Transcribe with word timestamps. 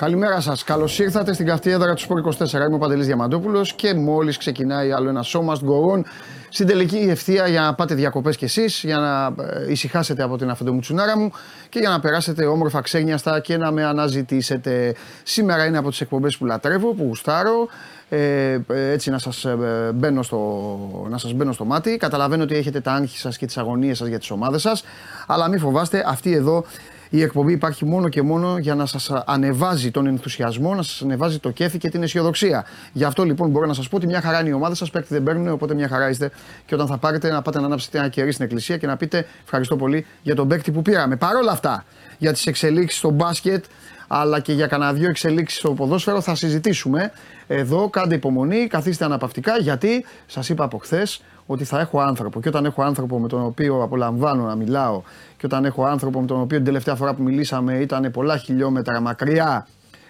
Καλημέρα 0.00 0.40
σας. 0.40 0.64
Καλώς 0.64 0.98
ήρθατε 0.98 1.32
στην 1.32 1.46
καυτή 1.46 1.70
έδρα 1.70 1.94
του 1.94 2.00
Σπορ 2.00 2.18
24. 2.18 2.66
Είμαι 2.66 2.74
ο 2.74 2.78
Παντελής 2.78 3.06
Διαμαντόπουλος 3.06 3.72
και 3.72 3.94
μόλις 3.94 4.36
ξεκινάει 4.36 4.92
άλλο 4.92 5.08
ένα 5.08 5.22
σώμα 5.22 5.54
στον 5.54 5.68
κορών 5.68 6.04
στην 6.48 6.66
τελική 6.66 6.96
ευθεία 6.96 7.48
για 7.48 7.60
να 7.60 7.74
πάτε 7.74 7.94
διακοπές 7.94 8.36
κι 8.36 8.44
εσείς, 8.44 8.82
για 8.84 8.98
να 8.98 9.26
ε, 9.44 9.70
ησυχάσετε 9.70 10.22
από 10.22 10.36
την 10.36 10.50
αφεντομουτσουνάρα 10.50 11.18
μου 11.18 11.32
και 11.68 11.78
για 11.78 11.88
να 11.88 12.00
περάσετε 12.00 12.44
όμορφα 12.44 12.80
ξένιαστα 12.80 13.40
και 13.40 13.56
να 13.56 13.70
με 13.70 13.84
αναζητήσετε. 13.84 14.94
Σήμερα 15.22 15.66
είναι 15.66 15.78
από 15.78 15.90
τις 15.90 16.00
εκπομπές 16.00 16.36
που 16.36 16.46
λατρεύω, 16.46 16.94
που 16.94 17.04
γουστάρω. 17.04 17.68
Ε, 18.08 18.58
έτσι 18.68 19.10
να 19.10 19.18
σας, 19.18 19.44
ε, 19.44 19.56
μπαίνω 19.94 20.22
στο, 20.22 20.78
να 21.08 21.18
σας 21.18 21.32
μπαίνω 21.32 21.52
στο 21.52 21.64
μάτι. 21.64 21.96
Καταλαβαίνω 21.96 22.42
ότι 22.42 22.54
έχετε 22.54 22.80
τα 22.80 22.92
άγχη 22.92 23.18
σας 23.18 23.36
και 23.36 23.46
τις 23.46 23.58
αγωνίες 23.58 23.98
σας 23.98 24.08
για 24.08 24.18
τις 24.18 24.30
ομάδες 24.30 24.60
σας. 24.60 24.84
Αλλά 25.26 25.48
μην 25.48 25.58
φοβάστε, 25.58 26.04
αυτή 26.06 26.32
εδώ 26.32 26.64
η 27.10 27.22
εκπομπή 27.22 27.52
υπάρχει 27.52 27.84
μόνο 27.84 28.08
και 28.08 28.22
μόνο 28.22 28.58
για 28.58 28.74
να 28.74 28.86
σας 28.86 29.10
ανεβάζει 29.26 29.90
τον 29.90 30.06
ενθουσιασμό, 30.06 30.74
να 30.74 30.82
σας 30.82 31.02
ανεβάζει 31.02 31.38
το 31.38 31.50
κέφι 31.50 31.78
και 31.78 31.88
την 31.88 32.02
αισιοδοξία. 32.02 32.64
Γι' 32.92 33.04
αυτό 33.04 33.24
λοιπόν 33.24 33.50
μπορώ 33.50 33.66
να 33.66 33.74
σας 33.74 33.88
πω 33.88 33.96
ότι 33.96 34.06
μια 34.06 34.20
χαρά 34.20 34.40
είναι 34.40 34.48
η 34.48 34.52
ομάδα 34.52 34.74
σας, 34.74 34.90
παίκτη 34.90 35.14
δεν 35.14 35.22
παίρνουν, 35.22 35.48
οπότε 35.48 35.74
μια 35.74 35.88
χαρά 35.88 36.08
είστε. 36.08 36.30
Και 36.66 36.74
όταν 36.74 36.86
θα 36.86 36.96
πάρετε 36.96 37.30
να 37.30 37.42
πάτε 37.42 37.60
να 37.60 37.66
ανάψετε 37.66 37.98
ένα 37.98 38.08
κερί 38.08 38.32
στην 38.32 38.44
εκκλησία 38.44 38.76
και 38.76 38.86
να 38.86 38.96
πείτε 38.96 39.26
ευχαριστώ 39.42 39.76
πολύ 39.76 40.06
για 40.22 40.34
τον 40.34 40.48
παίκτη 40.48 40.70
που 40.70 40.82
πήραμε. 40.82 41.16
Παρ' 41.16 41.36
όλα 41.36 41.52
αυτά, 41.52 41.84
για 42.18 42.32
τις 42.32 42.46
εξελίξεις 42.46 42.98
στο 42.98 43.10
μπάσκετ, 43.10 43.64
αλλά 44.12 44.40
και 44.40 44.52
για 44.52 44.66
κανένα 44.66 44.92
δύο 44.92 45.08
εξελίξεις 45.08 45.58
στο 45.58 45.72
ποδόσφαιρο 45.72 46.20
θα 46.20 46.34
συζητήσουμε. 46.34 47.12
Εδώ 47.46 47.88
κάντε 47.88 48.14
υπομονή, 48.14 48.66
καθίστε 48.66 49.04
αναπαυτικά 49.04 49.58
γιατί 49.58 50.04
σας 50.26 50.48
είπα 50.48 50.64
από 50.64 50.78
χθες 50.78 51.22
ότι 51.52 51.64
θα 51.64 51.80
έχω 51.80 52.00
άνθρωπο. 52.00 52.40
Και 52.40 52.48
όταν 52.48 52.64
έχω 52.64 52.82
άνθρωπο 52.82 53.18
με 53.18 53.28
τον 53.28 53.44
οποίο 53.44 53.82
απολαμβάνω 53.82 54.44
να 54.44 54.54
μιλάω 54.54 55.02
και 55.36 55.46
όταν 55.46 55.64
έχω 55.64 55.84
άνθρωπο 55.84 56.20
με 56.20 56.26
τον 56.26 56.40
οποίο 56.40 56.56
την 56.56 56.66
τελευταία 56.66 56.94
φορά 56.94 57.14
που 57.14 57.22
μιλήσαμε 57.22 57.78
ήταν 57.78 58.10
πολλά 58.10 58.36
χιλιόμετρα 58.36 59.00
μακριά. 59.00 59.66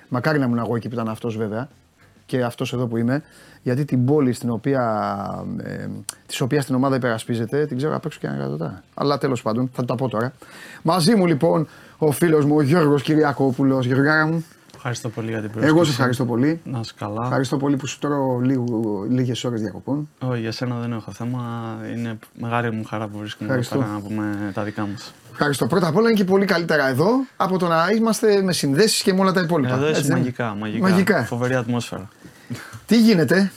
Μακάρι 0.09 0.39
να 0.39 0.45
ήμουν 0.45 0.59
εγώ 0.59 0.77
εκεί 0.77 0.89
που 0.89 0.95
ήταν 0.95 1.09
αυτός 1.09 1.37
βέβαια 1.37 1.69
και 2.27 2.43
αυτός 2.43 2.73
εδώ 2.73 2.87
που 2.87 2.97
είμαι. 2.97 3.23
Γιατί 3.63 3.85
την 3.85 4.05
πόλη 4.05 4.33
στην 4.33 4.51
οποία, 4.51 5.45
ε, 5.63 5.87
της 6.27 6.41
οποίας 6.41 6.67
την 6.67 6.75
ομάδα 6.75 6.97
υπερασπίζεται 6.97 7.67
την 7.67 7.77
ξέρω 7.77 7.95
απ' 7.95 8.05
έξω 8.05 8.19
και 8.21 8.27
ανεκατοτά. 8.27 8.83
Αλλά 8.95 9.19
τέλος 9.19 9.43
πάντων 9.43 9.71
θα 9.73 9.85
τα 9.85 9.95
πω 9.95 10.09
τώρα. 10.09 10.33
Μαζί 10.83 11.15
μου 11.15 11.27
λοιπόν 11.27 11.69
ο 11.99 12.11
φίλος 12.11 12.45
μου 12.45 12.57
ο 12.57 12.63
Γιώργος 12.63 13.03
Κυριακόπουλο. 13.03 13.81
Γιώργο 13.81 14.27
μου. 14.27 14.45
Ευχαριστώ 14.83 15.09
πολύ 15.09 15.31
για 15.31 15.41
την 15.41 15.51
πρόσκληση. 15.51 15.75
Εγώ 15.75 15.85
σε 15.85 15.91
ευχαριστώ 15.91 16.25
πολύ. 16.25 16.61
Να 16.65 16.79
είσαι 16.81 16.93
καλά. 16.99 17.23
Ευχαριστώ 17.23 17.57
πολύ 17.57 17.77
που 17.77 17.87
σου 17.87 17.99
τρώω 17.99 18.41
λίγες 19.09 19.45
ώρες 19.45 19.61
διακοπών. 19.61 20.09
Όχι, 20.19 20.41
για 20.41 20.53
σένα 20.53 20.79
δεν 20.81 20.93
έχω 20.93 21.13
θέμα. 21.13 21.43
Είναι 21.95 22.19
μεγάλη 22.39 22.71
μου 22.71 22.85
χαρά 22.85 23.09
που 23.09 23.19
βρίσκομαι 23.19 23.55
εδώ 23.55 23.69
πέρα 23.69 23.87
να 23.87 24.01
πούμε 24.01 24.51
τα 24.55 24.63
δικά 24.63 24.87
μας. 24.87 25.15
Ευχαριστώ. 25.31 25.67
Πρώτα 25.67 25.89
απ' 25.89 25.97
όλα 25.97 26.09
είναι 26.09 26.19
και 26.19 26.25
πολύ 26.25 26.45
καλύτερα 26.45 26.89
εδώ 26.89 27.09
από 27.37 27.59
το 27.59 27.67
να 27.67 27.91
είμαστε 27.97 28.43
με 28.43 28.53
συνδέσεις 28.53 29.03
και 29.03 29.15
με 29.15 29.21
όλα 29.21 29.33
τα 29.33 29.41
υπόλοιπα. 29.41 29.75
Εδώ 29.75 29.91
είσαι 29.91 30.13
μαγικά, 30.13 30.55
μαγικά. 30.55 30.89
μαγικά. 30.89 31.25
Φοβερή 31.25 31.55
ατμόσφαιρα. 31.55 32.09
Τι 32.87 33.01
γίνεται, 33.01 33.53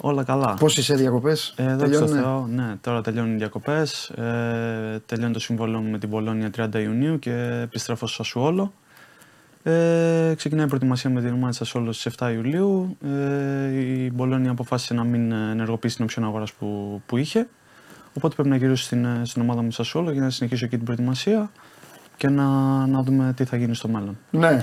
Όλα 0.00 0.24
καλά. 0.24 0.54
Πώ 0.54 0.66
είσαι 0.66 0.94
διακοπές, 0.94 1.54
ε, 1.56 1.64
Εδώ 1.64 2.06
Θεό, 2.06 2.46
ναι, 2.54 2.74
τώρα 2.80 3.00
τελειώνουν 3.00 3.34
οι 3.34 3.36
διακοπές. 3.36 4.08
Ε, 4.08 5.02
τελειώνει 5.06 5.32
το 5.32 5.40
συμβόλαιο 5.40 5.80
με 5.80 5.98
την 5.98 6.10
Πολώνια 6.10 6.50
30 6.56 6.80
Ιουνίου 6.80 7.18
και 7.18 7.60
επιστρέφω 7.62 8.06
στο 8.06 8.24
Σασουόλο. 8.24 8.72
Ε, 9.68 10.34
ξεκινάει 10.36 10.64
η 10.64 10.68
προετοιμασία 10.68 11.10
με 11.10 11.20
την 11.20 11.32
ομάδα 11.32 11.50
τη 11.50 11.56
Σασουόλο 11.56 11.92
στις 11.92 12.14
7 12.18 12.30
Ιουλίου. 12.34 12.96
Ε, 13.04 13.78
η 13.78 14.10
Μπολόνια 14.14 14.50
αποφάσισε 14.50 14.94
να 14.94 15.04
μην 15.04 15.32
ενεργοποιήσει 15.32 15.96
την 15.96 16.04
οψιόν 16.04 16.24
αγοράς 16.24 16.52
που, 16.52 17.00
που 17.06 17.16
είχε. 17.16 17.48
Οπότε 18.14 18.34
πρέπει 18.34 18.48
να 18.48 18.56
γυρίσω 18.56 18.84
στην, 18.84 19.06
στην 19.22 19.42
ομάδα 19.42 19.62
μου 19.62 19.70
Σασουόλο 19.70 20.10
για 20.10 20.22
να 20.22 20.30
συνεχίσω 20.30 20.64
εκεί 20.64 20.76
την 20.76 20.84
προετοιμασία 20.84 21.50
και 22.16 22.28
να, 22.28 22.44
να 22.86 23.02
δούμε 23.02 23.32
τι 23.36 23.44
θα 23.44 23.56
γίνει 23.56 23.74
στο 23.74 23.88
μέλλον. 23.88 24.18
Ναι. 24.30 24.62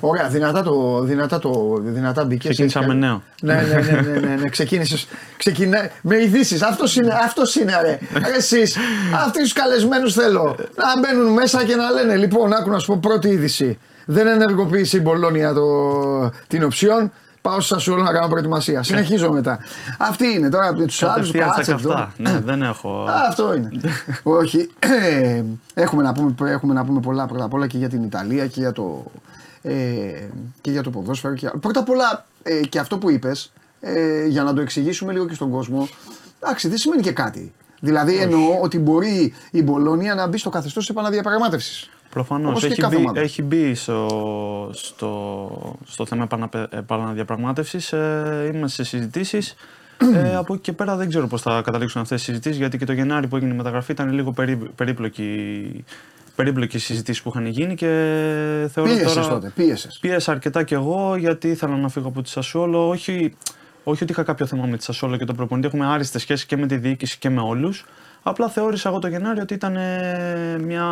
Ωραία, 0.00 0.28
δυνατά, 0.28 0.62
το, 0.62 1.00
δυνατά, 1.00 1.38
το, 1.38 1.78
δυνατά 1.82 2.24
μπήκες. 2.24 2.50
Ξεκίνησα 2.50 2.86
με 2.86 2.94
νέο. 2.94 3.22
Ναι, 3.42 3.54
ναι, 3.54 3.74
ναι, 3.74 4.00
ναι, 4.00 4.18
ναι, 4.18 4.36
ναι. 4.36 4.48
ξεκίνησες. 4.48 5.08
Ξεκινά... 5.36 5.90
Με 6.02 6.16
ειδήσεις. 6.22 6.62
Αυτός 6.62 6.96
είναι, 6.96 7.12
αυτός 7.24 7.54
είναι, 7.54 7.72
ρε. 7.82 7.98
Εσείς, 8.36 8.76
αυτοί 9.14 9.42
τους 9.42 9.52
καλεσμένους 9.52 10.14
θέλω. 10.14 10.56
Να 10.74 11.00
μπαίνουν 11.00 11.32
μέσα 11.32 11.64
και 11.64 11.76
να 11.76 11.90
λένε, 11.90 12.16
λοιπόν, 12.16 12.52
άκου 12.52 12.70
να 12.70 12.78
σου 12.78 12.86
πω 12.86 12.98
πρώτη 13.02 13.28
είδηση. 13.28 13.78
Δεν 14.10 14.26
ενεργοποίησε 14.26 14.96
η 14.96 15.00
Μπολόνια 15.02 15.52
το, 15.52 16.30
την 16.46 16.62
οψιόν. 16.62 17.12
Πάω 17.40 17.60
στα 17.60 17.78
σου 17.78 17.94
να 17.94 18.12
κάνω 18.12 18.28
προετοιμασία. 18.28 18.82
Συνεχίζω 18.82 19.32
μετά. 19.32 19.58
Αυτή 19.98 20.26
είναι 20.26 20.48
τώρα 20.48 20.68
από 20.68 20.86
του 20.86 21.06
άλλους. 21.06 21.34
αυτά. 21.68 22.12
Ναι, 22.16 22.40
δεν 22.44 22.62
έχω. 22.62 23.06
Αυτό 23.28 23.54
είναι. 23.54 23.70
Όχι. 24.40 24.70
έχουμε, 25.74 26.02
να 26.02 26.12
πούμε, 26.12 26.34
έχουμε 26.50 26.74
να 26.74 26.84
πούμε 26.84 27.00
πολλά 27.00 27.26
πρώτα 27.26 27.44
απ' 27.44 27.54
όλα 27.54 27.66
και 27.66 27.78
για 27.78 27.88
την 27.88 28.02
Ιταλία 28.02 28.46
και 28.46 28.60
για 28.60 28.72
το, 28.72 29.04
ε, 29.62 29.72
και 30.60 30.70
για 30.70 30.82
το 30.82 30.90
ποδόσφαιρο. 30.90 31.34
Και... 31.34 31.50
Πρώτα 31.60 31.80
απ' 31.80 31.88
όλα 31.88 32.26
ε, 32.42 32.60
και 32.60 32.78
αυτό 32.78 32.98
που 32.98 33.10
είπες, 33.10 33.52
ε, 33.80 34.26
για 34.26 34.42
να 34.42 34.54
το 34.54 34.60
εξηγήσουμε 34.60 35.12
λίγο 35.12 35.26
και 35.26 35.34
στον 35.34 35.50
κόσμο, 35.50 35.88
εντάξει, 36.42 36.68
δεν 36.68 36.78
σημαίνει 36.78 37.02
και 37.02 37.12
κάτι. 37.12 37.52
Δηλαδή 37.80 38.12
Όχι. 38.12 38.22
εννοώ 38.22 38.60
ότι 38.60 38.78
μπορεί 38.78 39.34
η 39.50 39.62
Μπολόνια 39.62 40.14
να 40.14 40.26
μπει 40.26 40.38
στο 40.38 40.50
καθεστώς 40.50 40.86
της 40.86 40.94
επαναδιαπραγμάτευσης. 40.94 41.90
Προφανώς. 42.10 42.64
Έχει, 42.64 42.86
μπει, 42.86 43.10
έχει 43.14 43.42
μπει 43.42 43.74
στο, 43.74 44.70
στο, 44.72 45.78
στο 45.86 46.06
θέμα 46.06 46.28
επαναδιαπραγμάτευσης. 46.70 47.92
Ε, 47.92 48.50
είμαστε 48.54 48.84
σε 48.84 48.88
συζητήσεις. 48.96 49.54
ε, 50.14 50.34
από 50.34 50.54
εκεί 50.54 50.62
και 50.62 50.72
πέρα 50.72 50.96
δεν 50.96 51.08
ξέρω 51.08 51.26
πώς 51.26 51.42
θα 51.42 51.62
καταλήξουν 51.64 52.00
αυτές 52.00 52.20
οι 52.20 52.24
συζητήσεις 52.24 52.58
γιατί 52.58 52.78
και 52.78 52.84
το 52.84 52.92
Γενάρη 52.92 53.26
που 53.26 53.36
έγινε 53.36 53.52
η 53.52 53.56
μεταγραφή 53.56 53.92
ήταν 53.92 54.12
λίγο 54.12 54.32
περί, 54.32 54.56
περίπλοκη 54.56 55.84
περίπλοκες 56.34 56.84
συζητήσεις 56.84 57.22
που 57.22 57.28
είχαν 57.28 57.46
γίνει 57.46 57.74
και 57.74 57.86
θεωρώ 58.72 58.90
πίεσες 58.90 59.14
τώρα... 59.14 59.28
τότε, 59.28 59.52
πίεσες. 59.54 59.98
Πίεσα 60.00 60.32
αρκετά 60.32 60.62
κι 60.62 60.74
εγώ 60.74 61.16
γιατί 61.16 61.48
ήθελα 61.48 61.76
να 61.76 61.88
φύγω 61.88 62.08
από 62.08 62.22
τη 62.22 62.28
Σασόλο. 62.28 62.88
Όχι, 62.88 63.34
όχι 63.84 64.02
ότι 64.02 64.12
είχα 64.12 64.22
κάποιο 64.22 64.46
θέμα 64.46 64.66
με 64.66 64.76
τη 64.76 64.84
Σασόλο 64.84 65.16
και 65.16 65.24
το 65.24 65.34
προπονητή. 65.34 65.66
Έχουμε 65.66 65.86
άριστες 65.86 66.22
σχέσεις 66.22 66.46
και 66.46 66.56
με 66.56 66.66
τη 66.66 66.76
διοίκηση 66.76 67.18
και 67.18 67.30
με 67.30 67.40
όλους. 67.40 67.84
Απλά 68.22 68.48
θεώρησα 68.48 68.88
εγώ 68.88 68.98
το 68.98 69.08
Γενάρη 69.08 69.40
ότι 69.40 69.54
ήταν 69.54 69.76
μια, 70.60 70.84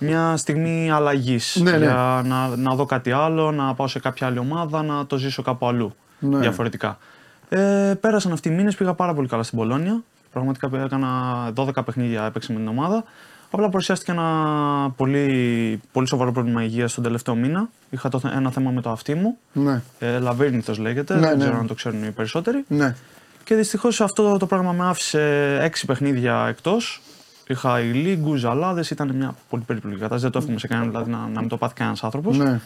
μια 0.00 0.36
στιγμή 0.36 0.90
αλλαγής. 0.90 1.60
Ναι, 1.62 1.70
ναι. 1.70 1.76
Για 1.76 2.22
να, 2.24 2.56
να 2.56 2.74
δω 2.74 2.86
κάτι 2.86 3.12
άλλο, 3.12 3.50
να 3.50 3.74
πάω 3.74 3.86
σε 3.86 3.98
κάποια 3.98 4.26
άλλη 4.26 4.38
ομάδα, 4.38 4.82
να 4.82 5.06
το 5.06 5.16
ζήσω 5.16 5.42
κάπου 5.42 5.66
αλλού. 5.66 5.94
Ναι. 6.18 6.38
Διαφορετικά. 6.38 6.98
Ε, 7.48 7.94
πέρασαν 8.00 8.32
αυτοί 8.32 8.48
οι 8.48 8.52
μήνες, 8.52 8.74
πήγα 8.74 8.94
πάρα 8.94 9.14
πολύ 9.14 9.28
καλά 9.28 9.42
στην 9.42 9.58
Πολώνια. 9.58 10.02
Πραγματικά 10.32 10.70
έκανα 10.84 11.08
12 11.54 11.84
παιχνίδια, 11.84 12.24
έπαιξε 12.24 12.52
με 12.52 12.58
την 12.58 12.68
ομάδα. 12.68 13.04
Απλά 13.50 13.68
παρουσιάστηκε 13.68 14.10
ένα 14.10 14.92
πολύ, 14.96 15.80
πολύ 15.92 16.06
σοβαρό 16.06 16.32
πρόβλημα 16.32 16.62
υγείας 16.62 16.94
τον 16.94 17.02
τελευταίο 17.02 17.34
μήνα. 17.34 17.68
Είχα 17.90 18.08
το, 18.08 18.20
ένα 18.34 18.50
θέμα 18.50 18.70
με 18.70 18.80
το 18.80 18.90
αυτί 18.90 19.14
μου. 19.14 19.36
Ναι. 19.52 19.82
Ε, 19.98 20.18
Λαβύρινθος 20.18 20.78
λέγεται. 20.78 21.14
Ναι, 21.14 21.20
δεν 21.20 21.36
ναι. 21.36 21.44
ξέρω 21.44 21.58
αν 21.58 21.66
το 21.66 21.74
ξέρουν 21.74 22.04
οι 22.04 22.10
περισσότεροι. 22.10 22.64
Ναι. 22.68 22.94
Και 23.44 23.54
δυστυχώς 23.54 24.00
αυτό 24.00 24.36
το 24.36 24.46
πράγμα 24.46 24.72
με 24.72 24.88
άφησε 24.88 25.58
έξι 25.62 25.86
παιχνίδια 25.86 26.46
εκτός. 26.48 27.02
Είχα 27.50 27.80
ηλίγκους, 27.80 28.40
ζαλάδες, 28.40 28.90
ήταν 28.90 29.10
μια 29.14 29.34
πολύ 29.48 29.62
περίπλοκη 29.66 29.96
κατάσταση. 29.96 30.22
Δεν 30.22 30.30
το 30.30 30.38
εύχομαι 30.38 30.58
σε 30.58 30.66
κανέναν 30.66 30.90
δηλαδή, 30.90 31.10
να, 31.10 31.18
να 31.32 31.40
μην 31.40 31.48
το 31.48 31.56
πάθει 31.56 31.74
κανένας 31.74 32.04
άνθρωπος. 32.04 32.38
Ναι 32.38 32.60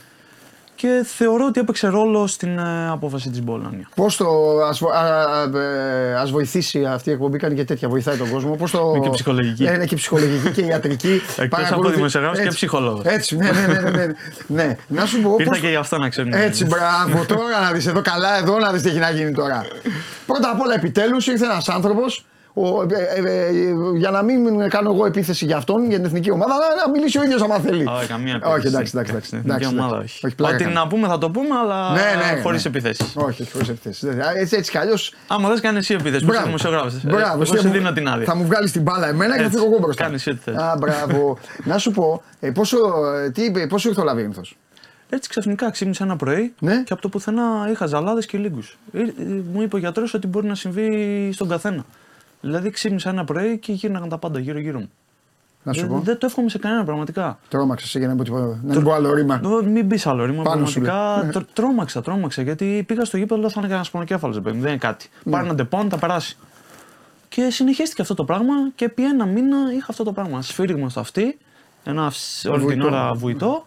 και 0.77 1.05
θεωρώ 1.05 1.47
ότι 1.47 1.61
έπαιξε 1.61 1.88
ρόλο 1.88 2.26
στην 2.26 2.58
ε, 2.58 2.88
απόφαση 2.91 3.31
της 3.31 3.43
Μπολόνια. 3.43 3.88
Πώς 3.94 4.17
το. 4.17 4.26
Α 4.94 5.58
ε, 6.23 6.31
βοηθήσει 6.31 6.85
αυτή 6.85 7.11
η 7.11 7.12
εκπομπή, 7.12 7.38
κάνει 7.38 7.55
και 7.55 7.64
τέτοια, 7.64 7.88
βοηθάει 7.88 8.17
τον 8.17 8.31
κόσμο. 8.31 8.56
Πώς 8.56 8.70
το... 8.70 8.93
Είναι 8.97 9.05
και 9.05 9.11
ψυχολογική. 9.11 9.64
Ναι, 9.64 9.70
είναι 9.70 9.87
και 9.87 9.97
ψυχολογική 9.97 10.50
και 10.50 10.62
ιατρική. 10.62 11.20
Εκτός 11.37 11.73
από 11.73 11.88
δημοσιογράφος 11.88 12.41
και 12.41 12.49
ψυχολόγος. 12.49 13.05
Έτσι, 13.05 13.37
ναι, 13.37 13.50
ναι, 13.50 13.67
ναι, 13.67 13.91
ναι, 13.91 14.06
ναι. 14.47 14.76
Να 14.87 15.06
σου 15.06 15.20
πω. 15.20 15.37
Ήρθα 15.38 15.58
και 15.58 15.69
γι' 15.69 15.76
αυτό 15.76 15.99
να 15.99 16.08
ξέρουμε. 16.08 16.43
Έτσι, 16.43 16.64
μπράβο, 16.64 17.25
τώρα 17.26 17.61
να 17.62 17.73
δεις 17.73 17.87
εδώ 17.87 18.03
καλά, 18.03 18.38
εδώ 18.38 18.58
να 18.58 18.73
δεις 18.73 18.82
τι 18.82 18.88
έχει 18.88 18.99
να 18.99 19.11
γίνει 19.11 19.32
τώρα. 19.32 19.67
Πρώτα 20.26 20.50
απ' 20.50 20.61
όλα, 20.61 20.75
επιτέλους 20.75 21.26
ήρθε 21.26 21.44
ένας 21.44 21.69
άνθρωπος 21.69 22.25
ο, 22.56 22.83
ε, 22.83 22.87
ε, 23.15 23.49
ε, 23.49 23.75
για 23.97 24.11
να 24.11 24.23
μην 24.23 24.69
κάνω 24.69 24.91
εγώ 24.91 25.06
επίθεση 25.06 25.45
για 25.45 25.56
αυτόν, 25.56 25.89
για 25.89 25.97
την 25.97 26.05
εθνική 26.05 26.31
ομάδα, 26.31 26.55
να 26.85 26.91
μιλήσει 26.91 27.19
ο 27.19 27.23
ίδιος 27.23 27.43
άμα 27.43 27.59
θέλει. 27.59 27.87
Όχι, 27.87 28.06
καμία 28.06 28.35
επίθεση. 28.35 28.56
Όχι, 28.56 28.67
εντάξει, 28.67 28.93
εντάξει. 28.95 29.12
εντάξει, 29.12 29.41
εντάξει, 29.45 29.69
ομάδα, 29.69 29.99
όχι. 29.99 30.27
όχι 30.27 30.55
Ό,τι 30.55 30.65
να 30.65 30.87
πούμε 30.87 31.09
θα 31.09 31.19
το 31.19 31.31
πούμε, 31.31 31.56
αλλά 31.62 31.93
ναι, 31.93 32.01
ναι, 32.01 32.41
χωρίς 32.43 32.65
ναι. 32.65 32.71
επιθέσεις. 32.71 33.12
Όχι, 33.17 33.51
χωρίς 33.53 33.69
επιθέσεις. 33.69 34.09
Έτσι, 34.37 34.56
έτσι 34.56 34.71
κι 34.71 34.79
αλλιώ. 34.79 34.95
Άμα 35.27 35.49
δεν 35.49 35.61
κάνεις 35.61 35.81
εσύ 35.81 35.95
επιθέσεις, 35.95 36.27
πώς 36.27 36.43
δημοσιογράφο. 36.43 37.01
Μπράβο, 37.03 37.43
εγώ 37.43 37.45
σου 37.45 37.69
δίνω 37.69 37.93
την 37.93 38.09
άδεια. 38.09 38.25
Θα 38.25 38.37
μου 38.37 38.45
βγάλεις 38.45 38.73
την 38.73 38.83
μπάλα 38.83 39.09
εμένα 39.09 39.37
και 39.37 39.43
θα 39.43 39.51
φύγω 39.51 39.65
εγώ 39.65 39.79
μπροστά. 39.79 40.05
Κάνεις 40.05 40.27
ό,τι 40.27 40.39
θες. 40.45 40.56
Α, 40.56 40.77
μπράβο. 40.79 41.39
Να 41.71 41.79
σου 41.79 41.91
πω, 41.91 42.23
πόσο, 42.55 42.79
πόσο 43.69 43.89
ήρθε 43.89 44.01
ο 44.01 44.05
Λαβύρινθος; 44.05 44.56
Έτσι 45.09 45.29
ξαφνικά 45.29 45.71
ξύπνησα 45.71 46.05
ένα 46.05 46.17
πρωί 46.17 46.55
ναι. 46.59 46.83
και 46.83 46.93
από 46.93 47.03
το 47.03 47.09
πουθενά 47.09 47.69
είχα 47.71 47.87
ζαλάδες 47.87 48.27
και 48.27 48.39
λίγου. 48.39 48.62
Μου 49.53 49.62
είπε 49.62 49.77
ο 49.77 49.79
γιατρός 49.79 50.15
ότι 50.15 50.27
μπορεί 50.27 50.47
να 50.47 50.55
συμβεί 50.55 51.31
στον 51.33 51.49
καθένα. 51.49 51.85
Δηλαδή 52.44 52.70
ξύπνησα 52.70 53.11
ένα 53.11 53.25
πρωί 53.25 53.58
και 53.58 53.73
γύρναγαν 53.73 54.08
τα 54.08 54.19
πάντα 54.19 54.38
γύρω-γύρω 54.38 54.79
μου. 54.79 54.91
Να 55.62 55.73
σου 55.73 55.87
πω. 55.87 55.99
Δεν 55.99 56.19
το 56.19 56.26
εύχομαι 56.26 56.49
σε 56.49 56.58
κανένα 56.58 56.85
πραγματικά. 56.85 57.38
Τρόμαξες 57.49 57.94
για 57.94 58.08
να 58.08 58.17
πω 58.17 58.25
τίποτα. 58.25 58.61
Να 58.62 58.75
μην 58.75 58.82
πω 58.82 58.93
άλλο 58.93 59.14
ρήμα. 59.14 59.41
Μην 59.64 59.88
πεις 59.88 60.06
άλλο 60.06 60.25
ρήμα. 60.25 60.43
Πάνω 60.43 60.62
πραγματικά 60.62 61.29
τρ, 61.32 61.43
τρόμαξα, 61.52 62.02
τρόμαξα. 62.02 62.43
Γιατί 62.43 62.85
πήγα 62.87 63.05
στο 63.05 63.17
γήπεδο, 63.17 63.43
θα 63.43 63.55
είναι 63.56 63.67
κανένας 63.67 63.91
πονοκέφαλος. 63.91 64.41
Δεν 64.41 64.55
είναι 64.55 64.76
κάτι. 64.76 65.08
Ναι. 65.23 65.32
Πάρε 65.32 65.44
ένα 65.44 65.55
Ντεπόν, 65.55 65.88
θα 65.88 65.99
περάσει. 65.99 66.37
Και 67.29 67.50
συνεχίστηκε 67.50 68.02
αυτό 68.02 68.14
το 68.14 68.25
πράγμα 68.25 68.55
και 68.75 68.85
επί 68.85 69.05
ένα 69.05 69.26
μήνα 69.26 69.56
είχα 69.75 69.87
αυτό 69.88 70.05
το 70.05 70.12
πράγμα. 70.12 70.43
Σφύριγμα 70.43 70.88
στο 70.88 71.00
αυτί, 71.00 71.38
ένα 71.85 72.12
όλη 72.50 72.67
την 72.67 72.82
ώρα 72.82 73.14
βουητό 73.14 73.67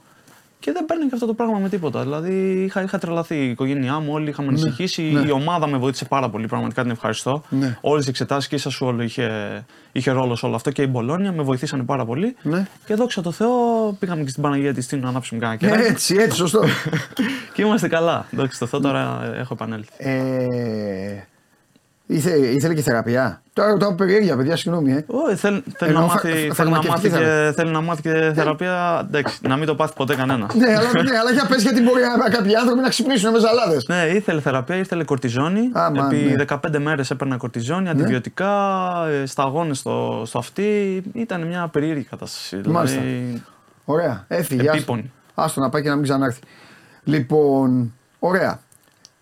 Και 0.60 0.72
δεν 0.72 0.86
παίρνει 0.86 1.04
και 1.06 1.14
αυτό 1.14 1.26
το 1.26 1.34
πράγμα 1.34 1.58
με 1.60 1.70
τίποτα. 1.70 2.02
Δηλαδή 2.02 2.64
είχα, 2.64 2.82
είχα 2.82 2.98
τρελαθεί. 2.98 3.36
Η 3.36 3.50
οικογένειά 3.50 4.00
μου, 4.00 4.12
όλοι 4.14 4.30
είχαμε 4.30 4.48
ανησυχήσει. 4.48 5.02
ναι. 5.02 5.28
Η 5.28 5.32
ομάδα 5.32 5.68
με 5.68 5.78
βοήθησε 5.78 6.06
πάρα 6.06 6.30
πολύ. 6.30 6.48
Πραγματικά 6.48 6.82
την 6.82 6.92
ευχαριστώ. 6.92 7.44
Ναι. 7.50 7.78
Όλες 7.82 8.06
οι 8.06 8.10
εξετάσεις 8.10 8.48
και 8.50 8.56
η 8.56 8.58
Σασουόλο 8.58 9.02
είχε, 9.02 9.30
είχε 9.92 10.12
ρόλο 10.12 10.36
σε 10.36 10.46
όλο 10.46 10.56
αυτό 10.56 10.72
και 10.72 10.82
η 10.82 10.88
Μπολόνια 10.90 11.32
με 11.32 11.44
βοηθήσανε 11.44 11.84
πάρα 11.84 12.06
πολύ. 12.06 12.36
Ναι. 12.42 12.68
Και 12.86 12.94
δόξα 12.94 13.22
τω 13.22 13.32
Θεώ, 13.32 13.50
πήγαμε 14.00 14.24
και 14.24 14.30
στην 14.30 14.42
Παναγία 14.44 14.74
τη 14.74 14.86
Τίνου 14.86 15.02
να 15.02 15.10
ανάψουμε 15.10 15.40
κανένα 15.40 15.60
κεράκι. 15.60 15.88
Έτσι, 15.92 16.16
έτσι, 16.16 16.38
σωστό. 16.38 16.62
και 17.54 17.62
είμαστε 17.62 17.88
καλά. 17.88 18.26
Δόξα 18.32 18.60
τω 18.60 18.66
Θεώ, 18.66 18.80
τώρα 18.80 19.32
έχω 19.36 19.54
επανέλθει. 19.54 19.92
ε, 19.98 21.24
ήθε, 22.08 22.38
ήθελε 22.38 22.74
και 22.74 22.82
θεραπεία. 22.82 23.42
Τώρα 23.54 23.70
ρωτάω 23.72 23.96
περιέργεια, 23.96 24.36
παιδιά, 24.38 24.56
συγγνώμη. 24.56 24.92
Ε. 24.92 25.06
Ω, 25.08 25.36
θέλ- 25.36 25.64
θέλει, 25.78 25.92
Εννοώ 25.92 26.02
να 26.02 26.08
φα- 26.08 26.14
μάθει, 26.14 26.28
φα- 26.28 26.36
θέλει, 26.38 26.48
να 26.48 26.54
φαρμακευτική 26.54 26.90
μάθει 26.90 27.10
θεραπεία. 27.10 27.48
και, 27.50 27.54
θέλει 27.56 27.72
να 27.72 27.82
μάθει 27.82 28.02
και 28.02 28.32
θεραπεία. 28.36 29.06
Εντάξει, 29.08 29.38
να 29.48 29.58
μην 29.58 29.66
το 29.68 29.76
πάθει 29.76 29.94
ποτέ 29.94 30.16
κανένας. 30.16 30.54
ναι, 30.56 30.68
αλλά, 30.68 31.04
ναι, 31.04 31.18
αλλά 31.18 31.32
για 31.32 31.46
πες 31.50 31.62
γιατί 31.62 31.82
μπορεί 31.82 32.02
να- 32.02 32.30
κάποιοι 32.30 32.56
άνθρωποι 32.56 32.82
να 32.82 32.90
ξυπνήσουν 32.90 33.32
με 33.32 33.40
ζαλάδες. 33.40 33.86
Ναι, 33.88 34.04
ήθελε 34.14 34.42
θεραπεία, 34.42 34.76
ήθελε 34.76 35.04
κορτιζόνη. 35.04 35.70
Άμα, 35.74 36.06
Επί 36.06 36.16
ναι. 36.16 36.46
15 36.48 36.80
μέρες 36.80 37.10
έπαιρνα 37.12 37.38
κορτιζόνη, 37.38 37.90
αντιβιωτικά, 37.90 38.52
ε, 39.08 39.26
σταγόνες 39.26 39.78
στο, 39.78 40.24
στο 40.26 40.38
αυτί. 40.40 41.02
Ήταν 41.14 41.42
μια 41.48 41.68
περίεργη 41.68 42.04
κατάσταση. 42.04 42.62
Μάλιστα. 42.66 43.00
Δηλαδή, 43.02 43.44
Ωραία, 43.86 44.26
έφυγε. 44.28 44.62
άστο. 44.62 44.76
Επίπονη. 44.78 45.12
Άστο 45.34 45.62
να 45.62 45.70
πάει 45.70 45.82
και 45.82 45.90
να 45.90 45.96
μην 45.96 46.04
ξανάρθει. 46.04 46.40
Λοιπόν, 47.04 47.94
ωραία. 48.20 48.60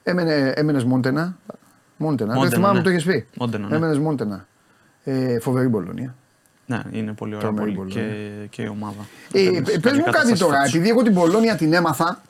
Έμενε, 0.03 0.53
έμενες 0.55 0.83
Μόντενα. 0.83 1.35
Μόντενα. 1.97 2.29
Δεν 2.33 2.37
Μόντενα, 2.41 2.55
θυμάμαι 2.55 2.73
ναι. 2.73 2.79
που 2.79 2.83
το 2.85 2.89
έχεις 2.89 3.03
πει. 3.05 3.27
Μόντενα, 3.37 3.67
ναι. 3.67 3.75
Έμενες 3.75 3.97
Μόντενα. 3.99 4.47
Ε, 5.03 5.39
φοβερή 5.39 5.67
Μπολόνια. 5.67 6.15
ναι, 6.65 6.81
είναι 6.91 7.13
πολύ 7.13 7.35
ωραία 7.35 7.47
Τρομερή 7.51 7.71
πολύ. 7.75 7.91
Μπολόνια. 7.93 8.13
Και, 8.13 8.45
και 8.49 8.61
η 8.61 8.67
ομάδα. 8.67 9.05
Ε, 9.31 9.41
Ήταν 9.41 9.65
σε 9.65 9.71
πες 9.71 9.81
καλή 9.81 9.97
μου 9.97 10.03
κάτι 10.03 10.15
κατάσταση 10.15 10.41
τώρα, 10.41 10.55
φέτος. 10.57 10.73
επειδή 10.73 10.89
εγώ 10.89 11.01
την 11.01 11.13
Πολώνια 11.13 11.55
την 11.55 11.73
έμαθα 11.73 12.21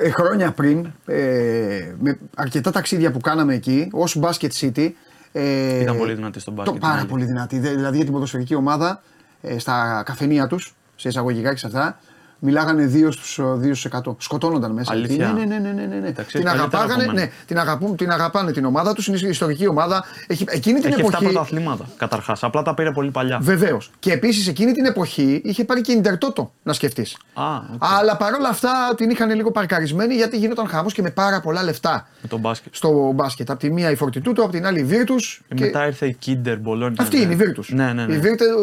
ε, 0.00 0.10
χρόνια 0.10 0.50
πριν, 0.52 0.92
ε, 1.06 1.94
με 2.00 2.18
αρκετά 2.36 2.70
ταξίδια 2.70 3.10
που 3.12 3.20
κάναμε 3.20 3.54
εκεί, 3.54 3.88
ως 3.92 4.18
Basket 4.22 4.48
City. 4.60 4.90
Ε, 5.32 5.80
Ήταν 5.80 5.96
πολύ 5.96 6.14
δυνατή 6.14 6.40
στον 6.40 6.54
μπάσκετ. 6.54 6.74
Το 6.74 6.80
πάρα 6.86 6.98
είναι 6.98 7.08
πολύ 7.08 7.24
δυνατή. 7.24 7.58
Δε- 7.58 7.74
Δηλαδή 7.74 7.96
για 7.96 8.04
την 8.04 8.14
ποδοσφαιρική 8.14 8.54
ομάδα, 8.54 9.02
ε, 9.42 9.58
στα 9.58 10.02
καφενεία 10.06 10.46
τους, 10.46 10.74
σε 10.96 11.08
εισαγωγικά 11.08 11.50
και 11.52 11.58
σε 11.58 11.66
αυτά, 11.66 11.98
μιλάγανε 12.44 12.86
2 12.86 13.10
στους, 13.12 13.38
ε, 13.38 13.42
2 13.42 13.74
στους 13.74 13.84
100. 13.84 14.16
Σκοτώνονταν 14.18 14.72
μέσα. 14.72 14.92
εκεί. 14.94 15.02
Αλήθεια. 15.04 15.32
Ναι, 15.32 15.44
ναι, 15.44 15.58
ναι, 15.58 15.70
ναι, 15.70 15.82
ναι, 15.82 15.96
ναι. 15.96 16.12
Τα 16.12 16.22
ξέρεις 16.22 16.30
Την, 16.32 16.44
καλύτερα 16.44 16.62
αγαπάγανε, 16.62 17.02
από 17.02 17.12
μένα. 17.12 17.24
ναι, 17.26 17.30
την, 17.46 17.58
αγαπούν, 17.58 17.96
την 17.96 18.10
αγαπάνε 18.10 18.52
την 18.52 18.64
ομάδα 18.64 18.92
τους, 18.94 19.06
είναι 19.06 19.18
η 19.22 19.28
ιστορική 19.28 19.66
ομάδα. 19.66 20.04
Έχει, 20.26 20.44
εκείνη 20.48 20.80
την 20.80 20.92
Έχει 20.92 21.00
7 21.02 21.04
εποχή. 21.08 21.24
πρωταθλήματα 21.24 21.84
καταρχάς. 21.96 22.42
Απλά 22.42 22.62
τα 22.62 22.74
πήρε 22.74 22.90
πολύ 22.92 23.10
παλιά. 23.10 23.38
Βεβαίως. 23.42 23.90
Και 23.98 24.12
επίσης 24.12 24.48
εκείνη 24.48 24.72
την 24.72 24.84
εποχή 24.84 25.40
είχε 25.44 25.64
πάρει 25.64 25.80
και 25.80 25.92
Ιντερτότο 25.92 26.52
να 26.62 26.72
σκεφτείς. 26.72 27.16
Α, 27.34 27.42
οκ. 27.74 27.84
Αλλά 27.98 28.16
παρόλα 28.16 28.48
αυτά 28.48 28.70
την 28.96 29.10
είχαν 29.10 29.30
λίγο 29.34 29.50
παρκαρισμένη 29.50 30.14
γιατί 30.14 30.36
γινόταν 30.36 30.66
χαμός 30.68 30.92
και 30.92 31.02
με 31.02 31.10
πάρα 31.10 31.40
πολλά 31.40 31.62
λεφτά 31.62 32.08
με 32.22 32.28
τον 32.28 32.40
μπάσκετ. 32.40 32.74
στο 32.74 33.12
μπάσκετ. 33.14 33.50
Από 33.50 33.58
τη 33.58 33.72
μία 33.72 33.90
η 33.90 33.94
Φορτιτούντο, 33.96 34.42
από 34.42 34.52
την 34.52 34.66
άλλη 34.66 34.78
η 34.80 34.84
Βίρτους. 34.84 35.42
Και... 35.54 35.64
Μετά 35.64 35.86
ήρθε 35.86 36.06
η 36.06 36.16
Kinder 36.26 36.56
Bologna. 36.66 36.92
Αυτή 36.98 37.20
είναι 37.20 37.32
η 37.32 37.36
Βίρτους. 37.36 37.70
Ναι, 37.72 37.92
ναι, 37.92 38.06
ναι. 38.06 38.14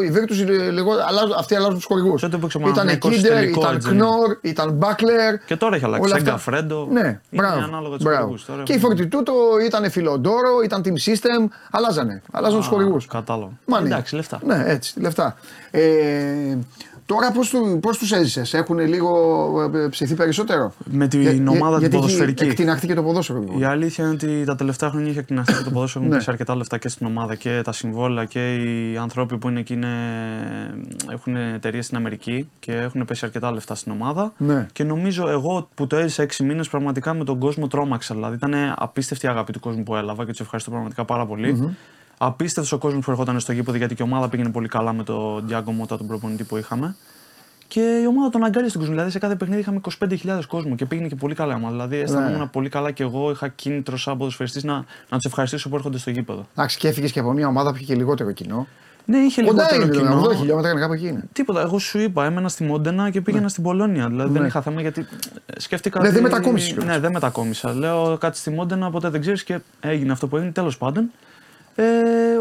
Η 0.05 0.11
Βίρτους 0.11 0.39
αυτοί 1.37 1.55
αλλάζουν 1.55 1.75
τους 1.75 1.85
χορηγούς. 1.85 2.21
Τότε 2.21 2.37
που 2.37 2.45
έπαιξε 2.45 2.57
ο 2.57 2.61
Ήταν 2.61 2.73
Παναθηναϊκός 2.73 3.15
Κίντερ, 3.15 3.33
τελικός, 3.33 3.63
ήταν 3.69 3.75
έτσι 3.75 3.87
δεν 3.87 3.97
είναι. 3.97 4.05
Κνόρ, 4.05 4.37
ήταν 4.41 4.71
Μπάκλερ. 4.73 5.37
Και 5.45 5.55
τώρα 5.55 5.75
έχει 5.75 5.85
αλλάξει. 5.85 6.05
όλα 6.05 6.15
αυτά. 6.15 6.25
Σεγκαφρέντο. 6.27 6.87
Ναι, 6.91 6.99
Είναι 6.99 7.19
μπράβο. 7.29 7.59
ανάλογα 7.63 7.95
τους 7.95 8.03
μπράβο. 8.03 8.19
χορηγούς. 8.19 8.45
Τώρα 8.45 8.63
Και 8.63 8.73
η 8.73 8.75
έχουμε- 8.75 8.95
Φορτιτούντο 8.95 9.33
ήταν 9.65 9.91
Filodoro, 9.91 10.61
ήταν 10.63 10.81
Team 10.85 11.09
System. 11.09 11.47
Αλλάζανε. 11.71 12.21
Αλλάζαν 12.31 12.57
τους 12.57 12.67
Α, 12.67 12.69
χορηγούς. 12.69 13.05
Κατάλαβα. 13.05 13.51
Money. 13.65 13.85
Εντάξει, 13.87 14.15
λεφτά. 14.15 14.39
Ναι, 14.45 14.63
έτσι, 14.67 14.99
λεφτά. 14.99 15.35
Ε, 15.71 16.57
τώρα 17.05 17.31
πώς, 17.31 17.49
του, 17.49 17.79
πώς 17.81 17.97
τους 17.97 18.11
έζησες, 18.11 18.53
έχουν 18.53 18.79
λίγο 18.79 19.71
ε, 19.75 19.87
ψηθεί 19.87 20.13
περισσότερο; 20.15 20.73
Με 20.85 21.07
την 21.07 21.21
Για- 21.21 21.31
για- 21.31 21.43
ομάδα 21.51 21.69
την 21.71 21.79
γιατί 21.79 21.95
έχει 21.95 22.03
ποδοσφαιρική. 22.05 22.43
εκτιναχθεί 22.43 22.87
και 22.87 22.93
το 22.93 23.03
ποδόσφαιρο. 23.03 23.39
λοιπόν. 23.39 23.59
Η 23.59 23.63
αλήθεια 23.65 24.03
είναι 24.03 24.13
ότι 24.13 24.43
τα 24.45 24.55
τελευταία 24.55 24.89
χρόνια 24.89 25.09
είχε 25.09 25.19
εκτιναχθεί 25.19 25.53
και 25.53 25.63
το 25.63 25.69
ποδόσφαιρο. 25.71 26.03
Έχουν 26.03 26.09
Ναι. 26.13 26.17
πέσει 26.17 26.29
αρκετά 26.31 26.55
λεφτά 26.55 26.77
και 26.77 26.89
στην 26.89 27.05
ομάδα 27.07 27.35
και 27.35 27.61
τα 27.63 27.71
συμβόλαια 27.71 28.25
και 28.25 28.55
οι 28.55 28.97
άνθρωποι 28.97 29.37
που 29.37 29.49
είναι 29.49 29.59
εκεί 29.59 29.73
είναι, 29.73 29.87
έχουν 31.11 31.35
εταιρείες 31.35 31.85
στην 31.85 31.97
Αμερική 31.97 32.49
και 32.59 32.71
έχουν 32.71 33.05
πέσει 33.05 33.25
αρκετά 33.25 33.51
λεφτά 33.51 33.58
στην 33.59 33.91
ομάδα. 33.91 34.33
Ναι. 34.37 34.67
Και 34.73 34.83
νομίζω 34.83 35.29
εγώ 35.29 35.67
που 35.75 35.87
το 35.87 35.95
έζησα 35.95 36.23
6 36.23 36.43
μήνες 36.43 36.69
πραγματικά 36.69 37.13
με 37.13 37.23
τον 37.23 37.39
κόσμο 37.39 37.67
τρόμαξα. 37.67 38.15
Δηλαδή 38.15 38.35
ήταν 38.35 38.53
απίστευτη 38.77 39.25
η 39.25 39.29
αγάπη 39.29 39.51
του 39.51 39.59
κόσμου 39.59 39.83
που 39.83 39.95
έλαβα 39.95 40.25
και 40.25 40.31
τους 40.31 40.39
ευχαριστώ 40.39 40.69
πραγματικά 40.71 41.05
πάρα 41.05 41.25
πολύ. 41.25 41.75
Απίστευτος 42.17 42.71
ο 42.71 42.77
κόσμος 42.77 43.05
που 43.05 43.11
ερχόταν 43.11 43.39
στο 43.39 43.51
γήπεδο 43.51 43.77
γιατί 43.77 43.95
και 43.95 44.03
η 44.03 44.05
ομάδα 44.05 44.29
πήγαινε 44.29 44.49
πολύ 44.49 44.67
καλά 44.67 44.93
με 44.93 45.03
τον 45.03 45.47
Διάγκο 45.47 45.71
Μότα, 45.71 45.97
τον 45.97 46.07
προπονητή 46.07 46.43
που 46.43 46.57
είχαμε. 46.57 46.95
Και 47.67 47.99
η 48.03 48.05
ομάδα 48.07 48.29
τον 48.29 48.43
αγκάλιασε 48.43 48.71
τον 48.71 48.79
κόσμο. 48.81 48.95
Δηλαδή 48.95 49.11
σε 49.11 49.19
κάθε 49.19 49.35
παιχνίδι 49.35 49.61
είχαμε 49.61 49.79
25.000 49.99 50.41
κόσμο 50.47 50.75
και 50.75 50.85
πήγαινε 50.85 51.07
και 51.07 51.15
πολύ 51.15 51.35
καλά 51.35 51.53
η 51.53 51.55
ομάδα. 51.55 51.71
Δηλαδή 51.71 51.97
αισθανόμουν 51.97 52.39
Ναι. 52.39 52.45
πολύ 52.45 52.69
καλά 52.69 52.91
και 52.91 53.03
εγώ 53.03 53.31
είχα 53.31 53.47
κίνητρο 53.47 53.97
σαν 53.97 54.17
ποδοσφαιριστής 54.17 54.63
να, 54.63 54.73
να 55.09 55.17
τους 55.17 55.25
ευχαριστήσω 55.25 55.69
που 55.69 55.75
έρχονται 55.75 55.97
στο 55.97 56.09
γήπεδο. 56.09 56.47
Εντάξει, 56.51 56.77
και 56.77 56.87
έφυγες 56.87 57.11
και 57.11 57.19
από 57.19 57.31
μια 57.31 57.47
ομάδα 57.47 57.69
που 57.69 57.75
είχε 57.75 57.85
και 57.85 57.95
λιγότερο 57.95 58.31
κοινό. 58.31 58.67
Ναι, 59.09 59.17
είχε 59.17 59.43
Κοντά 59.43 59.63
λιγότερο 59.73 59.81
είναι, 60.01 60.09
κοινό. 60.09 60.21
80 60.29 60.35
χιλιόμετρα 60.35 60.71
είναι 60.71 60.79
κάπου 60.79 60.93
εκεί 60.93 61.07
είναι. 61.07 61.23
Τίποτα. 61.33 61.61
Εγώ 61.61 61.79
σου 61.79 61.99
είπα, 61.99 62.25
έμενα 62.25 62.49
στη 62.49 62.63
Μόντενα 62.63 63.09
και 63.09 63.21
πήγαινα 63.21 63.47
στην 63.47 63.63
Πολώνια. 63.63 64.07
Δηλαδή 64.07 64.31
δεν 64.31 64.41
Ναι. 64.41 64.47
είχα 64.47 64.61
θέμα 64.61 64.81
γιατί 64.81 65.07
ε, 65.45 65.59
σκέφτηκα. 65.59 65.99
Ναι, 65.99 66.05
ότι- 66.07 66.15
δεν 66.15 66.23
μετακόμισες 66.23 66.67
κιόλας. 66.73 66.85
Ναι, 66.85 66.99
δεν 66.99 67.11
μετακόμισα. 67.11 67.73
Λέω 67.73 68.17
κάτι 68.19 68.37
στη 68.37 68.49
Μόντενα, 68.49 68.91
ποτέ 68.91 69.09
δεν 69.09 69.21
ξέρεις 69.21 69.43
και 69.43 69.59
έγινε 69.79 70.11
αυτό 70.11 70.27
που 70.27 70.35
έγινε. 70.37 70.51
Τέλος 70.51 70.77
πάντων. 70.77 71.11
Ε, 71.75 71.83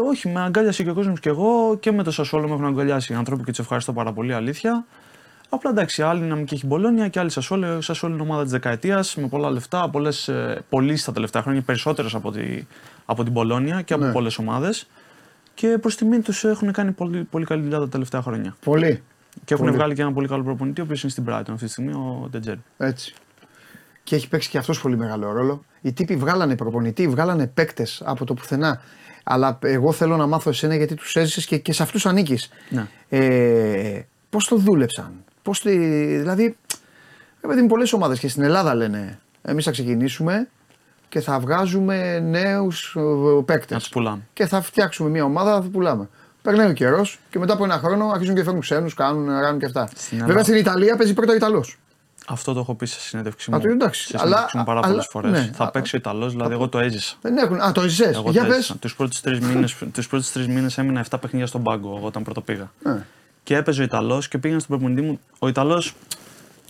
όχι, 0.09 0.29
με 0.29 0.41
αγκάλιασε 0.41 0.83
και 0.83 0.89
ο 0.89 0.93
κόσμος 0.93 1.19
και 1.19 1.29
εγώ 1.29 1.77
και 1.79 1.91
με 1.91 2.03
το 2.03 2.11
Σασόλο 2.11 2.47
με 2.47 2.53
έχουν 2.53 2.65
αγκαλιάσει 2.65 3.13
οι 3.13 3.15
άνθρωποι 3.15 3.43
και 3.43 3.49
τους 3.49 3.59
ευχαριστώ 3.59 3.93
πάρα 3.93 4.11
πολύ, 4.13 4.33
αλήθεια. 4.33 4.85
Απλά 5.49 5.69
εντάξει, 5.69 6.01
άλλη 6.01 6.21
να 6.21 6.35
μην 6.35 6.45
και 6.45 6.55
έχει 6.55 6.65
Μπολόνια 6.65 7.07
και 7.07 7.19
άλλη 7.19 7.29
Σασόλο. 7.29 7.81
Σασόλο 7.81 8.13
είναι 8.13 8.21
ομάδα 8.23 8.43
της 8.43 8.51
δεκαετίας 8.51 9.15
με 9.15 9.27
πολλά 9.27 9.49
λεφτά, 9.51 9.89
πολλές 9.89 10.29
πωλήσει 10.69 11.05
τα 11.05 11.11
τελευταία 11.11 11.41
χρόνια, 11.41 11.61
περισσότερες 11.61 12.15
από, 12.15 12.31
τη, 12.31 12.41
από 13.05 13.23
την 13.23 13.31
Μπολόνια 13.31 13.81
και 13.81 13.93
από 13.93 14.05
Ναι. 14.05 14.11
πολλές 14.11 14.37
ομάδες. 14.37 14.87
Και 15.59 15.77
προς 15.77 15.95
τιμή 15.95 16.19
τους 16.19 16.43
έχουν 16.43 16.71
κάνει 16.71 16.91
πολύ, 16.91 17.23
πολύ 17.23 17.45
καλή 17.45 17.61
δουλειά 17.61 17.79
τα 17.79 17.89
τελευταία 17.89 18.21
χρόνια. 18.21 18.55
Πολύ. 18.63 19.03
Και 19.45 19.53
έχουν 19.53 19.65
Πολύ. 19.65 19.77
βγάλει 19.77 19.95
και 19.95 20.01
ένα 20.01 20.13
πολύ 20.13 20.27
καλό 20.27 20.43
προπονητή, 20.43 20.81
ο 20.81 20.83
οποίος 20.83 21.01
είναι 21.01 21.11
στην 21.11 21.25
Brighton 21.27 21.43
αυτή 21.49 21.65
τη 21.65 21.67
στιγμή, 21.67 21.93
ο 21.93 22.27
Ντετζέρ. 22.29 22.55
Έτσι. 22.77 23.13
Και 24.03 24.15
έχει 24.15 24.27
παίξει 24.27 24.49
και 24.49 24.57
αυτός 24.57 24.81
πολύ 24.81 24.97
μεγάλο 24.97 25.31
ρόλο. 25.31 25.63
Οι 25.81 25.93
τύποι 25.93 26.15
βγάλανε 26.15 26.55
προπονητή, 26.55 27.07
βγάλανε 27.07 27.47
παίκτες 27.47 28.01
από 28.05 28.25
το 28.25 28.33
πουθενά. 28.33 28.81
Αλλά 29.23 29.59
εγώ 29.61 29.91
θέλω 29.91 30.17
να 30.17 30.27
μάθω 30.27 30.49
εσένα 30.49 30.75
γιατί 30.75 30.95
τους 30.95 31.15
έζησες 31.15 31.45
και, 31.45 31.57
και 31.57 31.73
σε 31.73 31.83
αυτούς 31.83 32.05
ανήκεις. 32.05 32.49
Ναι. 32.69 32.87
Ε, 33.09 34.01
Πώς 34.29 34.47
το 34.47 34.55
δούλεψαν, 34.55 35.11
πώς 35.41 35.61
τη, 35.61 35.77
δηλαδή. 36.17 36.57
Ρε 37.41 37.47
παιδί 37.47 37.61
μου, 37.61 37.67
πολλές 37.67 37.93
ομάδες 37.93 38.19
και 38.19 38.27
στην 38.27 38.43
Ελλάδα 38.43 38.75
λένε 38.75 39.19
Εμείς 39.41 39.65
θα 39.65 39.71
ξεκινήσουμε 39.71 40.47
και 41.09 41.19
θα 41.19 41.39
βγάζουμε 41.39 42.19
νέους 42.19 42.97
παίκτες. 43.45 43.71
Να 43.71 43.77
τους 43.79 43.89
πουλάνε. 43.89 44.21
Και 44.33 44.45
θα 44.45 44.61
φτιάξουμε 44.61 45.09
μια 45.09 45.23
ομάδα, 45.23 45.61
θα 45.61 45.67
πουλάμε. 45.69 46.09
Περνάει 46.41 46.69
ο 46.69 46.73
καιρός 46.73 47.19
και 47.29 47.39
μετά 47.39 47.53
από 47.53 47.63
ένα 47.63 47.77
χρόνο 47.77 48.07
αρχίζουν 48.13 48.35
και 48.35 48.43
φέρνουν 48.43 48.61
ξένους, 48.61 48.93
κάνουν, 48.93 49.27
κάνουν 49.27 49.59
και 49.59 49.65
αυτά. 49.65 49.87
Στην 49.87 50.09
Βέβαια 50.09 50.25
Ελλάδα. 50.27 50.43
στην 50.43 50.55
Ιταλία 50.55 50.95
παίζει 50.97 51.13
πρώτα 51.13 51.31
ο 51.31 51.35
Ιταλός. 51.35 51.77
Αυτό 52.27 52.53
το 52.53 52.59
έχω 52.59 52.75
πει 52.75 52.85
σε 52.85 52.99
συνέντευξή 52.99 53.51
Α, 53.51 53.55
μου. 53.57 53.61
το 53.63 53.69
εντάξει. 53.69 54.01
Σε 54.07 54.17
Αλλά- 54.17 54.25
συνέντευξή 54.25 54.57
μου 54.57 54.63
πάρα 54.63 54.79
αλλά- 54.79 54.87
πολλές 54.89 55.07
φορές. 55.09 55.31
ναι. 55.31 55.51
Θα 55.53 55.63
Α, 55.63 55.71
παίξει 55.71 55.95
ο 55.95 55.99
Ιταλός, 55.99 56.31
δηλαδή 56.31 56.53
εγώ 56.53 56.67
το 56.69 56.79
έζησα. 56.79 57.15
Δεν 57.21 57.37
έχουν. 57.37 57.61
Α, 57.61 57.71
το 57.71 57.81
ζε. 57.81 58.03
Εγώ 58.13 58.31
Για 58.31 58.41
το 58.41 58.47
πες. 58.47 58.55
έζησα. 58.57 58.75
Τους 58.77 58.95
πρώτους 58.95 59.21
τρεις 59.21 59.39
μήνε 59.39 59.65
τους 59.93 60.07
πρώτους 60.07 60.31
τρεις 60.31 60.47
μήνες 60.47 60.77
έμεινα 60.77 60.99
7 60.99 61.17
παιχνίδια 61.19 61.47
στον 61.47 61.63
πάγκο, 61.63 61.95
εγώ 61.97 62.05
όταν 62.07 62.23
πρώτο 62.23 62.41
πήγα. 62.41 62.71
Ναι. 62.83 63.05
Και 63.43 63.55
έπαιζε 63.55 63.81
ο 63.81 63.83
Ιταλός 63.83 64.27
και 64.27 64.37
πήγαινε 64.37 64.59
στον 64.59 64.77
προπονητή 64.77 65.07
μου. 65.07 65.19
Ο 65.39 65.47
Ιταλός. 65.47 65.93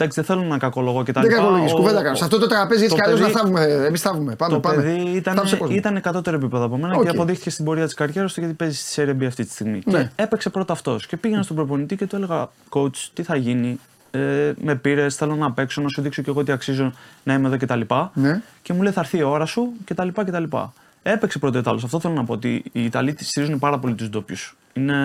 Εντάξει, 0.01 0.21
δεν 0.21 0.23
θέλω 0.35 0.47
να 0.47 0.57
κακολογώ 0.57 1.03
και 1.03 1.11
τα 1.11 1.21
Δεν 1.21 1.29
λοιπά. 1.29 1.41
κακολογείς. 1.41 1.71
Ο- 1.71 1.75
Κουβέντα 1.75 2.01
κάνω. 2.03 2.15
Σε 2.15 2.23
αυτό 2.23 2.39
το 2.39 2.47
τραπέζι 2.47 2.83
έτσι 2.83 2.95
το 2.95 3.01
κι 3.01 3.09
αλλιώς 3.09 3.19
να 3.19 3.25
παιδί- 3.25 3.37
θαύουμε. 3.39 3.85
Εμείς 3.85 4.01
θαύουμε. 4.01 4.35
Πάμε, 4.35 4.53
Το 4.53 4.59
πάμε. 4.59 4.75
παιδί 4.75 5.09
ήταν, 5.15 5.35
Θαύσε 5.35 5.55
κόσμο. 5.57 5.75
ήταν 5.75 6.01
κατώτερο 6.01 6.35
επίπεδο 6.37 6.65
από 6.65 6.77
μένα 6.77 6.95
Οκ. 6.95 7.03
και 7.03 7.09
αποδείχθηκε 7.09 7.49
στην 7.49 7.65
πορεία 7.65 7.85
της 7.85 7.93
καριέρας 7.93 8.33
του 8.33 8.39
γιατί 8.39 8.55
παίζει 8.55 8.75
στη 8.77 9.01
Serie 9.01 9.21
B 9.23 9.25
αυτή 9.25 9.45
τη 9.45 9.51
στιγμή. 9.51 9.81
Ναι. 9.85 9.99
Και 10.03 10.09
έπαιξε 10.15 10.49
πρώτα 10.49 10.73
αυτός. 10.73 11.05
Και 11.07 11.17
πήγαινα 11.17 11.41
στον 11.43 11.55
προπονητή 11.55 11.95
και 11.95 12.05
του 12.05 12.15
έλεγα: 12.15 12.49
Coach, 12.69 12.95
τι 13.13 13.23
θα 13.23 13.35
γίνει; 13.35 13.79
Ε, 14.11 14.51
με 14.61 14.75
πήρες, 14.75 15.15
θέλω 15.15 15.35
να 15.35 15.51
παίξω, 15.51 15.81
να 15.81 15.87
σου 15.89 16.01
δείξω 16.01 16.21
και 16.21 16.29
εγώ 16.29 16.43
τι 16.43 16.51
αξίζω 16.51 16.91
να 17.23 17.33
είμαι 17.33 17.47
εδώ 17.47 17.57
κτλ. 17.57 17.81
Ναι. 18.13 18.41
Και 18.61 18.73
μου 18.73 18.81
λέει: 18.81 18.91
Θα 18.91 18.99
έρθει 18.99 19.17
η 19.17 19.23
ώρα 19.23 19.45
σου 19.45 19.69
κτλ. 19.85 20.07
κτλ. 20.07 20.43
Έπαιξε 21.03 21.39
πρώτο 21.39 21.57
Ιταλό. 21.57 21.79
Αυτό 21.83 21.99
θέλω 21.99 22.13
να 22.13 22.23
πω 22.23 22.33
ότι 22.33 22.63
οι 22.71 22.83
Ιταλοί 22.83 23.13
τη 23.13 23.25
στηρίζουν 23.25 23.59
πάρα 23.59 23.79
πολύ 23.79 23.93
τους 23.93 24.09
ντόπιους. 24.09 24.57
Είναι, 24.73 24.95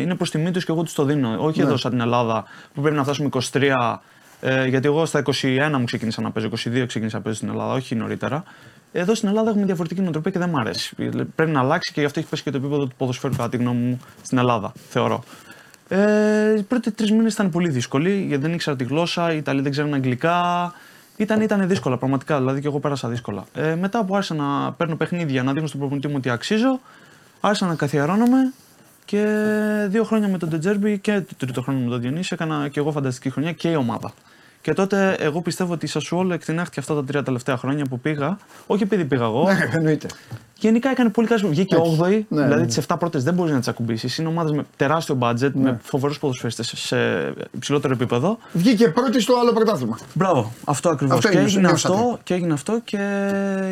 είναι 0.00 0.14
προς 0.14 0.30
τιμή 0.30 0.50
τους 0.50 0.64
και 0.64 0.72
εγώ 0.72 0.82
τους 0.82 0.92
το 0.92 1.04
δίνω. 1.04 1.36
Όχι 1.38 1.58
Ναι. 1.60 1.64
εδώ 1.66 1.76
σαν 1.76 1.90
την 1.90 2.00
Ελλάδα 2.00 2.44
που 2.74 2.80
πρέπει 2.80 2.96
να 2.96 3.02
φτάσουμε 3.02 3.28
23. 3.28 4.02
Ε, 4.46 4.66
γιατί 4.66 4.86
εγώ 4.86 5.06
στα 5.06 5.22
21 5.42 5.76
μου 5.78 5.84
ξεκίνησα 5.84 6.22
να 6.22 6.30
παίζω, 6.30 6.48
22 6.48 6.84
ξεκίνησα 6.86 7.16
να 7.16 7.22
παίζω 7.22 7.36
στην 7.36 7.48
Ελλάδα, 7.48 7.72
όχι 7.72 7.94
νωρίτερα. 7.94 8.44
Εδώ 8.92 9.14
στην 9.14 9.28
Ελλάδα 9.28 9.50
έχουμε 9.50 9.64
διαφορετική 9.64 10.00
νοοτροπία 10.00 10.30
και 10.30 10.38
δεν 10.38 10.48
μου 10.48 10.58
αρέσει. 10.58 10.94
Πρέπει 11.34 11.50
να 11.50 11.60
αλλάξει 11.60 11.92
και 11.92 12.00
γι' 12.00 12.06
αυτό 12.06 12.18
έχει 12.18 12.28
πέσει 12.28 12.42
και 12.42 12.50
το 12.50 12.56
επίπεδο 12.56 12.86
του 12.86 12.94
ποδοσφαίρου, 12.96 13.36
κατά 13.36 13.48
τη 13.48 13.56
γνώμη 13.56 13.80
μου, 13.80 14.00
στην 14.22 14.38
Ελλάδα, 14.38 14.72
θεωρώ. 14.88 15.24
Ε, 15.88 16.58
οι 16.58 16.62
πρώτοι 16.62 16.90
τρεις 16.90 17.10
μήνες 17.10 17.32
ήταν 17.32 17.50
πολύ 17.50 17.68
δύσκολοι 17.68 18.24
γιατί 18.28 18.42
δεν 18.42 18.52
ήξερα 18.52 18.76
τη 18.76 18.84
γλώσσα, 18.84 19.32
οι 19.32 19.36
Ιταλοί 19.36 19.60
δεν 19.60 19.70
ξέρουν 19.70 19.94
αγγλικά. 19.94 20.72
Ήταν, 21.16 21.40
ήταν 21.40 21.68
δύσκολα, 21.68 21.98
πραγματικά. 21.98 22.38
Δηλαδή 22.38 22.60
και 22.60 22.66
εγώ 22.66 22.80
πέρασα 22.80 23.08
δύσκολα. 23.08 23.44
Ε, 23.54 23.74
μετά 23.74 24.04
που 24.04 24.16
άρχισα 24.16 24.34
να 24.34 24.72
παίρνω 24.72 24.96
παιχνίδια, 24.96 25.42
να 25.42 25.52
δείχνω 25.52 25.66
στον 25.66 25.80
προπονητή 25.80 26.08
μου 26.08 26.14
ότι 26.16 26.30
αξίζω, 26.30 26.80
άρχισα 27.40 27.66
να 27.66 27.74
καθιερώνομαι 27.74 28.52
Και 29.04 29.26
δύο 29.88 30.04
χρόνια 30.04 30.28
με 30.28 30.38
τον 30.38 30.48
Τετζέρμπι 30.48 30.98
και 30.98 31.20
το 31.20 31.34
τρίτο 31.36 31.62
χρόνο 31.62 31.78
με 31.78 31.90
τον 31.90 32.00
Διονύσης 32.00 32.30
έκανα 32.30 32.68
και 32.68 32.80
εγώ 32.80 32.92
φανταστική 32.92 33.30
χρονιά 33.30 33.52
και 33.52 33.70
η 33.70 33.74
ομάδα. 33.74 34.12
Και 34.64 34.72
τότε 34.72 35.16
εγώ 35.18 35.40
πιστεύω 35.42 35.72
ότι 35.72 35.84
η 35.84 35.88
Σασουόλο 35.88 36.32
εκτινάχτηκε 36.34 36.80
αυτά 36.80 36.94
τα 36.94 37.04
τρία 37.04 37.22
τελευταία 37.22 37.56
χρόνια 37.56 37.84
που 37.84 38.00
πήγα. 38.00 38.38
Όχι 38.66 38.82
επειδή 38.82 39.04
πήγα 39.04 39.24
εγώ. 39.24 39.44
Ναι, 39.44 39.68
εννοείται. 39.72 40.06
Γενικά 40.58 40.90
έκανε 40.90 41.08
πολύ 41.10 41.26
καλή 41.26 41.46
Βγήκε 41.48 41.76
8η, 41.76 42.22
Ναι, 42.28 42.42
δηλαδή 42.42 42.60
ναι. 42.60 42.66
τις 42.66 42.80
7 42.88 42.96
πρώτες 42.98 43.22
δεν 43.24 43.34
μπορείς 43.34 43.52
να 43.52 43.58
τις 43.58 43.68
ακουμπήσεις. 43.68 44.18
Είναι 44.18 44.28
ομάδες 44.28 44.52
με 44.52 44.64
τεράστιο 44.76 45.18
budget, 45.20 45.38
Ναι. 45.52 45.62
με 45.62 45.78
φοβερούς 45.82 46.18
ποδοσφαιριστές 46.18 46.72
σε 46.76 46.96
υψηλότερο 47.50 47.92
επίπεδο. 47.94 48.38
Βγήκε 48.52 48.88
πρώτη 48.88 49.20
στο 49.20 49.34
άλλο 49.40 49.52
πρωτάθλημα. 49.52 49.98
Μπράβο, 50.14 50.52
αυτό 50.64 50.88
ακριβώς. 50.88 51.16
Αυτό 51.16 51.28
Και, 51.28 51.36
ένιωσε, 51.36 51.54
έγινε 51.56 51.68
νιώσατε. 51.68 51.94
αυτό, 51.94 52.18
και 52.22 52.34
έγινε 52.34 52.52
αυτό 52.52 52.80
και 52.84 52.98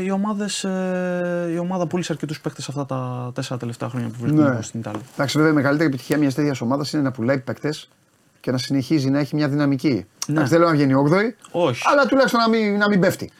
οι 0.04 0.10
ομάδες, 0.10 0.64
ε, 0.64 1.50
η 1.54 1.58
ομάδα 1.58 1.86
πούλησε 1.86 2.12
αρκετούς 2.12 2.40
παίκτες 2.40 2.68
αυτά 2.68 2.86
τα 2.86 3.30
τέσσερα 3.34 3.58
τελευταία 3.58 3.88
χρόνια 3.88 4.08
που 4.08 4.14
βρίσκονται 4.20 4.48
Ναι. 4.54 4.62
στην 4.62 4.80
Ιταλία. 4.80 5.00
Εντάξει, 5.14 5.36
βέβαια 5.36 5.52
η 5.52 5.54
μεγαλύτερη 5.56 5.88
επιτυχία 5.88 6.18
μιας 6.18 6.34
τέτοιας 6.34 6.60
ομάδας 6.60 6.92
είναι 6.92 7.02
να 7.02 7.10
πουλάει 7.10 7.38
παίκτες 7.38 7.88
και 8.42 8.50
να 8.50 8.58
συνεχίζει 8.58 9.10
να 9.10 9.18
έχει 9.18 9.34
μια 9.34 9.48
δυναμική. 9.48 10.06
Ναι. 10.26 10.34
Εντάξει, 10.34 10.50
δεν 10.50 10.58
λέω 10.60 10.68
να 10.68 10.74
βγαίνει 10.74 10.94
8η, 11.10 11.30
Όχι. 11.50 11.82
αλλά 11.92 12.06
τουλάχιστον 12.06 12.40
να 12.40 12.48
μην, 12.48 12.76
να 12.76 12.88
μην 12.88 13.00
πέφτει. 13.00 13.30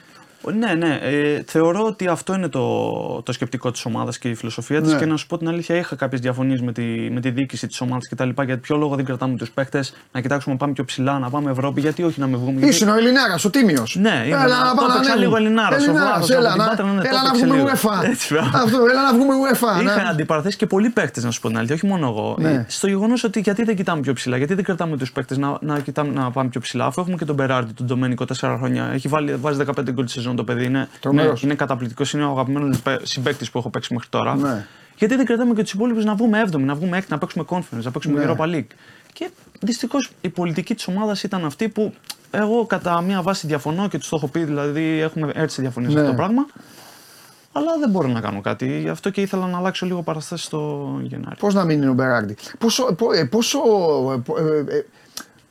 Ναι, 0.59 0.75
ναι. 0.75 0.99
Ε, 1.03 1.43
θεωρώ 1.47 1.85
ότι 1.85 2.07
αυτό 2.09 2.35
είναι 2.35 2.49
το, 2.49 3.23
το 3.23 3.33
σκεπτικό 3.33 3.71
της 3.71 3.85
ομάδας 3.85 4.19
και 4.19 4.29
η 4.29 4.35
φιλοσοφία 4.35 4.81
της. 4.83 4.93
Ναι. 4.93 4.99
Και 4.99 5.07
να 5.07 5.17
σου 5.17 5.27
πω 5.27 5.39
την 5.39 5.49
αλήθεια, 5.49 5.77
είχα 5.77 5.97
κάποιες 5.97 6.21
διαφωνίες 6.21 6.61
με 6.61 6.73
τη, 6.73 6.83
με 7.11 7.21
τη 7.21 7.31
διοίκηση 7.31 7.67
της 7.67 7.81
ομάδας 7.81 8.09
κτλ. 8.09 8.29
Για 8.45 8.59
ποιο 8.59 8.77
λόγο 8.77 8.95
δεν 8.97 9.05
κρατάμε 9.05 9.37
τους 9.37 9.51
παίκτες, 9.51 9.95
να 10.13 10.21
κοιτάξουμε 10.21 10.55
να 10.55 10.61
πάμε 10.61 10.73
πιο 10.73 10.85
ψηλά, 10.85 11.19
να 11.19 11.31
πάμε 11.31 11.51
Ευρώπη, 11.51 11.81
γιατί 11.81 12.03
όχι 12.03 12.21
να 12.21 12.27
με 12.27 12.37
βγούμε. 12.37 12.53
γιατί- 12.59 12.67
Ήσουν 12.75 12.89
ο 12.89 12.95
Ελληνάρας, 12.97 13.45
ο 13.45 13.51
Τίμιος. 13.51 13.97
Ναι, 14.01 14.09
είμαι. 14.27 14.37
έλα 14.37 14.59
να 14.65 14.69
Το 14.71 14.75
πάμε 14.77 14.89
να 14.89 14.95
έπαιξα 14.95 15.13
ανέβουμε. 15.13 15.19
λίγο 15.25 15.37
Ελληνάρας, 15.37 15.81
ο 15.81 15.85
Ελληνάρας, 15.85 16.27
Βλάχος 16.27 16.31
έλα, 16.31 16.49
από 16.49 16.53
την 16.53 16.63
να, 16.63 16.69
Πάτρα, 16.69 16.85
ναι, 16.87 17.01
το 17.01 17.09
έλα 17.09 17.23
να 17.23 17.29
έπαιξε 17.29 17.47
βγούμε 17.47 17.57
λίγο. 17.59 17.69
UEFA. 17.69 18.05
Έτσι, 18.11 18.33
μπράβο. 18.35 18.49
Αυτό, 18.55 18.79
έλα 18.91 19.03
να 19.03 19.13
βγούμε 19.19 19.35
UEFA. 19.43 19.83
Είχα 19.83 20.03
να- 20.03 20.09
αντιπαραθέσεις 20.11 20.59
και 20.59 20.67
πολλοί 20.67 20.89
παίκτες, 20.89 21.25
να 21.25 21.31
σου 21.31 21.41
πω 21.41 21.49
την 21.49 21.57
αλήθεια, 21.57 21.75
όχι 21.75 21.87
μόνο 21.87 22.07
εγώ. 22.07 22.37
Ναι. 22.39 22.51
Ε, 22.51 22.65
Στο 22.69 22.87
γεγονός 22.87 23.25
ότι 23.25 23.41
γιατί 23.41 23.65
δεν 23.65 23.77
κοιτάμε 23.77 24.01
πιο 24.01 24.13
ψηλά, 24.13 24.37
γιατί 24.37 24.55
δεν 24.55 24.65
κρατάμε 24.65 24.97
τους 24.97 25.13
παίκτες 25.13 25.39
να, 25.39 25.57
να, 25.61 25.79
κοιτάμε, 25.81 26.13
να 26.13 26.31
πάμε 26.31 26.49
πιο 26.49 26.61
ψηλά. 26.61 26.85
Αφού 26.87 27.01
έχουμε 27.01 27.17
και 27.17 27.25
τον 27.25 27.35
Μπεράρντι, 27.35 27.73
τον 27.73 27.87
Ντομένικο 27.87 28.25
4 28.25 28.57
χρόνια. 28.59 28.91
Έχει 28.93 29.09
βάλει, 29.09 29.35
βάζει 29.35 29.59
15 29.59 29.91
γκολ 29.93 30.05
τη 30.05 30.11
σεζόν 30.11 30.32
το 30.37 30.45
παιδί. 30.45 30.65
Είναι, 30.65 30.89
Τρομερός. 31.01 31.31
είναι, 31.31 31.41
είναι 31.43 31.55
καταπληκτικός, 31.55 32.13
είναι 32.13 32.25
ο 32.25 32.31
αγαπημένος 32.31 32.81
συμπαίκτη 33.03 33.47
που 33.53 33.59
έχω 33.59 33.71
παίξει 33.71 33.93
μέχρι 33.93 34.09
τώρα. 34.09 34.37
Ναι. 34.37 34.67
Γιατί 34.99 35.17
δεν 35.17 35.25
κρατάμε 35.27 35.55
και 35.55 35.63
τους 35.63 35.73
υπόλοιπους 35.73 36.05
να 36.05 36.15
βγούμε 36.15 36.43
7η, 36.53 36.59
να 36.61 36.75
βγούμε 36.75 36.99
6η, 36.99 37.05
να 37.09 37.19
παίξουμε 37.19 37.45
conference, 37.49 37.83
να 37.83 37.91
παίξουμε 37.91 38.25
Ναι. 38.25 38.33
Europa 38.33 38.45
League. 38.55 38.67
Και 39.13 39.31
δυστυχώς 39.61 40.11
η 40.21 40.29
πολιτική 40.29 40.75
της 40.75 40.87
ομάδας 40.89 41.23
ήταν 41.23 41.45
αυτή 41.45 41.69
που 41.69 41.95
εγώ 42.31 42.67
κατά 42.67 43.01
μία 43.01 43.23
βάση 43.23 43.47
διαφωνώ 43.47 43.89
και 43.89 43.99
τους 43.99 44.09
το 44.09 44.17
έχω 44.17 44.29
πει, 44.29 44.45
δηλαδή 44.45 45.01
έχουμε 45.01 45.33
έρθει 45.35 45.53
σε 45.53 45.63
διαφωνία 45.63 45.89
σε 45.91 45.95
Ναι. 45.95 46.01
αυτό 46.01 46.11
το 46.17 46.23
πράγμα. 46.23 46.47
Αλλά 47.53 47.79
δεν 47.81 47.91
μπορώ 47.91 48.09
να 48.09 48.21
κάνω 48.21 48.41
κάτι. 48.41 48.79
Γι' 48.81 48.89
αυτό 48.89 49.11
και 49.11 49.21
ήθελα 49.21 49.47
να 49.47 49.57
αλλάξω 49.59 49.87
λίγο 49.87 50.03
παραστάσεις 50.03 50.47
στο 50.47 50.91
Γενάρη. 51.03 51.37
Πώς 51.39 51.55
να 51.55 51.65
μην 51.65 51.77
είναι 51.83 51.91
ο 51.91 51.93
Μπεράρντι. 51.93 52.37
Πόσο, 52.59 52.95
πο- 52.95 53.13
ε, 53.13 53.25
πόσο, 53.25 53.59
ε, 54.13 54.17
πο- 54.25 54.39
ε, 54.39 54.65
ε, 54.77 54.85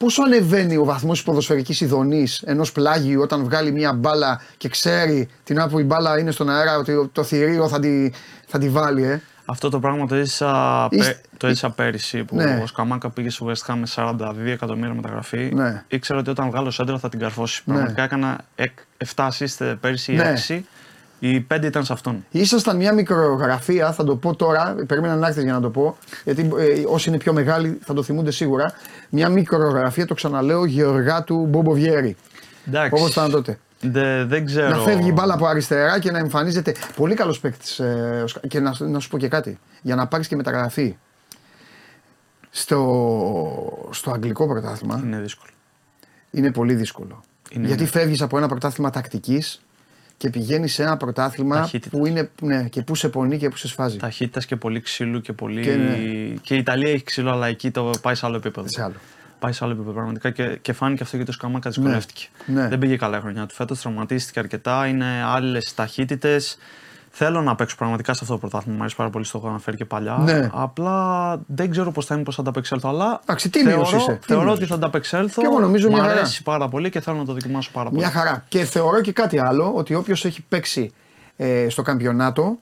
πόσο 0.02 0.24
ανεβαίνει 0.24 0.78
ο 0.78 0.84
βαθμός 0.86 1.16
της 1.18 1.24
ποδοσφαιρικής 1.26 1.82
ειδονής 1.82 2.42
ενός 2.46 2.72
πλάγιου 2.72 3.22
όταν 3.22 3.44
βγάλει 3.44 3.72
μια 3.72 3.94
μπάλα 3.94 4.42
και 4.58 4.70
ξέρει 4.70 5.30
την 5.44 5.58
ώρα 5.58 5.68
που 5.68 5.80
η 5.80 5.84
μπάλα 5.84 6.20
είναι 6.20 6.32
στον 6.32 6.50
αέρα 6.50 6.78
ότι 6.78 7.10
το 7.12 7.24
θηρίο 7.24 7.68
θα 7.68 7.80
τη, 7.80 8.10
θα 8.48 8.58
τη 8.60 8.70
βάλει, 8.70 9.04
ε; 9.04 9.22
Αυτό 9.46 9.70
το 9.70 9.80
πράγμα 9.80 10.08
το 10.08 10.16
έζησα, 10.16 10.88
Είστε- 10.92 11.14
πέ- 11.14 11.26
το 11.38 11.48
έζησα 11.48 11.70
πέρυσι 11.70 12.24
που 12.24 12.36
Ναι. 12.36 12.60
ο 12.64 12.68
Σκαμάκα 12.68 13.10
πήγε 13.10 13.30
στο 13.30 13.46
West 13.52 13.72
Ham 13.72 13.76
με 13.80 13.88
42 13.96 14.52
εκατομμύρια 14.52 14.94
μεταγραφή. 14.94 15.52
Ναι. 15.54 15.84
Ήξερα 15.88 16.20
ότι 16.20 16.30
όταν 16.30 16.50
βγάλω 16.50 16.72
σέντρα 16.72 16.98
θα 17.00 17.10
την 17.10 17.20
καρφώσει. 17.20 17.62
Ναι. 17.66 17.74
Πραγματικά 17.74 18.04
έκανα 18.04 18.38
εκ- 18.56 18.80
7 19.16 19.28
assist 19.28 19.76
πέρυσι 19.80 20.12
ή 20.12 20.16
Ναι. 20.16 20.34
6. 20.48 20.66
Οι 21.24 21.48
5 21.54 21.64
ήταν 21.64 21.84
σε 21.86 21.94
αυτόν. 21.94 22.26
Ήσασταν 22.32 22.76
μια 22.78 22.94
μικρογραφία, 22.94 23.92
θα 23.92 24.04
το 24.04 24.16
πω 24.16 24.36
τώρα, 24.36 24.76
περίμενα 24.88 25.16
να 25.16 25.28
έρθεις 25.28 25.44
για 25.44 25.54
να 25.54 25.62
το 25.62 25.70
πω, 25.70 25.98
γιατί 26.24 26.42
ε, 26.58 26.84
όσοι 26.88 27.10
είναι 27.10 27.18
πιο 27.18 27.34
μεγάλοι 27.34 27.80
θα 27.84 27.94
το 27.94 28.04
θυμούνται 28.04 28.32
σίγουρα. 28.32 28.74
Μια 29.10 29.30
μικρογραφία, 29.30 30.06
το 30.06 30.14
ξαναλέω, 30.14 30.66
Γεωργάτου 30.66 31.46
Μπομποβιέρη. 31.46 32.16
Εντάξει. 32.68 32.92
Όπως 33.02 33.12
ήταν 33.12 33.32
τότε. 33.32 33.60
Δε- 33.82 34.26
δεν 34.26 34.46
ξέρω. 34.46 34.70
Να 34.70 34.78
φεύγει 34.78 35.08
η 35.10 35.12
μπάλα 35.16 35.34
από 35.34 35.46
αριστερά 35.46 36.00
και 36.00 36.12
να 36.12 36.18
εμφανίζεται. 36.18 36.76
Πολύ 36.96 37.16
καλός 37.16 37.40
παίκτης. 37.40 37.80
Ε, 37.80 38.22
ο 38.24 38.28
Σκα- 38.28 38.48
και 38.48 38.60
να, 38.60 38.74
να 38.80 39.00
σου 39.00 39.10
πω 39.10 39.18
και 39.18 39.28
κάτι. 39.28 39.60
Για 39.82 39.96
να 39.96 40.08
πάρεις 40.08 40.28
και 40.28 40.36
μεταγραφή 40.36 40.96
στο, 42.50 43.88
στο 43.92 44.12
αγγλικό 44.12 44.48
πρωτάθλημα 44.48 45.02
Είναι 45.06 45.20
δύσκολο. 45.20 45.52
είναι 46.32 46.52
πολύ 46.52 46.74
δύσκολο. 46.74 47.24
Είναι, 47.50 47.68
Γιατί 47.68 47.82
ναι. 47.84 47.90
φεύγεις 47.90 48.22
από 48.22 48.38
ένα 48.38 48.48
πρωτάθλημα 48.48 48.90
τακτικής 48.90 49.62
και 50.22 50.30
πηγαίνει 50.30 50.68
σε 50.68 50.84
ένα 50.84 50.98
πρωτάθλημα 50.98 51.56
Ταχύτητας. 51.56 52.00
που 52.00 52.06
είναι 52.06 52.30
ναι, 52.42 52.64
και 52.64 52.82
που 52.82 52.96
σε 52.96 53.10
πονεί 53.10 53.38
και 53.38 53.50
που 53.50 53.58
σε 53.58 53.68
σφάζει. 53.68 53.98
Ταχύτητας 53.98 54.46
και 54.46 54.56
πολύ 54.56 54.82
ξύλου 54.82 55.22
και 55.22 55.34
πολύ. 55.34 55.62
Και 55.62 55.76
ναι. 55.76 55.96
και 56.42 56.56
η 56.56 56.58
Ιταλία 56.58 56.92
έχει 56.92 57.04
ξύλο, 57.04 57.32
αλλά 57.32 57.48
εκεί 57.48 57.72
το 57.72 57.92
πάει 58.02 58.16
σε 58.16 58.26
άλλο 58.26 58.36
επίπεδο. 58.36 58.68
Σε 58.70 58.84
άλλο. 58.84 58.96
Πάει 59.40 59.52
σε 59.52 59.64
άλλο 59.64 59.74
επίπεδο 59.74 59.94
πραγματικά 59.94 60.30
και, 60.30 60.58
και 60.62 60.74
φάνηκε 60.74 61.04
αυτό 61.04 61.16
γιατί 61.16 61.32
ο 61.32 61.34
Σκαμάκα 61.34 61.70
δυσκολεύτηκε. 61.70 62.26
Ναι. 62.46 62.68
Δεν 62.68 62.80
πήγε 62.80 62.98
καλά 62.98 63.18
η 63.18 63.22
χρονιά 63.22 63.46
του. 63.46 63.54
Φέτος 63.54 63.82
τραυματίστηκε 63.82 64.40
αρκετά, 64.40 64.88
είναι 64.88 65.24
άλλες 65.26 65.74
ταχύτητες. 65.74 66.58
Θέλω 67.14 67.42
να 67.42 67.56
παίξω 67.56 67.76
πραγματικά 67.76 68.14
σε 68.14 68.20
αυτό 68.22 68.34
το 68.34 68.40
πρωτάθλημα. 68.40 68.76
Μου 68.76 68.82
αρέσει 68.82 68.96
πάρα 68.96 69.10
πολύ 69.10 69.26
στο 69.26 69.38
έχω 69.38 69.48
αναφέρει 69.48 69.78
και 69.78 69.86
παλιά. 69.86 70.18
Ναι. 70.18 70.50
Απλά 70.54 71.40
δεν 71.46 71.70
ξέρω 71.72 71.92
πώς 71.92 72.06
θα 72.06 72.16
είναι, 72.16 72.24
πώς 72.24 72.36
θα 72.36 72.42
ανταπεξέλθω. 72.42 72.90
Αλλά 72.90 73.20
Εντάξει, 73.24 73.50
τίμιος 73.50 73.90
θεωρώ, 73.90 74.04
είσαι, 74.04 74.20
θεωρώ 74.26 74.42
τίμιος 74.42 74.58
ότι 74.58 74.66
θα 74.66 74.76
ανταπεξέλθω. 74.76 75.42
Και 75.42 75.48
εγώ 75.48 75.60
νομίζω 75.60 75.88
Μου 75.90 75.94
μια 75.94 76.04
χαρά. 76.04 76.16
αρέσει 76.16 76.44
πάρα 76.44 76.68
πολύ 76.68 76.90
και 76.90 77.00
θέλω 77.00 77.18
να 77.18 77.26
το 77.26 77.34
δοκιμάσω 77.34 77.70
πάρα 77.74 77.90
πολύ. 77.90 78.02
Μια 78.02 78.12
χαρά. 78.12 78.44
Και 78.48 78.64
θεωρώ 78.64 79.02
και 79.02 79.12
κάτι 79.12 79.40
άλλο, 79.40 79.72
ότι 79.76 79.96
όποιος 79.96 80.26
έχει 80.26 80.42
παίξει 80.50 80.94
ε, 81.38 81.70
στο 81.70 81.82
καμπιονάτο 81.82 82.58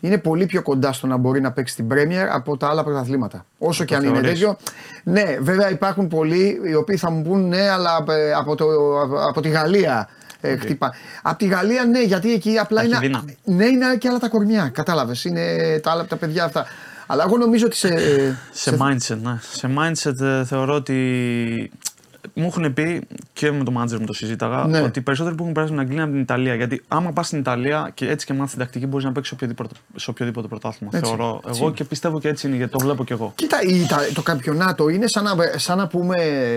είναι 0.00 0.18
πολύ 0.18 0.46
πιο 0.46 0.62
κοντά 0.62 0.92
στο 0.92 1.06
να 1.06 1.16
μπορεί 1.16 1.40
να 1.40 1.52
παίξει 1.52 1.74
την 1.74 1.86
Premier 1.90 2.26
από 2.32 2.56
τα 2.56 2.68
άλλα 2.68 2.84
πρωταθλήματα. 2.84 3.44
Όσο 3.58 3.84
και 3.84 3.94
αν 3.94 4.02
είναι 4.02 4.12
θεωρείς. 4.12 4.30
τέτοιο. 4.30 4.56
Ναι, 5.04 5.36
βέβαια 5.40 5.70
υπάρχουν 5.70 6.08
πολλοί 6.08 6.60
οι 6.66 6.74
οποίοι 6.74 6.96
θα 6.96 7.10
μου 7.10 7.22
πούν 7.22 7.48
ναι, 7.48 7.68
αλλά 7.70 8.04
ε, 8.08 8.32
από, 8.32 8.54
το, 8.54 8.64
από, 9.02 9.28
από 9.28 9.40
τη 9.40 9.48
Γαλλία. 9.48 10.08
Ε, 10.40 10.56
χτυπά. 10.56 10.94
Από 11.22 11.38
τη 11.38 11.46
Γαλλία 11.46 11.84
ναι, 11.84 12.02
γιατί 12.02 12.32
εκεί 12.32 12.58
απλά 12.58 12.80
Έχει 12.80 12.88
είναι. 12.90 12.98
δύναμη. 12.98 13.36
Ναι, 13.44 13.64
είναι 13.66 13.96
και 13.96 14.08
άλλα 14.08 14.18
τα 14.18 14.28
κορμιά. 14.28 14.68
Κατάλαβες. 14.74 15.24
Είναι 15.24 15.44
τα 15.82 15.90
άλλα 15.90 16.04
τα 16.04 16.16
παιδιά 16.16 16.44
αυτά. 16.44 16.66
Αλλά 17.06 17.24
εγώ 17.26 17.36
νομίζω 17.36 17.66
ότι 17.66 17.76
σε. 17.76 17.88
ε, 17.88 18.34
Σε 18.52 18.76
mindset, 18.80 19.16
ναι. 19.22 19.38
Σε 19.52 19.70
mindset 19.78 20.20
ε, 20.20 20.44
θεωρώ 20.44 20.74
ότι. 20.74 21.70
Μου 22.40 22.46
έχουν 22.46 22.72
πει 22.74 23.06
και 23.32 23.50
με 23.52 23.64
το 23.64 23.72
manager 23.78 23.98
μου 23.98 24.06
το 24.06 24.12
συζήταγα 24.12 24.66
Ναι. 24.66 24.80
ότι 24.80 24.98
οι 24.98 25.02
περισσότεροι 25.02 25.34
που 25.36 25.42
έχουν 25.42 25.54
περάσει 25.54 25.72
από 25.72 25.80
την 25.82 25.90
Αγγλία 25.90 26.02
είναι 26.06 26.18
από 26.18 26.26
την 26.26 26.36
Ιταλία. 26.36 26.54
Γιατί 26.54 26.82
άμα 26.88 27.12
πας 27.12 27.26
στην 27.26 27.38
Ιταλία 27.38 27.90
και 27.94 28.08
έτσι 28.08 28.26
και 28.26 28.32
μάθεις 28.32 28.50
την 28.50 28.60
τακτική, 28.60 28.86
μπορείς 28.86 29.04
να 29.04 29.12
παίξεις 29.12 29.28
σε 29.28 29.34
οποιοδήποτε, 29.34 29.74
σε 29.96 30.10
οποιοδήποτε 30.10 30.48
πρωτάθλημα. 30.48 30.90
Έτσι, 30.94 31.08
Θεωρώ 31.10 31.40
έτσι. 31.46 31.60
εγώ 31.62 31.72
και 31.72 31.84
πιστεύω 31.84 32.20
και 32.20 32.28
έτσι 32.28 32.46
είναι 32.46 32.56
γιατί 32.56 32.72
το 32.72 32.78
βλέπω 32.78 33.04
κι 33.04 33.12
εγώ. 33.12 33.32
Κοίτα, 33.34 33.62
η- 33.62 33.86
τα- 33.88 34.06
το 34.14 34.22
καμπιονάτο 34.22 34.88
είναι 34.88 35.06
σαν 35.06 35.24
να, 35.24 35.34
σαν 35.56 35.78
να 35.78 35.86
πούμε, 35.86 36.16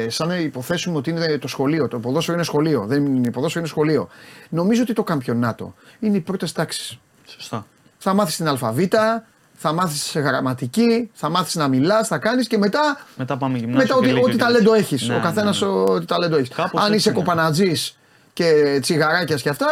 σαν 0.09 0.27
να 0.27 0.35
υποθέσουμε 0.37 0.97
ότι 0.97 1.09
είναι 1.09 1.37
το 1.37 1.47
σχολείο. 1.47 1.87
Το 1.87 1.99
ποδόσφαιρο 1.99 2.35
είναι 2.37 2.45
σχολείο. 2.45 2.85
Δεν 2.87 3.05
είναι 3.05 3.31
ποδόσφαιρο, 3.31 3.59
είναι 3.59 3.69
σχολείο. 3.73 4.07
Νομίζω 4.49 4.81
ότι 4.81 4.93
το 4.93 5.03
καμπιονάτο 5.03 5.73
είναι 5.99 6.17
οι 6.17 6.21
πρώτες 6.21 6.51
τάξεις. 6.51 6.97
Σωστά. 7.25 7.65
Θα 7.97 8.13
μάθεις 8.13 8.35
την 8.35 8.47
αλφαβήτα, 8.47 9.25
θα 9.65 9.73
μάθεις 9.73 10.11
γραμματική, 10.15 11.09
θα 11.13 11.29
μάθεις 11.29 11.55
να 11.55 11.67
μιλάς, 11.67 12.07
θα 12.07 12.17
κάνεις 12.17 12.47
και 12.47 12.57
μετά. 12.57 12.97
Μετά 13.15 13.37
πάμε 13.37 13.57
γυμνάσιο. 13.57 13.81
Μετά 13.81 13.93
και 13.93 13.99
ό,τι, 13.99 14.07
Λύκειο 14.07 14.23
ό,τι 14.23 14.31
και 14.31 14.37
ταλέντο 14.37 14.71
τέτοια. 14.71 14.77
έχεις. 14.77 15.07
Ναι, 15.07 15.15
ο 15.15 15.19
καθένας 15.19 15.61
ναι, 15.61 15.67
ναι. 15.67 15.73
ό,τι 15.73 16.05
ταλέντο 16.05 16.35
έχεις. 16.37 16.55
Κάπως 16.55 16.81
Αν 16.81 16.85
έτσι 16.85 16.97
είσαι 16.97 17.09
είναι. 17.09 17.19
κοπανατζής 17.19 17.97
και 18.33 18.77
τσιγαράκια 18.81 19.35
και 19.35 19.49
αυτά, 19.49 19.67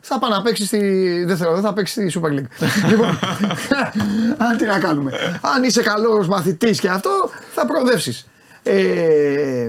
θα 0.00 0.18
πάει 0.18 0.30
να 0.30 0.42
παίξεις 0.42 0.66
στη. 0.66 0.78
Δεν 1.26 1.36
θέλω, 1.36 1.52
δεν 1.52 1.62
θα 1.62 1.72
παίξεις 1.72 2.10
στη 2.10 2.20
Super 2.20 2.28
League. 2.30 2.68
λοιπόν, 2.90 3.08
αν 4.48 4.56
τι 4.56 4.64
να 4.64 4.78
κάνουμε. 4.78 5.12
Αν 5.54 5.62
είσαι 5.62 5.82
καλός 5.82 6.28
μαθητής 6.28 6.80
και 6.80 6.88
αυτό, 6.88 7.30
θα 7.54 7.66
προοδεύσεις. 7.66 8.26
Ε, 8.62 9.68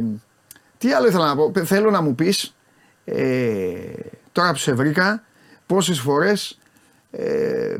τι 0.77 0.93
άλλο 0.93 1.07
ήθελα 1.07 1.25
να 1.25 1.35
πω. 1.35 1.51
Θέλω 1.65 1.91
να 1.91 2.01
μου 2.01 2.15
πεις 2.15 2.53
ε, 3.05 3.15
τώρα 4.31 4.51
που 4.51 4.57
σε 4.57 4.73
βρήκα, 4.73 5.23
πόσες 5.65 5.99
φορές 5.99 6.57
ε, 7.17 7.75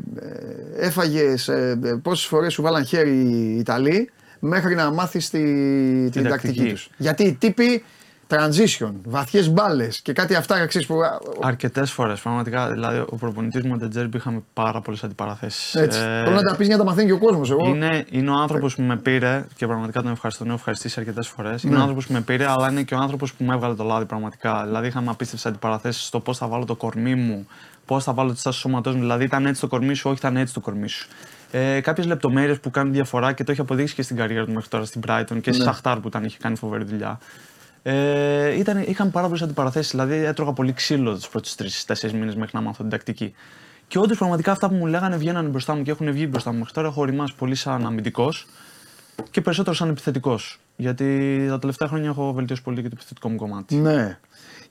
έφαγες, 0.76 1.48
ε, 1.48 1.78
πόσες 2.02 2.26
φορές 2.26 2.52
σου 2.52 2.62
βάλαν 2.62 2.84
χέρι 2.86 3.10
οι 3.10 3.56
Ιταλοί 3.58 4.10
μέχρι 4.38 4.74
να 4.74 4.90
μάθεις 4.90 5.30
τη, 5.30 5.38
την 6.10 6.22
τακτική, 6.22 6.28
τακτική. 6.28 6.68
τους. 6.68 6.90
Γιατί 6.96 7.24
οι 7.24 7.34
τύποι 7.34 7.84
transition, 8.28 8.92
βαθιές 9.04 9.50
μπάλες 9.50 10.00
και 10.00 10.12
κάτι 10.12 10.34
αυτά 10.34 10.66
ξέρεις, 10.66 10.86
που. 10.86 10.96
Αρκετές 11.40 11.90
φορές 11.92 12.20
πραγματικά. 12.20 12.70
Δηλαδή, 12.72 12.98
ο 12.98 13.16
προπονητής 13.16 13.62
μου, 13.62 13.70
ο 13.74 13.76
Ντετζέρμπι, 13.76 14.16
είχαμε 14.16 14.42
πάρα 14.52 14.80
πολλές 14.80 15.04
αντιπαραθέσεις. 15.04 15.74
Έτσι. 15.74 15.98
Θέλω 15.98 16.30
να 16.34 16.40
τα 16.40 16.56
πεις 16.56 16.66
για 16.66 16.76
να 16.76 16.82
τα 16.82 16.88
μαθαίνει 16.88 17.06
και 17.06 17.12
ο 17.12 17.18
κόσμος. 17.18 17.50
Εγώ. 17.50 17.66
Είναι, 17.66 18.04
είναι 18.10 18.30
ο 18.30 18.34
άνθρωπος 18.34 18.74
που 18.74 18.82
με 18.82 18.96
πήρε 18.96 19.44
και 19.56 19.66
πραγματικά 19.66 20.02
τον 20.02 20.12
ευχαριστώ. 20.12 20.42
Τον 20.42 20.48
έχω 20.52 20.58
ευχαριστήσει 20.58 21.00
αρκετές 21.00 21.28
φορές. 21.28 21.62
Είναι 21.62 21.72
Ναι. 21.72 21.78
ο 21.78 21.80
άνθρωπος 21.80 22.06
που 22.06 22.12
με 22.12 22.20
πήρε, 22.20 22.46
αλλά 22.48 22.70
είναι 22.70 22.82
και 22.82 22.94
ο 22.94 22.98
άνθρωπος 22.98 23.32
που 23.34 23.44
μου 23.44 23.52
έβγαλε 23.52 23.74
το 23.74 23.84
λάδι 23.84 24.04
πραγματικά. 24.04 24.64
Δηλαδή, 24.64 24.86
είχαμε 24.86 25.10
απίστευτες 25.10 25.46
αντιπαραθέσεις 25.46 26.06
στο 26.06 26.20
πώς 26.20 26.38
θα 26.38 26.46
βάλω 26.46 26.64
το 26.64 26.74
κορμί 26.74 27.14
μου, 27.14 27.46
πώς 27.86 28.04
θα 28.04 28.12
βάλω 28.12 28.32
τη 28.32 28.38
στάση 28.38 28.56
του 28.56 28.68
σώματός 28.68 28.94
μου. 28.94 29.00
Δηλαδή, 29.00 29.24
ήταν 29.24 29.46
έτσι 29.46 29.60
το 29.60 29.66
κορμί 29.66 29.94
σου, 29.94 30.08
όχι 30.10 30.18
ήταν 30.18 30.36
έτσι 30.36 30.54
το 30.54 30.60
κορμί 30.60 30.88
σου. 30.88 31.08
Ε, 31.50 31.80
Κάποιες 31.80 32.06
λεπτομέρειες 32.06 32.60
που 32.60 32.70
κάνουν 32.70 32.92
διαφορά 32.92 33.32
και 33.32 33.44
το 33.44 33.52
έχει 33.52 33.60
αποδείξει 33.60 33.94
και 33.94 34.02
στην 34.02 34.16
καριέρα 34.16 34.44
του 34.44 34.52
μέχρι 34.52 34.68
τώρα 34.68 34.84
στην 34.84 35.00
Brighton 35.06 35.40
και 35.40 35.52
στη 35.52 35.58
Ναι. 35.58 35.64
Σαχτάρ 35.64 36.00
που 36.00 36.08
ήταν, 36.08 36.24
είχε 36.24 36.36
κάνει 36.40 36.56
φοβερή 36.56 36.84
δουλειά. 36.84 37.18
Ε, 37.82 38.58
ήταν, 38.58 38.78
είχαν 38.86 39.10
πάρα 39.10 39.26
πολλές 39.26 39.42
αντιπαραθέσεις. 39.42 39.90
Δηλαδή, 39.90 40.14
έτρωγα 40.14 40.52
πολύ 40.52 40.72
ξύλο 40.72 41.14
τους 41.14 41.28
πρώτους 41.28 41.54
τρει-τέσσερι 41.54 42.12
μήνες 42.12 42.34
μέχρι 42.34 42.50
να 42.54 42.60
μάθω 42.60 42.82
την 42.82 42.90
τακτική. 42.90 43.34
Και 43.88 43.98
όντως 43.98 44.18
πραγματικά 44.18 44.52
αυτά 44.52 44.68
που 44.68 44.74
μου 44.74 44.86
λέγανε 44.86 45.16
βγαίνανε 45.16 45.48
μπροστά 45.48 45.74
μου 45.74 45.82
και 45.82 45.90
έχουν 45.90 46.12
βγει 46.12 46.26
μπροστά 46.30 46.52
μου 46.52 46.58
μέχρι 46.58 46.72
τώρα. 46.72 46.88
Έχω 46.88 47.00
οριμάσει 47.00 47.34
πολύ 47.34 47.54
σαν 47.54 47.86
αμυντικός. 47.86 48.46
και 49.30 49.40
περισσότερο 49.40 49.76
σαν 49.76 49.88
επιθετικός. 49.88 50.60
Γιατί 50.76 51.46
τα 51.48 51.58
τελευταία 51.58 51.88
χρόνια 51.88 52.08
έχω 52.08 52.32
βελτιώσει 52.32 52.62
πολύ 52.62 52.76
και 52.82 52.88
το 52.88 52.94
επιθετικό 52.96 53.28
μου 53.28 53.36
κομμάτι. 53.36 53.74
Ναι. 53.76 54.18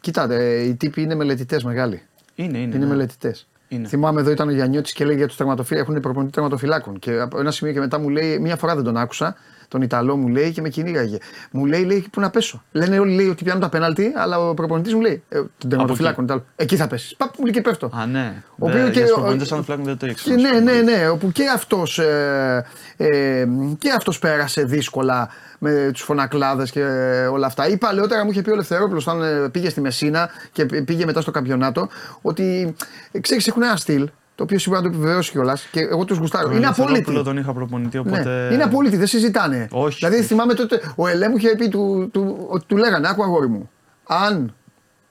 Κοιτάτε, 0.02 0.62
οι 0.64 0.76
τύποι 0.76 1.02
είναι 1.02 1.16
μελετητές 1.16 1.64
μεγάλοι. 1.64 2.02
Είναι, 2.36 2.58
είναι. 2.58 2.76
Είναι 2.76 2.86
ναι. 2.86 2.92
μελετητές. 2.92 3.48
Είναι. 3.68 3.88
Θυμάμαι 3.88 4.22
εδώ 4.22 4.32
ήταν 4.32 4.48
ο 4.48 4.52
Γιάννη 4.52 4.82
και 4.82 5.06
λέει 5.06 5.16
για 5.16 5.28
τους 5.28 5.36
τερματοφύλακε. 5.36 5.90
Έχουν 5.90 6.02
προπονητή 6.02 6.32
τερματοφυλάκων. 6.32 7.00
Και 7.00 7.20
από 7.20 7.40
ένα 7.40 7.52
σημείο 7.52 7.74
και 7.74 7.80
μετά 7.80 8.00
μου 8.00 8.10
λέει, 8.10 8.40
μία 8.40 8.56
φορά 8.56 8.76
δεν 8.76 8.84
τον 8.84 8.98
άκουσα, 8.98 9.36
τον 9.68 9.82
Ιταλό 9.82 10.16
μου 10.16 10.28
λέει 10.28 10.52
και 10.52 10.62
με 10.62 10.70
κυνήγαγε. 10.70 11.18
Μου 11.52 11.66
λέει, 11.66 11.84
λέει 11.84 12.06
πού 12.12 12.20
να 12.20 12.30
πέσω; 12.30 12.64
Λένε 12.72 13.00
όλοι 13.00 13.16
λέει, 13.16 13.28
ότι 13.28 13.44
πιάνουν 13.44 13.62
τα 13.62 13.70
πέναλτι, 13.70 14.12
αλλά 14.16 14.40
ο 14.50 14.54
προπονητής 14.54 14.94
μου 14.94 15.02
λέει, 15.02 15.24
ε, 15.30 15.36
τον 15.58 15.70
τερματοφυλάκων 15.70 16.24
Ιταλό. 16.24 16.46
Εκεί 16.56 16.76
θα 16.76 16.88
πέσεις. 16.88 17.16
Παπ 17.16 17.34
μου 17.38 17.44
λέει 17.46 17.54
και 17.54 17.62
πέφτω. 17.62 17.90
Α, 17.94 18.06
ναι. 18.06 18.44
Ο 18.60 18.68
Δε- 18.68 18.72
οποίος 18.74 18.90
και- 18.90 18.92
για 18.98 19.02
τους 19.02 19.12
ο- 19.12 19.16
προπονητές 19.16 19.48
σαν 19.48 19.64
φλάκων 19.64 19.84
δεν 19.86 19.98
το 19.98 20.06
Και 20.06 20.12
ήξερα. 20.12 20.42
ναι, 20.42 20.60
ναι, 20.60 20.82
ναι, 20.82 21.08
όπου 21.10 21.32
και 21.32 21.44
αυτός, 21.54 22.00
ε, 22.00 22.66
ε, 22.98 23.46
και 23.78 23.92
αυτός 23.96 24.20
πέρασε 24.20 24.64
δύσκολα 24.64 25.30
με 25.60 25.90
τους 25.94 26.02
φωνακλάδες 26.02 26.72
και 26.72 26.80
ε, 26.82 27.26
όλα 27.28 27.46
αυτά. 27.46 27.68
Ή 27.68 27.78
παλαιότερα 27.78 28.24
μου 28.26 28.32
είχε 28.32 28.42
πει 28.42 28.50
ο 28.50 28.54
Ελευθερόπουλος 28.54 29.08
όταν 29.08 29.22
ε, 29.44 29.50
πήγε 29.50 29.70
στη 29.70 29.82
Μεσίνα 29.82 30.30
και 30.52 30.66
π- 30.66 30.82
πήγε 30.84 31.06
μετά 31.06 31.22
στο 31.22 31.32
καμπιονάτο 31.32 31.90
ότι 32.22 32.76
ε, 33.12 33.20
ξέρεις 33.20 33.48
έχουν 33.48 33.64
ένα 33.64 33.76
στυλ 33.76 34.10
το 34.36 34.44
οποίο 34.44 34.60
σίγουρα 34.60 34.82
να 34.82 34.90
το 34.90 34.96
επιβεβαιώσει 34.96 35.32
κιόλας 35.32 35.68
και 35.72 35.80
εγώ 35.80 36.06
τους 36.06 36.18
γουστάρω. 36.18 36.56
Είναι 36.56 36.68
απόλυτοι. 36.68 37.24
τον 37.24 37.38
είχα 37.38 37.54
προπονητή, 37.54 37.98
οπότε. 37.98 38.48
Ναι, 38.50 38.54
είναι 38.54 38.64
απόλυτοι, 38.64 38.98
δεν 38.98 39.08
συζητάνε. 39.08 39.68
Όχι. 39.72 39.98
Δηλαδή 39.98 40.22
θυμάμαι 40.22 40.54
τότε, 40.54 40.82
ο 40.96 41.08
Ελέ 41.08 41.30
μου 41.30 41.38
είχε 41.38 41.56
πει 41.56 41.68
του, 41.68 42.10
του, 42.14 42.46
ότι 42.50 42.66
του 42.66 42.78
λέγανε, 42.78 43.08
άκου 43.10 43.24
αγόρι 43.24 43.48
μου, 43.48 43.70
αν 44.08 44.54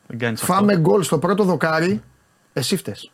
Δεν 0.07 0.19
κάνεις 0.19 0.43
αυτό. 0.43 0.53
φάμε 0.53 0.77
γκολ 0.77 1.03
στο 1.03 1.19
πρώτο 1.19 1.45
δοκάρι, 1.45 2.03
εσύ 2.53 2.77
φταίς. 2.77 3.11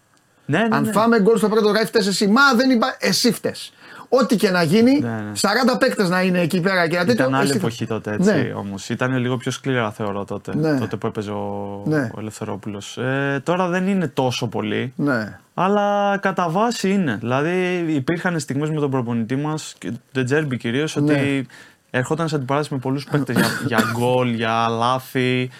Ναι, 0.47 0.59
ναι, 0.59 0.77
Αν 0.77 0.85
ναι. 0.85 0.93
φάμε 0.93 1.21
γκολ 1.21 1.37
στο 1.37 1.49
πρώτο 1.49 1.67
δοκάρι, 1.67 1.87
φταίει 1.87 2.07
εσύ. 2.07 2.27
Μα 2.29 2.41
δεν 2.57 2.71
είπα, 2.71 2.97
εσύ 2.99 3.33
φταίς. 3.33 3.73
Ό,τι 4.13 4.37
και 4.37 4.51
να 4.51 4.63
γίνει, 4.63 4.99
Ναι, 5.01 5.09
ναι. 5.09 5.33
40 5.75 5.79
παίκτες 5.79 6.09
να 6.09 6.23
είναι 6.23 6.41
εκεί 6.41 6.61
πέρα 6.61 6.89
και 6.89 6.97
ένα 6.97 7.05
τέτοιο. 7.05 7.25
Ήταν 7.25 7.35
άλλη 7.35 7.49
εσύ 7.49 7.57
εποχή 7.59 7.87
τότε 7.87 8.13
έτσι 8.13 8.31
Ναι. 8.33 8.53
όμως. 8.57 8.89
Ήταν 8.89 9.17
λίγο 9.17 9.37
πιο 9.37 9.51
σκληρά 9.51 9.91
θεωρώ 9.91 10.25
τότε. 10.25 10.57
Ναι. 10.57 10.79
Τότε 10.79 10.97
που 10.97 11.07
έπαιζε 11.07 11.31
ο, 11.31 11.83
Ναι. 11.87 12.11
ο 12.15 12.21
Ελευθερόπουλος. 12.21 12.99
Ε, 12.99 13.41
τώρα 13.45 13.69
δεν 13.69 13.87
είναι 13.89 14.09
τόσο 14.09 14.47
πολύ. 14.47 14.93
Ναι. 14.97 15.39
Αλλά 15.63 16.19
κατά 16.19 16.49
βάση 16.49 16.91
είναι. 16.91 17.17
Δηλαδή 17.21 17.85
υπήρχαν 17.89 18.39
στιγμές 18.41 18.71
με 18.71 18.81
τον 18.81 18.91
προπονητή 18.91 19.37
μας 19.37 19.75
και 19.79 19.93
τον 20.13 20.25
Τζέρμπι 20.25 20.57
κυρίως 20.57 20.97
Ναι. 20.97 21.13
ότι 21.13 21.47
ερχόταν 21.91 22.29
σε 22.29 22.35
αντιπαράθεση 22.37 22.75
με 22.75 22.81
πολλούς 22.81 23.05
παίκτες 23.05 23.37
για, 23.37 23.47
για 23.67 23.79
γκολ, 23.93 24.35
για 24.35 24.69
λάθη. 24.69 25.51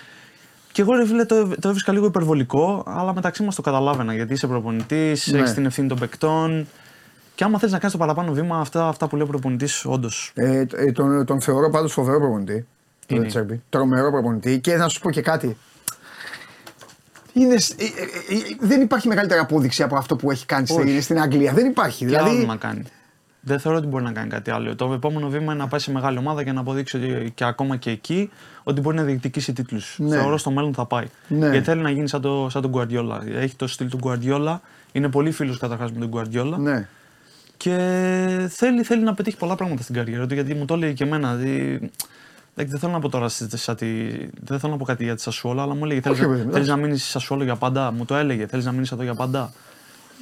Και 0.73 0.83
εγώ 0.83 0.95
ρε 0.95 1.07
φίλε 1.07 1.25
το, 1.25 1.49
το 1.61 1.69
έβρισκα 1.69 1.93
λίγο 1.93 2.07
υπερβολικό, 2.07 2.83
αλλά 2.87 3.15
μεταξύ 3.15 3.43
μας 3.43 3.55
το 3.55 3.63
καταλάβαινα 3.63 4.15
γιατί 4.15 4.33
είσαι 4.33 4.47
προπονητής, 4.47 5.27
Ναι. 5.27 5.39
έχεις 5.39 5.55
την 5.55 5.67
ευθύνη 5.67 5.89
των 5.89 5.99
παικτών. 5.99 6.67
Και 7.35 7.45
άμα 7.45 7.59
θες 7.59 7.71
να 7.73 7.79
κάνεις 7.79 7.93
το 7.93 7.99
παραπάνω 7.99 8.33
βήμα, 8.33 8.59
αυτά, 8.61 8.89
αυτά 8.89 9.07
που 9.09 9.17
λέει 9.17 9.25
ο 9.25 9.29
προπονητής, 9.29 9.85
όντως. 9.85 10.31
Ε, 10.35 10.65
ε, 10.77 10.93
τον, 10.93 11.25
τον 11.27 11.41
θεωρώ 11.41 11.71
πάντως 11.71 11.93
φοβερό 11.93 12.19
προπονητή. 12.19 12.67
Τον 13.07 13.17
Είναι. 13.17 13.27
Τσέρμπι. 13.27 13.63
Τρομερό 13.69 14.11
προπονητή. 14.11 14.59
Και 14.61 14.77
να 14.77 14.89
σου 14.89 15.01
πω 15.01 15.11
και 15.11 15.21
κάτι. 15.23 15.57
Είναι, 17.43 17.59
σ- 17.59 17.81
ε, 17.81 17.85
ε, 17.85 17.87
ε, 18.37 18.39
δεν 18.61 18.81
υπάρχει 18.81 19.09
μεγαλύτερη 19.09 19.41
απόδειξη 19.41 19.83
από 19.83 19.97
αυτό 19.97 20.17
που 20.17 20.31
έχει 20.31 20.47
κάνει 20.47 20.67
Όχι. 20.71 20.81
στην, 20.83 21.03
στην 21.03 21.21
Αγγλία. 21.21 21.53
Δεν 21.53 21.67
υπάρχει. 21.67 22.07
Τι 22.07 22.15
άλλο 22.15 22.29
δηλαδή, 22.29 22.47
να 22.47 22.57
κάνει. 22.57 22.83
Δεν 23.41 23.59
θεωρώ 23.61 23.79
ότι 23.79 23.87
μπορεί 23.87 24.05
να 24.05 24.13
κάνει 24.13 24.29
κάτι 24.29 24.51
άλλο. 24.51 24.75
Το 24.77 24.93
επόμενο 24.93 25.29
βήμα 25.29 25.45
είναι 25.53 25.63
να 25.63 25.69
πάει 25.69 25.81
σε 25.81 25.93
μεγάλη 25.93 26.19
ομάδα 26.19 26.45
και 26.45 26.53
να 26.53 26.61
αποδείξει 26.61 26.97
ότι 26.97 27.33
και 27.35 27.45
ακόμα 27.45 27.77
και 27.77 27.91
εκεί 27.91 28.31
ότι 28.63 28.81
μπορεί 28.81 28.97
να 28.97 29.03
διεκδικήσει 29.03 29.53
τίτλους. 29.53 29.97
Ναι. 29.99 30.17
Θεωρώ 30.17 30.39
στο 30.39 30.51
μέλλον 30.51 30.75
θα 30.75 30.87
πάει. 30.87 31.05
Ναι. 31.29 31.49
Γιατί 31.49 31.65
θέλει 31.65 31.81
να 31.83 31.91
γίνει 31.91 32.09
σαν, 32.09 32.21
το, 32.21 32.49
σαν 32.51 32.63
τον 32.63 32.73
Guardiola. 32.75 33.21
Έχει 33.35 33.57
το 33.57 33.67
στυλ 33.67 33.89
του 33.89 33.99
Guardiola. 34.03 34.57
Είναι 34.93 35.09
πολύ 35.09 35.31
φίλος 35.31 35.59
καταρχάς 35.59 35.93
με 35.93 36.07
τον 36.07 36.11
Guardiola. 36.15 36.59
ναι. 36.59 36.89
Και 37.57 37.71
θέλει, 38.51 38.83
θέλει 38.83 39.03
να 39.03 39.15
πετύχει 39.15 39.37
πολλά 39.37 39.55
πράγματα 39.55 39.83
στην 39.83 39.95
καριέρα 39.95 40.27
του. 40.27 40.35
Γιατί 40.35 40.55
μου 40.55 40.65
το 40.65 40.77
λέει 40.77 40.93
και 40.93 41.05
εμένα. 41.05 41.35
Δηλαδή, 41.35 41.91
δεν 42.55 42.69
δεν 42.69 42.79
θέλω 42.79 42.93
να 42.93 42.99
πω 43.01 43.09
τώρα 43.09 43.29
σε- 43.29 43.57
σαν 43.57 43.77
τη, 43.77 43.87
δεν 44.41 44.59
θέλω 44.59 44.73
να 44.73 44.79
πω 44.79 44.85
κάτι 44.85 45.05
για 45.05 45.15
τη 45.15 45.21
Σασουόλα, 45.23 45.63
αλλά 45.63 45.75
μου 45.75 45.85
έλεγε: 45.85 46.01
Θέλει 46.01 46.15
Όχι, 46.15 46.23
παιδί 46.27 46.43
μου, 46.45 46.51
να 46.51 46.59
εντάξει. 46.59 46.81
μείνεις 46.81 47.01
στη 47.03 47.11
Σασουόλα 47.11 47.45
για 47.45 47.57
πάντα; 47.57 47.91
Μου 47.93 48.05
το 48.05 48.15
έλεγε: 48.15 48.47
Θέλεις 48.47 48.65
να 48.65 48.73
μείνεις 48.73 48.93
εδώ 48.93 49.03
για 49.03 49.15
πάντα; 49.15 49.53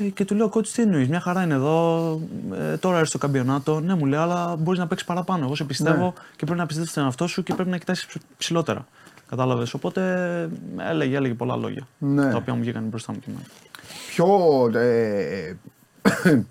Ε, 0.00 0.04
και 0.08 0.24
του 0.24 0.34
λέω: 0.34 0.48
Κότσι, 0.48 0.72
τι 0.74 0.82
εννοείς, 0.82 1.08
μια 1.08 1.20
χαρά 1.20 1.42
είναι 1.42 1.54
εδώ. 1.54 2.20
Ε, 2.58 2.76
τώρα 2.76 2.96
έρθει 2.96 3.08
στο 3.08 3.18
καμπιονάτο. 3.18 3.80
Ναι, 3.80 3.94
μου 3.94 4.06
λέει, 4.06 4.18
αλλά 4.20 4.56
μπορείς 4.56 4.80
να 4.80 4.86
παίξεις 4.86 5.06
παραπάνω. 5.06 5.44
Εγώ 5.44 5.54
σε 5.54 5.64
πιστεύω 5.64 6.04
Ναι. 6.04 6.12
και 6.36 6.44
πρέπει 6.44 6.58
να 6.60 6.66
πιστεύει 6.66 6.86
στον 6.88 7.04
εαυτό 7.04 7.26
σου 7.26 7.42
και 7.42 7.54
πρέπει 7.54 7.70
να 7.70 7.76
κοιτάξει 7.78 8.06
ψηλότερα. 8.38 8.86
Κατάλαβες. 9.28 9.74
Οπότε 9.74 10.02
ε, 10.78 10.90
έλεγε, 10.90 11.16
έλεγε 11.16 11.34
πολλά 11.34 11.56
λόγια. 11.56 11.86
Ναι. 11.98 12.30
Τα 12.30 12.36
οποία 12.36 12.54
μου 12.54 12.60
βγήκαν 12.60 12.84
μπροστά 12.84 13.12
μου 13.12 13.18
και 13.18 13.26
εμένα. 13.30 13.44
Ποιο, 14.08 14.70
ε, 14.80 15.56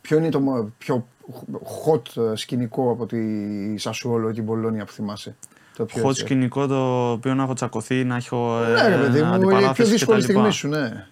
ποιο 0.00 0.18
είναι 0.18 0.28
το 0.28 0.40
μο- 0.40 0.70
πιο 0.78 1.06
hot 1.86 2.22
ε, 2.32 2.36
σκηνικό 2.36 2.90
από 2.90 3.06
τη 3.06 3.18
Σασουόλο 3.78 4.28
ή 4.28 4.32
την 4.32 4.46
Πολώνια 4.46 4.84
που 4.84 4.92
θυμάσαι. 4.92 5.36
Το 5.76 5.84
πιο 5.84 6.02
Hot 6.04 6.08
έτσι. 6.08 6.20
σκηνικό 6.20 6.66
το 6.66 7.10
οποίο 7.10 7.34
να 7.34 7.42
έχω 7.42 7.52
τσακωθεί, 7.52 8.04
να 8.04 8.16
έχω 8.16 8.62
ε, 8.62 8.72
Ναι, 8.72 8.96
ρε 8.96 9.02
παιδί 9.02 9.22
μου, 9.22 9.30
η 9.32 9.34
αντιπαράθεση 9.34 9.74
πιο 9.82 9.86
δύσκολη 9.86 10.22
κτλ. 10.22 10.30
στιγμή 10.30 10.52
σου, 10.52 10.68
ναι. 10.68 11.06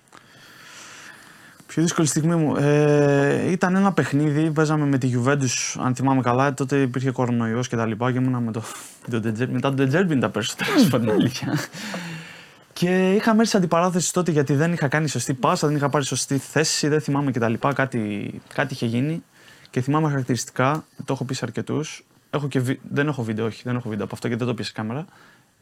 Πιο 1.67 1.83
δύσκολη 1.83 2.07
στιγμή 2.07 2.35
μου. 2.35 2.57
Ε, 2.57 3.51
ήταν 3.51 3.75
ένα 3.77 3.93
παιχνίδι, 3.93 4.51
παίζαμε 4.51 4.85
με 4.87 4.99
τη 4.99 5.13
Juventus, 5.17 5.81
αν 5.83 5.95
θυμάμαι 5.95 6.21
καλά. 6.23 6.55
Τότε 6.55 6.81
υπήρχε 6.81 7.11
κορονοϊός 7.11 7.69
και 7.69 7.77
τα 7.77 7.87
λοιπά 7.87 8.13
και 8.13 8.19
ήμουνα 8.19 8.41
με 8.41 8.53
το, 8.53 8.63
το 9.11 9.21
Ντετζέρ- 9.21 9.51
μετά 9.51 9.69
τον 9.69 9.77
Ντετζέρμπι 9.77 10.13
είναι 10.13 10.21
τα 10.21 10.29
περισσότερα, 10.31 10.71
να 10.75 10.79
σου 10.79 10.89
πω 10.89 10.99
την 10.99 11.11
αλήθεια. 11.11 11.59
Και 12.73 13.13
είχαμε 13.15 13.39
έρθει 13.39 13.51
σε 13.51 13.57
αντιπαράθεση 13.57 14.13
τότε 14.13 14.31
γιατί 14.31 14.55
δεν 14.55 14.73
είχα 14.73 14.89
κάνει 14.89 15.09
σωστή 15.09 15.35
πάσα, 15.35 15.67
δεν 15.67 15.77
είχα 15.77 15.89
πάρει 15.89 16.05
σωστή 16.05 16.39
θέση, 16.39 16.89
δεν 16.89 17.01
θυμάμαι 17.01 17.31
κτλ. 17.31 17.53
Κάτι, 17.75 18.31
κάτι 18.55 18.73
είχε 18.75 18.87
γίνει. 18.87 19.23
Και 19.71 19.81
θυμάμαι 19.81 20.09
χαρακτηριστικά, 20.09 20.85
το 21.05 21.13
έχω 21.13 21.25
πει 21.25 21.35
σε 21.35 21.45
αρκετούς. 21.45 22.05
Έχω 22.31 22.49
και 22.49 22.61
βι... 22.61 22.81
Δεν 22.91 23.09
έχω 23.09 23.23
βίντεο, 23.23 23.47
όχι, 23.47 23.63
δεν 23.65 23.77
έχω 23.77 23.89
βίντεο 23.89 24.05
από 24.05 24.15
αυτό 24.15 24.27
γιατί 24.27 24.43
δεν 24.43 24.53
το 24.53 24.57
πιέσε 24.57 24.71
η 24.71 24.77
κάμερα. 24.77 25.05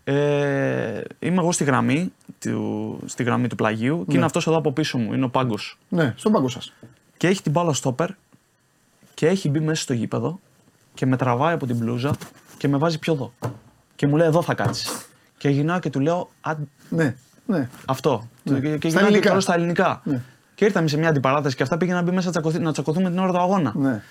Ε, 0.04 1.00
είμαι 1.18 1.40
εγώ 1.40 1.52
στη 1.52 1.64
γραμμή, 1.64 2.12
του, 2.38 2.98
στη 3.06 3.22
γραμμή 3.22 3.46
του 3.48 3.54
πλαγίου 3.56 4.04
και 4.08 4.16
είναι 4.16 4.24
αυτός 4.24 4.46
εδώ 4.46 4.56
από 4.56 4.72
πίσω 4.72 4.98
μου, 4.98 5.12
είναι 5.12 5.24
ο 5.24 5.28
πάγκος. 5.28 5.78
Ναι, 5.88 6.14
στον 6.16 6.32
πάγκο 6.32 6.48
σας. 6.48 6.72
Και 7.16 7.26
έχει 7.26 7.42
την 7.42 7.52
μπάλα 7.52 7.72
στο 7.72 7.88
όπερ 7.88 8.10
και 9.14 9.26
έχει 9.26 9.48
μπει 9.48 9.60
μέσα 9.60 9.82
στο 9.82 9.92
γήπεδο 9.92 10.40
και 10.94 11.06
με 11.06 11.16
τραβάει 11.16 11.54
από 11.54 11.66
την 11.66 11.76
μπλούζα 11.76 12.14
και 12.58 12.68
με 12.68 12.76
βάζει 12.78 12.98
πιο 12.98 13.12
εδώ. 13.12 13.32
Και 13.96 14.06
μου 14.06 14.16
λέει 14.16 14.26
εδώ 14.26 14.42
θα 14.42 14.54
κάτσεις. 14.54 15.06
Και 15.38 15.48
γυρνάω 15.48 15.78
και 15.78 15.90
του 15.90 16.00
λέω 16.00 16.30
«Α, 16.40 16.54
Ναι, 16.88 17.14
ναι. 17.46 17.68
αυτό. 17.86 18.28
Ναι. 18.42 18.60
Και, 18.60 18.78
και 18.78 18.88
Στα 18.90 19.00
γυρνάω 19.00 19.00
και 19.00 19.06
ελληνικά. 19.06 19.26
του 19.26 19.32
λέω 19.32 19.40
στα 19.40 19.54
ελληνικά. 19.54 20.00
Ναι. 20.04 20.22
Και 20.58 20.64
ήρθαμε 20.64 20.88
σε 20.88 20.96
μια 20.98 21.08
αντιπαράθεση 21.08 21.56
και 21.56 21.62
αυτά 21.62 21.76
πήγαιναν 21.76 22.04
να 22.04 22.08
μπει 22.10 22.14
μέσα 22.16 22.26
να 22.26 22.32
τσακωθεί- 22.32 22.60
να 22.62 22.72
τσακωθούμε 22.72 23.10
την 23.10 23.18
ώρα 23.18 23.32
του 23.32 23.38
αγώνα. 23.38 23.72
ναι. 23.76 24.02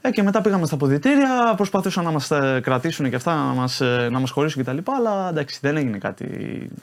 Ε, 0.00 0.10
και 0.10 0.22
μετά 0.22 0.40
πήγαμε 0.40 0.66
στα 0.66 0.76
ποδητήρια, 0.76 1.54
προσπαθούσαν 1.56 2.04
να 2.04 2.10
μας 2.10 2.30
κρατήσουν 2.62 3.10
και 3.10 3.16
αυτά, 3.16 3.34
να 3.34 3.42
μας 3.54 3.80
να 4.10 4.18
μας 4.20 4.30
χωρίσουν 4.30 4.62
κτλ. 4.62 4.76
Αλλά 4.96 5.28
εντάξει, 5.28 5.58
δεν 5.62 5.76
έγινε 5.76 5.98
κάτι, 5.98 6.26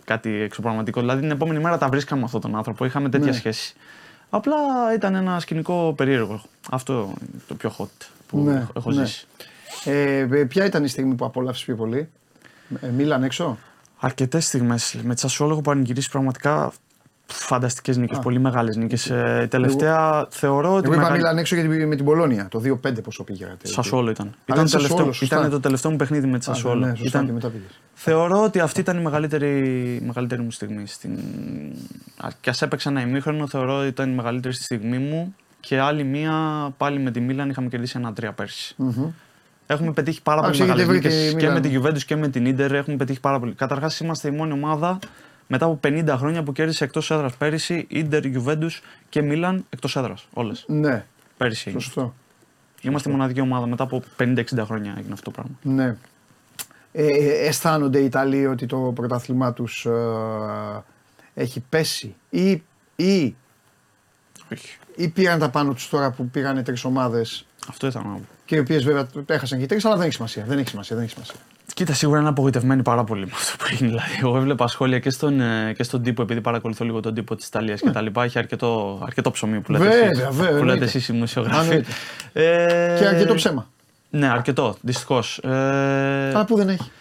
κάτι 0.05 0.29
εξωπραγματικό. 0.41 0.99
Δηλαδή 0.99 1.21
την 1.21 1.31
επόμενη 1.31 1.59
μέρα 1.59 1.77
τα 1.77 1.87
βρίσκαμε 1.89 2.19
με 2.19 2.25
αυτόν 2.25 2.41
τον 2.41 2.55
άνθρωπο, 2.55 2.85
είχαμε 2.85 3.09
τέτοια 3.09 3.31
Ναι. 3.31 3.37
σχέση. 3.37 3.73
Απλά 4.29 4.55
ήταν 4.95 5.15
ένα 5.15 5.39
σκηνικό 5.39 5.93
περίεργο. 5.97 6.41
Αυτό 6.71 6.93
είναι 7.21 7.41
το 7.47 7.55
πιο 7.55 7.75
hot 7.77 8.05
που 8.27 8.39
Ναι, 8.39 8.51
έχω- 8.55 8.71
έχω 8.75 8.91
ναι. 8.91 9.05
ζήσει. 9.05 9.27
Ε, 9.85 10.17
ε, 10.19 10.25
ποια 10.45 10.65
ήταν 10.65 10.83
η 10.83 10.87
στιγμή 10.87 11.13
που 11.15 11.25
απόλαυσε 11.25 11.65
πιο 11.65 11.75
πολύ, 11.75 12.09
ε, 12.81 12.87
Μίλαν 12.87 13.23
έξω; 13.23 13.57
Αρκετές 13.99 14.45
στιγμές. 14.45 14.99
Με 15.03 15.13
τη 15.13 15.19
Σασουόλο 15.19 15.51
έχω 15.51 15.61
πανηγυρίσει 15.61 16.09
πραγματικά 16.09 16.71
φανταστικές 17.25 17.97
νίκες, 17.97 18.17
Α. 18.17 18.21
πολύ 18.21 18.39
μεγάλες 18.39 18.75
νίκες. 18.75 19.09
Ε, 19.09 19.47
τελευταία 19.49 20.27
θεωρώ 20.29 20.73
ότι. 20.75 20.85
Εγώ 20.85 20.93
είπα 20.93 21.01
μεγαλ- 21.01 21.17
Μίλαν 21.19 21.37
έξω 21.37 21.55
γιατί 21.55 21.85
με 21.85 21.95
την 21.95 22.05
Πολώνια. 22.05 22.47
Το 22.51 22.59
2-5 22.59 23.01
πόσο 23.03 23.23
πήγατε. 23.23 23.67
Σασουόλο 23.67 24.09
ήταν. 24.09 24.25
είναι 24.25 24.35
Ήταν, 24.45 24.67
Σασουόλο, 24.67 24.87
τελευταίο, 24.87 25.13
σωστά. 25.13 25.37
ήταν 25.37 25.49
το 25.49 25.59
τελευταίο 25.59 25.91
μου 25.91 25.97
παιχνίδι 25.97 26.27
με 26.27 26.39
τη 26.39 26.49
Α, 26.49 26.53
Σασουόλο. 26.53 26.85
Ναι, 26.85 26.95
σωστά 26.95 27.07
ήταν, 27.07 27.25
και 27.25 27.31
μετά 27.31 27.47
πήγες. 27.49 27.79
Θεωρώ 27.93 28.43
ότι 28.43 28.59
αυτή 28.59 28.79
ήταν 28.79 28.97
η 28.97 29.01
μεγαλύτερη, 29.01 29.47
η 30.01 30.05
μεγαλύτερη 30.05 30.41
μου 30.41 30.51
στιγμή. 30.51 30.87
Στην... 30.87 31.11
α- 32.17 32.27
Και 32.41 32.49
ας 32.49 32.61
έπαιξα 32.61 32.89
ένα 32.89 33.01
ημίχρονο, 33.01 33.47
θεωρώ 33.47 33.77
ότι 33.77 33.87
ήταν 33.87 34.11
η 34.11 34.15
μεγαλύτερη 34.15 34.53
στη 34.53 34.63
στιγμή 34.63 34.97
μου. 34.97 35.35
Και 35.59 35.79
άλλη 35.79 36.03
μία 36.03 36.33
πάλι 36.77 36.99
με 36.99 37.11
τη 37.11 37.19
Μίλαν 37.19 37.49
είχαμε 37.49 37.67
κερδίσει 37.67 37.95
ένα 37.97 38.13
τρία 38.13 38.31
πέρσι. 38.33 38.73
Μμμ. 38.77 39.05
Έχουμε 39.67 39.91
πετύχει 39.91 40.21
πάρα 40.21 40.39
Α, 40.39 40.43
πολύ 40.43 40.55
έχετε 40.55 40.69
μεγάλες 40.71 40.87
βρει 40.87 40.99
τη 40.99 41.07
νίκες 41.15 41.29
και 41.29 41.35
Μίλαν. 41.35 41.53
με 41.53 41.59
τη 41.59 41.79
Juventus 41.99 42.03
και 42.05 42.15
με 42.15 42.27
την 42.27 42.45
Ιντερ. 42.45 42.73
Έχουμε 42.73 42.95
πετύχει 42.95 43.19
πάρα 43.19 43.39
πολύ. 43.39 43.53
Καταρχάς, 43.53 43.99
είμαστε 43.99 44.27
η 44.27 44.31
μόνη 44.31 44.51
ομάδα 44.51 44.99
μετά 45.47 45.65
από 45.65 45.79
50 45.83 46.15
χρόνια 46.17 46.43
που 46.43 46.51
κέρδισε 46.51 46.83
εκτός 46.83 47.11
έδρας 47.11 47.35
πέρυσι 47.35 47.85
Ιντερ, 47.89 48.23
Juventus 48.25 48.79
και 49.09 49.21
Μίλαν 49.21 49.65
εκτός 49.69 49.95
έδρας. 49.95 50.27
Όλες. 50.33 50.65
Ναι, 50.67 51.05
Πέρυσι. 51.37 51.63
έγινε. 51.67 51.81
σωστό. 51.83 52.13
Είμαστε 52.81 53.09
η 53.09 53.11
μοναδική 53.11 53.39
ομάδα 53.41 53.65
μετά 53.67 53.83
από 53.83 54.03
50-60 54.17 54.43
χρόνια 54.65 54.93
έγινε 54.97 55.13
αυτό 55.13 55.31
το 55.31 55.31
πράγμα. 55.31 55.55
Ναι. 55.61 55.95
Ε, 56.91 57.05
ε, 57.07 57.47
αισθάνονται 57.47 57.99
οι 57.99 58.05
Ιταλοί 58.05 58.45
ότι 58.47 58.65
το 58.65 58.77
πρωτάθλημά 58.95 59.53
τους 59.53 59.85
ε, 59.85 59.89
έχει 61.33 61.59
πέσει 61.69 62.15
ή, 62.29 62.51
ή, 62.95 63.35
Όχι. 64.51 64.77
ή 64.95 65.07
πήραν 65.09 65.39
τα 65.39 65.49
πάνω 65.49 65.73
τους 65.73 65.89
τώρα 65.89 66.11
που 66.11 66.29
πήγανε 66.29 66.63
τρεις 66.63 66.83
ομάδες 66.83 67.45
Αυτό 67.67 67.87
ήθελα 67.87 68.03
να 68.03 68.13
πω. 68.13 68.21
και 68.45 68.55
οι 68.55 68.59
οποίες 68.59 68.83
βέβαια 68.83 69.07
έχασαν 69.25 69.57
και 69.57 69.63
οι 69.63 69.67
τρεις 69.67 69.85
αλλά 69.85 69.95
δεν 69.95 70.05
έχει 70.05 70.13
σημασία, 70.15 70.43
δεν 70.45 70.57
έχει 70.57 70.69
σημασία, 70.69 70.95
δεν 70.95 71.05
έχει 71.05 71.13
σημασία. 71.13 71.35
Κοίτα, 71.73 71.93
σίγουρα 71.93 72.19
είναι 72.19 72.29
απογοητευμένοι 72.29 72.81
πάρα 72.81 73.03
πολύ 73.03 73.25
με 73.25 73.31
αυτό 73.33 73.55
που 73.57 73.65
έγινε. 73.71 73.89
Δηλαδή, 73.89 74.11
εγώ 74.21 74.37
έβλεπα 74.37 74.67
σχόλια 74.67 74.99
και 74.99 75.09
στον, 75.09 75.41
ε, 75.41 75.73
και 75.77 75.83
στον 75.83 76.03
τύπο, 76.03 76.21
επειδή 76.21 76.41
παρακολουθώ 76.41 76.85
λίγο 76.85 76.99
τον 76.99 77.13
τύπο 77.13 77.35
της 77.35 77.47
Ιταλίας 77.47 77.81
και 77.81 77.89
τα 77.89 78.01
λοιπά. 78.01 78.23
Έχει 78.23 78.37
αρκετό, 78.37 78.99
αρκετό 79.05 79.31
ψωμί 79.31 79.59
που 79.59 79.71
λέτε 79.71 79.83
Βέβαια, 79.83 79.99
εσείς, 80.09 80.17
βέβαια, 80.19 80.35
που 80.35 80.43
λέτε 80.43 80.59
εννοείται. 80.59 80.85
εσείς 80.85 81.07
οι 81.07 81.11
δημοσιογράφοι. 81.11 81.59
Εννοείται. 81.69 81.91
Ε, 82.33 82.97
Και 82.99 83.07
αρκετό 83.07 83.33
ψέμα. 83.33 83.67
Ναι, 84.09 84.27
αρκετό, 84.29 84.75
δυστυχώς. 84.81 85.37
Ε, 85.37 85.49
Αλλά 86.33 86.45
που 86.45 86.55
δεν 86.55 86.69
έχει. 86.69 86.91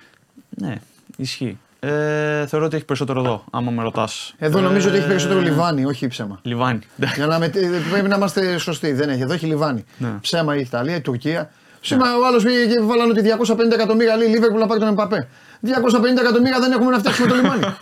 ναι, 0.49 0.75
ισχύει. 1.17 1.59
Ε, 1.81 2.47
θεωρώ 2.47 2.67
ότι 2.67 2.77
έχει 2.77 2.85
περισσότερο 2.85 3.21
εδώ, 3.21 3.45
άμα 3.51 3.71
με 3.71 3.83
ρωτάς. 3.83 4.35
Εδώ 4.39 4.61
νομίζω 4.61 4.89
ότι 4.89 4.97
έχει 4.99 5.07
περισσότερο 5.07 5.41
λιβάνι, 5.41 5.85
όχι 5.85 6.07
ψέμα. 6.09 6.39
Λιβάνι. 6.43 6.79
Για 7.15 7.27
να 7.27 7.39
με, 7.39 7.49
πρέπει 7.91 8.09
να 8.09 8.17
είμαστε 8.17 8.59
σωστοί. 8.59 8.93
Δεν 8.93 9.09
έχει. 9.09 9.21
Εδώ 9.23 9.33
έχει 9.33 9.47
λιβάνι. 9.47 9.85
Ναι. 9.99 10.09
Ψέμα 10.21 10.57
η 10.57 10.61
Ιταλία, 10.61 10.97
η 10.97 11.01
Τουρκία. 11.01 11.51
Σήμερα 11.85 12.17
ο 12.19 12.27
άλλος 12.27 12.43
πήγε 12.45 12.67
και 12.67 12.81
βάλανε 12.81 13.11
ότι 13.11 13.23
250 13.57 13.71
εκατομμύρια 13.73 14.17
λέει 14.17 14.29
Λίβερπουλ 14.29 14.61
να 14.61 14.67
πάρει 14.67 14.81
τον 14.81 14.89
Εμπαπέ. 14.89 15.29
250 15.67 16.21
εκατομμύρια 16.21 16.61
δεν 16.61 16.73
έχουμε 16.73 16.91
να 16.91 16.99
φτιάξουμε 16.99 17.29
το 17.29 17.35
λιμάνι. 17.35 17.63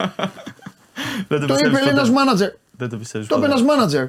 Δεν 1.29 1.41
το 1.41 1.47
πιστεύεις 1.47 1.67
είπε 1.69 1.79
ποτέ. 1.79 1.91
ένας 1.91 2.11
μάνατζερ. 2.11 2.51
Δεν 2.77 2.89
το 2.89 2.97
πιστεύεις. 2.97 3.27
Το 3.29 3.37
είπε 3.37 3.47
ένας 3.47 3.63
μάνατζερ. 3.63 4.03
Ε, 4.03 4.07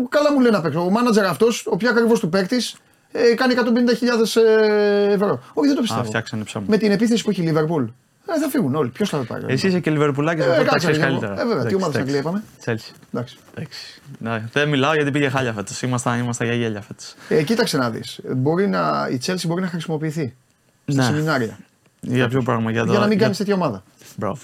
μου- 0.00 0.08
Καλά 0.08 0.32
μου 0.32 0.40
λέει 0.40 0.50
να 0.50 0.60
παίξω. 0.60 0.80
Ο 0.84 0.90
μάνατζερ 0.90 1.24
αυτός, 1.26 1.66
ο 1.70 1.76
πιο 1.76 1.90
ακριβώ 1.90 2.18
του 2.18 2.28
παίκτης, 2.28 2.76
ε, 3.12 3.34
κάνει 3.34 3.52
150.000 3.52 4.36
ε, 4.36 5.12
ευρώ. 5.12 5.42
Όχι, 5.54 5.66
δεν 5.66 5.74
το 5.74 5.80
Α, 5.80 5.82
πιστεύω. 5.82 6.04
φτιάξανε 6.04 6.44
ψέμα. 6.44 6.64
Με 6.68 6.76
την 6.76 6.90
επίθεση 6.90 7.24
που 7.24 7.30
έχει 7.30 7.40
η 7.40 7.44
Λίβερπουλ. 7.44 7.84
Ε, 8.36 8.40
θα 8.40 8.48
φύγουν 8.48 8.74
όλοι. 8.74 8.88
Ποιος 8.90 9.08
θα 9.08 9.18
το 9.18 9.24
πάρει. 9.24 9.44
Εσύ 9.48 9.66
είσαι 9.66 9.80
και 9.80 9.90
Λιβερπουλάκι, 9.90 10.40
θα 10.40 10.46
Ε, 10.46 10.48
το 10.50 10.54
τα 10.56 10.62
κάτσε, 10.62 10.76
ξέρεις 10.78 10.96
ρε, 10.98 11.04
καλύτερα. 11.04 11.40
ε, 11.40 11.44
βέβαια. 11.46 11.64
Τι 11.64 11.74
ομάδα 11.74 11.90
στην 11.90 12.02
Αγγλία 12.02 12.18
είπαμε; 12.20 12.42
Τσέλσι. 12.60 12.92
Εντάξει. 13.12 13.36
Εντάξει. 13.54 14.00
Ναι, 14.18 14.44
δεν 14.52 14.68
μιλάω 14.68 14.94
γιατί 14.94 15.10
πήγε 15.10 15.28
χάλια 15.28 15.52
φέτος. 15.52 15.82
Ήμασταν, 15.82 16.18
ήμασταν 16.18 16.46
για 16.46 16.56
γέλια 16.56 16.80
φέτος. 16.80 17.14
Ε, 17.28 17.42
κοίταξε 17.42 17.76
να 17.76 17.90
δεις. 17.90 18.16
Η 19.10 19.20
Chelsea 19.26 19.44
μπορεί 19.46 19.60
να 19.62 19.68
χρησιμοποιηθεί 19.68 20.34
στα 20.86 21.02
Ναι. 21.02 21.08
σεμινάρια. 21.08 21.58
Για 22.00 22.28
ποιο 22.28 22.42
πράγμα, 22.42 22.70
για, 22.70 22.84
το, 22.84 22.90
Για 22.90 22.98
να 22.98 23.04
μην 23.06 23.12
για- 23.12 23.22
κάνεις 23.22 23.38
τέτοια 23.38 23.54
ομάδα. 23.54 23.82
Μπράβο. 24.16 24.38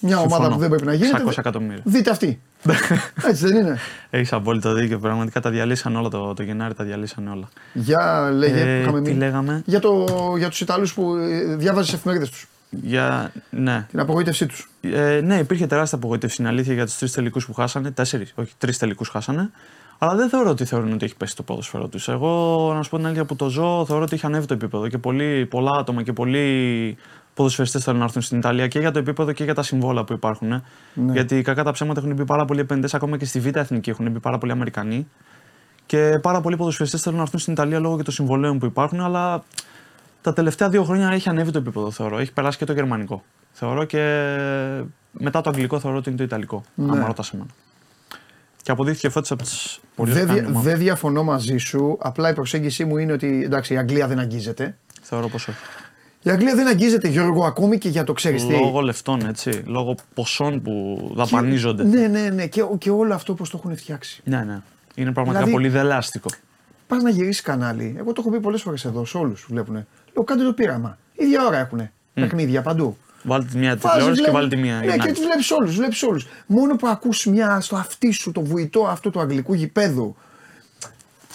Μια 0.00 0.16
ομάδα 0.18 0.34
Συμφωνώ. 0.34 0.54
που 0.54 0.60
δεν 0.60 0.68
πρέπει 0.68 0.84
να 0.84 0.94
γίνεται. 0.94 1.22
600 1.22 1.38
εκατομμύρια. 1.38 1.82
Δείτε 1.84 2.10
αυτή. 2.10 2.40
Έτσι 3.30 3.46
δεν 3.46 3.56
είναι. 3.56 3.78
Έχεις 4.10 4.32
απόλυτο 4.32 4.72
δίκιο. 4.74 4.98
Πραγματικά 4.98 5.40
τα 5.40 5.50
διαλύσαν 5.50 5.96
όλα 5.96 6.08
το, 6.08 6.34
το 6.34 6.42
Γενάρη, 6.42 6.74
τα 6.74 6.84
διαλύσαν 6.84 7.28
όλα. 7.28 7.48
Για 7.72 8.30
λέγε 8.32 8.52
που 8.62 8.68
Ε, 8.68 8.80
είχαμε 8.80 9.00
τι 9.00 9.08
μείνει. 9.08 9.18
λέγαμε; 9.18 9.62
Για, 9.66 9.80
το, 9.80 10.04
για 10.38 10.48
τους 10.48 10.60
Ιταλούς 10.60 10.94
που 10.94 11.14
ε, 11.16 11.54
διάβαζες 11.56 11.92
εφημερίδες 11.94 12.30
τους. 12.30 12.48
Για, 12.70 13.32
ναι. 13.50 13.86
Την 13.90 14.00
απογοήτευσή 14.00 14.46
τους. 14.46 14.70
Ε, 14.80 15.20
ναι, 15.24 15.36
υπήρχε 15.38 15.66
τεράστια 15.66 15.98
απογοήτευση 15.98 16.36
είναι 16.40 16.50
αλήθεια 16.50 16.74
για 16.74 16.84
τους 16.84 16.98
τρεις 16.98 17.12
τελικούς 17.12 17.46
που 17.46 17.52
χάσανε. 17.52 17.90
Τέσσερις, 17.90 18.32
όχι, 18.34 18.52
τρεις 18.58 18.78
τελικούς 18.78 19.08
χάσανε. 19.08 19.50
Αλλά 19.98 20.14
δεν 20.14 20.28
θεωρώ 20.28 20.50
ότι 20.50 20.64
θεωρούν 20.64 20.92
ότι 20.92 21.04
έχει 21.04 21.16
πέσει 21.16 21.36
το 21.36 21.42
ποδοσφαίρο 21.42 21.88
τους. 21.88 22.08
Εγώ, 22.08 22.72
να 22.74 22.82
σου 22.82 22.90
πω 22.90 22.96
την 22.96 23.06
αλήθεια 23.06 23.24
που 23.24 23.36
το 23.36 23.48
ζω, 23.48 23.84
θεωρώ 23.86 24.02
ότι 24.02 24.14
έχει 24.14 24.26
ανέβει 24.26 24.46
το 24.46 24.54
επίπεδο 24.54 24.88
και 24.88 24.98
πολλοί, 24.98 25.46
πολλά 25.46 25.70
άτομα 25.70 26.02
και 26.02 26.12
πολλοί 26.12 26.96
ποδοσφαιριστές 27.34 27.84
θέλουν 27.84 27.98
να 27.98 28.04
έρθουν 28.04 28.22
στην 28.22 28.38
Ιταλία 28.38 28.68
και 28.68 28.78
για 28.78 28.90
το 28.90 28.98
επίπεδο 28.98 29.32
και 29.32 29.44
για 29.44 29.54
τα 29.54 29.62
συμβόλαια 29.62 30.04
που 30.04 30.12
υπάρχουν. 30.12 30.52
ε. 30.52 30.62
Ναι. 30.94 31.12
Γιατί 31.12 31.42
κακά 31.42 31.64
τα 31.64 31.72
ψέματα 31.72 32.00
έχουν 32.00 32.14
μπει 32.14 32.24
πάρα 32.24 32.44
πολλοί 32.44 32.60
επενδυτές, 32.60 32.94
ακόμα 32.94 33.16
και 33.16 33.24
στη 33.24 33.40
Β' 33.40 33.56
Εθνική 33.56 33.90
έχουν 33.90 34.10
μπει 34.10 34.20
πάρα 34.20 34.38
πολλοί 34.38 34.52
Αμερικανοί. 34.52 35.08
Και 35.86 36.18
πάρα 36.22 36.40
πολλοί 36.40 36.56
ποδοσφαιριστές 36.56 37.02
θέλουν 37.02 37.16
να 37.16 37.22
έρθουν 37.24 37.40
στην 37.40 37.52
Ιταλία 37.52 37.78
λόγω 37.78 37.96
και 37.96 38.02
των 38.02 38.14
συμβολέων 38.14 38.58
που 38.58 38.66
υπάρχουν. 38.66 39.00
Αλλά 39.00 39.44
τα 40.28 40.34
τελευταία 40.34 40.68
δύο 40.68 40.84
χρόνια 40.84 41.08
έχει 41.10 41.28
ανέβει 41.28 41.50
το 41.50 41.58
επίπεδο, 41.58 41.90
θεωρώ. 41.90 42.18
Έχει 42.18 42.32
περάσει 42.32 42.58
και 42.58 42.64
το 42.64 42.72
γερμανικό. 42.72 43.22
Θεωρώ 43.52 43.84
και 43.84 43.98
μετά 45.12 45.40
το 45.40 45.50
αγγλικό 45.50 45.78
θεωρώ 45.80 45.96
ότι 45.96 46.08
είναι 46.08 46.18
το 46.18 46.24
ιταλικό. 46.24 46.62
Ναι. 46.74 46.92
Αν 46.98 47.04
ρωτάς 47.06 47.30
εμένα. 47.32 47.48
Και 48.62 48.70
αποδείχθηκε 48.70 49.08
φέτος 49.10 49.30
από 49.30 49.42
τις 49.42 49.80
πολύ 49.96 50.12
Δεν, 50.12 50.20
ορκάνει 50.22 50.38
δια- 50.40 50.48
ομάδες. 50.48 50.70
δεν 50.72 50.78
διαφωνώ 50.80 51.22
μαζί 51.24 51.56
σου. 51.56 51.98
Απλά 52.00 52.30
η 52.30 52.34
προσέγγιση 52.34 52.84
μου 52.84 52.96
είναι 52.96 53.12
ότι 53.12 53.42
εντάξει, 53.44 53.74
η 53.74 53.76
Αγγλία 53.78 54.06
δεν 54.08 54.18
αγγίζεται. 54.18 54.76
Θεωρώ 55.02 55.28
πως 55.28 55.48
όχι. 55.48 55.58
Η 56.22 56.30
Αγγλία 56.30 56.54
δεν 56.54 56.66
αγγίζεται, 56.66 57.08
Γιώργο, 57.08 57.44
ακόμη 57.44 57.78
και 57.78 57.88
για 57.88 58.04
το 58.04 58.12
ξέρεις 58.12 58.46
τι. 58.46 58.52
Λόγω 58.52 58.80
λεφτών, 58.80 59.26
έτσι. 59.26 59.62
Λόγω 59.66 59.94
ποσών 60.14 60.62
που 60.62 61.00
δαπανίζονται. 61.14 61.84
Ναι, 61.84 62.06
ναι, 62.06 62.28
ναι. 62.28 62.46
Και, 62.46 62.62
και 62.78 62.90
όλο 62.90 63.14
αυτό 63.14 63.34
πώς 63.34 63.50
το 63.50 63.60
έχουν 63.64 63.76
φτιάξει. 63.76 64.20
Ναι, 64.24 64.36
ναι. 64.36 64.60
Είναι 64.94 65.12
πραγματικά 65.12 65.44
Δηλαδή- 65.44 65.52
πολύ 65.52 65.68
δελάστικο. 65.68 66.28
Πας 66.86 67.02
να 67.02 67.10
γυρίσεις 67.10 67.42
κανάλι. 67.42 67.94
Εγώ 67.98 68.12
το 68.12 68.20
έχω 68.20 68.30
πει 68.30 68.40
πολλές 68.40 68.62
φορές 68.62 68.84
εδώ, 68.84 69.04
σε 69.04 69.18
όλους 69.18 69.46
βλέπουν. 69.50 69.86
Λέω 70.18 70.26
κάντε 70.26 70.44
το 70.44 70.52
πείραμα. 70.52 70.98
ίδια 71.14 71.46
ώρα 71.46 71.58
έχουν. 71.58 71.90
Παιχνίδια 72.14 72.62
παντού. 72.62 72.96
Βάλτε 73.22 73.46
τη 73.52 73.58
μία 73.58 73.68
Βάζεις, 73.76 73.82
τηλεόραση 73.90 74.06
και 74.22 74.30
βλέπει- 74.30 74.32
βάλτε 74.32 74.56
τη 74.56 74.62
μία. 74.62 74.74
Ναι, 74.78 74.84
για 74.84 74.96
να- 74.96 75.06
και 75.06 75.12
του 75.12 75.20
βλέπεις 75.20 75.50
όλους. 75.50 75.76
Βλέπεις 75.76 76.02
όλους. 76.02 76.26
Μόνο 76.46 76.76
που 76.76 76.88
ακούς 76.88 77.26
μια 77.26 77.60
στο 77.60 77.76
αυτί 77.76 78.10
σου 78.10 78.32
το 78.32 78.40
βουητό 78.42 78.86
αυτό 78.86 79.10
του 79.10 79.20
αγγλικού 79.20 79.54
γηπέδου. 79.54 80.16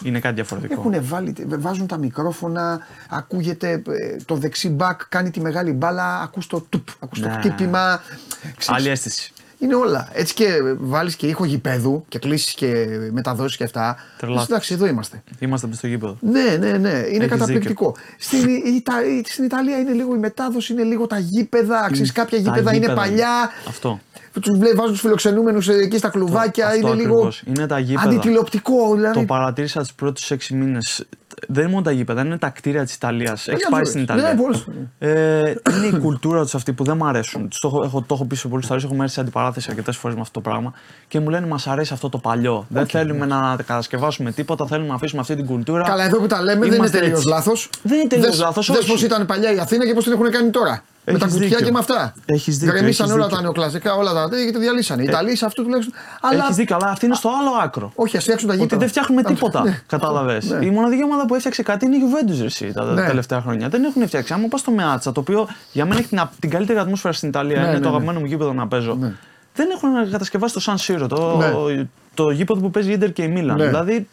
Είναι 0.04 0.20
κάτι 0.20 0.36
διαφορετικό. 0.36 0.74
Έχουν 0.74 0.94
βάλει, 1.08 1.36
βάζουν 1.48 1.88
τα 1.88 1.98
μικρόφωνα, 1.98 2.80
ακούγεται 3.10 3.72
ε, 3.72 4.16
το 4.26 4.36
δεξί 4.36 4.70
μπακ, 4.70 5.02
κάνει 5.10 5.32
τη 5.32 5.42
μεγάλη 5.42 5.72
μπάλα, 5.72 6.22
ακούς 6.22 6.48
το 6.48 6.62
τουπ, 6.70 6.88
ακούς 7.00 7.20
το 7.20 7.28
Ναι. 7.28 7.34
χτύπημα. 7.34 8.02
Ξέρεις, 8.42 8.70
Άλλη 8.82 8.90
αίσθηση. 8.90 9.33
Είναι 9.64 9.76
όλα. 9.76 10.08
Έτσι 10.14 10.34
και 10.34 10.46
βάλεις 10.80 11.16
και 11.16 11.28
ήχο 11.28 11.46
γηπέδου 11.46 12.06
και 12.08 12.20
κλείσεις 12.20 12.54
και 12.54 12.86
μεταδώσει 13.12 13.58
και 13.58 13.64
αυτά. 13.64 13.96
Τρελάθηκες. 14.18 14.50
Εντάξει, 14.50 14.74
εδώ 14.74 14.86
είμαστε. 14.86 15.24
Είμαστε 15.40 15.68
στο 15.74 15.88
γήπεδο. 15.88 16.18
Ναι, 16.22 16.58
ναι, 16.60 16.72
ναι. 16.78 16.90
Είναι 16.90 17.24
Έχεις 17.24 17.28
καταπληκτικό. 17.28 17.96
Στην, 18.20 18.50
η- 18.50 18.82
τα- 18.82 19.02
στην 19.26 19.44
Ιταλία 19.44 19.78
είναι 19.78 19.92
λίγο 19.92 20.16
η 20.16 20.18
μετάδοση, 20.18 20.74
είναι 20.74 20.84
λίγο 20.84 21.08
τα 21.08 21.18
γήπεδα. 21.20 21.90
Ξέρεις, 21.92 22.12
κάποια 22.12 22.38
Τα 22.38 22.44
γήπεδα 22.44 22.70
είναι 22.70 22.80
γήπεδα. 22.80 22.94
παλιά. 23.02 23.50
Αυτό. 23.68 24.00
Τους 24.42 24.58
βάζουν 24.76 24.92
τους 24.92 25.00
φιλοξενούμενους 25.02 25.68
εκεί 25.68 25.98
στα 25.98 26.10
κλουβάκια. 26.10 26.66
Αυτό 26.68 26.78
είναι 26.78 26.96
λίγο 26.96 27.14
ακριβώς. 27.14 27.44
Είναι 27.46 27.68
τα 27.68 27.80
γήπεδα. 27.80 28.08
αντιτηλεοπτικό. 28.10 28.96
Δηλαδή. 28.96 29.20
Το 29.20 29.26
παρατήρησα 29.26 29.80
τους 29.80 29.94
πρώτους 29.94 30.32
έξι 30.32 30.54
μήνες. 30.56 31.06
Δεν 31.48 31.62
είναι 31.64 31.72
μόνο 31.72 31.84
τα 31.84 31.92
γήπεδα, 31.92 32.22
είναι 32.22 32.38
τα 32.38 32.50
κτίρια 32.50 32.84
της 32.84 32.96
Ιταλίας. 32.96 33.48
Έχεις 33.48 33.60
για 33.60 33.70
πάει 33.70 33.82
τους. 33.82 33.90
στην 33.90 34.02
Ιταλία. 34.02 34.34
Ναι, 34.34 34.42
πολλές. 34.42 34.66
Ε, 35.00 35.40
είναι 35.78 35.86
η 35.98 36.00
κουλτούρα 36.00 36.42
τους 36.44 36.56
αυτή 36.56 36.74
που 36.74 36.84
δεν 36.84 36.98
μου 36.98 37.06
αρέσουν. 37.06 37.50
Τους 37.50 37.60
το, 37.60 37.68
έχω, 37.68 37.84
έχω, 37.84 38.02
το 38.02 38.14
έχω 38.14 38.26
πει 38.26 38.36
σε 38.36 38.48
πολλούς 38.48 38.66
φορέ. 38.66 38.80
Έχουμε 38.84 39.02
έρθει 39.04 39.14
σε 39.14 39.20
αντιπαράθεση 39.22 39.68
αρκετές 39.70 39.98
φορές 39.98 40.16
με 40.16 40.22
αυτό 40.22 40.42
το 40.42 40.50
πράγμα 40.50 40.74
και 41.08 41.20
μου 41.20 41.30
λένε 41.30 41.48
Μας 41.48 41.68
αρέσει 41.68 41.94
αυτό 41.94 42.10
το 42.10 42.18
παλιό. 42.18 42.66
δεν 42.70 42.88
θέλουμε 42.88 43.26
να 43.26 43.56
κατασκευάσουμε 43.66 44.32
τίποτα. 44.32 44.66
Θέλουμε 44.66 44.88
να 44.88 44.96
αφήσουμε 44.96 45.22
αυτή 45.22 45.36
την 45.36 45.46
κουλτούρα. 45.46 45.84
Καλά, 45.84 46.04
εδώ 46.04 46.18
που 46.18 46.28
τα 46.28 46.42
λέμε 46.42 46.60
δεν 46.60 46.68
είναι 46.68 46.76
Είμαστε 46.76 46.98
τελείως 46.98 47.18
έτσι. 47.18 47.30
λάθος. 47.30 47.70
Δεν 47.84 48.00
είναι 48.00 48.08
τελείως 48.08 48.40
λάθος, 48.40 48.68
Δες 48.72 48.78
όχι. 48.78 48.92
πώς 48.92 49.02
ήταν 49.04 49.26
παλιά 49.26 49.54
η 49.54 49.60
Αθήνα 49.60 49.86
και 49.86 49.94
πώς 49.94 50.04
την 50.04 50.14
έχουν 50.14 50.32
κάνει 50.32 50.50
τώρα. 50.50 50.84
Με 51.06 51.18
τα 51.18 51.26
Έχεις 51.26 51.32
κουτιά 51.34 51.48
δίκιο. 51.48 51.66
και 51.66 51.72
με 51.72 51.80
αυτά. 51.80 52.14
Έχεις 52.26 52.58
δίκιο, 52.58 52.74
Γκρεμίσαν 52.74 53.06
έχεις 53.06 53.16
όλα 53.18 53.24
δίκιο. 53.26 53.38
τα 53.38 53.44
νεοκλασικά, 53.44 53.94
όλα 53.96 54.14
τα 54.14 54.30
τέτοια 54.30 54.46
και 54.46 54.52
το 54.52 54.60
διαλύσανε. 54.60 55.02
Οι 55.02 55.06
Ιταλοί 55.06 55.36
σε 55.36 55.46
αυτό 55.46 55.64
τουλάχιστον. 55.64 55.94
Αλλά 56.22 56.44
Έχεις 56.44 56.56
δίκιο, 56.56 56.76
αλλά 56.76 56.90
αυτή 56.92 57.06
είναι 57.06 57.16
στο 57.16 57.30
άλλο 57.40 57.50
άκρο. 57.64 57.92
όχι, 57.96 58.18
ας 58.18 58.24
φτιάξουν 58.24 58.48
τα 58.48 58.54
γήπεδα. 58.54 58.76
Ότι 58.76 58.84
δεν 58.84 58.90
φτιάχνουμε 58.94 59.22
Α, 59.22 59.24
τίποτα. 59.24 59.64
ναι. 59.64 59.82
Κατάλαβες. 59.88 60.46
Ναι. 60.50 60.66
Η 60.66 60.70
μοναδική 60.70 61.04
ομάδα 61.04 61.26
που 61.26 61.36
έφτιαξε 61.36 61.64
κάτι 61.64 61.86
είναι 61.86 61.96
η 61.96 62.00
Juventus 62.04 62.38
ρε, 62.40 62.46
εσύ, 62.46 62.72
τα 62.74 62.84
Ναι. 62.86 63.06
τελευταία 63.06 63.42
χρόνια. 63.42 63.70
Δεν 63.70 63.84
έχουν 63.84 64.08
φτιάξει. 64.08 64.34
Άμα 64.34 64.48
πας 64.48 64.60
στο 64.60 64.72
Μεάτσα, 64.72 65.12
το 65.12 65.20
οποίο 65.20 65.48
για 65.72 65.86
μένα 65.86 66.00
έχει 66.00 66.08
την, 66.08 66.22
την 66.40 66.50
καλύτερη 66.50 66.80
ατμόσφαιρα 66.80 67.14
στην 67.14 67.30
Ιταλία, 67.30 67.56
Ναι, 67.58 67.62
είναι 67.64 67.72
ναι, 67.72 67.78
το 67.78 67.82
ναι. 67.84 67.88
αγαπημένο 67.88 68.20
μου 68.20 68.26
γήπεδο 68.26 68.54
να 68.54 68.68
παίζω. 68.68 68.96
Ναι. 69.00 69.14
Δεν 69.56 69.68
έχουν 69.76 70.12
κατασκευάσει 70.12 70.54
το 70.54 70.62
San 70.66 70.76
Siro, 71.04 71.06
το, 71.10 71.38
Ναι. 71.38 71.88
το 72.14 72.30
γήπεδο 72.30 72.60
που 72.60 72.70
παίζει 72.72 72.90
η 72.90 72.94
Ιντερ 72.94 73.12
και 73.14 73.24
η 73.24 73.28
Μίλαν. 73.28 73.58
Ναι. 73.58 73.66
Δηλαδή 73.66 74.08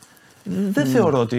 δεν 0.44 0.86
θεωρώ 0.86 1.18
ότι. 1.20 1.36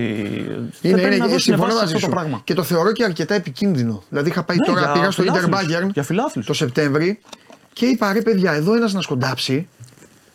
δεν 0.82 0.92
Είναι, 0.92 1.02
πρέπει 1.02 1.10
να 1.10 1.16
είναι, 1.16 1.24
δώσουν 1.26 1.40
συμφωνώ 1.40 1.74
βάση 1.74 1.78
σε 1.78 1.82
μαζί 1.84 1.96
αυτό 1.96 2.00
το 2.00 2.00
σου. 2.00 2.10
πράγμα. 2.20 2.42
Και 2.44 2.54
το 2.54 2.64
θεωρώ 2.64 2.92
και 2.92 3.04
αρκετά 3.04 3.34
επικίνδυνο. 3.36 4.04
Δηλαδή 4.10 4.30
είχα 4.30 4.44
πάει 4.44 4.58
Ναι, 4.58 4.66
τώρα, 4.66 4.80
για 4.80 4.92
πήγα 4.92 5.12
στο 5.12 5.24
Inter 5.24 5.40
φιλάθλους. 5.40 5.76
Bayern 5.78 5.90
Για 5.94 6.04
φιλάθλους. 6.04 6.46
το 6.46 6.54
Σεπτέμβρη 6.54 7.20
και 7.74 7.86
είπα 7.86 8.14
ρε 8.14 8.22
παιδιά, 8.22 8.52
εδώ 8.54 8.76
ένας 8.76 8.94
να 8.94 9.02
σκοντάψει 9.02 9.68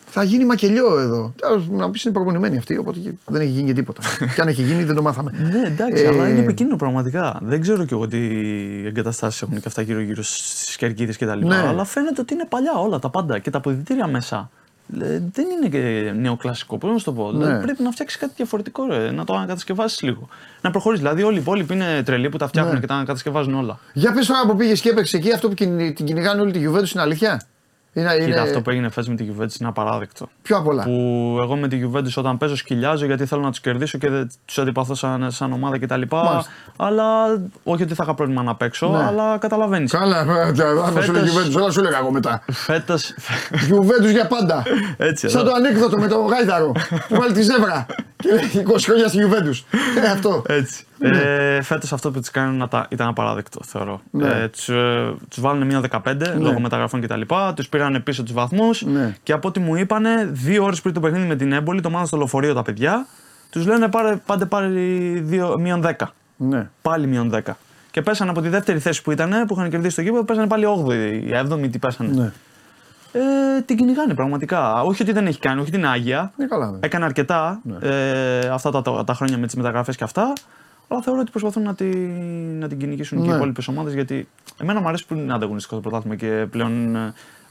θα 0.09 0.23
γίνει 0.23 0.45
μακελιό 0.45 0.99
εδώ. 0.99 1.33
Τέλος, 1.41 1.67
Να 1.69 1.89
πεις 1.89 2.03
είναι 2.03 2.13
προπονημένοι 2.13 2.57
αυτοί, 2.57 2.77
οπότε 2.77 2.99
και 2.99 3.11
δεν 3.25 3.41
έχει 3.41 3.49
γίνει 3.51 3.65
και 3.67 3.73
τίποτα. 3.73 4.01
και 4.35 4.41
αν 4.41 4.47
έχει 4.47 4.61
γίνει 4.61 4.83
δεν 4.83 4.95
το 4.95 5.01
μάθαμε. 5.01 5.31
Ναι, 5.51 5.67
εντάξει, 5.67 6.03
Ε, 6.03 6.07
αλλά 6.07 6.29
είναι 6.29 6.39
επικίνδυνο 6.39 6.77
πραγματικά. 6.77 7.39
Δεν 7.43 7.61
ξέρω 7.61 7.85
κι 7.85 7.93
εγώ 7.93 8.07
τι 8.07 8.17
εγκαταστάσεις 8.85 9.41
έχουν 9.41 9.55
και 9.55 9.67
αυτά 9.67 9.81
γύρω-γύρω 9.81 10.23
στις 10.23 10.75
κερκίδες 10.75 11.17
κτλ. 11.17 11.45
Ναι. 11.45 11.55
Αλλά 11.55 11.83
φαίνεται 11.85 12.21
ότι 12.21 12.33
είναι 12.33 12.45
παλιά 12.49 12.73
όλα 12.73 12.99
τα 12.99 13.09
πάντα 13.09 13.39
και 13.39 13.49
τα 13.49 13.57
αποδητήρια 13.57 14.07
μέσα. 14.07 14.49
Ε, 15.01 15.19
Δεν 15.31 15.45
είναι 15.57 15.67
και 15.69 16.11
νεοκλασικό, 16.11 16.77
πώ 16.77 16.87
να 16.87 16.97
σου 16.97 17.03
το 17.05 17.13
πω. 17.13 17.31
Ναι. 17.31 17.37
Δηλαδή 17.45 17.65
πρέπει 17.65 17.83
να 17.83 17.91
φτιάξεις 17.91 18.19
κάτι 18.19 18.33
διαφορετικό, 18.35 18.85
ρε, 18.87 19.11
να 19.11 19.23
το 19.23 19.33
ανακατασκευάσεις 19.33 20.01
λίγο. 20.01 20.27
Να 20.61 20.71
προχωρήσεις. 20.71 21.03
Δηλαδή, 21.03 21.23
όλοι 21.23 21.35
οι 21.37 21.39
υπόλοιποι 21.39 21.73
είναι 21.73 22.03
τρελοί 22.03 22.29
που 22.29 22.37
τα 22.37 22.47
φτιάχνουν 22.47 22.73
Ναι. 22.73 22.79
και 22.79 22.87
τα 22.87 22.93
ανακατασκευάζουν 22.93 23.53
όλα. 23.55 23.79
Για 23.93 24.11
πες 24.13 24.25
τώρα 24.27 24.45
που 24.47 24.55
πήγες 24.55 24.81
και 24.81 24.89
έπαιξες 24.89 25.19
εκεί, 25.19 25.31
αυτό 25.33 25.47
που 25.47 25.53
κυνη- 25.53 25.95
την 25.95 26.05
κυνηγάνε 26.05 26.41
όλη 26.41 26.51
τη 26.51 26.59
Juventus 26.67 26.91
είναι 26.93 27.01
αλήθεια; 27.01 27.41
Είναι, 27.97 28.13
είναι 28.15 28.25
Κοίτα, 28.25 28.41
αυτό 28.41 28.61
που 28.61 28.69
έγινε 28.69 28.89
φέτος 28.89 29.09
με 29.09 29.15
τη 29.15 29.25
Juventus 29.29 29.59
είναι 29.59 29.69
απαράδεκτο. 29.69 30.29
πιο 30.41 30.57
απ' 30.57 30.67
όλα. 30.67 30.83
Που 30.83 30.91
εγώ 31.41 31.55
με 31.55 31.67
τη 31.67 31.81
Juventus 31.85 32.13
όταν 32.15 32.37
παίζω 32.37 32.55
σκυλιάζω 32.55 33.05
γιατί 33.05 33.25
θέλω 33.25 33.41
να 33.41 33.49
τους 33.49 33.59
κερδίσω 33.59 33.97
και 33.97 34.07
τους 34.45 34.57
αντιπαθώ 34.57 34.95
σαν, 34.95 35.31
σαν 35.31 35.51
ομάδα 35.51 35.79
κτλ. 35.79 36.01
Μάλιστα. 36.11 36.51
Αλλά 36.75 37.23
όχι 37.63 37.83
ότι 37.83 37.93
θα 37.93 38.03
είχα 38.03 38.13
πρόβλημα 38.13 38.43
να 38.43 38.55
παίξω, 38.55 38.89
Ναι. 38.89 39.03
αλλά 39.03 39.37
καταλαβαίνεις. 39.37 39.91
Καλά, 39.91 40.17
αν 40.19 41.03
σου 41.03 41.11
λέει 41.11 41.23
Φέτος- 41.23 41.47
Juventus, 41.55 41.61
όλα 41.61 41.71
σου 41.71 41.79
έλεγα 41.79 41.97
εγώ 41.97 42.11
μετά. 42.11 42.43
Φέτο. 42.51 42.95
Juventus 43.51 44.11
για 44.11 44.27
πάντα. 44.27 44.63
Έτσι, 44.97 45.29
Σαν 45.29 45.41
εδώ. 45.41 45.49
το 45.49 45.55
ανέκδοτο 45.55 45.97
με 45.97 46.07
τον 46.07 46.25
Γάιδαρο 46.25 46.71
που 47.07 47.15
βάλει 47.15 47.33
τη 47.33 47.41
ζεύρα 47.41 47.85
και 48.15 48.29
λέει 48.33 48.65
20 48.67 48.75
χρόνια 48.85 49.07
στη 49.07 49.17
Juventus. 49.23 49.77
Ε, 50.03 50.07
αυτό. 50.11 50.43
Έτσι. 50.47 50.85
Ε, 50.99 51.61
Φέτος 51.61 51.93
αυτό 51.93 52.11
που 52.11 52.19
τους 52.19 52.31
κάνουν 52.31 52.57
να 52.57 52.67
τα- 52.67 52.85
ήταν 52.89 53.07
απαράδεκτο, 53.07 53.59
θεωρώ. 53.65 54.01
Ναι. 54.11 54.27
Ε, 54.27 54.47
τους 54.47 54.63
τους 55.29 55.39
βάλουν 55.39 55.65
μία 55.65 55.81
15 55.81 56.15
λόγω 56.37 56.59
μεταγραφών 56.59 57.01
κτλ. 57.01 57.21
Τους 57.55 57.69
πήραν 57.69 58.03
πίσω 58.03 58.23
τους 58.23 58.33
βαθμούς 58.33 58.81
Ναι. 58.85 59.15
και 59.23 59.33
από 59.33 59.47
ό,τι 59.47 59.59
μου 59.59 59.75
είπανε, 59.75 60.29
δύο 60.31 60.63
ώρες 60.63 60.81
πριν 60.81 60.93
το 60.93 60.99
παιχνίδι 60.99 61.27
με 61.27 61.35
την 61.35 61.51
έμπολη, 61.51 61.81
το 61.81 61.89
μάθαν 61.89 62.07
στο 62.07 62.17
λεωφορείο 62.17 62.53
τα 62.53 62.61
παιδιά, 62.61 63.05
τους 63.49 63.65
λένε 63.65 63.87
πάρε, 63.87 64.15
πάντε 64.25 64.45
πάρει 64.45 64.69
δύο- 65.25 65.59
μείον 65.59 65.81
10. 65.81 66.13
Ναι. 66.37 66.69
Πάλι 66.81 67.07
μείον 67.07 67.29
10. 67.29 67.57
Και 67.91 68.01
πέσανε 68.01 68.29
από 68.29 68.41
τη 68.41 68.49
δεύτερη 68.49 68.79
θέση 68.79 69.01
που 69.01 69.11
ήταν, 69.11 69.45
που 69.47 69.53
είχαν 69.57 69.69
κερδίσει 69.69 69.95
το 69.95 70.01
γήπεδο, 70.01 70.23
πέσανε 70.23 70.47
πάλι 70.47 70.65
8η, 70.65 71.31
7η, 71.33 71.69
τι 71.71 71.79
πέσανε. 71.79 72.09
Ναι. 72.21 72.31
Ε, 73.11 73.61
την 73.65 73.77
κυνηγάνε 73.77 74.13
πραγματικά. 74.13 74.81
Όχι 74.83 75.01
ότι 75.01 75.11
δεν 75.11 75.27
έχει 75.27 75.39
κάνει, 75.39 75.59
όχι 75.59 75.67
ότι 75.69 75.77
είναι 75.77 75.87
άγια. 75.87 76.31
Είναι 76.39 76.47
καλά. 76.47 76.71
ναι. 76.71 76.77
Έκανε 76.81 77.05
αρκετά 77.05 77.61
ε, 77.81 78.39
αυτά 78.47 78.71
τα, 78.71 78.81
τα, 78.81 79.03
τα 79.03 79.13
χρόνια 79.13 79.37
με 79.37 79.45
τις 79.45 79.55
μεταγραφές 79.55 79.95
και 79.95 80.03
αυτά. 80.03 80.33
Αλλά 80.87 81.01
θεωρώ 81.01 81.19
ότι 81.19 81.31
προσπαθούν 81.31 81.63
να, 81.63 81.75
τη, 81.75 81.85
να 82.59 82.67
την 82.67 82.77
κυνηγήσουν 82.77 83.17
και 83.21 83.25
οι 83.25 83.29
Ναι. 83.29 83.35
υπόλοιπες 83.35 83.67
ομάδες 83.67 83.93
γιατί 83.93 84.27
εμένα 84.61 84.81
μου 84.81 84.87
αρέσει 84.87 85.05
που 85.05 85.13
είναι 85.13 85.33
ανταγωνιστικό 85.33 85.75
το 85.75 85.81
πρωτάθλημα 85.81 86.15
και 86.15 86.47
πλέον 86.51 86.95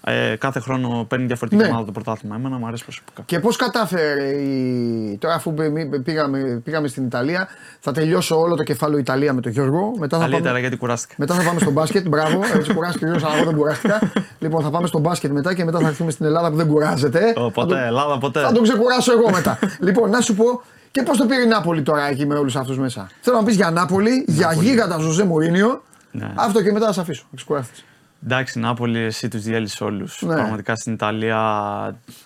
ε, 0.05 0.37
κάθε 0.39 0.61
χρόνο 0.61 1.05
παίρνει 1.09 1.27
διαφορετική 1.27 1.63
Ναι. 1.63 1.69
ομάδα 1.69 1.85
το 1.85 1.93
πρωτάθλημα. 1.93 2.37
Εμένα 2.37 2.57
μου 2.57 2.67
αρέσει 2.67 2.85
προσωπικά. 2.85 3.23
Και 3.27 3.39
πώς 3.41 3.57
κατάφερε 3.57 4.29
η. 4.29 5.17
Τώρα, 5.21 5.35
αφού 5.35 5.55
πη- 5.55 6.01
πήγαμε, 6.05 6.61
πήγαμε 6.65 6.89
στην 6.89 7.05
Ιταλία, 7.05 7.49
θα 7.81 7.93
τελειώσω 7.93 8.41
όλο 8.41 8.55
το 8.57 8.63
κεφάλαιο 8.63 8.99
Ιταλία 8.99 9.33
με 9.33 9.41
τον 9.41 9.53
Γιώργο. 9.53 9.93
Μετά 9.99 10.17
θα, 10.17 10.23
Καλύτερα 10.23 10.49
πάμε, 10.49 10.61
γιατί 10.61 10.77
κουράστηκα. 10.77 11.15
μετά 11.19 11.35
θα 11.35 11.43
πάμε 11.43 11.61
στο 11.61 11.71
μπάσκετ. 11.71 12.09
Μπράβο, 12.09 12.41
έτσι 12.55 12.73
κουράστηκε 12.75 13.05
ο 13.05 13.09
Γιώργος, 13.09 13.29
αλλά 13.31 13.37
εγώ 13.41 13.47
δεν 13.51 13.57
κουράστηκα. 13.59 14.01
λοιπόν, 14.39 14.63
θα 14.63 14.71
πάμε 14.71 14.87
στο 14.87 14.99
μπάσκετ 14.99 15.31
μετά 15.31 15.55
και 15.55 15.65
μετά 15.65 15.79
θα 15.79 15.89
έρθουμε 15.89 16.11
στην 16.11 16.27
Ελλάδα 16.27 16.51
που 16.51 16.57
δεν 16.57 16.67
κουράζεται. 16.67 17.33
Ω, 17.37 17.41
Θα 17.43 17.51
ποτέ, 17.51 17.75
το- 17.75 17.81
Ελλάδα, 17.81 18.19
ποτέ. 18.19 18.41
Θα 18.41 18.53
τον 18.53 18.63
ξεκουράσω 18.63 19.13
εγώ 19.13 19.31
μετά. 19.31 19.59
λοιπόν, 19.81 20.11
να 20.11 20.21
σου 20.21 20.35
πω 20.35 20.63
και 20.91 21.03
πώς 21.03 21.17
το 21.17 21.27
πήρε 21.27 21.43
η 21.43 21.47
Νάπολη 21.47 21.83
τώρα 21.83 22.09
εκεί 22.09 22.27
με 22.27 22.35
όλους 22.35 22.57
αυτούς 22.57 22.79
μέσα; 22.79 23.07
Θέλω 23.21 23.37
να 23.37 23.43
πεις 23.45 23.55
για 23.57 23.71
Νάπολη, 23.71 24.25
για 24.29 24.53
γίγαντα 24.53 24.99
Ζωζέ 24.99 25.25
Μουρίνιο. 25.25 25.83
Ναι. 26.11 26.31
Αυτό 26.35 26.63
και 26.63 26.73
μετά 26.73 26.87
θα 26.87 26.93
σε 26.93 27.01
αφήσω. 27.01 27.25
Ξεκουράστηκε. 27.37 27.81
Εντάξει, 28.25 28.59
Νάπολη, 28.59 28.99
εσύ 28.99 29.29
τους 29.29 29.43
διέλυσε 29.43 29.85
όλους. 29.85 30.23
Ναι. 30.23 30.35
Πραγματικά 30.35 30.77
στην 30.77 30.93
Ιταλία. 30.93 31.41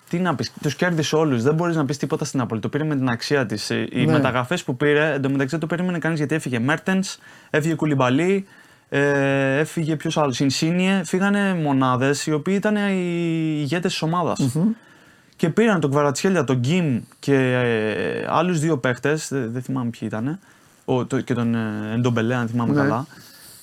Τι 0.09 0.19
να 0.19 0.35
πεις, 0.35 0.53
τους 0.61 0.75
κέρδισε 0.75 1.15
όλους. 1.15 1.43
Δεν 1.43 1.53
μπορείς 1.53 1.75
να 1.75 1.85
πεις 1.85 1.97
τίποτα 1.97 2.25
στην 2.25 2.39
Νάπολη. 2.39 2.61
Το 2.61 2.69
πήρε 2.69 2.83
με 2.83 2.95
την 2.95 3.09
αξία 3.09 3.45
της. 3.45 3.69
Οι 3.69 4.05
Ναι. 4.05 4.11
μεταγραφές 4.11 4.63
που 4.63 4.77
πήρε, 4.77 5.11
εντωμεταξύ 5.13 5.49
δεν 5.51 5.59
το 5.59 5.67
περίμενε 5.67 5.97
κανείς 5.97 6.17
γιατί 6.17 6.35
έφυγε 6.35 6.59
Μέρτενς, 6.59 7.17
έφυγε 7.49 7.73
Κουλιμπαλί, 7.75 8.45
ε, 8.89 9.57
έφυγε 9.59 9.95
ποιος 9.95 10.17
άλλος, 10.17 10.39
Ινσίνιε. 10.39 11.03
Φύγανε 11.03 11.53
μονάδες 11.53 12.25
οι 12.25 12.31
οποίοι 12.33 12.53
ήταν 12.57 12.75
οι 12.75 13.57
ηγέτες 13.59 13.91
της 13.91 14.01
ομαδα 14.01 14.33
Και 15.35 15.49
πήραν 15.49 15.79
τον 15.79 15.89
Κβαρατσχέλια, 15.89 16.43
τον 16.43 16.55
Γκίμ 16.57 17.01
και 17.19 17.35
ε, 17.35 18.25
άλλους 18.29 18.59
δύο 18.59 18.77
παίχτες. 18.77 19.27
Δεν, 19.29 19.51
δεν 19.51 19.61
θυμάμαι 19.61 19.89
ποιοι 19.89 20.01
ήταν. 20.11 20.39
Ο, 20.85 21.05
το, 21.05 21.21
και 21.21 21.33
τον 21.33 21.55
ε, 21.55 21.93
Εντομπελέ, 21.93 22.35
αν 22.35 22.47
θυμάμαι 22.47 22.73
Ναι. 22.73 22.81
καλά. 22.81 23.05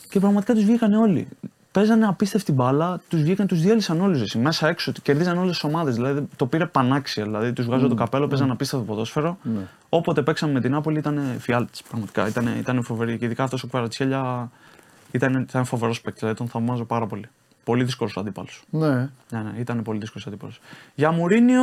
Και 0.09 0.21
πραγματικά 0.21 0.55
τους 0.55 0.65
βγήκαν 0.65 0.93
όλοι. 0.93 1.29
Παίζανε 1.73 2.07
απίστευτη 2.07 2.53
μπάλα, 2.53 3.01
τους 3.09 3.23
βγήκαν, 3.23 3.47
τους 3.47 3.61
διέλυσαν 3.61 4.01
όλους. 4.01 4.35
Μέσα 4.35 4.69
έξω, 4.69 4.93
κερδίζαν 5.03 5.39
όλες 5.39 5.51
τις 5.53 5.65
ομάδες. 5.65 5.95
Δηλαδή 5.95 6.29
το 6.37 6.47
πήρε 6.47 6.67
πανάξια. 6.67 7.25
Δηλαδή 7.25 7.53
τους 7.53 7.65
βγάζω 7.67 7.89
το 7.89 7.95
καπέλο, 7.95 8.27
παίζανε 8.29 8.53
απίστευτο 8.53 8.85
ποδόσφαιρο. 8.87 9.39
Ναι. 9.43 9.61
Όποτε 9.89 10.23
παίξαμε 10.23 10.53
με 10.53 10.61
την 10.61 10.71
Νάπολη 10.71 10.99
ήταν 10.99 11.21
φιάλτη. 11.39 11.81
Πραγματικά 11.89 12.29
ήταν, 12.29 12.47
ήταν 12.59 12.83
φοβερή. 12.83 13.19
Και 13.19 13.25
ειδικά 13.25 13.43
αυτός 13.45 13.63
ο 13.63 13.67
Κβαρατσχέλια 13.67 14.51
ήταν, 15.11 15.35
ήταν 15.49 15.65
φοβερός 15.65 16.01
παίκτης. 16.01 16.21
Δηλαδή 16.21 16.39
τον 16.39 16.49
θαυμάζω 16.49 16.85
πάρα 16.85 17.07
πολύ. 17.07 17.29
Πολύ 17.65 17.85
δύσκολος 17.85 18.17
αντίπαλος. 18.17 18.63
Ναι. 18.71 18.89
Ναι, 18.89 19.09
ναι, 19.31 19.53
ήταν 19.59 19.83
πολύ 19.83 19.99
δύσκολος 19.99 20.27
αντίπαλος. 20.27 20.61
Για 20.95 21.11
Μουρίνιο. 21.13 21.63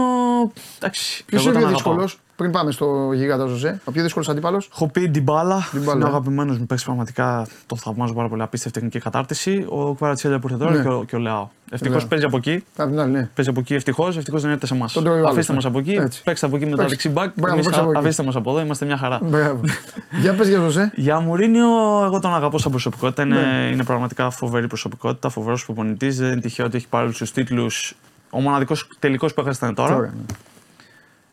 Εντάξει, 0.78 1.26
Ποιος 1.26 1.42
εγώ 1.42 1.50
είναι 1.52 1.60
τον 1.62 1.74
ο 1.74 1.76
πιο 1.78 1.90
αγαπάω. 1.92 2.06
δύσκολος, 2.06 2.20
πριν 2.36 2.52
πάμε 2.52 2.72
στο 2.72 3.12
γίγαντα 3.14 3.46
Ζωζέ, 3.46 3.80
ο 3.84 3.92
πιο 3.92 4.04
δύσκολος 4.04 4.30
αντίπαλος. 4.30 4.70
Έχω 4.74 4.88
πει 4.90 5.10
την 5.10 5.24
μπάλα. 5.24 5.68
Ντιμπάλα, 5.74 5.96
Είναι 5.96 6.04
ο 6.04 6.08
ε. 6.08 6.10
αγαπημένος 6.10 6.58
μου 6.58 6.66
παίκτης. 6.66 6.86
Πραγματικά 6.86 7.48
τον 7.66 7.78
θαυμάζω 7.78 8.14
πάρα 8.14 8.28
πολύ. 8.28 8.42
Απίστευτη 8.42 8.74
τεχνική 8.80 9.00
κατάρτιση. 9.00 9.66
Ο 9.70 9.94
Κβαρατσέλια 9.94 10.40
που 10.40 10.48
ήρθε 10.48 10.64
τώρα 10.64 10.76
Ναι. 10.76 10.82
και, 10.82 10.88
ο, 10.88 11.04
και 11.04 11.16
ο 11.16 11.20
Λεάο. 11.20 11.48
Ευτυχώς 11.72 11.96
Λεάο. 11.98 12.08
παίζει 12.10 12.26
από 12.26 12.38
εκεί. 12.38 12.64
Απ' 12.78 12.90
την 12.90 13.00
άλλη, 13.00 13.12
ναι. 13.12 13.30
Παίζει 13.36 13.50
από 13.52 13.60
εκεί 13.60 13.74
ευτυχώς. 13.74 14.18
Ευτυχώς 14.18 14.42
δεν 14.42 14.52
έρθει 14.52 14.68
σε 14.68 14.74
εμάς. 14.74 14.94
Τον 14.94 15.04
τρώει 15.04 15.16
ο 15.16 15.20
άλλος, 15.20 15.32
Αφήστε 15.32 15.54
ναι. 15.54 15.60
μα 15.64 15.70
από 15.70 15.80
εκεί. 15.80 15.92
Έτσι. 15.92 16.24
Παίξτε 16.24 16.46
από 16.46 16.56
εκεί 16.56 16.66
με 16.66 16.72
τα 16.72 16.78
Παίξτε. 16.78 16.94
δεξιμπάκ. 16.96 17.32
Μπράβο, 17.36 17.56
παίξτε 17.56 17.80
από 17.80 17.90
εκεί. 17.90 18.00
Αφήστε 18.00 18.24
μας 18.24 18.36
από 18.36 18.50
εδώ. 18.52 18.60
Είμαστε 18.60 18.86
μια 18.86 18.98
χαρά. 18.98 19.20
Μπράβο. 19.24 19.62
Για 20.22 20.34
πες 20.34 20.48
για 20.48 20.60
Ζωζέ. 20.60 20.92
Για 20.96 21.20
Μουρίνιο, 21.20 21.68
εγώ 22.06 22.20
τον 22.20 22.36
αγαπώ 22.36 22.58
σαν 22.58 22.72
προσωπικότητα. 22.72 23.24
Είναι, 23.24 23.36
Ναι. 23.42 23.70
είναι 23.74 23.84
πραγματικά 23.84 24.30
φοβερή 24.30 24.68
προσωπικότητα. 24.68 25.30
Φοβερός 25.30 25.66
προπονητή. 25.66 26.10
Δεν 26.10 26.32
είναι 26.32 26.42
τυχαίο 26.42 26.66
ότι 26.66 26.78
έχει 26.78 26.88
πάρει 26.88 27.04
όλους 27.06 27.18
τους 27.18 27.32
τίτλους. 27.32 27.96
Ο 28.30 28.40
μοναδικός 28.42 28.88
τελικός 29.00 29.34
που 29.34 29.42
έχασε 29.42 29.60
ήταν 29.64 29.76
τώρα. 29.76 30.14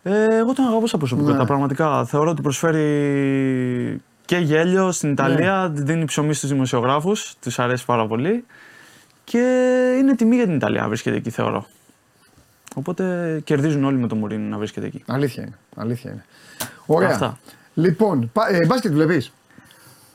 Τώρα, 0.02 0.16
ναι. 0.18 0.34
Ε, 0.34 0.36
εγώ 0.38 0.52
τον 0.52 0.64
αγαπώ 0.66 0.86
σαν 0.86 0.98
προσωπικότητα. 0.98 1.40
Ναι. 1.40 1.46
Πραγματικά 1.46 2.04
θεωρώ 2.04 2.30
ότι 2.30 2.42
προσφέρει 2.42 4.00
και 4.24 4.36
γέλιο 4.36 4.92
στην 4.92 5.10
Ιταλία. 5.10 5.70
Ναι. 5.74 5.82
Δίνει 5.82 6.04
ψωμί 6.04 6.34
στους 6.34 6.48
δημοσιογράφους. 6.50 7.34
Τους 7.42 7.58
αρέσει 7.58 7.84
πάρα 7.84 8.06
πολύ. 8.06 8.44
Και 9.24 9.38
είναι 9.98 10.14
τιμή 10.14 10.36
για 10.36 10.44
την 10.44 10.54
Ιταλία 10.54 10.80
να 10.80 10.88
βρίσκεται 10.88 11.16
εκεί, 11.16 11.30
θεωρώ. 11.30 11.66
Οπότε 12.74 13.40
κερδίζουν 13.44 13.84
όλοι 13.84 13.96
με 13.96 14.06
τον 14.06 14.18
Μουρίνιο 14.18 14.48
να 14.48 14.58
βρίσκεται 14.58 14.86
εκεί. 14.86 15.04
Αλήθεια 15.06 15.42
είναι. 15.42 15.58
Αλήθεια 15.76 16.10
είναι. 16.10 16.24
Ωραία. 16.86 17.08
Αυτά. 17.08 17.38
Λοιπόν, 17.74 18.30
πα- 18.32 18.48
ε, 18.50 18.66
μπάσκετ 18.66 18.92
βλέπεις; 18.92 19.32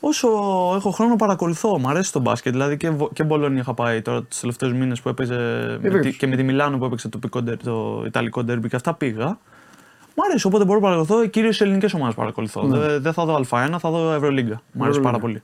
Όσο 0.00 0.28
έχω 0.76 0.90
χρόνο 0.90 1.16
παρακολουθώ, 1.16 1.78
μου 1.78 1.88
αρέσει 1.88 2.12
το 2.12 2.20
μπάσκετ. 2.20 2.52
Δηλαδή 2.52 2.76
και, 2.76 2.90
Βο- 2.90 3.10
και 3.12 3.22
Μπολόνια 3.24 3.60
είχα 3.60 3.74
πάει 3.74 4.02
τώρα 4.02 4.22
τους 4.22 4.40
τελευταίους 4.40 4.72
μήνες 4.72 5.00
που 5.00 5.08
έπαιζε 5.08 5.34
με 5.82 5.88
πήγες. 5.88 6.00
τη- 6.00 6.16
και 6.16 6.26
με 6.26 6.36
τη 6.36 6.42
Μιλάνο 6.42 6.78
που 6.78 6.84
έπαιξε 6.84 7.08
το, 7.08 7.18
τοπικό 7.18 7.42
ντερ- 7.42 7.62
το 7.62 8.02
Ιταλικό 8.06 8.44
ντέρμπι 8.44 8.68
και 8.68 8.76
αυτά 8.76 8.94
πήγα. 8.94 9.38
Μου 10.18 10.24
αρέσει, 10.28 10.46
οπότε 10.46 10.64
μπορώ 10.64 10.78
να 10.80 10.84
παρακολουθώ. 10.86 11.26
Κυρίως 11.26 11.58
τι 11.58 11.64
ελληνικές 11.64 11.94
ομάδες 11.94 12.14
παρακολουθώ. 12.14 12.62
Δεν, 12.66 13.02
δεν 13.02 13.12
θα 13.12 13.24
δω 13.24 13.40
Α1, 13.50 13.76
θα 13.80 13.90
δω 13.90 14.12
Ευρωλίγκα. 14.12 14.60
Μου 14.72 14.84
αρέσει 14.84 15.00
πάρα 15.00 15.18
πολύ. 15.18 15.42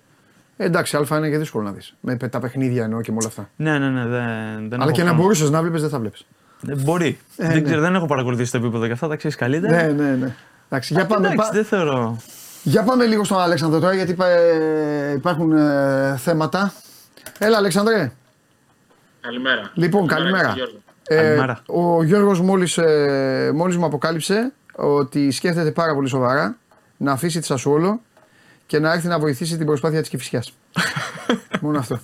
Ε, 0.56 0.64
εντάξει, 0.64 0.96
Α 0.96 1.16
είναι 1.16 1.30
και 1.30 1.38
δύσκολο 1.38 1.64
να 1.64 1.70
δεις. 1.72 1.94
Με 2.00 2.16
τα 2.16 2.38
παιχνίδια 2.40 2.84
εννοώ 2.84 3.00
και 3.00 3.10
με 3.10 3.16
όλα 3.20 3.26
αυτά. 3.28 3.48
Ναι, 3.56 3.78
ναι, 3.78 3.88
ναι. 3.88 4.00
Δεν, 4.06 4.68
δεν 4.68 4.74
Αλλά 4.74 4.82
έχω 4.82 4.90
και 4.90 5.02
να 5.02 5.08
χρόνο. 5.08 5.22
μπορούσες 5.22 5.50
να 5.50 5.60
βλέπεις, 5.60 5.80
δεν 5.80 5.90
θα 5.90 5.98
βλέπεις. 5.98 6.26
Ε, 6.68 6.74
Μπορεί. 6.74 7.18
Ε, 7.36 7.46
δεν, 7.46 7.54
ναι. 7.56 7.60
ξέρω, 7.60 7.80
δεν 7.80 7.94
έχω 7.94 8.06
παρακολουθήσει 8.06 8.50
το 8.52 8.58
επίπεδο 8.58 8.86
και 8.86 8.92
αυτά, 8.92 9.08
τα 9.08 9.16
ξέρεις 9.16 9.36
καλύτερα. 9.36 9.76
Ναι, 9.86 9.92
ναι, 9.92 10.10
ναι. 10.14 10.34
Εντάξει, 10.68 10.94
για, 10.94 11.02
Α, 11.02 11.06
πάμε, 11.06 11.26
εντάξει, 11.28 11.46
πα- 11.46 11.54
δεν 11.54 11.64
θεωρώ. 11.64 12.16
για 12.62 12.82
πάμε 12.82 13.04
λίγο 13.06 13.24
στον 13.24 13.38
Αλέξανδρο 13.40 13.80
τώρα 13.80 13.94
γιατί 13.94 14.16
ε, 14.22 15.12
υπάρχουν 15.12 15.52
ε, 15.52 16.16
θέματα. 16.18 16.72
Έλα, 17.38 17.56
Αλέξανδρε. 17.56 18.12
Καλημέρα. 19.20 19.70
Λοιπόν, 19.74 20.06
καλημέρα. 20.06 20.48
κύριε 20.48 20.54
Γιώργο. 20.64 20.78
Ε, 21.08 21.16
Καλημέρα. 21.16 21.62
ο 21.66 22.02
Γιώργος 22.02 22.40
μόλις, 22.40 22.78
ε, 22.78 23.50
μόλις 23.54 23.76
μου 23.76 23.84
αποκάλυψε 23.84 24.52
ότι 24.76 25.30
σκέφτεται 25.30 25.70
πάρα 25.70 25.94
πολύ 25.94 26.08
σοβαρά 26.08 26.56
να 26.96 27.12
αφήσει 27.12 27.38
τη 27.40 27.46
Σασουόλο 27.46 28.00
και 28.66 28.78
να 28.78 28.92
έρθει 28.92 29.06
να 29.06 29.18
βοηθήσει 29.18 29.56
την 29.56 29.66
προσπάθεια 29.66 30.00
της 30.00 30.08
Κηφισιάς. 30.08 30.52
Μόνο 31.60 31.78
αυτό. 31.78 32.00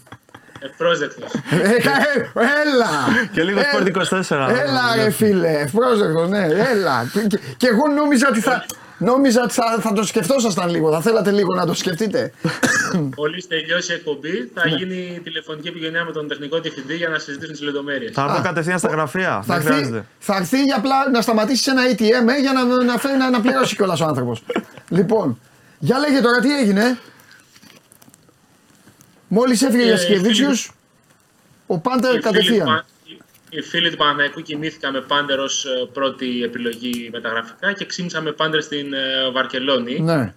Ευπρόσδεκτος. 0.62 1.32
Ε, 1.50 1.58
κα- 1.58 1.96
ε, 2.14 2.30
έλα! 2.62 3.26
Και 3.32 3.42
λίγο 3.42 3.58
Ε, 3.58 3.62
Sport 3.74 3.86
24. 4.28 4.48
Έλα 4.48 4.94
ρε 4.96 5.10
φίλε, 5.10 5.48
ευπρόσδεκτος, 5.58 6.28
ναι, 6.28 6.46
έλα. 6.46 7.10
Και, 7.12 7.38
και 7.56 7.66
εγώ 7.66 7.86
νόμιζα 7.88 8.28
ότι 8.28 8.40
θα, 8.40 8.64
νόμιζα 9.00 9.42
ότι 9.42 9.52
θα, 9.52 9.78
θα 9.80 9.92
το 9.92 10.02
σκεφτόσασταν 10.06 10.70
λίγο, 10.70 10.92
θα 10.92 11.00
θέλατε 11.00 11.30
λίγο 11.30 11.54
να 11.54 11.66
το 11.66 11.74
σκεφτείτε. 11.74 12.32
Μόλις 13.16 13.46
τελειώσει 13.46 13.92
η 13.92 13.94
εκπομπή, 13.94 14.50
θα 14.54 14.68
γίνει 14.68 15.20
τηλεφωνική 15.24 15.68
επικοινωνία 15.68 16.04
με 16.04 16.12
τον 16.12 16.28
τεχνικό 16.28 16.60
διευθυντή 16.60 16.94
για 16.94 17.08
να 17.08 17.18
συζητήσουν 17.18 17.52
τις 17.52 17.62
λεπτομέρειες. 17.62 18.12
Θα 18.14 18.22
έρθω 18.22 18.42
κατευθείαν 18.42 18.78
στα 18.78 18.88
γραφεία. 18.88 19.42
θα, 19.46 19.54
Δεν 19.54 19.56
έρθει, 19.56 19.68
χρειάζεται. 19.68 20.04
θα 20.18 20.36
έρθει 20.36 20.62
για 20.62 20.76
απλά 20.76 21.10
να 21.10 21.20
σταματήσει 21.20 21.62
σε 21.62 21.70
ένα 21.70 21.82
ATM 21.90 22.28
ε, 22.28 22.40
για 22.40 22.52
να, 22.52 22.84
να, 22.84 22.98
φέρει, 22.98 23.16
να, 23.18 23.30
να 23.30 23.40
πληρώσει 23.40 23.76
κιόλα 23.76 23.96
ο 24.00 24.04
άνθρωπο. 24.04 24.36
λοιπόν, 24.88 25.40
για 25.78 25.98
λέγε 25.98 26.20
τώρα 26.20 26.38
τι 26.40 26.58
έγινε. 26.58 26.98
Μόλι 29.28 29.52
έφυγε 29.52 29.82
για 29.82 29.92
Ε, 29.92 29.96
Σκεβίτσιου, 29.96 30.52
ο 31.66 31.78
Πάντερ 31.78 32.08
Οι 32.08 32.12
φίλοι 32.12 32.22
του 32.22 32.30
κατευθείαν. 32.30 32.84
Πα- 33.50 33.58
Οι 33.58 33.62
φίλοι 33.62 33.90
του 33.90 33.96
Παναθηναϊκού 33.96 34.40
κοιμήθηκαν 34.40 34.92
με 34.92 35.00
Πάντερ 35.00 35.38
ως 35.38 35.64
ε, 35.64 35.88
πρώτη 35.92 36.42
επιλογή 36.42 37.08
μεταγραφικά 37.12 37.72
και 37.72 37.84
ξύμισαν 37.84 38.22
με 38.22 38.32
Πάντερ 38.32 38.62
στην 38.62 38.92
ε, 38.92 39.30
Βαρκελόνη. 39.32 40.00
Ναι, 40.00 40.34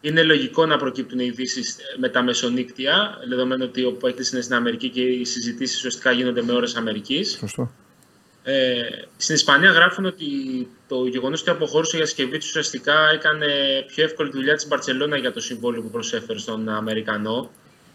Είναι 0.00 0.22
λογικό 0.22 0.66
να 0.66 0.76
προκύπτουν 0.76 1.18
οι 1.18 1.24
ειδήσεις 1.26 1.76
με 1.98 2.08
τα 2.08 2.22
μεσονύκτια, 2.22 3.18
δεδομένου 3.28 3.64
ότι 3.68 3.84
ο 3.84 3.92
παίκτη 3.92 4.28
είναι 4.32 4.42
στην 4.42 4.54
Αμερική 4.54 4.88
και 4.88 5.00
οι 5.00 5.24
συζητήσεις 5.24 5.76
ουσιαστικά 5.76 6.12
γίνονται 6.12 6.42
με 6.42 6.52
ώρες 6.52 6.74
Αμερικής. 6.76 7.36
σωστό. 7.38 7.70
Ε, 8.42 8.80
στην 9.16 9.34
Ισπανία 9.34 9.70
γράφουν 9.70 10.04
ότι 10.04 10.26
το 10.88 11.06
γεγονός 11.06 11.40
ότι 11.40 11.50
αποχώρησε 11.50 11.96
για 11.96 12.06
Σκεβίτσου 12.06 12.48
ουσιαστικά 12.48 13.10
έκανε 13.14 13.46
πιο 13.86 14.04
εύκολη 14.04 14.30
τη 14.30 14.36
δουλειά 14.36 14.54
της 14.54 14.66
Μπαρσελόνα 14.68 15.16
για 15.16 15.32
το 15.32 15.40
συμβόλαιο 15.40 15.82
που 15.82 15.90
προσέφερε 15.90 16.38
στον 16.38 16.68
Αμερικανό. 16.68 17.50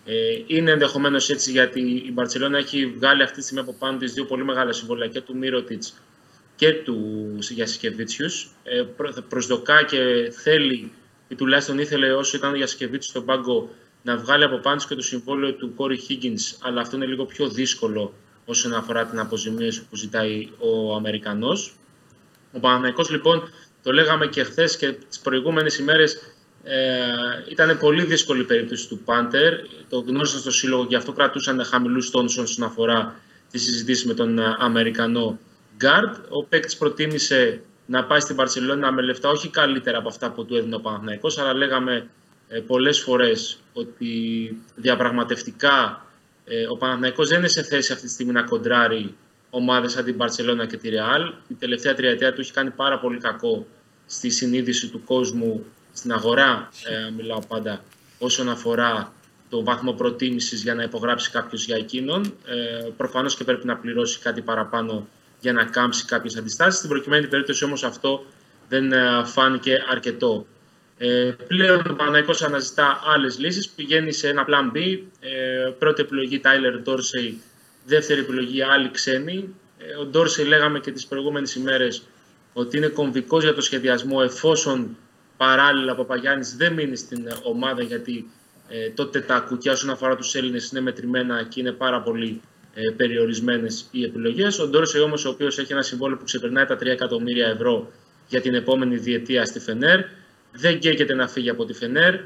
Ε, 0.06 0.14
είναι 0.48 0.72
ενδεχομένως 0.72 1.30
έτσι 1.30 1.52
γιατί 1.52 1.82
η 1.82 2.12
Μπαρσελόνα 2.14 2.58
έχει 2.58 2.86
βγάλει 2.86 3.24
αυτή 3.24 3.36
τη 3.38 3.44
στιγμή 3.44 3.62
από 3.62 3.74
πάνω 3.80 3.98
της 3.98 4.14
δύο 4.14 4.26
πολύ 4.26 4.44
μεγάλα 4.44 4.72
συμβόλαια 4.72 5.08
και 5.08 5.22
του 5.22 5.38
Μύρωτιτς 5.38 6.02
και 6.56 6.74
του 6.74 7.38
Γιασκεβίτσιου. 7.40 8.28
Ε, 8.64 8.82
προ- 8.82 9.22
προσδοκά 9.30 9.84
και 9.84 10.32
θέλει, 10.44 10.92
ή 11.28 11.36
τουλάχιστον 11.36 11.80
ήθελε 11.80 12.14
όσο 12.14 12.38
ήταν 12.38 12.52
ο 12.52 12.56
Γιασκεβίτσιου 12.56 13.10
στον 13.10 13.26
πάγκο, 13.26 13.70
να 14.02 14.18
βγάλει 14.18 14.44
από 14.44 14.58
πάνω 14.58 14.76
του 14.82 14.88
και 14.88 14.96
το 14.96 15.02
συμβόλαιο 15.02 15.54
του 15.54 15.74
Κόρι 15.76 16.00
Higgins, 16.10 16.58
αλλά 16.62 16.82
αυτό 16.82 16.96
είναι 16.96 17.06
λίγο 17.06 17.26
πιο 17.26 17.48
δύσκολο 17.50 18.14
όσον 18.46 18.74
αφορά 18.74 19.06
την 19.06 19.20
αποζημίωση 19.20 19.86
που 19.90 19.96
ζητάει 19.96 20.50
ο 20.60 20.96
Αμερικανός. 20.96 21.76
Ο 22.52 22.60
Παναθηναϊκός 22.60 23.10
λοιπόν, 23.10 23.50
το 23.84 23.92
λέγαμε 23.92 24.28
και 24.28 24.44
χθες 24.44 24.78
και 24.78 24.92
τις 24.92 25.20
προηγούμενες 25.20 25.78
ημέρες, 25.78 26.35
ε, 26.68 27.52
ήταν 27.52 27.78
πολύ 27.78 28.04
δύσκολη 28.04 28.42
η 28.42 28.44
περίπτωση 28.44 28.88
του 28.88 29.00
Πάντερ. 29.00 29.54
Το 29.90 30.00
γνώρισαν 30.00 30.40
στο 30.40 30.52
σύλλογο 30.52 30.86
και 30.86 30.96
αυτό 30.96 31.12
κρατούσαν 31.12 31.64
χαμηλούς 31.64 32.10
τόνους 32.10 32.38
όσον 32.38 32.66
αφορά 32.66 33.20
τη 33.52 33.58
συζήτηση 33.58 34.08
με 34.08 34.14
τον 34.14 34.40
ε, 34.40 34.56
Αμερικανό 34.60 35.40
Γκάρντ. 35.78 36.16
Ο 36.30 36.44
παίκτης 36.44 36.78
προτίμησε 36.78 37.62
να 37.86 38.04
πάει 38.04 38.20
στην 38.20 38.36
Παρσελόνα 38.36 38.92
με 38.92 39.02
λεφτά 39.02 39.30
όχι 39.30 39.50
καλύτερα 39.50 39.98
από 39.98 40.08
αυτά 40.08 40.32
που 40.32 40.46
του 40.46 40.56
έδινε 40.56 40.76
ο 40.76 40.80
Παναθηναϊκός, 40.80 41.38
αλλά 41.38 41.54
λέγαμε 41.54 42.08
ε, 42.48 42.60
πολλές 42.60 43.00
φορές 43.00 43.60
ότι 43.74 44.08
διαπραγματευτικά 44.76 46.06
ε, 46.46 46.68
ο 46.68 46.78
Παναθηναϊκός 46.78 47.30
δεν 47.30 47.40
είναι 47.40 47.48
σε 47.48 47.64
θέση 47.64 47.92
αυτή 47.94 48.06
τη 48.06 48.12
στιγμή 48.12 48.32
να 48.32 48.44
κοντράρει 48.44 49.16
ομάδες 49.50 49.92
σαν 49.92 50.04
την 50.04 50.16
Μπαρσελόνα 50.16 50.66
και 50.66 50.78
τη 50.78 50.90
Ρεάλ. 50.90 51.34
Η 51.48 51.54
τελευταία 51.54 51.94
τριετία 51.94 52.34
του 52.34 52.42
έχει 52.42 52.52
κάνει 52.52 52.70
πάρα 52.70 53.00
πολύ 53.00 53.18
κακό 53.18 53.68
στη 54.06 54.30
συνείδηση 54.30 54.90
του 54.90 55.04
κόσμου 55.04 55.66
στην 55.96 56.12
αγορά, 56.12 56.70
ε, 56.88 57.12
μιλάω 57.18 57.40
πάντα, 57.48 57.84
όσον 58.20 58.50
αφορά 58.50 59.14
το 59.50 59.64
βαθμό 59.64 59.94
προτίμησης 59.94 60.64
για 60.64 60.76
να 60.76 60.84
υπογράψει 60.84 61.32
κάποιος 61.32 61.66
για 61.66 61.76
εκείνον. 61.76 62.34
Ε, 62.46 62.90
προφανώς 62.98 63.36
και 63.36 63.44
πρέπει 63.44 63.66
να 63.66 63.78
πληρώσει 63.78 64.20
κάτι 64.20 64.42
παραπάνω 64.42 65.08
για 65.40 65.54
να 65.54 65.64
κάμψει 65.64 66.06
κάποιες 66.06 66.36
αντιστάσεις. 66.36 66.78
Στην 66.78 66.90
προκειμένη 66.90 67.28
περίπτωση 67.28 67.64
όμως 67.64 67.84
αυτό 67.84 68.26
δεν 68.70 68.92
ε, 68.92 69.24
φάνηκε 69.26 69.84
αρκετό. 69.90 70.46
Ε, 70.98 71.32
πλέον 71.48 71.82
ο 71.90 71.94
Παναϊκός 71.94 72.42
αναζητά 72.42 73.02
άλλες 73.06 73.40
λύσεις, 73.40 73.70
πηγαίνει 73.70 74.12
σε 74.12 74.30
ένα 74.30 74.46
plan 74.48 74.78
B, 74.78 75.00
ε, 75.20 75.70
πρώτη 75.80 76.02
επιλογή 76.02 76.42
Tyler 76.44 76.90
Dorsey, 76.90 77.34
δεύτερη 77.86 78.20
επιλογή 78.20 78.62
άλλη 78.62 78.92
ξένη. 78.92 79.56
Ε, 79.78 79.96
ο 79.96 80.10
Dorsey 80.14 80.48
λέγαμε 80.48 80.80
και 80.80 80.92
τις 80.92 81.08
προηγούμενες 81.08 81.56
ημέρες 81.56 82.04
ότι 82.54 82.78
είναι 82.78 82.88
κομβικός 82.88 83.44
για 83.44 83.54
το 83.54 83.62
σχεδιασμό 83.62 84.20
εφόσον 84.24 84.98
παράλληλα 85.38 85.92
ο 85.92 85.96
Παπαγιάννης 85.96 86.56
δεν 86.56 86.74
μείνει 86.74 86.96
στην 86.96 87.28
ομάδα 87.44 87.84
γιατί 87.84 88.32
ε, 88.70 88.90
τότε 88.90 89.20
τα 89.20 89.40
κουκιά 89.40 89.72
όσον 89.72 89.90
αφορά 89.90 90.16
τους 90.16 90.36
Έλληνες 90.36 90.72
είναι 90.72 90.82
μετρημένα 90.82 91.44
και 91.44 91.60
είναι 91.60 91.72
πάρα 91.72 92.02
πολύ 92.02 92.42
ε, 92.74 92.82
περιορισμένες 92.98 93.88
οι 93.92 94.04
επιλογές. 94.04 94.60
Ο 94.60 94.68
Ντόρσεϊ 94.68 95.02
όμως 95.02 95.26
ο 95.26 95.30
οποίος 95.30 95.58
έχει 95.58 95.72
ένα 95.74 95.82
συμβόλαιο 95.82 96.18
που 96.18 96.24
ξεπερνάει 96.24 96.66
τα 96.66 96.76
3 96.76 96.86
εκατομμύρια 96.86 97.48
ευρώ 97.48 97.92
για 98.28 98.42
την 98.42 98.54
επόμενη 98.54 98.98
διετία 98.98 99.46
στη 99.46 99.60
Φενέρ 99.60 100.00
δεν 100.52 100.80
καίγεται 100.80 101.14
να 101.14 101.28
φύγει 101.28 101.50
από 101.50 101.66
τη 101.66 101.74
Φενέρ 101.74 102.14
ε, 102.14 102.20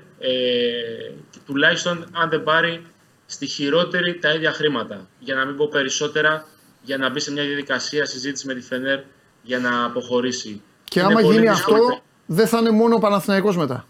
τουλάχιστον 1.46 2.08
αν 2.12 2.30
δεν 2.30 2.44
πάρει 2.44 2.86
στη 3.26 3.46
χειρότερη 3.46 4.20
τα 4.20 4.34
ίδια 4.34 4.52
χρήματα 4.52 5.10
για 5.20 5.36
να 5.36 5.46
μην 5.46 5.56
πω 5.56 5.68
περισσότερα 5.68 6.48
για 6.84 6.98
να 6.98 7.10
μπει 7.10 7.20
σε 7.20 7.32
μια 7.32 7.44
διαδικασία 7.44 8.06
συζήτηση 8.06 8.48
με 8.48 8.54
τη 8.54 8.62
Φενέρ 8.62 9.00
για 9.44 9.60
να 9.60 9.86
αποχωρήσει. 9.86 10.62
Και 10.84 11.02
άμα 11.02 11.22
γίνει 11.22 11.48
αυτό, 11.48 12.02
δεν 12.32 12.48
θα 12.48 12.58
είναι 12.58 12.72
μόνο 12.72 12.96
ο 12.96 13.00
Παναθηναϊκός 13.00 13.58
μετά. 13.58 13.86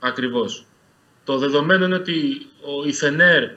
Ακριβώς. 0.00 0.66
Το 1.24 1.38
δεδομένο 1.38 1.84
είναι 1.84 1.94
ότι 1.94 2.46
ο, 2.60 2.86
η 2.86 2.92
Φενέρ 2.92 3.50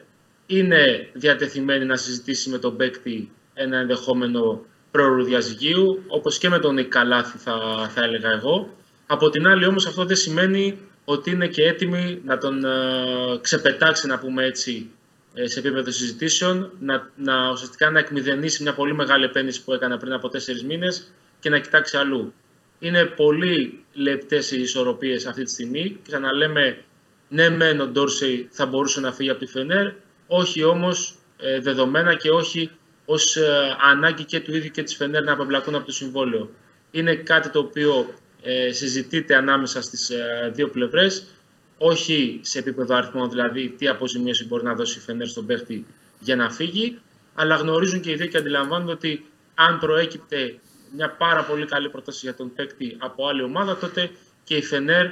είναι 0.45 1.10
διατεθειμένη 1.13 1.86
να 1.86 1.95
συζητήσει 1.95 2.49
με 2.49 2.58
τον 2.58 2.75
παίκτη 2.75 3.32
ένα 3.53 3.77
ενδεχόμενο 3.77 4.65
πρόωρου 4.91 5.23
διαζυγίου, 5.23 6.03
όπως 6.08 6.38
και 6.38 6.49
με 6.49 6.60
τον 6.60 6.73
Νικαλάθη 6.73 7.38
θα, 7.38 7.56
θα 7.93 8.03
έλεγα 8.03 8.32
εγώ. 8.32 8.69
Από 9.08 9.29
την 9.29 9.47
άλλη 9.47 9.65
όμως 9.65 9.86
αυτό 9.86 10.06
δεν 10.06 10.15
σημαίνει 10.15 10.79
ότι 11.06 11.29
είναι 11.32 11.47
και 11.47 11.63
έτοιμη 11.63 12.21
να 12.25 12.38
τον 12.38 12.63
uh, 12.65 13.41
ξεπετάξει, 13.41 14.08
να 14.08 14.19
πούμε 14.19 14.45
έτσι, 14.45 14.89
ε, 15.34 15.47
σε 15.47 15.60
επίπεδο 15.60 15.91
συζητήσεων, 15.91 16.71
να, 16.79 17.10
να 17.15 17.51
ουσιαστικά 17.51 17.89
να 17.89 17.99
εκμηδενήσει 17.99 18.63
μια 18.63 18.73
πολύ 18.73 18.93
μεγάλη 18.93 19.25
επένδυση 19.25 19.63
που 19.63 19.73
έκανε 19.73 19.97
πριν 19.97 20.13
από 20.13 20.29
τέσσερις 20.29 20.63
μήνες 20.63 21.13
και 21.39 21.49
να 21.49 21.60
κοιτάξει 21.60 21.97
αλλού. 21.97 22.34
Είναι 22.79 23.06
πολύ 23.06 23.82
λεπτές 23.93 24.51
οι 24.51 24.62
ισορροπίες 24.62 25.25
αυτή 25.25 25.43
τη 25.43 25.49
στιγμή. 25.49 25.99
Ξαναλέμε, 26.08 26.84
ναι, 27.29 27.49
μεν 27.49 27.82
ο 27.82 27.88
Ντόρσεϊ 27.88 28.47
θα 28.51 28.65
μπορούσε 28.65 28.99
να 28.99 29.12
φύγει 29.12 29.29
από 29.29 29.39
τη 29.39 29.45
Φενέρ, 29.45 29.91
όχι 30.27 30.63
όμως 30.63 31.15
ε, 31.38 31.60
δεδομένα 31.60 32.15
και 32.15 32.29
όχι 32.29 32.69
ως 33.06 33.36
ε, 33.36 33.77
ανάγκη 33.91 34.23
και 34.23 34.39
του 34.39 34.56
ίδιου 34.56 34.71
και 34.71 34.84
της 34.84 34.95
Φενέρ 34.95 35.23
να 35.23 35.32
απεμπλακούν 35.32 35.75
από 35.75 35.86
το 35.86 35.91
συμβόλαιο. 35.91 36.49
Είναι 36.91 37.15
κάτι 37.15 37.49
το 37.49 37.60
οποίο 37.60 38.13
ε, 38.41 38.71
συζητείται 38.71 39.36
ανάμεσα 39.36 39.82
στις 39.82 40.10
ε, 40.10 40.51
δύο 40.53 40.69
πλευρές 40.69 41.27
όχι 41.77 42.39
σε 42.43 42.60
επίπεδο 42.60 42.95
αριθμών, 42.95 43.29
δηλαδή 43.29 43.69
τι 43.69 43.88
αποζημίωση 43.88 44.45
μπορεί 44.45 44.63
να 44.63 44.73
δώσει 44.73 44.97
η 44.97 45.01
Φενέρ 45.01 45.27
στον 45.27 45.45
παίχτη 45.45 45.86
για 46.19 46.36
να 46.36 46.51
φύγει, 46.51 46.99
αλλά 47.34 47.56
γνωρίζουν 47.56 48.01
και 48.01 48.12
οι 48.12 48.15
δύο 48.15 48.27
και 48.27 48.38
αντιλαμβάνονται 48.38 48.91
ότι 48.91 49.25
αν 49.56 49.79
προέκυπτε 49.79 50.60
μια 50.95 51.10
πάρα 51.17 51.43
πολύ 51.43 51.65
καλή 51.65 51.89
πρόταση 51.89 52.19
για 52.23 52.36
τον 52.36 52.53
παίκτη 52.56 52.97
από 52.99 53.27
άλλη 53.27 53.43
ομάδα, 53.43 53.77
τότε 53.77 54.10
και 54.43 54.56
η 54.56 54.63
Φενέρ 54.63 55.06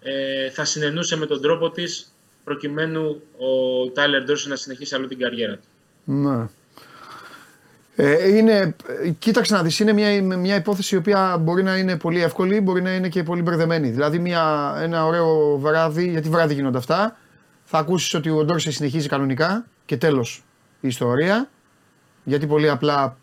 ε, 0.00 0.50
θα 0.50 0.64
συνενούσε 0.64 1.16
με 1.16 1.26
τον 1.26 1.42
τρόπο 1.42 1.70
της 1.70 2.14
προκειμένου 2.44 3.22
ο 3.38 3.88
Τάιλερ 3.90 4.24
Ντόρση 4.24 4.48
να 4.48 4.56
συνεχίσει 4.56 4.94
άλλο 4.94 5.06
την 5.06 5.18
καριέρα 5.18 5.54
του. 5.54 5.68
Ναι. 6.04 6.46
Ε, 8.00 8.36
είναι, 8.36 8.76
κοίταξε 9.18 9.54
να 9.54 9.62
δεις, 9.62 9.78
είναι 9.78 9.92
μια, 9.92 10.22
μια 10.22 10.56
υπόθεση 10.56 10.94
η 10.94 10.98
οποία 10.98 11.36
μπορεί 11.40 11.62
να 11.62 11.76
είναι 11.76 11.96
πολύ 11.98 12.22
εύκολη, 12.22 12.60
μπορεί 12.60 12.82
να 12.82 12.94
είναι 12.94 13.08
και 13.08 13.22
πολύ 13.22 13.42
μπερδεμένη. 13.42 13.90
Δηλαδή 13.90 14.18
μια, 14.18 14.74
ένα 14.80 15.06
ωραίο 15.06 15.58
βράδυ, 15.58 16.10
γιατί 16.10 16.28
βράδυ 16.28 16.54
γίνονται 16.54 16.78
αυτά, 16.78 17.16
θα 17.64 17.78
ακούσεις 17.78 18.14
ότι 18.14 18.30
ο 18.30 18.44
Ντόρσε 18.44 18.70
συνεχίζει 18.70 19.08
κανονικά 19.08 19.66
και 19.84 19.96
τέλος 19.96 20.44
η 20.80 20.88
ιστορία, 20.88 21.48
γιατί 22.24 22.46
πολύ 22.46 22.70
απλά 22.70 23.18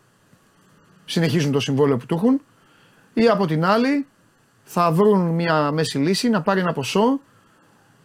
συνεχίζουν 1.06 1.52
το 1.52 1.60
συμβόλαιο 1.60 1.96
που 1.96 2.06
του 2.06 2.14
έχουν, 2.14 2.40
ή 3.14 3.28
από 3.28 3.46
την 3.46 3.64
άλλη 3.64 4.06
θα 4.64 4.92
βρουν 4.92 5.20
μια 5.20 5.70
μέση 5.70 5.98
λύση 5.98 6.28
να 6.28 6.42
πάρει 6.42 6.60
ένα 6.60 6.72
ποσό 6.72 7.20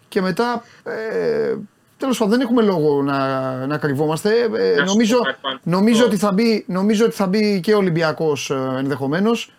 και 0.08 0.22
μετά 0.22 0.64
ε, 0.84 1.56
Τέλος 2.02 2.18
πάντων, 2.18 2.34
δεν 2.34 2.42
έχουμε 2.42 2.62
λόγο 2.62 3.02
να, 3.04 3.66
να 3.68 3.78
κρυβόμαστε. 3.78 4.30
Ε, 4.56 4.84
νομίζω, 4.84 5.18
νομίζω, 5.64 6.06
ότι 6.06 6.18
θα 6.18 6.32
μπει, 6.32 6.66
νομίζω 6.68 7.06
ότι 7.06 7.16
θα 7.16 7.28
μπει 7.28 7.60
και 7.60 7.74
ο 7.74 7.78
Ολυμπιακός 7.78 8.50
ε, 8.50 8.76
ενδεχομένως. 8.78 9.54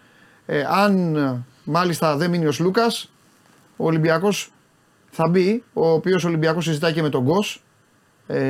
Ε, 0.46 0.64
αν 0.68 1.16
μάλιστα 1.64 2.16
δεν 2.16 2.30
μείνει 2.30 2.46
ο 2.46 2.52
Λούκα, 2.58 2.86
ο 3.76 3.86
Ολυμπιακός 3.86 4.52
θα 5.10 5.28
μπει. 5.28 5.62
Ο 5.72 5.90
οποίος 5.90 6.24
Ολυμπιακός 6.24 6.64
συζητάει 6.64 6.92
και 6.92 7.02
με 7.02 7.08
τον 7.08 7.22
Γκος. 7.22 7.62
Ε, 8.26 8.40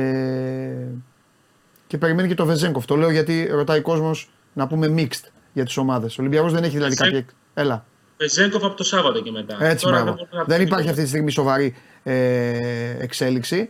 και 1.87 1.97
περιμένει 1.97 2.27
και 2.27 2.35
το 2.35 2.45
Βεζέγκοφ. 2.45 2.85
Το 2.85 2.95
λέω 2.95 3.09
γιατί 3.11 3.47
ρωτάει 3.51 3.79
ο 3.79 3.81
κόσμος 3.81 4.29
να 4.53 4.67
πούμε 4.67 4.93
mixed 4.97 5.29
για 5.53 5.65
τις 5.65 5.77
ομάδες. 5.77 6.17
Ο 6.17 6.21
Ολυμπιακός 6.21 6.53
δεν 6.53 6.63
έχει 6.63 6.75
δηλαδή 6.75 6.95
κάποια. 6.95 7.25
Έλα. 7.53 7.85
Βεζέγκοφ 8.17 8.63
από 8.63 8.75
το 8.75 8.83
Σάββατο 8.83 9.21
και 9.21 9.31
μετά. 9.31 9.57
Έτσι, 9.59 9.85
Τώρα 9.85 10.03
δεν, 10.03 10.15
δεν 10.45 10.61
υπάρχει 10.61 10.89
αυτή 10.89 11.01
τη 11.01 11.07
στιγμή 11.07 11.31
σοβαρή 11.31 11.75
ε, 12.03 12.95
εξέλιξη 12.99 13.69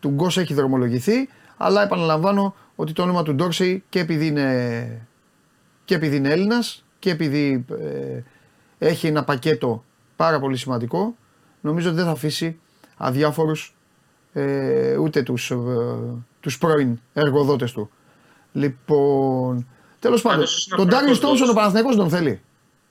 του 0.00 0.08
Γκος 0.08 0.38
έχει 0.38 0.54
δρομολογηθεί, 0.54 1.28
αλλά 1.56 1.82
επαναλαμβάνω 1.82 2.54
ότι 2.74 2.92
το 2.92 3.02
όνομα 3.02 3.22
του 3.22 3.34
Ντόρσεϊ 3.34 3.84
και 3.88 3.98
επειδή 3.98 4.26
είναι, 4.26 5.06
και 5.84 5.94
επειδή 5.94 6.16
είναι 6.16 6.30
Έλληνας 6.30 6.84
και 6.98 7.10
επειδή 7.10 7.64
ε, 7.80 8.22
έχει 8.78 9.06
ένα 9.06 9.24
πακέτο 9.24 9.84
πάρα 10.16 10.40
πολύ 10.40 10.56
σημαντικό, 10.56 11.16
νομίζω 11.60 11.88
ότι 11.88 11.96
δεν 11.96 12.06
θα 12.06 12.10
αφήσει 12.10 12.58
αδιάφορους 12.96 13.74
ε, 14.32 14.96
ούτε 14.96 15.22
τους, 15.22 15.50
ε, 15.50 15.56
τους 16.40 16.58
πρώην 16.58 17.00
εργοδότες 17.12 17.72
του. 17.72 17.90
Λοιπόν, 18.52 19.66
τέλος 20.00 20.22
πάντων, 20.22 20.46
τον 20.76 20.88
Ντάριο 20.88 21.18
Τόμσον 21.18 21.48
ο 21.48 21.52
Παναθηναϊκός 21.52 21.96
τον 21.96 22.08
θέλει. 22.08 22.40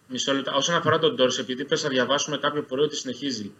Μισό 0.07 0.33
λεπτό. 0.33 0.51
Όσον 0.55 0.75
αφορά 0.75 0.99
τον 0.99 1.15
Ντόρσεϊ, 1.15 1.43
επειδή 1.43 1.65
πες 1.65 1.83
να 1.83 1.89
διαβάσουμε 1.89 2.37
κάποιο 2.37 2.61
πρωί 2.61 2.83
ότι 2.83 2.95
συνεχίζει. 2.95 3.51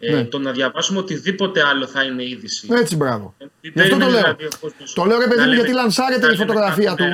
Ε, 0.00 0.12
ναι. 0.12 0.24
Το 0.24 0.38
να 0.38 0.50
διαβάσουμε 0.52 0.98
οτιδήποτε 0.98 1.62
άλλο 1.66 1.86
θα 1.86 2.02
είναι 2.02 2.24
είδηση. 2.24 2.68
Έτσι, 2.70 2.96
μπράβο. 2.96 3.34
Ε, 3.38 3.44
Γι' 3.60 3.80
αυτό 3.80 3.96
το 3.96 4.06
λέω. 4.06 4.10
Δηλαδή, 4.10 4.48
το 4.94 5.04
λέω, 5.04 5.18
ρε 5.18 5.26
παιδί 5.26 5.46
μου, 5.46 5.52
γιατί 5.52 5.72
λανσάρεται 5.72 6.32
η 6.32 6.36
φωτογραφία 6.36 6.94
του. 6.94 7.04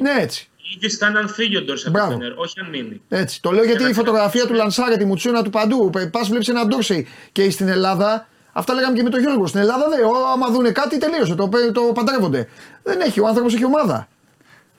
Ναι, 0.00 0.22
έτσι. 0.22 0.50
Η 0.56 0.74
είδηση 0.76 0.96
θα 0.96 1.06
είναι 1.06 1.18
αν 1.18 1.28
φύγει 1.28 1.56
ο 1.56 1.62
Ντόρσεϊ 1.62 1.92
από 1.96 2.18
την 2.18 2.32
όχι 2.36 2.60
αν 2.60 2.68
μείνει. 2.68 3.00
Έτσι. 3.08 3.42
Το 3.42 3.50
λέω 3.50 3.64
γιατί 3.64 3.84
η 3.84 3.92
φωτογραφία 3.92 4.46
του 4.46 4.54
λανσάρεται, 4.54 5.02
η 5.02 5.06
μουτσούνα 5.06 5.42
του 5.42 5.50
παντού. 5.50 5.90
Πας 6.10 6.28
βλέπεις 6.28 6.48
έναν 6.48 6.68
Ντόρσεϊ 6.68 7.06
και 7.32 7.50
στην 7.50 7.68
Ελλάδα. 7.68 8.26
Αυτά 8.52 8.74
λέγαμε 8.74 8.96
και 8.96 9.02
με 9.02 9.10
τον 9.10 9.20
Γιώργο. 9.20 9.46
Στην 9.46 9.60
Ελλάδα 9.60 9.88
δεν. 9.88 10.00
Άμα 10.32 10.48
δουν 10.50 10.72
κάτι, 10.72 10.98
τελείωσε. 10.98 11.34
Το, 11.34 11.48
το 11.72 11.80
παντρεύονται. 11.94 12.48
Δεν 12.82 13.00
έχει. 13.00 13.20
Ο 13.20 13.26
άνθρωπος 13.26 13.54
έχει 13.54 13.64
ομάδα. 13.64 14.08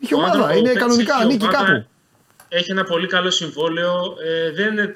Έχει 0.04 0.14
ομάδα. 0.14 0.56
Είναι 0.56 0.74
κανονικά. 0.74 1.16
Ανήκει 1.16 1.48
κάπου 1.48 1.86
έχει 2.56 2.72
ένα 2.72 2.84
πολύ 2.84 3.08
καλό 3.08 3.32
συμβόλαιο, 3.32 4.16
ε, 4.24 4.52
δεν 4.52 4.72
είναι 4.72 4.92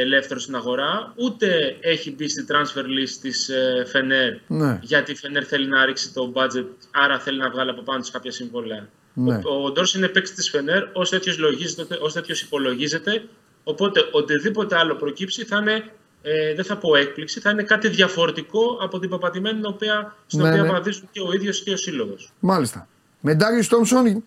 ελεύθερο 0.00 0.40
στην 0.40 0.54
αγορά, 0.54 1.12
ούτε 1.16 1.76
έχει 1.80 2.14
μπει 2.14 2.28
στη 2.28 2.46
transfer 2.48 2.84
list 2.84 3.18
της 3.20 3.48
ε, 3.48 3.84
Φενέρ, 3.88 4.32
ναι. 4.46 4.78
γιατί 4.82 5.12
η 5.12 5.14
Φενέρ 5.14 5.44
θέλει 5.46 5.68
να 5.68 5.84
ρίξει 5.84 6.12
το 6.12 6.32
budget, 6.34 6.66
άρα 6.90 7.18
θέλει 7.18 7.38
να 7.38 7.50
βγάλει 7.50 7.70
από 7.70 7.82
πάνω 7.82 8.00
της 8.00 8.10
κάποια 8.10 8.32
συμβόλαια. 8.32 8.88
Ναι. 9.14 9.34
Ο, 9.34 9.64
ο 9.64 9.70
Ντόρς 9.70 9.94
είναι 9.94 10.08
παίκτης 10.08 10.34
της 10.34 10.50
Φενέρ, 10.50 10.82
ως 10.92 11.10
τέτοιος, 11.10 11.38
λογίζεται, 11.38 11.98
ως 12.00 12.12
τέτοιος 12.12 12.42
υπολογίζεται, 12.42 13.24
οπότε 13.64 14.00
οτιδήποτε 14.12 14.76
άλλο 14.76 14.94
προκύψει 14.94 15.44
θα 15.44 15.58
είναι, 15.58 15.84
ε, 16.22 16.54
δεν 16.54 16.64
θα 16.64 16.76
πω 16.76 16.96
έκπληξη, 16.96 17.40
θα 17.40 17.50
είναι 17.50 17.62
κάτι 17.62 17.88
διαφορετικό 17.88 18.78
από 18.82 18.98
την 18.98 19.08
παπατημένη 19.08 19.60
οποία, 19.64 20.16
στην 20.26 20.42
ναι, 20.42 20.48
οποία 20.48 20.62
ναι. 20.72 20.90
και 21.10 21.20
ο 21.20 21.32
ίδιος 21.32 21.62
και 21.62 21.72
ο 21.72 21.76
σύλλογος. 21.76 22.32
Μάλιστα. 22.40 22.88
Με 23.20 23.34
Ντάριο 23.34 23.66
Τόμσον 23.68 24.22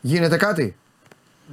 γίνεται 0.00 0.36
κάτι; 0.36 0.76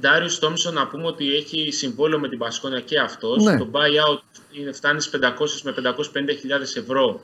Ντάριο 0.00 0.38
Τόμσον 0.40 0.74
να 0.74 0.86
πούμε 0.86 1.06
ότι 1.06 1.34
έχει 1.34 1.70
συμβόλαιο 1.70 2.18
με 2.18 2.28
την 2.28 2.38
Πασκόνια 2.38 2.80
και 2.80 2.98
αυτός. 2.98 3.42
Ναι. 3.44 3.58
Το 3.58 3.68
buyout 3.72 4.40
είναι, 4.52 4.72
φτάνει 4.72 5.00
στις 5.00 5.20
500 5.20 5.60
με 5.62 5.74
550.000 5.94 6.76
ευρώ. 6.76 7.20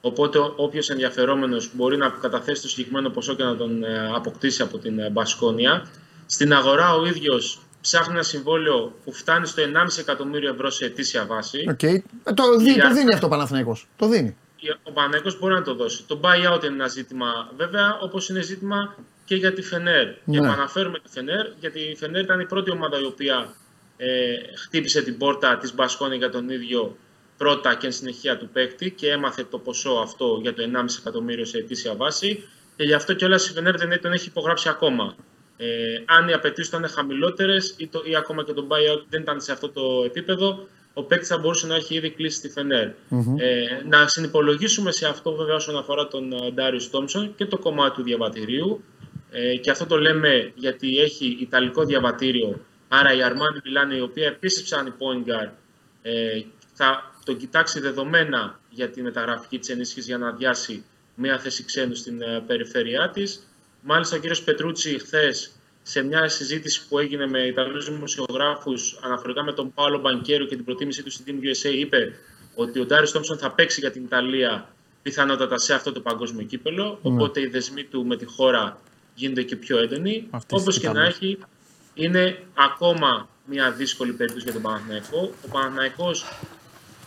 Οπότε 0.00 0.38
όποιος 0.56 0.90
ενδιαφερόμενος 0.90 1.70
μπορεί 1.74 1.96
να 1.96 2.08
καταθέσει 2.08 2.62
το 2.62 2.68
συγκεκριμένο 2.68 3.10
ποσό 3.10 3.34
και 3.34 3.42
να 3.42 3.56
τον 3.56 3.84
ε, 3.84 4.10
αποκτήσει 4.14 4.62
από 4.62 4.78
την 4.78 4.98
ε, 4.98 5.10
Μπασκόνια. 5.10 5.86
Στην 6.26 6.52
αγορά 6.52 6.94
ο 6.94 7.06
ίδιος 7.06 7.60
ψάχνει 7.80 8.14
ένα 8.14 8.22
συμβόλαιο 8.22 8.92
που 9.04 9.12
φτάνει 9.12 9.46
στο 9.46 9.62
1,5 9.62 9.98
εκατομμύριο 9.98 10.50
ευρώ 10.50 10.70
σε 10.70 10.84
ετήσια 10.84 11.24
βάση. 11.26 11.64
Okay. 11.68 11.98
Ε, 12.24 12.32
το, 12.34 12.56
δι, 12.56 12.80
το 12.80 12.92
δίνει 12.92 13.12
αυτό 13.12 13.26
ο 13.26 13.28
Παναθηναϊκός. 13.28 13.86
Το 13.96 14.08
δίνει. 14.08 14.36
Ο 14.82 14.92
Παναθηναϊκός 14.92 15.38
μπορεί 15.38 15.54
να 15.54 15.62
το 15.62 15.74
δώσει. 15.74 16.04
Το 16.06 16.20
buyout 16.22 16.64
είναι 16.64 16.74
ένα 16.74 16.88
ζήτημα 16.88 17.50
βέβαια, 17.56 17.98
όπως 18.02 18.28
είναι 18.28 18.40
ζήτημα 18.40 18.94
και 19.26 19.34
για 19.34 19.52
τη 19.52 19.62
Φενέρ. 19.62 20.06
Ναι. 20.06 20.14
Και 20.30 20.38
επαναφέρουμε 20.38 20.98
τη 20.98 21.10
Φενέρ, 21.10 21.46
γιατί 21.60 21.80
η 21.80 21.96
Φενέρ 21.96 22.22
ήταν 22.22 22.40
η 22.40 22.46
πρώτη 22.46 22.70
ομάδα 22.70 23.00
η 23.00 23.04
οποία 23.04 23.54
ε, 23.96 24.08
χτύπησε 24.56 25.02
την 25.02 25.18
πόρτα 25.18 25.58
της 25.58 25.74
Μπασκόνη 25.74 26.16
για 26.16 26.30
τον 26.30 26.48
ίδιο 26.48 26.96
πρώτα 27.36 27.74
και 27.74 27.86
εν 27.86 27.92
συνεχεία 27.92 28.38
του 28.38 28.48
παίκτη 28.52 28.90
και 28.90 29.10
έμαθε 29.10 29.44
το 29.44 29.58
ποσό 29.58 29.90
αυτό 29.90 30.38
για 30.42 30.54
το 30.54 30.62
1,5 30.62 30.84
εκατομμύριο 31.00 31.44
σε 31.44 31.58
ετήσια 31.58 31.94
βάση 31.94 32.48
και 32.76 32.84
γι' 32.84 32.94
αυτό 32.94 33.14
κιόλας 33.14 33.48
η 33.48 33.52
Φενέρ 33.52 33.76
δεν 33.76 34.00
τον 34.00 34.12
έχει 34.12 34.28
υπογράψει 34.28 34.68
ακόμα. 34.68 35.14
Ε, 35.56 35.66
αν 36.04 36.28
οι 36.28 36.32
απαιτήσεις 36.32 36.68
ήταν 36.68 36.88
χαμηλότερες 36.88 37.74
ή, 37.76 37.90
ή 38.04 38.16
ακόμα 38.16 38.44
και 38.44 38.52
το 38.52 38.66
buyout 38.70 39.04
δεν 39.08 39.20
ήταν 39.20 39.40
σε 39.40 39.52
αυτό 39.52 39.68
το 39.68 40.02
επίπεδο, 40.04 40.68
ο 40.94 41.02
παίκτης 41.02 41.28
θα 41.28 41.38
μπορούσε 41.38 41.66
να 41.66 41.74
έχει 41.74 41.94
ήδη 41.94 42.10
κλείσει 42.10 42.40
τη 42.40 42.48
φενερ 42.48 42.86
Ε, 42.86 42.92
να 43.88 44.08
συνυπολογίσουμε 44.08 44.92
σε 44.92 45.06
αυτό 45.06 45.32
βέβαια 45.32 45.54
όσον 45.54 45.76
αφορά 45.76 46.08
τον 46.08 46.34
Ντάριο 46.54 46.80
Τόμψον 46.90 47.34
και 47.36 47.46
το 47.46 47.58
κομμάτι 47.58 47.94
του 47.94 48.02
διαβατηρίου. 48.02 48.84
Ε, 49.38 49.56
και 49.56 49.70
αυτό 49.70 49.86
το 49.86 49.96
λέμε 49.96 50.52
γιατί 50.54 50.98
έχει 50.98 51.36
Ιταλικό 51.40 51.84
διαβατήριο. 51.84 52.60
Άρα 52.88 53.12
η 53.14 53.18
Armani 53.22 53.60
Μιλάνη, 53.64 53.96
η 53.96 54.00
οποία 54.00 54.26
επίσης 54.26 54.62
ψάχνει 54.62 54.92
point 54.98 55.30
guard, 55.30 55.50
ε, 56.02 56.42
θα 56.74 57.14
το 57.24 57.32
κοιτάξει 57.32 57.80
δεδομένα 57.80 58.60
για 58.70 58.88
τη 58.88 59.02
μεταγραφική 59.02 59.58
της 59.58 59.68
ενίσχυσης 59.68 60.06
για 60.06 60.18
να 60.18 60.28
αδειάσει 60.28 60.84
μια 61.14 61.38
θέση 61.38 61.64
ξένου 61.64 61.94
στην 61.94 62.22
ε, 62.22 62.42
περιφέρειά 62.46 63.10
της. 63.10 63.46
Μάλιστα, 63.80 64.16
ο 64.16 64.18
κύριος 64.18 64.42
Πετρούτσι 64.42 64.98
χθες 64.98 65.50
σε 65.82 66.02
μια 66.02 66.28
συζήτηση 66.28 66.88
που 66.88 66.98
έγινε 66.98 67.26
με 67.26 67.38
Ιταλούς 67.38 67.90
δημοσιογράφους 67.90 68.98
αναφορικά 69.02 69.42
με 69.42 69.52
τον 69.52 69.72
Πάολο 69.74 69.98
Μπανκέρο 69.98 70.44
και 70.44 70.54
την 70.54 70.64
προτίμησή 70.64 71.02
του 71.02 71.10
στην 71.10 71.24
Team 71.26 71.44
USA, 71.44 71.74
είπε 71.74 72.12
ότι 72.54 72.80
ο 72.80 72.84
Ντάριος 72.84 73.12
Τόμψον 73.12 73.38
θα 73.38 73.50
παίξει 73.50 73.80
για 73.80 73.90
την 73.90 74.04
Ιταλία 74.04 74.68
πιθανότατα 75.02 75.58
σε 75.58 75.74
αυτό 75.74 75.92
το 75.92 76.00
παγκόσμιο 76.00 76.46
κύπελο. 76.46 76.84
Ναι. 77.02 77.12
Οπότε 77.12 77.40
οι 77.40 77.46
δεσμοί 77.46 77.84
του 77.84 78.06
με 78.06 78.16
τη 78.16 78.24
χώρα 78.24 78.80
γίνονται 79.16 79.42
και 79.42 79.56
πιο 79.56 79.78
έντονοι. 79.78 80.28
Όπως 80.50 80.78
και 80.78 80.88
να 80.88 81.04
έχει, 81.04 81.38
είναι 81.94 82.38
ακόμα 82.54 83.28
μια 83.44 83.70
δύσκολη 83.70 84.12
περίπτωση 84.12 84.44
για 84.44 84.52
τον 84.52 84.62
Παναθηναϊκό. 84.62 85.32
Ο 85.44 85.48
Παναθηναϊκός 85.50 86.24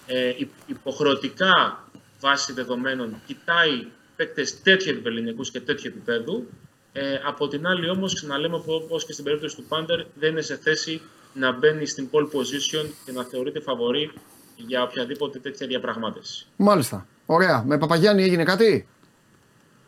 ε, 0.07 0.33
υποχρεωτικά 0.65 1.83
βάσει 2.19 2.53
δεδομένων 2.53 3.21
κοιτάει 3.25 3.87
παίκτες 4.15 4.61
τέτοιου 4.61 4.89
επίπεδου 4.91 5.41
και 5.51 5.59
τέτοιου 5.59 5.91
επίπεδου. 5.95 6.47
Ε, 6.93 7.19
από 7.25 7.47
την 7.47 7.67
άλλη 7.67 7.89
όμως, 7.89 8.13
ξαναλέμε 8.13 8.61
όπως 8.65 9.05
και 9.05 9.11
στην 9.13 9.23
περίπτωση 9.23 9.55
του 9.55 9.63
Πάντερ, 9.63 10.05
δεν 10.19 10.31
είναι 10.31 10.41
σε 10.41 10.55
θέση 10.55 11.01
να 11.33 11.51
μπαίνει 11.51 11.85
στην 11.85 12.09
pole 12.11 12.23
position 12.23 12.85
και 13.05 13.11
να 13.11 13.23
θεωρείται 13.23 13.59
φαβορή 13.59 14.11
για 14.55 14.83
οποιαδήποτε 14.83 15.39
τέτοια 15.39 15.67
διαπραγμάτευση. 15.67 16.45
Μάλιστα. 16.55 17.07
Ωραία. 17.25 17.63
Με 17.67 17.77
Παπαγιάννη 17.77 18.23
έγινε 18.23 18.43
κάτι; 18.43 18.87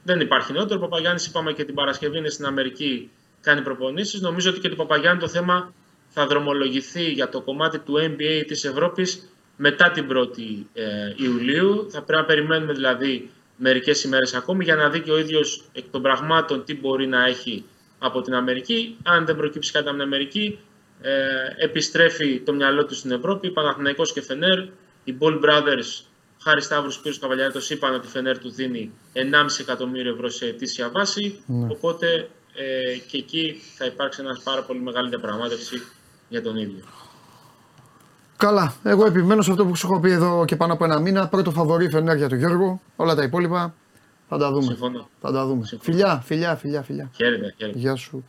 Δεν 0.04 0.20
υπάρχει 0.20 0.54
νεότερο. 0.54 0.80
Ο 0.80 0.84
Παπαγιάννης, 0.84 1.26
είπαμε 1.26 1.54
και 1.54 1.66
την 1.66 1.76
Παρασκευή, 1.76 2.18
είναι 2.18 2.30
στην 2.30 2.46
Αμερική, 2.46 3.10
κάνει 3.42 3.62
προπονήσεις. 3.62 4.22
Νομίζω 4.22 4.50
ότι 4.50 4.60
και 4.60 4.70
του 4.70 4.76
Παπαγιάννη 4.76 5.22
το 5.22 5.28
θέμα 5.28 5.74
θα 6.10 6.28
δρομολογηθεί 6.28 7.12
για 7.12 7.30
το 7.30 7.42
κομμάτι 7.42 7.80
του 7.80 7.94
NBA 7.98 8.44
της 8.48 8.66
Ευρώπης 8.66 9.32
μετά 9.56 9.92
την 9.92 10.08
1η 10.12 10.66
ε, 10.74 11.14
Ιουλίου. 11.16 11.88
Θα 11.92 12.02
πρέπει 12.02 12.22
να 12.22 12.28
περιμένουμε 12.28 12.74
δηλαδή 12.74 13.30
μερικές 13.56 14.04
ημέρες 14.04 14.34
ακόμη 14.34 14.64
για 14.64 14.76
να 14.76 14.90
δει 14.90 15.00
και 15.00 15.12
ο 15.12 15.18
ίδιος 15.18 15.64
εκ 15.72 15.84
των 15.92 16.02
πραγμάτων 16.02 16.64
τι 16.66 16.76
μπορεί 16.76 17.08
να 17.08 17.26
έχει 17.26 17.66
από 18.00 18.22
την 18.22 18.34
Αμερική. 18.34 18.98
Αν 19.04 19.26
δεν 19.26 19.36
προκύψει 19.36 19.72
κάτι 19.72 19.88
από 19.88 19.96
την 19.96 20.06
Αμερική, 20.06 20.60
ε, 21.02 21.12
επιστρέφει 21.58 22.40
το 22.40 22.54
μυαλό 22.54 22.86
του 22.86 22.96
στην 22.96 23.12
Ευρώπη. 23.12 23.52
Παναθηναϊκός 23.52 24.14
και 24.14 24.22
Φενέρ, 24.22 24.60
οι 25.04 25.16
Ball 25.20 25.40
Brothers, 25.44 26.04
χάρη 26.44 26.62
Σταύρου 26.62 26.92
Σπύρου 26.92 27.20
Καβαλιάρητος, 27.20 27.70
είπαν 27.70 27.94
ότι 27.94 28.08
η 28.08 28.10
Φενέρ 28.10 28.38
του 28.38 28.52
δίνει 28.52 28.92
1,5 29.14 29.22
εκατομμύριο 29.60 30.14
ευρώ 30.14 30.30
σε 30.30 30.46
ετήσια 30.46 30.90
βάση. 30.90 31.44
Ναι. 31.46 31.68
Οπότε 31.72 32.30
ε, 32.56 32.98
και 33.08 33.18
εκεί 33.18 33.62
θα 33.78 33.86
υπάρξει 33.86 34.22
ένας 34.22 34.42
πάρα 34.44 34.64
πολύ 34.64 34.80
μεγάλη 34.80 35.10
διαπραγμάτευση 35.10 35.82
για 36.30 36.42
τον 36.42 36.58
ίδιο. 36.58 36.84
Καλά. 38.38 38.74
Εγώ 38.84 39.06
επιμένω 39.06 39.42
σε 39.42 39.52
αυτό 39.52 39.66
που 39.66 39.76
σου 39.76 39.88
έχω 39.92 40.00
πει 40.00 40.12
εδώ 40.12 40.46
και 40.46 40.56
πάνω 40.56 40.74
από 40.74 40.84
ένα 40.84 41.00
μήνα. 41.00 41.28
Πρώτο 41.28 41.52
φαβορή 41.52 41.90
φενέρ 41.90 42.28
του 42.28 42.36
Γιώργου. 42.36 42.82
Όλα 42.96 43.16
τα 43.16 43.24
υπόλοιπα 43.24 43.74
θα 44.30 44.38
τα 44.38 44.52
δούμε. 44.52 44.64
Συμφωνώ. 44.64 45.10
Θα 45.22 45.32
τα 45.32 45.46
δούμε. 45.46 45.66
Φιλιά, 45.82 46.22
φιλιά, 46.26 46.56
φιλιά. 46.56 46.82
φιλιά. 46.82 47.10
Χαίρετε, 47.16 47.54
χαίρετε. 47.58 47.80
Γεια 47.80 47.96
σου. 47.96 48.26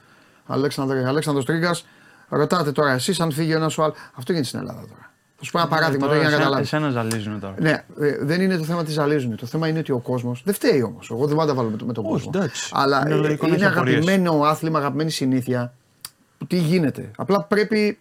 Αλέξανδρο, 0.46 1.04
Αλέξανδρος 1.06 1.44
Τρίγκας. 1.44 1.86
Ρωτάτε 2.28 2.72
τώρα 2.72 2.92
εσείς 2.92 3.20
αν 3.20 3.32
φύγει 3.32 3.52
ένας 3.52 3.72
σου 3.72 3.82
άλλος. 3.82 3.96
Αυτό 4.14 4.32
γίνεται 4.32 4.48
στην 4.48 4.60
Ελλάδα 4.60 4.86
τώρα. 4.88 5.11
Θα 5.44 5.48
σου 5.48 5.56
πω 5.56 5.58
ένα 5.58 5.68
ναι, 5.68 5.76
παράδειγμα 5.76 6.06
τώρα 6.06 6.18
για 6.20 6.30
να 6.30 6.36
καταλάβεις. 6.36 6.72
Εσένα 6.72 6.90
ζαλίζουν 6.90 7.40
τώρα. 7.40 7.54
Ναι, 7.58 7.84
ε, 8.00 8.16
δεν 8.20 8.40
είναι 8.40 8.56
το 8.56 8.64
θέμα 8.64 8.84
της 8.84 8.94
ζαλίζουν. 8.94 9.36
Το 9.36 9.46
θέμα 9.46 9.68
είναι 9.68 9.78
ότι 9.78 9.92
ο 9.92 9.98
κόσμο. 9.98 10.36
Δεν 10.44 10.54
φταίει 10.54 10.82
όμως. 10.82 11.10
Εγώ 11.10 11.26
δεν 11.26 11.36
πάντα 11.36 11.54
βάλω 11.54 11.68
με, 11.68 11.76
με 11.84 11.92
τον 11.92 12.04
κόσμο. 12.04 12.30
Αλλά 12.70 13.04
είναι, 13.10 13.38
είναι 13.46 13.66
αγαπημένο 13.66 14.42
άθλημα, 14.42 14.78
αγαπημένη 14.78 15.10
συνήθεια. 15.10 15.74
Τι 16.46 16.56
γίνεται. 16.56 17.10
Απλά 17.16 17.42
πρέπει 17.42 17.98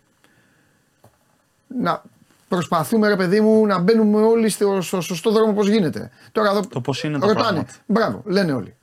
να 1.82 2.04
προσπαθούμε 2.48 3.08
ρε 3.08 3.16
παιδί 3.16 3.42
μου 3.42 3.66
να 3.66 3.80
μπαίνουμε 3.80 4.22
όλοι 4.22 4.50
στο, 4.50 4.82
σωστό 4.82 5.32
δρόμο 5.32 5.54
πώς 5.54 5.68
γίνεται. 5.68 6.12
Τώρα 6.32 6.50
εδώ 6.50 6.62
το 6.68 6.82
πώς 6.82 7.04
είναι 7.04 7.20
το 7.20 7.28
ρωτάνε. 7.28 7.66
Μπράβο, 7.86 8.22
λένε 8.26 8.52
όλοι. 8.52 8.76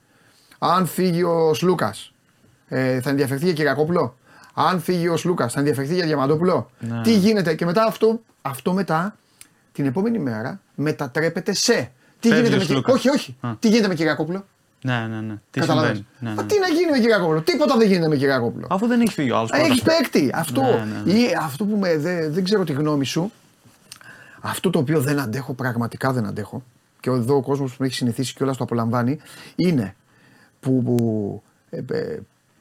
Αν 0.59 0.87
φύγει 0.87 1.23
ο 1.23 1.55
Σλούκας, 1.55 2.13
ε, 2.69 3.01
θα 3.01 3.11
ενδιαφερθεί 3.11 3.45
για 3.45 3.53
Κυριακόπουλο; 3.53 4.17
Αν 4.61 4.81
φύγει 4.81 5.09
ο 5.09 5.17
Σλούκας, 5.17 5.53
θα 5.53 5.59
ενδιαφερθεί 5.59 5.95
για 5.95 6.07
Διαμαντόπουλο. 6.07 6.71
Ναι. 6.79 7.01
Τι 7.03 7.19
γίνεται 7.19 7.55
και 7.55 7.65
μετά 7.65 7.85
αυτό, 7.85 8.21
αυτό 8.43 8.73
μετά 8.73 9.17
την 9.73 9.87
επόμενη 9.87 10.19
μέρα 10.19 10.61
μετατρέπεται 10.75 11.55
σε. 11.55 11.91
Τι 12.21 12.29
γίνεται 12.29 12.57
με 12.57 12.65
Κυριακόπουλο. 12.65 12.95
Όχι, 12.95 13.09
όχι. 13.09 13.37
Τι 13.59 13.69
γίνεται 13.69 13.89
με 13.89 13.95
Κυριακόπουλο. 13.95 14.45
Ναι, 14.83 15.07
ναι, 15.11 15.21
ναι. 15.21 15.35
Τι 15.51 15.63
συμβαίνει. 15.63 16.07
Ναι, 16.19 16.31
ναι. 16.31 16.43
Τι 16.43 16.59
να 16.59 16.69
γίνει 16.69 16.91
με 16.91 16.99
Κυριακόπουλο. 16.99 17.41
Τίποτα 17.41 17.77
δεν 17.77 17.89
γίνεται 17.89 18.09
με 18.09 18.17
Κυριακόπουλο. 18.17 18.67
Αφού 18.71 18.87
δεν 18.87 19.01
έχει 19.01 19.13
φύγει 19.13 19.31
ο 19.31 19.37
άλλος. 19.37 19.51
Έχει 19.53 19.83
παίκτη. 19.83 20.31
Αυτό, 20.35 20.63
ναι, 20.63 20.69
ναι, 20.69 21.13
ναι. 21.13 21.19
Ή, 21.19 21.35
αυτό 21.41 21.65
που 21.65 21.77
με, 21.77 21.97
δεν, 21.97 22.33
δεν 22.33 22.45
ξέρω 22.45 22.65
τη 22.65 22.73
γνώμη 22.73 23.05
σου. 23.05 23.33
Αυτό 24.41 24.71
το 24.71 24.79
οποίο 24.79 25.01
δεν 25.01 25.21
αντέχω, 25.21 25.53
πραγματικά 25.53 26.13
δεν 26.13 26.27
αντέχω. 26.27 26.63
Και 27.01 27.11
εδώ 27.11 27.37
ο 27.37 27.43
κόσμος 27.43 27.71
που 27.71 27.77
με 27.81 27.87
έχει 27.87 27.95
συνηθίσει 27.95 28.35
και 28.35 28.43
όλα 28.43 28.53
το 28.53 28.65
απολαμβάνει. 28.65 29.19
Είναι 29.57 29.95
που, 30.61 30.83
που 30.83 31.43
ε, 31.71 31.83
ε, 31.91 32.19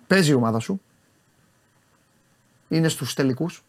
παίζει 0.07 0.31
η 0.31 0.33
ομάδα 0.33 0.59
σου. 0.59 0.81
Είναι 2.67 2.87
στους 2.87 3.13
τελικούς. 3.13 3.63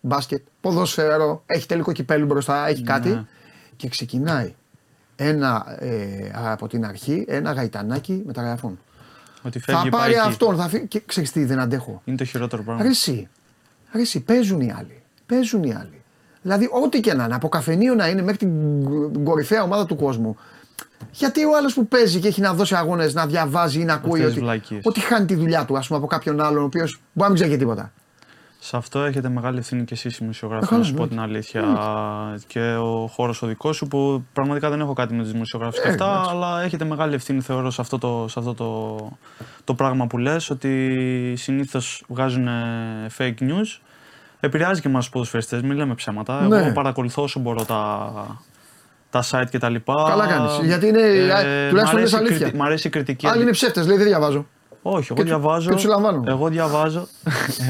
Μπάσκετ, 0.00 0.42
ποδόσφαιρο, 0.60 1.42
έχει 1.46 1.66
τελικό 1.66 1.92
κυπέλου 1.92 2.26
μπροστά, 2.26 2.68
έχει 2.68 2.82
κάτι. 2.82 3.26
Και 3.76 3.88
ξεκινάει 3.88 4.54
ένα, 5.16 5.76
ε, 5.78 6.30
από 6.34 6.68
την 6.68 6.84
αρχή 6.84 7.24
ένα 7.28 7.52
γαϊτανάκι 7.52 8.22
μεταγραφών. 8.26 8.78
Ότι 9.42 9.58
φεύγει, 9.58 9.82
θα 9.82 9.96
πάρει 9.96 10.16
αυτόν, 10.16 10.56
θα 10.56 10.68
φύγει. 10.68 10.86
Και 10.86 11.02
ξέρεις 11.06 11.32
τι, 11.32 11.44
δεν 11.44 11.58
αντέχω. 11.58 12.02
Είναι 12.04 12.16
το 12.16 12.24
χειρότερο 12.24 12.62
πράγμα. 12.62 12.82
Αρέσει. 12.82 13.28
Αρέσει. 13.92 14.20
Παίζουν 14.20 14.60
οι 14.60 14.72
άλλοι. 14.72 15.02
Παίζουν 15.26 15.62
οι 15.62 15.74
άλλοι. 15.74 16.02
Δηλαδή, 16.42 16.68
ό,τι 16.84 17.00
και 17.00 17.14
να 17.14 17.24
είναι, 17.24 17.34
από 17.34 17.48
καφενείο 17.48 17.94
να 17.94 18.08
είναι 18.08 18.22
μέχρι 18.22 18.38
την 18.38 19.24
κορυφαία 19.24 19.62
ομάδα 19.62 19.86
του 19.86 19.96
κόσμου. 19.96 20.36
Γιατί 21.12 21.44
ο 21.44 21.56
άλλος 21.56 21.74
που 21.74 21.86
παίζει 21.86 22.20
και 22.20 22.28
έχει 22.28 22.40
να 22.40 22.54
δώσει 22.54 22.74
αγώνες, 22.74 23.14
να 23.14 23.26
διαβάζει 23.26 23.80
ή 23.80 23.84
να 23.84 23.94
ακούει 23.94 24.24
ότι, 24.24 24.44
ότι 24.82 25.00
χάνει 25.00 25.26
τη 25.26 25.34
δουλειά 25.34 25.64
του, 25.64 25.76
ας 25.76 25.86
πούμε, 25.86 25.98
από 25.98 26.08
κάποιον 26.08 26.40
άλλον 26.40 26.62
ο 26.62 26.64
οποίος 26.64 26.90
μπορεί 27.12 27.28
να 27.28 27.28
μην 27.28 27.34
ξέρει 27.34 27.56
τίποτα. 27.56 27.92
Σε 28.64 28.76
αυτό 28.76 28.98
έχετε 28.98 29.28
μεγάλη 29.28 29.58
ευθύνη 29.58 29.84
και 29.84 29.94
εσείς 29.94 30.14
οι 30.14 30.18
δημοσιογράφοι, 30.18 30.74
να 30.74 30.82
σου 30.82 30.94
πω 30.94 31.08
την 31.08 31.20
αλήθεια. 31.20 31.64
Και 32.46 32.74
ο 32.74 33.06
χώρος 33.06 33.42
ο 33.42 33.46
δικός 33.46 33.76
σου, 33.76 33.86
που 33.86 34.24
πραγματικά 34.32 34.70
δεν 34.70 34.80
έχω 34.80 34.92
κάτι 34.92 35.14
με 35.14 35.22
τους 35.22 35.32
δημοσιογράφους 35.32 35.80
και 35.80 35.88
αυτά, 35.88 36.26
αλλά 36.28 36.62
έχετε 36.62 36.84
μεγάλη 36.84 37.14
ευθύνη, 37.14 37.40
θεωρώ, 37.40 37.70
σε 37.70 37.80
αυτό 37.80 37.98
το, 37.98 38.26
σε 38.28 38.38
αυτό 38.38 38.54
το, 38.54 38.98
το 39.64 39.74
πράγμα 39.74 40.06
που 40.06 40.18
λες, 40.18 40.50
ότι 40.50 41.34
συνήθως 41.36 42.04
βγάζουν 42.08 42.48
fake 43.18 43.38
news. 43.40 43.80
Επηρεάζει 44.40 44.80
και 44.80 44.88
εμάς 44.88 45.02
τους 45.02 45.12
ποδοσφαιριστές, 45.12 45.62
μην 45.62 45.76
λέμε 45.76 45.94
ψέματα. 45.94 46.40
Ναι. 46.40 46.56
Εγώ 46.56 46.72
παρακολουθώ 46.72 47.22
όσο 47.22 47.40
μπορώ 47.40 47.64
τα, 47.64 48.12
τα 49.10 49.22
site 49.30 49.46
και 49.50 49.58
τα 49.58 49.68
λοιπά. 49.68 50.04
Καλά 50.08 50.26
κάνεις. 50.26 50.58
Γιατί 50.62 50.86
είναι. 50.86 51.00
Ε, 51.00 51.68
τουλάχιστον 51.68 52.00
είναι 52.00 52.10
αλήθεια. 52.16 52.50
Μ' 52.54 52.62
αρέσει 52.62 52.86
η 52.86 52.90
κριτική. 52.90 53.26
Άλλοι 53.26 53.42
είναι 53.42 53.50
ψεύτες, 53.50 53.86
λέει 53.86 53.96
δεν 53.96 54.06
διαβάζω. 54.06 54.46
Όχι, 54.82 55.12
εγώ 55.16 55.22
διαβάζω. 55.22 55.74
Και 55.74 55.86
εγώ 56.26 56.48
διαβάζω, 56.48 57.06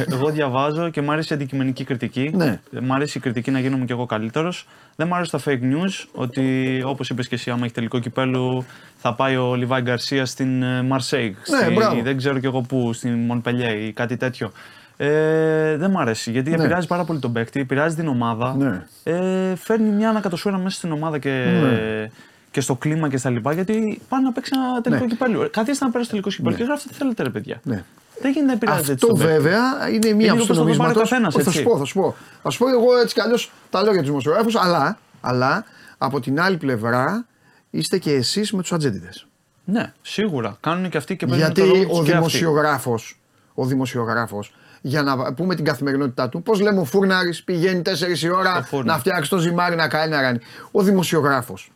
εγώ 0.06 0.30
διαβάζω 0.30 0.90
και 0.90 1.02
μου 1.02 1.12
αρέσει 1.12 1.32
η 1.32 1.36
αντικειμενική 1.36 1.84
κριτική. 1.84 2.30
Ναι. 2.34 2.60
Μ' 2.82 2.92
αρέσει 2.92 3.18
η 3.18 3.20
κριτική 3.20 3.50
να 3.50 3.58
γίνομαι 3.58 3.84
κι 3.84 3.92
εγώ 3.92 4.06
καλύτερος. 4.06 4.66
Δεν 4.96 5.06
μου 5.06 5.14
αρέσει 5.14 5.30
τα 5.30 5.40
fake 5.44 5.62
news. 5.72 6.06
Ότι 6.12 6.82
όπως 6.84 7.10
είπες 7.10 7.28
και 7.28 7.34
εσύ, 7.34 7.50
άμα 7.50 7.64
έχει 7.64 7.74
τελικό 7.74 7.98
κυπέλου, 7.98 8.64
θα 8.96 9.14
πάει 9.14 9.36
ο 9.36 9.54
Λιβάη 9.54 9.80
Γκαρσία 9.80 10.26
στην 10.26 10.64
Μαρσέικ. 10.86 11.36
Ναι, 11.48 12.02
δεν 12.02 12.16
ξέρω 12.16 12.38
κι 12.38 12.46
εγώ 12.46 12.60
πού, 12.60 12.92
στην 12.92 13.24
Μονπελιέ 13.24 13.70
ή 13.70 13.92
κάτι 13.92 14.16
τέτοιο. 14.16 14.50
Ε, 14.96 15.76
δεν 15.76 15.90
μου 15.90 16.00
αρέσει 16.00 16.30
γιατί 16.30 16.50
ναι. 16.50 16.56
επηρεάζει 16.56 16.86
πάρα 16.86 17.04
πολύ 17.04 17.18
τον 17.18 17.32
παίκτη, 17.32 17.60
επηρεάζει 17.60 17.94
την 17.94 18.08
ομάδα. 18.08 18.56
Ναι. 18.56 18.82
Ε, 19.02 19.54
φέρνει 19.56 19.90
μια 19.90 20.08
ανακατοσούρα 20.08 20.58
μέσα 20.58 20.76
στην 20.76 20.92
ομάδα 20.92 21.18
και, 21.18 21.30
ναι. 21.30 22.10
Και 22.52 22.60
στο 22.60 22.74
κλίμα 22.76 23.08
και 23.08 23.16
στα 23.16 23.30
λοιπά. 23.30 23.52
Γιατί 23.52 24.00
πάνε 24.08 24.24
να 24.24 24.32
παίξει 24.32 24.52
ένα 24.54 24.80
τελικό 24.80 25.02
ναι. 25.02 25.08
κυπέλο. 25.08 25.48
Καθίστε 25.50 25.84
να 25.84 25.90
πέρασε 25.90 26.10
τελικό 26.10 26.28
κυπέλο 26.28 26.50
ναι. 26.50 26.56
και 26.56 26.64
γράφετε 26.64 26.88
τι 26.88 26.94
θέλετε, 26.94 27.22
ρε 27.22 27.30
παιδιά. 27.30 27.60
Ναι. 27.64 27.84
Δεν 28.20 28.32
γίνεται 28.32 28.46
να 28.46 28.52
επηρεάζει 28.52 28.92
Αυτό 28.92 29.16
βέβαια 29.16 29.88
είναι 29.92 30.12
μία 30.12 30.32
από 30.32 30.46
τι 30.46 30.52
νομίσματα. 30.52 31.06
Θα 31.30 31.50
σου 31.50 31.62
πω, 31.62 31.78
θα 31.78 31.84
σου 31.84 31.94
πω. 31.94 32.14
Θα 32.42 32.50
σου 32.50 32.58
πω 32.58 32.68
εγώ 32.68 32.96
έτσι 33.02 33.14
κι 33.14 33.20
αλλιώς 33.20 33.50
τα 33.70 33.82
λέω 33.82 33.92
για 33.92 34.00
τους 34.00 34.10
δημοσιογράφους, 34.10 34.56
αλλά, 34.56 34.98
αλλά 35.20 35.64
από 35.98 36.20
την 36.20 36.40
άλλη 36.40 36.56
πλευρά 36.56 37.26
είστε 37.70 37.98
και 37.98 38.12
εσείς 38.12 38.52
με 38.52 38.62
τους 38.62 38.72
ατζέντιδες. 38.72 39.26
Ναι, 39.64 39.92
σίγουρα. 40.02 40.56
Κάνουν 40.60 40.90
και 40.90 40.96
αυτοί 40.96 41.16
και 41.16 41.26
παίζουν 41.26 41.52
Γιατί 41.52 41.86
ο 41.90 42.02
δημοσιογράφος 42.02 43.16
ο 43.54 43.64
δημοσιογράφος 43.64 44.54
για 44.80 45.02
να 45.02 45.32
πούμε 45.34 45.54
την 45.54 45.64
καθημερινότητά 45.64 46.28
του. 46.28 46.42
Πώς 46.42 46.60
λέμε 46.60 46.80
ο 46.80 46.84
Φούρναρης 46.84 47.44
πηγαίνει 47.44 47.82
4 47.84 48.22
η 48.22 48.28
ώρα 48.28 48.56
Ο 48.56 48.62
Φούρναρης. 48.62 48.92
να 48.92 48.98
φτιάξει 48.98 49.30
το 49.30 49.38
ζυμάρι 49.38 49.76
να 49.76 49.88
κάνει 49.88 50.10
να 50.10 50.20
ράνει. 50.20 50.38
Ο 50.70 50.82
δημοσιογράφος. 50.82 51.70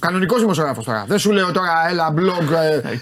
Κανονικός 0.00 0.40
δημοσιογράφος 0.40 0.84
τώρα. 0.84 1.04
Δεν 1.08 1.18
σου 1.18 1.30
λέω 1.32 1.52
τώρα 1.52 1.88
έλα 1.90 2.14
blog, 2.16 2.52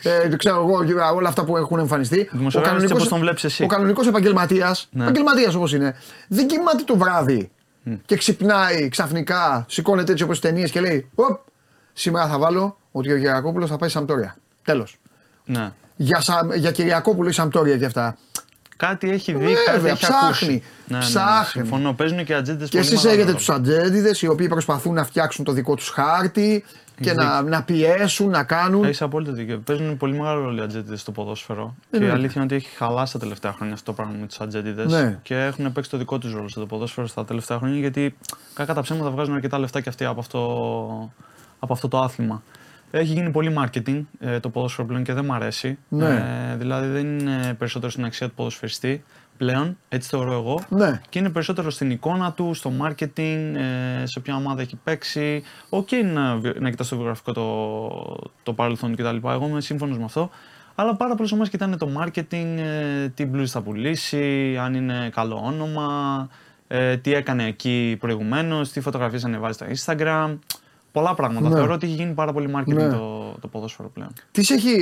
ε, 0.02 0.28
ε, 0.32 0.36
ξέρω 0.36 0.56
εγώ, 0.56 0.84
και 0.84 0.92
όλα 1.14 1.28
αυτά 1.28 1.44
που 1.44 1.56
έχουν 1.56 1.78
εμφανιστεί. 1.78 2.28
Δημοσιογράφος 2.32 2.82
έτσι 2.82 2.94
όπως 2.94 3.08
τον 3.08 3.18
βλέπεις 3.20 3.44
εσύ. 3.44 3.62
Ο 3.62 3.66
κανονικός 3.66 4.06
επαγγελματία, 4.06 4.76
Ναι. 4.90 5.02
επαγγελματίας 5.02 5.54
όπως 5.54 5.72
είναι, 5.72 5.96
δεν 6.28 6.46
κοιμάται 6.46 6.82
το 6.82 6.96
βράδυ 6.96 7.50
και 8.06 8.16
ξυπνάει 8.16 8.88
ξαφνικά, 8.88 9.64
σηκώνεται 9.68 10.12
έτσι 10.12 10.24
όπως 10.24 10.36
στι 10.36 10.46
ταινίες 10.48 10.70
και 10.70 10.80
λέει: 10.80 11.10
Οπ, 11.14 11.38
σήμερα 11.92 12.26
θα 12.28 12.38
βάλω 12.38 12.78
ότι 12.92 13.12
ο 13.12 13.16
Γερακόπουλος 13.16 13.70
θα 13.70 13.76
πάει 13.76 13.88
Σαμπτόρια. 13.88 14.36
Τέλος. 14.64 14.96
Ναι. 15.44 15.72
Για, 15.96 16.20
Σα- 16.20 16.56
για 16.56 16.70
Κυριακόπουλο 16.70 17.28
ή 17.28 17.32
Σαμπτόρια 17.32 17.76
και 17.76 17.84
αυτά. 17.84 18.16
Κάτι 18.76 19.10
έχει 19.10 19.32
δει, 19.32 19.38
Βέβαια, 19.38 19.56
κάτι 19.66 19.86
έχει 19.88 19.96
ψάχνει. 19.96 20.18
ακούσει. 20.26 20.46
Ναι, 20.46 20.60
ναι, 20.86 20.96
ναι, 20.96 20.98
Ψάχνει. 21.00 21.60
συμφωνώ. 21.62 21.92
Παίζουν 21.92 22.24
και 22.24 22.34
ατζέντες 22.34 22.68
Και 22.68 22.78
εσείς 22.78 23.04
έχετε 23.04 23.32
τους 23.34 23.50
ατζέντιδες 23.50 24.22
οι 24.22 24.28
οποίοι 24.28 24.48
προσπαθούν 24.48 24.94
να 24.94 25.04
φτιάξουν 25.04 25.44
το 25.44 25.52
δικό 25.52 25.74
τους 25.74 25.88
χάρτη 25.88 26.64
και 27.00 27.12
να, 27.12 27.42
να 27.42 27.62
πιέσουν, 27.62 28.30
να 28.30 28.44
κάνουν. 28.44 28.84
Έχεις 28.84 29.02
απόλυτο 29.02 29.32
δίκιο. 29.32 29.58
Παίζουν 29.58 29.96
πολύ 29.96 30.18
μεγάλο 30.18 30.40
ρόλο 30.40 30.60
οι 30.60 30.64
ατζέντιδες 30.64 31.00
στο 31.00 31.12
ποδόσφαιρο. 31.12 31.74
και 31.80 31.84
η 31.84 31.88
Εννοείται. 31.90 32.14
αλήθεια 32.16 32.42
είναι 32.42 32.44
ότι 32.44 32.54
έχει 32.54 32.76
χαλάσει 32.76 33.12
τα 33.12 33.18
τελευταία 33.18 33.52
χρόνια 33.52 33.74
αυτό 33.74 33.90
το 33.90 33.96
πράγμα 34.02 34.14
με 34.20 34.26
τους 34.26 34.40
ατζέντιδες. 34.40 34.92
Ναι. 34.92 35.18
Και 35.22 35.34
έχουν 35.44 35.72
παίξει 35.72 35.90
το 35.90 35.96
δικό 35.96 36.18
τους 36.18 36.32
ρόλο 36.32 36.48
στο 36.48 36.66
ποδόσφαιρο 36.66 37.06
στα 37.06 37.24
τελευταία 37.24 37.58
χρόνια 37.58 37.78
γιατί 37.78 38.16
κακά 38.54 38.74
τα 38.74 38.80
ψέματα 38.80 39.10
βγάζουν 39.10 39.34
αρκετά 39.34 39.58
λεφτά 39.58 39.80
και 39.80 39.88
αυτοί 39.88 40.04
από 40.04 40.20
αυτό, 40.20 41.12
από 41.58 41.72
αυτό 41.72 41.88
το 41.88 41.98
άθλημα. 41.98 42.42
Έχει 42.90 43.12
γίνει 43.12 43.30
πολύ 43.30 43.56
marketing 43.58 44.00
ε, 44.20 44.40
το 44.40 44.48
ποδόσφαιρο 44.48 44.86
πλέον 44.86 45.02
και 45.02 45.12
δεν 45.12 45.24
μ' 45.24 45.32
αρέσει. 45.32 45.78
Ναι. 45.88 46.06
Ε, 46.52 46.56
δηλαδή 46.56 46.88
δεν 46.88 47.18
είναι 47.18 47.54
περισσότερο 47.58 47.90
στην 47.92 48.04
αξία 48.04 48.28
του 48.28 48.34
ποδοσφαιριστή 48.34 49.04
πλέον, 49.38 49.78
έτσι 49.88 50.08
θεωρώ 50.08 50.32
εγώ. 50.32 50.60
Ναι. 50.68 51.00
Και 51.08 51.18
είναι 51.18 51.30
περισσότερο 51.30 51.70
στην 51.70 51.90
εικόνα 51.90 52.32
του, 52.32 52.54
στο 52.54 52.72
marketing, 52.82 53.54
ε, 54.02 54.06
σε 54.06 54.20
ποια 54.20 54.36
ομάδα 54.36 54.62
έχει 54.62 54.76
παίξει. 54.84 55.42
Οκ, 55.68 55.88
να, 56.12 56.34
να 56.34 56.70
κοιτάς 56.70 56.88
το 56.88 56.96
βιογραφικό 56.96 57.32
το, 57.32 58.30
το 58.42 58.52
παρελθόν 58.52 58.96
κτλ. 58.96 59.16
Εγώ 59.28 59.46
είμαι 59.48 59.60
σύμφωνος 59.60 59.98
με 59.98 60.04
αυτό. 60.04 60.30
Αλλά 60.74 60.96
πάρα 60.96 61.14
πολλές 61.14 61.32
ομάδες 61.32 61.50
κοιτάνε 61.50 61.76
το 61.76 61.88
marketing, 61.98 62.56
ε, 62.58 63.08
τι 63.08 63.30
μπλούζες 63.34 63.46
θα 63.46 63.60
πουλήσει, 63.60 64.56
αν 64.60 64.74
είναι 64.74 65.10
καλό 65.12 65.40
όνομα, 65.44 66.28
ε, 66.66 66.96
τι 66.96 67.14
έκανε 67.14 67.44
εκεί 67.46 67.96
προηγουμένως, 68.00 68.70
τι 68.70 68.80
φωτογραφίες 68.80 69.24
ανεβάζει 69.24 69.52
στο 69.52 69.94
Instagram. 69.94 70.38
Πολλά 70.92 71.14
πράγματα. 71.14 71.48
Ναι. 71.48 71.54
Θεωρώ 71.54 71.72
ότι 71.72 71.86
έχει 71.86 71.94
γίνει 71.94 72.12
πάρα 72.12 72.32
πολύ 72.32 72.52
marketing 72.56 72.74
Ναι. 72.74 72.88
το, 72.88 73.36
το 73.40 73.48
ποδόσφαιρο 73.48 73.88
πλέον. 73.88 74.12
Τι 74.30 74.46
σε 74.46 74.54
έχει, 74.54 74.76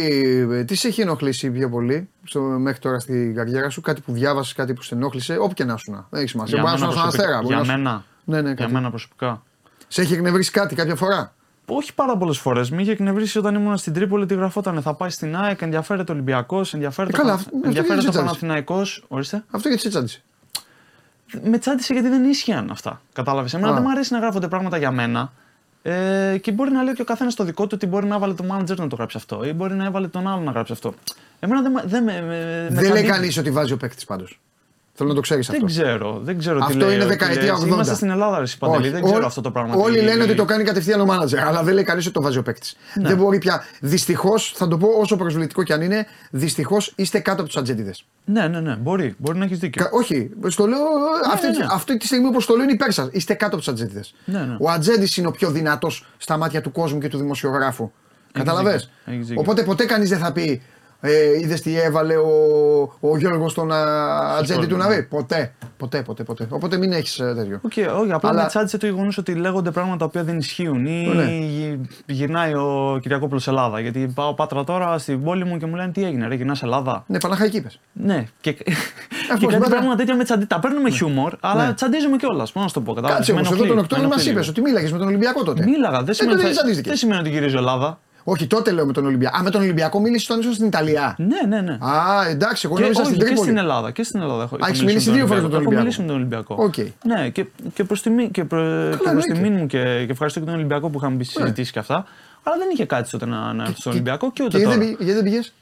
τι 0.66 0.80
σε 0.80 0.88
έχει 0.88 1.00
ενοχλήσει 1.00 1.50
πιο 1.50 1.68
πολύ 1.70 2.08
στο, 2.24 2.40
μέχρι 2.40 2.78
τώρα 2.80 2.98
στην 2.98 3.34
καριέρα 3.34 3.70
σου, 3.70 3.80
κάτι 3.80 4.00
που 4.00 4.12
διάβασες, 4.12 4.52
κάτι 4.52 4.72
που 4.72 4.82
σε 4.82 4.94
ενόχλησε, 4.94 5.36
όπου 5.40 5.54
και 5.54 5.64
να 5.64 5.76
σου 5.76 5.90
να. 5.92 6.06
Δεν 6.10 6.20
έχει 6.20 6.28
σημασία. 6.30 6.60
Μπορεί 6.60 6.70
να 6.72 6.76
σου 6.78 6.84
να 6.84 6.90
προσωπικά- 6.90 7.20
αστέρα. 7.22 7.36
μπορεί 7.42 7.46
για 7.46 7.56
να 7.56 7.64
σου- 7.64 7.70
μένα, 7.72 8.04
Ναι, 8.24 8.36
ναι, 8.40 8.46
για 8.46 8.54
κάτι. 8.54 8.72
μένα 8.72 8.90
προσωπικά. 8.90 9.42
Σε 9.88 10.00
έχει 10.02 10.12
εκνευρίσει 10.14 10.50
κάτι 10.50 10.74
κάποια 10.74 10.94
φορά; 10.94 11.34
Όχι 11.66 11.94
πάρα 11.94 12.16
πολλές 12.16 12.38
φορές. 12.38 12.70
Με 12.70 12.82
είχε 12.82 12.90
εκνευρίσει 12.90 13.38
όταν 13.38 13.54
ήμουν 13.54 13.76
στην 13.76 13.92
Τρίπολη, 13.92 14.26
τι 14.26 14.34
γραφόταν. 14.34 14.82
Θα 14.82 14.94
πάει 14.94 15.10
στην 15.10 15.36
ΑΕΚ, 15.36 15.60
ενδιαφέρεται 15.62 16.12
ο 16.12 16.14
Ολυμπιακός, 16.14 16.74
ενδιαφέρεται 16.74 17.16
Ε, 17.16 17.20
καλά, 17.20 17.32
ο 17.32 17.34
αυτό- 17.34 17.50
αυτό 17.54 17.66
ενδιαφέρεται 17.68 18.00
γιατί 18.00 18.06
ο 18.06 18.10
τσάντισε. 18.22 18.40
Παναθηναϊκός. 18.40 19.04
Ορίστε. 19.08 19.44
Αυτό 19.50 19.68
γιατί 19.68 19.82
σε 19.82 19.88
τσάντισε. 19.88 20.22
Με 21.42 21.58
τσάντισε 21.58 21.92
γιατί 21.92 22.08
δεν 22.08 22.24
ίσχυαν 22.24 22.70
αυτά. 22.70 23.00
Κατάλαβες. 23.12 23.54
Εμένα 23.54 23.70
Α. 23.70 23.74
δεν 23.74 23.82
μου 23.82 23.90
αρέσει 23.90 24.12
να 24.12 24.18
γράφονται 24.18 24.48
πράγματα 24.48 24.76
για 24.76 24.90
μένα. 24.90 25.32
Ε, 25.88 26.38
και 26.38 26.52
μπορεί 26.52 26.70
να 26.70 26.82
λέει 26.82 26.94
και 26.94 27.02
ο 27.02 27.04
καθένας 27.04 27.34
το 27.34 27.44
δικό 27.44 27.62
του 27.62 27.72
ότι 27.74 27.86
μπορεί 27.86 28.06
να 28.06 28.14
έβαλε 28.14 28.34
το 28.34 28.44
manager 28.52 28.76
να 28.76 28.88
το 28.88 28.96
γράψει 28.96 29.16
αυτό 29.16 29.44
ή 29.44 29.52
μπορεί 29.52 29.74
να 29.74 29.84
έβαλε 29.84 30.08
τον 30.08 30.28
άλλο 30.28 30.40
να 30.40 30.50
γράψει 30.50 30.72
αυτό. 30.72 30.94
Εμένα 31.40 31.62
δεν, 31.62 31.72
με- 31.72 31.82
δεν 31.86 32.02
με. 32.04 32.12
με- 32.12 32.26
με 32.28 32.66
Δεν 32.68 32.74
λέει 32.74 32.82
τσαντίζει. 32.82 33.04
κανείς 33.06 33.36
ότι 33.38 33.50
βάζει 33.50 33.72
ο 33.72 33.76
παίκτης 33.76 34.04
πάντως. 34.04 34.40
Θέλω 34.98 35.08
να 35.08 35.14
το 35.14 35.20
ξέρεις 35.20 35.48
αυτό. 35.48 35.60
Δεν 35.66 35.74
ξέρω, 35.74 36.20
δεν 36.22 36.38
ξέρω 36.38 36.58
Αυτό 36.62 36.72
τι 36.72 36.84
λέει. 36.84 36.94
είναι 36.94 37.02
τι 37.02 37.08
δεκαετία 37.08 37.42
λέει. 37.42 37.50
80. 37.62 37.66
Είμαστε 37.66 37.94
στην 37.94 38.10
Ελλάδα, 38.10 38.38
ρε 38.38 38.44
Παντελή, 38.58 38.82
Όχι, 38.82 38.90
δεν 38.90 39.00
ξέρω 39.02 39.16
όλοι- 39.16 39.26
αυτό 39.26 39.40
το 39.40 39.50
πράγμα. 39.50 39.74
Όλοι 39.74 39.98
τι- 39.98 40.04
λένε 40.04 40.22
ότι 40.22 40.34
το 40.34 40.44
κάνει 40.44 40.64
κατευθείαν 40.64 41.00
ο 41.00 41.04
μάνατζερ, 41.04 41.46
αλλά 41.46 41.62
δεν 41.62 41.74
λέει 41.74 41.84
κανείς 41.84 42.04
ότι 42.04 42.14
το 42.14 42.22
βάζει 42.22 42.38
ο 42.38 42.42
παίκτης. 42.42 42.76
Ναι. 42.94 43.08
Δεν 43.08 43.16
μπορεί 43.16 43.38
πια. 43.38 43.64
Δυστυχώς, 43.80 44.52
θα 44.56 44.68
το 44.68 44.76
πω 44.78 44.88
όσο 45.00 45.16
προσβλητικό 45.16 45.62
κι 45.62 45.72
αν 45.72 45.82
είναι, 45.82 46.06
δυστυχώς 46.30 46.92
είστε 46.96 47.18
κάτω 47.18 47.40
από 47.40 47.48
τους 47.50 47.56
ατζέντιδες. 47.56 48.04
Ναι, 48.24 48.48
ναι, 48.48 48.60
ναι, 48.60 48.76
μπορεί, 48.76 49.14
μπορεί 49.18 49.38
να 49.38 49.44
έχεις 49.44 49.58
δίκιο. 49.58 49.88
Όχι, 49.90 50.30
στο 50.46 50.66
λέω 50.66 50.78
αυτή, 51.32 51.46
ναι, 51.46 51.58
ναι. 51.58 51.66
αυτή 51.70 51.96
τη 51.96 52.06
στιγμή 52.06 52.26
όπως 52.26 52.46
το 52.46 52.54
λέω 52.54 52.62
είναι 52.62 52.72
υπέρ 52.72 52.92
σα. 52.92 53.02
Είστε 53.04 53.34
κάτω 53.34 53.46
από 53.46 53.56
τους 53.56 53.68
ατζέντιδες. 53.68 54.14
Ναι, 54.24 54.38
ναι. 54.38 54.56
Ο 54.60 54.70
ατζέντη 54.70 55.08
είναι 55.16 55.26
ο 55.26 55.30
πιο 55.30 55.50
δυνατός 55.50 56.06
στα 56.16 56.36
μάτια 56.36 56.60
του 56.60 56.72
κόσμου 56.72 56.98
και 56.98 57.08
του 57.08 57.18
δημοσιογράφου. 57.18 57.90
Καταλαβέ. 58.32 58.72
δίκιο, 58.72 58.88
έχεις 59.04 59.26
δίκιο. 59.26 59.40
Οπότε 59.40 59.62
ποτέ 59.62 59.84
κανείς 59.84 60.08
δεν 60.08 60.18
θα 60.18 60.32
πει. 60.32 60.62
Ε, 61.00 61.38
Είδες 61.40 61.60
τι 61.60 61.80
έβαλε 61.80 62.16
ο, 62.16 62.30
ο 63.00 63.16
Γιώργος 63.18 63.50
στον 63.52 63.72
α, 63.72 63.76
ατζέντη 64.38 64.66
του 64.66 64.76
να 64.76 64.88
βρει. 64.88 65.02
Ποτέ, 65.02 65.52
ποτέ, 65.76 66.02
ποτέ, 66.02 66.22
ποτέ. 66.22 66.46
Οπότε 66.50 66.76
μην 66.76 66.92
έχεις 66.92 67.16
τέτοιο. 67.16 67.60
Οκ, 67.62 67.72
όχι, 68.00 68.12
απλά 68.12 68.28
Αλλά- 68.30 68.42
με 68.42 68.48
τσάντισε 68.48 68.78
το 68.78 68.86
γεγονός 68.86 69.18
ότι 69.18 69.34
λέγονται 69.34 69.70
πράγματα 69.70 69.96
τα 69.98 70.04
οποία 70.04 70.24
δεν 70.24 70.38
ισχύουν 70.38 70.86
ή 70.86 71.10
Ναι. 71.14 71.24
γυ- 71.24 71.78
γυρνάει 72.06 72.54
ο 72.54 72.98
Κυριακόπουλος 73.02 73.48
Ελλάδα. 73.48 73.80
Γιατί 73.80 74.12
πάω 74.14 74.34
πάτρα 74.34 74.64
τώρα 74.64 74.98
στην 74.98 75.22
πόλη 75.24 75.44
μου 75.44 75.56
και 75.58 75.66
μου 75.66 75.74
λένε 75.74 75.92
τι 75.92 76.04
έγινε, 76.04 76.26
ρε, 76.26 76.34
γυρνάς 76.34 76.62
Ελλάδα. 76.62 77.04
Ναι, 77.06 77.18
Παναχαϊκή 77.18 77.56
είπες. 77.56 77.80
Ναι, 77.92 78.24
και, 78.40 78.52
και 78.52 78.64
πώς, 79.28 79.38
κάτι 79.40 79.46
μετά- 79.46 79.68
πράγματα 79.68 79.96
τέτοια 79.96 80.14
με 80.16 80.24
τσαντι... 80.24 80.44
Τα 80.46 80.58
παίρνουμε 80.60 80.90
χιούμορ, 80.90 81.32
αλλά 81.40 81.66
Ναι. 81.66 81.72
τσαντίζομαι 81.74 82.16
κιόλας. 82.16 82.52
Πώς 82.52 82.62
να 82.62 82.68
σου 82.68 82.74
το 82.74 82.80
πω, 82.80 82.92
κατάλαβες, 82.92 83.16
Κάτσε 83.26 83.32
με 83.32 83.38
όμω, 83.40 83.48
εδώ 83.52 83.54
ενοχλεί, 83.64 83.68
τον 83.68 83.76
με 83.76 83.82
Οκτώβριο 83.82 84.08
μας 84.08 84.16
ενοχλεί 84.26 84.32
είπες 84.32 84.46
λίγο. 84.46 84.58
ότι 84.58 84.68
μίλαγες 84.70 84.92
με 84.92 84.98
τον 84.98 85.06
Ολυμπιακό 85.06 85.42
τότε. 85.44 85.64
Μίλαγα, 85.64 85.98
δεν 85.98 86.08
Ε, 86.08 86.12
σημαίνει, 86.12 86.36
τότε 86.36 86.42
δεν 86.42 86.46
ότι- 86.46 86.56
τσαντίστηκες. 86.56 86.88
δεν 86.90 86.96
σημαίνει 86.98 87.20
ότι 87.20 87.30
γυρίζω 87.30 87.58
Ελλάδα. 87.58 87.98
Όχι, 88.28 88.46
τότε 88.46 88.70
λέω 88.70 88.86
με 88.86 88.92
τον 88.92 89.06
Ολυμπιακό. 89.06 89.36
Α, 89.38 89.42
με 89.42 89.50
τον 89.50 89.60
Ολυμπιακό 89.60 90.00
μίλησε 90.00 90.26
όταν 90.28 90.40
ήσουν 90.42 90.54
στην 90.54 90.66
Ιταλία. 90.66 91.14
Ναι, 91.18 91.56
ναι, 91.56 91.60
ναι. 91.60 91.72
Α, 91.72 92.26
εντάξει, 92.28 92.62
εγώ 92.66 92.74
Και, 92.76 92.82
νόμιζα 92.82 93.00
όχι, 93.00 93.08
στην 93.10 93.20
και 93.20 93.26
στην 93.26 93.42
Τρίπολη. 93.44 93.58
Ελλάδα. 93.58 93.90
Και 93.90 94.02
στην 94.02 94.20
Ελλάδα 94.20 94.42
έχω, 94.42 94.56
έχω 94.60 94.66
έχεις 94.68 94.82
μιλήσει 94.84 95.10
δύο 95.10 95.26
φορές 95.26 95.42
με 95.42 95.48
τον 95.48 95.60
Έχω 95.60 95.68
Ολυμπιακό. 95.70 95.80
μιλήσει 95.82 96.00
με 96.00 96.06
τον 96.06 96.16
Ολυμπιακό. 96.16 96.54
Οκ. 96.58 96.74
Ναι, 97.04 97.28
και, 97.30 97.46
και 97.74 97.84
προς 97.84 98.02
τιμή, 98.02 98.30
και 98.30 98.44
προ, 98.44 98.58
και 98.90 98.96
προς 98.96 99.06
εννοείται. 99.08 99.32
τιμή 99.32 99.48
μου 99.50 99.66
και, 99.66 99.78
και 100.04 100.12
ευχαριστώ 100.12 100.40
και 100.40 100.46
τον 100.46 100.54
Ολυμπιακό 100.54 100.88
που 100.90 100.98
είχαμε 100.98 101.16
μπει 101.16 101.24
στις 101.24 101.38
Ναι. 101.38 101.42
συζητήσεις 101.44 101.72
και 101.72 101.78
αυτά. 101.78 102.04
Αλλά 102.42 102.56
δεν 102.58 102.68
είχε 102.72 102.84
κάτι 102.84 103.10
τότε 103.10 103.26
να, 103.26 103.52
να 103.52 103.62
έρθω 103.62 103.76
στον 103.80 103.92
Ολυμπιακό 103.92 104.32
και 104.32 104.42
ούτε 104.42 104.58
Και 104.58 104.64
τώρα. 104.64 104.76
δεν 104.76 104.86
πήγε- 104.86 105.02
γιατί 105.02 105.20
δεν 105.20 105.24
πήγες; 105.30 105.52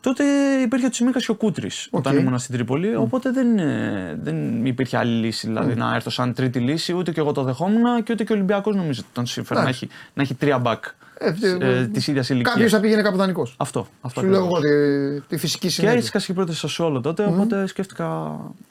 Τότε 0.00 0.24
υπήρχε 0.62 0.86
ο 0.86 0.88
Τσιμίκας 0.88 1.24
και 1.24 1.30
ο 1.30 1.34
Κούτρης 1.34 1.70
όταν 1.90 2.16
ήμουν 2.18 2.38
στην 2.38 2.54
Τρίπολη. 2.54 2.96
Οπότε 2.96 3.30
δεν, 3.30 3.58
ε, 3.58 4.18
δεν 4.22 4.66
υπήρχε 4.66 4.96
άλλη 4.96 5.24
λύση. 5.24 5.46
Δηλαδή 5.46 5.74
να 5.74 5.94
έρθω 5.94 6.10
σαν 6.10 6.34
τρίτη 6.34 6.58
λύση, 6.58 6.92
ούτε 6.92 7.12
και 7.12 7.20
εγώ 7.20 7.32
το 7.32 7.42
δεχόμουν 7.42 8.02
και 8.02 8.12
ούτε 8.12 8.24
και 8.24 8.32
ο 8.32 8.34
Ολυμπιακός 8.36 8.74
νομίζω 8.76 9.00
ότι 9.02 9.10
τον 9.12 9.26
συμφέρει 9.26 9.54
να 9.60 9.64
Εντάξει. 9.66 9.84
έχει, 9.84 9.94
να 10.14 10.22
έχει 10.22 10.34
τρία 10.34 10.58
μπακ 10.58 10.84
Ε, 11.18 11.34
ε, 11.60 11.86
της 11.86 12.06
ίδιας 12.06 12.28
ηλικίας. 12.28 12.52
Κάποιος 12.54 12.72
θα 12.72 12.80
πήγαινε 12.80 13.02
κάπου 13.02 13.16
δανεικό. 13.16 13.46
Αυτό. 13.56 13.86
αυτό 14.00 14.20
Σου 14.20 14.26
λέω 14.26 14.44
εγώ 14.44 14.56
ακριβώς. 14.56 15.20
τη, 15.20 15.26
τη 15.28 15.36
φυσική 15.36 15.66
Και 15.66 15.72
συνέχεια. 15.72 15.98
έσκασε 15.98 16.26
και 16.26 16.32
πρώτη 16.32 16.54
στο 16.54 16.68
Σόλο 16.68 17.00
τότε, 17.00 17.24
οπότε 17.24 17.66
σκέφτηκα 17.66 18.04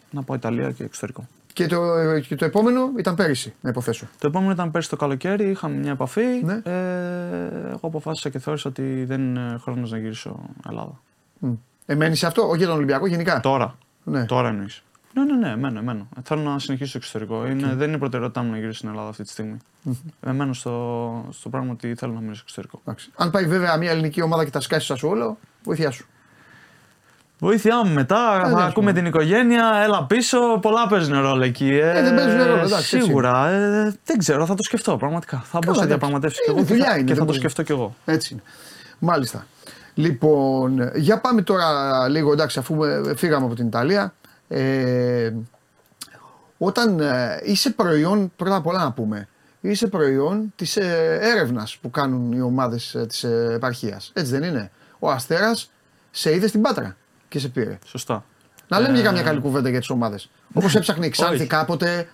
να 0.09 0.23
πάω 0.23 0.35
Ιταλία 0.37 0.71
και 0.71 0.83
εξωτερικό. 0.83 1.27
Και 1.53 1.67
το, 1.67 1.79
και 2.27 2.35
το 2.35 2.45
επόμενο 2.45 2.91
ήταν 2.97 3.15
πέρυσι, 3.15 3.53
να 3.61 3.69
υποθέσω. 3.69 4.07
Το 4.19 4.27
επόμενο 4.27 4.51
ήταν 4.51 4.71
πέρσι 4.71 4.89
το 4.89 4.95
καλοκαίρι, 4.95 5.49
είχαμε 5.49 5.75
μια 5.75 5.91
επαφή. 5.91 6.43
Ναι. 6.43 6.53
Ε, 6.53 7.69
εγώ 7.69 7.79
αποφάσισα 7.81 8.29
και 8.29 8.39
θεώρησα 8.39 8.69
ότι 8.69 9.03
δεν 9.05 9.21
είναι 9.21 9.57
χρόνος 9.61 9.91
να 9.91 9.97
γυρίσω 9.97 10.39
Ελλάδα. 10.69 11.01
Μμ. 11.39 11.53
Εμένει 11.85 12.15
σε 12.15 12.25
αυτό, 12.25 12.47
όχι 12.47 12.57
για 12.57 12.67
τον 12.67 12.75
Ολυμπιακό, 12.75 13.07
γενικά. 13.07 13.39
Τώρα. 13.39 13.77
Ναι. 14.03 14.25
Τώρα 14.25 14.47
εννοείς. 14.47 14.83
Ναι, 15.17 15.23
ναι, 15.23 15.35
ναι, 15.35 15.49
εμένω, 15.49 15.79
εμένω. 15.79 16.07
Θέλω 16.23 16.41
να 16.41 16.59
συνεχίσω 16.59 16.89
στο 16.89 16.97
εξωτερικό. 16.97 17.45
Είναι, 17.47 17.73
δεν 17.75 17.87
είναι 17.89 17.97
προτεραιότητά 17.97 18.41
μου 18.41 18.51
να 18.51 18.57
γυρίσω 18.57 18.77
στην 18.77 18.89
Ελλάδα 18.89 19.09
αυτή 19.09 19.23
τη 19.23 19.29
στιγμή. 19.29 19.57
Εμένω 20.25 20.53
στο, 20.53 21.25
στο 21.31 21.49
πράγμα 21.49 21.71
ότι 21.71 21.95
θέλω 21.95 22.13
να 22.13 22.19
μείνω 22.19 22.33
στο 22.33 22.43
εξωτερικό. 22.43 22.81
Εντάξει. 22.85 23.09
Αν 23.15 23.31
πάει 23.31 23.45
βέβαια 23.45 23.77
μια 23.77 23.91
ελληνική 23.91 24.21
ομάδα 24.21 24.43
και 24.43 24.49
τα 24.49 24.59
σκάσει 24.59 24.85
σας 24.85 25.03
όλο, 25.03 25.37
βοήθειά 25.63 25.91
σου. 25.91 26.05
Βοήθειά 27.39 27.85
μου 27.85 27.93
μετά, 27.93 28.41
Ε, 28.45 28.49
θα 28.49 28.55
ναι, 28.55 28.63
ακούμε 28.63 28.93
την 28.93 29.05
οικογένεια, 29.05 29.71
έλα 29.83 30.03
πίσω. 30.05 30.59
Πολλά 30.61 30.87
παίζουν 30.87 31.21
ρόλο 31.21 31.43
εκεί. 31.43 31.69
Ε, 31.69 31.89
Ε, 31.97 32.01
δεν 32.01 32.15
παίζουν 32.15 32.37
ρόλο, 32.43 32.55
εντάξει, 32.63 32.75
έτσι 32.95 32.99
Σίγουρα. 33.01 33.49
Ε, 33.49 33.95
δεν 34.05 34.17
ξέρω, 34.17 34.45
θα 34.45 34.55
το 34.55 34.63
σκεφτώ 34.63 34.97
πραγματικά. 34.97 35.37
Θα 35.45 35.57
μπω 35.57 35.61
σε 35.63 35.69
εντάξει. 35.69 35.87
διαπραγματεύσει 35.87 36.37
κι 36.43 36.49
Είναι 36.51 36.59
εγώ 36.59 36.67
και 36.67 36.73
δουλειά 36.73 36.89
θα, 36.89 36.97
είναι, 36.97 37.01
και 37.01 37.07
δεν 37.07 37.15
θα 37.15 37.19
το 37.19 37.25
μπορεί. 37.25 37.37
σκεφτώ 37.37 37.63
κι 37.63 37.71
εγώ. 37.71 37.95
Έτσι 38.05 38.33
είναι. 38.33 38.41
Μάλιστα. 38.99 39.45
Λοιπόν, 39.93 40.91
για 40.95 41.19
πάμε 41.19 41.41
τώρα 41.41 41.67
λίγο, 42.09 42.31
εντάξει, 42.31 42.59
αφού 42.59 42.83
ε, 42.83 43.15
φύγαμε 43.15 43.45
από 43.45 43.55
την 43.55 43.67
Ιταλία. 43.67 44.13
Ε, 44.47 45.33
όταν 46.57 46.99
ε, 46.99 47.39
είσαι 47.43 47.69
προϊόν, 47.69 48.31
πρώτα 48.35 48.55
απ' 48.55 48.67
όλα 48.67 48.83
να 48.83 48.91
πούμε, 48.91 49.27
είσαι 49.61 49.87
προϊόν 49.87 50.53
της 50.55 50.77
ε, 50.77 51.19
έρευνας 51.21 51.77
που 51.77 51.89
κάνουν 51.89 52.31
οι 52.31 52.41
ομάδες 52.41 52.95
ε, 52.95 53.05
της 53.05 53.23
ε, 53.23 53.51
επαρχίας. 53.55 54.11
Έτσι 54.13 54.31
δεν 54.31 54.43
είναι; 54.43 54.71
Ο 54.99 55.11
Αστέρας 55.11 55.71
σε 56.11 56.35
είδε 56.35 56.47
στην 56.47 56.61
Πάτρα 56.61 56.95
και 57.27 57.39
σε 57.39 57.47
πήρε. 57.47 57.77
Σωστά. 57.85 58.25
Να 58.67 58.79
λέμε 58.79 58.93
και 58.93 58.99
Ε, 58.99 59.03
καμιά 59.03 59.21
καλή 59.21 59.39
κουβέντα 59.39 59.69
για 59.69 59.79
τις 59.79 59.89
ομάδες. 59.89 60.29
Όπως 60.53 60.75
έψαχνε 60.75 61.05
η 61.05 61.09
Ξάνθη 61.09 61.35
Όχι. 61.35 61.47
κάποτε. 61.47 62.07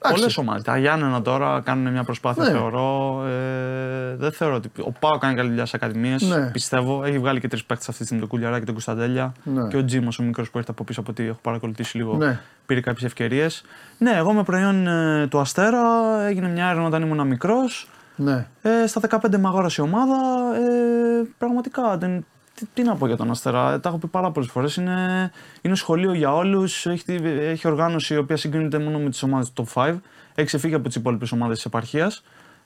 Εντάξει. 0.00 0.20
Πολλές 0.20 0.36
ομάδες. 0.36 0.62
Τα 0.62 0.78
Γιάννενα 0.78 1.22
τώρα 1.22 1.60
κάνουν 1.64 1.92
μια 1.92 2.04
προσπάθεια, 2.04 2.42
Ναι. 2.42 2.50
θεωρώ. 2.50 3.22
Ε, 3.26 4.16
δεν 4.16 4.32
θεωρώ 4.32 4.54
ότι. 4.54 4.70
Ο 4.80 4.92
Πάο 4.92 5.18
κάνει 5.18 5.34
καλή 5.34 5.48
δουλειά 5.48 5.66
στι 5.66 5.76
ακαδημίες. 5.76 6.22
Ναι. 6.22 6.50
Πιστεύω. 6.50 7.04
Έχει 7.04 7.18
βγάλει 7.18 7.40
και 7.40 7.48
τρεις 7.48 7.64
παίκτες 7.64 7.86
αυτή 7.88 7.98
τη 8.00 8.04
στιγμή, 8.04 8.22
τον 8.26 8.30
Κουλιαρά 8.32 8.58
και 8.58 8.64
τον 8.64 8.74
Κωνσταντέλια. 8.74 9.32
Ναι. 9.42 9.68
Και 9.68 9.76
ο 9.76 9.84
Τζίμος, 9.84 10.18
ο 10.18 10.22
μικρός 10.22 10.50
που 10.50 10.58
έρθει 10.58 10.70
από 10.70 10.84
πίσω 10.84 11.00
από 11.00 11.10
ό,τι 11.10 11.22
έχω 11.26 11.38
παρακολουθήσει 11.42 11.96
λίγο, 11.96 12.16
Ναι. 12.16 12.40
πήρε 12.66 12.80
κάποιες 12.80 13.04
ευκαιρίες. 13.04 13.62
Ναι, 13.98 14.10
εγώ 14.16 14.32
με 14.32 14.42
προϊόν 14.42 14.86
ε, 14.86 15.26
του 15.26 15.38
Αστέρα 15.38 15.80
έγινε 16.26 16.48
μια 16.48 16.66
έρευνα 16.66 16.86
όταν 16.86 17.02
ήμουν 17.02 17.26
μικρός. 17.26 17.88
Ναι. 18.16 18.46
Ε, 18.62 18.86
στα 18.86 19.00
15 19.00 19.38
με 19.38 19.48
αγόρασε 19.48 19.82
η 19.82 19.84
ομάδα. 19.84 20.16
Ε, 20.56 21.26
πραγματικά 21.38 21.96
δεν, 21.98 22.26
τι, 22.58 22.66
τι 22.74 22.82
να 22.82 22.96
πω 22.96 23.06
για 23.06 23.16
τον 23.16 23.30
Αστέρα, 23.30 23.80
τα 23.80 23.88
έχω 23.88 23.98
πει 23.98 24.06
πάρα 24.06 24.30
πολλές 24.30 24.50
φορές. 24.50 24.76
Είναι, 24.76 25.30
είναι 25.60 25.74
σχολείο 25.74 26.12
για 26.12 26.34
όλους. 26.34 26.86
Έχει, 26.86 27.04
έχει 27.40 27.68
οργάνωση 27.68 28.14
η 28.14 28.16
οποία 28.16 28.36
συγκρίνεται 28.36 28.78
μόνο 28.78 28.98
με 28.98 29.10
τις 29.10 29.22
ομάδες 29.22 29.52
του 29.52 29.66
top 29.66 29.82
5. 29.82 29.96
Έχει 30.34 30.46
ξεφύγει 30.46 30.74
από 30.74 30.86
τις 30.86 30.96
υπόλοιπες 30.96 31.32
ομάδες 31.32 31.56
της 31.56 31.64
επαρχίας. 31.64 32.24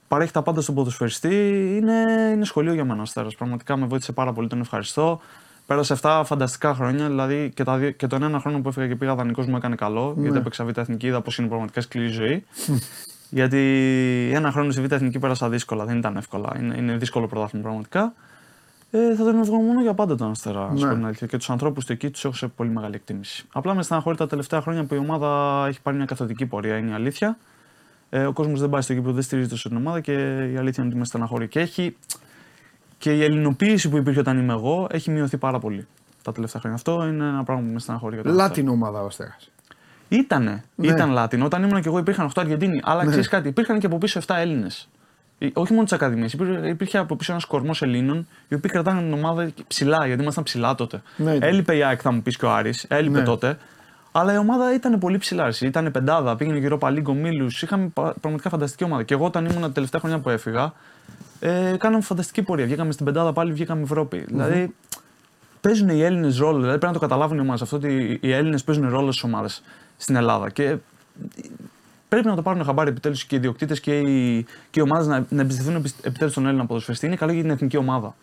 Παρέχει 0.09 0.33
τα 0.33 0.43
πάντα 0.43 0.61
στον 0.61 0.75
ποδοσφαιριστή. 0.75 1.35
Είναι, 1.77 2.31
είναι 2.35 2.45
σχολείο 2.45 2.73
για 2.73 2.85
μένα 2.85 3.03
Αστέρας. 3.03 3.35
Πραγματικά 3.35 3.77
με 3.77 3.87
βοήθησε 3.87 4.13
πάρα 4.13 4.33
πολύ. 4.33 4.49
Τον 4.49 4.61
ευχαριστώ. 4.61 5.21
Πέρασε 5.67 5.97
7 6.03 6.23
φανταστικά 6.25 6.75
χρόνια. 6.75 7.07
Δηλαδή 7.07 7.53
και, 7.55 7.65
τα, 7.65 7.91
και 7.91 8.07
τον 8.07 8.23
ένα 8.23 8.41
χρόνο 8.41 8.61
που 8.61 8.69
έφυγα 8.69 8.87
και 8.87 8.97
πήγα 8.97 9.15
δανεικός 9.15 9.47
μου 9.47 9.57
έκανε 9.57 9.75
καλό. 9.75 10.15
Ναι. 10.17 10.23
Γιατί 10.23 10.39
έπαιξα 10.39 10.65
β' 10.65 10.79
εθνική, 10.79 11.07
είδα 11.07 11.21
πως 11.21 11.39
είναι 11.39 11.49
πραγματικά 11.49 11.81
σκληρή 11.81 12.09
ζωή. 12.09 12.45
γιατί 13.31 13.61
ένα 14.35 14.53
χρόνο 14.53 14.71
στη 14.71 14.81
β' 14.81 14.93
εθνική 14.93 15.19
πέρασα 15.19 15.49
δύσκολα. 15.49 15.85
Δεν 15.85 15.99
ήταν 15.99 16.17
εύκολα. 16.17 16.57
Είναι, 16.59 16.77
είναι 16.77 16.97
δύσκολο 16.97 17.27
πρωτάθλημα 17.27 17.65
πραγματικά. 17.65 18.13
Ε, 18.95 19.15
θα 19.15 19.25
τον 19.25 19.39
ευγνωμονώ 19.39 19.81
για 19.83 19.95
πάντα 19.95 20.15
τον 20.15 20.31
Αστέρα. 20.31 20.73
Ναι. 20.73 20.93
Ναι. 20.95 21.05
αλήθεια. 21.05 21.27
Και 21.27 21.37
τους 21.37 21.51
ανθρώπους 21.51 21.85
του 21.85 21.93
εκεί 21.93 22.11
τους 22.11 22.25
έχω 22.25 22.35
σε 22.35 22.47
πολύ 22.49 22.71
μεγάλη 22.71 22.95
εκτίμηση. 22.95 23.45
Απλά 23.53 23.75
με 23.75 23.83
στεναχωρεί 23.83 24.17
τα 24.17 24.27
τελευταία 24.27 24.61
χρόνια 24.61 24.85
που 24.85 24.95
η 24.95 24.99
ομάδα 24.99 25.65
έχει 25.69 25.81
πάρει 25.83 25.97
μια 25.97 26.07
καθοδική 26.07 26.47
πορεία. 26.47 26.77
Είναι 26.77 26.91
η 26.91 26.95
αλήθεια. 26.95 27.37
Ε, 28.11 28.25
ο 28.25 28.33
κόσμος 28.33 28.61
δεν 28.61 28.69
πάει 28.71 28.81
στο 28.81 28.93
γήπεδο, 28.93 29.13
δεν 29.13 29.23
στηρίζει 29.23 29.49
τόσο 29.49 29.69
την 29.69 29.77
ομάδα 29.79 30.01
και 30.01 30.13
η 30.53 30.57
αλήθεια 30.57 30.83
είναι 30.83 30.87
ότι 30.87 30.97
με 30.97 31.05
στεναχωρεί. 31.05 31.49
Και, 31.49 31.61
έχει, 31.61 31.97
και 32.99 33.13
η 33.17 33.23
ελληνοποίηση 33.23 33.89
που 33.89 33.97
υπήρχε 33.97 34.21
όταν 34.21 34.39
είμαι 34.39 34.53
εγώ 34.53 34.87
έχει 34.91 35.11
μειωθεί 35.11 35.37
πάρα 35.37 35.59
πολύ 35.59 35.87
τα 36.23 36.33
τελευταία 36.33 36.61
χρόνια. 36.61 36.79
Αυτό 36.79 37.07
είναι 37.07 37.25
ένα 37.29 37.45
πράγμα 37.45 37.65
που 37.65 37.73
με 37.73 37.79
στεναχωρεί. 37.79 38.15
για 38.15 38.23
τον 38.23 38.33
Αστέρα. 38.33 38.49
Λάτιν 38.49 38.69
ομάδα 38.69 39.03
ο 39.03 39.07
Αστέρας. 39.07 39.51
Ήτανε. 40.09 40.65
Ναι. 40.75 40.87
Ήταν 40.87 41.11
Λάτιν. 41.11 41.43
Όταν 41.43 41.63
ήμουν 41.63 41.81
και 41.83 41.89
εγώ 41.89 41.99
υπήρχαν 41.99 42.27
8 42.27 42.31
Αργεντίνοι. 42.37 42.81
Αλλά 42.85 43.03
Ναι. 43.03 43.09
ξέρεις 43.11 43.29
κάτι, 43.29 43.49
υπήρχαν 43.49 43.79
και 43.79 43.87
από 43.87 43.99
πίσω 43.99 44.19
7 44.27 44.35
Έλληνες. 44.39 44.89
Όχι 45.53 45.73
μόνο 45.73 45.85
τι 45.87 45.95
Ακαδημίε. 45.95 46.29
Υπήρχε, 46.33 46.69
υπήρχε 46.69 46.99
από 46.99 47.17
πίσω 47.17 47.33
ένας 47.33 47.45
κορμός 47.45 47.83
Ελλήνων 47.83 48.27
οι 48.49 48.55
οποίοι 48.55 48.71
κρατάνε 48.71 49.01
την 49.01 49.13
ομάδα 49.13 49.51
ψηλά, 49.67 50.07
γιατί 50.07 50.23
ήμασταν 50.23 50.45
ψηλά 50.45 50.75
τότε. 50.75 51.03
Ναι, 51.17 51.35
ήταν. 51.35 51.49
έλειπε 51.49 51.77
η 51.77 51.83
ΑΕΚ, 51.83 52.01
θα 52.03 52.13
μου 52.13 52.23
πεις 52.23 52.37
και 52.37 52.45
ο 52.45 52.51
Άρης, 52.53 52.85
έλειπε 52.89 53.19
Ναι. 53.19 53.25
τότε. 53.25 53.59
Αλλά 54.13 54.33
η 54.33 54.37
ομάδα 54.37 54.75
ήταν 54.75 54.99
πολύ 54.99 55.19
ψηλά. 55.19 55.45
Ρε. 55.45 55.67
Ήταν 55.67 55.91
πεντάδα, 55.91 56.37
πήγαινε 56.37 56.59
γύρω 56.59 56.79
παλίγκο, 56.79 57.15
μίλους. 57.15 57.63
Είχαμε 57.63 57.87
πα- 57.95 58.15
πραγματικά 58.21 58.49
φανταστική 58.51 58.85
ομάδα. 58.85 59.03
Και 59.03 59.15
εγώ 59.15 59.25
όταν 59.25 59.45
ήμουν 59.45 59.61
τα 59.61 59.71
τελευταία 59.71 60.01
χρόνια 60.01 60.19
που 60.19 60.29
έφυγα, 60.29 60.73
ε, 61.41 61.75
κάναμε 61.79 62.03
φανταστική 62.03 62.43
πορεία. 62.43 62.65
Βγήκαμε 62.65 62.93
στην 62.93 63.05
πεντάδα 63.05 63.33
πάλι, 63.33 63.53
βγήκαμε 63.53 63.83
Ευρώπη. 63.83 64.25
Δηλαδή 64.29 64.75
παίζουν 65.61 65.89
οι 65.89 66.03
Έλληνες 66.03 66.39
ρόλο. 66.39 66.59
Δηλαδή 66.59 66.79
πρέπει 66.79 66.87
να 66.87 66.93
το 66.93 67.07
καταλάβουν 67.07 67.37
οι 67.37 67.41
ομάδες 67.41 67.63
αυτό 67.63 67.77
ότι 67.77 68.19
οι 68.23 68.33
Έλληνες 68.33 68.65
παίζουν 68.65 68.89
ρόλο 68.89 69.11
στις 69.13 69.25
ομάδες 69.25 69.63
στην 69.97 70.17
Ελλάδα. 70.17 70.51
Και 70.51 70.77
πρέπει 72.13 72.27
να 72.29 72.35
το 72.35 72.43
πάρουν 72.43 72.65
χαμπάρι 72.65 72.91
επιτέλους 72.91 73.25
και 73.25 73.35
οι 73.35 73.39
ιδιοκτήτες 73.39 73.81
και 73.81 73.99
οι, 73.99 74.43
και 74.71 74.81
οι 74.81 74.83
ομάδες 74.83 75.07
να, 75.07 75.27
να 75.29 75.41
εμπιστευτούν 75.41 75.85
επιτέλους 76.03 76.35
τον 76.35 76.47
Έλληνα 76.47 76.67
ποδοσφαιριστή. 76.67 77.07
Είναι 77.07 77.17
καλό 77.17 77.33
για 77.33 77.43
την 77.43 77.51
εθνική 77.51 77.77
ομάδα. 77.77 78.15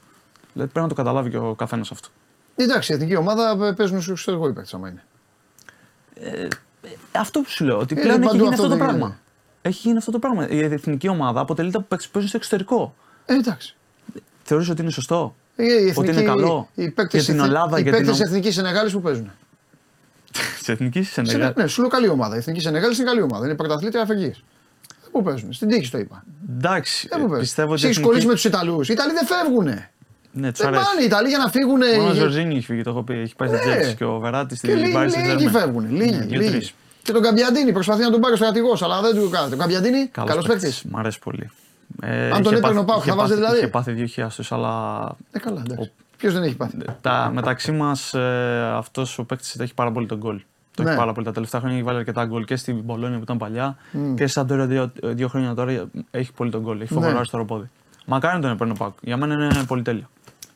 Δηλαδή 0.54 0.72
πρέπει 0.72 0.88
να 0.88 0.94
το 0.96 1.02
καταλάβει 1.04 1.30
και 1.30 1.38
ο 1.38 1.56
καθένας 1.56 1.92
αυτό. 1.92 2.08
Εντάξει, 2.56 2.92
η 2.92 2.96
εθνική 2.96 3.16
ομάδα 3.16 3.66
ε, 3.68 3.72
παίζουν 3.72 4.02
στους 4.02 4.12
εξωτερικό 4.12 4.48
υπέρ 4.48 4.64
άμα 4.72 4.90
είναι. 4.90 5.04
Αυτό 7.12 7.40
που 7.40 7.50
σου 7.50 7.66
λέω, 7.66 7.78
ότι 7.78 7.96
Ε, 7.98 8.02
πλέον 8.02 8.16
έχει 8.22 8.26
παντού 8.26 8.36
γίνει 8.44 8.50
αυτό 8.54 8.62
αυτό 8.64 8.64
το 8.64 8.78
δεν 8.78 8.78
πράγμα. 8.88 8.98
γίνεται. 9.06 9.22
Έχει 9.62 9.80
γίνει 9.88 9.98
αυτό 9.98 10.12
το 10.12 10.20
πράγμα. 10.20 10.50
Η 10.50 10.60
εθνική 10.64 11.08
ομάδα 11.08 11.40
αποτελείται 11.40 11.78
από 11.78 11.86
παίκτες 11.88 12.06
που 12.08 12.12
παίζουν 12.14 12.30
στο 12.30 12.38
εξωτερικό. 12.38 12.96
Ε, 13.26 13.34
εντάξει. 13.34 13.76
Θεωρείς 14.44 14.70
ότι 14.70 14.82
είναι 14.82 14.92
σωστό; 14.92 15.36
Ε, 15.56 15.64
η 15.64 15.94
Ότι 15.96 16.12
είναι 16.12 16.22
καλό; 16.22 16.70
Οι 16.76 16.90
παίκτες 16.90 17.24
για 17.26 17.34
την 17.34 17.44
εθνική- 17.44 17.56
Ελλάδα, 17.56 17.80
οι 17.80 17.82
για 17.82 17.92
την 17.92 18.00
παίκτες 18.02 18.20
ομ- 18.22 18.30
εθνικής 18.30 18.54
Σενεγάλης 18.56 18.94
που 18.94 19.02
παίζουν. 19.02 19.32
Της 20.58 20.70
εθνικής 20.70 21.12
Σενε... 21.12 21.28
Σενεγάλη. 21.30 21.54
Ναι, 21.58 21.68
σου 21.68 21.82
λέω 21.82 21.90
καλή 21.90 22.08
ομάδα. 22.08 22.36
Η 22.36 22.38
εθνική 22.38 22.60
Σενεγάλης 22.60 22.98
είναι 22.98 23.08
καλή 23.08 23.22
ομάδα. 23.22 23.46
Είναι 23.46 23.56
πρωταθλήτρια 23.56 24.02
Αφρικής. 24.02 24.44
Πού 25.12 25.24
παίζουν, 25.24 25.54
στην 25.54 25.68
τύχη 25.68 25.92
το 25.92 25.98
είπα. 25.98 26.24
Εντάξει, 26.58 27.08
Ε, 27.12 27.16
πού 27.16 27.22
παίζουν. 27.22 27.40
πιστεύω 27.40 27.72
ότι. 27.72 27.82
η 27.82 27.84
Έχει 27.84 27.90
εθνική- 27.92 28.08
κολλήσει 28.10 28.28
με 28.28 28.34
τους 28.34 28.44
Ιταλούς. 28.44 28.90
Οι 28.90 28.94
Ιταλοί 28.94 29.14
δεν 29.14 29.26
φεύγουν. 29.26 29.66
Ναι, 30.32 30.52
τους 30.52 30.60
Δεν 30.60 30.68
αρέσει. 30.68 30.84
πάνε 30.86 31.02
οι 31.02 31.06
Ιταλοί 31.06 31.28
για 31.30 31.38
να 31.38 31.50
φύγουν. 31.50 31.80
Μόνο 31.98 32.10
ο 32.10 32.14
Ζορζίνιο 32.14 32.56
έχει 32.56 32.66
φύγει, 32.66 32.82
το 32.82 32.90
έχω 32.90 33.04
πει. 33.04 33.14
Έχει 33.14 33.36
πάει 33.36 33.48
στη 33.48 33.58
Ε, 33.58 33.62
Τσέλσι 33.62 33.96
και 33.96 34.04
ο 34.04 34.20
Βεράτη 34.20 34.48
Και 34.48 34.56
στην 34.56 34.78
λίγοι, 34.78 34.92
Παρί 34.94 35.12
λίγοι 35.12 35.48
φεύγουν. 35.50 35.96
Λίγοι, 35.96 36.12
Ναι, 36.12 36.18
λίγοι. 36.26 36.38
δύο-τρεις. 36.38 36.74
Και 37.04 37.12
τον 37.12 37.22
Καμπιαντίνη 37.22 37.72
προσπαθεί 37.72 38.02
να 38.02 38.12
τον 38.12 38.20
πάρει 38.22 38.34
ο 38.34 38.38
στρατηγό, 38.38 38.78
αλλά 38.80 39.02
δεν 39.02 39.16
του 39.16 39.30
κάνετε. 39.30 39.56
Ο 39.56 39.58
Καμπιαντίνη, 39.58 40.06
καλός 40.08 40.46
παίκτης. 40.48 40.84
Μ' 40.84 40.98
αρέσει 40.98 41.20
πολύ. 41.20 41.50
Ε, 42.02 42.30
τον 42.30 42.40
είχε 42.42 42.56
έπαιρνε 42.56 42.60
πάθει- 42.62 42.78
ο 42.78 42.84
Πάοκ, 42.84 43.02
είχε 43.02 43.10
θα 43.10 43.16
βάζετε 43.16 43.16
πάθει- 43.16 43.36
δηλαδή; 43.36 43.58
Είχε 43.58 43.68
πάθει 43.68 43.92
δύο 43.92 44.06
χιλιάστου, 44.06 44.56
αλλά 44.56 45.04
Ε, 45.32 45.40
καλά, 45.40 45.62
εντάξει. 45.70 45.92
Ποιος 46.20 46.34
δεν 46.34 46.44
έχει 46.44 46.56
πάθει; 46.56 46.78
τα, 47.02 47.32
μεταξύ 47.34 47.72
μας 47.72 48.14
ε, 48.14 48.72
αυτός 48.76 49.20
ο 49.20 49.24
παίκτης 49.24 49.60
έχει 49.60 49.74
πάρα 49.74 49.92
πολύ 49.92 50.06
τον 50.06 50.18
γκολ. 50.18 50.42
Το 50.76 50.84
Ναι. 50.84 50.90
έχει 50.90 51.00
πάρα 51.00 51.12
πολύ. 51.14 51.26
Τα 51.26 51.32
τελευταία 51.32 51.60
χρόνια 51.60 51.78
έχει 51.78 51.88
βάλει 51.88 51.98
αρκετά 52.00 52.26
γκολ 52.26 52.46
και 52.46 52.56
στην 52.56 52.86
Πολόνια 52.86 53.18
που 53.18 53.24
ήταν 53.24 53.38
παλιά 53.38 53.78
και 53.92 54.24
στη 54.24 54.28
Σαντόρια 54.28 54.66
δύο, 54.66 54.92
δύο 55.04 55.28
χρόνια 55.28 55.54
τώρα 55.54 55.90
έχει 56.12 56.34
πολύ 56.34 56.52
τον 56.52 56.62
γκολ. 56.62 56.82
Έχει 56.82 56.94
φοβερό 56.94 57.12
Ναι. 57.12 57.18
αριστερό 57.18 57.46
πόδι. 57.46 57.70
Μακάρι 58.06 58.36
να 58.36 58.42
τον 58.42 58.52
έπαιρνε 58.52 58.74
ο 58.74 58.76
Πάοκ. 58.76 58.94
Για 59.02 59.18
μένα 59.18 59.34
είναι 59.34 59.64
πολυτέλεια. 59.68 60.10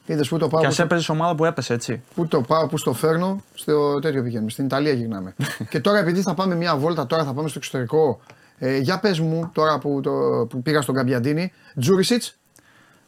Είδες 0.06 0.28
που 0.28 0.38
το 0.38 0.48
πάω. 0.48 0.60
Και 0.60 0.66
που 0.66 0.72
ας 0.72 0.78
το- 0.78 0.84
έπαιζε 0.84 1.04
σε 1.04 1.12
ομάδα 1.12 1.36
που 1.36 1.46
έπεσε 1.46 1.74
έτσι. 1.74 2.02
Πού 2.16 2.28
το 2.28 2.42
πάω, 2.42 2.68
πού 2.68 2.78
στο 2.78 2.94
φέρνω, 2.94 3.42
στο 3.54 4.00
τέτοιο 4.00 4.24
πηγαίνουμε. 4.24 4.50
Στην 4.50 4.66
Ιταλία 4.66 4.92
γυρνάμε. 4.94 5.36
και 5.70 5.80
τώρα 5.80 5.98
επειδή 6.00 6.22
θα 6.22 6.34
πάμε 6.34 6.56
μια 6.56 6.76
βόλτα, 6.78 7.06
τώρα 7.08 7.24
θα 7.24 7.34
πάμε 7.34 7.48
στο 7.48 7.58
εξωτερικό. 7.60 8.20
Ε, 8.58 8.78
για 8.78 9.00
πες 9.00 9.20
μου, 9.20 9.50
τώρα 9.54 9.80
που, 9.80 10.00
το, 10.04 10.12
που 10.50 10.62
πήγα 10.62 10.82
στον 10.82 10.96
Καμπιαντίνη, 10.96 11.52
Τζούρισιτς. 11.80 12.38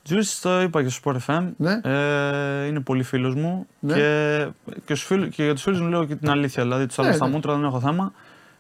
Τζούρι 0.05 0.23
το 0.41 0.61
είπα 0.61 0.83
και 0.83 0.89
στο 0.89 1.11
Sport 1.11 1.17
FM. 1.25 1.47
Ναι. 1.57 1.79
Ε, 1.83 2.65
είναι 2.65 2.79
πολύ 2.79 3.03
φίλος 3.03 3.35
μου. 3.35 3.67
Ναι. 3.79 3.93
Και, 3.93 4.47
και, 4.85 4.95
στους 4.95 5.03
φίλους- 5.03 5.35
και 5.35 5.43
για 5.43 5.53
τους 5.53 5.61
φίλους 5.63 5.81
μου 5.81 5.87
λέω 5.87 6.05
και 6.05 6.15
την 6.15 6.29
αλήθεια. 6.29 6.63
Δηλαδή, 6.63 6.85
τους 6.85 6.97
Ναι, 6.97 7.03
άλλους 7.03 7.15
στα 7.15 7.25
ναι. 7.27 7.31
μούτρα 7.33 7.53
δεν 7.55 7.63
έχω 7.63 7.79
θέμα. 7.79 8.13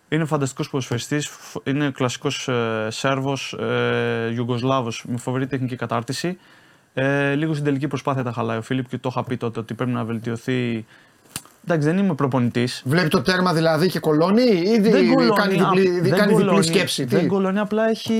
Είναι 0.09 0.25
φανταστικός 0.25 0.69
ποδοσφαιριστής. 0.69 1.29
Είναι 1.63 1.89
κλασικός 1.89 2.47
ε, 2.47 2.87
Σέρβος, 2.89 3.53
ε, 3.53 4.31
Ιουγκοσλάβος 4.33 5.05
με 5.07 5.17
φοβερή 5.17 5.47
τεχνική 5.47 5.75
κατάρτιση. 5.75 6.37
Ε, 6.93 7.33
λίγο 7.35 7.53
στην 7.53 7.65
τελική 7.65 7.87
προσπάθεια 7.87 8.23
τα 8.23 8.31
χαλάει 8.31 8.57
ο 8.57 8.61
Φίλιπ 8.61 8.87
και 8.87 8.97
το 8.97 9.09
είχα 9.11 9.23
πει 9.23 9.37
τότε 9.37 9.59
ότι 9.59 9.73
πρέπει 9.73 9.91
να 9.91 10.03
βελτιωθεί. 10.03 10.85
Εντάξει, 11.67 11.87
δεν 11.87 11.97
είμαι 11.97 12.13
προπονητής. 12.13 12.81
Βλέπει 12.85 13.07
το 13.07 13.21
τέρμα 13.21 13.53
δηλαδή 13.53 13.87
και 13.89 13.99
κολώνει, 13.99 14.41
ή 14.41 14.79
δι- 14.79 14.91
Δεν 14.91 15.13
κολώνει, 15.13 15.35
κάνει 15.35 15.53
διπλή, 15.53 15.87
α, 15.89 15.91
δι- 15.91 16.01
δεν 16.01 16.11
κάνει 16.17 16.31
διπλή 16.31 16.45
κολώνει, 16.45 16.63
σκέψη. 16.63 17.05
Τι; 17.05 17.15
Δεν 17.15 17.27
κολώνει, 17.27 17.59
απλά 17.59 17.89
έχει, 17.89 18.13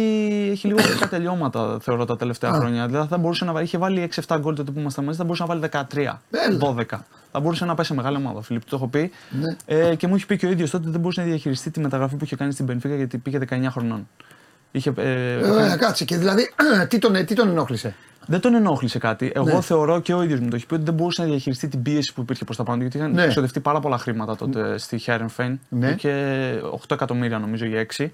έχει 0.51 0.67
λίγο 0.67 0.79
κακά 0.89 1.07
τελειώματα 1.09 1.77
θεωρώ 1.81 2.05
τα 2.05 2.15
τελευταία 2.17 2.51
χρόνια. 2.53 2.87
Δηλαδή 2.87 3.07
θα 3.07 3.17
μπορούσε 3.17 3.45
να 3.45 3.51
βάλει, 3.51 3.65
είχε 3.65 3.77
βάλει 3.77 4.09
6-7 4.27 4.37
γκολ 4.39 4.55
τότε 4.55 4.71
που 4.71 4.79
ήμασταν 4.79 5.05
μαζί, 5.05 5.17
θα 5.17 5.23
μπορούσε 5.23 5.43
να 5.43 5.47
βάλει 5.47 5.61
13, 5.61 6.21
Έλα. 6.31 6.57
12. 6.59 6.83
Θα 7.31 7.39
μπορούσε 7.39 7.65
να 7.65 7.75
πάει 7.75 7.85
σε 7.85 7.93
μεγάλη 7.93 8.15
ομάδα. 8.17 8.41
Φιλίπ, 8.41 8.69
το 8.69 8.75
έχω 8.75 8.87
πει. 8.87 9.11
Ναι. 9.29 9.55
Ε, 9.89 9.95
και 9.95 10.07
μου 10.07 10.15
είχε 10.15 10.25
πει 10.25 10.37
και 10.37 10.45
ο 10.45 10.49
ίδιος 10.49 10.69
τότε 10.69 10.83
ότι 10.83 10.91
δεν 10.91 11.01
μπορούσε 11.01 11.21
να 11.21 11.27
διαχειριστεί 11.27 11.71
τη 11.71 11.79
μεταγραφή 11.79 12.15
που 12.15 12.23
είχε 12.25 12.35
κάνει 12.35 12.51
στην 12.51 12.65
Πενφύκα 12.65 12.95
γιατί 12.95 13.17
πήγε 13.17 13.39
19 13.49 13.55
χρονών. 13.69 14.07
Είχε, 14.71 14.93
ε, 14.97 15.33
Ε, 15.33 15.47
ωραία, 15.49 15.75
κάτσε 15.75 16.05
και 16.05 16.17
δηλαδή, 16.17 16.49
τι 16.89 16.97
τον, 16.99 17.25
τι 17.25 17.35
τον 17.35 17.47
ενόχλησε; 17.49 17.95
Δεν 18.27 18.39
τον 18.39 18.53
ενόχλησε 18.55 18.99
κάτι. 18.99 19.31
Εγώ 19.35 19.45
Ναι. 19.45 19.61
θεωρώ 19.61 19.99
και 19.99 20.13
ο 20.13 20.23
ίδιος 20.23 20.39
μου 20.39 20.47
το 20.49 20.55
έχει 20.55 20.65
πει 20.65 20.73
ότι 20.73 20.83
δεν 20.83 20.93
μπορούσε 20.93 21.21
να 21.21 21.27
διαχειριστεί 21.27 21.67
την 21.67 21.81
πίεση 21.81 22.13
που 22.13 22.21
υπήρχε 22.21 22.43
προς 22.45 22.57
τα 22.57 22.63
πάνω. 22.63 22.77
του, 22.77 22.81
Γιατί 22.83 22.97
είχαν 22.97 23.11
Ναι. 23.11 23.23
εξοδευτεί 23.23 23.59
πάρα 23.59 23.79
πολλά 23.79 23.97
χρήματα 23.97 24.35
τότε 24.35 24.77
στη 24.77 24.97
Χέρενφέν. 24.97 25.59
Ναι. 25.69 25.87
Είχε 25.89 26.13
8 26.71 26.93
εκατομμύρια 26.95 27.39
νομίζω 27.39 27.65
για 27.65 27.79
6. 27.79 28.11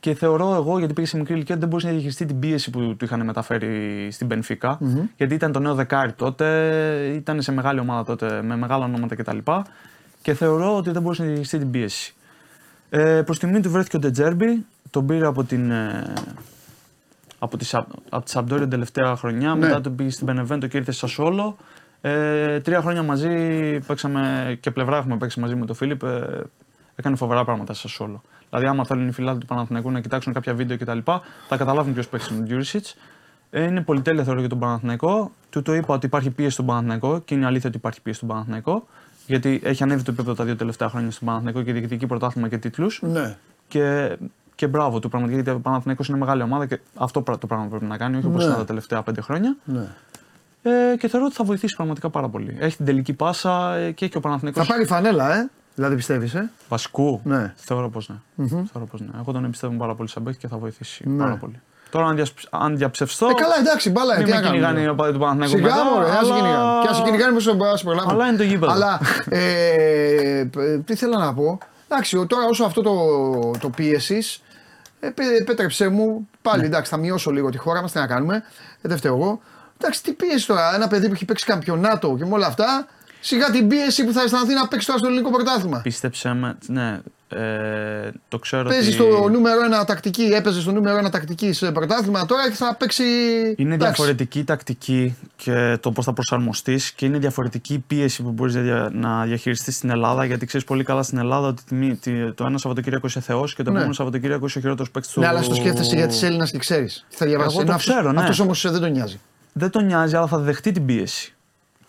Και 0.00 0.14
θεωρώ 0.14 0.54
εγώ, 0.54 0.78
γιατί 0.78 0.92
πήγε 0.94 1.06
σε 1.06 1.16
μικρή 1.16 1.34
ηλικία, 1.34 1.50
ότι 1.54 1.60
δεν 1.60 1.68
μπορούσε 1.68 1.86
να 1.86 1.92
διαχειριστεί 1.92 2.26
την 2.26 2.38
πίεση 2.38 2.70
που 2.70 2.96
του 2.96 3.04
είχαν 3.04 3.24
μεταφέρει 3.24 4.08
στην 4.10 4.26
πενφικα 4.26 4.78
Γιατί 5.16 5.34
ήταν 5.34 5.52
το 5.52 5.58
νέο 5.58 5.74
δεκάρι 5.74 6.12
τότε, 6.12 6.46
ήταν 7.14 7.42
σε 7.42 7.52
μεγάλη 7.52 7.80
ομάδα 7.80 8.04
τότε, 8.04 8.42
με 8.42 8.56
μεγάλα 8.56 8.84
ονόματα 8.84 9.14
κτλ. 9.14 9.38
Και 10.22 10.34
θεωρώ 10.34 10.76
ότι 10.76 10.90
δεν 10.90 11.02
μπορούσε 11.02 11.20
να 11.20 11.26
διαχειριστεί 11.26 11.58
την 11.58 11.70
πίεση. 11.70 12.14
Ε, 12.90 13.22
Προς 13.24 13.38
τιμή 13.38 13.60
του 13.60 13.70
βρέθηκε 13.70 13.96
ο 13.96 13.98
Ντετζέρμπι, 13.98 14.64
τον 14.90 15.06
πήρε 15.06 15.26
από 15.26 15.44
την. 15.44 15.72
Ε, 17.44 17.46
από 17.46 17.56
τη, 17.56 17.64
Σα- 17.64 17.78
από 18.08 18.24
τη 18.24 18.30
Σαμπτόρια 18.30 18.62
την 18.62 18.70
τελευταία 18.70 19.16
χρονιά. 19.16 19.54
Ναι. 19.54 19.66
Μετά 19.66 19.80
τον 19.80 19.94
πήγε 19.94 20.10
στην 20.10 20.26
Πενεβέντο 20.26 20.66
και 20.66 20.76
ήρθε 20.76 20.92
στο 20.92 21.06
Σασόλο. 21.06 21.56
Ε, 22.00 22.60
τρία 22.60 22.80
χρόνια 22.80 23.02
μαζί 23.02 23.28
παίξαμε 23.86 24.56
και 24.60 24.70
πλευρά 24.70 24.96
έχουμε 24.96 25.16
παίξει 25.16 25.40
μαζί 25.40 25.54
με 25.54 25.66
τον 25.66 25.76
Φίλιπ. 25.76 26.02
Ε, 26.02 26.42
έκανε 26.96 27.16
φοβερά 27.16 27.44
πράγματα 27.44 27.74
στο 27.74 27.88
Σασόλο. 27.88 28.22
Δηλαδή, 28.48 28.66
άμα 28.66 28.84
θέλουν 28.84 29.08
οι 29.08 29.12
φιλάδοι 29.12 29.38
του 29.38 29.46
Παναθηναϊκού 29.46 29.90
να 29.90 30.00
κοιτάξουν 30.00 30.32
κάποια 30.32 30.54
βίντεο 30.54 30.76
κτλ., 30.78 30.98
θα 31.48 31.56
καταλάβουν 31.56 31.92
ποιος 31.92 32.08
παίξει 32.08 32.32
με 32.32 32.38
τον 32.38 32.46
Τζούρισιτς. 32.46 32.96
Ε, 33.50 33.62
είναι 33.62 33.80
πολυτέλεια 33.80 34.24
θεωρώ 34.24 34.40
για 34.40 34.48
τον 34.48 34.58
Παναθηναϊκό. 34.58 35.30
Του 35.50 35.62
το 35.62 35.74
είπα 35.74 35.94
ότι 35.94 36.06
υπάρχει 36.06 36.30
πίεση 36.30 36.50
στον 36.50 36.66
Παναθηναϊκό 36.66 37.18
και 37.18 37.34
είναι 37.34 37.46
αλήθεια 37.46 37.68
ότι 37.68 37.78
υπάρχει 37.78 38.00
πίεση 38.00 38.18
στον 38.18 38.28
Παναθηναϊκό. 38.28 38.86
Γιατί 39.26 39.60
έχει 39.64 39.82
ανέβει 39.82 40.02
το 40.02 40.10
επίπεδο 40.10 40.34
τα 40.34 40.44
δύο 40.44 40.56
τελευταία 40.56 40.88
χρόνια 40.88 41.10
στον 41.10 41.26
Παναθηναϊκό 41.26 41.62
και 41.62 41.72
διεκδικεί 41.72 42.06
πρωτάθλημα 42.06 42.48
και 42.48 42.58
τίτλους. 42.58 43.02
Ναι. 43.02 43.36
Και, 43.68 44.16
και 44.54 44.66
μπράβο 44.66 44.98
του 44.98 45.08
πραγματικά 45.08 45.40
γιατί 45.42 45.58
ο 45.58 45.60
Παναθηναϊκός 45.60 46.08
είναι 46.08 46.18
μεγάλη 46.18 46.42
ομάδα 46.42 46.66
και 46.66 46.80
αυτό 46.96 47.20
πρά- 47.20 47.38
το 47.38 47.46
πράγμα 47.46 47.66
πρέπει 47.66 47.84
να 47.84 47.96
κάνει, 47.96 48.16
όχι 48.16 48.26
όπως 48.26 48.38
Ναι. 48.40 48.44
ήταν 48.44 48.56
τα 48.58 48.64
τελευταία 48.64 49.02
πέντε 49.02 49.20
χρόνια. 49.20 49.56
ναι. 49.64 49.86
Ε, 50.66 50.96
και 50.96 51.08
θεωρώ 51.08 51.26
ότι 51.26 51.34
θα 51.34 51.44
βοηθήσει 51.44 51.76
πραγματικά 51.76 52.10
πάρα 52.10 52.28
πολύ. 52.28 52.56
Έχει 52.60 52.76
την 52.76 52.84
τελική 52.86 53.12
πάσα 53.12 53.74
ε, 53.74 53.90
και 53.90 54.04
έχει 54.04 54.16
ο 54.16 54.20
Θα 54.20 54.26
Παναθηναϊκός 54.28 54.66
πάρει 54.66 54.84
φανέλα, 54.84 55.36
ε. 55.36 55.50
Δηλαδή 55.74 55.94
πιστεύεις, 55.96 56.34
ε; 56.34 56.50
βασικού. 56.68 57.20
Ναι. 57.24 57.52
Θεωρώ 57.56 57.88
πως 57.90 58.08
ναι. 58.08 58.46
Θεωρώ 58.46 58.86
πως 58.90 59.00
ναι. 59.00 59.06
Εγώ 59.20 59.32
τον 59.32 59.44
εμπιστεύομαι 59.44 59.78
πάρα 59.78 59.94
πολύ 59.94 60.08
σαν 60.08 60.22
παίκτη 60.22 60.38
και 60.38 60.48
θα 60.48 60.56
βοηθήσει 60.56 61.08
Ναι. 61.08 61.22
πάρα 61.22 61.36
πολύ. 61.36 61.60
Τώρα, 61.90 62.06
αν, 62.06 62.14
διασ... 62.14 62.32
αν 62.50 62.76
διαψευστώ. 62.76 63.26
Ε, 63.26 63.32
καλά, 63.34 63.54
εντάξει, 63.58 63.90
μπάλα, 63.90 64.16
Μην 64.16 64.24
τι 64.24 64.30
με 64.30 64.36
να 64.36 64.42
κάνουμε. 64.42 64.60
κυνηγάνε 64.60 64.86
οι 64.86 64.88
οπαδοί 64.92 65.12
του 65.12 65.18
Παναθηναϊκού 65.18 65.56
Σιγά 65.56 65.68
μετά, 65.74 65.84
μωρέ, 65.84 66.10
ας 66.10 66.16
αλλά- 66.18 66.34
κυνηγάνε. 66.36 66.82
Και 66.82 66.88
ας 66.88 67.02
κυνηγάνε 67.02 67.32
μισό 67.34 67.56
ας 67.72 67.82
προλάβουν. 67.82 68.10
Αλλά 68.10 68.26
είναι 68.28 68.36
το 68.36 68.42
γήπεδο. 68.42 68.72
Αλλά, 68.72 69.00
ε, 69.28 70.44
π- 70.50 70.84
τι 70.86 70.94
θέλω 70.94 71.18
να 71.18 71.34
πω. 71.34 71.58
Εντάξει, 71.88 72.16
ο- 72.16 72.26
τώρα 72.26 72.44
όσο 72.44 72.64
αυτό 72.64 72.82
το, 72.82 73.50
το 73.60 73.68
πίεσης, 73.70 74.42
επέτρεψέ 75.40 75.88
μου, 75.88 76.28
πάλι 76.42 76.60
Ναι. 76.60 76.66
εντάξει, 76.66 76.90
θα 76.90 76.96
μειώσω 76.96 77.30
λίγο 77.30 77.50
τη 77.50 77.58
χώρα 77.58 77.82
μας, 77.82 77.92
τι 77.92 77.98
να 77.98 78.06
κάνουμε, 78.06 78.36
ε, 78.82 78.88
δεν 78.88 78.96
φταίω 78.96 79.14
εγώ. 79.14 79.40
Εντάξει, 79.80 80.02
τι 80.02 80.12
πίεση 80.12 80.46
τώρα. 80.46 80.74
Ένα 80.74 80.88
παιδί 80.88 81.06
που 81.06 81.12
έχει 81.14 81.24
παίξει 81.24 81.44
καμπιονάτο 81.44 82.14
και 82.18 82.24
με 82.24 82.34
όλα 82.34 82.46
αυτά, 82.46 82.86
σιγά 83.20 83.50
την 83.50 83.68
πίεση 83.68 84.04
που 84.04 84.12
θα 84.12 84.22
αισθανθεί 84.22 84.54
να 84.54 84.68
παίξει 84.68 84.86
τώρα 84.86 84.98
στο 84.98 85.08
ελληνικό 85.08 85.30
πρωτάθλημα. 85.30 85.80
Πίστεψε 85.80 86.32
με, 86.32 86.56
ναι, 86.66 87.00
ε, 87.38 88.10
το 88.28 88.38
ξέρω 88.38 88.68
Παίζει 88.68 88.88
ότι... 88.88 89.12
στο 89.12 89.28
νούμερο 89.28 89.64
ένα 89.64 89.84
τακτική, 89.84 90.22
έπαιζε 90.22 90.60
στο 90.60 90.72
νούμερο 90.72 90.96
ένα 90.98 91.10
τακτική 91.10 91.52
σε 91.52 91.72
πρωτάθλημα 91.72 92.26
τώρα 92.26 92.48
και 92.48 92.54
θα 92.54 92.76
παίξει. 92.78 93.02
Είναι 93.56 93.74
Εντάξει. 93.74 93.78
διαφορετική 93.78 94.38
η 94.38 94.44
τακτική 94.44 95.16
και 95.36 95.76
το 95.80 95.90
πώς 95.92 96.04
θα 96.04 96.12
προσαρμοστείς 96.12 96.92
και 96.92 97.06
είναι 97.06 97.18
διαφορετική 97.18 97.74
η 97.74 97.78
πίεση 97.86 98.22
που 98.22 98.30
μπορείς 98.30 98.54
να 98.92 99.24
διαχειριστείς 99.24 99.76
στην 99.76 99.90
Ελλάδα. 99.90 100.24
Γιατί 100.24 100.46
ξέρεις 100.46 100.66
πολύ 100.66 100.84
καλά 100.84 101.02
στην 101.02 101.18
Ελλάδα 101.18 101.46
ότι 101.48 101.62
τη 101.64 101.74
μη- 101.74 101.94
τη- 101.96 102.32
το 102.32 102.44
ένα 102.44 102.58
Σαββατοκύριακο 102.58 103.06
είσαι 103.06 103.20
Θεός 103.20 103.54
και 103.54 103.62
το 103.62 103.68
Ναι. 103.70 103.76
επόμενο 103.76 103.94
Σαββατοκύριακο 103.94 104.46
είσαι 104.46 104.58
ο 104.58 104.60
χειρότερος 104.60 104.90
παίκτης 104.90 105.12
του. 105.12 105.20
Ναι, 105.20 105.26
αλλά 105.26 105.42
στο 105.42 105.54
σκέφτεσαι 105.54 105.94
για 105.96 106.06
τη 106.06 106.26
Έλληνα 106.26 106.46
και 106.46 106.58
ξέρεις. 106.58 107.06
Τι 107.10 107.16
θα 107.16 107.26
διαβάσει. 107.26 107.56
Εγώ 107.60 107.66
το 107.70 107.76
ξέρω, 107.76 108.12
ναι. 108.12 108.20
Αυτός 108.20 108.38
όμως 108.40 108.70
δεν 108.70 108.80
τον 108.80 108.90
νοιάζει. 108.92 109.20
Δεν 109.52 109.70
τον 109.70 109.84
νοιάζει, 109.84 110.16
αλλά 110.16 110.26
θα 110.26 110.38
δεχτεί 110.38 110.72
την 110.72 110.86
πίεση. 110.86 111.34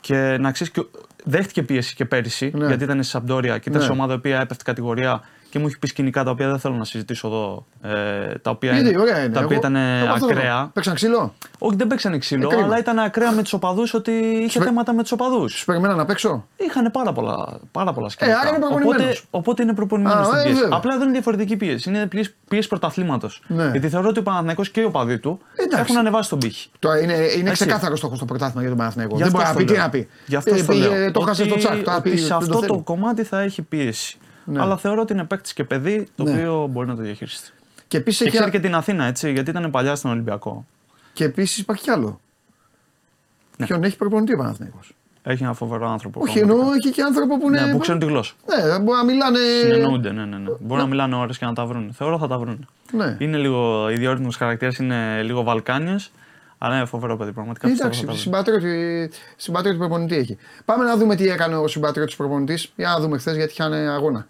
Και 0.01 0.37
να 0.39 0.51
ξέρεις, 0.51 0.73
δέχτηκε 1.23 1.63
πίεση 1.63 1.95
και 1.95 2.05
πέρυσι, 2.05 2.51
Ναι. 2.55 2.65
γιατί 2.67 2.83
ήταν 2.83 2.97
στη 3.03 3.11
Σαμπτόρια 3.11 3.57
και 3.57 3.69
ήταν 3.69 3.81
Ναι. 3.81 3.85
σε 3.87 3.91
ομάδα 3.93 4.13
η 4.13 4.15
οποία 4.15 4.39
έπεφτε 4.39 4.63
κατηγορία 4.63 5.21
και 5.55 5.61
μου 5.61 5.67
έχει 5.67 5.79
πει 5.79 5.87
σκηνικά 5.87 6.23
τα 6.23 6.31
οποία 6.31 6.47
δεν 6.49 6.59
θέλω 6.59 6.75
να 6.75 6.83
συζητήσω 6.83 7.27
εδώ. 7.27 7.65
Ε, 7.81 8.37
τα 8.41 8.49
οποία, 8.49 8.71
Γιατί, 8.79 8.97
ωραία 8.99 9.19
είναι. 9.23 9.33
τα 9.33 9.39
οποία 9.43 9.57
Εγώ- 9.57 9.67
ήταν 9.67 9.75
εγώ 9.75 10.13
αυτό 10.13 10.27
δεν 10.27 10.37
ακραία. 10.37 10.57
έχω. 10.59 10.69
Παίξαν 10.73 10.93
ξύλο; 10.95 11.33
Όχι, 11.59 11.75
δεν 11.75 11.87
παίξανε 11.87 12.17
ξύλο, 12.17 12.43
Ε, 12.45 12.47
κρίμα. 12.47 12.63
αλλά 12.65 12.77
ήταν 12.79 12.99
ακραία 12.99 13.31
με 13.31 13.41
τους 13.41 13.53
οπαδούς 13.53 13.93
ότι 13.93 14.11
είχε 14.11 14.49
Σου- 14.49 14.61
θέματα 14.65 14.93
με 14.93 15.01
τους 15.01 15.11
οπαδούς. 15.11 15.53
Σου 15.53 15.65
περιμένα 15.65 15.95
να 15.95 16.05
παίξω; 16.05 16.47
Είχαν 16.57 16.91
πάρα 16.91 17.13
πολλά, 17.13 17.59
πάρα 17.71 17.93
πολλά 17.93 18.09
σκηνικά. 18.09 18.39
άρα 18.39 18.49
είναι 18.49 18.59
προπονημένος. 18.59 19.01
οπότε, 19.03 19.19
οπότε 19.29 19.63
είναι 19.63 19.73
προπονημένος 19.73 20.19
Α, 20.19 20.23
στην 20.25 20.37
ε, 20.39 20.43
πίεση. 20.43 20.59
βέβαια. 20.61 20.77
Απλά 20.77 20.91
δεν 20.93 21.01
είναι 21.03 21.11
διαφορετική 21.11 21.55
πίεση. 21.57 21.89
Είναι 21.89 22.07
πίεση, 22.07 22.35
πίεση 22.49 22.67
πρωταθλήματος. 22.67 23.41
Ναι. 23.47 23.69
Γιατί 23.71 23.89
θεωρώ 23.89 24.07
ότι 24.07 24.19
ο 24.19 24.23
Παναθηναϊκός 24.23 24.69
και 24.69 24.81
οι 24.81 24.83
οπαδοί 24.83 25.17
του 25.19 25.39
Εντάξει. 25.55 25.79
έχουν 25.81 25.97
ανεβάσει 25.97 26.29
τον 26.29 26.39
πύχη. 26.39 26.69
Τώρα 26.79 26.99
είναι, 27.01 27.13
είναι 27.13 27.49
Έτσι. 27.49 27.51
ξεκάθαρο 27.65 27.95
στόχος 27.95 28.17
στο 28.17 28.25
πρωτάθλημα 28.25 28.59
για 28.61 28.69
τον 28.69 28.77
Παναθηναϊκό. 28.77 29.15
Γι' 29.15 29.23
Δεν 29.23 29.31
αυτό 29.35 29.37
μπορεί 29.43 29.53
να 29.53 29.53
στο 29.55 29.65
πει 29.65 29.71
τι 29.71 29.73
λέω. 29.77 29.83
να 29.83 29.89
πει. 29.89 30.07
Γι' 30.25 30.35
αυτό 30.35 30.53
Ε, 30.53 30.57
στο 30.57 30.71
πήγε, 30.71 30.87
λέω. 30.87 31.11
Το 31.11 31.19
χάσε 31.19 31.41
Ότι- 31.41 31.49
στο 31.51 31.59
τσακ. 31.59 31.83
Τώρα 31.83 31.97
ότι 31.97 32.09
πει, 32.09 32.17
σε 32.17 32.27
δεν 32.27 32.37
αυτό 32.37 32.53
το 32.53 32.59
το 32.59 32.65
θέλει. 32.65 32.81
κομμάτι 32.83 33.23
θα 33.23 33.39
έχει 33.41 33.61
πίεση. 33.61 34.17
Ναι. 34.45 34.61
Αλλά 34.61 34.77
θεωρώ 34.77 35.01
ότι 35.01 35.13
είναι 35.13 35.23
παίκτης 35.23 35.53
και 35.53 35.63
παιδί 35.63 36.07
το 36.15 36.23
Ναι. 36.23 36.31
οποίο 36.31 36.67
μπορεί 36.71 36.87
να 36.87 36.95
το 36.95 37.01
διαχειριστεί. 37.01 37.49
Και 37.87 37.97
επίσης 37.97 38.23
Και 38.23 38.29
ξέρει 38.29 38.51
και 38.51 38.59
την 38.59 38.75
Αθήνα, 38.75 39.05
έτσι, 39.05 39.31
γιατί 39.31 39.49
ήταν 39.49 39.71
παλιά 39.71 39.95
στον 39.95 40.11
Ολυμπιακό. 40.11 40.65
και 41.13 41.23
επίσης 41.23 41.57
υπάρχει 41.57 41.83
κι 41.83 41.89
άλλο. 41.89 42.19
Ναι. 43.57 43.65
Ποιον 43.65 43.83
έχει 43.83 43.97
προπονητή 43.97 44.33
ο 44.33 44.37
Παναθηναϊκός; 44.37 44.95
Έχει 45.23 45.43
ένα 45.43 45.53
φοβερό 45.53 45.89
άνθρωπο. 45.89 46.19
Όχι, 46.21 46.33
πραγματικά. 46.39 46.61
εννοώ 46.63 46.73
έχει 46.75 46.91
και 46.91 47.01
άνθρωπο 47.01 47.39
που 47.39 47.47
είναι. 47.47 47.61
Ναι, 47.61 47.71
που 47.71 47.77
ξέρουν 47.77 47.99
τη 47.99 48.05
γλώσσα. 48.05 48.33
Ναι, 48.45 48.79
μπορεί 48.79 48.97
να 48.97 49.03
μιλάνε. 49.03 49.39
Συνεννοούνται, 49.61 50.11
ναι, 50.11 50.25
ναι. 50.25 50.37
ναι. 50.37 50.49
Μπορεί 50.59 50.81
να 50.81 50.87
μιλάνε 50.87 51.15
ώρες 51.15 51.37
και 51.37 51.45
να 51.45 51.53
τα 51.53 51.65
βρουν. 51.65 51.93
Θεωρώ 51.93 52.17
θα 52.17 52.27
τα 52.27 52.37
βρουν. 52.37 52.67
Ναι. 52.91 53.15
Είναι 53.19 53.37
λίγο, 53.37 53.89
ιδιόρυθμο 53.89 54.29
χαρακτήρας 54.37 54.77
είναι 54.77 55.21
λίγο 55.23 55.43
Βαλκάνιο, 55.43 55.99
αλλά 56.57 56.75
είναι 56.75 56.85
φοβερό 56.85 57.17
παιδί 57.17 57.31
πραγματικά. 57.31 57.67
πιστεύω 57.67 57.93
θα 57.93 57.99
Εντάξει, 57.99 58.05
τα 58.05 58.31
βρουν. 58.31 58.43
συμπατριώτη, 58.53 59.11
συμπατριώτη 59.35 59.77
προπονητή 59.77 60.15
έχει. 60.15 60.37
Πάμε 60.65 60.83
να 60.83 60.97
δούμε 60.97 61.15
τι 61.15 61.27
έκανε 61.29 61.55
ο 61.55 61.67
συμπατριώτη 61.67 62.13
προπονητής. 62.17 62.71
Για 62.75 62.89
να 62.89 62.99
δούμε 62.99 63.17
χθες 63.17 63.35
γιατί 63.35 63.51
είχαν 63.51 63.73
αγώνα. 63.73 64.27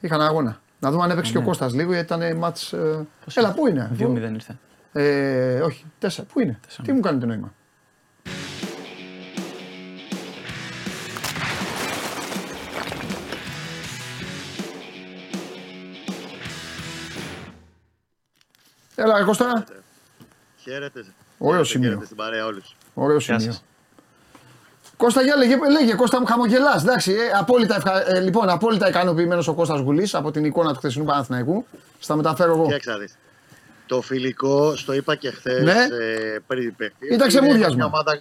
Είχαν 0.00 0.20
αγώνα. 0.20 0.60
Να 0.78 0.90
δούμε 0.90 1.02
αν 1.04 1.10
έπαιξε 1.10 1.32
και 1.32 1.38
ο 1.38 1.42
Κώστας 1.42 1.74
λίγο 1.74 1.92
γιατί 1.92 2.14
ήταν 2.14 2.36
μάτς... 2.36 2.72
ε, 2.72 3.06
Έλα, 3.34 3.52
πού 3.52 3.66
είναι. 3.66 3.90
2-0 3.98 4.06
ήρθε. 4.32 4.58
Ε, 4.92 5.60
όχι, 5.60 5.84
τέσσερα. 5.98 6.26
Πού 6.32 6.40
είναι; 6.40 6.58
Τέσσερα. 6.66 6.82
Τι 6.86 6.92
μου 6.92 7.00
κάνει 7.00 7.18
το 7.20 7.26
νόημα; 7.26 7.52
Έλα, 18.94 19.18
ρε 19.18 19.24
Κώστα. 19.24 19.64
Χαίρετε. 20.56 21.04
Ωραίο 21.38 21.52
Χαίρετε, 21.64 21.68
σημείο. 21.70 21.88
Χαίρετε 21.88 22.04
στην 22.04 22.16
παρέα 22.16 22.46
όλους. 22.46 22.76
Ωραίο 22.94 23.16
Γεια 23.16 23.38
σημείο. 23.38 23.52
σας. 23.52 23.64
Κώστα, 24.96 25.22
για 25.22 25.36
λέγε, 25.36 25.56
λέγε, 25.70 25.94
Κώστα 25.94 26.20
μου 26.20 26.26
χαμογελάς, 26.26 26.82
εντάξει, 26.82 27.12
ε, 27.12 27.38
απόλυτα, 27.38 27.76
ευχα... 27.76 28.10
ε, 28.16 28.20
λοιπόν, 28.20 28.48
απόλυτα 28.48 28.88
ικανοποιημένος 28.88 29.48
ο 29.48 29.54
Κώστας 29.54 29.80
Γουλής 29.80 30.14
από 30.14 30.30
την 30.30 30.44
εικόνα 30.44 30.72
του 30.72 30.78
χθεσινού 30.78 31.04
Παναθηναϊκού. 31.04 31.66
Στα 31.98 32.16
μεταφέρω 32.16 32.52
εγώ. 32.52 32.64
Κοίταξε 32.64 32.90
να 32.90 32.96
δεις. 32.98 33.16
Το 33.86 34.00
φιλικό, 34.00 34.76
στο 34.76 34.92
είπα 34.92 35.14
και 35.16 35.30
χθες 35.30 35.62
Ναι. 35.62 35.72
ε, 35.72 36.38
πριν 36.46 36.76
παιχτεί. 36.76 37.14
Ήταν 37.14 37.28
ξεμούδιασμα. 37.28 37.74
Είναι 37.74 38.12
ε, 38.12 38.20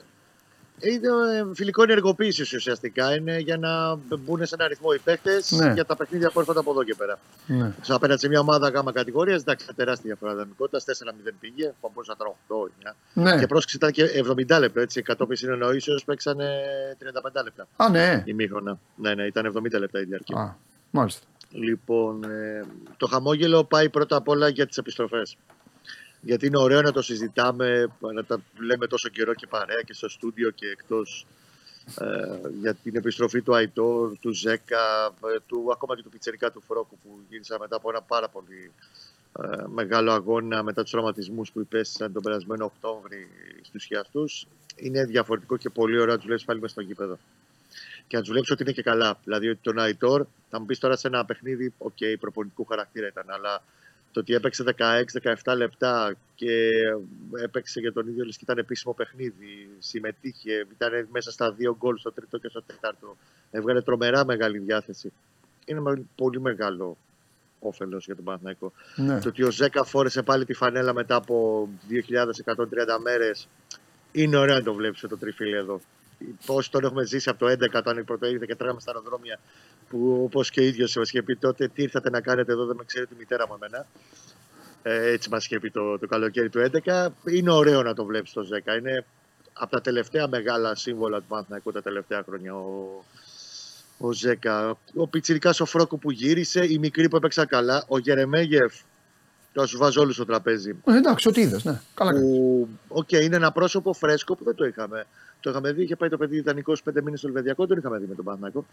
φιλικό 1.53 1.83
ενεργοποίησης 1.83 2.53
ουσιαστικά. 2.53 3.15
Είναι 3.15 3.37
για 3.37 3.57
να 3.57 3.95
μπουν 4.17 4.45
σε 4.45 4.55
ένα 4.59 4.67
ρυθμό 4.67 4.89
οι 4.95 4.99
παίχτε 4.99 5.41
Ναι. 5.49 5.73
για 5.73 5.85
τα 5.85 5.95
παιχνίδια 5.95 6.31
που 6.31 6.39
έρχονται 6.39 6.59
από 6.59 6.71
εδώ 6.71 6.83
και 6.83 6.95
πέρα. 6.97 7.19
Ναι. 7.45 7.73
Σε 7.81 7.93
απέναντι 7.93 8.19
σε 8.19 8.27
μια 8.27 8.39
ομάδα 8.39 8.69
γάμα 8.69 8.91
κατηγορίας, 8.91 9.41
εντάξει, 9.41 9.67
τεράστια 9.75 10.03
διαφορά 10.05 10.31
δυναμικότητα. 10.31 10.79
4-0 10.79 11.31
πήγε, 11.39 11.73
που 11.81 11.91
μπορούσε 11.93 12.11
να 12.11 12.17
τρώει 12.47 12.69
8-9. 12.83 12.95
ναι. 13.13 13.39
Και 13.39 13.47
πρόσεξε 13.47 13.77
ήταν 13.77 13.91
και 13.91 14.23
70 14.55 14.59
λεπτό, 14.59 14.79
έτσι. 14.79 15.01
Κατόπιν 15.01 15.35
συνεννοήσεω 15.37 15.95
παίξανε 16.05 16.61
35 16.99 17.43
λεπτά. 17.43 17.67
Α, 17.75 17.89
ναι. 17.89 18.23
Ημίχρονα. 18.25 18.79
Ναι, 18.95 19.13
ναι, 19.13 19.25
ήταν 19.25 19.53
70 19.57 19.79
λεπτά 19.79 19.99
η 19.99 20.03
διάρκεια. 20.03 20.37
Α, 20.37 20.53
μάλιστα. 20.91 21.25
Λοιπόν, 21.51 22.23
ε, 22.23 22.63
το 22.97 23.07
χαμόγελο 23.07 23.63
πάει 23.63 23.89
πρώτα 23.89 24.15
απ' 24.15 24.27
όλα 24.27 24.47
για 24.47 24.67
τις 24.67 24.77
επιστροφές. 24.77 25.37
Γιατί 26.25 26.45
είναι 26.45 26.57
ωραίο 26.57 26.81
να 26.81 26.91
το 26.91 27.01
συζητάμε, 27.01 27.87
να 28.13 28.23
τα 28.23 28.41
λέμε 28.59 28.87
τόσο 28.87 29.09
καιρό 29.09 29.33
και 29.33 29.47
παρέα 29.47 29.81
και 29.85 29.93
στο 29.93 30.09
στούντιο 30.09 30.49
και 30.49 30.67
εκτός 30.67 31.25
ε, 31.99 32.49
για 32.59 32.73
την 32.73 32.95
επιστροφή 32.95 33.41
του 33.41 33.55
Αϊτόρ, 33.55 34.17
του 34.19 34.31
Ζέκα, 34.31 35.05
ε, 35.05 35.39
του, 35.47 35.69
ακόμα 35.71 35.95
και 35.95 36.03
του 36.03 36.09
Πιτσερικά 36.09 36.51
του 36.51 36.63
Φρόκου 36.67 36.97
που 37.03 37.19
γύρισα 37.29 37.59
μετά 37.59 37.75
από 37.75 37.89
ένα 37.89 38.01
πάρα 38.01 38.29
πολύ 38.29 38.71
ε, 39.41 39.63
μεγάλο 39.67 40.11
αγώνα 40.11 40.63
μετά 40.63 40.81
τους 40.81 40.91
τραυματισμούς 40.91 41.51
που 41.51 41.59
υπέστησαν 41.59 42.13
τον 42.13 42.21
περασμένο 42.21 42.65
Οκτώβρη 42.65 43.27
στους 43.61 43.83
χιαστούς. 43.83 44.47
Είναι 44.75 45.05
διαφορετικό 45.05 45.57
και 45.57 45.69
πολύ 45.69 45.99
ωραίο 45.99 46.11
να 46.11 46.15
τους 46.15 46.25
βλέπεις 46.25 46.45
πάλι 46.45 46.59
μες 46.59 46.71
στο 46.71 46.81
γήπεδο. 46.81 47.17
Και 48.07 48.15
να 48.15 48.21
τους 48.21 48.31
βλέπεις 48.31 48.51
ότι 48.51 48.63
είναι 48.63 48.71
και 48.71 48.81
καλά. 48.81 49.19
Δηλαδή 49.23 49.49
ότι 49.49 49.59
τον 49.61 49.79
Αϊτόρ, 49.79 50.25
θα 50.49 50.59
μου 50.59 50.65
πεις 50.65 50.79
τώρα 50.79 50.95
σε 50.95 51.07
ένα 51.07 51.25
παιχνίδι, 51.25 51.73
οκ, 51.77 51.97
προπονητικού 52.19 52.65
χαρακτήρα 52.65 53.07
ήταν, 53.07 53.25
αλλά 53.27 53.63
το 54.13 54.19
ότι 54.19 54.33
έπαιξε 54.33 54.63
16-17 55.43 55.53
λεπτά 55.57 56.15
και 56.35 56.69
έπαιξε 57.43 57.79
για 57.79 57.93
τον 57.93 58.07
ίδιο 58.07 58.25
λες 58.25 58.35
και 58.37 58.43
ήταν 58.43 58.57
επίσημο 58.57 58.93
παιχνίδι, 58.93 59.69
συμμετείχε, 59.79 60.65
ήταν 60.71 61.07
μέσα 61.11 61.31
στα 61.31 61.51
δύο 61.51 61.75
γκολ 61.79 61.97
στο 61.97 62.11
τρίτο 62.11 62.37
και 62.37 62.47
στο 62.47 62.61
τέταρτο, 62.61 63.17
έβγαλε 63.51 63.81
τρομερά 63.81 64.25
μεγάλη 64.25 64.57
διάθεση. 64.59 65.11
Είναι 65.65 65.79
με- 65.79 66.01
πολύ 66.15 66.41
μεγάλο 66.41 66.97
όφελος 67.59 68.05
για 68.05 68.15
τον 68.15 68.23
Παναθηναϊκό. 68.23 68.71
Ναι. 68.95 69.19
Το 69.19 69.27
ότι 69.27 69.43
ο 69.43 69.51
Ζέκα 69.51 69.83
φόρεσε 69.83 70.21
πάλι 70.23 70.45
τη 70.45 70.53
φανέλα 70.53 70.93
μετά 70.93 71.15
από 71.15 71.67
2.130 71.89 72.99
μέρες 73.01 73.47
είναι 74.11 74.37
ωραίο 74.37 74.55
να 74.55 74.63
το 74.63 74.73
βλέπεις 74.73 74.99
το 74.99 75.17
τριφύλι 75.17 75.55
εδώ. 75.55 75.81
Πώ 76.45 76.69
τον 76.69 76.83
έχουμε 76.83 77.05
ζήσει 77.05 77.29
από 77.29 77.39
το 77.39 77.51
11 77.51 77.73
όταν 77.73 78.03
πρώτο 78.05 78.27
ήρθε 78.27 78.45
και 78.45 78.55
τρέχαμε 78.55 78.79
στα 78.79 78.91
αεροδρόμια 78.91 79.39
που 79.89 80.21
όπως 80.23 80.49
και 80.49 80.59
ο 80.59 80.63
ίδιος 80.63 80.95
μας 80.95 81.09
είχε 81.09 81.21
πει 81.21 81.35
τότε 81.35 81.67
τι 81.67 81.83
ήρθατε 81.83 82.09
να 82.09 82.21
κάνετε 82.21 82.51
εδώ, 82.51 82.65
δεν 82.65 82.75
με 82.75 82.83
ξέρει 82.83 83.05
τη 83.05 83.15
μητέρα 83.17 83.47
μου 83.47 83.53
εμένα. 83.55 83.87
Ε, 84.83 85.11
έτσι 85.11 85.29
μας 85.29 85.45
είχε 85.45 85.59
πει 85.59 85.71
το, 85.71 85.99
το 85.99 86.07
καλοκαίρι 86.07 86.49
του 86.49 86.69
11. 86.85 87.07
Είναι 87.25 87.51
ωραίο 87.51 87.83
να 87.83 87.93
το 87.93 88.05
βλέπεις 88.05 88.33
το 88.33 88.43
Ζέκα. 88.43 88.75
Είναι 88.75 89.05
από 89.53 89.71
τα 89.71 89.81
τελευταία 89.81 90.27
μεγάλα 90.27 90.75
σύμβολα 90.75 91.19
του 91.19 91.25
Παναθηναϊκού 91.27 91.71
τα 91.71 91.81
τελευταία 91.81 92.23
χρόνια. 92.23 92.55
Ο, 92.55 93.03
ο 93.97 94.11
Ζέκα. 94.11 94.77
Ο 94.95 95.07
Πιτσυρικά 95.07 95.53
ο 95.59 95.65
Φρόκο 95.65 95.97
που 95.97 96.11
γύρισε, 96.11 96.65
οι 96.65 96.77
μικροί 96.77 97.09
που 97.09 97.15
έπαιξαν 97.15 97.47
καλά. 97.47 97.83
Ο 97.87 97.97
Γερεμέγεφ. 97.97 98.73
Το 99.53 99.65
σου 99.65 99.77
βάζω 99.77 100.01
όλους 100.01 100.15
στο 100.15 100.25
τραπέζι. 100.25 100.75
Ε, 100.85 100.97
εντάξει, 100.97 101.27
ό,τι 101.27 101.41
είδες. 101.41 101.63
Ναι. 101.63 101.81
Καλά 101.93 102.13
κάνεις. 102.13 102.29
Που, 102.29 102.67
οκ, 102.87 103.11
είναι 103.11 103.35
ένα 103.35 103.51
πρόσωπο 103.51 103.93
φρέσκο 103.93 104.35
που 104.35 104.43
δεν 104.43 104.55
το 104.55 104.65
είχαμε. 104.65 105.05
Το 105.39 105.49
είχαμε 105.49 105.71
δει, 105.71 105.83
είχε 105.83 105.95
πάει 105.95 106.09
το 106.09 106.17
παιδί 106.17 106.35
δανεικός 106.35 106.83
πέντε 106.83 107.01
μήνες 107.01 107.19
στο 107.19 107.27
Λεβαδειακό, 107.27 107.65
δεν 107.65 107.77
είχαμε 107.77 107.97
δει 107.97 108.05
με 108.05 108.15
τον 108.15 108.25
Παναθηναϊκό. 108.25 108.65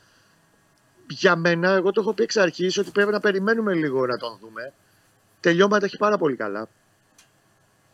Για 1.08 1.36
μένα, 1.36 1.70
εγώ 1.70 1.92
το 1.92 2.00
έχω 2.00 2.12
πει 2.12 2.22
εξ 2.22 2.36
αρχής 2.36 2.78
ότι 2.78 2.90
πρέπει 2.90 3.10
να 3.10 3.20
περιμένουμε 3.20 3.74
λίγο 3.74 4.06
να 4.06 4.16
τον 4.16 4.38
δούμε. 4.40 4.72
Τελειώματα 5.40 5.84
έχει 5.84 5.96
πάρα 5.96 6.18
πολύ 6.18 6.36
καλά. 6.36 6.68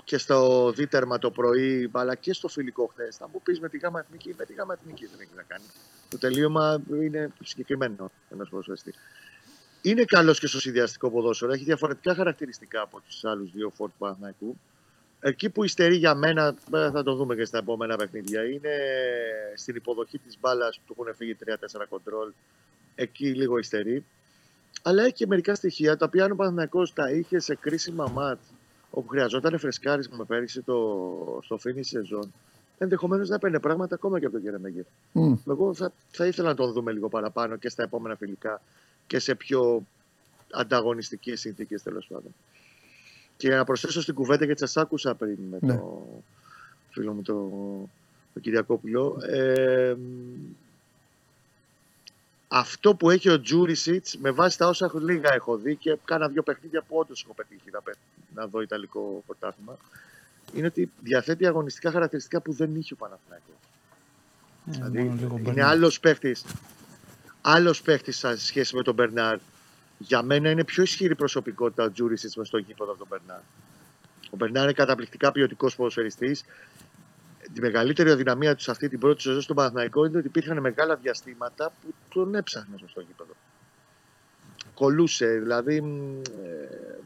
Και 0.05 0.19
στο 0.19 0.71
δίτερμα 0.71 1.19
το 1.19 1.31
πρωί, 1.31 1.91
αλλά 1.93 2.15
και 2.15 2.33
στο 2.33 2.49
φιλικό 2.49 2.91
χθες. 2.93 3.17
Θα 3.17 3.29
μου 3.33 3.41
πεις 3.43 3.61
με 3.61 3.69
τη 3.69 3.79
γάμα 3.79 4.01
εθνική, 4.01 4.35
με 4.39 4.45
τη 4.45 4.53
γάμα 4.53 4.75
εθνική 4.81 5.07
δεν 5.07 5.21
έχει 5.21 5.31
να 5.37 5.43
κάνει. 5.43 5.65
Το 6.09 6.19
τελείωμα 6.19 6.81
είναι 6.91 7.31
συγκεκριμένο 7.45 8.11
ενό 8.31 8.45
ποδοσφαιριστής. 8.51 8.95
Είναι 9.87 10.05
καλός 10.05 10.39
και 10.39 10.47
στο 10.47 10.61
συνδυαστικό 10.61 11.11
ποδόσφαιρο. 11.11 11.53
Έχει 11.53 11.65
διαφορετικά 11.65 12.15
χαρακτηριστικά 12.15 12.81
από 12.81 13.01
τους 13.01 13.25
άλλους 13.25 13.51
δύο 13.53 13.71
φόρτ 13.71 13.93
του 13.93 13.99
Παναθηναϊκού. 13.99 14.57
Εκεί 15.21 15.51
που 15.51 15.65
υστερεί 15.65 15.97
για 15.97 16.15
μένα, 16.15 16.55
ε, 16.73 16.91
θα 16.91 17.03
το 17.03 17.15
δούμε 17.15 17.35
και 17.35 17.45
στα 17.45 17.59
επόμενα 17.59 17.97
παιχνίδια, 17.97 18.45
είναι 18.45 18.71
στην 19.55 19.77
υποδοχή 19.77 20.19
της 20.19 20.39
μπάλας 20.41 20.79
που 20.79 20.95
του 20.95 21.03
έχουν 21.03 21.15
φύγει 21.17 21.35
3-4 21.35 21.87
κοντρόλ. 21.89 22.33
Εκεί 22.95 23.35
λίγο 23.35 23.59
υστερεί. 23.59 24.05
Αλλά 24.83 25.03
έχει 25.03 25.13
και 25.13 25.27
μερικά 25.27 25.55
στοιχεία 25.55 25.97
τα 25.97 26.05
οποία 26.05 26.25
αν 26.25 26.31
ο 26.31 26.35
Παναθηναϊκός 26.35 26.93
τα 26.93 27.11
είχε 27.11 27.39
σε 27.39 27.55
κρίσιμα 27.55 28.09
μάτς 28.15 28.47
όπου 28.91 29.09
χρειαζόταν 29.09 29.59
φρεσκάρισμα 29.59 30.17
με 30.17 30.25
πέρυσι 30.25 30.63
το, 30.63 31.41
στο 31.45 31.59
φίνι 31.59 31.85
σεζόν, 31.85 32.33
ενδεχομένως 32.79 33.29
να 33.29 33.39
παίρνει 33.39 33.61
πράγματα 33.61 33.95
ακόμα 33.95 34.19
και 34.19 34.25
από 34.25 34.35
τον 34.35 34.45
Κερεμέγεφ. 34.45 34.87
Μμ. 35.13 35.35
Εγώ 35.49 35.75
θα, 35.75 35.93
θα 36.11 36.27
ήθελα 36.27 36.49
να 36.49 36.55
τον 36.55 36.73
δούμε 36.73 36.93
λίγο 36.93 37.09
παραπάνω 37.09 37.57
και 37.57 37.69
στα 37.69 37.83
επόμενα 37.83 38.17
φιλικά 38.17 38.61
και 39.07 39.19
σε 39.19 39.35
πιο 39.35 39.87
ανταγωνιστικές 40.53 41.41
συνθήκες 41.41 41.83
τέλος 41.83 42.07
πάντων. 42.07 42.35
Και 43.37 43.47
για 43.47 43.57
να 43.57 43.65
προσθέσω 43.65 44.01
στην 44.01 44.15
κουβέντα 44.15 44.45
γιατί 44.45 44.61
σας 44.61 44.77
άκουσα 44.77 45.15
πριν 45.15 45.39
με 45.51 45.59
Ναι. 45.61 45.75
το 45.77 46.07
φίλο 46.91 47.13
μου 47.13 47.23
το 47.23 47.51
τον 48.37 48.45
Κυριακόπουλο. 48.45 49.19
Ε, 49.29 49.97
αυτό 52.49 52.95
που 52.95 53.11
έχει 53.11 53.29
ο 53.31 53.41
Τζούρισιτς, 53.41 54.17
με 54.17 54.31
βάση 54.31 54.59
τα 54.59 54.69
όσα 54.69 54.91
λίγα 54.95 55.33
έχω 55.35 55.57
δει 55.57 55.77
και 55.77 55.99
κάνα 56.05 56.29
δύο 56.29 56.43
παιχνίδια 56.43 56.83
που 56.83 56.97
όντως 56.97 57.23
έχω 57.25 57.35
πετύχει 57.35 57.71
να, 57.73 57.81
να 58.35 58.47
δω 58.47 58.61
Ιταλικό 58.61 59.23
πρωτάθλημα, 59.27 59.77
είναι 60.55 60.67
ότι 60.67 60.91
διαθέτει 61.03 61.47
αγωνιστικά 61.47 61.91
χαρακτηριστικά 61.91 62.41
που 62.41 62.53
δεν 62.53 62.77
είχε 62.77 62.93
ο 62.93 62.97
Παναθηναϊκός. 62.97 63.57
Ε, 64.67 64.71
δηλαδή 64.71 65.51
είναι 65.51 65.63
άλλος 65.63 66.01
παίχτης 66.01 66.45
άλλος 67.49 67.83
παίχτης 67.83 68.17
σε 68.17 68.39
σχέση 68.39 68.77
με 68.77 68.83
τον 68.83 68.95
Μπερνάρ. 68.95 69.39
Για 69.99 70.23
μένα 70.23 70.51
είναι 70.51 70.65
πιο 70.65 70.83
ισχυρή 70.83 71.15
προσωπικότητα 71.15 71.85
ο 71.85 71.91
Τζούρισιτς 71.91 72.37
με 72.37 72.45
στο 72.45 72.59
γήπεδο 72.59 72.91
από 72.91 72.99
τον 72.99 73.07
Μπερνάρ. 73.11 73.41
Ο 74.31 74.37
Μπερνάρ 74.37 74.63
είναι 74.63 74.73
καταπληκτικά 74.73 75.33
ποιοτικός 75.33 75.77
ποδοσφαιριστής. 75.77 76.45
Τη 77.53 77.61
μεγαλύτερη 77.61 78.11
αδυναμία 78.11 78.55
του 78.55 78.63
σε 78.63 78.71
αυτή 78.71 78.89
την 78.89 78.99
πρώτη 78.99 79.23
σεζόν 79.23 79.41
στον 79.41 79.57
Παναθηναϊκό 79.57 80.05
είναι 80.05 80.19
ότι 80.19 80.27
υπήρχαν 80.27 80.61
μεγάλα 80.61 80.97
διαστήματα 80.97 81.73
που 81.83 81.95
τον 82.09 82.35
έψαχνε 82.35 82.77
στο 82.87 83.01
γήπεδο. 83.01 83.33
Κολούσε, 84.75 85.27
δηλαδή 85.27 85.77
ε, 86.45 87.01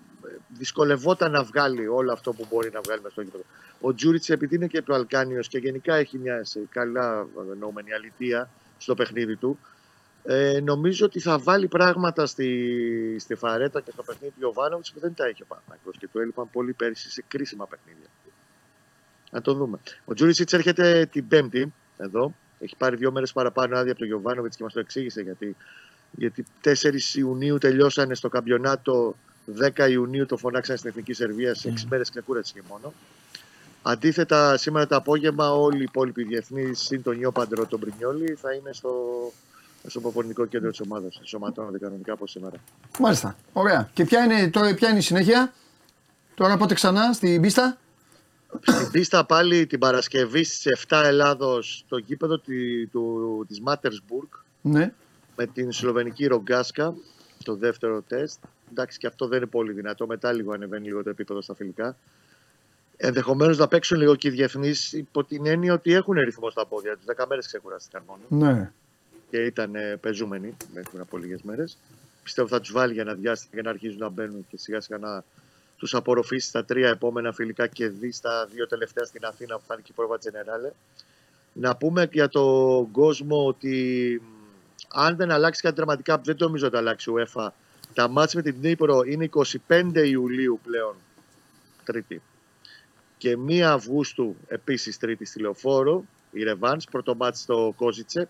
δυσκολευόταν 0.48 1.30
να 1.30 1.42
βγάλει 1.42 1.86
όλο 1.88 2.12
αυτό 2.12 2.32
που 2.32 2.46
μπορεί 2.50 2.70
να 2.72 2.80
βγάλει 2.80 3.00
μέσα 3.00 3.12
στο 3.12 3.22
γήπεδο. 3.22 3.44
Ο 3.80 3.94
Τζούριτ, 3.94 4.28
επειδή 4.28 4.54
είναι 4.54 4.66
και 4.66 4.82
προαλκάνιο 4.82 5.40
και 5.40 5.58
γενικά 5.58 5.94
έχει 5.94 6.18
μια 6.18 6.46
καλά 6.70 7.26
εννοούμενη 7.52 7.92
αλήθεια 7.92 8.50
στο 8.78 8.94
παιχνίδι 8.94 9.36
του, 9.36 9.58
ε, 10.24 10.60
νομίζω 10.60 11.06
ότι 11.06 11.20
θα 11.20 11.38
βάλει 11.38 11.68
πράγματα 11.68 12.26
στη, 12.26 13.16
στη 13.18 13.34
φαρέτα 13.34 13.80
και 13.80 13.90
στο 13.90 14.02
παιχνίδι 14.02 14.32
του 14.34 14.40
Ιωβάνοβιτ 14.42 14.86
που 14.94 15.00
δεν 15.00 15.14
τα 15.14 15.26
έχει 15.26 15.42
ο 15.42 15.46
Παναγιώ 15.48 15.92
και 15.98 16.08
του 16.08 16.18
έλειπαν 16.18 16.50
πολύ 16.50 16.72
πέρυσι 16.72 17.10
σε 17.10 17.24
κρίσιμα 17.28 17.66
παιχνίδια. 17.66 18.08
Να 19.30 19.40
το 19.40 19.54
δούμε. 19.54 19.78
Ο 20.04 20.14
Τζούρισιτς 20.14 20.52
έρχεται 20.52 21.06
την 21.12 21.28
Πέμπτη 21.28 21.72
εδώ. 21.98 22.34
Έχει 22.58 22.76
πάρει 22.76 22.96
δύο 22.96 23.12
μέρες 23.12 23.32
παραπάνω 23.32 23.76
άδεια 23.76 23.90
από 23.90 23.98
τον 23.98 24.08
Γιωβάνοβιτς 24.08 24.56
και 24.56 24.62
μας 24.62 24.72
το 24.72 24.80
εξήγησε 24.80 25.20
γιατί. 25.20 25.56
Γιατί 26.10 26.44
4 26.64 26.74
Ιουνίου 27.14 27.58
τελειώσανε 27.58 28.14
στο 28.14 28.28
καμπιονάτο 28.28 29.16
10 29.76 29.90
Ιουνίου 29.90 30.26
το 30.26 30.36
φωνάξαν 30.36 30.76
στην 30.76 30.90
Εθνική 30.90 31.12
Σερβία 31.12 31.54
σε 31.54 31.72
6 31.76 31.80
mm. 31.80 31.84
μέρες 31.88 32.10
ξεκούραση 32.10 32.52
και 32.52 32.62
μόνο. 32.68 32.92
Αντίθετα, 33.82 34.56
σήμερα 34.56 34.86
το 34.86 34.96
απόγευμα 34.96 35.52
όλοι 35.52 35.78
οι 35.78 35.82
υπόλοιποι 35.82 36.22
διεθνείς, 36.24 36.80
συν 36.80 37.02
τον 37.02 37.20
Ιώπαντρο, 37.20 37.66
τον 37.66 37.80
Πρινιόλη, 37.80 38.34
θα 38.34 38.52
είναι 38.52 38.72
στο, 38.72 38.92
στο 39.86 40.00
προπονητικό 40.00 40.46
κέντρο 40.46 40.70
της 40.70 40.80
ομάδας. 40.80 41.20
Σωματώνονται 41.22 41.78
κανονικά 41.78 42.12
από 42.12 42.26
σήμερα. 42.26 42.56
Μάλιστα. 42.98 43.36
Ωραία. 43.52 43.90
Και 43.92 44.04
ποια 44.04 44.24
είναι, 44.24 44.50
τώρα, 44.50 44.74
ποια 44.74 44.88
είναι 44.88 44.98
η 44.98 45.02
συνέχεια, 45.02 45.52
τώρα 46.34 46.56
πότε 46.56 46.74
ξανά 46.74 47.12
στην 47.12 47.40
πίστα; 47.40 47.78
Στην 48.60 48.90
πίστα 48.90 49.24
πάλι 49.24 49.66
την 49.66 49.78
Παρασκευή 49.78 50.44
στις 50.44 50.86
7 50.88 51.02
Ελλάδος 51.04 51.82
στο 51.86 51.96
γήπεδο 51.96 52.38
τη, 52.38 52.86
του, 52.86 53.44
της 53.48 53.60
Μάτερσμπουργκ 53.60 54.28
ναι. 54.60 54.92
με 55.36 55.46
την 55.46 55.72
Σλοβενική 55.72 56.26
Ρογκάσκα 56.26 56.94
το 57.44 57.56
δεύτερο 57.56 58.02
τεστ. 58.02 58.42
Εντάξει 58.70 58.98
και 58.98 59.06
αυτό 59.06 59.26
δεν 59.26 59.38
είναι 59.38 59.46
πολύ 59.46 59.72
δυνατό, 59.72 60.06
μετά 60.06 60.32
λίγο 60.32 60.52
ανεβαίνει 60.52 60.86
λίγο 60.86 61.02
το 61.02 61.10
επίπεδο 61.10 61.40
στα 61.42 61.54
φιλικά. 61.54 61.96
Ενδεχομένως 62.96 63.58
να 63.58 63.68
παίξουν 63.68 63.98
λίγο 63.98 64.16
και 64.16 64.28
οι 64.28 64.30
διεθνείς 64.30 64.92
υπό 64.92 65.24
την 65.24 65.46
έννοια 65.46 65.72
ότι 65.72 65.92
έχουν 65.92 66.14
ρυθμό 66.14 66.50
στα 66.50 66.66
πόδια 66.66 66.96
τους. 66.96 67.04
Δέκα 67.04 67.26
μέρες 67.26 67.46
ξεκουράστηκαν 67.46 68.02
μόνο. 68.06 68.22
Ναι. 68.28 68.72
Και 69.30 69.44
ήταν 69.44 69.74
ε, 69.74 69.96
πεζούμενοι 69.96 70.56
μέχρι 70.74 70.98
από 71.00 71.16
λίγες 71.16 71.42
μέρες. 71.42 71.78
Πιστεύω 72.22 72.48
θα 72.48 72.60
τους 72.60 72.72
βάλει 72.72 72.92
για 72.92 73.02
ένα 73.02 73.14
διάστημα 73.14 73.50
για 73.54 73.62
να 73.62 73.70
αρχίζουν 73.70 73.98
να 73.98 74.08
μπαίνουν 74.08 74.46
και 74.48 74.56
σιγά 74.56 74.80
σιγά 74.80 74.98
να 74.98 75.24
τους 75.76 75.94
απορροφήσει 75.94 76.48
στα 76.48 76.64
τρία 76.64 76.88
επόμενα 76.88 77.32
φιλικά 77.32 77.66
και 77.66 77.88
δει 77.88 78.12
στα 78.12 78.48
δύο 78.52 78.66
τελευταία 78.66 79.04
στην 79.04 79.24
Αθήνα 79.24 79.56
που 79.56 79.62
θα 79.66 79.74
είναι 79.74 79.82
και 79.82 79.90
η 79.92 79.94
πρόβα 79.94 80.18
Τζενεράλε. 80.18 80.70
Να 81.52 81.76
πούμε 81.76 82.08
για 82.12 82.28
τον 82.28 82.90
κόσμο 82.90 83.46
ότι 83.46 84.22
αν 84.88 85.16
δεν 85.16 85.30
αλλάξει 85.30 85.62
κάτι 85.62 85.74
δραματικά, 85.74 86.18
δεν 86.18 86.36
το 86.36 86.44
νομίζω 86.44 86.66
ότι 86.66 86.74
θα 86.74 86.80
αλλάξει 86.80 87.10
η 87.10 87.14
UEFA, 87.16 87.48
τα 87.94 88.08
μάτια 88.08 88.42
με 88.44 88.50
την 88.50 88.60
Νύπρο 88.60 89.02
είναι 89.02 89.28
25 89.68 89.92
Ιουλίου 89.94 90.60
πλέον, 90.62 90.94
Τρίτη. 91.84 92.22
Και 93.18 93.36
1 93.48 93.60
Αυγούστου 93.60 94.36
επίσης 94.48 94.98
Τρίτη 94.98 95.24
στη 95.24 95.40
Λεωφόρο, 95.40 96.04
η 96.30 96.42
Ρεβάνς, 96.42 96.84
πρώτο 96.84 97.14
μάτς 97.14 97.40
στο 97.40 97.72
Κόζιτσε, 97.76 98.28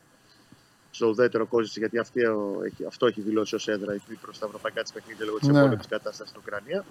στο 0.91 1.07
ουδέτερο 1.07 1.47
Κόζιτσε, 1.47 1.79
γιατί 1.79 1.99
αυτή, 1.99 2.23
αυτό 2.87 3.07
έχει 3.07 3.21
δηλώσει 3.21 3.55
ως 3.55 3.69
έδρα 3.69 3.95
η 3.95 4.01
προς 4.21 4.39
τα 4.39 4.47
ευρωπαϊκά 4.47 4.83
της 4.83 4.93
παιχνίδια 4.93 5.25
λόγω 5.25 5.39
της 5.39 5.49
ναι. 5.49 5.59
επόμενης 5.59 5.87
κατάστασης 5.87 6.29
στην 6.29 6.43
Ουκρανία. 6.47 6.85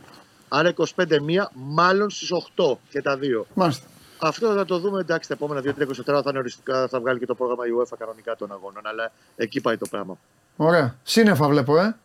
Άρα 0.47 0.74
25 0.95 1.20
μία, 1.20 1.52
μάλλον 1.54 2.10
στις 2.10 2.32
8 2.56 2.78
και 2.89 3.02
τα 3.02 3.18
δύο. 3.18 3.45
Μάλιστα. 3.54 3.88
Αυτό 4.20 4.54
θα 4.54 4.66
το 4.66 4.80
δούμε 4.80 5.00
εντάξει 5.00 5.28
τα 5.28 5.34
επόμενα 5.34 5.62
2-3-24 5.62 6.04
θα 6.06 6.24
είναι 6.30 6.38
οριστικά, 6.38 6.88
θα 6.88 7.00
βγάλει 7.00 7.20
και 7.20 7.26
το 7.26 7.36
πρόγραμμα 7.36 7.68
η 7.68 7.70
UEFA 7.78 7.95
κανονικά 8.00 8.36
των 8.36 8.52
αγώνων. 8.52 8.88
Αλλά 8.88 9.12
εκεί 9.36 9.62
πάει 9.62 9.78
το 9.78 9.88
πράγμα. 9.89 10.18
Ωραία. 10.56 10.95
Σύννεφα 11.04 11.47
βλέπω, 11.47 11.78
ε. 11.78 11.95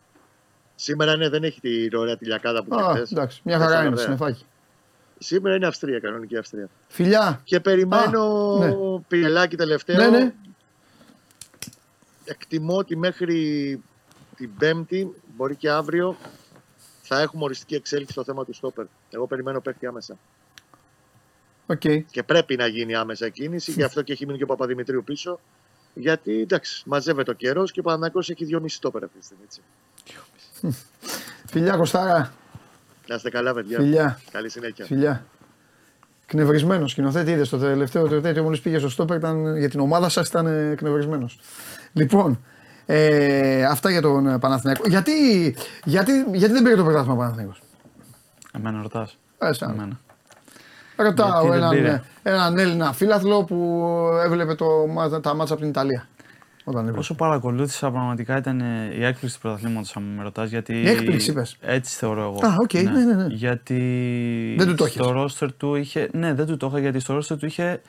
Σήμερα 0.75 1.15
ναι, 1.15 1.29
δεν 1.29 1.43
έχει 1.43 1.59
την 1.59 1.95
ωραία 1.95 2.17
τηλιακάδα 2.17 2.63
που 2.63 2.75
είχε 2.79 3.05
Εντάξει, 3.11 3.41
μια 3.43 3.59
χαρά 3.59 3.83
είναι 3.83 3.95
συννεφάκι. 3.97 4.45
Σήμερα 5.17 5.55
είναι 5.55 5.67
Αυστρία, 5.67 5.99
κανονική 5.99 6.37
Αυστρία. 6.37 6.69
Φιλιά. 6.87 7.41
Και 7.43 7.59
περιμένω 7.59 8.53
Α, 8.61 8.67
ναι. 8.67 8.99
πιλελάκι 9.07 9.55
τελευταίο. 9.55 9.95
Ναι, 9.95 10.07
ναι. 10.07 10.33
Εκτιμώ 12.25 12.77
ότι 12.77 12.97
μέχρι 12.97 13.81
την 14.35 14.55
Πέμπτη, 14.57 15.13
μπορεί 15.35 15.55
και 15.55 15.69
αύριο, 15.69 16.17
θα 17.01 17.21
έχουμε 17.21 17.43
οριστική 17.43 17.75
εξέλιξη 17.75 18.13
στο 18.13 18.23
θέμα 18.23 18.45
του 18.45 18.53
Στόπερ. 18.53 18.85
Εγώ 19.09 19.27
περιμένω 19.27 19.61
παίχτη 19.61 19.85
άμεσα. 19.85 20.17
Okay. 21.67 22.03
Και 22.11 22.23
πρέπει 22.23 22.55
να 22.55 22.67
γίνει 22.67 22.95
άμεσα 22.95 23.29
κίνηση, 23.29 23.71
γι' 23.71 23.83
αυτό 23.83 24.01
και 24.01 24.11
έχει 24.13 24.25
μείνει 24.25 24.37
και 24.37 24.43
ο 24.43 24.47
Παπαδημητρίου 24.47 25.03
πίσω. 25.03 25.39
Γιατί 25.93 26.41
εντάξει, 26.41 26.83
μαζεύεται 26.85 27.31
ο 27.31 27.33
καιρός 27.33 27.71
και 27.71 27.79
ο 27.79 27.83
Παναγιώ 27.83 28.19
έχει 28.27 28.45
δυο 28.45 28.61
μισή 28.61 28.81
τόπερ 28.81 29.03
αυτή 29.03 29.19
τη 29.19 29.25
στιγμή. 29.25 29.45
Φιλιά 31.45 31.75
Κωστάρα. 31.75 32.33
Να 33.07 33.15
είστε 33.15 33.29
καλά, 33.29 33.53
παιδιά. 33.53 33.79
Φιλιά. 33.79 34.21
Καλή 34.31 34.49
συνέχεια. 34.49 34.85
Φιλιά. 34.85 35.25
Κνευρισμένο 36.25 36.87
σκηνοθέτη, 36.87 37.31
είδες 37.31 37.49
το 37.49 37.57
τελευταίο 37.57 38.07
το 38.07 38.21
τέτοιο 38.21 38.43
μόλις 38.43 38.59
πήγε 38.59 38.79
στο 38.79 38.89
στόπερ 38.89 39.17
ήταν, 39.17 39.57
για 39.57 39.69
την 39.69 39.79
ομάδα 39.79 40.09
σας 40.09 40.27
ήταν 40.27 40.75
κνευρισμένο. 40.75 41.29
Λοιπόν, 41.93 42.39
ε, 42.85 43.65
αυτά 43.65 43.89
για 43.89 44.01
τον 44.01 44.39
Παναθηναϊκό. 44.39 44.87
Γιατί, 44.87 45.11
γιατί, 45.83 46.11
γιατί 46.31 46.53
δεν 46.53 46.63
πήρε 46.63 46.75
το 46.75 46.83
πρωτάθλημα 46.83 47.13
ο 47.13 47.17
Παναθηναϊκός; 47.17 47.61
Εμένα 48.53 48.81
ρωτάς. 48.81 49.17
Ε, 49.37 49.49
Εμένα. 49.61 49.99
Ρωτάω 50.95 51.53
έναν, 51.53 52.01
έναν 52.23 52.57
Έλληνα 52.57 52.93
φίλαθλο 52.93 53.43
που 53.43 54.09
έβλεπε 54.23 54.55
το, 54.55 54.65
τα 55.21 55.33
μάτσα 55.33 55.53
από 55.53 55.61
την 55.61 55.71
Ιταλία. 55.71 56.07
Όταν 56.67 56.95
Όσο 56.97 57.13
παρακολούθησα, 57.13 57.91
πραγματικά 57.91 58.37
ήταν 58.37 58.59
η 58.99 59.03
έκπληξη 59.03 59.35
του 59.35 59.41
πρωταθλήματος, 59.41 59.95
αν 59.95 60.03
με 60.03 60.23
ρωτάς. 60.23 60.49
Γιατί... 60.49 60.81
Η 60.81 60.89
έκπληξη, 60.89 61.31
είπες. 61.31 61.57
Έτσι 61.61 61.97
θεωρώ 61.97 62.21
εγώ. 62.21 62.47
Α, 62.47 62.55
OK, 62.59 62.69
okay, 62.73 62.83
ναι. 62.83 62.91
ναι, 62.91 63.03
ναι, 63.03 63.13
ναι. 63.13 63.27
Γιατί. 63.29 64.55
Δεν 64.57 64.67
του 64.67 64.75
το 64.75 64.87
στο 64.87 65.11
ρόστερ 65.11 65.53
του 65.53 65.75
είχε. 65.75 66.09
Ναι, 66.11 66.33
δεν 66.33 66.45
του 66.45 66.57
το 66.57 66.67
είχα 66.67 66.79
γιατί 66.79 66.99
στο 66.99 67.13
ρόστερ 67.13 67.37
του 67.37 67.45
είχε. 67.45 67.81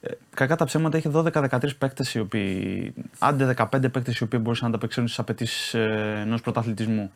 Ε, 0.00 0.10
κακά 0.34 0.56
τα 0.56 0.64
ψέματα 0.64 0.98
είχε 0.98 1.10
12-13 1.14 1.58
παίκτες 1.78 2.14
οι 2.14 2.20
οποίοι. 2.20 2.94
Άντε 3.18 3.54
15 3.56 3.66
παίκτες 3.92 4.18
οι 4.18 4.22
οποίοι 4.22 4.40
μπορούσαν 4.42 4.68
να 4.68 4.74
ανταπεξέλθουν 4.74 5.12
στις 5.12 5.18
απαιτήσεις 5.18 5.74
ε, 5.74 6.20
ενός 6.20 6.40
πρωταθλητισμού. 6.40 7.12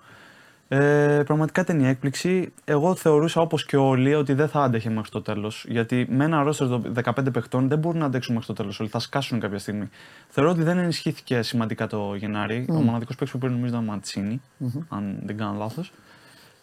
Ε, 0.70 1.22
πραγματικά 1.26 1.60
ήταν 1.60 1.80
η 1.80 1.86
έκπληξη. 1.86 2.52
Εγώ 2.64 2.94
θεωρούσα 2.94 3.40
όπως 3.40 3.64
και 3.64 3.76
όλοι 3.76 4.14
ότι 4.14 4.32
δεν 4.32 4.48
θα 4.48 4.62
άντεχε 4.62 4.90
μέχρι 4.90 5.10
το 5.10 5.22
τέλος. 5.22 5.64
Γιατί 5.68 6.06
με 6.10 6.24
ένα 6.24 6.42
ρόστερ 6.42 6.68
15 7.04 7.32
παιχτών 7.32 7.68
δεν 7.68 7.78
μπορούν 7.78 7.98
να 7.98 8.06
αντέξουν 8.06 8.34
μέχρι 8.34 8.48
το 8.48 8.54
τέλος. 8.62 8.80
Όλοι 8.80 8.88
θα 8.88 8.98
σκάσουν 8.98 9.40
κάποια 9.40 9.58
στιγμή. 9.58 9.88
Θεωρώ 10.28 10.50
ότι 10.50 10.62
δεν 10.62 10.78
ενισχύθηκε 10.78 11.42
σημαντικά 11.42 11.86
το 11.86 12.14
Γενάρη. 12.14 12.66
Mm. 12.68 12.74
Ο 12.74 12.80
μοναδικός 12.80 13.16
παίκτης 13.16 13.30
που 13.30 13.38
πήρε 13.38 13.52
νομίζω 13.52 13.72
ήταν 13.72 13.88
ο 13.88 13.90
ματσινη 13.90 14.40
mm-hmm. 14.60 14.82
αν 14.88 15.18
δεν 15.24 15.36
κάνω 15.36 15.58
λάθος. 15.58 15.92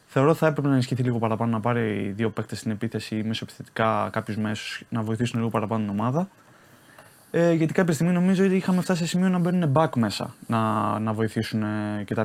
Θεωρώ 0.08 0.30
ότι 0.30 0.40
θα 0.40 0.48
έπρεπε 0.48 0.68
να 0.68 0.74
ενισχυθεί 0.74 1.04
λίγο 1.04 1.20
παραπάνω, 1.20 1.52
να 1.52 1.60
πάρει 1.60 2.14
δύο 2.16 2.30
παίκτες 2.30 2.60
στην 2.60 2.72
επίθεση 2.72 3.16
ή 3.18 3.24
μεσοεπιθετικά 3.24 4.10
κάποιους 4.12 4.38
μέσους 4.38 4.84
να 4.90 5.02
βοηθήσουν 5.02 5.40
λίγο 5.40 5.52
παραπάνω 5.52 5.86
την 5.86 6.00
ομάδα. 6.00 6.30
Ε, 7.32 7.52
γιατί 7.52 7.74
κάποια 7.74 7.94
στιγμή 7.94 8.14
νομίζω 8.14 8.46
ότι 8.46 8.56
είχαμε 8.56 8.82
φτάσει 8.82 9.02
σε 9.02 9.08
σημείο 9.08 9.30
να 9.30 9.40
μπαίνουν 9.40 9.72
back 9.76 9.90
μέσα 9.96 10.36
να, 10.48 11.00
να 11.00 11.14
βοηθήσουν 11.14 11.64
ε, 11.64 12.04
και 12.06 12.16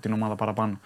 την 0.00 0.12
ομάδα 0.12 0.34
παραπάνω. 0.34 0.80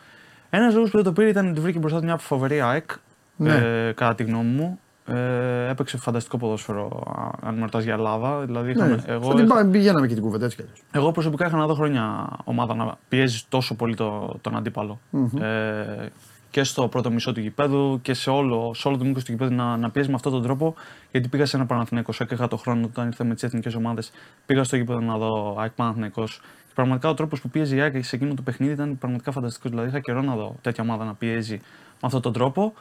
Ένας 0.50 0.74
λόγος 0.74 0.90
που 0.90 0.96
δεν 0.96 1.04
το 1.04 1.12
πήρε 1.12 1.28
ήταν 1.28 1.48
ότι 1.50 1.60
βρήκε 1.60 1.78
μπροστά 1.78 1.98
του 1.98 2.04
μια 2.04 2.16
φοβερή 2.16 2.60
ΑΕΚ. 2.60 2.90
Ναι. 3.36 3.54
Ε, 3.54 3.92
κατά 3.92 4.14
τη 4.14 4.22
γνώμη 4.22 4.50
μου. 4.50 4.78
Ε, 5.06 5.68
έπαιξε 5.68 5.96
φανταστικό 5.96 6.36
ποδόσφαιρο, 6.36 7.02
αν 7.42 7.54
με 7.54 7.60
ρωτάς 7.60 7.84
για 7.84 7.92
Ελλάδα. 7.92 8.40
Δηλαδή, 8.40 8.74
ναι. 8.74 8.96
εγώ, 9.06 9.38
είχα... 9.38 9.66
πηγαίναμε 9.66 10.06
και 10.06 10.14
την 10.14 10.22
κουβέντα 10.22 10.44
έτσι 10.44 10.64
Εγώ 10.92 11.12
προσωπικά 11.12 11.46
είχα 11.46 11.56
να 11.56 11.66
δω 11.66 11.74
χρόνια 11.74 12.28
ομάδα 12.44 12.74
να 12.74 12.98
πιέζει 13.08 13.42
τόσο 13.48 13.74
πολύ 13.74 13.94
το, 13.94 14.36
τον 14.40 14.56
αντίπαλο. 14.56 14.98
Mm-hmm. 15.12 15.40
Ε, 15.40 16.06
και 16.50 16.64
στο 16.64 16.88
πρώτο 16.88 17.10
μισό 17.10 17.32
του 17.32 17.40
γηπέδου 17.40 17.98
και 18.02 18.14
σε 18.14 18.30
όλο, 18.30 18.74
σε 18.74 18.88
όλο 18.88 18.96
το 18.96 19.04
μήκος 19.04 19.24
του 19.24 19.32
γηπέδου 19.32 19.54
να, 19.54 19.76
να 19.76 19.90
πιέζει 19.90 20.08
με 20.08 20.14
αυτόν 20.14 20.32
τον 20.32 20.42
τρόπο. 20.42 20.74
Γιατί 21.10 21.28
πήγα 21.28 21.46
σε 21.46 21.56
ένα 21.56 21.66
Παναθηναϊκό, 21.66 22.12
είχα 22.30 22.48
το 22.48 22.56
χρόνο 22.56 22.86
όταν 22.86 23.06
ήρθα 23.06 23.24
με 23.24 23.34
τις 23.34 23.42
εθνικές 23.42 23.74
ομάδες. 23.74 24.10
Πήγα 24.46 24.64
στο 24.64 24.76
γήπεδο 24.76 25.00
να 25.00 25.18
δω 25.18 25.56
ΑΕΚ 25.58 25.72
Παναθηναϊκός 25.72 26.40
πραγματικά 26.74 27.08
ο 27.08 27.14
τρόπος 27.14 27.40
που 27.40 27.48
πίεζε 27.50 27.76
η 27.76 27.80
ΑΕΚ 27.80 28.04
σε 28.04 28.16
εκείνο 28.16 28.34
το 28.34 28.42
παιχνίδι 28.42 28.72
ήταν 28.72 28.98
πραγματικά 28.98 29.30
φανταστικός. 29.32 29.70
Δηλαδή 29.70 29.88
είχα 29.88 30.00
καιρό 30.00 30.22
να 30.22 30.34
δω 30.34 30.56
τέτοια 30.60 30.84
ομάδα 30.84 31.04
να 31.04 31.14
πιέζει 31.14 31.54
με 31.92 31.98
αυτόν 32.00 32.20
τον 32.22 32.32
τρόπο. 32.32 32.72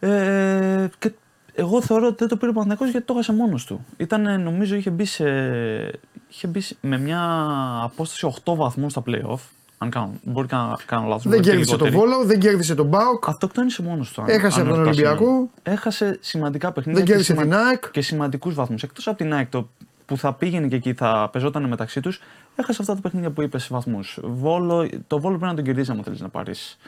Ε, 0.00 0.86
και 0.98 1.12
Εγώ 1.56 1.82
θεωρώ 1.82 2.06
ότι 2.06 2.16
δεν 2.18 2.28
το 2.28 2.36
πήρε 2.36 2.50
ο 2.50 2.52
Παναθηναϊκός 2.52 2.90
γιατί 2.90 3.06
το 3.06 3.12
έχασε 3.12 3.32
μόνος 3.32 3.64
του. 3.64 3.84
Ήταν, 3.96 4.42
νομίζω, 4.42 4.74
είχε 4.76 4.90
μπει, 4.90 5.04
σε, 5.04 5.24
είχε 6.28 6.46
μπει 6.46 6.62
με 6.80 6.98
μια 6.98 7.20
απόσταση 7.82 8.34
8 8.44 8.54
βαθμούς 8.56 8.90
στα 8.92 9.02
playoff. 9.06 9.38
Αν 9.78 9.90
κάνω, 9.90 10.12
μπορεί 10.22 10.46
να 10.50 10.76
κάνω 10.86 11.06
λάθος. 11.08 11.32
Δεν 11.32 11.40
κέρδισε 11.40 11.76
τον 11.76 11.90
Βόλο, 11.90 12.24
δεν 12.24 12.38
κέρδισε 12.40 12.74
τον 12.74 12.86
Μπάουκ. 12.86 13.28
Αυτοκτόνησε 13.28 13.82
μόνος 13.82 14.12
του. 14.12 14.22
αν- 14.22 14.28
Έχασε 14.28 14.60
αν 14.60 14.66
από 14.66 14.74
τον 14.74 14.84
ρωτάς 14.84 14.96
Ολυμπιακό. 14.98 15.24
εμένα. 15.28 15.48
Έχασε 15.62 16.18
σημαντικά 16.20 16.72
παιχνίδια. 16.72 17.00
Δεν 17.00 17.08
κέρδισε 17.10 17.34
και, 17.34 17.40
την 17.42 17.54
ΑΕΚ. 17.54 17.90
και 17.90 18.00
σημαντικούς 18.00 18.54
βαθμούς. 18.54 18.82
Εκτός 18.82 19.08
από 19.08 19.16
την 19.16 19.34
ΑΕΚ 19.34 19.48
το, 19.50 19.68
που 20.06 20.16
θα 20.16 20.32
πήγαινε 20.32 20.66
και 20.66 20.76
εκεί, 20.76 20.92
θα 20.94 21.28
πεζόταν 21.32 21.68
μεταξύ 21.68 22.00
τους, 22.00 22.20
έχασε 22.56 22.82
αυτά 22.82 22.94
τα 22.94 23.00
παιχνίδια 23.00 23.30
που 23.30 23.42
είπε 23.42 23.58
σε 23.58 23.68
βαθμούς. 23.70 24.18
Το 25.06 25.20
Βόλο 25.20 25.38
πρέπει 25.38 25.44
να 25.44 25.54
τον 25.54 25.64
κερδίσει, 25.64 25.90
αν 25.90 26.02
θέλεις 26.04 26.20
να 26.20 26.28
πάρεις. 26.28 26.78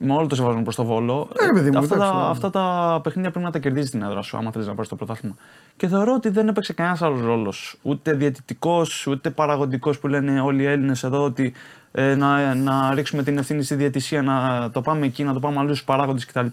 Με 0.00 0.12
όλο 0.12 0.26
το 0.26 0.34
σεβασμό 0.34 0.62
προς 0.62 0.74
το 0.74 0.84
Βόλο. 0.84 1.28
Ναι, 1.40 1.46
ρε 1.46 1.52
παιδί 1.52 1.70
μου, 1.70 1.78
αυτά, 1.78 1.94
εντάξει, 1.94 2.12
τα, 2.12 2.22
ναι. 2.22 2.30
αυτά 2.30 2.50
τα 2.50 3.00
παιχνίδια 3.02 3.30
πρέπει 3.30 3.44
να 3.44 3.52
τα 3.52 3.58
κερδίζεις 3.58 3.90
την 3.90 4.02
έδρα 4.02 4.22
σου, 4.22 4.36
άμα 4.36 4.50
θέλεις 4.50 4.66
να 4.66 4.74
πάρεις 4.74 4.88
το 4.88 4.96
πρωτάθλημα. 4.96 5.34
Και 5.76 5.88
θεωρώ 5.88 6.14
ότι 6.14 6.28
δεν 6.28 6.48
έπαιξε 6.48 6.72
κανένας 6.72 7.02
άλλος 7.02 7.20
ρόλος. 7.20 7.76
Ούτε 7.82 8.12
διαιτητικός, 8.12 9.06
ούτε 9.06 9.30
παραγωγικός 9.30 9.98
που 9.98 10.08
λένε 10.08 10.40
όλοι 10.40 10.62
οι 10.62 10.66
Έλληνες 10.66 11.02
εδώ 11.02 11.22
ότι 11.22 11.52
ε, 11.92 12.14
να, 12.14 12.54
να 12.54 12.94
ρίξουμε 12.94 13.22
την 13.22 13.38
ευθύνη 13.38 13.62
στη 13.62 13.74
διαιτησία, 13.74 14.22
να 14.22 14.70
το 14.70 14.80
πάμε 14.80 15.06
εκεί, 15.06 15.24
να 15.24 15.32
το 15.32 15.40
πάμε 15.40 15.58
αλλού 15.58 15.68
στους 15.68 15.84
παράγοντες 15.84 16.26
κτλ. 16.26 16.46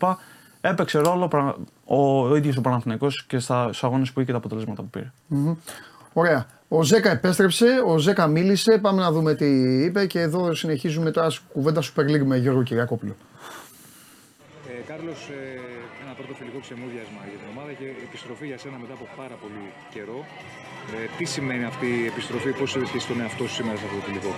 Έπαιξε 0.61 0.99
ρόλο 0.99 1.27
πρα- 1.27 1.55
ο, 1.85 2.27
ο 2.27 2.35
ίδιος 2.35 2.57
ο 2.57 2.61
Παναθηναϊκός 2.61 3.25
και 3.25 3.39
στα, 3.39 3.63
στους 3.63 3.83
αγώνες 3.83 4.11
που 4.11 4.19
είχε 4.19 4.25
και 4.25 4.31
τα 4.31 4.37
αποτελέσματα 4.37 4.81
που 4.81 4.89
πήρε. 4.89 5.11
Ωραία. 6.13 6.45
Ο 6.67 6.83
Ζέκα 6.83 7.09
επέστρεψε, 7.11 7.65
ο 7.85 7.97
Ζέκα 7.97 8.27
μίλησε. 8.27 8.79
Πάμε 8.81 9.01
να 9.01 9.11
δούμε 9.11 9.35
τι 9.35 9.45
είπε 9.83 10.05
και 10.05 10.19
εδώ 10.19 10.53
συνεχίζουμε 10.53 11.11
τώρα 11.11 11.27
κουβέντα 11.53 11.81
Super 11.81 12.03
League 12.11 12.25
με 12.25 12.37
Γιώργο 12.37 12.63
Κυριακόπουλο. 12.63 13.15
Ε, 14.69 14.81
Κάρλος, 14.87 15.29
ένα 16.03 16.13
πρώτο 16.17 16.33
φιλικό 16.39 16.59
ξεμούδιασμα 16.65 17.21
για 17.29 17.37
την 17.41 17.47
ομάδα 17.53 17.71
και 17.79 17.85
επιστροφή 18.07 18.45
για 18.51 18.57
σένα 18.63 18.77
μετά 18.83 18.93
από 18.93 19.07
πάρα 19.21 19.35
πολύ 19.43 19.63
καιρό. 19.93 20.19
Ε, 20.95 20.99
τι 21.17 21.25
σημαίνει 21.33 21.63
αυτή 21.73 21.87
η 22.03 22.05
επιστροφή, 22.11 22.51
πώς 22.59 22.69
είδε 22.75 22.85
τον 23.07 23.21
εαυτό 23.23 23.43
σου 23.47 23.53
σήμερα 23.59 23.75
σε 23.79 23.83
αυτό 23.87 23.95
το 23.99 24.03
φιλικό; 24.07 24.33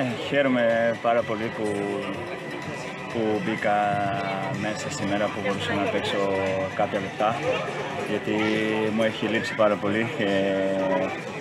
Ε, 0.00 0.02
χαίρομαι 0.28 0.64
πάρα 1.06 1.22
πολύ 1.28 1.46
που, 1.56 1.64
που 3.12 3.40
μπήκα 3.44 3.76
μέσα 4.60 4.90
σήμερα 4.90 5.24
που 5.24 5.40
μπορούσα 5.44 5.72
να 5.74 5.90
παίξω 5.90 6.18
κάποια 6.74 7.00
λεπτά 7.00 7.36
γιατί 8.10 8.36
μου 8.94 9.02
έχει 9.02 9.26
λείψει 9.26 9.54
πάρα 9.54 9.74
πολύ 9.74 10.08
και 10.18 10.28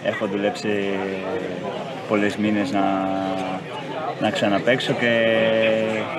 έχω 0.03 0.27
δουλέψει 0.27 0.69
πολλές 2.07 2.37
μήνες 2.37 2.71
να, 2.71 2.85
να 4.21 4.29
ξαναπαίξω 4.31 4.93
και 4.93 5.11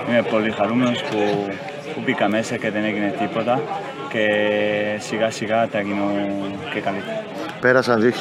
είμαι 0.08 0.22
πολύ 0.30 0.50
χαρούμενος 0.50 1.02
που, 1.02 1.18
που 1.94 2.00
μπήκα 2.04 2.28
μέσα 2.28 2.56
και 2.56 2.70
δεν 2.70 2.84
έγινε 2.84 3.14
τίποτα 3.18 3.60
και 4.12 4.26
σιγά 4.98 5.30
σιγά 5.30 5.66
θα 5.66 5.80
γίνω 5.80 6.10
και 6.72 6.80
καλύτερα. 6.80 7.22
Πέρασαν 7.60 8.14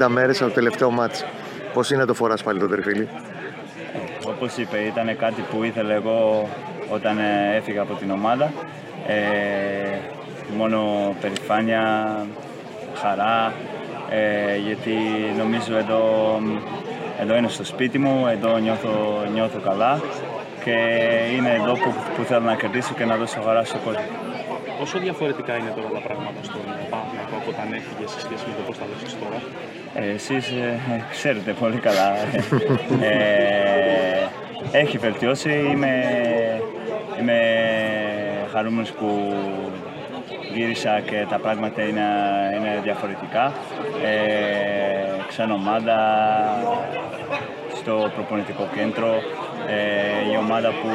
2.130 0.00 0.06
μέρες 0.08 0.40
από 0.40 0.48
το 0.48 0.54
τελευταίο 0.54 0.90
μάτς. 0.90 1.24
Πώς 1.72 1.90
είναι 1.90 2.00
να 2.00 2.06
το 2.06 2.14
φοράς 2.14 2.42
πάλι 2.42 2.58
το 2.58 2.68
τερφίλι; 2.68 3.08
Όπως 4.28 4.56
είπε, 4.56 4.78
ήταν 4.78 5.16
κάτι 5.16 5.40
που 5.40 5.64
ήθελα 5.64 5.94
εγώ 5.94 6.48
όταν 6.88 7.18
ε, 7.18 7.56
έφυγα 7.56 7.82
από 7.82 7.94
την 7.94 8.10
ομάδα. 8.10 8.52
Ε, 9.06 9.98
μόνο 10.56 10.80
περηφάνεια, 11.20 12.16
χαρά, 12.94 13.52
ε, 14.10 14.56
γιατί 14.56 14.94
νομίζω 15.38 15.76
εδώ, 15.76 16.02
εδώ 17.20 17.36
είναι 17.36 17.48
στο 17.48 17.64
σπίτι 17.64 17.98
μου, 17.98 18.26
εδώ 18.26 18.58
νιώθω, 18.58 19.24
νιώθω 19.32 19.60
καλά 19.60 20.00
και 20.64 20.76
είναι 21.36 21.50
εδώ 21.60 21.72
που, 21.72 21.94
που 22.16 22.22
θέλω 22.22 22.44
να 22.44 22.56
κερδίσω 22.56 22.94
και 22.94 23.04
να 23.04 23.16
δώσω 23.16 23.40
χαρά 23.40 23.64
στον 23.64 23.82
κόσμο. 23.84 24.02
Πόσο 24.78 24.98
διαφορετικά 24.98 25.56
είναι 25.56 25.72
τώρα 25.76 25.88
τα 25.88 26.00
πράγματα 26.06 26.40
στον 26.42 26.60
Παναθηναϊκό 26.90 27.34
από 27.40 27.50
όταν 27.54 27.66
έφυγες 27.78 28.10
σε 28.14 28.20
σχέση 28.24 28.44
με 28.48 28.54
το 28.58 28.62
πώς 28.66 28.76
τα 28.78 28.84
δώσεις 28.90 29.12
τώρα; 29.22 29.38
Ε, 29.94 30.10
εσείς 30.14 30.48
ε, 30.48 30.80
ξέρετε 31.10 31.52
πολύ 31.52 31.78
καλά. 31.78 32.16
Ε, 33.02 34.26
έχει 34.72 34.98
βελτιώσει. 34.98 35.50
Είμαι, 35.72 36.04
είμαι 37.20 37.40
χαρούμενος 38.52 38.90
που 38.90 39.34
γύρισα 40.54 41.00
και 41.00 41.26
τα 41.28 41.38
πράγματα 41.38 41.82
είναι, 41.82 42.06
είναι 42.56 42.80
διαφορετικά. 42.82 43.52
Ε, 44.04 45.26
ξένα 45.28 45.54
ομάδα 45.54 45.96
στο 47.74 48.10
προπονητικό 48.14 48.68
κέντρο. 48.74 49.14
Ε, 49.68 50.30
η 50.32 50.36
ομάδα 50.36 50.68
που, 50.68 50.88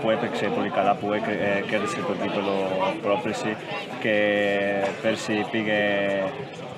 που 0.00 0.10
έπαιξε 0.10 0.44
πολύ 0.56 0.68
καλά, 0.68 0.94
που 0.94 1.12
έκ- 1.12 1.28
ε, 1.28 1.60
κέρδισε 1.70 1.96
το 1.96 2.12
κύπελο 2.22 2.56
πρόπερση 3.02 3.56
και 4.00 4.14
πέρσι 5.02 5.46
πήγε 5.50 5.78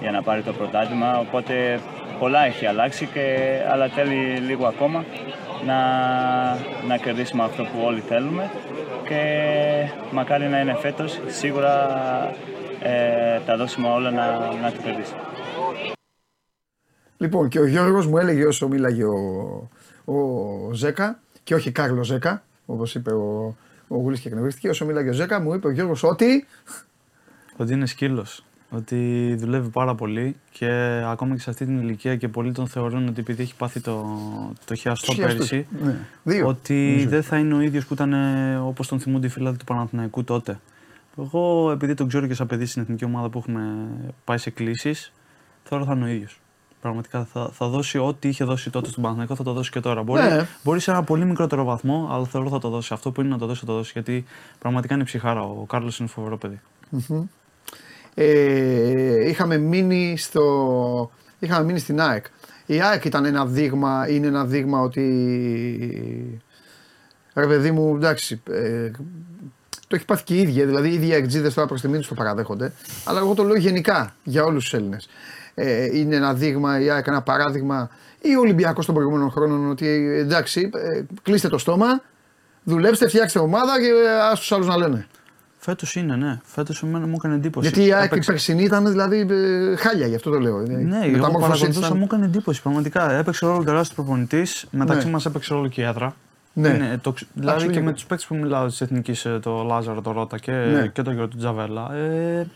για 0.00 0.10
να 0.10 0.22
πάρει 0.22 0.42
το 0.42 0.52
πρωτάθλημα. 0.52 1.18
Οπότε 1.18 1.80
πολλά 2.18 2.44
έχει 2.44 2.66
αλλάξει, 2.66 3.06
και, 3.06 3.58
αλλά 3.70 3.88
θέλει 3.88 4.36
λίγο 4.36 4.66
ακόμα 4.66 5.04
να, 5.66 5.78
να 6.86 6.96
κερδίσουμε 6.96 7.42
αυτό 7.44 7.62
που 7.62 7.80
όλοι 7.84 8.00
θέλουμε 8.00 8.50
και 9.08 9.22
μακάρι 10.12 10.46
να 10.46 10.60
είναι 10.60 10.74
φέτος. 10.74 11.20
Σίγουρα 11.26 11.90
ε, 12.82 13.40
τα 13.46 13.56
δώσουμε 13.56 13.88
όλα 13.88 14.10
να, 14.10 14.52
να 14.62 14.72
το 14.72 14.80
κερδίσουμε. 14.82 15.20
Λοιπόν, 17.18 17.48
και 17.48 17.60
ο 17.60 17.66
Γιώργος 17.66 18.06
μου 18.06 18.18
έλεγε 18.18 18.44
όσο 18.44 18.68
μίλαγε 18.68 19.04
ο, 19.04 19.68
ο 20.04 20.72
Ζέκα, 20.72 21.18
και 21.42 21.54
όχι 21.54 21.72
Κάρλο 21.72 22.04
Ζέκα, 22.04 22.42
όπως 22.66 22.94
είπε 22.94 23.12
ο, 23.12 23.56
ο 23.88 23.96
Γουλής 23.96 24.20
και 24.20 24.28
εκνευρίστηκε, 24.28 24.68
όσο 24.68 24.84
μίλαγε 24.84 25.08
ο 25.08 25.12
Ζέκα, 25.12 25.40
μου 25.40 25.54
είπε 25.54 25.66
ο 25.66 25.70
Γιώργος 25.70 26.02
ότι. 26.02 26.46
Ότι 27.56 27.72
είναι 27.72 27.86
σκύλος. 27.86 28.44
Ότι 28.70 29.34
δουλεύει 29.38 29.68
πάρα 29.68 29.94
πολύ 29.94 30.36
και 30.50 30.68
ακόμα 31.06 31.34
και 31.34 31.40
σε 31.40 31.50
αυτή 31.50 31.64
την 31.64 31.78
ηλικία 31.80 32.16
και 32.16 32.28
πολλοί 32.28 32.52
τον 32.52 32.66
θεωρούν 32.68 33.08
ότι 33.08 33.20
επειδή 33.20 33.42
έχει 33.42 33.54
πάθει 33.54 33.80
το, 33.80 34.06
το 34.64 34.74
χιαστό 34.74 35.12
Χιαστούς. 35.12 35.48
πέρυσι, 35.48 35.66
Ναι. 35.82 35.96
Δύο. 36.22 36.46
ότι 36.46 37.06
δεν 37.08 37.22
θα 37.22 37.38
είναι 37.38 37.54
ο 37.54 37.60
ίδιος 37.60 37.86
που 37.86 37.94
ήταν 37.94 38.14
όπως 38.66 38.88
τον 38.88 39.00
θυμούνται 39.00 39.26
οι 39.26 39.30
φίλοι 39.30 39.56
του 39.56 39.64
Παναθηναϊκού 39.64 40.24
τότε. 40.24 40.58
Εγώ, 41.18 41.70
επειδή 41.70 41.94
τον 41.94 42.08
ξέρω 42.08 42.26
και 42.26 42.34
σαν 42.34 42.46
παιδί 42.46 42.66
στην 42.66 42.82
εθνική 42.82 43.04
ομάδα 43.04 43.28
που 43.28 43.38
έχουμε 43.38 43.88
πάει 44.24 44.38
σε 44.38 44.50
κλήσεις, 44.50 45.12
θεωρώ 45.62 45.84
θα 45.84 45.92
είναι 45.92 46.04
ο 46.04 46.08
ίδιος. 46.08 46.40
Πραγματικά 46.80 47.24
θα, 47.24 47.48
θα 47.52 47.68
δώσει 47.68 47.98
ό,τι 47.98 48.28
είχε 48.28 48.44
δώσει 48.44 48.70
τότε 48.70 48.88
στον 48.88 49.02
Παναθηναϊκό, 49.02 49.34
θα 49.34 49.42
το 49.42 49.52
δώσει 49.52 49.70
και 49.70 49.80
τώρα. 49.80 50.02
Μπορεί, 50.02 50.22
Ναι. 50.22 50.46
μπορεί 50.64 50.80
σε 50.80 50.90
ένα 50.90 51.02
πολύ 51.02 51.24
μικρότερο 51.24 51.64
βαθμό, 51.64 52.08
αλλά 52.12 52.24
θεωρώ 52.24 52.48
θα 52.48 52.58
το 52.58 52.68
δώσει. 52.68 52.92
Αυτό 52.92 53.10
που 53.10 53.20
είναι 53.20 53.30
να 53.30 53.38
το 53.38 53.46
δώσει, 53.46 53.60
θα 53.60 53.66
το 53.66 53.72
δώσει. 53.72 53.90
Γιατί 53.94 54.24
πραγματικά 54.58 54.94
είναι 54.94 55.04
ψυχάρα. 55.04 55.42
Ο 55.42 55.64
Κάρλος 55.68 55.98
είναι 55.98 56.08
φοβερό 56.08 56.36
παιδί. 56.38 56.60
Ε, 58.18 59.28
είχαμε, 59.28 59.56
μείνει 59.56 60.14
στο, 60.18 61.10
είχαμε 61.38 61.64
μείνει 61.64 61.78
στην 61.78 62.00
ΑΕΚ. 62.00 62.24
Η 62.66 62.80
ΑΕΚ 62.80 63.04
ήταν 63.04 63.24
ένα 63.24 63.46
δείγμα, 63.46 64.08
είναι 64.08 64.26
ένα 64.26 64.44
δείγμα 64.44 64.80
ότι. 64.80 66.40
Ρε 67.34 67.46
παιδί 67.46 67.70
μου, 67.70 67.94
εντάξει. 67.96 68.42
Ε, 68.50 68.90
το 69.88 69.96
έχει 69.96 70.04
πάθει 70.04 70.24
και 70.24 70.34
η 70.34 70.40
ίδια. 70.40 70.66
Δηλαδή, 70.66 70.88
οι 70.88 70.94
ίδιοι 70.94 71.12
εκτζίδε 71.12 71.50
τώρα 71.50 71.66
προς 71.66 71.80
τη 71.80 71.88
μήνυση 71.88 72.08
το 72.08 72.14
παραδέχονται. 72.14 72.72
Αλλά 73.04 73.18
εγώ 73.18 73.34
το 73.34 73.42
λέω 73.42 73.56
γενικά 73.56 74.14
για 74.24 74.44
όλους 74.44 74.62
τους 74.62 74.74
Έλληνες. 74.74 75.08
Ε, 75.54 75.98
είναι 75.98 76.16
ένα 76.16 76.34
δείγμα, 76.34 76.80
η 76.80 76.90
ΑΕΚ 76.90 77.06
ένα 77.06 77.22
παράδειγμα. 77.22 77.90
Ή 78.20 78.36
ο 78.36 78.40
Ολυμπιακός 78.40 78.86
των 78.86 78.94
προηγούμενων 78.94 79.30
χρόνων 79.30 79.70
ότι 79.70 79.86
εντάξει, 80.18 80.70
ε, 80.74 81.02
κλείστε 81.22 81.48
το 81.48 81.58
στόμα, 81.58 82.02
δουλέψτε, 82.64 83.08
φτιάξτε 83.08 83.38
ομάδα 83.38 83.80
και 83.80 83.90
ας 84.30 84.38
τους 84.38 84.52
άλλους 84.52 84.66
να 84.66 84.76
λένε. 84.76 85.06
Φέτος 85.66 85.94
είναι, 85.94 86.16
ναι. 86.16 86.40
Φέτος 86.44 86.82
εμένα 86.82 87.06
μου 87.06 87.14
έκανε 87.18 87.34
εντύπωση. 87.34 87.68
Γιατί 87.68 87.88
η 87.88 87.92
ΑΕΚ 87.92 88.02
η 88.02 88.06
Έπαιξε- 88.06 88.30
περσινή 88.30 88.62
ήταν 88.62 88.86
δηλαδή 88.90 89.26
ε, 89.30 89.76
χάλια, 89.76 90.06
γι' 90.06 90.14
αυτό 90.14 90.30
το 90.30 90.38
λέω. 90.38 90.58
Ναι, 90.58 90.66
η 90.66 90.76
εγώ 90.76 91.10
μεταμόρφωσή 91.10 91.20
της 91.22 91.40
παρακολουθούσα, 91.40 91.86
ήταν- 91.86 91.98
μου 91.98 92.04
έκανε 92.04 92.24
εντύπωση. 92.24 92.62
Πραγματικά 92.62 93.12
έπαιξε 93.12 93.46
ρόλο 93.46 93.64
τεράστιος 93.64 93.94
προπονητής. 93.94 94.66
Μεταξύ 94.70 95.06
Ναι. 95.06 95.12
μας 95.12 95.26
έπαιξε 95.26 95.54
ρόλο 95.54 95.68
και 95.68 95.80
η 95.80 95.84
έδρα. 95.84 96.14
Ναι. 96.52 96.68
Είναι, 96.68 96.98
το, 97.02 97.12
ξ- 97.12 97.28
δηλαδή 97.34 97.66
και 97.66 97.72
λίγο. 97.72 97.84
με 97.84 97.92
τους 97.92 98.04
παίκτες 98.06 98.26
που 98.26 98.34
μιλάω 98.34 98.66
της 98.66 98.80
Εθνικής, 98.80 99.26
το 99.42 99.62
Λάζαρο, 99.68 100.00
το 100.02 100.12
Ρότα 100.12 100.38
και, 100.38 100.52
Ναι. 100.52 100.86
και 100.86 101.02
το 101.02 101.10
Γιώργο 101.10 101.28
του 101.30 101.36
Τζαβέλα. 101.36 101.94
Ε, 101.94 102.46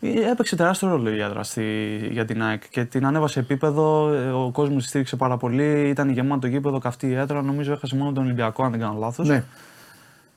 ε, 0.00 0.30
έπαιξε 0.30 0.56
τεράστιο 0.56 0.88
ρόλο 0.88 1.10
η 1.10 1.20
έδρα 1.20 1.42
στη, 1.42 1.62
για 2.10 2.24
την 2.24 2.42
ΑΕΚ 2.42 2.62
και 2.70 2.84
την 2.84 3.06
ανέβασε 3.06 3.40
επίπεδο. 3.40 4.12
ε, 4.12 4.30
Ο 4.30 4.50
κόσμος 4.52 4.82
τη 4.82 4.88
στήριξε 4.88 5.16
πάρα 5.16 5.36
πολύ. 5.36 5.88
Ήταν 5.88 6.08
γεμάτο 6.10 6.40
το 6.40 6.46
γήπεδο, 6.46 6.78
καυτή 6.78 7.06
η 7.06 7.14
έδρα. 7.14 7.42
Νομίζω 7.42 7.72
έχασε 7.72 7.96
μόνο 7.96 8.12
τον 8.12 8.24
Ολυμπιακό, 8.24 8.64
αν 8.64 8.70
δεν 8.70 8.80
κάνω 8.80 8.96
λάθος. 9.00 9.28
Ναι. 9.28 9.44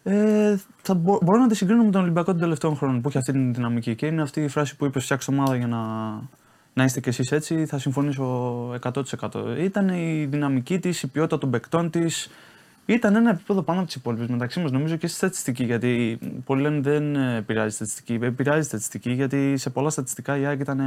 Ε, 0.04 0.56
θα 0.82 0.94
μπο- 0.94 1.20
μπορώ 1.24 1.40
να 1.40 1.48
τη 1.48 1.56
συγκρίνω 1.56 1.84
με 1.84 1.92
τον 1.92 2.02
Ολυμπιακό 2.02 2.32
των 2.32 2.40
τελευταίων 2.40 2.76
χρόνων 2.76 3.02
που 3.02 3.08
έχει 3.08 3.18
αυτή 3.18 3.32
την 3.32 3.54
δυναμική. 3.54 3.96
Και 3.96 4.06
είναι 4.06 4.22
αυτή 4.22 4.42
η 4.44 4.48
φράση 4.48 4.76
που 4.76 4.86
είπες: 4.86 5.04
Φτιάξτε 5.04 5.32
ομάδα 5.34 5.56
για 5.56 5.68
να, 5.68 5.78
να 6.74 6.84
είστε 6.84 7.00
κι 7.00 7.10
εσείς 7.10 7.32
έτσι. 7.32 7.66
Θα 7.66 7.78
συμφωνήσω 7.80 8.24
100%. 8.82 9.56
Ήταν 9.60 9.90
η 9.90 10.26
δυναμική 10.30 10.80
της, 10.80 11.02
η 11.04 11.08
ποιότητα 11.08 11.38
των 11.38 11.50
παικτών 11.52 11.90
της. 11.90 12.30
Ήταν 12.86 13.16
ένα 13.16 13.30
επίπεδο 13.30 13.62
πάνω 13.62 13.78
από 13.80 13.88
τις 13.88 13.96
υπόλοιπες 13.96 14.28
μεταξύ 14.28 14.60
μας, 14.60 14.72
νομίζω 14.72 14.96
και 14.96 15.08
στη 15.08 15.18
στατιστική. 15.18 15.64
Γιατί 15.64 16.20
πολλοί 16.46 16.62
λένε 16.62 16.80
δεν 16.80 17.16
επηρεάζει 17.16 17.68
η 17.68 17.72
στατιστική. 17.76 18.14
Επηρεάζει 18.22 18.60
η 18.60 18.64
στατιστική 18.64 19.12
γιατί 19.12 19.58
σε 19.58 19.70
πολλά 19.70 19.90
στατιστικά 19.90 20.38
η 20.38 20.46
ΑΕΚ 20.46 20.60
ήταν, 20.60 20.82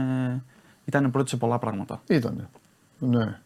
ήταν 0.85 1.11
πρώτη 1.11 1.29
σε 1.29 1.37
πολλά 1.37 1.59
πράγματα. 1.59 2.01
Ήτανε. 2.09 2.49
Ναι. 2.99 3.39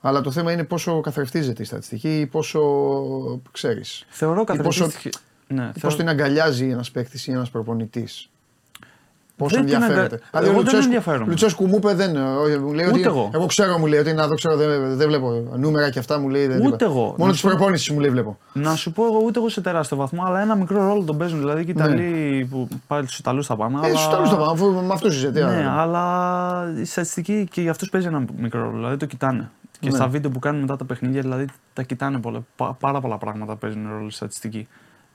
Αλλά 0.00 0.20
το 0.20 0.30
θέμα 0.30 0.52
είναι 0.52 0.64
πόσο 0.64 1.00
καθρεφτίζεται 1.00 1.62
η 1.62 1.64
στατιστική 1.66 2.20
ή 2.20 2.26
πόσο 2.26 2.60
ξέρεις. 3.52 4.04
Θεωρώ 4.08 4.44
πόσο- 4.44 4.62
καθρεφτίστηκε. 4.62 5.10
Ναι, 5.46 5.66
Πώ 5.66 5.78
θεωρώ- 5.80 5.96
την 5.96 6.08
αγκαλιάζει 6.08 6.68
ένας 6.68 6.90
παίκτης 6.90 7.26
ή 7.26 7.30
ένας 7.32 7.50
προπονητής. 7.50 8.28
Πώ 9.36 9.46
Δεν 9.48 9.64
την 9.64 9.74
ενδιαφέρεται. 9.74 10.14
αγκα- 10.14 10.26
Δηλαδή, 10.30 10.48
ο 10.48 10.50
εγώ 10.50 10.52
δεν 10.52 10.54
Λουτσέσκου- 10.62 10.84
ενδιαφέρομαι. 10.84 11.30
Λουτσέσκου 11.30 11.66
μου 11.66 11.74
είπε 11.76 11.94
δεν. 11.94 12.16
όχι, 12.16 12.58
Μου 12.58 12.72
λέει 12.72 12.86
Ούτε 12.86 12.94
ότι, 12.94 13.02
εγώ. 13.06 13.30
εγώ 13.34 13.46
ξέρω, 13.46 13.78
μου 13.78 13.86
λέει 13.86 13.98
ότι 14.00 14.12
να 14.12 14.28
το 14.28 14.34
ξέρω, 14.34 14.56
δεν, 14.56 14.96
δεν 14.96 15.08
βλέπω 15.08 15.30
νούμερα 15.56 15.90
και 15.90 15.98
αυτά 15.98 16.18
μου 16.18 16.28
λέει. 16.28 16.46
Δεν 16.46 16.56
Ούτε 16.56 16.64
τίποτα. 16.64 16.84
εγώ. 16.84 17.14
Μόνο 17.18 17.30
Να 17.30 17.36
τη 17.36 17.40
προπόνηση 17.42 17.92
μου 17.92 18.00
λέει 18.00 18.10
βλέπω. 18.10 18.38
Να 18.52 18.74
σου 18.74 18.92
πω 18.92 19.04
εγώ 19.04 19.20
ούτε 19.24 19.38
εγώ 19.38 19.48
σε 19.48 19.60
τεράστιο 19.60 19.96
βαθμό, 19.96 20.22
αλλά 20.26 20.40
ένα 20.40 20.54
μικρό 20.54 20.86
ρόλο 20.88 21.02
τον 21.04 21.18
παίζουν. 21.18 21.38
Δηλαδή 21.38 21.64
και 21.64 21.70
οι 21.70 21.74
Ναι. 21.74 21.82
Ιταλοί 21.84 22.48
που 22.50 22.68
πάλι 22.86 23.06
τους 23.06 23.18
Ιταλούς 23.18 23.46
θα 23.46 23.56
πάνε. 23.56 23.76
Ε, 23.82 23.86
αλλά... 23.88 23.96
στους 23.98 24.08
τέλου 24.14 24.28
το 24.28 24.36
πάω, 24.36 24.50
αφού 24.50 24.70
με 24.70 24.92
αυτούς 24.92 25.16
είσαι. 25.16 25.30
τι 25.30 25.40
Ναι, 25.40 25.46
άλλο. 25.46 25.70
αλλά 25.80 26.72
η 26.80 26.84
στατιστική 26.84 27.48
και 27.50 27.60
για 27.60 27.70
αυτούς 27.70 27.88
παίζει 27.88 28.06
ένα 28.06 28.24
μικρό 28.36 28.60
ρόλο. 28.62 28.76
Δηλαδή 28.76 28.96
το 28.96 29.06
κοιτάνε. 29.06 29.50
Και 29.80 29.88
Ναι. 29.88 29.94
στα 29.94 30.08
βίντεο 30.08 30.30
που 30.30 30.38
κάνουν 30.38 30.60
μετά 30.60 30.76
τα 30.76 30.84
παιχνίδια, 30.84 31.20
δηλαδή 31.20 31.46
τα 31.72 31.82
κοιτάνε 31.82 32.18
πολλά, 32.20 32.44
πα- 32.56 32.74
πάρα 32.80 33.00
πολλά 33.00 33.18
πράγματα 33.18 33.56
παίζουν 33.56 33.88
ρόλο 33.88 34.04
στη 34.08 34.16
στατιστική. 34.16 34.68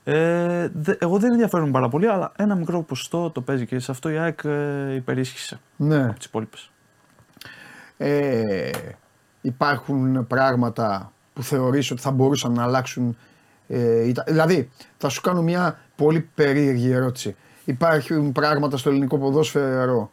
Ε, 0.04 0.68
δε, 0.74 0.94
εγώ 0.98 1.18
δεν 1.18 1.32
ενδιαφέρομαι 1.32 1.70
πάρα 1.70 1.88
πολύ, 1.88 2.06
αλλά 2.08 2.32
ένα 2.36 2.54
μικρό 2.54 2.82
ποσοστό 2.82 3.30
το 3.30 3.40
παίζει 3.40 3.66
και 3.66 3.78
σε 3.78 3.90
αυτό 3.90 4.08
η 4.08 4.18
ΑΕΚ 4.18 4.40
ε, 4.44 4.94
υπερίσχυσε 4.94 5.60
Ναι. 5.76 6.04
από 6.04 6.16
τις 6.16 6.26
υπόλοιπες. 6.26 6.70
Ε, 7.96 8.70
υπάρχουν 9.40 10.26
πράγματα 10.26 11.12
που 11.32 11.42
θεωρείς 11.42 11.90
ότι 11.90 12.00
θα 12.00 12.10
μπορούσαν 12.10 12.52
να 12.52 12.62
αλλάξουν. 12.62 13.16
Ε, 13.68 14.08
Ιτα- 14.08 14.24
δηλαδή, 14.26 14.70
θα 14.96 15.08
σου 15.08 15.20
κάνω 15.20 15.42
μια 15.42 15.78
πολύ 15.96 16.28
περίεργη 16.34 16.90
ερώτηση. 16.90 17.36
Υπάρχουν 17.64 18.32
πράγματα 18.32 18.76
στο 18.76 18.90
ελληνικό 18.90 19.18
ποδόσφαιρο, 19.18 20.10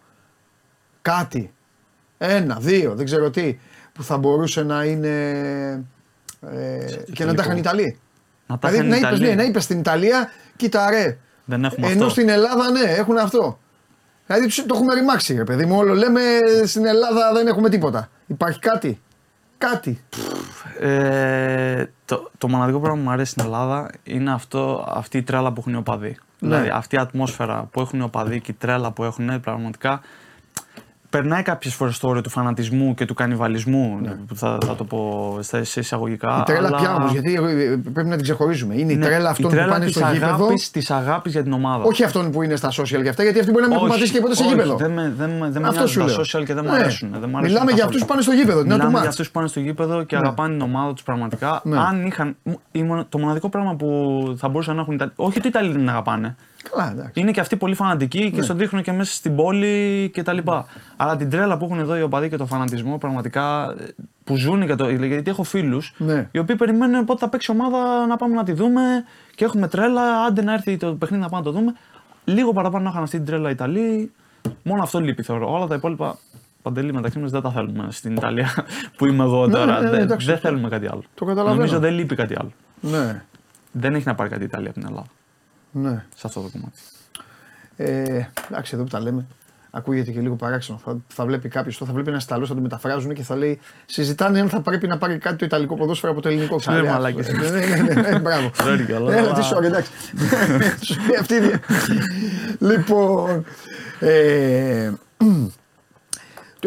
κάτι, 1.01 1.53
ένα, 2.17 2.57
δύο, 2.59 2.95
δεν 2.95 3.05
ξέρω 3.05 3.29
τι, 3.29 3.57
που 3.93 4.03
θα 4.03 4.17
μπορούσε 4.17 4.63
να 4.63 4.83
είναι 4.83 5.09
ε, 6.51 6.85
και 7.13 7.25
να 7.25 7.33
τα 7.33 7.43
είχαν 7.43 7.55
οι 7.55 7.59
Ιταλοί. 7.59 7.99
Να 8.47 8.57
τα 8.59 8.69
Δηλαδή, 8.69 8.87
είχαν 8.87 8.89
να 8.89 8.95
οι 8.95 8.99
είπες, 8.99 9.17
Ιταλοί. 9.19 9.29
ναι, 9.35 9.41
να 9.41 9.43
είπες 9.49 9.63
στην 9.63 9.79
Ιταλία, 9.79 10.29
κοίτα 10.55 10.89
ρε, 10.89 11.17
Δεν 11.45 11.63
έχουμε 11.63 11.87
ενώ 11.87 11.95
αυτό. 11.99 12.09
στην 12.09 12.29
Ελλάδα 12.29 12.71
ναι, 12.71 12.79
έχουν 12.91 13.17
αυτό. 13.17 13.59
Δηλαδή 14.25 14.45
τους- 14.45 14.65
το 14.65 14.75
έχουμε 14.75 14.93
ρημάξει, 14.93 15.35
ρε 15.35 15.43
παιδί 15.43 15.65
μου. 15.65 15.77
Όλο 15.77 15.93
λέμε 15.93 16.21
στην 16.65 16.85
Ελλάδα 16.85 17.33
δεν 17.33 17.47
έχουμε 17.47 17.69
τίποτα. 17.69 18.09
Υπάρχει 18.27 18.59
κάτι; 18.59 19.01
Κάτι. 19.57 20.03
Ε, 20.79 21.85
το, 22.05 22.31
το 22.37 22.47
μοναδικό 22.49 22.79
πράγμα 22.79 22.97
που 22.97 23.03
μου 23.03 23.11
αρέσει 23.11 23.31
στην 23.31 23.43
Ελλάδα 23.43 23.89
είναι 24.03 24.31
αυτό, 24.33 24.85
αυτή 24.89 25.17
η 25.17 25.23
τρέλα 25.23 25.51
που 25.51 25.59
έχουν 25.59 25.73
οι 25.73 25.77
οπαδοί. 25.77 26.07
Ναι. 26.39 26.49
Δηλαδή 26.49 26.69
αυτή 26.69 26.95
η 26.95 26.97
ατμόσφαιρα 26.97 27.67
που 27.71 27.81
έχουν 27.81 27.99
οι 27.99 28.03
οπαδοί 28.03 28.39
και 28.41 28.51
η 28.51 28.55
τρέλα 28.59 28.91
που 28.91 29.03
έχουν 29.03 29.39
πραγματικά 29.41 30.01
περνάει 31.18 31.41
κάποιες 31.41 31.74
φορές 31.74 31.99
το 31.99 32.07
όριο 32.07 32.22
του 32.22 32.30
φανατισμού 32.30 32.93
και 32.93 33.05
του 33.05 33.14
κανιβαλισμού. 33.14 34.01
Που 34.28 34.36
θα, 34.36 34.57
θα 34.66 34.76
το 34.76 34.84
πω 34.84 35.38
στα 35.41 35.64
σε 35.64 35.80
εισαγωγικά. 35.80 36.38
η 36.39 36.43
τρέλα 36.43 36.68
αλλά- 36.68 36.78
πια 36.78 36.95
όμως, 36.95 37.11
γιατί 37.11 37.34
ε, 37.34 37.76
πρέπει 37.93 38.07
να 38.09 38.16
την 38.16 38.24
ξεχωρίζουμε. 38.24 38.74
Είναι 38.78 38.91
η 38.91 38.95
Ναι, 38.95 39.05
τρέλα 39.05 39.30
αυτών 39.30 39.49
η 39.49 39.53
τρέλα 39.53 39.66
που 39.66 39.72
πάνε 39.72 39.86
της 39.86 39.95
στο 39.95 40.07
γήπεδο. 40.14 40.34
αγάπης, 40.34 40.72
της 40.72 40.91
αγάπης 40.91 41.32
για 41.32 41.43
την 41.43 41.53
ομάδα. 41.53 41.84
Όχι 41.84 42.03
αυτών 42.03 42.32
που 42.32 42.41
είναι 42.43 42.55
στα 42.55 42.70
social 42.70 43.01
και 43.03 43.09
αυτά, 43.09 43.24
γιατί 43.24 43.39
αυτοί 43.39 43.51
μπορεί 43.51 43.61
να 43.64 43.68
μην 43.68 43.78
έχουν 43.78 43.88
Όχι, 43.89 43.97
πατήσει 43.97 44.14
και 44.14 44.22
ποτέ 44.22 44.36
σε 44.36 44.41
όχι, 44.43 44.51
γήπεδο. 44.51 44.76
Δεν 44.76 44.91
με, 44.91 45.14
δεν, 45.18 45.30
με- 45.30 45.49
δεν 45.49 45.61
με 45.61 45.68
Αυτό 45.68 45.80
νοιάζουν 45.80 45.88
σου 45.88 45.99
τα 45.99 46.05
λέω. 46.05 46.16
social 46.41 46.45
και 46.45 46.53
δεν 46.53 46.64
μου 46.66 46.72
Ναι. 46.72 46.80
αρέσουν. 46.80 47.09
Δεν 47.20 47.30
μου 47.30 47.38
αρέσουν 47.38 47.41
Μιλάμε 47.41 47.72
για 47.72 47.84
καθόλου. 47.84 47.84
αυτούς 47.86 48.01
που 48.01 48.07
πάνε 48.07 48.22
στο 48.22 48.32
γήπεδο. 48.32 48.61
την 48.61 48.72
ώρα 48.72 48.80
του 48.80 48.86
Μιλάμε 48.86 48.89
για 48.89 48.97
μάτς. 48.99 49.07
αυτούς 49.07 49.26
που 49.28 49.34
πάνε 49.34 49.47
στο 49.47 49.59
γήπεδο 49.59 50.03
και 50.03 50.16
Ναι. 50.16 50.22
αγαπάνε 50.22 50.53
την 50.53 50.61
ομάδα 50.61 50.93
τους 50.93 51.03
πραγματικά. 51.03 51.61
Ναι. 51.64 51.78
Αν 51.80 52.05
είχαν. 52.05 52.36
η 52.72 52.84
μονα- 52.84 53.05
Το 53.09 53.18
μοναδικό 53.20 53.49
πράγμα 53.49 53.76
που 53.76 53.89
θα 54.38 54.47
μπορούσαν 54.49 54.76
να 54.76 54.82
έχουν. 54.82 54.93
οι 54.93 54.95
Ιταλοί- 54.99 55.14
Όχι 55.16 55.38
ότι 55.38 55.47
οι 55.47 55.49
Ιταλοί 55.53 55.68
δεν 55.70 55.78
την 55.78 55.89
αγαπάνε. 55.89 56.36
Καλά, 56.72 56.91
εντάξει. 56.91 57.20
Είναι 57.20 57.32
και 57.32 57.39
αυτοί 57.39 57.55
πολύ 57.55 57.76
φανατικοί 57.76 58.30
και 58.32 58.38
Ναι. 58.38 58.43
στο 58.43 58.53
δείχνουν 58.53 58.84
και 58.84 58.91
μέσα 58.91 59.14
στην 59.14 59.36
πόλη 59.36 60.09
κτλ. 60.14 60.38
Αλλά 60.95 61.16
την 61.16 61.30
τρέλα 61.30 61.57
που 61.57 61.66
έχουν 61.66 61.80
εδώ 61.80 61.97
οι 61.97 62.01
οπαδοί 62.01 62.30
και 62.30 62.38
το 62.38 62.45
φανατισμό 62.45 62.97
πραγματικά 62.97 63.76
ε, 63.80 63.86
που 64.24 64.36
ζουν 64.36 64.66
και 64.66 64.76
το. 64.76 64.89
Γιατί 64.89 65.30
έχω 65.30 65.43
φίλους 65.43 65.93
Ναι. 65.97 66.30
οι 66.32 66.39
οποίοι 66.39 66.55
περιμένουν 66.55 67.05
πότε 67.05 67.20
θα 67.20 67.30
παίξει 67.30 67.51
η 67.51 67.55
ομάδα 67.59 68.05
να 68.05 68.16
πάμε 68.16 68.36
να 68.36 68.43
τη 68.43 68.51
δούμε 68.53 68.82
και 69.36 69.45
έχουμε 69.45 69.68
τρέλα. 69.68 70.24
Άντε 70.24 70.41
να 70.43 70.53
έρθει 70.53 70.78
το 70.78 70.93
παιχνίδι 70.93 71.24
να 71.24 71.30
πάμε 71.30 71.43
να 71.45 71.51
το 71.51 71.59
δούμε. 71.59 71.74
Λίγο 72.26 72.53
παραπάνω 72.53 72.84
να 72.84 72.89
είχαν 72.89 73.03
αυτή 73.03 73.18
την 73.18 73.26
τρέλα 73.26 73.49
οι 73.49 73.51
Ιταλοί. 73.51 74.11
Μόνο 74.64 74.84
αυτό 74.84 74.99
λείπει 74.99 75.24
θεωρώ. 75.24 75.53
Όλα 75.53 75.68
τα 75.68 75.76
υπόλοιπα 75.76 76.18
παντελή 76.61 76.93
μεταξύ 76.93 77.20
μας 77.20 77.32
δεν 77.32 77.41
τα 77.41 77.51
θέλουμε 77.51 77.88
στην 77.89 78.16
Ιταλία 78.16 78.49
που 78.97 79.05
είμαι 79.05 79.24
εγώ 79.24 79.45
Ναι, 79.47 79.53
τώρα. 79.53 79.66
ναι, 79.66 79.80
ναι, 79.84 79.89
δεν 79.89 79.99
εντάξει, 80.01 80.26
δεν 80.28 80.36
το- 80.36 80.41
θέλουμε 80.41 80.70
κάτι 80.70 80.88
άλλο. 80.88 81.03
το 81.16 81.26
καταλαβαίνω. 81.26 81.55
Νομίζω 81.55 81.80
δεν 81.80 81.93
λείπει 81.93 82.16
κάτι 82.16 82.36
άλλο. 82.39 82.51
Ναι, 82.82 83.22
Δεν 83.72 83.95
έχει 83.95 84.07
να 84.07 84.16
πάρει 84.16 84.30
κάτι 84.30 84.41
η 84.41 84.45
Ιταλία 84.45 84.70
από 84.70 84.80
την 84.80 84.88
Ελλάδα 84.89 85.07
ναι. 85.74 86.03
σε 86.15 86.28
αυτό 86.28 86.41
το 86.41 86.49
κομμάτι. 86.51 86.78
Ε, 87.78 88.26
εντάξει, 88.49 88.71
εδώ 88.76 88.84
που 88.84 88.89
τα 88.89 88.99
λέμε. 88.99 89.26
Ακούγεται 89.76 90.11
και 90.11 90.19
λίγο 90.19 90.36
παράξενο. 90.36 90.82
Θα, 90.86 90.97
θα 91.07 91.26
βλέπει 91.26 91.49
κάποιος, 91.49 91.78
θα 91.78 91.86
βλέπει 91.93 92.09
ένας 92.09 92.24
Ιταλός, 92.24 92.47
θα 92.49 92.55
το 92.55 92.61
μεταφράζουν 92.61 93.13
και 93.13 93.24
θα 93.24 93.36
λέει: 93.36 93.59
Συζητάνε 93.86 94.39
αν 94.39 94.49
θα 94.49 94.61
πρέπει 94.61 94.88
να 94.88 94.97
πάρει 94.97 95.17
κάτι 95.17 95.36
το 95.36 95.45
Ιταλικό 95.45 95.76
ποδόσφαιρο 95.76 96.11
από 96.11 96.21
το 96.21 96.30
ελληνικό 96.30 96.59
Ναι, 96.67 96.74
Λέει, 96.82 96.89
μαλάκες. 96.91 97.28
Ναι, 97.32 97.49
ναι, 97.49 97.65
ναι, 97.65 97.93
ναι, 97.93 98.01
ναι, 98.09 98.19
μπράβο. 98.19 98.51
Sorry 98.63 98.84
κιόλας, 98.86 99.13
Έλα, 99.15 99.21
αλλά- 99.21 99.34
τι 99.34 99.47
sorry, 99.53 99.63
εντάξει. 99.63 99.91
Σου 100.86 100.95
λέει 101.07 101.17
αυτή 101.19 101.34
η 101.34 101.39
δια- 101.39 101.59
Λοιπόν. 102.71 103.45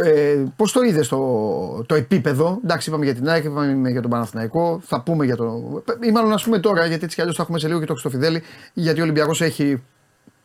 Ε, 0.03 0.31
ε, 0.31 0.53
Πώς 0.57 0.73
το 0.73 0.83
είδες 0.83 1.09
το, 1.09 1.85
το 1.87 1.95
επίπεδο, 1.95 2.61
εντάξει, 2.65 2.89
είπαμε 2.89 3.05
για 3.05 3.15
την 3.15 3.29
ΑΕΚ, 3.29 3.45
είπαμε 3.45 3.91
για 3.91 4.01
τον 4.01 4.11
Παναθηναϊκό, 4.11 4.81
θα 4.85 5.01
πούμε 5.01 5.25
για 5.25 5.37
το. 5.37 5.83
ή 6.01 6.11
μάλλον 6.11 6.33
ας 6.33 6.45
πούμε 6.45 6.59
τώρα, 6.59 6.87
γιατί 6.87 7.05
έτσι 7.05 7.15
κι 7.15 7.21
αλλιώς 7.21 7.37
θα 7.37 7.43
έχουμε 7.43 7.59
σε 7.59 7.67
λίγο 7.67 7.81
και 7.81 7.87
το 7.87 7.93
Χριστοφιδέλη, 7.93 8.43
γιατί 8.73 9.01
ο 9.01 9.03
Ολυμπιακός 9.03 9.41
έχει 9.41 9.83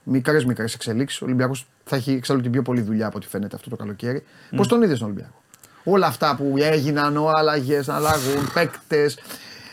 μικρές 0.04 0.46
μικρές 0.46 0.74
εξελίξεις. 0.74 1.22
Ο 1.22 1.26
Ολυμπιακός 1.26 1.68
θα 1.84 1.96
έχει 1.96 2.12
εξάλλου 2.12 2.42
την 2.42 2.52
πιο 2.52 2.62
πολλή 2.62 2.82
δουλειά 2.82 3.08
από 3.08 3.18
ό,τι 3.18 3.28
φαίνεται 3.28 3.56
αυτό 3.56 3.70
το 3.70 3.76
καλοκαίρι. 3.76 4.24
Πώς 4.56 4.68
τον 4.68 4.82
είδες 4.82 5.00
τον 5.00 5.08
Ολυμπιακό; 5.08 5.42
Όλα 5.84 6.08
αυτά 6.08 6.36
που 6.36 6.54
έγιναν, 6.58 7.18
ο 7.18 7.30
αλλαγέ, 7.30 7.82
να 7.86 7.96
αλλάγουν, 7.96 8.52
παίκτες. 8.54 9.20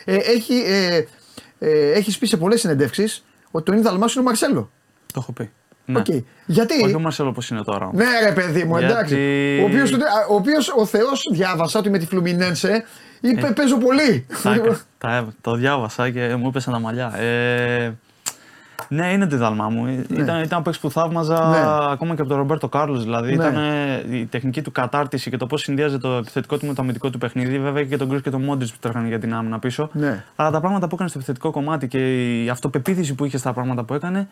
Ε, 0.04 0.16
έχει, 0.16 0.54
ε, 0.66 1.04
ε, 1.58 1.90
έχεις 1.90 2.18
πει 2.18 2.26
σε 2.26 2.36
πολλές 2.36 2.60
συνεντεύξεις 2.60 3.24
ότι 3.50 3.64
το 3.64 3.78
ίνδαλμα 3.78 3.90
είναι 3.90 4.04
ο 4.18 4.22
Μαρσέλο. 4.22 4.70
Το 5.06 5.18
έχω 5.20 5.32
πει. 5.32 5.50
Ναι. 5.90 5.98
Οκ. 5.98 6.06
Γιατί; 6.46 6.82
Όχι 6.84 6.94
ο 6.94 7.00
Μαρσέλο 7.00 7.28
όπως 7.28 7.40
είναι 7.50 7.62
τώρα. 7.62 7.86
όμως. 7.86 7.96
Ναι, 7.96 8.28
ρε 8.28 8.32
παιδί 8.32 8.64
μου, 8.64 8.78
Γιατί- 8.78 8.92
εντάξει. 8.92 9.14
Ο 9.62 9.64
οποίος 9.64 9.92
ο, 9.92 10.34
οποίος, 10.34 10.68
ο 10.76 10.84
Θεός 10.86 11.22
διάβασα 11.32 11.78
ότι 11.78 11.90
με 11.90 11.98
τη 11.98 12.06
Φλουμινένσε 12.06 12.84
είπε 13.20 13.46
Ε. 13.46 13.50
παίζω 13.50 13.76
πολύ. 13.78 14.26
Τα 14.42 14.52
έκα- 14.54 14.80
τα 14.98 15.16
έβα- 15.16 15.32
το 15.40 15.54
διάβασα 15.54 16.10
και 16.10 16.34
μου 16.38 16.48
έπεσαν 16.48 16.72
τα 16.72 16.78
μαλλιά. 16.80 17.18
Ε, 17.18 17.92
ναι, 18.88 19.12
είναι 19.12 19.26
το 19.26 19.36
ίνδαλμά 19.36 19.68
μου. 19.68 19.86
Ε, 19.86 20.04
Ήταν, 20.20 20.42
ήταν 20.42 20.62
παίκτης 20.62 20.80
που 20.80 20.90
θαύμαζα 20.90 21.48
Ναι. 21.48 21.90
ακόμα 21.92 22.14
και 22.14 22.20
από 22.20 22.30
τον 22.30 22.38
Ρομπέρτο 22.38 22.68
Κάρλος. 22.68 23.02
Δηλαδή 23.04 23.26
Ναι. 23.28 23.44
ήταν 23.44 23.56
ε, 23.56 24.16
η 24.16 24.26
τεχνική 24.26 24.62
του 24.62 24.72
κατάρτιση 24.72 25.30
και 25.30 25.36
το 25.36 25.46
πώς 25.46 25.60
συνδύαζε 25.62 25.98
το 25.98 26.08
επιθετικό 26.08 26.58
του 26.58 26.66
με 26.66 26.74
το 26.74 26.82
αμυντικό 26.82 27.10
του 27.10 27.18
παιχνίδι. 27.18 27.58
Βέβαια 27.58 27.84
και 27.84 27.96
τον 27.96 28.08
Κρος 28.08 28.20
και 28.20 28.30
τον 28.30 28.42
Μόντριτς 28.42 28.72
που 28.72 28.78
τρέχανε 28.80 29.08
για 29.08 29.18
την 29.18 29.34
άμυνα 29.34 29.58
πίσω. 29.58 29.90
Ναι. 29.92 30.24
Αλλά 30.36 30.50
τα 30.50 30.60
πράγματα 30.60 30.86
που 30.88 30.94
έκανε 30.94 31.08
στο 31.08 31.18
επιθετικό 31.18 31.50
κομμάτι 31.50 31.88
και 31.88 31.98
η 32.44 32.48
αυτοπεποίθηση 32.48 33.14
που 33.14 33.24
είχε 33.24 33.38
στα 33.38 33.52
πράγματα 33.52 33.84
που 33.84 33.94
έκανε 33.94 34.28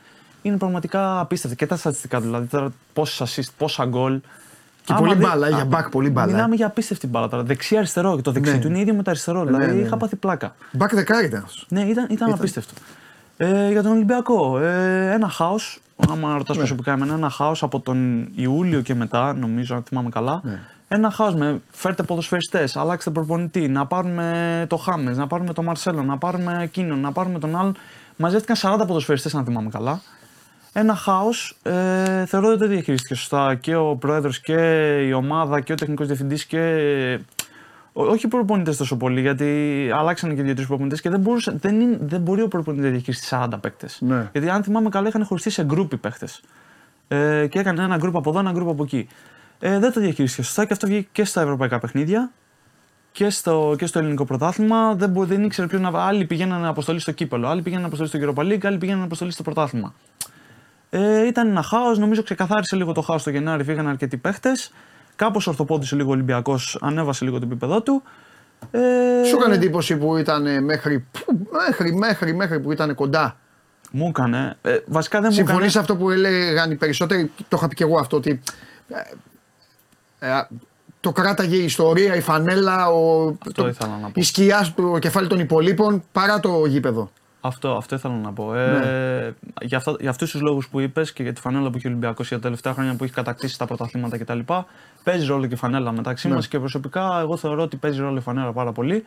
είναι 0.46 0.56
πραγματικά 0.56 1.20
απίστευτα. 1.20 1.56
Και 1.56 1.66
τα 1.66 1.76
στατιστικά 1.76 2.18
του. 2.18 2.24
Δηλαδή 2.24 2.46
τώρα 2.46 2.72
πόσα 2.92 3.26
assist, 3.26 3.48
πόσα 3.56 3.84
γκολ. 3.84 4.20
Και 4.84 4.92
Άμα 4.92 5.00
πολύ 5.00 5.14
δει- 5.14 5.26
μπάλα, 5.26 5.48
για 5.48 5.58
Α, 5.62 5.66
back 5.70 5.90
πολύ 5.90 6.10
μπάλα. 6.10 6.32
Μιλάμε 6.32 6.54
για 6.54 6.66
απίστευτη 6.66 7.06
μπάλα 7.06 7.28
τώρα. 7.28 7.42
Δεξί-αριστερό. 7.42 8.16
Και 8.16 8.22
το 8.22 8.32
δεξί 8.32 8.52
Ναι. 8.52 8.58
του 8.58 8.68
είναι 8.68 8.78
ίδιο 8.80 8.94
με 8.94 9.02
το 9.02 9.10
αριστερό. 9.10 9.44
Δηλαδή 9.44 9.66
ναι, 9.66 9.72
ναι. 9.72 9.80
είχα 9.80 9.96
πάθει 9.96 10.16
πλάκα. 10.16 10.54
Μπακ 10.72 10.94
δεκάρι 10.94 11.26
ήταν 11.26 11.42
αυτός. 11.44 11.66
Ναι, 11.68 11.80
ήταν, 11.80 12.06
ήταν, 12.10 12.32
απίστευτο. 12.32 12.72
Ε, 13.36 13.70
για 13.70 13.82
τον 13.82 13.92
Ολυμπιακό, 13.92 14.58
ε, 14.58 15.12
ένα 15.12 15.28
χάος. 15.28 15.80
Άμα 16.10 16.28
Ναι. 16.32 16.36
ρωτά 16.36 16.54
προσωπικά 16.54 16.92
εμένα, 16.92 17.14
ένα 17.14 17.30
χάος 17.30 17.62
από 17.62 17.80
τον 17.80 18.28
Ιούλιο 18.34 18.80
και 18.80 18.94
μετά, 18.94 19.32
νομίζω, 19.34 19.74
αν 19.74 19.82
θυμάμαι 19.82 20.08
καλά. 20.08 20.40
Ναι. 20.44 20.58
Ένα 20.88 21.10
χάος 21.10 21.34
με 21.34 21.60
φέρτε 21.70 22.02
ποδοσφαιριστές, 22.02 22.76
αλλάξτε 22.76 23.10
προπονητή, 23.10 23.68
να 23.68 23.86
πάρουμε 23.86 24.66
το 24.68 24.76
Χάμες, 24.76 25.16
να 25.16 25.26
πάρουμε 25.26 25.52
τον 25.52 25.64
Μαρσέλο, 25.64 26.02
να 26.02 26.18
πάρουμε 26.18 26.58
εκείνον, 26.62 27.00
να 27.00 27.12
πάρουμε 27.12 27.38
τον 27.38 27.56
άλλον. 27.56 27.76
Μαζεύτηκαν 28.16 28.56
40 28.56 28.86
ποδοσφαιριστές, 28.86 29.34
αν 29.34 29.44
θυμάμαι 29.44 29.68
καλά. 29.68 30.00
Ένα 30.78 30.94
χάος. 30.94 31.56
Ε, 31.62 32.26
θεωρώ 32.26 32.48
ότι 32.48 32.58
δεν 32.58 32.68
διαχειρίστηκε 32.68 33.14
σωστά 33.14 33.54
και 33.54 33.74
ο 33.76 33.96
πρόεδρος 33.96 34.40
και 34.40 34.54
η 35.06 35.12
ομάδα 35.12 35.60
και 35.60 35.72
ο 35.72 35.74
τεχνικός 35.74 36.06
διευθυντής 36.06 36.44
και 36.44 36.60
Ό- 37.92 38.02
όχι 38.06 38.26
οι 38.26 38.28
προπονητές 38.28 38.76
τόσο 38.76 38.96
πολύ, 38.96 39.20
γιατί 39.20 39.90
αλλάξαν 39.94 40.36
και 40.36 40.42
δύο-τρεις 40.42 40.66
προπονητές 40.66 41.00
και 41.00 41.10
δεν, 41.10 41.20
μπορούσε, 41.20 41.56
δεν, 41.60 41.80
είναι, 41.80 41.98
δεν 42.00 42.20
μπορεί 42.20 42.42
ο 42.42 42.48
προπονητής 42.48 42.84
να 42.86 42.90
διαχειριστεί 42.90 43.26
40 43.30 43.48
παίκτες. 43.60 43.98
Ναι. 44.00 44.28
Γιατί 44.32 44.48
αν 44.50 44.62
θυμάμαι 44.62 44.88
καλά, 44.88 45.08
είχαν 45.08 45.24
χωριστεί 45.24 45.50
σε 45.50 45.64
γκρουπ 45.64 45.92
οι 45.92 45.96
παίκτες. 45.96 46.40
Ε, 47.08 47.46
και 47.50 47.58
έκανε 47.58 47.82
ένα 47.82 47.96
γκρουπ 47.96 48.16
από 48.16 48.30
εδώ, 48.30 48.38
ένα 48.38 48.52
γκρουπ 48.52 48.68
από 48.68 48.82
εκεί. 48.82 49.08
Ε, 49.58 49.78
δεν 49.78 49.92
το 49.92 50.00
διαχειρίστηκε 50.00 50.42
σωστά 50.42 50.64
και 50.64 50.72
αυτό 50.72 50.86
βγήκε 50.86 51.08
και 51.12 51.24
στα 51.24 51.40
ευρωπαϊκά 51.40 51.78
παιχνίδια 51.78 52.30
και 53.12 53.30
στο, 53.30 53.74
και 53.78 53.86
στο 53.86 53.98
ελληνικό 53.98 54.24
πρωτάθλημα. 54.24 54.94
Δεν, 54.94 55.10
μπο- 55.10 55.24
δεν 55.24 55.44
ήξερε 55.44 55.66
ποιον 55.66 55.82
να. 55.82 55.90
Άλλοι 55.94 56.24
πηγαίνανε 56.24 56.68
αποστολή 56.68 56.98
στο 57.00 57.12
κύπελο, 57.12 57.48
άλλοι 57.48 57.62
πήγαιναν 57.62 57.84
αποστολή 57.84 58.08
στο 58.08 58.18
Europa 58.22 58.42
League, 58.42 58.66
άλλοι 58.66 58.78
πήγαιναν 58.78 59.02
αποστολή 59.02 59.30
στο 59.30 59.42
πρωτάθλημα. 59.42 59.94
Ε, 60.90 61.26
ήταν 61.26 61.48
ένα 61.48 61.62
χάος, 61.62 61.98
νομίζω 61.98 62.22
ξεκαθάρισε 62.22 62.76
λίγο 62.76 62.92
το 62.92 63.00
χάος 63.00 63.22
το 63.22 63.30
Γενάρη, 63.30 63.64
φύγανε 63.64 63.88
αρκετοί 63.88 64.16
παίχτες. 64.16 64.72
Κάπως 65.16 65.46
ορθοπόδησε 65.46 65.96
λίγο 65.96 66.08
ο 66.08 66.12
Ολυμπιακός, 66.12 66.78
ανέβασε 66.80 67.24
λίγο 67.24 67.38
το 67.38 67.46
επίπεδό 67.46 67.82
του. 67.82 68.02
Ε, 68.70 68.78
Σου 69.26 69.36
έκανε 69.36 69.54
εντύπωση 69.54 69.96
που 69.96 70.16
ήταν 70.16 70.46
ε, 70.46 70.60
μέχρι, 70.60 71.06
μέχρι, 71.68 71.94
μέχρι, 71.94 72.34
μέχρι 72.34 72.60
που 72.60 72.72
ήταν 72.72 72.94
κοντά; 72.94 73.36
Μου 73.90 74.06
έκανε. 74.08 74.56
Ε, 74.62 74.78
βασικά 74.86 75.20
δεν 75.20 75.28
μου 75.30 75.36
Συμφωνείς 75.36 75.56
έκανε. 75.58 75.70
σε 75.70 75.78
αυτό 75.78 75.96
που 75.96 76.10
έλεγαν 76.10 76.70
οι 76.70 76.76
περισσότεροι, 76.76 77.30
το 77.48 77.56
είχα 77.56 77.68
πει 77.68 77.74
και 77.74 77.84
εγώ 77.84 77.98
αυτό, 77.98 78.16
ότι 78.16 78.40
ε, 80.18 80.28
ε, 80.28 80.46
το 81.00 81.12
κράταγε 81.12 81.56
η 81.56 81.64
ιστορία, 81.64 82.14
η 82.14 82.20
φανέλα, 82.20 82.88
ο, 82.88 83.26
Αυτό 83.46 83.68
ήθελα 83.68 83.98
να 84.02 84.06
πω. 84.06 84.12
η 84.14 84.22
σκιά 84.22 84.64
στο 84.64 84.98
κεφάλι 85.00 85.26
των 85.26 85.38
υπολείπων 85.40 86.02
παρά 86.12 86.40
το 86.40 86.66
γήπεδο. 86.66 87.10
Αυτό, 87.46 87.76
αυτό 87.76 87.94
ήθελα 87.94 88.14
να 88.14 88.32
πω. 88.32 88.54
Ε, 88.54 89.34
για, 89.62 89.76
αυτά, 89.76 89.96
για 90.00 90.10
αυτούς 90.10 90.30
τους 90.30 90.40
λόγους 90.40 90.68
που 90.68 90.80
είπες 90.80 91.12
και 91.12 91.22
για 91.22 91.32
τη 91.32 91.40
φανέλα 91.40 91.70
που 91.70 91.76
έχει 91.76 91.86
ο 91.86 91.90
Ολυμπιακός 91.90 92.28
για 92.28 92.36
τα 92.36 92.42
τελευταία 92.42 92.72
χρόνια 92.72 92.94
που 92.94 93.04
έχει 93.04 93.12
κατακτήσει 93.12 93.58
τα 93.58 93.66
πρωταθλήματα 93.66 94.18
κτλ. 94.18 94.38
Παίζει 95.02 95.26
ρόλο 95.26 95.46
και 95.46 95.54
η 95.54 95.56
φανέλα 95.56 95.92
μεταξύ 95.92 96.28
Ναι. 96.28 96.34
μας 96.34 96.48
και 96.48 96.58
προσωπικά 96.58 97.20
εγώ 97.20 97.36
θεωρώ 97.36 97.62
ότι 97.62 97.76
παίζει 97.76 98.00
ρόλο 98.00 98.16
η 98.16 98.20
φανέλα 98.20 98.52
πάρα 98.52 98.72
πολύ. 98.72 99.04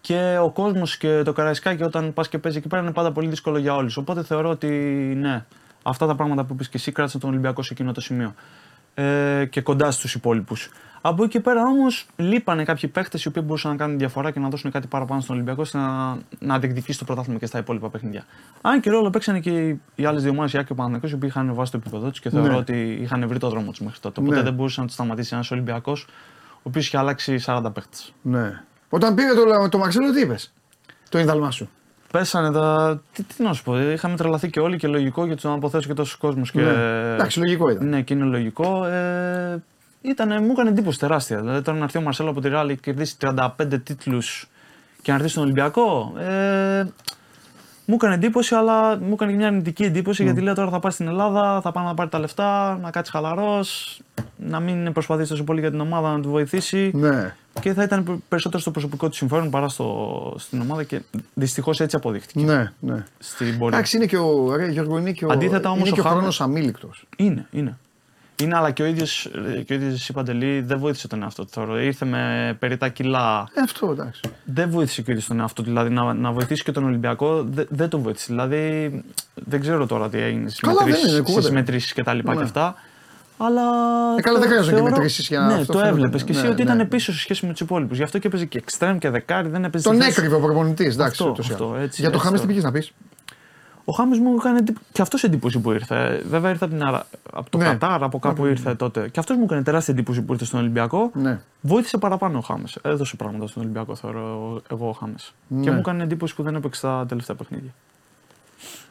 Και 0.00 0.38
ο 0.42 0.50
κόσμος 0.50 0.96
και 0.96 1.22
το 1.22 1.32
καραϊσκάκι 1.32 1.82
όταν 1.82 2.12
πας 2.12 2.28
και 2.28 2.38
παίζει 2.38 2.58
εκεί 2.58 2.68
πέρα 2.68 2.82
είναι 2.82 2.92
πάντα 2.92 3.12
πολύ 3.12 3.28
δύσκολο 3.28 3.58
για 3.58 3.74
όλους. 3.74 3.96
Οπότε 3.96 4.22
θεωρώ 4.22 4.50
ότι 4.50 4.68
ναι, 5.16 5.44
αυτά 5.82 6.06
τα 6.06 6.14
πράγματα 6.14 6.44
που 6.44 6.52
είπες 6.54 6.68
και 6.68 6.76
εσύ 6.76 6.92
κράτησαν 6.92 7.20
τον 7.20 7.30
Ολυμπιακό 7.30 7.62
σε 7.62 7.72
εκείνο 7.72 7.92
το 7.92 8.00
σημείο. 8.00 8.34
Ε, 8.94 9.44
και 9.50 9.60
κοντά 9.60 9.90
στους 9.90 10.14
υπόλοιπους. 10.14 10.70
Από 11.06 11.22
εκεί 11.22 11.32
και 11.32 11.40
πέρα 11.40 11.62
όμως 11.62 12.06
λείπανε 12.16 12.64
κάποιοι 12.64 12.88
παίχτες 12.90 13.24
οι 13.24 13.28
οποίοι 13.28 13.42
μπορούσαν 13.46 13.70
να 13.70 13.76
κάνουν 13.76 13.98
διαφορά 13.98 14.30
και 14.30 14.40
να 14.40 14.48
δώσουν 14.48 14.70
κάτι 14.70 14.86
παραπάνω 14.86 15.20
στον 15.20 15.34
Ολυμπιακό 15.34 15.60
ώστε 15.62 15.78
να, 15.78 16.18
να 16.38 16.58
διεκδικήσει 16.58 16.98
το 16.98 17.04
πρωτάθλημα 17.04 17.38
και 17.38 17.46
στα 17.46 17.58
υπόλοιπα 17.58 17.90
παιχνίδια. 17.90 18.24
Αν 18.60 18.80
και 18.80 18.90
ρόλο 18.90 19.10
παίξανε 19.10 19.40
και 19.40 19.50
οι- 19.50 19.80
οι 19.94 20.04
άλλες 20.04 20.22
δύο 20.22 20.30
ομάδες, 20.30 20.52
η 20.52 20.56
Άκη 20.56 20.66
και 20.66 20.72
ο 20.72 20.74
Παναθηναϊκός, 20.74 21.10
οι 21.10 21.14
οποίοι 21.14 21.28
είχαν 21.32 21.54
βάσει 21.54 21.72
το 21.72 21.78
επίπεδο 21.82 22.10
τους 22.10 22.20
και 22.20 22.30
θεωρώ 22.30 22.52
Ναι. 22.52 22.56
ότι 22.56 22.98
είχαν 23.02 23.28
βρει 23.28 23.38
το 23.38 23.48
δρόμο 23.48 23.70
τους 23.70 23.80
μέχρι 23.80 24.00
τότε. 24.00 24.20
Οπότε 24.20 24.36
Ναι. 24.36 24.42
δεν 24.42 24.54
μπορούσε 24.54 24.80
να 24.80 24.86
τους 24.86 24.94
σταματήσει 24.94 25.34
ένας 25.34 25.50
Ολυμπιακός, 25.50 26.06
ο 26.52 26.60
οποίος 26.62 26.86
είχε 26.86 26.98
αλλάξει 26.98 27.38
40 27.38 27.70
παίχτες. 27.72 28.12
Ναι. 28.22 28.62
Όταν 28.88 29.14
πήρε 29.14 29.28
το, 29.34 29.68
το 29.68 29.78
Μαρσέλο, 29.78 30.12
τι 30.12 30.20
είπες; 30.20 30.52
Το 31.08 31.18
ίνδαλμά 31.18 31.50
σου. 31.50 31.68
Πέσανε 32.18 32.52
τα. 32.52 33.00
Τι, 33.12 33.22
τι 33.22 33.42
να 33.42 33.52
σου 33.52 33.62
πω, 33.62 33.78
είχαμε 33.78 34.16
τρελαθεί 34.16 34.50
και 34.50 34.60
όλοι 34.60 34.76
και 34.76 34.86
λογικό 34.86 35.26
γιατί 35.26 35.42
τον 35.42 35.52
αποθέσω 35.52 35.88
και 35.88 35.94
τόσους 35.94 36.16
κόσμους. 36.16 36.50
Και... 36.50 36.60
Ναι. 36.60 36.70
Εντάξει, 37.14 37.38
λογικό 37.38 37.68
ήταν. 37.68 37.88
Ναι, 37.88 38.02
και 38.02 38.14
είναι 38.14 38.24
λογικό. 38.24 38.84
Ε, 38.84 39.62
ήτανε, 40.02 40.40
μου 40.40 40.50
έκανε 40.50 40.68
εντύπωση 40.70 40.98
τεράστια. 40.98 41.40
Δηλαδή 41.40 41.62
τώρα 41.62 41.78
να 41.78 41.84
έρθει 41.84 41.98
ο 41.98 42.00
Μαρσέλο 42.00 42.30
από 42.30 42.40
τη 42.40 42.48
Ρεάλ 42.48 42.68
και 42.68 42.74
κερδίσει 42.74 43.16
35 43.20 43.48
τίτλους 43.84 44.48
και 45.02 45.10
να 45.10 45.16
έρθει 45.16 45.28
στον 45.28 45.42
Ολυμπιακό. 45.42 46.12
Ε, 46.18 46.84
μου 47.86 47.94
έκανε 47.94 48.14
εντύπωση, 48.14 48.54
αλλά 48.54 48.96
μου 48.98 49.12
έκανε 49.12 49.30
και 49.30 49.36
μια 49.36 49.46
αρνητική 49.46 49.82
εντύπωση 49.82 50.22
γιατί 50.22 50.40
λέει 50.40 50.54
τώρα 50.54 50.70
θα 50.70 50.80
πάει 50.80 50.92
στην 50.92 51.06
Ελλάδα, 51.08 51.60
θα 51.60 51.72
πάει 51.72 51.84
να 51.84 51.94
πάρει 51.94 52.10
τα 52.10 52.18
λεφτά, 52.18 52.78
να 52.82 52.90
κάτσεις 52.90 53.12
χαλαρός, 53.14 54.00
να 54.36 54.60
μην 54.60 54.92
προσπαθήσεις 54.92 55.30
τόσο 55.30 55.44
πολύ 55.44 55.60
για 55.60 55.70
την 55.70 55.80
ομάδα 55.80 56.12
να 56.12 56.20
του 56.20 56.30
βοηθήσει. 56.30 56.90
Ναι. 56.94 57.34
Και 57.60 57.72
θα 57.72 57.82
ήταν 57.82 58.04
πε- 58.04 58.16
περισσότερο 58.28 58.62
στο 58.62 58.70
προσωπικό 58.70 59.08
του 59.08 59.14
συμφέρον 59.14 59.50
παρά 59.50 59.68
στο, 59.68 60.34
στην 60.38 60.60
ομάδα 60.60 60.82
και 60.84 61.00
δυστυχώς 61.34 61.80
έτσι 61.80 61.96
αποδείχτηκε 61.96 62.44
Ναι, 62.44 62.72
ναι. 62.80 63.04
στην 63.18 63.58
πορεία. 63.58 63.76
Εντάξει, 63.76 63.96
είναι 63.96 64.06
και 64.06 64.16
ο, 64.16 64.56
ρε, 64.56 64.66
Γιώργο, 64.70 64.98
είναι 64.98 65.12
και 65.12 65.24
ο, 65.24 65.28
Αντίθετα 65.32 65.68
όμως 65.70 65.80
είναι 65.80 65.90
ο 65.90 65.94
και 65.94 66.00
ο 66.00 66.02
Χάμε- 66.02 66.16
χρόνος 66.18 66.40
αμήλικτος. 66.40 67.04
Είναι, 67.16 67.46
είναι. 67.50 67.78
Είναι, 68.42 68.56
αλλά 68.56 68.70
και 68.70 68.82
ο 68.82 68.86
ίδιος 68.86 69.28
και 69.66 69.72
ο 69.72 69.76
ίδιος 69.76 69.92
εσύ 69.92 70.12
Παντελή 70.12 70.60
δεν 70.60 70.78
βοήθησε 70.78 71.08
τον 71.08 71.22
εαυτό 71.22 71.42
του. 71.44 71.50
Θεωρώ. 71.52 71.80
Ήρθε 71.80 72.04
με 72.04 72.56
περί 72.58 72.76
τα 72.76 72.88
κιλά. 72.88 73.48
Ε, 73.54 73.60
αυτό 73.60 73.90
εντάξει. 73.90 74.20
Δεν 74.44 74.70
βοήθησε 74.70 75.02
και 75.02 75.10
ο 75.10 75.12
ίδιος 75.12 75.26
τον 75.28 75.40
εαυτό 75.40 75.62
του. 75.62 75.68
Δηλαδή 75.68 75.90
να, 75.90 76.14
να 76.14 76.30
βοηθήσει 76.32 76.62
και 76.62 76.72
τον 76.72 76.84
Ολυμπιακό 76.84 77.42
δε- 77.50 77.64
δεν 77.68 77.88
τον 77.88 78.00
βοήθησε. 78.00 78.26
Δηλαδή 78.28 78.90
δεν 79.34 79.60
ξέρω 79.60 79.86
τώρα 79.86 80.08
τι 80.08 80.18
έγινε 80.18 80.48
στις 80.48 80.60
Καλά, 80.60 80.84
δεν 80.84 80.94
είναι, 81.08 81.16
ακούγεται. 81.18 81.50
μετρήσεις 81.50 81.92
και 81.92 82.02
τα 82.02 82.14
λοιπά 82.14 82.30
Ναι. 82.32 82.36
και 82.38 82.44
αυτά. 82.44 82.74
Αλλά. 83.38 83.62
Ε, 84.18 84.20
καλά, 84.20 84.38
δεν 84.38 84.48
το 84.48 84.54
χρειάζονται 84.54 84.70
και 84.74 84.80
θεωρώ- 84.80 84.96
μετρήσεις 84.96 85.28
για 85.28 85.40
Ναι, 85.40 85.52
αυτό 85.54 85.72
το 85.72 85.78
φαίνεται. 85.78 85.88
έβλεπες 85.96 86.24
και 86.24 86.32
εσύ 86.32 86.42
Ναι, 86.42 86.48
ότι 86.48 86.64
ναι. 86.64 86.72
ήταν 86.72 86.88
πίσω 86.88 87.12
σε 87.12 87.18
σχέση 87.18 87.46
με 87.46 87.52
τους 87.52 87.60
υπόλοιπους. 87.60 87.96
Γι' 87.96 88.02
αυτό 88.02 88.18
και 88.18 88.26
έπαιζε 88.26 88.44
και 88.44 88.58
εξτρέμ 88.58 88.98
και 88.98 89.10
δεκάρι. 89.10 89.48
Δεν 89.48 89.64
έπαιζε. 89.64 89.84
Τον 89.84 89.94
στη 89.94 90.04
θέση. 90.04 90.16
έκρυβε 90.20 90.34
ο 90.36 90.40
προπονητής. 90.40 90.94
Εντάξει, 90.94 91.10
Αυτό, 91.22 91.28
ούτως 91.28 91.48
ή 91.48 91.52
αυτό, 91.52 91.64
άλλως. 91.68 91.82
έτσι, 91.82 92.00
Για 92.00 92.10
το 92.10 92.16
έτσι 92.16 92.26
Χάμε 92.26 92.36
τι 92.38 92.42
το- 92.42 92.48
πήγες 92.48 92.62
να 92.64 92.72
πεις; 92.72 92.92
Ο 93.84 93.92
Χάμε 93.92 94.16
μου 94.16 94.34
έκανε 94.34 94.58
εντύπ- 94.58 94.76
και 94.92 95.02
αυτός 95.02 95.24
εντύπωση 95.24 95.58
που 95.58 95.72
ήρθε. 95.72 96.22
Βέβαια 96.28 96.50
ήρθε 96.50 96.64
από, 96.64 96.74
την 96.74 96.84
Αρα... 96.84 97.06
από 97.32 97.50
το 97.50 97.58
Ναι. 97.58 97.64
Κατάρ, 97.64 98.02
από 98.02 98.18
κάπου 98.18 98.46
ήρθε 98.46 98.74
τότε. 98.74 99.08
Και 99.08 99.20
αυτός 99.20 99.36
μου 99.36 99.44
έκανε 99.44 99.62
τεράστια 99.62 99.94
εντύπωση 99.94 100.22
που 100.22 100.32
ήρθε 100.32 100.44
στον 100.44 100.60
Ολυμπιακό. 100.60 101.10
Ναι. 101.14 101.40
Βοήθησε 101.60 101.98
παραπάνω 101.98 102.38
ο 102.38 102.40
Χάμε. 102.40 102.64
Έδωσε 102.82 103.16
πράγματα 103.16 103.46
στον 103.46 103.62
Ολυμπιακό, 103.62 103.94
θεωρώ 103.94 104.60
εγώ 104.70 104.88
ο 104.88 104.92
Χάμε. 104.92 105.14
Ναι. 105.48 105.62
Και 105.62 105.70
μου 105.70 105.78
έκανε 105.78 106.02
εντύπωση 106.02 106.34
που 106.34 106.42
δεν 106.42 106.54
έπαιξε 106.54 106.80
τα 106.80 107.04
τελευταία 107.08 107.36
παιχνίδια. 107.36 107.70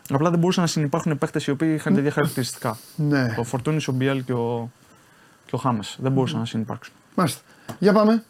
Απλά 0.09 0.29
δεν 0.29 0.39
μπορούσαν 0.39 0.63
να 0.63 0.69
συνεπάρχουν 0.69 1.17
παίχτε 1.17 1.41
οι 1.47 1.49
οποίοι 1.51 1.71
είχαν 1.75 1.93
τέτοια 1.95 2.11
χαρακτηριστικά. 2.11 2.77
Ναι. 2.95 3.35
Ο 3.39 3.43
Φορτούνης, 3.43 3.87
ο 3.87 3.91
Μπιέλ 3.91 4.23
και 4.23 4.33
ο, 4.33 4.71
και 5.45 5.55
ο 5.55 5.57
Χάμε. 5.57 5.83
Δεν 5.97 6.11
μπορούσαν 6.11 6.39
να 6.39 6.45
συνεπάρξουν. 6.45 6.93
Μάλιστα. 7.15 7.41
Για 7.79 7.93
πάμε. 7.93 8.23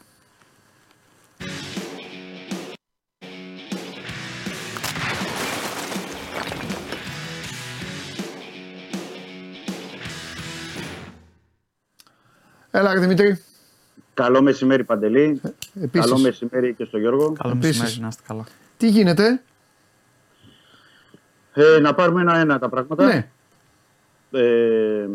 Έλα, 12.75 12.93
ρε 12.93 12.99
Δημήτρη. 12.99 13.39
Καλό 14.13 14.41
μεσημέρι 14.41 14.83
Παντελή. 14.83 15.41
Επίσης. 15.81 16.09
Καλό 16.09 16.21
μεσημέρι 16.21 16.73
και 16.73 16.85
στο 16.85 16.97
Γιώργο. 16.97 17.33
Καλό 17.33 17.53
Επίσης. 17.55 17.79
μεσημέρι, 17.81 18.01
να 18.01 18.07
είστε 18.07 18.21
καλά. 18.27 18.43
Τι 18.77 18.87
γίνεται; 18.89 19.41
Ε, 21.53 21.79
να 21.79 21.93
πάρουμε 21.93 22.21
ένα-ένα 22.21 22.59
τα 22.59 22.69
πράγματα. 22.69 23.05
Ναι. 23.05 23.27
Ε, 24.31 25.07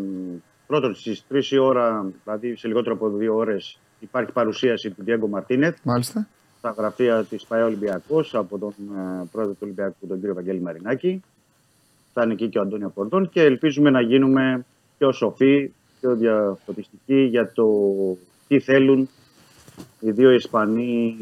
πρώτον, 0.67 0.95
στις 0.95 1.25
3 1.29 1.51
η 1.51 1.59
ώρα, 1.59 2.07
δηλαδή 2.25 2.57
σε 2.57 2.69
λιγότερο 2.69 2.95
από 2.95 3.09
δύο 3.11 3.37
ώρες, 3.37 3.79
υπάρχει 4.01 4.33
παρουσίαση 4.33 4.91
του 4.91 5.03
Διέγκο 5.05 5.27
Μαρτίνεθ 5.29 5.77
Μάλιστα. 5.83 6.29
στα 6.59 6.75
γραφεία 6.79 7.25
της 7.25 7.45
ΠαΕ 7.45 7.63
Ολυμπιακός 7.63 8.35
από 8.35 8.59
τον 8.59 8.75
ε, 8.97 9.25
πρόεδρο 9.33 9.53
του 9.53 9.59
Ολυμπιακού, 9.63 10.07
τον 10.09 10.19
κύριο 10.19 10.35
Βαγγέλη 10.35 10.61
Μαρινάκη. 10.61 11.23
Θα 12.15 12.23
είναι 12.23 12.33
εκεί 12.33 12.49
και 12.49 12.59
ο 12.59 12.63
Αντώνιο 12.63 12.89
Κορδόν 12.95 13.29
και 13.29 13.43
ελπίζουμε 13.43 13.91
να 13.91 14.01
γίνουμε 14.01 14.65
πιο 14.99 15.13
σοφοί, 15.13 15.73
πιο 16.01 16.15
διαφωτιστικοί 16.15 17.21
για 17.21 17.53
το 17.53 17.67
τι 18.49 18.61
θέλουν 18.61 19.09
οι 20.01 20.11
δύο 20.11 20.31
Ισπανοί 20.31 21.17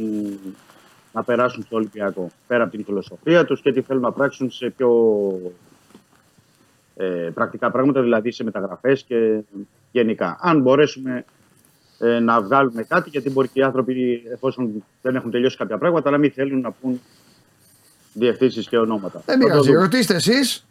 να 1.12 1.22
περάσουν 1.22 1.62
στο 1.62 1.76
Ολυμπιακό. 1.76 2.30
Πέρα 2.46 2.62
από 2.62 2.72
την 2.76 2.84
φιλοσοφία 2.84 3.44
τους 3.44 3.60
και 3.60 3.72
τι 3.72 3.80
θέλουν 3.82 4.02
να 4.02 4.12
πράξουν 4.12 4.50
σε 4.50 4.70
πιο 4.76 4.90
ε, 6.96 7.04
πρακτικά 7.34 7.70
πράγματα, 7.70 8.02
δηλαδή 8.02 8.32
σε 8.32 8.44
μεταγραφές 8.44 9.02
και 9.02 9.40
γενικά. 9.92 10.38
Αν 10.40 10.60
μπορέσουμε 10.60 11.24
ε, 11.98 12.18
να 12.18 12.40
βγάλουμε 12.42 12.82
κάτι, 12.82 13.08
γιατί 13.10 13.30
μπορεί 13.30 13.48
και 13.48 13.60
οι 13.60 13.62
άνθρωποι, 13.62 14.22
εφόσον 14.32 14.84
δεν 15.02 15.14
έχουν 15.16 15.30
τελειώσει 15.30 15.56
κάποια 15.56 15.78
πράγματα, 15.78 16.10
να 16.10 16.18
μην 16.18 16.30
θέλουν 16.32 16.60
να 16.60 16.70
πούν 16.70 17.00
διευθύνσεις 18.12 18.68
και 18.68 18.78
ονόματα. 18.78 19.22
Δεν 19.26 19.34
Θα 19.34 19.40
το 19.40 19.46
πειράζει. 19.46 19.68
δούμε. 19.68 19.80
Ρωτήστε 19.82 20.14
εσείς 20.14 20.66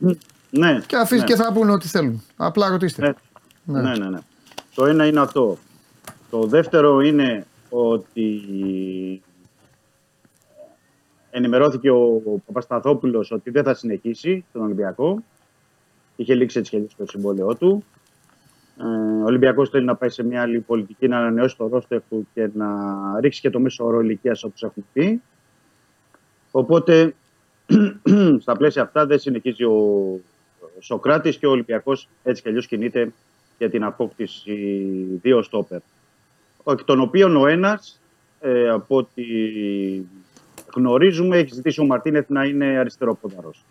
Ναι, 0.49 0.79
και, 0.87 0.95
αφήσ- 0.95 1.19
ναι. 1.21 1.27
και 1.27 1.35
θα 1.35 1.53
πούνε 1.53 1.71
ό,τι 1.71 1.87
θέλουν. 1.87 2.23
Απλά 2.35 2.69
ρωτήστε. 2.69 3.01
Ναι. 3.07 3.13
Ναι. 3.65 3.81
ναι, 3.81 4.09
ναι, 4.09 4.17
Το 4.75 4.85
ένα 4.85 5.05
είναι 5.05 5.19
αυτό. 5.19 5.57
Το 6.29 6.43
δεύτερο 6.43 6.99
είναι 6.99 7.45
ότι 7.69 8.41
ενημερώθηκε 11.31 11.89
ο 11.89 12.21
Παπασταθόπουλος 12.45 13.31
ότι 13.31 13.49
δεν 13.49 13.63
θα 13.63 13.73
συνεχίσει 13.73 14.45
τον 14.53 14.61
Ολυμπιακό. 14.61 15.23
Είχε 16.15 16.35
λήξει 16.35 16.59
έτσι 16.59 16.71
και 16.71 16.77
έτσι 16.77 16.95
το 16.97 17.05
συμβόλαιό 17.05 17.55
του. 17.55 17.83
Ε, 18.79 18.83
ο 19.21 19.25
Ολυμπιακός 19.25 19.69
θέλει 19.69 19.85
να 19.85 19.95
πάει 19.95 20.09
σε 20.09 20.23
μια 20.23 20.41
άλλη 20.41 20.59
πολιτική, 20.59 21.07
να 21.07 21.17
ανανεώσει 21.17 21.57
το 21.57 21.67
ρόστερ 21.67 22.01
του 22.09 22.27
και 22.33 22.49
να 22.53 22.67
ρίξει 23.19 23.41
και 23.41 23.49
το 23.49 23.59
μέσο 23.59 23.85
όρο 23.85 24.01
ηλικίας 24.01 24.43
όπως 24.43 24.63
έχουν 24.63 24.85
πει. 24.93 25.21
Οπότε 26.51 27.15
στα 28.41 28.55
πλαίσια 28.57 28.81
αυτά 28.81 29.05
δεν 29.05 29.19
συνεχίζει 29.19 29.63
ο 29.63 30.19
Σοκράτης 30.79 31.37
και 31.37 31.47
ο 31.47 31.49
Ολυμπιακός 31.49 32.09
έτσι 32.23 32.41
κι 32.41 32.47
αλλιώς 32.47 32.67
κινείται 32.67 33.13
για 33.57 33.69
την 33.69 33.83
απόκτηση 33.83 34.53
δύο 35.21 35.41
στόπερ. 35.41 35.79
Εκ 36.65 36.83
των 36.83 36.99
οποίων 36.99 37.35
ο 37.35 37.47
ένας, 37.47 38.01
ε, 38.39 38.69
από 38.69 38.95
ό,τι 38.95 39.23
γνωρίζουμε, 40.75 41.37
έχει 41.37 41.53
ζητήσει 41.53 41.81
ο 41.81 41.85
Μαρτίνεθ 41.85 42.29
να 42.29 42.43
είναι 42.45 42.65
αριστεροπόδαρος. 42.65 43.63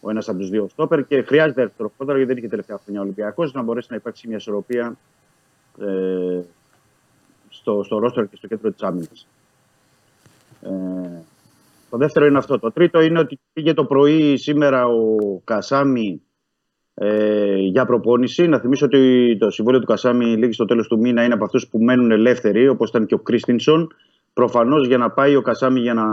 Ο 0.00 0.10
ένας 0.10 0.28
από 0.28 0.38
τους 0.38 0.48
δύο 0.48 0.68
στόπερ 0.68 1.06
και 1.06 1.22
χρειάζεται 1.22 1.60
αριστεροπόδαρο 1.60 2.16
γιατί 2.18 2.32
δεν 2.32 2.42
είχε 2.42 2.50
τελευταία 2.50 2.78
χρόνια 2.82 3.00
ο 3.00 3.04
Ολυμπιακός 3.04 3.52
να 3.52 3.62
μπορέσει 3.62 3.86
να 3.90 3.96
υπάρξει 3.96 4.28
μια 4.28 4.36
ισορροπία 4.36 4.96
ε, 5.80 6.40
στο, 7.48 7.82
στο 7.82 7.98
ρόστορ 7.98 8.28
και 8.28 8.36
στο 8.36 8.46
κέντρο 8.46 8.70
της 8.70 8.82
άμυνας. 8.82 9.26
Ε, 10.62 10.68
το 11.90 11.96
δεύτερο 11.96 12.26
είναι 12.26 12.38
αυτό. 12.38 12.58
Το 12.58 12.72
τρίτο 12.72 13.00
είναι 13.00 13.18
ότι 13.18 13.38
πήγε 13.52 13.74
το 13.74 13.84
πρωί 13.84 14.36
σήμερα 14.36 14.86
ο 14.86 15.16
Κασάμι 15.44 16.22
ε, 16.98 17.56
για 17.56 17.86
προπόνηση. 17.86 18.46
Να 18.46 18.58
θυμίσω 18.58 18.86
ότι 18.86 19.36
το 19.40 19.50
συμβόλαιο 19.50 19.80
του 19.80 19.86
Κασάμι 19.86 20.24
λήγει 20.24 20.52
στο 20.52 20.64
τέλος 20.64 20.88
του 20.88 20.98
μήνα 20.98 21.24
είναι 21.24 21.34
από 21.34 21.44
αυτούς 21.44 21.68
που 21.68 21.78
μένουν 21.78 22.10
ελεύθεροι, 22.10 22.68
όπως 22.68 22.88
ήταν 22.88 23.06
και 23.06 23.14
ο 23.14 23.18
Κρίστινσον. 23.18 23.94
Προφανώς 24.32 24.86
για 24.86 24.98
να 24.98 25.10
πάει 25.10 25.36
ο 25.36 25.42
Κασάμι 25.42 25.80
για 25.80 25.94
να 25.94 26.04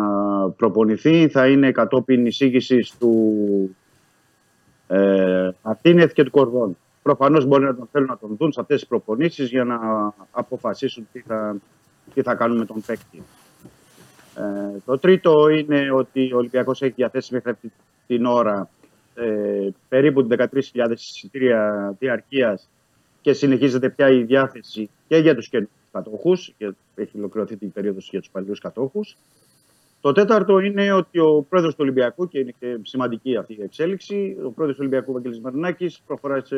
προπονηθεί 0.50 1.28
θα 1.28 1.48
είναι 1.48 1.72
κατόπιν 1.72 2.26
εισήγησης 2.26 2.98
του 3.00 3.76
ε, 4.88 5.50
Μαρτίνεθ 5.64 6.14
και 6.14 6.24
του 6.24 6.32
Κορδόν. 6.32 6.78
Προφανώς 7.02 7.46
μπορεί 7.46 7.64
να 7.64 7.76
τον 7.76 7.88
θέλουν 7.92 8.08
να 8.08 8.18
τον 8.18 8.36
δουν 8.40 8.52
σε 8.52 8.60
αυτές 8.60 8.80
τις 8.80 8.88
προπονήσεις 8.88 9.50
για 9.50 9.64
να 9.64 9.78
αποφασίσουν 10.32 11.08
τι 11.12 11.20
θα, 11.20 11.56
τι 12.14 12.22
θα 12.22 12.36
κάνουν 12.36 12.58
με 12.58 12.66
τον 12.66 12.84
παίκτη. 12.86 13.24
Ε, 14.36 14.78
το 14.86 14.98
τρίτο 14.98 15.48
είναι 15.48 15.92
ότι 15.92 16.34
ο 16.34 16.38
Ολυμπιακός 16.38 16.82
έχει 16.82 16.94
διαθέσει 16.96 17.34
μέχρι 17.34 17.50
αυτή 17.52 17.72
την 18.08 18.26
ώρα 18.26 18.70
ε, 19.16 19.70
περίπου 19.90 20.28
13.000 20.30 20.92
εισιτήρια 20.92 21.96
διαρκείας 22.00 22.70
και 23.22 23.34
συνεχίζεται 23.34 23.90
πια 23.90 24.10
η 24.10 24.24
διάθεση 24.24 24.90
και 25.08 25.18
για 25.18 25.36
τους 25.36 25.50
καινούργιους 25.50 25.80
κατόχους 25.92 26.54
και 26.58 26.74
έχει 26.96 27.18
ολοκληρωθεί 27.18 27.58
την 27.58 27.72
περίοδος 27.72 28.10
για 28.10 28.20
τους 28.20 28.30
παλιούς 28.30 28.60
κατόχους 28.60 29.18
Το 30.02 30.12
τέταρτο 30.12 30.60
είναι 30.60 30.92
ότι 30.92 31.20
ο 31.20 31.46
πρόεδρος 31.50 31.74
του 31.74 31.80
Ολυμπιακού, 31.82 32.28
και 32.28 32.40
είναι 32.40 32.54
και 32.60 32.80
σημαντική 32.82 33.38
αυτή 33.38 33.54
η 33.54 33.64
εξέλιξη, 33.64 34.36
ο 34.46 34.50
πρόεδρος 34.50 34.78
του 34.78 34.86
Ολυμπιακού, 34.86 35.14
Βαγγέλης 35.14 35.40
Μαρινάκης, 35.40 36.02
προχωράει 36.08 36.42
σε, 36.44 36.56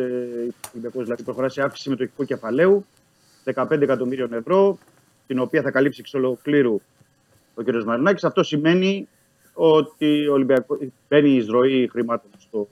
Ολυμπιακός, 0.72 1.04
δηλαδή, 1.04 1.24
προχωράει 1.24 1.50
σε 1.50 1.62
αύξηση 1.62 1.84
συμμετοχικού 1.84 2.24
κεφαλαίου 2.24 2.86
15 3.44 3.82
εκατομμύριων 3.82 4.34
ευρώ, 4.34 4.78
την 5.28 5.40
οποία 5.40 5.62
θα 5.62 5.72
καλύψει 5.72 6.00
εξ 6.02 6.14
ολοκλήρου 6.14 6.82
ο 7.56 7.64
κ. 7.64 7.84
Μαρινάκης. 7.84 8.24
Αυτό 8.24 8.44
σημαίνει 8.44 9.08
ότι 9.56 10.28
ο 10.28 10.34
Ολυμπιακό 10.34 10.78
μπαίνει 11.10 11.30
η 11.30 11.36
εισρωή 11.36 11.90
χρημάτων 11.92 12.30
στο, 12.38 12.68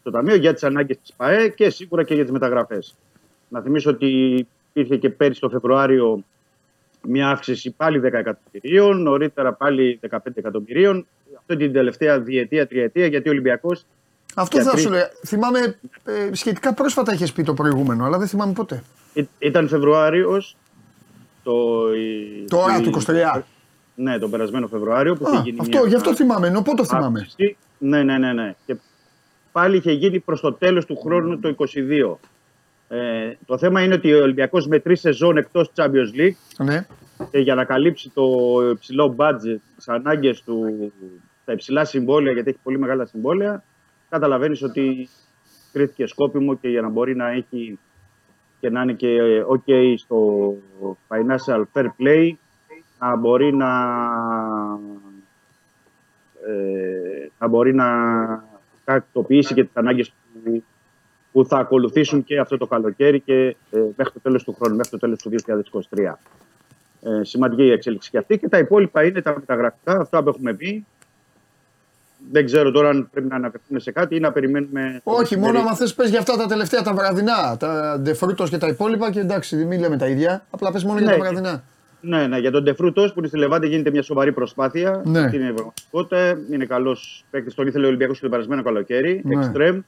στο 0.00 0.10
Ταμείο 0.10 0.34
για 0.34 0.52
τις 0.52 0.64
ανάγκες 0.64 0.98
της 0.98 1.12
ΠαΕ 1.16 1.48
και 1.48 1.70
σίγουρα 1.70 2.02
και 2.02 2.14
για 2.14 2.22
τις 2.22 2.32
μεταγραφές. 2.32 2.94
Να 3.48 3.60
θυμίσω 3.60 3.90
ότι 3.90 4.06
υπήρχε 4.72 4.96
και 4.96 5.10
πέρυσι 5.10 5.40
το 5.40 5.48
Φεβρουάριο 5.48 6.24
μια 7.02 7.28
αύξηση 7.28 7.70
πάλι 7.70 8.00
10 8.04 8.12
εκατομμυρίων, 8.12 9.02
νωρίτερα 9.02 9.52
πάλι 9.52 10.00
15 10.10 10.18
εκατομμυρίων. 10.34 11.06
Αυτό 11.38 11.56
την 11.56 11.72
τελευταία 11.72 12.20
διετία, 12.20 12.66
τριετία, 12.66 13.06
γιατί 13.06 13.28
ο 13.28 13.30
Ολυμπιακός. 13.32 13.84
Αυτό 14.34 14.62
θα 14.62 14.76
σου 14.76 14.90
λέω. 14.90 15.06
Θυμάμαι 15.26 15.78
ε, 16.04 16.34
σχετικά 16.34 16.74
πρόσφατα 16.74 17.12
είχες 17.12 17.32
πει 17.32 17.42
το 17.42 17.54
προηγούμενο, 17.54 18.04
αλλά 18.04 18.18
δεν 18.18 18.28
θυμάμαι 18.28 18.52
πότε. 18.52 18.82
Ήταν 19.38 19.68
Φεβρουάριος. 19.68 20.56
Το, 21.42 21.86
Τώρα, 22.48 22.80
του 22.80 23.02
23. 23.06 23.42
Ναι, 23.94 24.18
τον 24.18 24.30
περασμένο 24.30 24.66
Φεβρουάριο. 24.68 25.14
Που 25.14 25.28
Α, 25.28 25.40
γίνει 25.44 25.56
αυτό, 25.60 25.78
μια... 25.78 25.88
γι' 25.88 25.94
αυτό 25.94 26.14
θυμάμαι, 26.14 26.46
ενώ 26.46 26.62
πότε 26.62 26.76
το 26.76 26.84
θυμάμαι. 26.84 27.18
Αύξηση. 27.20 27.56
Ναι, 27.78 28.02
ναι, 28.02 28.18
ναι, 28.18 28.32
ναι. 28.32 28.54
Και 28.66 28.76
πάλι 29.52 29.76
είχε 29.76 29.92
γίνει 29.92 30.20
προς 30.20 30.40
το 30.40 30.52
τέλος 30.52 30.84
του 30.86 30.96
χρόνου 30.96 31.40
το 31.40 31.54
22. 31.58 32.16
Ε, 32.88 33.32
το 33.46 33.58
θέμα 33.58 33.82
είναι 33.82 33.94
ότι 33.94 34.14
ο 34.14 34.22
Ολυμπιακός 34.22 34.66
με 34.66 34.78
τρει 34.78 34.96
σεζόν 34.96 35.36
εκτός 35.36 35.70
Champions 35.76 36.18
League 36.18 36.64
Ναι. 36.64 36.86
και 37.30 37.38
για 37.38 37.54
να 37.54 37.64
καλύψει 37.64 38.10
το 38.14 38.24
υψηλό 38.70 39.14
budget, 39.18 39.58
τις 39.76 39.88
ανάγκες 39.88 40.42
του, 40.42 40.92
τα 41.44 41.52
υψηλά 41.52 41.84
συμβόλαια, 41.84 42.32
γιατί 42.32 42.48
έχει 42.50 42.58
πολύ 42.62 42.78
μεγάλα 42.78 43.06
συμβόλαια, 43.06 43.62
καταλαβαίνεις 44.08 44.62
ότι 44.62 45.08
κρίθηκε 45.72 46.06
σκόπιμο 46.06 46.54
και 46.56 46.68
για 46.68 46.80
να 46.80 46.88
μπορεί 46.88 47.16
να 47.16 47.28
έχει 47.30 47.78
και 48.60 48.70
να 48.70 48.82
είναι 48.82 48.92
και 48.92 49.18
OK 49.48 49.94
στο 49.96 50.48
financial 51.08 51.62
fair 51.72 51.86
play, 51.98 52.30
να 53.04 53.16
μπορεί 53.16 53.54
να, 53.54 53.70
ε, 56.46 57.28
να 57.38 57.48
μπορεί 57.48 57.74
να 57.74 57.86
τακτοποιήσει 58.84 59.54
και 59.54 59.64
τις 59.64 59.76
ανάγκες 59.76 60.12
που, 60.44 60.62
που 61.32 61.46
θα 61.46 61.58
ακολουθήσουν 61.58 62.24
και 62.24 62.38
αυτό 62.38 62.56
το 62.56 62.66
καλοκαίρι 62.66 63.20
και 63.20 63.56
ε, 63.70 63.78
μέχρι 63.96 64.12
το 64.12 64.20
τέλος 64.22 64.44
του 64.44 64.56
χρόνου, 64.58 64.76
μέχρι 64.76 64.90
το 64.90 64.98
τέλος 64.98 65.18
του 65.22 65.30
2023. 65.90 66.12
Ε, 67.02 67.24
σημαντική 67.24 67.62
η 67.62 67.70
εξέλιξη 67.70 68.10
και 68.10 68.18
αυτή 68.18 68.38
και 68.38 68.48
τα 68.48 68.58
υπόλοιπα 68.58 69.04
είναι 69.04 69.22
τα 69.22 69.34
μεταγραφικά, 69.38 70.00
αυτά 70.00 70.22
που 70.22 70.28
έχουμε 70.28 70.54
πει. 70.54 70.86
Δεν 72.30 72.44
ξέρω 72.44 72.70
τώρα 72.70 72.88
αν 72.88 73.08
πρέπει 73.12 73.28
να 73.28 73.36
αναφερθούμε 73.36 73.80
σε 73.80 73.90
κάτι 73.92 74.16
ή 74.16 74.20
να 74.20 74.32
περιμένουμε. 74.32 75.00
Όχι, 75.02 75.36
μόνο 75.38 75.58
άμα 75.58 75.74
θες 75.74 75.94
πες 75.94 76.10
για 76.10 76.18
αυτά 76.18 76.36
τα 76.36 76.46
τελευταία 76.46 76.82
τα 76.82 76.94
βραδινά, 76.94 77.56
τα 77.56 77.98
ντεφρούτο 78.00 78.44
και 78.44 78.58
τα 78.58 78.66
υπόλοιπα 78.66 79.10
και 79.10 79.20
εντάξει, 79.20 79.56
μην 79.56 79.80
λέμε 79.80 79.96
τα 79.96 80.06
ίδια. 80.06 80.44
Απλά 80.50 80.72
πες 80.72 80.84
μόνο 80.84 80.98
για 80.98 81.10
Ναι. 81.10 81.16
τα 81.16 81.22
βραδινά. 81.22 81.62
Ναι, 82.04 82.26
ναι, 82.26 82.38
για 82.38 82.50
τον 82.50 82.64
Τεφρούτο 82.64 83.02
που 83.02 83.14
είναι 83.18 83.26
στη 83.26 83.38
Λεβάντη 83.38 83.68
γίνεται 83.68 83.90
μια 83.90 84.02
σοβαρή 84.02 84.32
προσπάθεια. 84.32 85.02
Ναι. 85.04 85.20
Αυτή 85.20 85.36
είναι 85.36 85.48
η 85.48 85.52
πραγματικότητα. 85.52 86.38
Είναι 86.50 86.64
καλός 86.64 87.24
παίκτης. 87.30 87.54
Τον 87.54 87.66
ήθελε 87.66 87.84
ο 87.84 87.88
Ολυμπιακός 87.88 88.18
και 88.18 88.24
το 88.24 88.30
περασμένο 88.30 88.62
καλοκαίρι. 88.62 89.22
Ναι. 89.24 89.34
Εξτρέμ. 89.44 89.80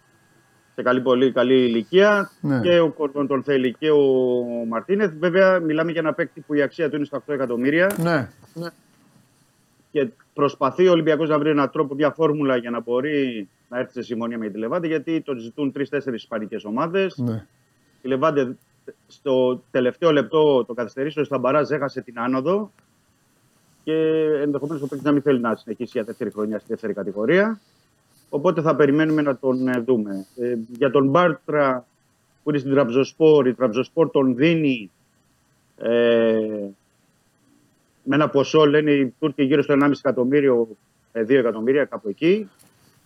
Σε 0.75 0.83
καλή, 0.83 1.01
πολύ 1.01 1.33
καλή 1.33 1.55
ηλικία. 1.55 2.31
Ναι. 2.41 2.61
Και 2.61 2.79
ο 2.79 2.89
Κορδόν 2.91 3.27
τον 3.27 3.43
θέλει 3.43 3.75
και 3.79 3.91
ο 3.91 3.99
Μαρτίνεθ. 4.69 5.13
Βέβαια, 5.19 5.61
μιλάμε 5.61 5.91
για 5.93 6.01
ένα 6.01 6.13
παίκτη 6.13 6.41
που 6.41 6.55
η 6.55 6.63
αξία 6.63 6.91
του 6.91 6.97
είναι 6.97 7.05
στα 7.05 7.23
8 7.27 7.35
εκατομμύρια. 7.35 7.95
Ναι. 7.97 8.29
Και 9.91 10.09
προσπαθεί 10.35 10.89
ο 10.89 10.91
Ολυμπιακός 10.91 11.29
να 11.29 11.39
βρει 11.39 11.51
έναν 11.51 11.71
τρόπο, 11.71 11.95
μια 11.95 12.11
φόρμουλα 12.11 12.57
για 12.57 12.71
να 12.71 12.81
μπορεί 12.81 13.49
να 13.69 13.79
έρθει 13.79 13.93
σε 13.93 14.03
συμφωνία 14.03 14.39
με 14.39 14.49
τη 14.49 14.59
Λεβάντη. 14.59 14.87
Γιατί 14.87 15.21
τον 15.21 15.39
ζητούν 15.39 15.73
τρει-τέσσερι 15.73 16.17
ισπανικές 16.17 16.65
ομάδες. 16.65 17.17
ναι. 17.17 17.47
Η 18.03 18.09
Λεβάντε 18.09 18.57
στο 19.07 19.63
τελευταίο 19.71 20.13
λεπτό 20.13 20.65
το 20.65 20.75
καθυστερήσεων 20.75 21.25
στα 21.27 21.39
μπαράζ 21.39 21.71
έχασε 21.71 22.01
την 22.01 22.19
άνοδο 22.19 22.71
και 23.85 23.93
ενδεχομένως 24.43 24.83
ο 24.83 24.87
παίκτης 24.87 25.07
να 25.07 25.13
μην 25.13 25.23
θέλει 25.23 25.41
να 25.41 25.57
συνεχίσει 25.57 25.91
για 25.93 26.05
δεύτερη 26.05 26.31
χρονιά 26.31 26.59
στη 26.59 26.69
δεύτερη 26.69 26.93
κατηγορία. 26.93 27.61
Οπότε 28.29 28.61
θα 28.61 28.77
περιμένουμε 28.77 29.23
να 29.23 29.37
τον 29.37 29.69
ε, 29.69 29.81
δούμε. 29.81 30.27
Ε, 30.37 30.57
για 30.69 30.91
τον 30.91 31.09
Μπάρτρα 31.09 31.87
που 32.43 32.51
είναι 32.51 32.59
στην 32.59 32.73
Τραμπζοσπόρ, 32.73 33.47
η 33.47 33.55
Τραμπζοσπόρ 33.55 34.11
τον 34.11 34.37
δίνει 34.37 34.91
ε, 35.77 36.69
με 38.03 38.15
ένα 38.15 38.29
ποσό, 38.29 38.67
λένε 38.67 38.91
οι 38.91 39.15
Τούρκοι, 39.19 39.43
γύρω 39.43 39.63
στο 39.63 39.75
1,5 39.81 39.91
εκατομμύριο, 39.99 40.69
ε, 41.13 41.23
2 41.23 41.31
εκατομμύρια, 41.31 41.85
κάπου 41.85 42.09
εκεί. 42.09 42.51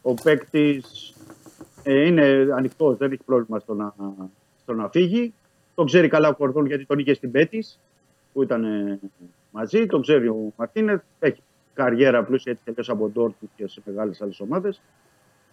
Ο 0.02 0.15
παίκτης 0.15 1.15
ε, 1.82 2.07
είναι 2.07 2.48
ανοιχτός, 2.57 2.97
δεν 2.97 3.12
έχει 3.12 3.23
πρόβλημα 3.24 3.59
στο 3.59 3.74
να, 3.74 3.94
στο 4.62 4.74
να 4.74 4.89
φύγει. 4.89 5.35
Τον 5.81 5.89
ξέρει 5.89 6.09
καλά 6.09 6.28
ο 6.28 6.35
Κορδόν 6.35 6.66
γιατί 6.66 6.86
τον 6.86 6.98
είχε 6.98 7.15
στην 7.15 7.31
Πέτης 7.31 7.78
που 8.32 8.43
ήταν 8.43 8.65
ε, 8.65 8.98
μαζί. 9.51 9.86
Τον 9.86 10.02
ξέρει 10.02 10.28
ο 10.28 10.52
Μαρτίνεθ. 10.57 11.01
Έχει 11.19 11.43
καριέρα 11.74 12.24
πλούσια 12.24 12.52
έτσι 12.52 12.65
τελείω 12.65 12.93
από 12.93 13.09
Ντόρτμουντ 13.09 13.51
και 13.57 13.69
σε 13.69 13.81
μεγάλες 13.85 14.20
άλλες 14.23 14.40
ομάδες. 14.40 14.81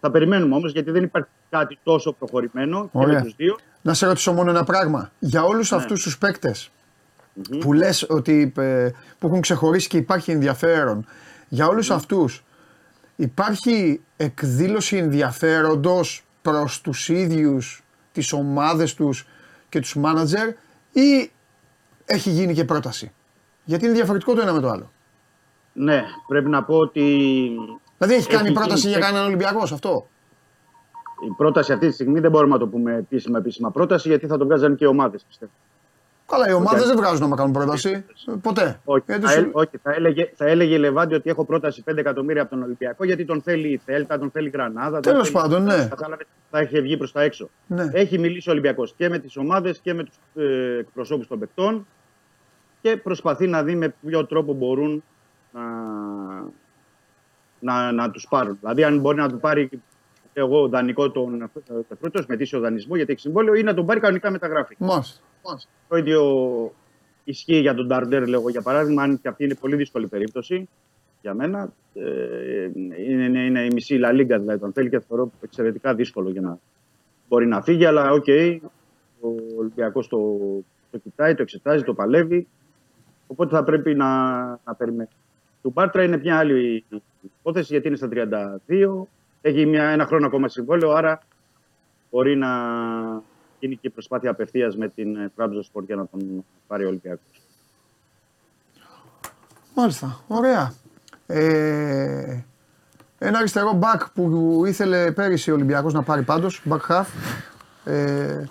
Θα 0.00 0.10
περιμένουμε 0.10 0.54
όμως 0.54 0.72
γιατί 0.72 0.90
δεν 0.90 1.02
υπάρχει 1.02 1.28
κάτι 1.50 1.78
τόσο 1.82 2.12
προχωρημένο 2.12 2.82
και 2.82 2.88
Ωραία. 2.92 3.14
με 3.14 3.22
τους 3.22 3.34
δύο. 3.36 3.56
Να 3.82 3.94
σε 3.94 4.06
ρωτήσω 4.06 4.32
μόνο 4.32 4.50
ένα 4.50 4.64
πράγμα. 4.64 5.10
Για 5.18 5.42
όλους 5.42 5.70
Ναι. 5.70 5.76
αυτούς 5.76 6.02
τους 6.02 6.18
παίκτες 6.18 6.70
που 7.60 7.72
λες 7.72 8.06
ότι 8.08 8.52
ε, 8.56 8.90
που 9.18 9.26
έχουν 9.26 9.40
ξεχωρίσει 9.40 9.88
και 9.88 9.96
υπάρχει 9.96 10.30
ενδιαφέρον, 10.30 11.06
για 11.48 11.66
όλους 11.66 11.90
αυτούς 11.90 12.44
υπάρχει 13.16 14.00
εκδήλωση 14.16 14.96
ενδιαφέροντος 14.96 16.24
προς 16.42 16.80
τους 16.80 17.08
ίδιους, 17.08 17.82
τις 18.12 18.32
ομάδες 18.32 18.94
τους 18.94 19.26
και 19.68 19.80
τους 19.80 19.96
μάνατζερ 19.96 20.48
ή 20.92 21.30
έχει 22.04 22.30
γίνει 22.30 22.54
και 22.54 22.64
πρόταση; 22.64 23.12
Γιατί 23.64 23.84
είναι 23.84 23.94
διαφορετικό 23.94 24.34
το 24.34 24.40
ένα 24.40 24.52
με 24.52 24.60
το 24.60 24.68
άλλο. 24.68 24.92
Ναι, 25.72 26.02
πρέπει 26.28 26.48
να 26.48 26.64
πω 26.64 26.76
ότι 26.76 27.00
Δηλαδή 27.98 28.16
έχει 28.16 28.28
κάνει 28.28 28.46
Έχει 28.46 28.54
πρόταση 28.54 28.80
γίνει 28.80 28.90
για 28.90 28.98
παίκτη. 28.98 29.12
κανέναν 29.12 29.26
Ολυμπιακός 29.26 29.72
αυτό; 29.72 30.08
η 31.30 31.34
πρόταση 31.36 31.72
αυτή 31.72 31.86
τη 31.86 31.92
στιγμή 31.92 32.20
δεν 32.20 32.30
μπορούμε 32.30 32.52
να 32.52 32.58
το 32.58 32.68
πούμε 32.68 32.94
επίσημα 32.94 33.38
επίσημα 33.38 33.70
πρόταση 33.70 34.08
γιατί 34.08 34.26
θα 34.26 34.38
το 34.38 34.44
βγάζαν 34.44 34.76
και 34.76 34.84
οι 34.84 34.88
ομάδες 34.88 35.24
πιστεύω. 35.28 35.52
Καλά, 36.28 36.48
οι 36.48 36.52
ομάδες 36.52 36.80
Όχι. 36.80 36.88
δεν 36.88 36.96
βγάζουν 36.96 37.28
να 37.28 37.36
κάνουν 37.36 37.52
πρόταση. 37.52 37.88
Ε, 38.28 38.32
Ποτέ. 38.42 38.80
Όχι, 38.84 39.04
Γιατί 39.06 39.24
θα, 39.24 39.30
σου- 39.30 39.40
έ- 39.40 39.56
όχι 39.56 39.76
θα, 39.82 39.92
έλεγε, 39.92 40.30
θα 40.34 40.44
έλεγε 40.46 40.74
η 40.74 40.78
Λεβάντη 40.78 41.14
ότι 41.14 41.30
έχω 41.30 41.44
πρόταση 41.44 41.84
5 41.90 41.96
εκατομμύρια 41.96 42.42
από 42.42 42.50
τον 42.50 42.62
Ολυμπιακό 42.62 43.04
γιατί 43.04 43.24
τον 43.24 43.42
θέλει 43.42 43.68
η 43.72 43.80
Θέλτα, 43.84 44.18
τον 44.18 44.30
θέλει 44.30 44.46
η 44.46 44.50
Γρανάδα. 44.50 45.00
τον 45.00 45.12
Τέλος 45.12 45.30
θέλει- 45.30 45.42
πάντων, 45.42 45.62
ναι. 45.62 45.86
Κατάλαβες, 45.88 46.26
θα 46.50 46.60
είχε 46.60 46.80
βγει 46.80 46.96
προς 46.96 47.12
τα 47.12 47.22
έξω. 47.22 47.48
Ναι. 47.66 47.84
Έχει 47.92 48.18
μιλήσει 48.18 48.48
ο 48.48 48.52
Ολυμπιακός 48.52 48.94
και 48.96 49.08
με 49.08 49.18
τις 49.18 49.36
ομάδες 49.36 49.78
και 49.78 49.94
με 49.94 50.04
τους 50.04 50.14
ε, 50.34 50.78
εκπροσώπους 50.78 51.26
των 51.26 51.38
παικτών 51.38 51.86
και 52.80 52.96
προσπαθεί 52.96 53.46
να 53.46 53.62
δει 53.62 53.74
με 53.74 53.94
ποιο 54.06 54.26
τρόπο 54.26 54.52
μπορούν 54.52 55.04
να, 55.52 55.62
να, 57.60 57.92
να 57.92 58.10
τους 58.10 58.26
πάρουν. 58.30 58.56
Δηλαδή, 58.60 58.84
αν 58.84 58.98
μπορεί 58.98 59.16
να 59.16 59.28
του 59.28 59.38
πάρει 59.40 59.70
εγώ 60.32 60.68
δανεικό 60.68 61.10
τον 61.10 61.50
Τεφρούτο 61.88 62.22
με 62.28 62.36
ετήσιο 62.36 62.60
δανεισμό 62.60 62.96
γιατί 62.96 63.12
έχει 63.12 63.20
συμβόλαιο 63.20 63.54
ή 63.54 63.62
να 63.62 63.74
τον 63.74 63.86
πάρει 63.86 64.00
κανονικά 64.00 64.30
μεταγραφή. 64.30 64.74
Μάλιστα. 64.78 65.20
Το 65.88 65.96
ίδιο 65.96 66.22
ισχύει 67.24 67.60
για 67.60 67.74
τον 67.74 67.86
Νταρντέρ, 67.86 68.28
λέγω 68.28 68.48
για 68.48 68.62
παράδειγμα, 68.62 69.02
αν 69.02 69.20
και 69.20 69.28
αυτή 69.28 69.44
είναι 69.44 69.54
πολύ 69.54 69.76
δύσκολη 69.76 70.06
περίπτωση 70.06 70.68
για 71.20 71.34
μένα. 71.34 71.72
Ε, 71.94 72.70
είναι, 72.74 72.96
είναι, 73.24 73.44
είναι 73.44 73.64
η 73.64 73.70
μισή 73.72 74.00
La 74.02 74.10
Liga 74.10 74.38
δηλαδή, 74.40 74.58
τον 74.58 74.72
θέλει 74.72 74.88
και 74.88 75.00
θεωρώ 75.00 75.30
εξαιρετικά 75.40 75.94
δύσκολο 75.94 76.30
για 76.30 76.40
να 76.40 76.58
μπορεί 77.28 77.46
να 77.46 77.62
φύγει. 77.62 77.84
Αλλά 77.84 78.10
οκ, 78.10 78.26
ο 79.20 79.28
Ολυμπιακός 79.58 80.08
το, 80.08 80.38
το 80.90 80.98
κοιτάει, 80.98 81.34
το 81.34 81.42
εξετάζει, 81.42 81.82
το 81.82 81.94
παλεύει. 81.94 82.46
Οπότε 83.26 83.56
θα 83.56 83.64
πρέπει 83.64 83.94
να, 83.94 84.38
να 84.46 84.74
περιμένει. 84.76 85.08
Του 85.62 85.70
Μπάρτρα 85.70 86.02
είναι 86.02 86.16
μια 86.16 86.38
άλλη 86.38 86.84
υπόθεση 87.20 87.72
γιατί 87.72 87.88
είναι 87.88 87.96
στα 87.96 88.08
32. 88.68 89.06
Έχει 89.40 89.66
μια, 89.66 89.84
ένα 89.84 90.06
χρόνο 90.06 90.26
ακόμα 90.26 90.48
συμβόλαιο, 90.48 90.90
άρα 90.90 91.22
μπορεί 92.10 92.36
να 92.36 92.48
γίνει 93.60 93.76
και 93.76 93.86
η 93.86 93.90
προσπάθεια 93.90 94.30
απευθείας 94.30 94.76
με 94.76 94.88
την 94.88 95.30
Τραμπζο 95.36 95.60
για 95.86 95.96
να 95.96 96.06
τον 96.06 96.44
πάρει 96.66 96.84
ο 96.84 96.88
Ολυμπιακός. 96.88 97.40
Μάλιστα. 99.74 100.20
Ωραία. 100.28 100.72
Ε, 101.26 102.40
ένα 103.18 103.38
αριστερό 103.38 103.72
μπακ 103.72 104.08
που 104.10 104.62
ήθελε 104.66 105.12
πέρυσι 105.12 105.50
ο 105.50 105.54
Ολυμπιακός 105.54 105.92
να 105.92 106.02
πάρει 106.02 106.22
πάντως, 106.22 106.62
back 106.70 106.80
half. 106.88 107.06
Ε, 107.84 108.44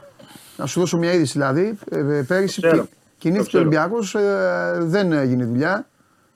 να 0.57 0.65
σου 0.65 0.79
δώσω 0.79 0.97
μια 0.97 1.13
είδηση 1.13 1.31
δηλαδή. 1.31 1.77
Ε, 1.91 2.23
πέρυσι 2.27 2.61
ξέρω. 2.61 2.83
κι- 2.83 2.89
κινήθηκε 3.17 3.57
Το 3.57 3.63
ο 3.63 3.69
ξέρω. 3.69 3.85
Ολυμπιακός, 3.87 4.15
ε, 4.15 4.77
δεν 4.79 5.11
έγινε 5.11 5.45
δουλειά. 5.45 5.87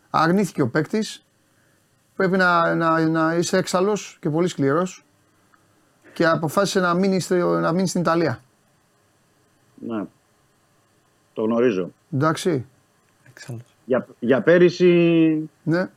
Αρνήθηκε 0.10 0.61
ο 0.61 0.68
παίκτης. 0.68 1.23
Πρέπει 2.15 2.38
να, 2.38 2.76
να, 2.76 3.07
να 3.07 3.35
είσαι 3.35 3.57
έξαλλος 3.57 4.18
και 4.22 4.30
πολύ 4.30 4.48
σκληρός. 4.48 5.06
Και 6.14 6.27
αποφάσισε 6.27 6.80
να 6.80 6.93
μείνει, 6.93 7.19
στο- 7.19 7.60
να 7.60 7.72
μείνει 7.72 7.88
στην 7.88 8.02
Ιταλία. 8.02 8.39
Ναι. 9.87 10.03
Το 11.33 11.41
γνωρίζω. 11.43 11.91
Εντάξει. 12.13 12.65
Για, 13.85 14.07
για 14.19 14.41
πέρυσι 14.41 15.49
Ναι. 15.63 15.89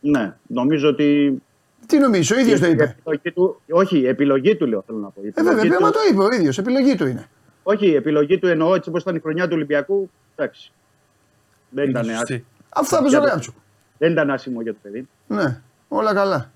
Ναι, 0.00 0.34
νομίζω 0.46 0.88
ότι. 0.88 1.40
Τι 1.86 1.98
νομίζεις, 1.98 2.30
ο 2.30 2.38
ίδιος 2.38 2.60
το 2.60 2.66
η 2.66 2.70
είπε. 2.70 2.82
επιλογή 2.98 3.32
του, 3.32 3.60
όχι, 3.70 3.98
η 3.98 4.06
επιλογή 4.06 4.56
του 4.56 4.66
λέω 4.66 4.82
θέλω 4.86 4.98
να 4.98 5.08
πω. 5.08 5.20
Η 5.24 5.26
Ε, 5.26 5.30
βέβαια, 5.42 5.52
επιλογή 5.58 5.82
μα 5.82 5.90
του- 5.90 5.92
το 5.92 6.00
είπε 6.10 6.22
ο 6.22 6.30
ίδιος. 6.38 6.58
Επιλογή 6.58 6.94
του 6.94 7.06
είναι. 7.06 7.28
όχι, 7.62 7.86
η 7.86 7.94
επιλογή 7.94 8.38
του 8.38 8.46
εννοώ 8.46 8.74
έτσι 8.74 8.88
όπω 8.88 8.98
ήταν 8.98 9.14
η 9.16 9.20
χρονιά 9.20 9.44
του 9.44 9.52
Ολυμπιακού. 9.54 10.10
Εντάξει. 10.36 10.72
Δεν 11.70 11.88
ήταν, 11.88 12.00
άσχημο, 12.02 12.18
Σωστή. 12.18 12.44
Αυτό 12.68 12.96
θα 12.96 13.02
πει 13.02 13.16
ο 13.16 13.24
Ρέαψουκ. 13.24 13.54
δεν 13.98 14.12
ήταν 14.12 14.30
άσχημο 14.30 14.60
για 14.62 14.72
το 14.72 14.78
παιδί. 14.82 15.08
Ναι, 15.26 15.60
όλα 15.88 16.14
καλά. 16.14 16.50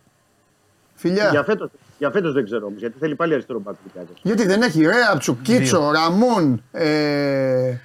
Φιλιά. 0.94 1.28
Για 1.30 1.42
φέτος, 1.44 1.70
για 2.00 2.10
φέτος 2.10 2.32
δεν 2.32 2.44
ξέρω 2.44 2.66
όμως, 2.66 2.78
γιατί 2.80 2.98
θέλει 2.98 3.14
πάλι 3.14 3.32
αριστερό 3.32 3.58
μπακ. 3.58 3.74
ο 3.74 3.78
Ολυμπιακός. 3.84 4.20
Γιατί 4.22 4.46
δεν 4.46 4.62
έχει 4.62 4.82
Ρέαψουκ, 4.86 5.42
Κίτσο, 5.42 5.90
Ραμόν. 5.90 6.62
Ε... 6.72 7.76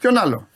Ποιον 0.00 0.16
άλλο; 0.18 0.48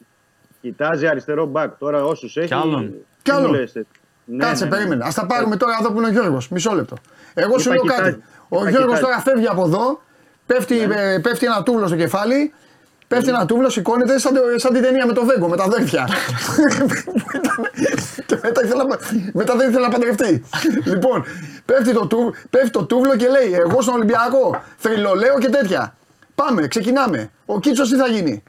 Κοιτάζει 0.60 1.06
αριστερό 1.06 1.46
μπακ. 1.46 1.78
Τώρα 1.78 2.04
όσους 2.04 2.36
έχει. 2.36 2.54
άλλον. 2.54 2.90
τι 2.90 2.96
Κι 3.22 3.30
μου 3.30 3.36
άλλον. 3.36 3.50
λες, 3.50 3.74
ε, 3.74 3.86
ναι, 4.24 4.44
Κάτσε, 4.44 4.64
ναι, 4.64 4.70
ναι. 4.70 4.76
περίμενε. 4.76 5.04
Α 5.04 5.08
τα 5.14 5.26
πάρουμε 5.26 5.56
τώρα 5.56 5.76
εδώ 5.80 5.92
που 5.92 5.98
είναι 5.98 6.06
ο 6.06 6.10
Γιώργος. 6.10 6.48
Μισό 6.48 6.74
λεπτό. 6.74 6.96
Εγώ 7.34 7.58
σου 7.58 7.72
Είπα, 7.72 7.74
λέω 7.74 7.82
κοιτάζει. 7.82 8.10
κάτι. 8.10 8.22
Ο 8.48 8.56
Είπα, 8.60 8.70
Γιώργος 8.70 8.94
κοιτάζει. 8.98 9.02
τώρα 9.02 9.18
φεύγει 9.20 9.46
από 9.46 9.64
εδώ, 9.64 10.02
πέφτει, 10.46 10.80
ε, 10.80 11.18
πέφτει 11.22 11.46
ένα 11.46 11.62
τούβλο 11.62 11.86
στο 11.86 11.96
κεφάλι, 11.96 12.52
πέφτει 13.14 13.28
ένα 13.28 13.47
τούβλο, 13.47 13.68
σηκώνεται 13.70 14.18
σαν, 14.18 14.34
το- 14.34 14.40
σαν 14.56 14.72
την 14.72 14.82
ταινία 14.82 15.06
με 15.06 15.12
το 15.12 15.24
Βέγκο, 15.24 15.48
με 15.48 15.56
τα 15.56 15.64
αδέρφια. 15.64 16.09
και 18.26 18.39
μετά, 18.43 18.64
ήθελα, 18.64 18.84
να- 18.84 18.98
μετά 19.32 19.56
δεν 19.56 19.68
ήθελε 19.70 19.86
να 19.86 19.93
παντρευτεί. 19.93 20.43
λοιπόν, 20.84 21.24
πέφτει 21.64 21.93
το, 21.93 22.06
τού, 22.06 22.34
πέφτει 22.51 22.70
το 22.70 22.84
τούβλο 22.84 23.16
και 23.16 23.28
λέει: 23.28 23.52
Εγώ 23.52 23.82
στον 23.82 23.94
Ολυμπιακό, 23.94 24.62
θρυλολέω 24.76 25.39
και 25.39 25.48
τέτοια. 25.48 25.97
Πάμε, 26.34 26.66
ξεκινάμε. 26.68 27.30
Ο 27.47 27.60
Κίτσος 27.60 27.89
τι 27.89 27.97
θα 27.97 28.06
γίνει; 28.09 28.43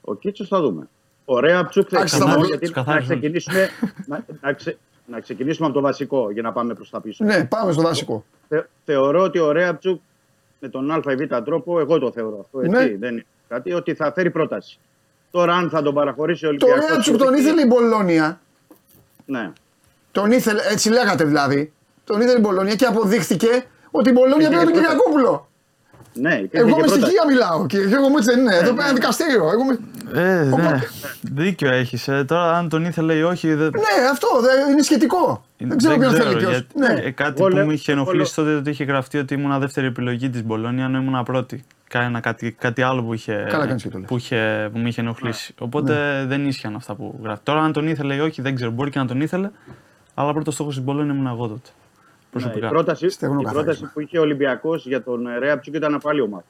Ο 0.00 0.14
Κίτσος 0.14 0.48
θα 0.48 0.60
δούμε. 0.60 0.88
Ωραία 1.24 1.66
ψουκ 1.66 1.86
θα 1.90 1.96
Εντάξει, 1.96 2.14
ξεκινήσουμε, 2.18 2.42
θα 2.42 2.46
γιατί 2.48 2.64
να 2.66 2.70
ξεκαθάρισαν. 2.72 3.18
ξεκινήσουμε, 3.18 3.68
να, 4.06 4.24
να, 4.40 4.52
ξε- 4.52 4.76
να 5.06 5.20
ξεκινήσουμε 5.20 5.66
από 5.66 5.76
το 5.76 5.80
βασικό 5.82 6.30
για 6.30 6.42
να 6.42 6.52
πάμε 6.52 6.74
προς 6.74 6.90
τα 6.90 7.00
πίσω. 7.00 7.24
Ναι, 7.24 7.44
πάμε 7.44 7.72
στο 7.72 7.82
δάσικο. 7.82 8.24
Θε- 8.48 8.66
θεωρώ 8.84 9.22
ότι 9.22 9.38
ο 9.38 9.52
Ρέαπτσουκ 9.52 10.00
με 10.60 10.68
τον 10.68 10.90
Α 10.90 11.00
ή 11.12 11.14
Β 11.14 11.34
τρόπο, 11.44 11.80
εγώ 11.80 11.98
το 11.98 12.12
θεωρώ 12.12 12.38
αυτό, 12.40 12.58
έτσι, 12.60 12.70
Ναι. 12.90 12.96
δεν 12.98 13.12
είναι 13.12 13.26
κάτι, 13.48 13.72
ότι 13.72 13.94
θα 13.94 14.12
φέρει 14.12 14.30
πρόταση. 14.30 14.78
Τώρα 15.30 15.54
αν 15.54 15.70
θα 15.70 15.82
τον 15.82 15.94
παραχωρήσει 15.94 16.46
ο 16.46 16.56
Το 16.56 16.66
Ολυμπιακός... 16.66 16.90
Ρέατσουκ 16.90 17.16
τον 17.16 17.34
ήθελε 17.34 17.60
η 17.60 17.64
Μπολόνια. 17.68 18.40
Ναι. 19.26 19.52
Τον 20.12 20.30
ήθελε, 20.32 20.60
έτσι 20.70 20.90
λέγατε 20.90 21.24
δηλαδή. 21.24 21.72
Τον 22.04 22.20
ήθελε 22.20 22.36
η 22.38 22.40
Μπολόνια 22.40 22.74
και 22.74 22.84
αποδείχθηκε 22.86 23.64
ότι 23.90 24.08
η 24.08 24.12
Μπολόνια 24.14 24.48
Είχε 24.48 24.48
πήρε 24.48 24.60
τον 24.64 24.72
και 24.72 24.78
Κυριακόπουλο. 24.78 25.48
Ναι, 26.14 26.34
υπήρχε 26.34 26.56
Εγώ 26.66 26.66
και 26.68 26.74
με 26.74 26.86
πρόταση. 26.86 27.00
στοιχεία 27.00 27.26
μιλάω. 27.26 27.66
Κύριε 27.66 27.86
Γιώργο 27.86 28.08
μου 28.08 28.16
έτσι 28.16 28.30
δεν 28.30 28.40
είναι. 28.40 28.54
Εδώ 28.56 28.72
πέρα 28.72 28.84
είναι 28.84 28.94
δικαστήριο. 28.94 29.50
Εγώ 29.52 29.64
με... 29.64 29.78
Ε, 30.20 30.42
ναι. 30.44 30.52
Οπότε- 30.52 30.88
Δίκιο 31.22 31.70
έχεις. 31.72 32.08
Ε. 32.08 32.24
Τώρα, 32.28 32.56
αν 32.56 32.68
τον 32.68 32.84
ήθελε 32.84 33.14
ή 33.14 33.22
όχι. 33.22 33.54
Δεν, 33.54 33.70
Ναι, 33.74 34.08
αυτό 34.10 34.28
δεν 34.40 34.70
είναι 34.72 34.82
σχετικό. 34.82 35.44
Δεν 35.68 35.76
ξέρω 35.78 35.98
ποιον 35.98 36.12
θέλει 36.12 36.36
ποιος. 36.36 36.50
γιατί- 36.50 36.78
Ναι. 36.78 37.00
ε, 37.04 37.10
κάτι 37.10 37.40
Εγώ 37.40 37.48
που 37.48 37.54
λέω- 37.54 37.66
με 37.66 37.72
είχε 37.72 37.92
εγώ 37.92 38.00
ενοχλήσει 38.00 38.34
τότε 38.34 38.54
ότι 38.54 38.70
είχε 38.70 38.84
γραφτεί 38.84 39.18
ότι 39.18 39.34
ήμουν 39.34 39.60
δεύτερη 39.60 39.86
επιλογή 39.86 40.30
της 40.30 40.44
Μπολόνια 40.44 40.84
ενώ 40.84 40.98
ήμουν 40.98 41.22
πρώτη. 41.22 41.64
Κάνα 41.88 42.20
κάτι, 42.20 42.52
κάτι 42.52 42.82
άλλο 42.82 43.02
που 43.02 43.14
είχε, 43.14 43.46
Καλά 43.50 43.66
κάνεις 43.66 43.82
και 43.82 43.88
το 43.88 43.98
λες. 43.98 44.06
που, 44.08 44.16
είχε, 44.16 44.68
που 44.72 44.78
με 44.78 44.88
είχε 44.88 45.00
ενοχλήσει. 45.00 45.54
Οπότε 45.58 46.24
δεν 46.28 46.46
ίσχυαν 46.46 46.74
αυτά 46.74 46.94
που 46.94 47.18
γράφει. 47.22 47.40
Τώρα, 47.42 47.60
αν 47.62 47.72
τον 47.72 47.86
ήθελε 47.88 48.14
ή 48.14 48.18
όχι, 48.20 48.42
δεν 48.42 48.54
ξέρω. 48.54 48.70
Μπορεί 48.70 48.90
και 48.90 48.98
να 48.98 49.06
τον 49.06 49.20
ήθελε. 49.20 49.50
Αλλά 50.14 50.32
πρώτος 50.32 50.54
στόχος 50.54 50.74
της 50.74 50.84
Μπολόνια 50.84 51.12
ήμουν 51.14 51.26
εγώ 51.26 51.46
τότε. 51.48 51.68
Ναι, 51.68 52.30
Προσωπικά. 52.30 52.66
η 52.66 52.68
πρόταση, 52.70 53.08
Στεγνό 53.08 53.40
η 53.40 53.44
καθάρισμα. 53.44 53.62
πρόταση 53.72 53.92
που 53.92 54.00
είχε 54.00 54.18
ο 54.18 54.20
Ολυμπιακός 54.20 54.86
για 54.86 55.02
τον 55.02 55.26
ε, 55.26 55.38
Ρέαπτσουκ 55.38 55.74
ήταν 55.74 55.94
από 55.94 56.08
άλλη 56.08 56.20
ομάδα. 56.20 56.44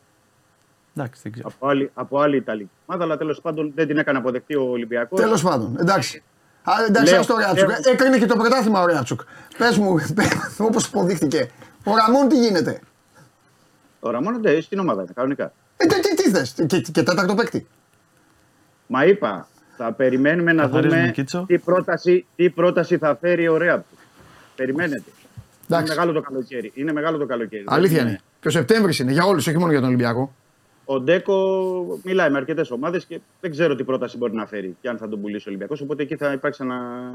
Εντάξει, 0.97 1.21
δεν 1.23 1.33
ξέρω. 1.33 1.49
Από 1.55 1.69
άλλη, 1.69 1.91
από 1.95 2.21
άλλη 2.21 2.37
Ιταλική 2.37 2.71
ομάδα, 2.87 3.05
αλλά 3.05 3.17
τέλος 3.17 3.41
πάντων 3.41 3.73
δεν 3.75 3.87
την 3.87 3.99
έκανε 3.99 4.19
αποδεκτή 4.19 4.55
ο 4.57 4.63
Ολυμπιακός. 4.71 5.21
Τέλος 5.21 5.43
πάντων, 5.43 5.77
εντάξει. 5.81 6.23
Α, 6.73 6.85
εντάξει, 6.89 7.11
Λέω- 7.11 7.21
ας 7.21 7.27
το 7.27 7.37
Ρέατσουκ. 7.37 7.69
λέω- 7.69 7.79
Έκρινε 7.93 8.19
και 8.19 8.27
το 8.27 8.37
πρωτάθλημα 8.37 8.81
ο 8.83 8.87
Ρέατσουκ. 8.87 9.21
Πες 9.59 9.77
μου, 9.79 9.97
όπως 10.69 10.87
υποδείχτηκε. 10.87 11.51
Ο 11.85 11.97
Ραμόν 11.97 12.29
τι 12.29 12.39
γίνεται; 12.39 12.81
Ο 14.01 14.11
Ραμόν 14.11 14.41
ναι, 14.41 14.61
στην 14.61 14.79
ομάδα 14.79 15.03
είναι, 15.03 15.11
κανονικά. 15.15 15.53
Ε, 15.77 15.87
τι, 15.87 16.01
τι, 16.01 16.15
τι 16.15 16.31
θες, 16.31 16.55
και, 16.67 16.81
και 16.81 17.03
τέταρτο 17.03 17.35
παίκτη. 17.35 17.67
Μα 18.87 19.05
είπα, 19.05 19.49
θα 19.77 19.93
περιμένουμε 19.93 20.53
να 20.53 20.63
Καθαρίζουμε, 20.63 21.01
δούμε 21.01 21.13
Κίτσο. 21.13 21.45
τι 21.47 21.59
πρόταση, 21.59 22.27
τι 22.37 22.51
πρόταση 22.51 22.99
θα 22.99 23.17
φέρει 23.21 23.49
ο 23.49 23.57
Ρέαπτσουκ. 23.57 23.99
Περιμένετε. 24.57 24.95
Είναι 25.07 25.79
Εντάξει. 25.79 25.93
μεγάλο 25.99 26.13
το 26.13 26.21
καλοκαίρι. 26.21 26.73
Είναι 26.75 26.93
μεγάλο 26.93 27.19
το 27.19 27.27
καλοκαίρι. 27.27 27.65
Αλήθεια 27.67 27.99
Δεν 27.99 28.07
είναι. 28.07 28.21
Και 28.41 28.49
ο 28.49 28.51
Σεπτέμβρης 28.51 28.99
είναι 28.99 29.13
για 29.13 29.25
όλους, 29.25 29.47
όχι 29.47 29.59
μόνο 29.59 29.71
για 29.71 29.81
τον 29.81 29.89
Ολυμπιακό. 29.89 30.35
Ο 30.93 31.01
Ντέκο 31.01 32.01
μιλάει 32.05 32.31
με 32.31 32.37
αρκετές 32.39 32.71
ομάδες 32.71 33.05
και 33.05 33.21
δεν 33.41 33.51
ξέρω 33.51 33.75
τι 33.75 33.85
πρόταση 33.85 34.17
μπορεί 34.17 34.35
να 34.35 34.47
φέρει 34.47 34.77
και 34.81 34.89
αν 34.89 34.99
θα 34.99 35.09
τον 35.09 35.21
πουλήσει 35.21 35.43
ο 35.43 35.51
Ολυμπιακός. 35.51 35.81
Οπότε 35.81 36.03
εκεί 36.03 36.17
θα 36.17 36.33
υπάρξει 36.33 36.63
ανα... 36.63 37.11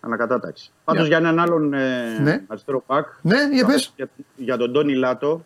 ανακατάταξη. 0.00 0.70
Πάντως 0.84 1.06
Για- 1.06 1.18
για 1.18 1.28
έναν 1.28 1.40
άλλον 1.44 1.74
ε, 1.74 2.18
Ναι. 2.22 2.42
αριστερό 2.46 2.82
πακ. 2.86 3.06
Ναι, 3.22 3.36
για 3.52 3.66
πες. 3.66 3.92
Για, 3.96 4.08
για 4.36 4.56
τον 4.56 4.72
Τόνι 4.72 4.94
Λάτο. 4.94 5.44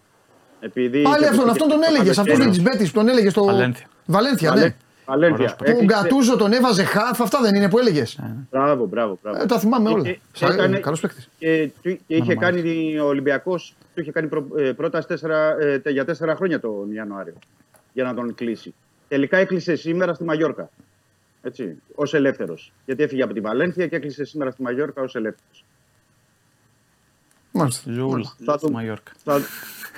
Επειδή 0.60 1.02
Πάλι 1.02 1.16
είχε- 1.16 1.28
αυτόν, 1.28 1.42
είχε- 1.44 1.50
αυτόν 1.50 1.68
τον 1.68 1.80
είχε- 1.80 1.88
έλεγες. 1.94 2.18
Αυτό 2.18 2.32
είχε- 2.32 2.44
με 2.44 2.50
τη 2.50 2.60
Μπέτη 2.60 2.84
που 2.84 2.90
τον 2.92 3.08
έλεγε 3.08 3.30
στο. 3.30 3.44
Βαλένθια. 3.44 3.86
Βαλένθια, 4.06 4.48
Βαλέ- 4.50 4.64
ναι. 4.64 4.76
Βαλένθια. 5.06 5.34
Ωραίος 5.44 5.56
Που 5.56 5.64
Έκλεισε- 5.64 5.82
ο 5.82 6.00
Γκατούζο 6.02 6.36
τον 6.36 6.52
έβαζε 6.52 6.84
χαφ, 6.84 7.20
αυτά 7.20 7.40
δεν 7.40 7.54
είναι 7.54 7.68
που 7.68 7.78
έλεγες. 7.78 8.18
Μπράβο, 8.50 8.86
μπράβο. 8.86 9.18
μπράβο. 9.22 9.42
Ε, 9.42 9.46
τα 9.46 9.58
θυμάμαι 9.58 9.88
όλα. 9.90 10.02
Και- 10.02 10.18
και 10.32 10.44
έκανε- 10.44 10.78
Καλός 10.80 11.00
παίκτης. 11.00 11.28
Και, 11.38 11.70
του- 11.82 11.98
και 12.06 12.14
είχε 12.16 12.34
Μ' 12.34 12.38
κάνει 12.38 12.98
ο 12.98 13.06
Ολυμπιακό, 13.06 13.56
του 13.94 14.00
είχε 14.00 14.12
κάνει 14.12 14.26
προ, 14.28 14.46
ε, 14.56 14.72
πρόταση 14.72 15.06
τέσσερα, 15.08 15.56
ε, 15.60 15.78
τε- 15.78 15.92
για 15.92 16.04
τέσσερα 16.04 16.36
χρόνια 16.36 16.60
τον 16.60 16.92
Ιανουάριο 16.92 17.34
για 17.92 18.04
να 18.04 18.14
τον 18.14 18.34
κλείσει. 18.34 18.74
Τελικά 19.08 19.36
έκλεισε 19.36 19.76
σήμερα 19.76 20.14
στη 20.14 20.24
Μαγιόρκα. 20.24 20.70
Έτσι, 21.42 21.82
ως 21.94 22.14
ελεύθερος. 22.14 22.72
Γιατί 22.84 23.02
έφυγε 23.02 23.22
από 23.22 23.32
τη 23.34 23.40
Βαλένθια 23.40 23.86
και 23.86 23.96
έκλεισε 23.96 24.24
σήμερα 24.24 24.50
στη 24.50 24.62
Μαγιόρκα 24.62 25.02
ως 25.02 25.14
ελεύθερος. 25.14 25.64
Μάλιστα. 27.52 27.92
Ζούλα. 27.92 28.34
Θα 28.44 28.52
Στη 28.56 28.66
το- 28.66 28.72
Μαγιόρκα. 28.72 29.12
Θα... 29.24 29.38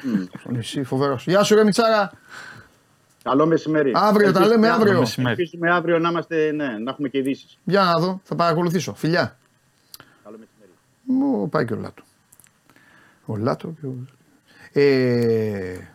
Μμ. 0.04 0.22
Στο 0.40 0.50
νησί, 0.50 0.82
φοβερός. 0.82 1.24
Γεια 1.26 1.42
σου, 1.42 1.54
ρε 1.54 1.64
Μιτσάρα. 1.64 2.12
Καλό 3.22 3.46
μεσημέρι. 3.46 3.92
Αύριο, 3.94 4.32
τα 4.32 4.40
λέμε 4.40 4.52
Ελπίζουμε- 4.52 4.70
αύριο. 4.80 4.98
μεσημέρι. 4.98 5.30
Ελπίζουμε 5.42 5.70
αύριο 5.70 5.98
να, 5.98 6.08
είμαστε, 6.08 6.52
ναι, 6.52 6.66
να 6.78 6.90
έχουμε 6.90 7.08
και 7.08 7.18
ειδήσεις. 7.18 7.58
Για 7.64 7.82
να 7.82 7.98
δω, 7.98 8.20
θα 8.24 8.34
παρακολουθήσω. 8.34 8.94
Φιλιά. 8.94 9.38
Καλό 10.24 10.38
μεσημέρι. 10.38 10.70
Μου 11.02 11.48
πάει 11.48 11.64
και 11.64 11.72
ο 11.72 11.76
Λάτο. 11.76 12.02
Ο 13.26 13.36
Λάτο 13.36 13.74
και 13.80 13.86
ο... 13.86 13.94
Ε, 14.72 15.88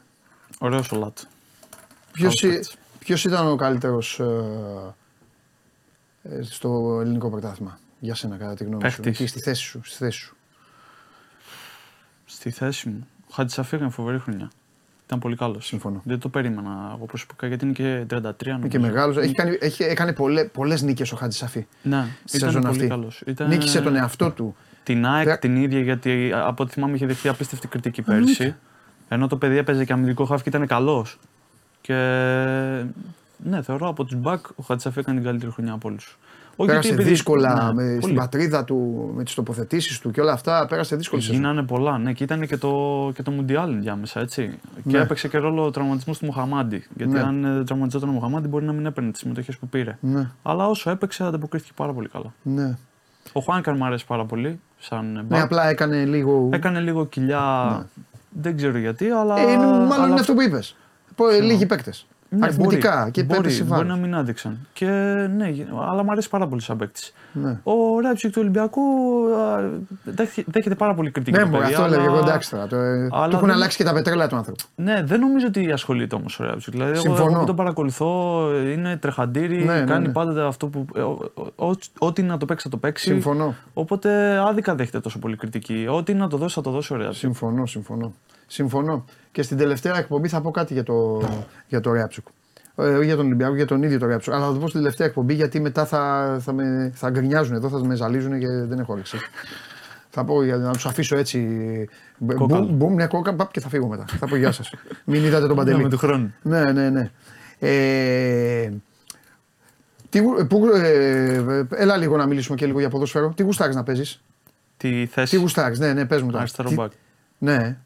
Ωραίος 0.59 0.91
ο 0.91 0.95
Λάτ. 0.97 1.17
ποιος, 2.11 2.39
Καλός 2.39 2.41
ή- 2.41 2.47
παίκτης. 2.47 2.75
ποιος 2.99 3.25
ήταν 3.25 3.47
ο 3.47 3.55
καλύτερος 3.55 4.19
ε, 4.19 4.95
ε, 6.23 6.41
στο 6.41 6.97
ελληνικό 7.01 7.29
πρωτάθλημα; 7.29 7.79
Για 7.99 8.15
σένα 8.15 8.37
κατά 8.37 8.53
τη 8.53 8.63
γνώμη 8.63 8.89
σου. 8.89 9.01
Παίκτης. 9.01 9.19
Εκεί 9.19 9.29
στη 9.29 9.39
θέση 9.39 9.61
σου. 9.61 9.81
Στη 9.83 9.97
θέση 9.97 10.17
σου. 10.19 10.35
Στη 12.25 12.49
θέση 12.49 12.89
μου. 12.89 13.07
Ο 13.29 13.33
Χατζησαφή 13.33 13.75
έκανε 13.75 13.89
φοβερή 13.89 14.19
χρονιά. 14.19 14.51
Ήταν 15.13 15.25
πολύ 15.25 15.35
καλός. 15.35 15.65
Συμφωνώ. 15.65 16.01
Δεν 16.05 16.19
το 16.19 16.29
περίμενα 16.29 16.91
εγώ 16.95 17.05
προσωπικά 17.05 17.47
γιατί 17.47 17.65
είναι 17.65 17.73
και 17.73 17.83
33 17.83 18.15
νομίζω. 18.17 18.55
Είναι 18.55 18.67
και 18.67 18.79
μεγάλος. 18.79 19.17
Έχει 19.17 19.33
κάνει, 19.33 19.57
έχει, 19.59 19.83
έκανε 19.83 20.13
πολλέ, 20.13 20.43
πολλές 20.43 20.81
νίκες 20.81 21.11
ο 21.11 21.15
Χατζησαφή. 21.15 21.65
Ναι, 21.81 22.05
Στη 22.25 22.37
ήταν 22.37 22.49
σεζόν 22.49 22.61
πολύ 22.61 22.75
αυτή. 22.75 22.87
καλός. 22.87 23.21
Ήταν... 23.25 23.47
Νίκησε 23.47 23.81
τον 23.81 23.95
εαυτό 23.95 24.31
του. 24.31 24.55
Την 24.83 25.05
ΑΕΚ 25.05 25.25
Πε- 25.25 25.39
την 25.39 25.55
ίδια 25.55 25.79
γιατί 25.79 26.31
από 26.35 26.63
ό,τι 26.63 26.73
θυμάμαι 26.73 26.95
είχε 26.95 27.05
δεχτεί 27.05 27.27
απίστευτη 27.27 27.67
κριτική 27.67 28.01
πέρσι. 28.01 28.55
Ενώ 29.09 29.27
το 29.27 29.37
παιδί 29.37 29.57
έπαιζε 29.57 29.85
και 29.85 29.93
αμυντικό 29.93 30.25
χάφ 30.25 30.43
και 30.43 30.49
ήταν 30.49 30.67
καλός. 30.67 31.19
Και 31.81 31.93
ναι, 33.37 33.61
θεωρώ 33.61 33.87
από 33.87 34.03
τους 34.03 34.15
μπακ 34.15 34.45
ο 34.55 34.63
Χατζησαφή 34.63 34.99
έκανε 34.99 35.17
την 35.17 35.25
καλύτερη 35.27 35.51
χρονιά 35.51 35.73
από 35.73 35.89
όλους. 35.89 36.17
Πέρασε 36.55 36.95
δύσκολα 36.95 37.73
με, 37.73 37.83
στην 37.89 37.99
πολύ. 37.99 38.13
πατρίδα 38.13 38.63
του, 38.63 39.11
με 39.15 39.23
τις 39.23 39.33
τοποθετήσεις 39.33 39.99
του 39.99 40.11
και 40.11 40.21
όλα 40.21 40.31
αυτά. 40.31 40.65
Πέρασε 40.69 40.95
δύσκολη 40.95 41.21
σεζόν. 41.21 41.35
Γίνανε 41.41 41.63
πολλά, 41.63 41.97
ναι, 41.97 42.13
και 42.13 42.23
ήταν 42.23 42.47
και 42.47 42.57
το, 42.57 43.11
και 43.15 43.23
το 43.23 43.31
Μουντιάλ 43.31 43.79
διάμεσα, 43.81 44.19
έτσι. 44.19 44.59
Ναι. 44.83 44.91
Και 44.91 44.97
έπαιξε 44.97 45.27
και 45.27 45.37
ρόλο 45.37 45.65
ο 45.65 45.71
τραυματισμός 45.71 46.17
του 46.19 46.25
Μουχαμάντη. 46.25 46.87
Γιατί 46.95 47.11
Ναι. 47.13 47.19
αν 47.21 47.43
ε, 47.45 47.63
τραυματιζόταν 47.63 48.09
ο 48.09 48.11
Μουχαμάντη, 48.11 48.47
μπορεί 48.47 48.65
να 48.65 48.73
μην 48.73 48.85
έπαιρνε 48.85 49.11
τις 49.11 49.19
συμμετοχές 49.19 49.57
που 49.57 49.67
πήρε. 49.67 49.97
Ναι, 50.01 50.29
Αλλά 50.43 50.67
όσο 50.67 50.89
έπαιξε, 50.89 51.23
ανταποκρίθηκε 51.23 51.71
πάρα 51.75 51.93
πολύ 51.93 52.07
καλά. 52.09 52.33
ναι. 52.41 52.77
Ο 53.33 53.39
Χουάνκαρ 53.39 53.75
μου 53.75 53.85
αρέσει 53.85 54.05
πάρα 54.05 54.25
πολύ, 54.25 54.59
σαν 54.79 55.11
Ναι, 55.11 55.21
μπακ. 55.21 55.41
απλά 55.41 55.67
έκανε 55.69 56.05
λίγο. 56.05 56.49
Έκανε 56.53 56.79
λίγο 56.79 57.05
κοιλιά. 57.05 57.87
Δεν 58.29 58.55
ξέρω 58.57 58.77
γιατί, 58.77 59.09
αλλά. 59.09 59.39
Ε, 59.39 59.41
είναι, 59.51 59.65
μάλλον 59.65 59.91
αλλά 59.91 60.07
είναι 60.07 60.19
αυτό 60.19 60.33
που 60.33 60.41
είπες. 60.41 60.75
Λίγοι 61.41 61.65
παίκτες. 61.65 62.05
Ναι, 62.37 62.45
Αριθμητικά 62.45 62.97
μπορεί, 62.99 63.11
και 63.11 63.23
μπορεί, 63.23 63.41
πέτρε 63.41 63.63
μπορεί 63.63 63.79
να 63.79 63.85
βάρος. 63.85 63.99
μην 63.99 64.15
άδειξαν. 64.15 64.57
Και 64.73 64.85
ναι, 65.35 65.53
αλλά 65.91 66.03
μου 66.03 66.11
αρέσει 66.11 66.29
πάρα 66.29 66.47
πολύ 66.47 66.61
σαν 66.61 66.77
παίκτης. 66.77 67.13
Ναι. 67.33 67.59
Ο 67.63 67.99
Ράιψικ 68.01 68.31
του 68.31 68.37
Ολυμπιακού 68.41 68.81
α, 69.35 69.69
δέχε- 70.03 70.45
δέχεται 70.51 70.75
πάρα 70.75 70.93
πολύ 70.93 71.11
κριτική. 71.11 71.37
Ναι, 71.37 71.43
το 71.43 71.49
μου, 71.49 71.57
παιδί, 71.57 71.71
αυτό 71.73 71.81
αλλά- 71.83 71.95
έλεγα 71.95 72.09
εγώ 72.11 72.19
εντάξει 72.19 72.49
τώρα. 72.49 72.67
Το, 72.67 72.75
ε, 72.75 73.07
αλλά 73.11 73.27
του 73.27 73.35
έχουν 73.35 73.47
δεν- 73.47 73.55
αλλάξει 73.55 73.77
και 73.77 73.83
τα 73.83 73.93
πετρέλαια 73.93 74.27
του 74.27 74.35
άνθρωπου. 74.35 74.63
Ναι, 74.75 75.01
δεν 75.05 75.19
νομίζω 75.19 75.47
ότι 75.47 75.71
ασχολείται 75.71 76.15
όμως 76.15 76.39
ο 76.39 76.43
Ρέαμπτσιουκ. 76.43 76.71
Δηλαδή, 76.73 76.91
εγώ, 76.91 77.01
Συμφωνώ. 77.01 77.29
εγώ 77.31 77.39
που 77.39 77.45
τον 77.45 77.55
παρακολουθώ, 77.55 78.41
είναι 78.73 78.97
τρεχαντήρι, 78.97 79.63
Ναι, 79.63 79.73
ναι, 79.79 79.83
κάνει 79.85 80.07
ναι. 80.07 80.13
πάντα 80.13 80.47
αυτό 80.47 80.67
που. 80.67 80.85
ε, 80.95 81.01
ο- 81.01 81.31
ο- 81.55 81.65
ο- 81.67 81.73
Ό,τι 81.97 82.21
να 82.23 82.37
το 82.37 82.45
παίξει 82.45 82.63
θα 82.63 82.69
το 82.69 82.77
παίξει. 82.77 83.05
Συμφωνώ. 83.09 83.55
Οπότε 83.73 84.37
άδικα 84.47 84.75
δέχεται 84.75 84.99
τόσο 84.99 85.19
πολύ 85.19 85.35
κριτική. 85.35 85.87
Ό,τι 85.89 86.13
να 86.13 86.27
το 86.27 86.37
δώσει 86.37 86.53
θα 86.55 86.61
το 86.61 86.71
δώσει 86.71 86.93
ο 86.93 86.95
Ρέαμπτσιουκ. 86.97 87.19
Συμφωνώ, 87.19 87.65
συμφωνώ. 87.65 88.13
Συμφωνώ. 88.53 89.05
Και 89.31 89.41
στην 89.41 89.57
τελευταία 89.57 89.97
εκπομπή 89.97 90.27
θα 90.27 90.41
πω 90.41 90.51
κάτι 90.51 90.73
για 90.73 90.83
το, 90.83 91.21
για 91.67 91.79
το 91.79 91.91
Ρέαμπτσιουκ. 91.93 92.27
Ε, 92.75 92.83
όχι 92.95 93.05
για 93.05 93.15
τον 93.15 93.25
Ολυμπιακό, 93.25 93.55
για 93.55 93.65
τον 93.65 93.83
ίδιο 93.83 93.99
το 93.99 94.05
γράψω. 94.05 94.31
Αλλά 94.31 94.45
θα 94.45 94.53
το 94.53 94.59
πω 94.59 94.67
στην 94.67 94.79
τελευταία 94.79 95.07
εκπομπή 95.07 95.33
γιατί 95.33 95.59
μετά 95.59 95.85
θα, 95.85 96.37
θα, 96.41 96.53
με, 96.53 96.91
θα 96.95 97.09
γκρινιάζουν 97.09 97.55
εδώ, 97.55 97.69
θα 97.69 97.85
με 97.85 97.95
ζαλίζουν 97.95 98.39
και 98.39 98.47
δεν 98.47 98.79
έχω 98.79 98.93
όρεξη. 98.93 99.17
θα 100.09 100.23
πω 100.23 100.43
για 100.43 100.57
να 100.57 100.71
τους 100.73 100.85
αφήσω 100.85 101.17
έτσι. 101.17 101.39
Κόκαλο. 102.35 102.65
Μπουμ, 102.65 102.75
μπουμ, 102.75 102.93
ναι, 102.93 103.07
κόκα, 103.07 103.33
παπ, 103.33 103.51
και 103.51 103.59
θα 103.59 103.69
φύγω 103.69 103.87
μετά. 103.87 104.05
θα 104.07 104.27
πω 104.27 104.35
γεια 104.35 104.51
σας. 104.51 104.73
Μην 105.05 105.23
είδατε 105.23 105.47
τον 105.47 105.55
Παντελή. 105.55 105.83
με 105.83 105.89
του 105.89 105.97
χρόνου. 105.97 106.33
Ναι, 106.41 106.71
ναι, 106.71 106.89
ναι. 106.89 107.11
Ε, 107.59 108.69
τι, 110.09 110.19
γου- 110.19 110.47
που, 110.47 110.65
ε, 110.75 111.63
έλα 111.75 111.97
λίγο 111.97 112.17
να 112.17 112.25
μιλήσουμε 112.25 112.55
και 112.57 112.65
λίγο 112.65 112.79
για 112.79 112.89
ποδόσφαιρο. 112.89 113.33
Τι 113.35 113.43
γουστάρεις 113.43 113.75
να 113.75 113.83
παίζεις; 113.83 114.23
Τη 114.77 115.05
θέση 115.11 115.35
Τι 115.35 115.41
γουστάρεις, 115.41 115.79
ναι, 115.79 115.93
ναι, 115.93 116.05
πες 116.05 116.21
μου 116.21 116.27
τώρα. 116.27 116.39
αριστερό 116.39 116.69
Τι- 116.69 116.75
μπακ. 116.75 116.91
Ναι, 117.37 117.77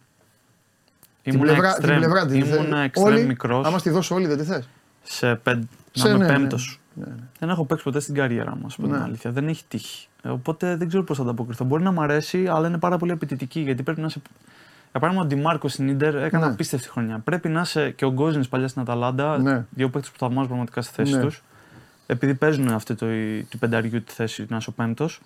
την 1.31 1.39
Ήμουνα 1.39 1.51
πλευρά, 1.53 1.73
την 1.73 1.89
extreme. 1.89 1.97
πλευρά 1.97 2.25
την 2.25 2.35
Ήμουνα 2.41 2.81
θε- 2.81 2.91
extreme 2.95 3.03
όλη, 3.03 3.25
μικρός. 3.25 3.65
Άμα 3.67 3.77
στη 3.77 3.89
δώσω 3.89 4.15
όλη 4.15 4.27
δεν 4.27 4.37
τη 4.37 4.43
θες; 4.43 4.69
σε 5.03 5.35
πεν... 5.35 5.69
Σε- 5.91 6.07
να 6.07 6.13
είμαι 6.13 6.25
ναι, 6.25 6.31
ναι. 6.31 6.37
πέμπτος. 6.39 6.79
Δεν 7.39 7.49
έχω 7.49 7.65
παίξει 7.65 7.83
ποτέ 7.83 7.99
στην 7.99 8.13
καριέρα 8.15 8.55
μου, 8.55 8.63
ας 8.65 8.75
πούμε 8.75 8.87
την 8.87 8.97
Ναι. 8.97 9.03
αλήθεια. 9.03 9.31
Δεν 9.31 9.47
έχει 9.47 9.63
τύχει. 9.67 10.07
Ε, 10.21 10.29
Οπότε 10.29 10.75
δεν 10.75 10.87
ξέρω 10.87 11.03
πώς 11.03 11.17
θα 11.17 11.23
ανταποκριθώ. 11.23 11.65
Μπορεί 11.65 11.83
να 11.83 11.91
μ' 11.91 11.99
αρέσει, 12.01 12.47
αλλά 12.47 12.67
είναι 12.67 12.77
πάρα 12.77 12.97
πολύ 12.97 13.11
απαιτητική 13.11 13.59
γιατί 13.59 13.83
πρέπει 13.83 13.99
να 14.01 14.05
είσαι. 14.05 14.21
Για 14.91 14.99
παράδειγμα, 14.99 15.25
ο 15.25 15.27
Ντιμάρκο 15.27 15.67
στην 15.67 15.95
ντερ 15.97 16.15
έκανε 16.15 16.45
Ναι. 16.45 16.51
απίστευτη 16.51 16.89
χρονιά. 16.89 17.19
Πρέπει 17.23 17.49
να 17.49 17.61
είσαι 17.61 17.89
και 17.91 18.05
ο 18.05 18.09
Γκόζινς 18.11 18.47
παλιά 18.47 18.67
στην 18.67 18.81
Αταλάντα, 18.81 19.37
Ναι. 19.37 19.65
δύο 19.69 19.89
παίκτες 19.89 20.11
που 20.11 20.17
θαυμάζω 20.17 20.47
πραγματικά 20.47 20.81
στη 20.81 20.93
θέση 20.93 21.13
Ναι. 21.15 21.21
τους. 21.21 21.43
Επειδή 22.05 22.33
παίζουν 22.33 22.67
αυτή 22.69 22.95
το, 22.95 23.05
του 23.49 23.57
πενταριού 23.57 24.03
τη 24.03 24.11
θέση 24.13 24.45
να 24.49 24.57
είσαι 24.57 24.69
ο 24.69 24.73
πέμπτος. 24.73 25.21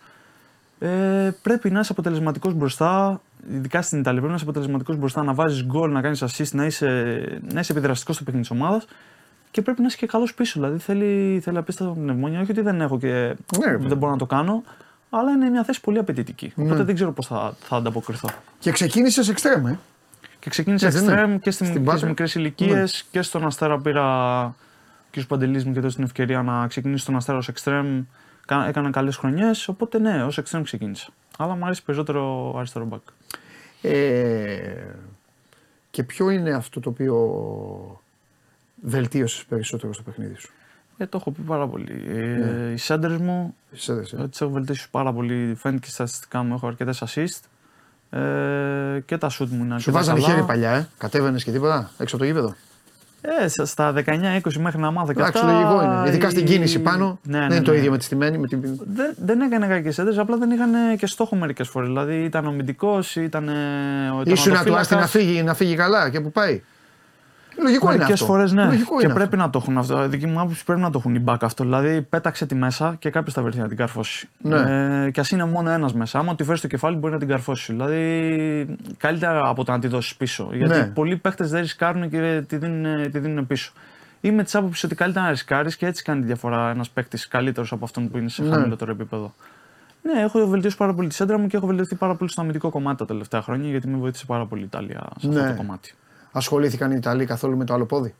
Ε, 0.83 1.31
πρέπει 1.41 1.69
να 1.71 1.79
είσαι 1.79 1.91
αποτελεσματικός 1.91 2.53
μπροστά, 2.53 3.21
ειδικά 3.51 3.81
στην 3.81 3.99
Ιταλία. 3.99 4.19
Πρέπει 4.19 4.31
να 4.33 4.39
είσαι 4.41 4.49
αποτελεσματικός 4.49 4.95
μπροστά, 4.97 5.23
να 5.23 5.33
βάζεις 5.33 5.63
γκολ, 5.65 5.91
να 5.91 6.01
κάνεις 6.01 6.23
assist, 6.23 6.51
να 6.51 6.65
είσαι, 6.65 6.87
να 7.53 7.59
είσαι 7.59 7.71
επιδραστικός 7.71 8.15
στο 8.15 8.23
παιχνίδι 8.23 8.47
της 8.47 8.57
ομάδας 8.57 8.85
και 9.51 9.61
πρέπει 9.61 9.81
να 9.81 9.87
είσαι 9.87 9.97
και 9.97 10.05
καλός 10.05 10.33
πίσω. 10.33 10.59
Δηλαδή 10.59 10.77
θέλει, 10.77 11.39
θέλει 11.43 11.57
απίστευτα 11.57 11.93
πνευμόνια. 11.93 12.39
Όχι 12.41 12.51
ότι 12.51 12.61
δεν 12.61 12.81
έχω 12.81 12.97
και 12.99 13.07
Ναι, 13.07 13.65
ρε 13.65 13.71
παιδί. 13.77 13.87
δεν 13.87 13.97
μπορώ 13.97 14.11
να 14.11 14.17
το 14.17 14.25
κάνω, 14.25 14.63
αλλά 15.09 15.31
είναι 15.31 15.49
μια 15.49 15.63
θέση 15.63 15.81
πολύ 15.81 15.97
απαιτητική. 15.97 16.51
Ναι. 16.55 16.63
Οπότε 16.65 16.83
δεν 16.83 16.95
ξέρω 16.95 17.11
πώς 17.11 17.27
θα, 17.27 17.53
θα 17.59 17.75
ανταποκριθώ. 17.75 18.29
Και 18.59 18.71
ξεκίνησες 18.71 19.29
εξτρέμ, 19.29 19.67
ε. 19.67 19.79
Και 20.39 20.49
ξεκίνησα 20.49 20.85
Ναι, 20.85 20.91
δεν 20.99 21.03
είναι. 21.03 21.35
extreme 21.35 21.39
και 21.41 21.51
Στην 21.51 21.65
στις 21.65 21.81
Πάτα. 21.83 22.07
μικρές 22.07 22.35
ηλικίες 22.35 23.03
Ναι. 23.05 23.09
και 23.19 23.21
στον 23.21 23.45
Αστέρα 23.45 23.79
πήρα 23.79 24.55
και 25.11 25.19
ο 25.19 25.23
Παντελής 25.27 25.65
μου 25.65 25.73
και 25.73 25.79
έδωσε 25.79 25.95
την 25.95 26.03
ευκαιρία 26.03 26.41
να 26.41 26.67
ξεκινήσω 26.67 27.01
στον 27.03 27.15
Αστέρα 27.15 27.37
ως 27.37 27.49
extreme. 27.53 28.05
Κα- 28.51 28.67
Έκανα 28.67 28.89
καλές 28.89 29.15
χρονιές, 29.17 29.67
οπότε 29.67 29.99
ναι, 29.99 30.23
ως 30.23 30.39
extreme 30.41 30.61
ξεκίνησα. 30.63 31.09
Αλλά 31.37 31.55
μου 31.55 31.65
αρέσει 31.65 31.83
περισσότερο 31.83 32.53
αριστερό 32.57 32.87
back. 32.91 33.13
ε. 33.81 34.85
Και 35.91 36.03
ποιο 36.03 36.29
είναι 36.29 36.51
αυτό 36.53 36.79
το 36.79 36.89
οποίο 36.89 38.01
βελτίωσες 38.81 39.45
περισσότερο 39.45 39.93
στο 39.93 40.03
παιχνίδι 40.03 40.35
σου; 40.35 40.51
Ε, 40.97 41.05
το 41.05 41.17
έχω 41.17 41.31
πει 41.31 41.41
πάρα 41.41 41.67
πολύ. 41.67 42.03
Ε, 42.07 42.13
Ναι. 42.13 42.71
Οι 42.71 42.77
σέντερς 42.77 43.17
μου 43.17 43.55
Σε 43.71 43.93
δες, 43.93 44.13
ε. 44.13 44.27
τις 44.27 44.41
έχω 44.41 44.51
βελτιώσει 44.51 44.89
πάρα 44.91 45.13
πολύ. 45.13 45.55
Φαίνεται 45.57 45.79
και 45.85 45.91
στα 45.91 46.05
στατιστικά 46.05 46.43
μου 46.43 46.53
έχω 46.53 46.67
αρκετές 46.67 47.03
assist. 47.05 47.39
Ε, 48.17 48.99
και 49.05 49.17
τα 49.17 49.29
shoot 49.29 49.47
μου 49.49 49.63
είναι 49.63 49.67
Σου 49.67 49.73
αρκετά 49.73 49.91
βάζανε 49.91 50.19
καλά. 50.21 50.33
χέρι 50.33 50.45
παλιά, 50.45 50.71
ε. 50.71 50.87
Κατέβαινες 50.97 51.43
και 51.43 51.51
τίποτα 51.51 51.91
έξω 51.97 52.15
από 52.15 52.23
το 52.25 52.29
γήπεδο. 52.31 52.55
Ε, 53.21 53.47
στα- 53.47 53.65
στα 53.65 53.93
19-20 53.93 54.57
μέχρι 54.59 54.79
να 54.81 54.91
μάθω 54.91 55.13
και 55.13 55.21
Εντάξει, 55.21 55.41
αυτά. 55.45 55.51
λογικό 55.53 55.83
είναι. 55.83 56.07
Ειδικά 56.09 56.29
στην 56.29 56.45
η- 56.45 56.47
κίνηση 56.49 56.79
πάνω. 56.79 57.19
Ναι, 57.23 57.37
δεν 57.39 57.47
ναι, 57.47 57.55
είναι 57.55 57.63
το 57.63 57.71
ναι. 57.71 57.77
ίδιο 57.77 57.91
με 57.91 57.97
τη 57.97 58.03
στημένη. 58.03 58.37
Με 58.37 58.47
την... 58.47 58.59
Δεν, 58.95 59.15
δεν 59.25 59.41
έκανε 59.41 59.67
κακές 59.67 59.97
έντρε, 59.97 60.21
απλά 60.21 60.37
δεν 60.37 60.51
είχαν 60.51 60.69
και 60.97 61.05
στόχο 61.07 61.35
μερικές 61.35 61.67
φορές. 61.67 61.87
Δηλαδή 61.87 62.23
ήταν 62.23 62.45
αμυντικό, 62.47 62.99
ήταν. 63.15 63.47
ε, 63.47 63.51
ο 64.17 64.21
Ήσουν 64.25 64.53
να 64.53 64.63
του 64.63 64.75
άστι 64.75 64.93
να 64.95 64.99
τερματοφύλακας. 64.99 65.09
φύγει, 65.11 65.43
να 65.43 65.53
φύγει 65.53 65.75
καλά 65.75 66.09
και 66.09 66.19
που 66.19 66.31
πάει. 66.31 66.61
Λογικό 67.57 67.85
είναι 67.87 67.97
Μερικές 67.97 68.21
αυτό. 68.21 68.25
φορές 68.33 68.51
ναι. 68.51 68.65
Λογικό 68.65 68.97
και 68.99 69.05
είναι 69.05 69.13
πρέπει 69.13 69.37
να 69.37 69.49
το 69.49 69.59
έχουν 69.61 69.77
αυτό. 69.77 70.07
Δική 70.07 70.27
μου 70.27 70.39
άποψη 70.39 70.63
πρέπει 70.65 70.81
να 70.81 70.89
το 70.89 70.97
έχουν 70.97 71.15
οι 71.15 71.23
back 71.27 71.35
αυτό. 71.41 71.63
Δηλαδή 71.63 72.01
πέταξε 72.01 72.45
τη 72.45 72.55
μέσα 72.55 72.95
και 72.99 73.09
κάποιος 73.09 73.33
θα 73.33 73.41
βρεθεί 73.41 73.59
να 73.59 73.67
την 73.67 73.77
καρφώσει. 73.77 74.29
Ναι. 74.41 75.03
Ε, 75.05 75.09
και 75.11 75.19
ας 75.19 75.29
είναι 75.31 75.45
μόνο 75.45 75.69
ένας 75.69 75.93
μέσα. 75.93 76.19
Άμα 76.19 76.35
τη 76.35 76.43
φέρει 76.43 76.57
στο 76.57 76.67
κεφάλι 76.67 76.95
μπορεί 76.97 77.13
να 77.13 77.19
την 77.19 77.27
καρφώσει. 77.27 77.71
Δηλαδή 77.71 78.77
καλύτερα 78.97 79.47
από 79.47 79.63
το 79.63 79.71
να 79.71 79.79
τη 79.79 79.87
δώσεις 79.87 80.15
πίσω. 80.15 80.49
Γιατί 80.53 80.77
Ναι. 80.77 80.85
πολλοί 80.85 81.17
παίχτες 81.17 81.49
δεν 81.49 81.61
ρισκάρουν 81.61 82.09
και 82.09 82.43
τη 82.47 82.57
δίνουν, 82.57 83.11
τη 83.11 83.19
δίνουν 83.19 83.47
πίσω. 83.47 83.71
Είμαι 84.21 84.43
της 84.43 84.55
άποψης 84.55 84.83
ότι 84.83 84.95
καλύτερα 84.95 85.25
να 85.25 85.31
ρισκάρεις 85.31 85.75
και 85.75 85.85
έτσι 85.85 86.03
κάνει 86.03 86.19
τη 86.21 86.25
διαφορά 86.25 86.69
ένας 86.69 86.89
παίκτης 86.89 87.27
καλύτερος 87.27 87.71
από 87.71 87.85
αυτόν 87.85 88.09
που 88.09 88.17
είναι 88.17 88.29
σε 88.29 88.43
Ναι. 88.43 88.49
χαμηλότερο 88.49 88.91
επίπεδο. 88.91 89.33
Ναι, 90.03 90.21
έχω 90.21 90.47
βελτιώσει 90.47 90.77
πάρα 90.77 90.93
πολύ 90.93 91.07
τη 91.07 91.13
σέντρα 91.13 91.37
μου 91.37 91.47
και 91.47 91.57
έχω 91.57 91.65
βελτιωθεί 91.65 91.95
πάρα 91.95 92.15
πολύ 92.15 92.29
στο 92.31 92.41
αμυντικό 92.41 92.69
κομμάτι 92.69 92.97
τα 92.97 93.05
τελευταία 93.05 93.41
χρόνια 93.41 93.69
γιατί 93.69 93.87
με 93.87 93.97
βοήθησε 93.97 94.25
πάρα 94.25 94.45
πολύ 94.45 94.61
η 94.61 94.65
Ιταλία 94.65 95.03
σε 95.19 95.27
Ναι. 95.27 95.39
αυτό 95.39 95.51
το 95.51 95.57
κομμάτι. 95.57 95.93
Ασχολήθηκαν 96.31 96.91
οι 96.91 96.95
Ιταλοί 96.97 97.25
καθόλου 97.25 97.57
με 97.57 97.65
το 97.65 97.73
άλλο 97.73 97.85
πόδι; 97.85 98.13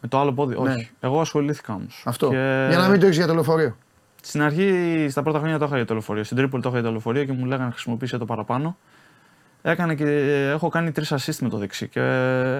Με 0.00 0.08
το 0.08 0.18
άλλο 0.18 0.32
πόδι, 0.32 0.54
Ναι. 0.60 0.72
όχι. 0.72 0.90
Εγώ 1.00 1.20
ασχολήθηκα 1.20 1.74
όμως. 1.74 2.02
Αυτό. 2.06 2.28
Για 2.68 2.76
να 2.78 2.88
μην 2.88 3.00
το 3.00 3.06
έχεις 3.06 3.18
για 3.18 3.26
το 3.26 3.34
λεωφορείο. 3.34 3.76
Στην 4.22 4.42
αρχή, 4.42 5.06
στα 5.10 5.22
πρώτα 5.22 5.38
χρόνια 5.38 5.58
το 5.58 5.64
είχα 5.64 5.76
για 5.76 5.84
το 5.84 5.92
λεωφορείο. 5.92 6.24
Στην 6.24 6.36
Τρίπολη 6.36 6.62
το 6.62 6.68
είχα 6.68 6.78
για 6.78 6.86
το 6.86 6.92
λεωφορείο 6.92 7.24
και 7.24 7.32
μου 7.32 7.44
λέγανε 7.44 7.70
χρησιμοποιήσει 7.70 8.18
το 8.18 8.24
παραπάνω. 8.24 8.76
Έκανα 9.62 9.94
και, 9.94 10.04
έχω 10.52 10.68
κάνει 10.68 10.92
τρεις 10.92 11.12
assist 11.12 11.36
με 11.40 11.48
το 11.48 11.58
δεξί 11.58 11.88
και 11.88 12.00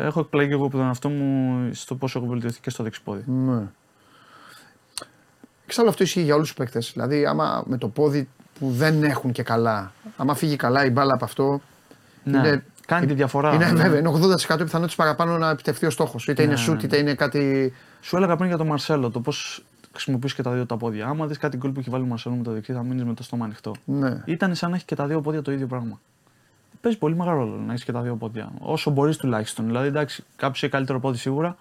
έχω 0.05 0.21
εκπλαγεί 0.21 0.53
εγώ 0.53 0.67
από 0.67 0.77
τον 0.77 0.87
εαυτό 0.87 1.09
μου 1.09 1.69
στο 1.75 1.95
πόσο 1.95 2.19
έχω 2.19 2.29
βελτιωθεί 2.29 2.61
και 2.61 2.71
στο 2.71 2.83
δεξιπόδι. 2.83 3.23
Ναι. 3.27 3.63
Εξάλλου 5.67 5.89
αυτό 5.89 6.03
ισχύει 6.03 6.21
για 6.21 6.35
όλους 6.35 6.47
τους 6.47 6.57
παίκτες. 6.57 6.91
Δηλαδή, 6.95 7.27
άμα 7.27 7.63
με 7.67 7.79
το 7.79 7.89
πόδι 7.89 8.29
που 8.59 8.71
δεν 8.71 9.05
έχουν 9.05 9.33
και 9.33 9.43
καλά, 9.43 9.93
άμα 10.17 10.35
φύγει 10.35 10.57
καλά 10.57 10.85
η 10.85 10.91
μπάλα 10.91 11.15
από 11.15 11.25
αυτό. 11.25 11.61
Ναι, 12.25 12.39
είναι- 12.39 12.65
κάνει 12.87 13.07
τη 13.07 13.15
διαφορά. 13.15 13.55
Είναι 13.55 13.67
Ναι. 13.73 13.83
βέβαια, 13.83 13.99
είναι 13.99 14.09
80% 14.09 14.59
πιθανότητε 14.59 14.95
παραπάνω 14.97 15.39
να 15.39 15.51
επιτευχθεί 15.51 15.87
ο 15.87 15.91
στόχος. 15.91 16.27
Είτε 16.29 16.43
είναι 16.43 16.51
Ναι, 16.53 16.57
σουτ, 16.59 16.77
ναι. 16.77 16.83
είτε 16.85 16.97
είναι 16.97 17.15
κάτι. 17.15 17.73
Σου 18.01 18.17
έλεγα 18.17 18.37
πριν 18.37 18.49
για 18.49 18.57
τον 18.57 18.67
Μαρσέλο 18.67 19.11
το 19.11 19.21
πώς 19.21 19.65
χρησιμοποιείς 19.93 20.35
και 20.35 20.43
τα 20.43 20.51
δύο 20.51 20.67
τα 20.67 20.77
πόδια. 20.77 21.07
Άμα 21.07 21.27
δεις 21.27 21.39
κάτι 21.39 21.57
γκολ 21.57 21.71
που 21.71 21.81
έχει 21.81 21.91
βάλει 21.91 22.03
ο 22.05 22.07
Μαρσέλο 22.07 22.35
με 22.35 22.43
το 22.43 22.53
δεξί, 22.53 22.73
θα 22.73 22.83
μείνεις 22.83 23.05
με 23.05 23.15
το 23.15 23.23
στόμα 23.23 23.45
ανοιχτό. 23.45 23.75
Ναι. 23.85 24.23
Ήταν 24.25 24.55
σαν 24.55 24.71
να 24.71 24.77
έχει 24.77 24.85
και 24.85 24.95
τα 24.95 25.07
δύο 25.07 25.21
πόδια 25.21 25.43
το 25.43 25.53
ίδιο 25.53 25.67
πράγμα. 25.67 26.01
Παίζει 26.81 26.99
πολύ 26.99 27.17
μεγάλο 27.17 27.39
ρόλο 27.39 27.57
να 27.67 27.73
έχεις 27.73 27.85
και 27.85 27.93
τα 27.93 28.01
δύο 28.01 28.17
πόδια. 28.17 28.49
Όσο 28.59 28.91
μπορείς 28.91 29.17
τουλάχιστον. 29.17 29.67
Δηλαδή, 29.67 29.87
εντάξει, 29.89 30.25
κάποιος 30.37 30.63
έχει 30.63 30.73
καλύτερο 30.73 31.01
πόδι 31.01 31.17
σίγουρα, 31.19 31.57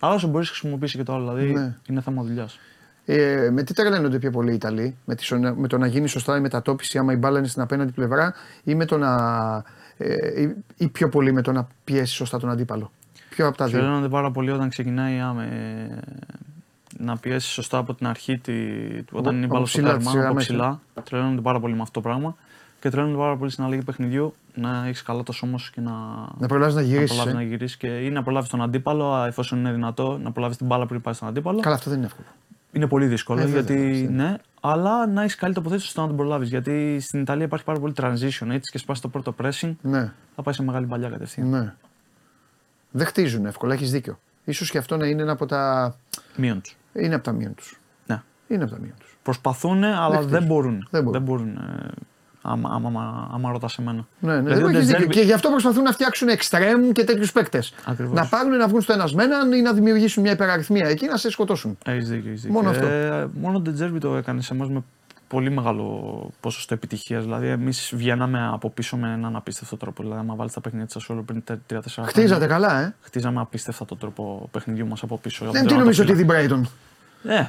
αλλά 0.00 0.14
όσο 0.14 0.28
μπορείς 0.28 0.48
χρησιμοποιήσει 0.48 0.96
και 0.96 1.02
το 1.02 1.14
άλλο. 1.14 1.32
Δηλαδή, 1.34 1.52
Ναι. 1.52 1.76
είναι 1.88 2.00
θέμα 2.00 2.22
δουλειάς. 2.22 2.58
Ε, 3.04 3.48
με 3.52 3.62
τι 3.62 3.74
τρελαίνονται 3.74 4.18
πιο 4.18 4.30
πολύ 4.30 4.50
οι 4.50 4.54
Ιταλοί, 4.54 4.96
με, 5.04 5.14
τη, 5.14 5.24
σο- 5.24 5.54
με 5.56 5.68
το 5.68 5.78
να 5.78 5.86
γίνει 5.86 6.08
σωστά 6.08 6.36
η 6.36 6.40
μετατόπιση 6.40 6.98
άμα 6.98 7.12
η 7.12 7.16
μπάλα 7.16 7.38
είναι 7.38 7.46
στην 7.48 7.62
απέναντι 7.62 7.92
πλευρά 7.92 8.34
ή, 8.64 8.74
με 8.74 8.84
το 8.84 8.98
να, 8.98 9.16
ε, 10.00 10.42
ή, 10.42 10.54
ή 10.76 10.88
πιο 10.88 11.08
πολύ 11.08 11.32
με 11.32 11.42
το 11.42 11.52
να 11.52 11.68
πιέσεις 11.84 12.14
σωστά 12.14 12.38
τον 12.38 12.50
αντίπαλο. 12.50 12.90
Ποιο 13.30 13.46
από 13.46 13.56
τα 13.56 13.66
δύο. 13.66 13.78
Τρελαίνονται 13.78 14.08
πάρα 14.08 14.30
πολύ 14.30 14.50
όταν 14.50 14.68
ξεκινάει 14.68 15.20
άμε, 15.20 15.48
να 16.98 17.16
πιέσεις 17.16 17.50
σωστά 17.50 17.78
από 17.78 17.94
την 17.94 18.06
αρχή, 18.06 18.38
τη, 18.38 18.52
όταν 19.12 19.34
είναι 19.36 19.42
η 19.42 19.44
από 19.44 19.54
μπάλα 19.54 19.66
στο 19.66 19.78
ψηλά, 19.78 19.88
τέρμα, 19.88 19.98
της 20.04 20.08
από 20.12 20.18
γραμμές, 20.20 20.44
ψηλά. 20.44 20.80
Τρελαίνονται 21.04 21.40
πάρα 21.40 21.60
πολύ 21.60 21.74
με 21.74 21.82
αυτό 21.82 22.00
το 22.00 22.08
πράγμα. 22.08 22.36
Και 22.80 22.90
τρελαίνονται 22.90 23.18
πάρα 23.18 23.36
πολύ 23.36 23.50
στην 23.50 23.64
αλλαγή 23.64 23.82
παιχνιδιού 23.82 24.34
να 24.54 24.84
έχεις 24.86 25.02
καλά 25.02 25.22
το 25.22 25.32
σώμα 25.32 25.58
σου 25.58 25.72
και 25.72 25.80
να, 25.80 25.92
Να 26.38 26.46
προλάβεις 26.46 26.74
να 26.74 26.80
γυρίσεις. 26.80 27.08
προλάβεις 27.08 27.32
Ε. 27.32 27.36
να 27.36 27.42
γυρίσεις 27.42 27.76
και 27.76 27.86
ή 27.86 28.10
να 28.10 28.22
προλάβεις 28.22 28.48
τον 28.48 28.62
αντίπαλο, 28.62 29.24
εφόσον 29.24 29.58
είναι 29.58 29.72
δυνατό, 29.72 30.18
να 30.22 30.30
προλάβεις 30.32 30.56
την 30.56 30.66
μπάλα 30.66 30.86
πριν 30.86 31.00
πάει 31.00 31.14
στον 31.14 31.28
αντίπαλο. 31.28 31.60
Καλά, 31.60 31.74
αυτό 31.74 31.90
δεν 31.90 31.98
είναι 31.98 32.06
εύκολο. 32.06 32.26
Είναι 32.72 32.86
πολύ 32.86 33.06
δύσκολο 33.06 33.40
Ε, 33.40 33.44
βέβαια, 33.44 33.60
γιατί 33.60 34.00
αυτό 34.00 34.12
ναι, 34.12 34.34
αλλά 34.60 35.06
να 35.06 35.22
έχεις 35.22 35.34
καλή 35.34 35.54
τοποθέτηση 35.54 35.86
ώστε 35.86 36.00
να 36.00 36.06
τον 36.06 36.16
προλάβεις. 36.16 36.48
Γιατί 36.48 37.00
στην 37.00 37.20
Ιταλία 37.20 37.44
υπάρχει 37.44 37.64
πάρα 37.64 37.78
πολύ 37.80 37.92
transition. 37.96 38.48
Έτσι 38.50 38.70
και 38.70 38.78
σπάσει 38.78 39.00
το 39.02 39.08
πρώτο 39.08 39.34
pressing, 39.42 39.74
Ναι, 39.82 40.12
θα 40.34 40.42
πάει 40.42 40.54
σε 40.54 40.62
μεγάλη 40.62 40.86
παλιά 40.86 41.08
κατευθείαν. 41.08 41.48
ναι. 41.48 41.74
Δεν 42.90 43.06
χτίζουν 43.06 43.46
εύκολα, 43.46 43.74
έχεις 43.74 43.90
δίκιο. 43.90 44.18
Ίσως 44.44 44.70
και 44.70 44.78
αυτό 44.78 44.96
να 44.96 45.06
είναι 45.06 45.22
ένα 45.22 45.32
από 45.32 45.46
τα. 45.46 45.94
Μείον 46.36 46.60
τους. 46.60 46.76
Είναι 46.92 47.14
από 47.14 47.24
τα 47.24 47.32
μείον 47.32 47.54
τους. 47.54 47.80
Ναι. 48.06 48.22
Είναι 48.48 48.62
από 48.62 48.72
τα 48.72 48.78
μείον 48.78 48.94
τους. 48.98 49.18
Προσπαθούν, 49.22 49.84
αλλά 49.84 50.14
χτίζουν. 50.14 50.30
δεν 50.30 50.44
μπορούν. 50.44 50.88
Δεν 50.90 51.02
μπορούν. 51.02 51.22
μπορούν 51.22 51.56
ε, 51.56 51.88
άμα, 52.42 52.70
άμα, 52.72 52.88
άμα, 52.88 53.28
άμα 53.32 53.50
ρωτάς 53.52 53.78
εμένα. 53.78 54.06
Ναι, 54.20 54.32
ναι, 54.34 54.40
Δηλαδή, 54.40 54.54
δεν 54.54 54.64
ο 54.64 54.68
έχεις 54.68 54.80
δίκιο. 54.80 54.92
Ντεζέρβι- 54.98 55.12
Και 55.18 55.20
γι' 55.20 55.32
αυτό 55.32 55.50
προσπαθούν 55.50 55.82
να 55.82 55.92
φτιάξουν 55.92 56.28
εξτρέμ 56.28 56.90
και 56.92 57.04
τέτοιους 57.04 57.32
παίκτες. 57.32 57.72
Ακριβώς. 57.84 58.14
Να 58.14 58.26
πάρουν 58.26 58.56
να 58.56 58.68
βγουν 58.68 58.80
στο 58.80 58.92
ένας 58.92 59.14
με 59.14 59.22
έναν 59.24 59.52
ή 59.52 59.60
να 59.60 59.72
δημιουργήσουν 59.72 60.22
μια 60.22 60.32
υπεραριθμία 60.32 60.88
εκεί 60.88 61.06
να 61.06 61.16
σε 61.16 61.30
σκοτώσουν. 61.30 61.78
Έχεις 61.84 62.08
δίκιο, 62.08 62.30
έχεις 62.30 62.42
δίκιο. 62.42 62.56
Μόνο 62.56 62.70
αυτό. 62.70 62.86
Ε, 62.86 63.28
μόνο 63.40 63.56
ο 63.56 63.60
Ντετζέρβι 63.60 63.98
το 63.98 64.16
έκανε 64.16 64.42
σε 64.42 64.54
εμάς 64.54 64.68
με 64.68 64.82
πολύ 65.28 65.50
μεγάλο 65.50 66.30
ποσοστό 66.40 66.74
επιτυχίας. 66.74 67.22
Δηλαδή, 67.24 67.46
εμείς 67.46 67.92
βγαίναμε 67.96 68.48
από 68.52 68.70
πίσω 68.70 68.96
με 68.96 69.12
έναν 69.12 69.36
απίστευτο 69.36 69.76
τρόπο. 69.76 70.02
Δηλαδή, 70.02 70.20
άμα 70.20 70.34
βάλεις 70.34 70.52
τα 70.52 70.60
παιχνίδια 70.60 70.86
της 70.86 70.96
Ασόλου 70.96 71.24
πριν 71.24 71.42
3-4 71.46 72.02
χρόνια. 72.02 72.10
Χτίζατε 72.10 72.46
καλά, 72.46 72.80
ε; 72.80 72.94
Χτίζαμε 73.00 73.40
απίστευτα 73.40 73.84
τον 73.84 73.98
τρόπο 73.98 74.48
παιχνιδιού 74.52 74.86
μας 74.86 75.02
από 75.02 75.18
πίσω. 75.18 75.42
από 75.44 75.52
Δεν 75.52 75.62
τον 75.62 75.72
τι 75.72 75.78
νομίζω 75.78 76.02
ότι 76.02 76.12
τερματοφύλακα. 76.14 76.56
την 76.58 76.64
Brighton; 76.66 76.70
Ε, 77.24 77.42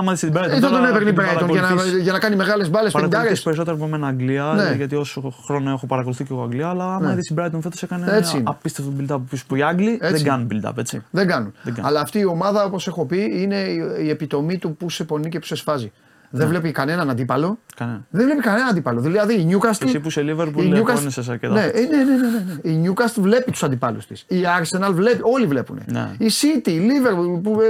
άμα 0.00 0.12
δεις 0.12 0.20
την 0.20 0.32
Brighton. 0.32 0.42
Ε, 0.44 0.48
δεν 0.48 0.60
τον 0.60 0.70
τώρα 0.70 0.88
έπαιρνε 0.88 1.10
η 1.10 1.12
την 1.12 1.22
Brighton 1.22 1.50
για 1.50 1.60
να, 1.60 1.66
παρακολουθείς- 1.68 2.02
για 2.02 2.12
να 2.12 2.18
κάνει 2.18 2.36
μεγάλες 2.36 2.70
μπάλες 2.70 2.92
πεντάρε. 2.92 3.08
Παρακολουθείς 3.10 3.42
περισσότερο 3.44 3.76
από 3.76 3.86
μένα 3.86 4.06
Αγγλία, 4.06 4.44
Ναι. 4.56 4.74
γιατί 4.76 4.94
όσο 4.94 5.32
χρόνο 5.46 5.70
έχω 5.70 5.86
παρακολουθεί 5.86 6.24
και 6.24 6.32
εγώ 6.32 6.42
Αγγλία, 6.42 6.68
αλλά 6.68 6.94
άμα 6.94 7.08
Ναι. 7.08 7.14
δεις 7.14 7.26
την 7.26 7.36
Brighton 7.38 7.58
φέτος 7.62 7.82
έκανε 7.82 8.06
Έτσι 8.16 8.36
είναι. 8.36 8.44
απίστευτο 8.46 8.92
build-up 8.98 9.04
από 9.10 9.24
πίσω 9.30 9.44
που 9.48 9.56
οι 9.56 9.62
Άγγλοι 9.62 9.90
Έτσι 9.90 9.98
δεν 10.00 10.14
είναι. 10.20 10.28
κάνουν 10.28 10.48
build-up, 10.52 10.78
έτσι. 10.78 11.02
Δεν 11.10 11.26
κάνουν. 11.26 11.52
Δεν 11.62 11.74
κάνουν. 11.74 11.90
Αλλά 11.90 12.00
αυτή 12.00 12.18
η 12.18 12.24
ομάδα, 12.24 12.64
όπως 12.64 12.86
έχω 12.86 13.06
πει, 13.06 13.30
είναι 13.40 13.56
η, 13.56 13.80
η 14.04 14.10
επιτομή 14.10 14.58
του 14.58 14.76
που 14.76 14.90
σε 14.90 15.04
πονεί 15.04 15.28
και 15.28 15.38
που 15.38 15.46
σε 15.46 15.54
σφάζει. 15.56 15.92
Δεν 16.30 16.48
βλέπει 16.48 16.70
κανέναν 16.72 17.10
αντίπαλο. 17.10 17.58
Κανένα. 17.76 18.06
Δεν 18.10 18.24
βλέπει 18.24 18.40
κανέναν 18.40 18.68
αντίπαλο. 18.68 19.00
Δηλαδή 19.00 19.34
η 19.34 19.48
Newcastle. 19.50 19.86
Εσύ 19.86 20.00
που 20.00 20.10
σε 20.10 20.20
Liverpool 20.20 20.52
η 20.62 20.72
Newcastle- 20.72 20.88
αγώνεσες 20.88 21.28
αρκετά. 21.28 21.52
Ναι, 21.54 21.64
ε, 21.64 21.80
ναι, 21.80 21.86
ναι, 21.96 22.04
ναι, 22.04 22.16
ναι, 22.28 22.44
ναι. 22.62 22.70
Η 22.70 22.88
Newcastle 22.94 23.16
βλέπει 23.20 23.50
τους 23.50 23.62
αντιπάλους 23.62 24.06
της. 24.06 24.24
Η 24.28 24.40
Arsenal 24.60 24.90
βλέπει, 24.92 25.20
όλοι 25.22 25.46
βλέπουν. 25.46 25.80
Ναι. 25.86 26.10
Η 26.18 26.26
City, 26.40 26.68
η 26.68 26.80
Liverpool 26.88 27.40
που 27.42 27.60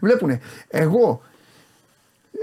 βλέπουν. 0.00 0.40
Εγώ. 0.68 1.22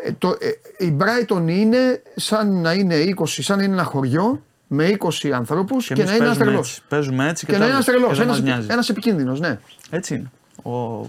ε, 0.06 0.12
Το, 0.18 0.38
ε, 0.78 0.86
η 0.86 0.98
Brighton 1.00 1.44
είναι 1.48 2.02
σαν 2.16 2.62
να 2.62 2.74
είναι 2.74 2.96
20, 2.96 3.26
σαν 3.28 3.58
να 3.58 3.64
είναι 3.64 3.74
ένα 3.74 3.84
χωριό 3.84 4.42
με 4.68 4.88
20 5.00 5.32
ανθρώπους 5.32 5.86
και, 5.88 5.94
εμείς 5.94 6.06
να 6.06 6.16
είναι 6.16 6.24
ένας 6.26 6.38
παίζουμε 6.38 6.46
τρελός. 6.46 6.70
έτσι. 6.70 6.82
Παίζουμε 6.90 7.28
έτσι 7.30 7.46
και, 7.46 7.52
Και 7.52 7.58
να 7.58 7.64
είναι 7.64 7.74
ένας 7.74 7.86
τέλος. 7.86 8.00
τρελός. 8.02 8.18
Και 8.18 8.24
δεν 8.24 8.34
μας 8.34 8.42
νοιάζει. 8.42 8.68
Ένας 8.72 8.90
επικίνδυνος, 8.90 9.40
ναι. 9.40 9.60
Έτσι 9.90 10.16
είναι. 10.16 10.32
Ο 10.76 11.06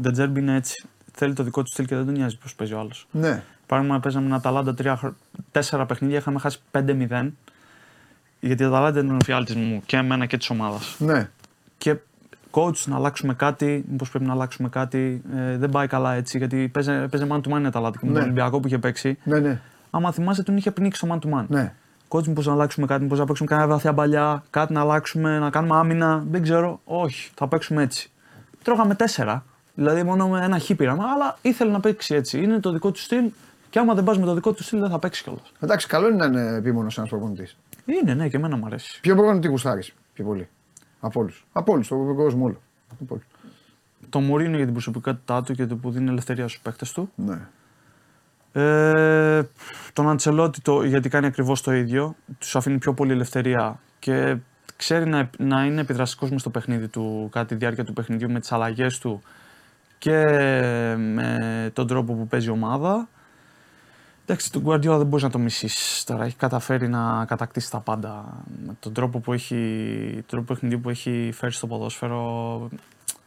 Ντετζέρμπι 0.00 0.40
είναι 0.40 0.56
έτσι. 0.56 0.84
Θέλει 1.14 1.32
το 1.32 1.42
δικό 1.42 1.62
του 1.62 1.70
στυλ 1.70 1.84
και 1.86 1.94
δεν 1.96 2.04
τον 2.04 2.14
νοιάζει 2.14 2.38
πώς 2.38 2.54
παίζει 2.54 2.72
ο 2.74 2.78
άλλος. 2.78 3.06
ναι. 3.10 3.42
Παράδειγμα, 3.70 4.00
παίζαμε 4.00 4.28
με 4.28 4.34
Αταλάντα 4.34 4.74
τρία, 4.74 4.96
χρο- 4.96 5.14
τέσσερα 5.50 5.86
παιχνίδια, 5.86 6.18
είχαμε 6.18 6.38
χάσει 6.38 6.58
5-0. 6.70 7.32
Γιατί 8.40 8.62
η 8.62 8.66
Αταλάντα 8.66 8.98
ήταν 9.00 9.14
ο 9.16 9.18
φιάλτης 9.24 9.54
μου 9.54 9.82
και 9.86 9.96
εμένα 9.96 10.26
και 10.26 10.36
της 10.36 10.50
ομάδας. 10.50 10.96
ναι. 10.98 11.28
Και 11.78 11.96
coach 12.50 12.76
να 12.86 12.96
αλλάξουμε 12.96 13.34
κάτι, 13.34 13.84
μήπως 13.90 14.08
πρέπει 14.10 14.24
να 14.24 14.32
αλλάξουμε 14.32 14.68
κάτι. 14.68 15.22
Ε, 15.36 15.56
δεν 15.56 15.70
πάει 15.70 15.86
καλά 15.86 16.14
έτσι, 16.14 16.38
γιατί 16.38 16.68
παίζε, 16.68 17.08
παίζε 17.10 17.26
man 17.30 17.36
to 17.40 17.52
man 17.56 17.62
η 17.62 17.66
Αταλάντα 17.66 17.98
και 17.98 18.04
με 18.06 18.10
Ναι. 18.10 18.14
τον 18.14 18.22
Ολυμπιακό 18.22 18.60
που 18.60 18.66
είχε 18.66 18.78
παίξει. 18.78 19.18
Ναι, 19.24 19.38
ναι. 19.38 19.60
Άμα 19.90 20.12
θυμάσαι, 20.12 20.42
τον 20.42 20.56
είχε 20.56 20.70
πνίξει 20.70 21.06
το 21.06 21.14
man 21.20 21.26
to 21.28 21.38
man. 21.38 21.44
ναι. 21.48 21.74
Coach, 22.08 22.26
μήπως 22.26 22.46
να 22.46 22.52
αλλάξουμε 22.52 22.86
κάτι, 22.86 23.02
μήπως 23.02 23.18
να 23.18 23.24
παίξουμε 23.24 23.48
κανένα 23.48 23.68
βαθιά 23.68 23.92
παλιά, 23.94 24.42
κάτι 24.50 24.72
να 24.72 24.80
αλλάξουμε, 24.80 25.38
να 25.38 25.50
κάνουμε 25.50 25.76
άμυνα. 25.76 26.24
Δεν 26.30 26.42
ξέρω. 26.42 26.80
Όχι, 26.84 27.30
θα 27.34 27.48
παίξουμε 27.48 27.82
έτσι. 27.82 28.10
Τρώγαμε 28.62 28.94
τέσσερα. 28.94 29.44
Δηλαδή 29.74 30.02
μόνο 30.02 30.28
με 30.28 30.44
ένα 30.44 30.58
χ 30.58 30.70
πήραμε, 30.76 31.02
αλλά 31.14 31.38
ήθελε 31.42 31.70
να 31.70 31.80
παίξει 31.80 32.14
έτσι. 32.14 32.42
Είναι 32.42 32.58
το 32.60 32.72
δικό 32.72 32.90
του 32.90 32.98
στυλ 33.00 33.24
και 33.70 33.78
άμα 33.78 33.94
δεν 33.94 34.04
πας 34.04 34.18
με 34.18 34.24
το 34.24 34.34
δικό 34.34 34.52
του 34.52 34.62
στυλ 34.62 34.80
δεν 34.80 34.90
θα 34.90 34.98
παίξεις 34.98 35.22
κιόλας. 35.22 35.52
Εντάξει, 35.60 35.86
καλό 35.86 36.08
είναι 36.08 36.16
να 36.16 36.24
είναι 36.24 36.56
επίμονος 36.56 36.98
ένας 36.98 37.10
προπονητής. 37.10 37.56
Είναι, 37.84 38.14
ναι, 38.14 38.28
και 38.28 38.36
εμένα 38.36 38.56
μου 38.56 38.66
αρέσει. 38.66 39.00
Ποιο 39.00 39.14
προπονητή 39.14 39.48
γουστάρεις 39.48 39.94
πιο 40.14 40.24
πολύ; 40.24 40.48
Από 41.00 41.20
όλους. 41.20 41.46
Από 41.52 41.72
όλους, 41.72 41.88
τον 41.88 42.14
κόσμο 42.14 42.44
όλο. 42.44 42.60
Από 42.92 43.04
όλους. 43.08 43.24
Το 44.08 44.20
Μωρίνο 44.20 44.56
για 44.56 44.64
την 44.64 44.72
προσωπικότητά 44.72 45.42
του 45.42 45.54
και 45.54 45.66
το 45.66 45.76
που 45.76 45.90
δίνει 45.90 46.10
ελευθερία 46.10 46.48
στους 46.48 46.60
παίκτες 46.60 46.92
του. 46.92 47.10
Ναι. 47.14 47.38
Ε, 48.52 49.48
τον 49.92 50.08
Αντσελότη 50.08 50.60
το, 50.60 50.82
γιατί 50.82 51.08
κάνει 51.08 51.26
ακριβώς 51.26 51.62
το 51.62 51.72
ίδιο. 51.72 52.14
Τους 52.38 52.56
αφήνει 52.56 52.78
πιο 52.78 52.94
πολύ 52.94 53.12
ελευθερία 53.12 53.78
και 53.98 54.36
ξέρει 54.76 55.06
να, 55.06 55.30
να 55.38 55.64
είναι 55.64 55.80
επιδραστικός 55.80 56.30
μες 56.30 56.40
στο 56.40 56.50
παιχνίδι 56.50 56.88
του 56.88 57.28
κατά 57.32 57.46
τη 57.46 57.54
διάρκεια 57.54 57.84
του 57.84 57.92
παιχνιδιού 57.92 58.30
με 58.30 58.40
τις 58.40 58.52
αλλαγές 58.52 58.98
του 58.98 59.22
και 59.98 60.24
με 60.96 61.70
τον 61.72 61.86
τρόπο 61.86 62.14
που 62.14 62.26
παίζει 62.26 62.48
η 62.48 62.50
ομάδα. 62.50 63.08
Εντάξει, 64.30 64.52
τον 64.52 64.62
Guardiola 64.66 64.96
δεν 64.98 65.06
μπορείς 65.06 65.24
να 65.24 65.30
το 65.30 65.38
μισήσει 65.38 66.06
τώρα. 66.06 66.24
Έχει 66.24 66.36
καταφέρει 66.36 66.88
να 66.88 67.24
κατακτήσει 67.24 67.70
τα 67.70 67.78
πάντα. 67.80 68.24
Με 68.66 68.76
τον 68.80 68.92
τρόπο 68.92 69.18
που 69.18 69.32
έχει, 69.32 69.54
τον 70.14 70.24
τρόπο 70.26 70.44
παιχνιδιού 70.44 70.80
που 70.80 70.90
έχει 70.90 71.30
φέρει 71.34 71.52
στο 71.52 71.66
ποδόσφαιρο. 71.66 72.68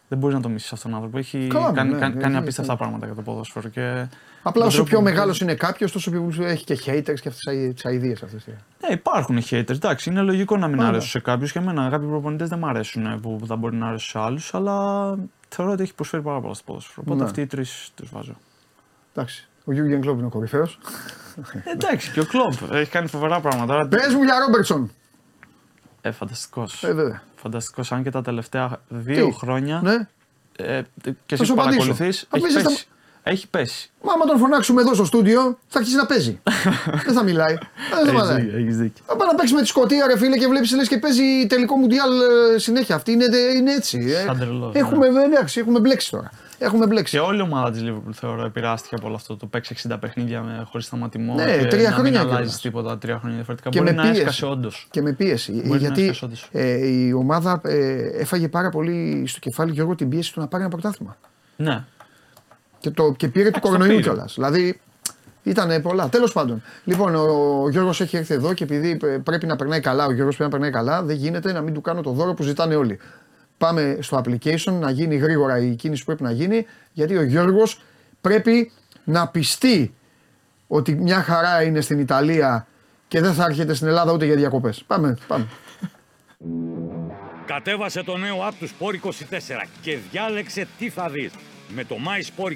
Δεν 0.07 0.17
μπορείς 0.17 0.35
να 0.35 0.41
το 0.41 0.49
μισήσει 0.49 0.71
αυτόν 0.73 0.91
τον 0.91 0.99
άνθρωπο. 0.99 1.17
Έχει 1.17 1.47
Καλά, 1.47 1.71
κάνει, 1.71 1.91
ναι, 1.93 1.99
κάνει, 1.99 2.15
ναι, 2.15 2.21
κάνει 2.21 2.33
ναι, 2.33 2.39
απίστευτα 2.39 2.71
ναι. 2.71 2.77
πράγματα 2.77 3.05
για 3.05 3.15
το 3.15 3.21
ποδόσφαιρο. 3.21 3.69
Και 3.69 4.07
Απλά 4.43 4.51
τον 4.61 4.61
όσο 4.67 4.75
τρόπο 4.75 4.89
πιο 4.89 4.97
που- 4.97 5.03
μεγάλος 5.03 5.41
είναι 5.41 5.55
κάποιος, 5.55 5.91
τόσο 5.91 6.11
πιο 6.11 6.31
έχει 6.45 6.63
και 6.63 6.73
haters 6.85 7.19
και 7.21 7.29
αυτές 7.29 7.43
τι 7.75 7.89
αειδίε 7.89 8.13
αυτές. 8.13 8.45
Ναι, 8.47 8.93
υπάρχουν 8.93 9.37
haters. 9.49 9.69
Εντάξει, 9.69 10.09
είναι 10.09 10.21
λογικό 10.21 10.57
να 10.57 10.67
μην 10.67 10.77
Πάντα. 10.77 10.89
αρέσουν 10.89 11.09
σε 11.09 11.19
κάποιους. 11.19 11.51
Και 11.51 11.59
εμένα 11.59 11.89
κάποιοι 11.89 12.07
προπονητές 12.07 12.49
δεν 12.49 12.59
μου 12.59 12.67
αρέσουν 12.67 13.05
ε, 13.05 13.17
που 13.21 13.39
θα 13.45 13.55
μπορεί 13.55 13.75
να 13.75 13.87
αρέσουν 13.87 14.09
σε 14.09 14.19
άλλους. 14.27 14.53
Αλλά 14.53 15.07
θεωρώ 15.49 15.71
ότι 15.71 15.81
έχει 15.83 15.93
προσφέρει 15.93 16.23
πάρα 16.23 16.41
πολλά 16.41 16.53
στο 16.53 16.63
ποδόσφαιρο. 16.65 17.01
Οπότε 17.05 17.19
Ναι. 17.19 17.25
αυτοί 17.25 17.41
οι 17.41 17.45
τρεις 17.47 17.91
τους 17.95 18.09
βάζω. 18.09 18.35
Εντάξει. 19.13 19.47
Ο 19.65 19.71
Γιούργεν 19.73 20.01
Κλόπ 20.01 20.17
είναι 20.17 20.25
ο 20.25 20.29
κορυφαίος. 20.29 20.79
Ε, 21.63 21.71
Εντάξει, 21.71 22.11
και 22.11 22.19
ο 22.19 22.25
Κλοπ 22.25 22.53
έχει 22.71 22.91
κάνει 22.91 23.07
φοβερά 23.07 23.39
πράγματα. 23.39 23.87
Πες 23.89 24.13
μου 24.13 24.23
για 24.23 24.39
Ρόμπερτσον. 24.39 24.91
Ε, 26.01 26.11
φανταστικός. 26.11 26.83
Ε, 26.83 26.93
βέβαια. 26.93 27.23
Φανταστικός. 27.35 27.91
Αν 27.91 28.03
και 28.03 28.09
τα 28.09 28.21
τελευταία 28.21 28.79
δύο 28.87 29.25
Τι; 29.25 29.33
χρόνια. 29.33 29.81
Ναι. 29.83 30.07
Ε, 30.55 30.81
και 31.03 31.11
Θα 31.11 31.15
εσύ 31.29 31.45
σου 31.45 31.53
που 31.53 31.61
απαντήσω. 31.61 31.79
παρακολουθείς, 31.79 32.19
Θα 32.29 32.37
έχει 32.37 32.45
πεις, 32.45 32.55
θα- 32.55 32.61
πέσει. 32.69 32.87
Έχει 33.25 33.47
πέσει. 33.49 33.89
Μα 34.03 34.13
άμα 34.13 34.25
τον 34.25 34.37
φωνάξουμε 34.37 34.81
εδώ 34.81 34.93
στο 34.93 35.05
στούντιο, 35.05 35.57
θα 35.67 35.79
αρχίσει 35.79 35.95
να 35.95 36.05
παίζει. 36.05 36.39
δεν 37.05 37.13
θα 37.13 37.23
μιλάει. 37.23 37.57
Δεν 38.03 38.15
θα 38.15 38.23
μιλάει. 38.23 38.49
Έχεις 38.61 38.77
δίκιο. 38.77 39.03
Θα 39.07 39.15
πάει 39.15 39.27
να 39.27 39.35
παίξει 39.35 39.53
με 39.53 39.61
τη 39.61 39.67
Σκωτία, 39.67 40.07
ρε 40.07 40.17
φίλε, 40.17 40.37
και 40.37 40.47
βλέπεις 40.47 40.75
λες 40.75 40.87
και 40.87 40.97
παίζει 40.97 41.23
τελικό 41.47 41.75
μουντιάλ 41.75 42.11
ε, 42.55 42.57
συνέχεια. 42.59 42.95
Αυτή 42.95 43.11
είναι, 43.11 43.25
είναι 43.57 43.73
έτσι. 43.73 43.97
ε. 44.09 44.23
Σαν 44.25 44.37
τρελός, 44.39 44.73
ναι. 44.73 44.79
έχουμε, 44.79 45.07
εντάξει, 45.25 45.59
έχουμε 45.59 45.79
μπλέξει 45.79 46.09
τώρα. 46.11 46.31
Έχουμε 46.57 46.87
μπλέξει. 46.87 47.13
Και 47.17 47.19
όλη 47.23 47.37
η 47.37 47.41
ομάδα 47.41 47.71
της 47.71 47.81
Liverpool 47.85 48.11
θεωρώ 48.13 48.45
επηρεάστηκε 48.45 48.95
από 48.95 49.07
όλο 49.07 49.15
αυτό. 49.15 49.37
Το 49.37 49.45
παίξει 49.45 49.75
60 49.89 49.97
παιχνίδια 49.99 50.41
με, 50.41 50.63
χωρίς 50.71 50.85
σταματημό. 50.85 51.33
Ναι, 51.33 51.57
και 51.57 51.65
τρία 51.65 51.89
να 51.89 51.95
χρόνια 51.95 52.11
μην 52.11 52.19
αλλάζεις 52.19 52.35
κιόλας. 52.37 52.61
τίποτα 52.61 52.97
τρία 52.97 53.17
χρόνια 53.17 53.35
διαφορετικά. 53.35 53.69
Και 53.69 53.79
Μπορεί 53.79 53.91
με 53.93 53.97
να 53.97 54.03
πίεση. 54.03 54.19
έσκασε 54.19 54.45
όντως. 54.45 54.87
Και 54.91 55.01
με 55.01 55.11
πίεση. 55.13 55.51
Μπορεί 55.51 55.67
να 55.69 55.77
γιατί 55.77 56.01
έφτασε 56.01 56.25
όντως. 56.25 56.49
ε, 56.51 56.87
η 56.87 57.13
ομάδα 57.13 57.61
ε, 57.63 58.07
έφαγε 58.19 58.47
πάρα 58.47 58.69
πολύ 58.69 59.23
στο 59.27 59.39
κεφάλι 59.39 59.71
Γιώργο 59.71 59.95
την 59.95 60.09
πίεση 60.09 60.33
του 60.33 60.39
να 60.39 60.47
πάρει 60.47 60.63
ένα 60.63 60.71
πρωτάθλημα. 60.71 61.17
Ναι. 61.55 61.83
Και, 62.83 62.89
το, 62.91 63.13
και 63.17 63.27
πήρε 63.27 63.43
του 63.43 63.47
Εντάξει, 63.49 63.61
το 63.61 63.67
κορονοϊού 63.67 63.97
πήρε. 63.97 64.01
κιόλας. 64.01 64.33
Δηλαδή 64.33 64.79
ήταν 65.43 65.81
πολλά. 65.81 66.09
Τέλος 66.09 66.33
πάντων. 66.33 66.63
Λοιπόν, 66.83 67.15
ο 67.15 67.69
Γιώργος 67.69 68.01
έχει 68.01 68.17
έρθει 68.17 68.33
εδώ 68.33 68.53
και 68.53 68.63
επειδή 68.63 68.99
ε, 69.03 69.17
πρέπει 69.17 69.45
να 69.45 69.55
περνάει 69.55 69.79
καλά, 69.79 70.05
ο 70.05 70.11
Γιώργος 70.11 70.35
πρέπει 70.35 70.51
να 70.53 70.59
περνάει 70.59 70.83
καλά, 70.83 71.03
δεν 71.03 71.15
γίνεται 71.15 71.51
να 71.51 71.61
μην 71.61 71.73
του 71.73 71.81
κάνω 71.81 72.01
το 72.01 72.11
δώρο 72.11 72.33
που 72.33 72.43
ζητάνε 72.43 72.75
όλοι. 72.75 72.99
Πάμε 73.57 73.97
στο 74.01 74.21
application 74.25 74.71
να 74.79 74.89
γίνει 74.89 75.15
γρήγορα 75.15 75.57
η 75.59 75.75
κίνηση 75.75 75.99
που 75.99 76.05
πρέπει 76.05 76.23
να 76.23 76.31
γίνει, 76.31 76.65
γιατί 76.91 77.17
ο 77.17 77.23
Γιώργος 77.23 77.81
πρέπει 78.21 78.71
να 79.03 79.27
πιστεί 79.27 79.93
ότι 80.67 80.95
μια 80.95 81.21
χαρά 81.21 81.63
είναι 81.63 81.81
στην 81.81 81.99
Ιταλία 81.99 82.67
και 83.07 83.21
δεν 83.21 83.33
θα 83.33 83.45
έρχεται 83.45 83.73
στην 83.73 83.87
Ελλάδα 83.87 84.13
ούτε 84.13 84.25
για 84.25 84.35
διακοπές. 84.35 84.83
Πάμε, 84.87 85.17
πάμε. 85.27 85.47
Κατέβασε 87.45 88.03
το 88.03 88.17
νέο 88.17 88.35
app 88.49 88.53
του 88.59 88.67
Sport 88.67 89.07
24 89.07 89.11
και 89.81 89.97
διάλεξε 90.11 90.67
τι 90.77 90.89
θα 90.89 91.09
δεις. 91.09 91.31
Με 91.75 91.83
το 91.83 91.95
My 92.05 92.21
Sport 92.21 92.51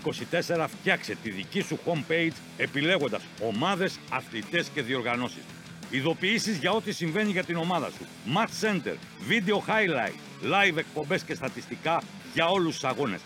24 0.56 0.66
φτιάξε 0.68 1.16
τη 1.24 1.30
δική 1.30 1.62
σου 1.62 1.80
homepage 1.86 2.36
επιλέγοντας 2.58 3.22
ομάδες, 3.42 4.00
αθλητές 4.10 4.68
και 4.74 4.82
διοργανώσεις. 4.82 5.44
Ειδοποιήσεις 5.90 6.58
για 6.58 6.72
ό,τι 6.72 6.92
συμβαίνει 6.92 7.32
για 7.32 7.44
την 7.44 7.56
ομάδα 7.56 7.90
σου. 7.90 8.06
Match 8.36 8.66
Center, 8.68 8.96
Video 9.30 9.56
Highlight, 9.56 10.18
Live 10.44 10.78
εκπομπές 10.78 11.24
και 11.24 11.36
στατιστικά 11.36 12.02
για 12.34 12.48
όλους 12.48 12.74
τους 12.74 12.84
αγώνες. 12.84 13.20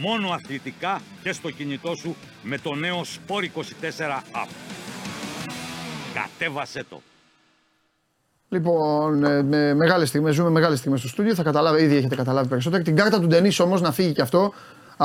Μόνο 0.00 0.28
αθλητικά 0.28 1.00
και 1.22 1.32
στο 1.32 1.50
κινητό 1.50 1.94
σου 1.94 2.16
με 2.42 2.58
το 2.58 2.74
νέο 2.74 3.00
Sport 3.00 3.42
24 3.42 4.22
app. 4.32 4.48
Κατέβασέ 6.14 6.84
το. 6.88 7.02
Λοιπόν, 8.48 9.24
ε, 9.24 9.42
με 9.42 9.74
μεγάλες 9.74 10.08
στιγμές, 10.08 10.34
ζούμε 10.34 10.50
μεγάλες 10.50 10.78
στιγμές 10.78 11.00
στο 11.00 11.08
στούντιο. 11.08 11.34
Θα 11.34 11.42
καταλάβει, 11.42 11.82
ήδη 11.82 11.96
έχετε 11.96 12.16
καταλάβει 12.16 12.48
περισσότερο. 12.48 12.82
Την 12.82 12.96
κάρτα 12.96 13.20
του 13.20 13.26
Ντενής 13.26 13.60
όμως 13.60 13.80
να 13.80 13.92
φύγει 13.92 14.12
και 14.12 14.22
αυτό. 14.22 14.52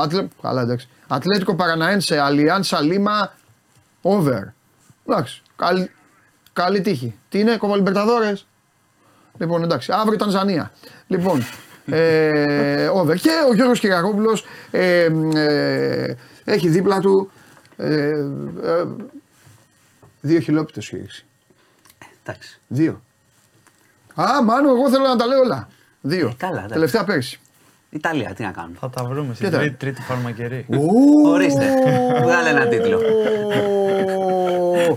Ατλε... 0.00 0.28
Καλά, 0.42 0.60
εντάξει. 0.60 0.88
Ατλέτικο 1.08 1.54
Παραναένσε, 1.54 2.18
Αλιάνσα 2.18 2.80
Λίμα, 2.80 3.32
over. 4.02 4.42
Εντάξει. 5.06 5.42
Καλή, 5.56 5.90
καλή 6.52 6.80
τύχη. 6.80 7.18
Τι 7.28 7.38
είναι, 7.38 7.56
Κοβαλιμπερταδόρε. 7.56 8.32
Λοιπόν, 9.38 9.62
εντάξει. 9.62 9.92
Αύριο 9.92 10.18
Τανζανία. 10.18 10.72
Λοιπόν, 11.06 11.46
ε, 11.86 12.88
over. 12.88 13.16
Και 13.16 13.30
ο 13.50 13.54
Γιώργος 13.54 13.80
Κυριακόπουλος 13.80 14.44
ε, 14.70 15.08
ε, 15.34 16.14
έχει 16.44 16.68
δίπλα 16.68 17.00
του 17.00 17.30
ε, 17.76 18.08
ε, 18.62 18.84
δύο 20.20 20.40
χιλόπιτες 20.40 20.84
έχει 20.84 20.96
ρίξει. 20.96 21.24
Εντάξει. 22.22 22.60
Δύο. 22.66 23.02
Α, 24.14 24.42
μάλλον 24.44 24.76
εγώ 24.76 24.90
θέλω 24.90 25.06
να 25.06 25.16
τα 25.16 25.26
λέω 25.26 25.40
όλα. 25.40 25.68
Δύο. 26.00 26.28
Ε, 26.28 26.34
καλά, 26.36 26.56
εντάξει. 26.56 26.72
Τελευταία 26.72 27.04
πέρσι. 27.04 27.40
Ιταλία, 27.90 28.32
τι 28.34 28.42
να 28.42 28.50
κάνουμε. 28.50 28.76
Θα 28.80 28.90
τα 28.90 29.04
βρούμε 29.04 29.34
στην 29.34 29.46
Τι 29.46 29.52
τα- 29.52 29.58
τρίτη, 29.58 29.74
τρίτη 29.76 30.02
φαρμακερή. 30.02 30.66
Ορίστε. 31.26 31.64
Βγάλε 32.22 32.48
ένα 32.48 32.66
τίτλο. 32.66 33.00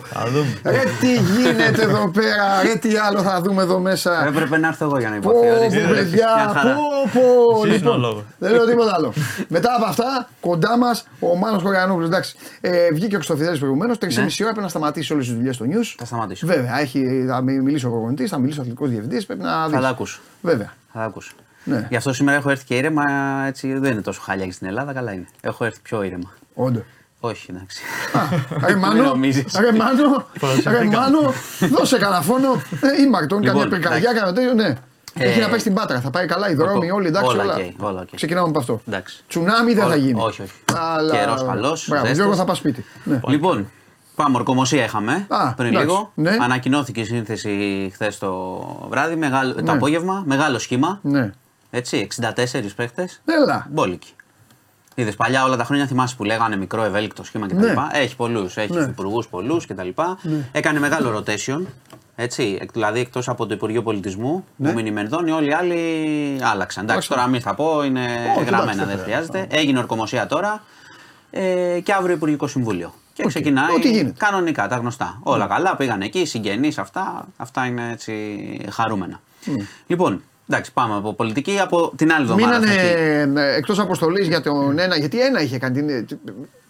Θα 0.05 0.25
δούμε. 0.29 0.47
Ρε 0.63 0.81
τι 0.99 1.13
γίνεται 1.13 1.81
εδώ 1.81 2.11
πέρα, 2.11 2.61
ρε 2.63 2.75
τι 2.75 2.95
άλλο 2.97 3.21
θα 3.21 3.41
δούμε 3.41 3.61
εδώ 3.61 3.79
μέσα; 3.79 4.25
Έπρεπε 4.27 4.57
να 4.57 4.67
έρθω 4.67 4.85
εγώ 4.85 4.99
για 4.99 5.09
να 5.09 5.19
Πω, 5.19 5.29
υποθεί. 5.29 5.47
πω, 5.47 5.57
Ορίστε. 5.59 5.79
Μια 5.79 5.87
παιδιά, 5.95 6.27
χαρά. 6.55 6.75
πω, 6.75 6.81
πω. 7.13 7.65
Εσύ 7.67 7.75
είσαι 7.75 7.85
ο 7.87 7.87
Λοιπόν, 7.87 7.99
λόγος. 7.99 8.23
δεν 8.37 8.51
λέω 8.51 8.65
τίποτα 8.65 8.93
άλλο. 8.93 9.13
Μετά 9.47 9.75
από 9.75 9.85
αυτά, 9.85 10.29
κοντά 10.39 10.77
μας 10.77 11.07
ο 11.19 11.35
Μάνος 11.35 11.61
Χωριανόπουλος. 11.61 12.07
Εντάξει, 12.07 12.35
ε, 12.61 12.87
βγήκε 12.93 13.13
ο 13.15 13.17
Χρυστοφιδέλη 13.17 13.57
προηγουμένως. 13.57 13.97
Τρεις 13.97 14.17
Ναι. 14.17 14.23
μισή 14.23 14.41
ώρα 14.43 14.51
πρέπει 14.51 14.65
να 14.65 14.71
σταματήσει 14.71 15.13
όλες 15.13 15.25
τις 15.25 15.35
δουλειές 15.35 15.55
στο 15.55 15.65
news. 15.65 15.93
Θα 15.97 16.05
σταματήσω. 16.05 16.47
Βέβαια, 16.47 16.79
έχει, 16.79 17.25
θα 17.27 17.41
μι- 17.41 17.61
μιλήσει 17.61 17.85
ο 17.85 17.89
προπονητής, 17.89 18.29
θα 18.29 18.37
μιλήσει 18.37 18.57
ο 18.57 18.61
αθλητικός 18.61 18.89
διευθυντής. 18.89 19.25
Πρέπει 19.25 19.41
να 19.41 19.67
δει. 19.67 19.73
Θα 19.73 19.81
τα 19.81 19.87
ακούσω. 19.87 20.19
Βέβαια. 20.41 20.73
Θα 20.93 20.99
τα 20.99 21.05
ακούσω. 21.05 21.31
Ναι. 21.63 21.87
Γι' 21.89 21.95
αυτό 21.95 22.13
σήμερα 22.13 22.37
έχω 22.37 22.49
έρθει 22.49 22.65
και 22.65 22.75
ήρεμα, 22.75 23.03
έτσι 23.47 23.73
δεν 23.77 23.91
είναι 23.91 24.01
τόσο 24.01 24.21
χάλια 24.21 24.45
και 24.45 24.51
στην 24.51 24.67
Ελλάδα, 24.67 24.93
καλά 24.93 25.11
είναι. 25.13 25.25
Έχω 25.41 25.65
έρθει 25.65 25.79
πιο 25.81 26.03
ήρεμα. 26.03 26.31
Όντως. 26.53 26.83
Όχι, 27.19 27.45
εντάξει. 27.49 27.81
Ρε 28.67 28.73
Μην 28.73 28.77
Μάνο, 28.83 29.03
νομίζεις. 29.03 29.57
ρε 29.59 29.71
Μάνο, 29.71 30.25
ρε 30.67 30.83
Μάνο, 30.83 31.33
δώσε 31.77 31.97
κανένα 31.97 32.21
φόνο. 32.21 32.51
Ε, 32.81 33.01
Ήμαρτον, 33.01 33.43
καμιά 33.43 33.63
Λοιπόν, 33.63 33.79
πυρκαγιά, 33.79 34.09
εντάξει. 34.09 34.19
κανένα 34.19 34.33
τέτοιο, 34.33 34.53
ναι. 34.53 34.77
Έχει 35.13 35.39
Ε, 35.39 35.41
να 35.41 35.49
πάει 35.49 35.59
στην 35.59 35.73
Πάτρα, 35.73 36.01
θα 36.01 36.09
πάει 36.09 36.25
καλά 36.25 36.49
οι 36.49 36.53
δρόμοι, 36.53 36.85
Όλα 36.85 36.93
όλοι 36.93 37.07
εντάξει, 37.07 37.35
οκ, 37.35 37.41
όλα. 37.41 37.57
όλα 37.79 38.01
οκ. 38.01 38.07
Ξεκινάμε 38.15 38.47
από 38.49 38.59
αυτό. 38.59 38.81
Εντάξει. 38.87 39.23
Τσουνάμι 39.27 39.73
δεν 39.73 39.83
Όλα- 39.83 39.91
θα 39.91 39.97
γίνει. 39.99 40.21
όχι, 40.21 40.41
όχι. 40.41 40.51
Αλλά... 40.77 41.13
Καιρός 41.15 41.43
καλός, 41.45 41.85
Μπράβο, 41.87 42.05
ζέστος. 42.05 42.17
Γιώργο 42.17 42.35
θα 42.35 42.45
πας 42.45 42.57
σπίτι. 42.57 42.85
Ναι. 43.03 43.19
Λοιπόν, 43.27 43.69
πάμε. 44.15 44.37
Ορκωμοσία 44.37 44.83
είχαμε 44.83 45.25
Α, 45.29 45.53
πριν 45.53 45.67
εντάξει, 45.69 45.87
λίγο. 45.87 46.11
ναι. 46.15 46.37
Ανακοινώθηκε 46.41 46.99
η 46.99 47.05
σύνθεση 47.05 47.89
χθες 47.93 48.17
το 48.17 48.59
βράδυ, 48.89 49.15
μεγάλο, 49.15 49.53
το 49.63 49.71
απόγευμα. 49.71 50.23
Μεγάλο 50.25 50.59
σχήμα. 50.59 50.99
Ναι. 51.01 51.31
Έτσι, 51.71 52.07
64 52.19 52.75
παίχτες. 52.75 53.21
Έλα. 53.25 53.67
Μπόλικοι. 53.69 54.09
Είδες 54.95 55.15
παλιά 55.15 55.43
όλα 55.43 55.55
τα 55.57 55.63
χρόνια 55.63 55.87
θυμάσαι 55.87 56.15
που 56.15 56.23
λέγανε 56.23 56.55
μικρό 56.55 56.83
ευέλικτο 56.83 57.23
σχήμα 57.23 57.47
κτλ. 57.47 57.55
Ναι. 57.65 57.73
Έχει 57.91 58.15
πολλούς, 58.15 58.57
έχει 58.57 58.73
Ναι. 58.73 58.81
υπουργούς 58.81 59.27
πολλούς 59.27 59.65
κτλ. 59.65 59.87
Έκανε 60.51 60.79
μεγάλο 60.79 61.17
rotation. 61.17 61.61
Έτσι, 62.15 62.57
εκ- 62.61 62.71
δηλαδή 62.71 62.99
εκτός 62.99 63.29
από 63.29 63.45
το 63.45 63.53
Υπουργείο 63.53 63.83
Πολιτισμού, 63.83 64.45
Ναι. 64.55 64.69
που 64.69 64.75
μείνει 64.75 64.91
Μενδώνη, 64.91 65.31
όλοι 65.31 65.49
οι 65.49 65.53
άλλοι 65.53 66.37
άλλαξαν. 66.43 66.83
Εντάξει, 66.83 67.09
τώρα 67.09 67.27
μην 67.27 67.41
θα 67.41 67.53
πω, 67.55 67.83
είναι 67.83 68.05
εντάξει, 68.23 68.43
γραμμένα, 68.43 68.85
δεν 68.85 68.87
δεν 68.95 69.03
χρειάζεται. 69.03 69.47
Έγινε 69.49 69.79
ορκομοσία 69.79 70.27
τώρα 70.27 70.63
ε, 71.31 71.79
και 71.83 71.93
αύριο 71.93 72.15
Υπουργικό 72.15 72.47
Συμβούλιο. 72.47 72.93
Και 73.13 73.25
ξεκινάει 73.25 73.75
Ό,τι 73.75 73.91
γίνεται. 73.91 74.25
κανονικά, 74.25 74.67
τα 74.67 74.75
γνωστά. 74.75 75.19
Όλα 75.23 75.45
καλά, 75.47 75.75
πήγαν 75.75 76.01
εκεί, 76.01 76.25
συγγενείς, 76.25 76.77
αυτά, 76.77 77.27
αυτά 77.37 77.65
είναι 77.65 77.89
έτσι 77.91 78.13
χαρούμενα. 78.71 79.19
Λοιπόν, 79.87 80.23
εντάξει, 80.49 80.73
πάμε 80.73 80.95
από 80.95 81.13
πολιτική 81.13 81.59
από 81.59 81.91
την 81.95 82.11
άλλη 82.13 82.21
εβδομάδα. 82.21 82.59
Μείνανε 82.59 82.73
θα 82.81 82.81
έχει- 82.81 83.57
εκτός 83.57 83.79
αποστολής 83.79 84.27
για 84.27 84.41
τον 84.41 84.79
ένα. 84.79 84.97
Γιατί 84.97 85.21
ένα 85.21 85.41
είχε 85.41 85.57
κάνει. 85.57 86.03
την- 86.03 86.17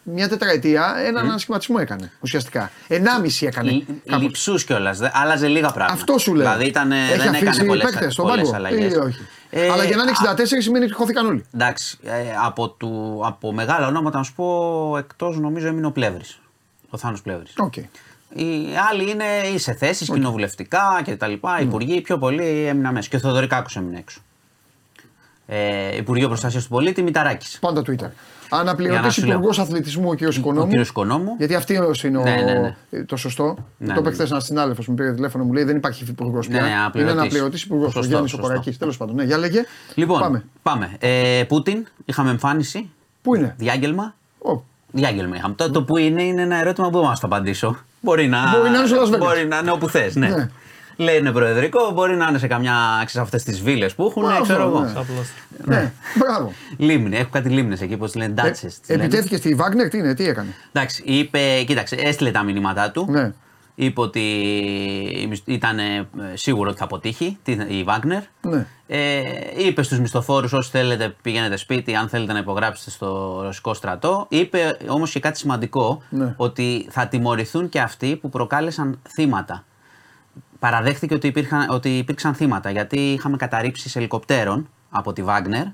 Μια 0.03 0.29
τετραετία 0.29 0.93
έναν 1.05 1.25
ανασχηματισμό 1.25 1.75
έκανε 1.79 2.11
ουσιαστικά. 2.19 2.71
Ενάμιση 2.87 3.45
έκανε. 3.45 3.83
κάπως. 4.05 4.21
Λυψού 4.23 4.53
κιόλας. 4.55 4.99
Άλλαζε 5.13 5.47
λίγα 5.47 5.71
πράγματα. 5.71 5.93
Αυτό 5.93 6.17
σου 6.17 6.33
λέω. 6.33 6.41
Δηλαδή 6.41 6.65
ήταν, 6.67 6.91
Έχει 6.91 7.17
δεν 7.17 7.19
έκανε 7.33 7.47
αφήσει 7.49 7.65
πολλές 7.65 7.83
παίκτες 7.91 8.13
στον 8.13 8.27
πάγκο 8.27 8.51
αλλαγές. 8.55 8.93
ή 8.93 8.97
όχι. 8.97 9.27
Αλλά 9.71 9.83
για 9.83 9.95
να 9.95 10.01
είναι 10.01 10.11
64 10.11 10.61
σημαίνει 10.61 10.85
ότι 10.85 10.93
χώθηκαν 10.93 11.25
όλοι. 11.25 11.45
Εντάξει, 11.53 11.97
ε, 12.03 12.11
από, 12.45 12.69
του, 12.69 13.21
από 13.25 13.53
μεγάλα 13.53 13.87
ονόματα 13.87 14.17
να 14.17 14.23
σου 14.23 14.33
πω, 14.33 14.95
εκτός 14.97 15.39
νομίζω 15.39 15.67
έμεινε 15.67 15.85
ο 15.87 15.91
Πλεύρης. 15.91 16.39
Ο 16.89 16.97
Θάνος 16.97 17.21
Πλεύρης. 17.21 17.53
Οκ. 17.57 17.73
Οι 18.33 18.65
άλλοι 18.91 19.09
είναι 19.11 19.23
ή 19.53 19.57
σε 19.57 19.73
θέσει 19.73 20.05
κοινοβουλευτικά 20.05 21.01
κτλ. 21.05 21.31
Υπουργοί 21.61 22.01
πιο 22.01 22.17
πολύ 22.17 22.65
έμειναν 22.67 22.93
μέσα. 22.93 23.09
Και 23.09 23.15
ο 23.15 23.19
Θεοδωρικάκος 23.19 23.75
έμεινε 23.75 23.97
έξω. 23.97 24.19
Ε, 25.47 25.95
Υπουργείο 25.97 26.27
Προστασίας 26.27 26.63
του 26.63 26.69
Πολίτη, 26.69 27.01
Μηταράκης. 27.03 27.57
Πάντα 27.59 27.81
Twitter. 27.81 28.09
Για 28.49 28.59
Αναπληρωτή 28.59 29.01
να 29.01 29.09
σου 29.09 29.25
λέω. 29.25 29.35
Υπουργός 29.35 29.59
Αθλητισμού 29.59 30.09
ο 30.09 30.15
κ. 30.15 30.21
Ο 30.21 30.27
Οικονόμου. 30.27 30.71
κ. 30.81 30.85
Οικονόμου. 30.87 31.35
Γιατί 31.37 31.55
αυτή 31.55 31.73
είναι 31.73 32.17
ο, 32.17 32.21
Ναι, 32.23 32.35
ναι, 32.35 32.75
ναι. 32.89 33.03
το 33.03 33.15
σωστό. 33.15 33.55
Ναι, 33.77 33.93
το 33.93 33.99
είπε 33.99 34.09
ναι, 34.09 34.15
χθες 34.15 34.31
ένας 34.31 34.45
συνάδελφος 34.45 34.87
μου 34.87 34.93
πήρε 34.95 35.13
τηλέφωνο 35.13 35.43
μου 35.43 35.53
λέει 35.53 35.63
δεν 35.63 35.75
υπάρχει 35.75 36.03
υπουργός 36.09 36.47
πια. 36.47 36.55
Ναι, 36.61 36.61
ναι, 36.61 36.71
είναι 36.71 36.79
αναπληρωτής. 36.79 37.19
αναπληρωτής 37.19 37.63
υπουργός. 37.63 37.87
Ο 37.87 37.91
Σωστό, 37.91 38.07
Γιάννης 38.07 38.33
ο 38.33 38.35
σωστό. 38.35 38.47
Κορακή. 38.51 38.71
Τέλος 38.71 38.97
πάντων. 38.97 39.15
Ναι, 39.15 39.23
για 39.23 39.37
λέγε. 39.37 39.63
Λοιπόν, 39.95 40.19
Πάμε. 40.19 40.43
πάμε. 40.63 40.95
Ε, 40.99 41.43
Πούτιν, 41.47 41.87
είχαμε 42.05 42.29
εμφάνιση. 42.29 42.89
Πού 43.21 43.35
είναι; 43.35 43.55
Διάγγελμα. 43.57 44.15
Ω, 44.37 44.61
Διάγγελμα 44.91 45.35
είχαμε. 45.35 45.55
Το, 45.55 45.71
το 45.71 45.83
που 45.83 45.97
είναι 45.97 46.23
είναι 46.23 46.41
ένα 46.41 46.55
ερώτημα 46.55 46.89
που 46.89 46.97
δεν 46.99 47.07
μας 47.07 47.19
το 47.19 47.27
απαντήσω. 47.27 47.77
Μπορεί 48.01 48.27
να, 48.27 48.57
Μπορεί 48.57 48.69
να 48.69 48.77
είναι 48.77 48.87
στο 48.87 49.01
Las 49.03 49.15
Vegas. 49.15 49.17
Μπορεί 49.19 49.45
να 49.47 49.57
είναι 49.57 49.71
όπου 49.71 49.89
θες. 49.89 50.15
Ναι. 50.15 50.27
Ναι. 50.27 50.49
Λέει 50.95 51.17
είναι 51.17 51.31
προεδρικό, 51.31 51.91
μπορεί 51.91 52.15
να 52.15 52.27
είναι 52.27 52.37
σε 52.37 52.47
καμιά 52.47 52.73
από 53.13 53.21
αυτές 53.21 53.43
τις 53.43 53.61
βίλες 53.61 53.95
που 53.95 54.05
έχουν, 54.09 54.25
Αυτό, 54.25 54.43
ξέρω 54.43 54.63
εγώ. 54.63 54.79
ναι. 54.79 55.75
ναι. 55.75 55.91
Μπράβο. 56.15 56.53
Λίμνη, 56.77 57.17
έχουν 57.17 57.31
κάτι 57.31 57.49
λίμνες 57.49 57.81
εκεί, 57.81 57.97
πώς 57.97 58.15
λένε, 58.15 58.31
Ε, 58.31 58.33
ντάτσε. 58.33 58.69
Επιτέθηκε 58.87 59.35
στη 59.37 59.53
Βάγνερ, 59.55 59.89
τι 59.89 59.97
είναι, 59.97 60.13
τι 60.13 60.27
έκανε; 60.27 60.49
Εντάξει, 60.71 61.03
είπε, 61.05 61.63
κοίταξε, 61.67 61.95
έστειλε 61.95 62.31
τα 62.31 62.43
μηνύματά 62.43 62.91
του. 62.91 63.07
Ναι. 63.09 63.31
Είπε 63.85 64.01
ότι 64.01 64.21
ήταν 65.45 65.79
ε, 65.79 66.07
σίγουρο 66.33 66.69
ότι 66.69 66.77
θα 66.77 66.83
αποτύχει 66.83 67.37
τι- 67.43 67.57
η 67.77 67.83
Βάγνερ. 67.83 68.21
Ναι. 68.41 68.65
Ε, 68.87 69.21
είπε 69.57 69.83
στους 69.83 69.99
μισθοφόρους 69.99 70.53
όσοι 70.53 70.69
θέλετε 70.69 71.15
πηγαίνετε 71.21 71.55
σπίτι, 71.55 71.95
αν 71.95 72.09
θέλετε 72.09 72.33
να 72.33 72.39
υπογράψετε 72.39 72.89
στο 72.89 73.39
ρωσικό 73.41 73.73
στρατό. 73.73 74.25
Είπε 74.29 74.77
όμως 74.87 75.11
και 75.11 75.19
κάτι 75.19 75.37
σημαντικό, 75.37 76.01
Ναι. 76.09 76.33
ότι 76.37 76.87
θα 76.89 77.07
τιμωρηθούν 77.07 77.69
και 77.69 77.79
αυτοί 77.79 78.15
που 78.15 78.29
προκάλεσαν 78.29 78.99
θύματα. 79.09 79.65
Παραδέχθηκε 80.59 81.13
ότι, 81.13 81.27
υπήρχαν, 81.27 81.69
ότι 81.69 81.97
υπήρξαν 81.97 82.33
θύματα, 82.33 82.69
γιατί 82.71 82.99
είχαμε 83.13 83.37
καταρρύψεις 83.37 83.95
ελικοπτέρων 83.95 84.69
από 84.89 85.13
τη 85.13 85.23
Βάγνερ, 85.23 85.65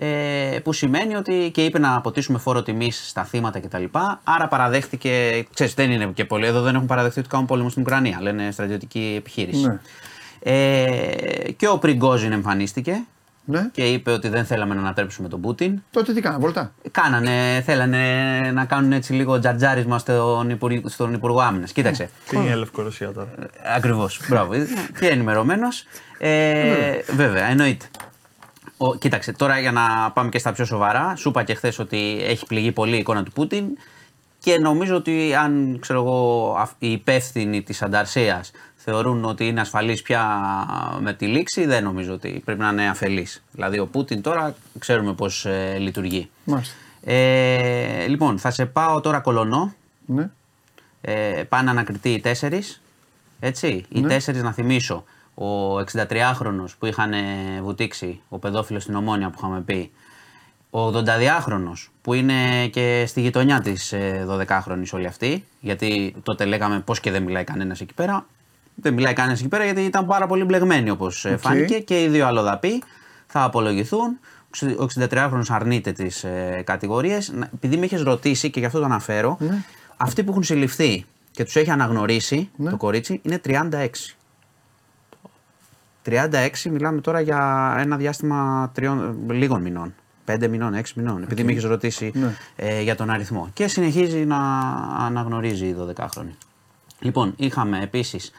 ε, 0.00 0.58
που 0.62 0.72
σημαίνει 0.72 1.14
ότι 1.14 1.50
και 1.54 1.64
είπε 1.64 1.78
να 1.78 1.94
αποτίσουμε 1.94 2.38
φόρο 2.38 2.62
τιμής 2.62 3.08
στα 3.08 3.24
θύματα 3.24 3.60
κτλ. 3.60 3.84
Άρα 4.24 4.48
παραδέχτηκε, 4.48 5.44
ξέρεις 5.54 5.74
δεν 5.74 5.90
είναι 5.90 6.06
και 6.14 6.24
πολύ, 6.24 6.46
εδώ 6.46 6.60
δεν 6.60 6.74
έχουν 6.74 6.86
παραδεχτεί 6.86 7.18
ότι 7.20 7.28
κάνουν 7.28 7.46
πόλεμο 7.46 7.68
στην 7.68 7.82
Ουκρανία, 7.82 8.18
λένε 8.20 8.50
στρατιωτική 8.50 9.14
επιχείρηση. 9.18 9.66
Ναι. 9.66 9.78
Ε, 10.42 11.52
και 11.56 11.68
ο 11.68 11.78
Πριγκόζιν 11.78 12.32
εμφανίστηκε 12.32 13.04
Ναι. 13.44 13.68
και 13.72 13.82
είπε 13.84 14.10
ότι 14.10 14.28
δεν 14.28 14.44
θέλαμε 14.44 14.74
να 14.74 14.80
ανατρέψουμε 14.80 15.28
τον 15.28 15.40
Πούτιν. 15.40 15.82
Τότε 15.90 16.12
τι 16.12 16.20
κάνα, 16.20 16.38
βολτά; 16.38 16.72
Κάνανε, 16.90 17.62
θέλανε 17.64 18.02
να 18.54 18.64
κάνουν 18.64 18.92
έτσι 18.92 19.12
λίγο 19.12 19.38
τζατζάρισμα 19.38 19.98
στον, 19.98 20.50
υπουργ, 20.50 20.80
στον 20.86 21.14
Υπουργό 21.14 21.40
Άμυνας. 21.40 21.72
Κοίταξε. 21.72 22.10
Τι 22.28 22.36
είναι 22.36 22.50
η 22.50 22.54
Λευκορωσία 22.54 23.12
τώρα; 23.12 23.28
Ακριβώς. 23.76 24.20
Μπράβο. 24.28 24.52
Και 25.00 25.06
ενημερωμένος. 25.06 25.84
Ε, 26.18 26.98
βέβαια, 27.16 27.44
εννοείται. 27.44 27.86
Ο, 28.80 28.94
κοίταξε, 28.96 29.32
τώρα 29.32 29.58
για 29.58 29.72
να 29.72 30.10
πάμε 30.14 30.28
και 30.28 30.38
στα 30.38 30.52
πιο 30.52 30.64
σοβαρά. 30.64 31.16
Σου 31.16 31.28
είπα 31.28 31.42
και 31.42 31.54
χθες 31.54 31.78
ότι 31.78 32.18
έχει 32.22 32.46
πληγεί 32.46 32.72
πολύ 32.72 32.94
η 32.96 32.98
εικόνα 32.98 33.22
του 33.22 33.32
Πούτιν 33.32 33.64
και 34.38 34.58
νομίζω 34.58 34.96
ότι 34.96 35.34
αν 35.34 35.76
ξέρω 35.80 35.98
εγώ, 36.00 36.54
αυ- 36.58 36.74
οι 36.82 36.90
υπεύθυνοι 36.92 37.62
της 37.62 37.82
ανταρσίας 37.82 38.50
θεωρούν 38.76 39.24
ότι 39.24 39.46
είναι 39.46 39.60
ασφαλής 39.60 40.02
πια 40.02 40.26
με 41.00 41.12
τη 41.12 41.26
λήξη, 41.26 41.66
δεν 41.66 41.82
νομίζω 41.84 42.12
ότι 42.12 42.42
πρέπει 42.44 42.60
να 42.60 42.68
είναι 42.68 42.88
αφελής. 42.88 43.42
Δηλαδή, 43.52 43.78
ο 43.78 43.86
Πούτιν 43.86 44.22
τώρα 44.22 44.54
ξέρουμε 44.78 45.12
πώς 45.12 45.46
λειτουργεί. 45.78 46.30
Μάλιστα. 46.44 46.74
Ε, 47.04 48.06
λοιπόν, 48.06 48.38
θα 48.38 48.50
σε 48.50 48.66
πάω 48.66 49.00
τώρα 49.00 49.20
κολονό. 49.20 49.74
Ναι. 50.06 50.30
Ε, 51.00 51.42
πάνε 51.48 51.70
ανακριτοί 51.70 52.12
οι 52.12 52.20
τέσσερις. 52.20 52.80
Έτσι. 53.40 53.84
Οι 53.88 54.00
Ναι. 54.00 54.08
τέσσερις, 54.08 54.42
να 54.42 54.52
θυμίσω, 54.52 55.04
ο 55.44 55.78
63χρονο 55.78 56.64
που 56.78 56.86
είχαν 56.86 57.12
ε, 57.12 57.16
βουτήξει, 57.62 58.20
ο 58.28 58.38
παιδόφιλος 58.38 58.82
στην 58.82 58.94
Ομόνια 58.94 59.28
που 59.30 59.34
είχαμε 59.38 59.60
πει, 59.60 59.90
ο 60.70 60.86
82χρονο 60.88 61.72
που 62.02 62.14
είναι 62.14 62.66
και 62.66 63.04
στη 63.06 63.20
γειτονιά 63.20 63.60
της 63.60 63.94
12χρονη 64.28 64.82
όλοι 64.92 65.06
αυτοί, 65.06 65.44
γιατί 65.60 66.14
τότε 66.22 66.44
λέγαμε 66.44 66.80
πώς 66.80 67.00
και 67.00 67.10
δεν 67.10 67.22
μιλάει 67.22 67.44
κανένας 67.44 67.80
εκεί 67.80 67.94
πέρα. 67.94 68.26
Δεν 68.74 68.94
μιλάει 68.94 69.12
κανένας 69.12 69.38
εκεί 69.40 69.48
πέρα 69.48 69.64
γιατί 69.64 69.80
ήταν 69.80 70.06
πάρα 70.06 70.26
πολύ 70.26 70.44
μπλεγμένοι 70.44 70.90
όπως 70.90 71.26
φάνηκε 71.38 71.78
και 71.78 72.02
οι 72.02 72.08
δύο 72.08 72.26
αλλοδαποί 72.26 72.82
θα 73.26 73.42
απολογηθούν. 73.42 74.18
Ο 74.78 74.86
63χρονο 74.98 75.42
αρνείται 75.48 75.92
τις 75.92 76.24
ε, 76.24 76.62
κατηγορίες. 76.66 77.32
Επειδή 77.54 77.76
με 77.76 77.84
έχει 77.84 77.96
ρωτήσει 77.96 78.50
και 78.50 78.60
γι' 78.60 78.66
αυτό 78.66 78.78
το 78.78 78.84
αναφέρω, 78.84 79.36
Ναι. 79.40 79.62
αυτοί 79.96 80.24
που 80.24 80.30
έχουν 80.30 80.42
συλληφθεί 80.42 81.04
και 81.30 81.44
τους 81.44 81.56
έχει 81.56 81.70
αναγνωρίσει 81.70 82.50
Ναι. 82.56 82.70
το 82.70 82.76
κορίτσι 82.76 83.20
είναι 83.22 83.40
36. 83.44 84.16
36 86.08 86.70
μιλάμε 86.70 87.00
τώρα 87.00 87.20
για 87.20 87.74
ένα 87.78 87.96
διάστημα 87.96 88.70
τριών, 88.74 89.16
λίγων 89.30 89.62
μηνών. 89.62 89.94
5 90.26 90.48
μηνών, 90.48 90.74
6 90.74 90.82
μηνών. 90.94 91.22
Επειδή 91.22 91.44
με 91.44 91.50
έχεις 91.52 91.64
ρωτήσει 91.64 92.12
Ναι. 92.14 92.34
ε, 92.56 92.80
για 92.82 92.94
τον 92.96 93.10
αριθμό. 93.10 93.50
Και 93.52 93.68
συνεχίζει 93.68 94.24
να 94.24 94.36
αναγνωρίζει 94.98 95.66
η 95.66 95.76
12χρονη. 95.78 96.34
Λοιπόν, 97.00 97.34
είχαμε 97.36 97.82
επίσης 97.82 98.30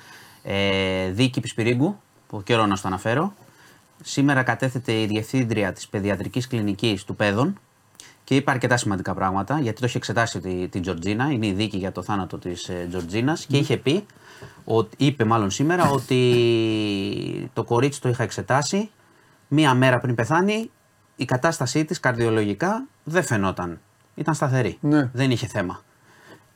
ε, 0.44 1.10
δίκη 1.10 1.40
Πισπυρίγκου, 1.40 2.00
που 2.28 2.44
καιρό 2.44 2.66
να 2.66 2.76
στο 2.76 2.88
αναφέρω. 2.88 3.34
Σήμερα 4.04 4.44
κατέθεται 4.44 5.02
η 5.02 5.06
διευθύντρια 5.06 5.74
της 5.74 5.88
παιδιατρικής 5.88 6.48
κλινικής 6.48 7.04
του 7.04 7.16
Πέδων 7.16 7.60
και 8.30 8.36
είπε 8.36 8.52
αρκετά 8.52 8.78
σημαντικά 8.78 9.14
πράγματα 9.14 9.60
γιατί 9.60 9.80
το 9.80 9.86
είχε 9.86 9.98
εξετάσει 9.98 10.40
τη, 10.40 10.68
την 10.68 10.82
Τζορτζίνα. 10.82 11.32
Είναι 11.32 11.48
η 11.48 11.52
δίκη 11.52 11.78
για 11.78 11.92
το 11.92 12.02
θάνατο 12.02 12.38
της 12.38 12.70
ε, 12.70 12.86
Τζορτζίνας 12.90 13.46
και 13.46 13.58
είχε 13.58 13.78
πει, 13.78 14.06
ότι, 14.64 15.06
είπε 15.06 15.24
μάλλον 15.24 15.52
σήμερα, 15.52 15.90
ότι 15.90 17.50
το 17.54 17.64
κορίτσι 17.64 18.02
το 18.02 18.10
είχα 18.10 18.24
εξετάσει 18.24 18.90
μία 19.48 19.74
μέρα 19.74 20.00
πριν 20.00 20.16
πεθάνει. 20.16 20.72
Η 21.16 21.26
κατάστασή 21.26 21.86
της 21.86 22.00
καρδιολογικά 22.00 22.86
δεν 23.04 23.24
φαινόταν. 23.24 23.80
Ήταν 24.16 24.34
σταθερή. 24.34 24.78
Ναι. 24.82 25.10
Δεν 25.14 25.32
είχε 25.32 25.48
θέμα. 25.48 25.82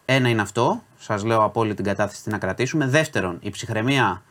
Ένα 0.05 0.29
είναι 0.29 0.41
αυτό, 0.41 0.83
σας 0.97 1.23
λέω 1.23 1.43
από 1.43 1.59
όλη 1.59 1.73
την 1.73 1.85
κατάθεση 1.85 2.23
τι 2.23 2.29
να 2.29 2.37
κρατήσουμε. 2.37 2.87
Δεύτερον, 2.87 3.37
η 3.41 3.49
ψυχραιμία 3.49 4.23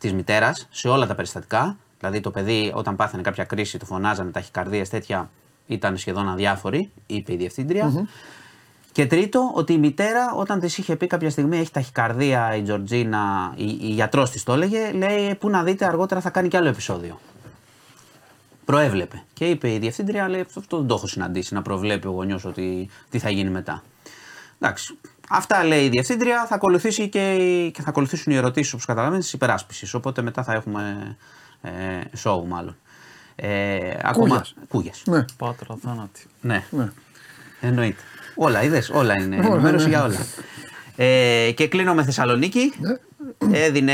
της 0.00 0.12
μητέρας 0.12 0.68
σε 0.70 0.88
όλα 0.88 1.06
τα 1.06 1.14
περιστατικά. 1.14 1.76
Δηλαδή 1.98 2.20
το 2.20 2.30
παιδί 2.30 2.72
όταν 2.74 2.96
πάθαινε 2.96 3.22
κάποια 3.22 3.44
κρίση, 3.44 3.78
του 3.78 3.86
φωνάζανε 3.86 4.30
ταχυκαρδίε 4.30 4.86
τέτοια, 4.86 5.30
ήταν 5.66 5.96
σχεδόν 5.96 6.28
αδιάφορη, 6.28 6.90
είπε 7.06 7.32
η 7.32 7.36
διευθυντρια 7.36 7.84
Και 8.92 9.06
τρίτο, 9.06 9.50
ότι 9.54 9.72
η 9.72 9.78
μητέρα 9.78 10.32
όταν 10.34 10.60
της 10.60 10.78
είχε 10.78 10.96
πει 10.96 11.06
κάποια 11.06 11.30
στιγμή 11.30 11.58
έχει 11.58 11.70
ταχυκαρδία 11.70 12.56
η 12.56 12.62
Τζορτζίνα, 12.62 13.52
η, 13.56 13.64
η 13.80 13.88
γιατρός 13.90 14.30
της 14.30 14.42
το 14.42 14.52
έλεγε, 14.52 14.92
λέει 14.92 15.34
πού 15.34 15.48
να 15.50 15.62
δείτε 15.62 15.84
αργότερα 15.84 16.20
θα 16.20 16.30
κάνει 16.30 16.48
κι 16.48 16.56
άλλο 16.56 16.68
επεισόδιο. 16.68 17.20
Προέβλεπε. 18.64 19.22
Και 19.32 19.44
είπε 19.48 19.72
η 19.72 19.78
διευθύντρια, 19.78 20.28
λέει 20.28 20.40
αυτό, 20.40 20.60
αυτό 20.60 20.78
δεν 20.78 20.86
το 20.86 20.94
έχω 20.94 21.06
συναντήσει, 21.06 21.54
να 21.54 21.62
προβλέπει 21.62 22.06
ο 22.06 22.10
γονιός 22.10 22.44
ότι 22.44 22.88
τι 23.10 23.18
θα 23.18 23.30
γίνει 23.30 23.50
μετά. 23.50 23.82
Εντάξει. 24.60 24.98
Αυτά 25.28 25.64
λέει 25.64 25.84
η 25.84 25.88
διευθύντρια, 25.88 26.46
θα, 26.46 26.54
ακολουθήσει 26.54 27.08
και, 27.08 27.34
η- 27.34 27.70
και 27.70 27.82
θα 27.82 27.88
ακολουθήσουν 27.88 28.32
οι 28.32 28.36
ερωτήσεις 28.36 28.72
όπως 28.72 28.84
καταλαβαίνετε 28.84 29.22
της 29.22 29.32
υπεράσπισης. 29.32 29.94
Οπότε 29.94 30.22
μετά 30.22 30.42
θα 30.42 30.52
έχουμε 30.52 31.16
ε, 31.62 31.70
σοου 32.16 32.46
μάλλον. 32.46 32.76
Ε, 33.36 33.78
ακόμα. 34.02 34.26
Κούγιας. 34.28 34.54
Κούγιας. 34.68 35.02
Ναι. 35.06 35.24
Πάτρα, 35.38 35.76
θάνατη. 35.82 36.24
Ναι. 36.40 36.64
Ναι. 36.70 36.88
Εννοείται. 37.60 38.02
Όλα, 38.34 38.62
είδες, 38.62 38.90
όλα 38.90 39.14
είναι. 39.20 39.36
Όλα, 39.36 39.46
Ενημέρωση 39.46 39.84
ναι. 39.84 39.90
για 39.90 40.04
όλα. 40.04 40.16
Ε, 40.96 41.50
και 41.54 41.68
κλείνω 41.68 41.94
με 41.94 42.04
Θεσσαλονίκη. 42.04 42.72
Ναι. 42.78 42.96
Έδινε 43.58 43.92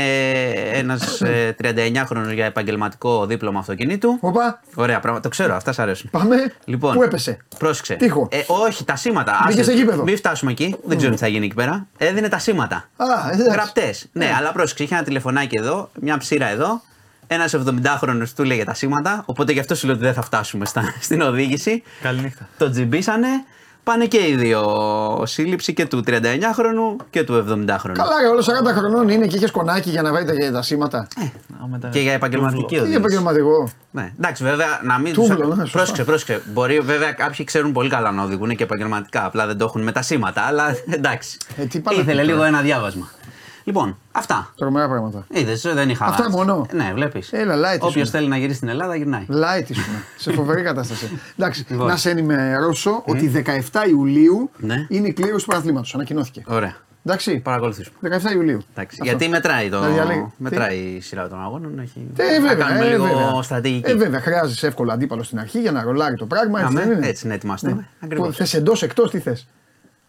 ένας 0.73 1.21
39χρονο 1.61 2.33
για 2.33 2.45
επαγγελματικό 2.45 3.25
δίπλωμα 3.25 3.59
αυτοκινήτου. 3.59 4.17
Οπα, 4.19 4.61
Ωραία 4.75 4.99
πράγματα. 4.99 5.23
Το 5.23 5.29
ξέρω, 5.29 5.55
αυτά 5.55 5.71
σ' 5.73 5.79
αρέσουν. 5.79 6.09
πάμε. 6.09 6.35
Λοιπόν, 6.65 6.95
Πού 6.95 7.03
έπεσε; 7.03 7.37
Πρόσεξε. 7.57 7.93
Τείχο. 7.93 8.27
Ε, 8.31 8.37
όχι, 8.47 8.83
τα 8.83 8.95
σήματα. 8.95 9.39
Μπήκες 9.47 9.61
Άσε, 9.61 9.71
σε 9.71 9.77
γήπεδο. 9.77 10.03
Μην 10.03 10.17
φτάσουμε 10.17 10.51
εκεί. 10.51 10.75
Δεν 10.85 10.97
ξέρω 10.97 11.11
τι 11.13 11.17
θα 11.19 11.27
γίνει 11.27 11.45
εκεί 11.45 11.55
πέρα. 11.55 11.87
Έδινε 11.97 12.29
τα 12.29 12.39
σήματα. 12.39 12.75
Α, 12.75 13.05
εντάξει. 13.31 13.51
Γραπτές. 13.51 14.07
Ναι, 14.11 14.31
αλλά 14.37 14.51
πρόσεξε. 14.51 14.83
Είχε 14.83 14.95
ένα 14.95 15.03
τηλεφωνάκι 15.03 15.55
εδώ, 15.57 15.89
μια 15.99 16.17
ψήρα 16.17 16.47
εδώ. 16.47 16.81
Ένας 17.33 17.55
70χρονο 17.55 18.23
του 18.35 18.43
λέγε 18.43 18.63
τα 18.63 18.73
σήματα. 18.73 19.23
Οπότε 19.25 19.51
γι' 19.51 19.59
αυτό 19.59 19.75
σου 19.75 19.85
λέω 19.85 19.95
ότι 19.95 20.03
δεν 20.03 20.13
θα 20.13 20.21
φτάσουμε 20.21 20.65
στα, 20.65 20.81
στην 21.01 21.21
οδήγηση. 21.21 21.83
Καληνύχτα. 22.01 22.47
Το 22.57 22.69
τζιμπήσανε. 22.69 23.27
Πάνε 23.83 24.05
και 24.05 24.27
οι 24.27 24.35
δύο 24.35 24.63
σύλληψη 25.25 25.73
και 25.73 25.85
του 25.85 26.03
39χρονου 26.07 27.05
και 27.09 27.23
του 27.23 27.33
70χρονου. 27.49 27.91
Καλά, 27.93 28.19
ρε, 28.21 28.27
όλο 28.27 28.39
40 28.73 28.77
χρονών 28.77 29.09
είναι 29.09 29.27
και 29.27 29.35
είχε 29.35 29.49
κονάκι 29.49 29.89
για 29.89 30.01
να 30.01 30.11
βάλετε 30.11 30.33
για 30.33 30.51
τα 30.51 30.61
σήματα. 30.61 30.97
Α, 30.97 31.67
μετά- 31.67 31.87
Και 31.89 31.99
για 31.99 32.13
επαγγελματική 32.13 32.65
Τι 32.65 32.75
οδήγηση. 32.77 32.97
επαγγελματικό. 32.97 33.69
Ναι, 33.91 34.11
εντάξει, 34.17 34.43
βέβαια 34.43 34.79
να 34.83 34.99
μην. 34.99 35.13
Τούβλο, 35.13 35.47
ναι, 35.47 35.55
σωστά. 35.55 35.77
πρόσεξε, 35.77 36.03
πρόσεξε. 36.03 36.41
Μπορεί 36.53 36.79
βέβαια 36.79 37.11
κάποιοι 37.11 37.45
ξέρουν 37.45 37.71
πολύ 37.71 37.89
καλά 37.89 38.11
να 38.11 38.23
οδηγούν 38.23 38.55
και 38.55 38.63
επαγγελματικά. 38.63 39.25
Απλά 39.25 39.45
δεν 39.47 39.57
το 39.57 39.65
έχουν 39.65 39.81
με 39.81 39.91
τα 39.91 40.01
σήματα. 40.01 40.41
Αλλά 40.41 40.75
εντάξει. 40.89 41.37
Ε, 41.57 41.65
τι 41.65 41.79
πάνε 41.79 41.99
Ήθελε 42.01 42.17
εκεί 42.17 42.25
λίγο 42.25 42.37
τώρα; 42.37 42.49
ένα 42.49 42.61
διάβασμα. 42.61 43.09
Λοιπόν, 43.63 43.97
αυτά. 44.11 44.53
Τρομερά 44.57 44.87
πράγματα. 44.87 45.25
Είδες, 45.29 45.61
δεν 45.61 45.89
είχα. 45.89 46.05
Αυτά 46.05 46.15
αλλάξει. 46.23 46.37
μόνο; 46.37 46.65
Ναι, 46.71 46.91
βλέπεις. 46.93 47.33
Έλα, 47.33 47.55
light 47.55 47.79
Όποιος 47.79 47.95
ήσουν. 47.95 48.07
θέλει 48.19 48.27
να 48.27 48.37
γυρίσει 48.37 48.55
στην 48.57 48.67
Ελλάδα 48.67 48.95
γυρνάει. 48.95 49.25
Light 49.29 49.69
ήσουν. 49.69 49.83
σε 50.17 50.31
φοβερή 50.31 50.61
κατάσταση. 50.61 51.19
Εντάξει, 51.37 51.65
Λοιπόν. 51.69 51.87
να 51.87 51.95
σε 51.95 52.09
ενημερώσω 52.09 53.03
ότι 53.05 53.43
17 53.71 53.87
Ιουλίου 53.89 54.49
Ναι. 54.57 54.85
είναι 54.89 55.07
η 55.07 55.13
κλήρωση 55.13 55.45
του 55.45 55.49
παραθλήματο. 55.51 55.89
Ανακοινώθηκε. 55.93 56.43
Ωραία. 56.47 56.75
Εντάξει. 57.05 57.39
Παρακολουθήσουμε. 57.39 57.95
17 58.01 58.33
Ιουλίου. 58.33 58.61
Εντάξει. 58.71 58.97
Αυτό. 59.01 59.03
Γιατί 59.03 59.27
μετράει, 59.29 59.69
το... 59.69 59.79
Να 59.79 59.87
διαλέγει- 59.87 60.25
μετράει 60.37 60.77
η 60.77 60.99
σειρά 61.01 61.27
των 61.29 61.41
αγώνων. 61.41 61.79
Έχει... 61.79 62.07
Ε, 62.17 62.23
να 62.39 62.47
βέβαια, 62.47 62.65
κάνουμε 62.65 62.85
ε, 62.85 62.89
λίγο 62.89 63.03
βέβαια. 63.03 63.41
στρατηγική. 63.41 63.91
Ε, 63.91 63.95
βέβαια, 63.95 64.19
χρειάζεσαι 64.19 64.67
εύκολο 64.67 64.91
αντίπαλο 64.91 65.23
στην 65.23 65.39
αρχή 65.39 65.59
για 65.61 65.71
να 65.71 65.83
ρολάρει 65.83 66.15
το 66.15 66.25
πράγμα. 66.25 66.59
Έτσι, 66.59 66.71
Αμέ, 66.77 66.85
δεν 66.85 66.97
είναι; 66.97 67.07
έτσι 67.07 67.27
να 67.27 67.33
ετοιμαστούμε. 67.33 67.87
Ακριβώς. 67.99 68.35
Θες 68.35 68.53
εντός, 68.53 68.83
εκτός, 68.83 69.09
τι 69.11 69.19
θες; 69.19 69.47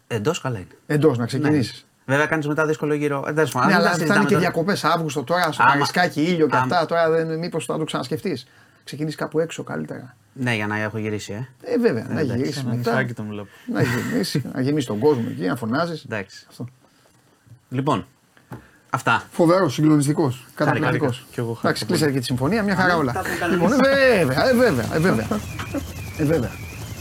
Εντός 0.07 0.41
καλά 0.41 0.57
είναι. 0.57 0.67
Εντός, 0.85 1.11
να 1.17 1.21
Ναι. 1.21 1.27
ξεκινήσει. 1.27 1.85
Βέβαια 2.05 2.25
κάνεις 2.25 2.47
μετά 2.47 2.65
δύσκολο 2.65 2.93
γύρο. 2.93 3.23
Ε, 3.27 3.33
τέλος 3.33 3.51
πάντων, 3.51 3.67
Ναι, 3.69 3.73
μην 3.75 3.83
τα 3.83 3.87
αλλά 3.89 3.95
συζητάμε 3.97 4.13
φτάνει 4.19 4.25
και 4.25 4.33
τώρα. 4.35 4.51
διακοπές 4.51 4.83
Αύγουστο 4.83 5.23
τώρα, 5.23 5.51
στο 5.51 5.63
Άμα- 5.63 5.71
Παρισκάκι, 5.71 6.21
ήλιο 6.21 6.47
και 6.47 6.55
άμα- 6.55 6.63
αυτά. 6.75 6.85
Τώρα 6.85 7.09
δεν, 7.09 7.37
μήπως 7.37 7.65
θα 7.65 7.77
το 7.77 7.83
ξανασκεφτείς. 7.83 8.47
Ξεκινήσεις 8.83 9.17
κάπου 9.19 9.39
έξω 9.39 9.63
καλύτερα. 9.63 10.15
Ναι, 10.33 10.55
για 10.55 10.67
να 10.67 10.77
έχω 10.79 10.97
γυρίσει, 10.97 11.33
ε. 11.33 11.71
Ε, 11.73 11.77
βέβαια, 11.77 12.05
να 12.09 12.19
εντάξει, 12.19 12.37
γυρίσει 12.37 12.59
Ένα 12.65 12.75
μετά. 12.75 12.91
νησάκι 12.91 13.13
τον 13.13 13.27
βλέπω. 13.27 13.47
Να 13.73 13.81
γεμίσει, 13.81 14.43
να 14.53 14.61
γεμίσει 14.61 14.87
τον 14.87 14.99
κόσμο 14.99 15.23
εκεί, 15.29 15.45
να 15.45 15.55
φωνάζεις. 15.55 16.03
Εντάξει. 16.03 16.45
Αυτό. 16.49 16.67
Λοιπόν, 17.69 18.05
αυτά. 18.89 19.23
Φοβερός, 19.31 19.73
συγκλονιστικός. 19.73 20.45
Καταπληκτικός. 20.55 21.15
χάρηκα. 21.15 21.31
Κι 21.31 21.39
εγώ 21.39 21.47
χάρηκα 21.47 21.67
Εντάξει, 21.67 21.85
κλείσατε 21.85 22.11
και 22.11 22.19
τη 22.19 22.25
συμφωνία, 22.25 22.63
μια 22.63 22.75
χαρά 22.75 22.97
όλα. 22.97 23.11
τα 23.13 23.19
έχουμε 23.19 23.35
κάνει 23.35 23.53
Λοιπόν, 23.53 23.71
ε, 23.73 24.25
βέβαια, 24.25 24.49
ε, 24.49 24.53
βέβαια, 24.53 24.85
ε, 26.17 26.23
βέβαια. 26.25 26.51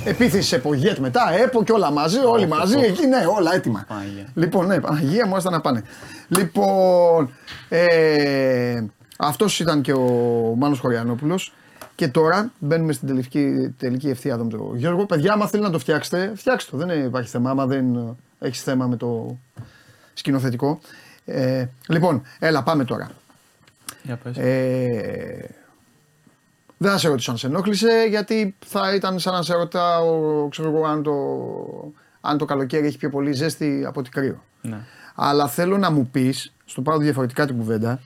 Ε, 0.04 0.10
βέβαια. 0.10 0.26
Επίθεση 0.26 0.48
σε 0.48 0.58
Πογέτ 0.58 0.98
μετά, 0.98 1.32
ΕΠΟ 1.32 1.64
και 1.64 1.72
όλα 1.72 1.90
μαζί, 1.90 2.18
όλοι 2.18 2.46
μαζί, 2.46 2.78
εκεί 2.78 3.06
ναι, 3.06 3.26
όλα 3.36 3.54
έτοιμα. 3.54 3.84
Παναγία. 3.88 4.28
Λοιπόν, 4.34 4.66
ναι, 4.66 4.80
Παναγία 4.80 5.26
μου, 5.26 5.36
άστα 5.36 5.50
να 5.50 5.60
πάνε. 5.60 5.82
Λοιπόν, 6.28 7.30
ε, 7.68 8.82
αυτός 9.18 9.60
ήταν 9.60 9.80
και 9.80 9.92
ο 9.92 10.08
Μάνος 10.56 10.78
Χωριανόπουλος. 10.78 11.52
Και 11.94 12.08
τώρα 12.08 12.50
μπαίνουμε 12.58 12.92
στην 12.92 13.08
τελική, 13.08 13.74
τελική 13.78 14.08
ευθεία 14.08 14.32
εδώ 14.34 14.44
με 14.44 14.50
τον 14.50 14.76
Γιώργο. 14.76 15.06
Παιδιά, 15.06 15.32
άμα 15.32 15.46
θέλει 15.46 15.62
να 15.62 15.70
το 15.70 15.78
φτιάξετε, 15.78 16.32
φτιάξτε 16.34 16.70
το. 16.70 16.86
Δεν 16.86 17.04
υπάρχει 17.04 17.28
θέμα. 17.28 17.50
Άμα 17.50 17.66
δεν 17.66 18.16
έχεις 18.38 18.62
θέμα 18.62 18.86
με 18.86 18.96
το 18.96 19.38
σκηνοθετικό. 20.14 20.78
Ε, 21.24 21.66
λοιπόν, 21.88 22.22
έλα, 22.38 22.62
πάμε 22.62 22.84
τώρα. 22.84 23.10
Για 24.02 24.16
πες. 24.16 24.36
Ε, 24.36 25.50
δεν 26.76 26.90
θα 26.90 26.98
σε 26.98 27.08
ρωτήσω 27.08 27.30
αν 27.30 27.36
σε 27.36 27.46
ενόχλησε, 27.46 28.06
γιατί 28.08 28.56
θα 28.66 28.94
ήταν 28.94 29.18
σαν 29.18 29.32
να 29.32 29.42
σε 29.42 29.54
ρωτάω 29.54 30.48
ξέρω 30.48 30.68
εγώ, 30.68 30.86
αν, 30.86 31.02
το, 31.02 31.12
αν 32.20 32.38
το 32.38 32.44
καλοκαίρι 32.44 32.86
έχει 32.86 32.98
πιο 32.98 33.10
πολύ 33.10 33.32
ζέστη 33.32 33.84
από 33.86 34.00
ότι 34.00 34.10
κρύο. 34.10 34.42
Ναι. 34.60 34.78
Αλλά 35.14 35.48
θέλω 35.48 35.78
να 35.78 35.90
μου 35.90 36.08
πεις, 36.08 36.52
στο 36.64 36.80
πάω 36.82 36.98
διαφορετικά 36.98 37.46
την 37.46 37.56
κουβέντα, 37.56 38.00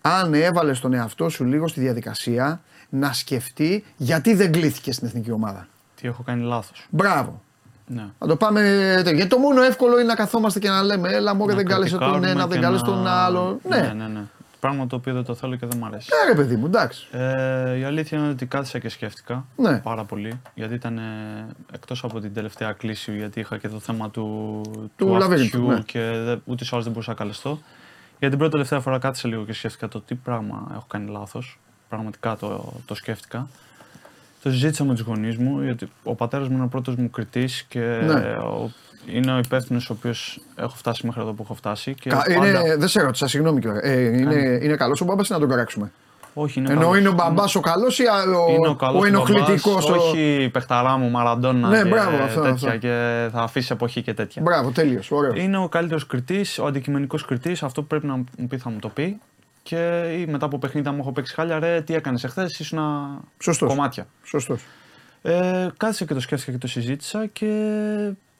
αν 0.00 0.34
έβαλες 0.34 0.80
τον 0.80 0.92
εαυτό 0.92 1.28
σου 1.28 1.44
λίγο 1.44 1.68
στη 1.68 1.80
διαδικασία 1.80 2.60
να 2.88 3.12
σκεφτεί 3.12 3.84
γιατί 3.96 4.34
δεν 4.34 4.52
κλήθηκε 4.52 4.92
στην 4.92 5.06
εθνική 5.06 5.30
ομάδα. 5.30 5.66
Τι 6.00 6.08
έχω 6.08 6.22
κάνει 6.22 6.42
λάθος. 6.44 6.86
Μπράβο. 6.90 7.42
Ναι. 7.86 8.06
Να 8.18 8.26
το 8.26 8.36
πάμε. 8.36 8.60
τέτοιο. 8.96 9.12
Γιατί 9.12 9.28
το 9.30 9.38
μόνο 9.38 9.62
εύκολο 9.62 9.94
είναι 9.94 10.02
να 10.08 10.14
καθόμαστε 10.14 10.58
και 10.58 10.68
να 10.68 10.82
λέμε 10.82 11.08
Έλα, 11.08 11.34
μωρέ, 11.34 11.50
Να 11.52 11.56
δεν 11.58 11.66
κάλεσε 11.66 11.90
τον 11.90 11.98
κριτικάρουμε 11.98 12.30
ένα, 12.30 12.46
δεν 12.46 12.58
και 12.58 12.64
κάλεσε 12.64 12.84
να- 12.84 12.90
τον 12.90 13.06
άλλο. 13.06 13.60
Ναι, 13.68 13.76
ναι, 13.76 13.92
ναι, 13.92 14.06
ναι. 14.06 14.20
Πράγμα 14.60 14.86
το 14.86 14.96
οποίο 14.96 15.14
δεν 15.14 15.24
το 15.24 15.34
θέλω 15.34 15.56
και 15.56 15.66
δεν 15.66 15.78
μου 15.82 15.86
αρέσει. 15.86 16.08
Ναι, 16.24 16.30
ρε 16.32 16.36
παιδί 16.36 16.56
μου, 16.56 16.66
εντάξει. 16.66 17.06
Ε, 17.12 17.76
η 17.78 17.84
αλήθεια 17.84 18.18
είναι 18.18 18.28
ότι 18.28 18.46
κάθισα 18.46 18.78
και 18.78 18.88
σκέφτηκα 18.88 19.46
Ναι. 19.56 19.78
πάρα 19.78 20.04
πολύ. 20.04 20.40
Γιατί 20.54 20.74
ήταν 20.74 20.98
ε, 20.98 21.02
εκτός 21.72 22.04
από 22.04 22.20
την 22.20 22.34
τελευταία 22.34 22.72
κλίση, 22.72 23.16
γιατί 23.16 23.40
είχα 23.40 23.58
και 23.58 23.68
το 23.68 23.78
θέμα 23.78 24.10
του, 24.10 24.60
Του 24.96 25.08
λαβύρινθου, 25.08 25.58
αυτιού 25.58 25.72
ναι. 25.72 25.80
και 25.80 26.00
δε, 26.24 26.36
ούτε 26.44 26.64
ή 26.64 26.68
άλλως 26.70 26.84
δεν 26.84 26.92
μπορούσα 26.92 27.10
να 27.10 27.16
καλεστώ. 27.16 27.58
Για 28.18 28.28
την 28.28 28.38
πρώτη 28.38 28.52
τελευταία 28.52 28.80
φορά 28.80 28.98
κάθισα 28.98 29.28
λίγο 29.28 29.44
και 29.44 29.52
σκέφτηκα 29.52 29.88
το 29.88 30.00
τι 30.00 30.14
πράγμα 30.14 30.68
έχω 30.72 30.84
κάνει 30.88 31.10
λάθος. 31.10 31.58
Πραγματικά 31.88 32.36
το, 32.36 32.72
το 32.86 32.94
σκέφτηκα. 32.94 33.48
Το 34.42 34.50
συζήτησα 34.50 34.84
με 34.84 34.92
τους 34.94 35.02
γονείς 35.02 35.36
μου, 35.36 35.62
γιατί 35.62 35.88
ο 36.02 36.14
πατέρας 36.14 36.48
μου 36.48 36.54
είναι 36.54 36.64
ο 36.64 36.68
πρώτος 36.68 36.94
μου 36.96 37.10
κριτής 37.10 37.62
και 37.62 37.80
Ναι. 37.80 38.36
ο- 38.36 38.70
είναι 39.06 39.32
ο 39.34 39.38
υπεύθυνος 39.38 39.90
ο 39.90 39.92
οποίος 39.92 40.40
έχω 40.56 40.76
φτάσει 40.76 41.06
μέχρι 41.06 41.20
εδώ 41.20 41.32
που 41.32 41.42
έχω 41.42 41.54
φτάσει. 41.54 41.94
Και 41.94 42.08
Κα- 42.10 42.16
πάντα- 42.16 42.46
είναι, 42.46 42.76
δεν 42.76 42.88
σε 42.88 43.02
ρώτησα, 43.02 43.26
συγγνώμη 43.28 43.60
κιόλας. 43.60 43.82
Ε, 43.82 44.00
είναι, 44.18 44.58
είναι 44.62 44.76
καλός 44.76 45.00
ο 45.00 45.04
μπαμπάς 45.04 45.28
ή 45.28 45.32
να 45.32 45.38
τον 45.38 45.48
κοράξουμε. 45.48 45.92
Όχι, 46.34 46.58
είναι 46.58 46.68
Εννοώ 46.68 46.84
καλός. 46.84 46.98
είναι 47.00 47.08
ο 47.08 47.12
μπαμπάς 47.12 47.54
ο 47.54 47.60
καλός 47.60 47.98
ή 47.98 48.02
ο, 48.02 48.52
Είναι 48.54 48.68
ο 48.68 48.74
καλός 48.74 49.02
ο 49.02 49.06
ενοχλητικός. 49.06 49.86
μπαμπάς, 49.88 50.02
Όχι 50.04 50.42
η 50.42 50.48
παιχταρά 50.48 50.96
μου, 50.96 51.10
Μαραντόνα 51.10 51.68
Ναι, 51.68 51.82
και 51.82 51.88
μπράβο, 51.88 52.22
αυτό, 52.22 52.40
τέτοια 52.40 52.68
αυτό. 52.68 52.78
και 52.78 53.28
θα 53.32 53.42
αφήσει 53.42 53.72
εποχή 53.72 54.02
και 54.02 54.14
τέτοια. 54.14 54.42
Μπράβο, 54.42 54.70
τέλειος. 54.70 55.10
Ωραίο. 55.10 55.34
Είναι 55.34 55.58
ο 55.58 55.68
καλύτερος 55.68 56.06
κριτής, 56.06 56.58
ο 56.58 56.66
αντικειμενικός 56.66 57.24
κριτής. 57.24 57.62
Αυτό 57.62 57.80
που 57.80 57.86
πρέπει 57.86 58.06
να 58.06 58.16
μου 58.16 58.46
πει 58.48 58.58
θα 58.58 58.70
μου 58.70 58.78
το 58.78 58.88
πει. 58.88 59.18
Και 59.62 60.02
ή 60.18 60.26
μετά 60.30 60.46
από 60.46 60.58
παιχνίδια 60.58 60.92
μου 60.92 60.98
έχω 61.00 61.12
παίξει 61.12 61.34
χάλια, 61.34 61.58
ρε, 61.58 61.80
τι 61.80 61.94
έκανες 61.94 62.24
εχθές, 62.24 62.58
ήσουν 62.58 62.78
Σωστός. 63.38 63.68
κομμάτια. 63.68 64.06
Σωστός. 64.24 64.62
Ε, 65.22 65.68
κάθισα 65.76 66.04
και 66.04 66.14
το 66.14 66.20
σκέφτηκα 66.20 66.52
και 66.52 66.58
το 66.58 66.66
συζήτησα 66.66 67.26
και 67.26 67.46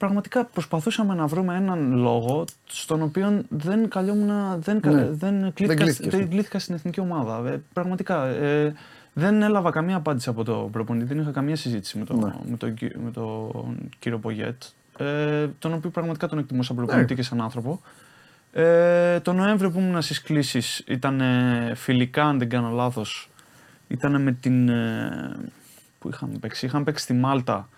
πραγματικά 0.00 0.44
προσπαθούσαμε 0.44 1.14
να 1.14 1.26
βρούμε 1.26 1.56
έναν 1.56 1.92
λόγο 1.96 2.44
στον 2.66 3.02
οποίο 3.02 3.42
δεν 3.48 3.88
καλιόμουν, 3.88 4.60
δεν, 4.60 4.80
κα- 4.80 4.90
Ναι. 4.90 5.08
δεν, 5.10 5.52
κλήθηκα, 5.52 5.82
κλήθηκες, 5.84 6.10
δεν 6.10 6.20
ναι. 6.20 6.26
κλήθηκα 6.26 6.58
στην 6.58 6.74
εθνική 6.74 7.00
ομάδα. 7.00 7.48
Ε, 7.50 7.62
πραγματικά. 7.72 8.24
Ε, 8.26 8.74
δεν 9.12 9.42
έλαβα 9.42 9.70
καμία 9.70 9.96
απάντηση 9.96 10.28
από 10.28 10.44
τον 10.44 10.70
προπονητή, 10.70 11.04
δεν 11.06 11.18
είχα 11.18 11.30
καμία 11.30 11.56
συζήτηση 11.56 11.98
με, 11.98 12.04
το, 12.04 12.14
Ναι. 12.16 12.32
με, 12.50 12.56
τον, 12.56 12.74
κυ- 12.74 12.96
με 13.04 13.10
τον 13.10 13.76
κύριο 13.98 14.18
Πογέτ, 14.18 14.62
ε, 14.98 15.46
τον 15.58 15.72
οποίο 15.72 15.90
πραγματικά 15.90 16.28
τον 16.28 16.38
εκτιμώ 16.38 16.62
σαν 16.62 16.76
προπονητή 16.76 17.12
Ναι. 17.12 17.20
και 17.20 17.22
σαν 17.26 17.40
άνθρωπο. 17.40 17.80
Ε, 18.52 19.20
το 19.20 19.32
Νοέμβριο 19.32 19.70
που 19.70 19.78
ήμουν 19.78 20.02
στις 20.02 20.22
κλήσεις 20.22 20.84
ήταν 20.86 21.20
ε, 21.20 21.72
φιλικά, 21.74 22.24
αν 22.24 22.38
δεν 22.38 22.48
κάνω 22.48 22.70
λάθος. 22.70 23.30
Ήταν 23.88 24.22
με 24.22 24.32
την. 24.32 24.68
Ε, 24.68 25.36
που 25.98 26.08
είχαμε 26.08 26.34
παίξει. 26.40 26.66
Είχαμε 26.66 26.84
παίξει 26.84 27.04
στη 27.04 27.12
Μάλτα 27.12 27.68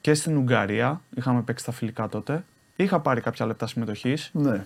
και 0.00 0.14
στην 0.14 0.36
Ουγγαρία. 0.36 1.00
Είχαμε 1.14 1.42
παίξει 1.42 1.64
τα 1.64 1.72
φιλικά 1.72 2.08
τότε. 2.08 2.44
Είχα 2.76 3.00
πάρει 3.00 3.20
κάποια 3.20 3.46
λεπτά 3.46 3.66
συμμετοχής. 3.66 4.30
Ναι. 4.32 4.64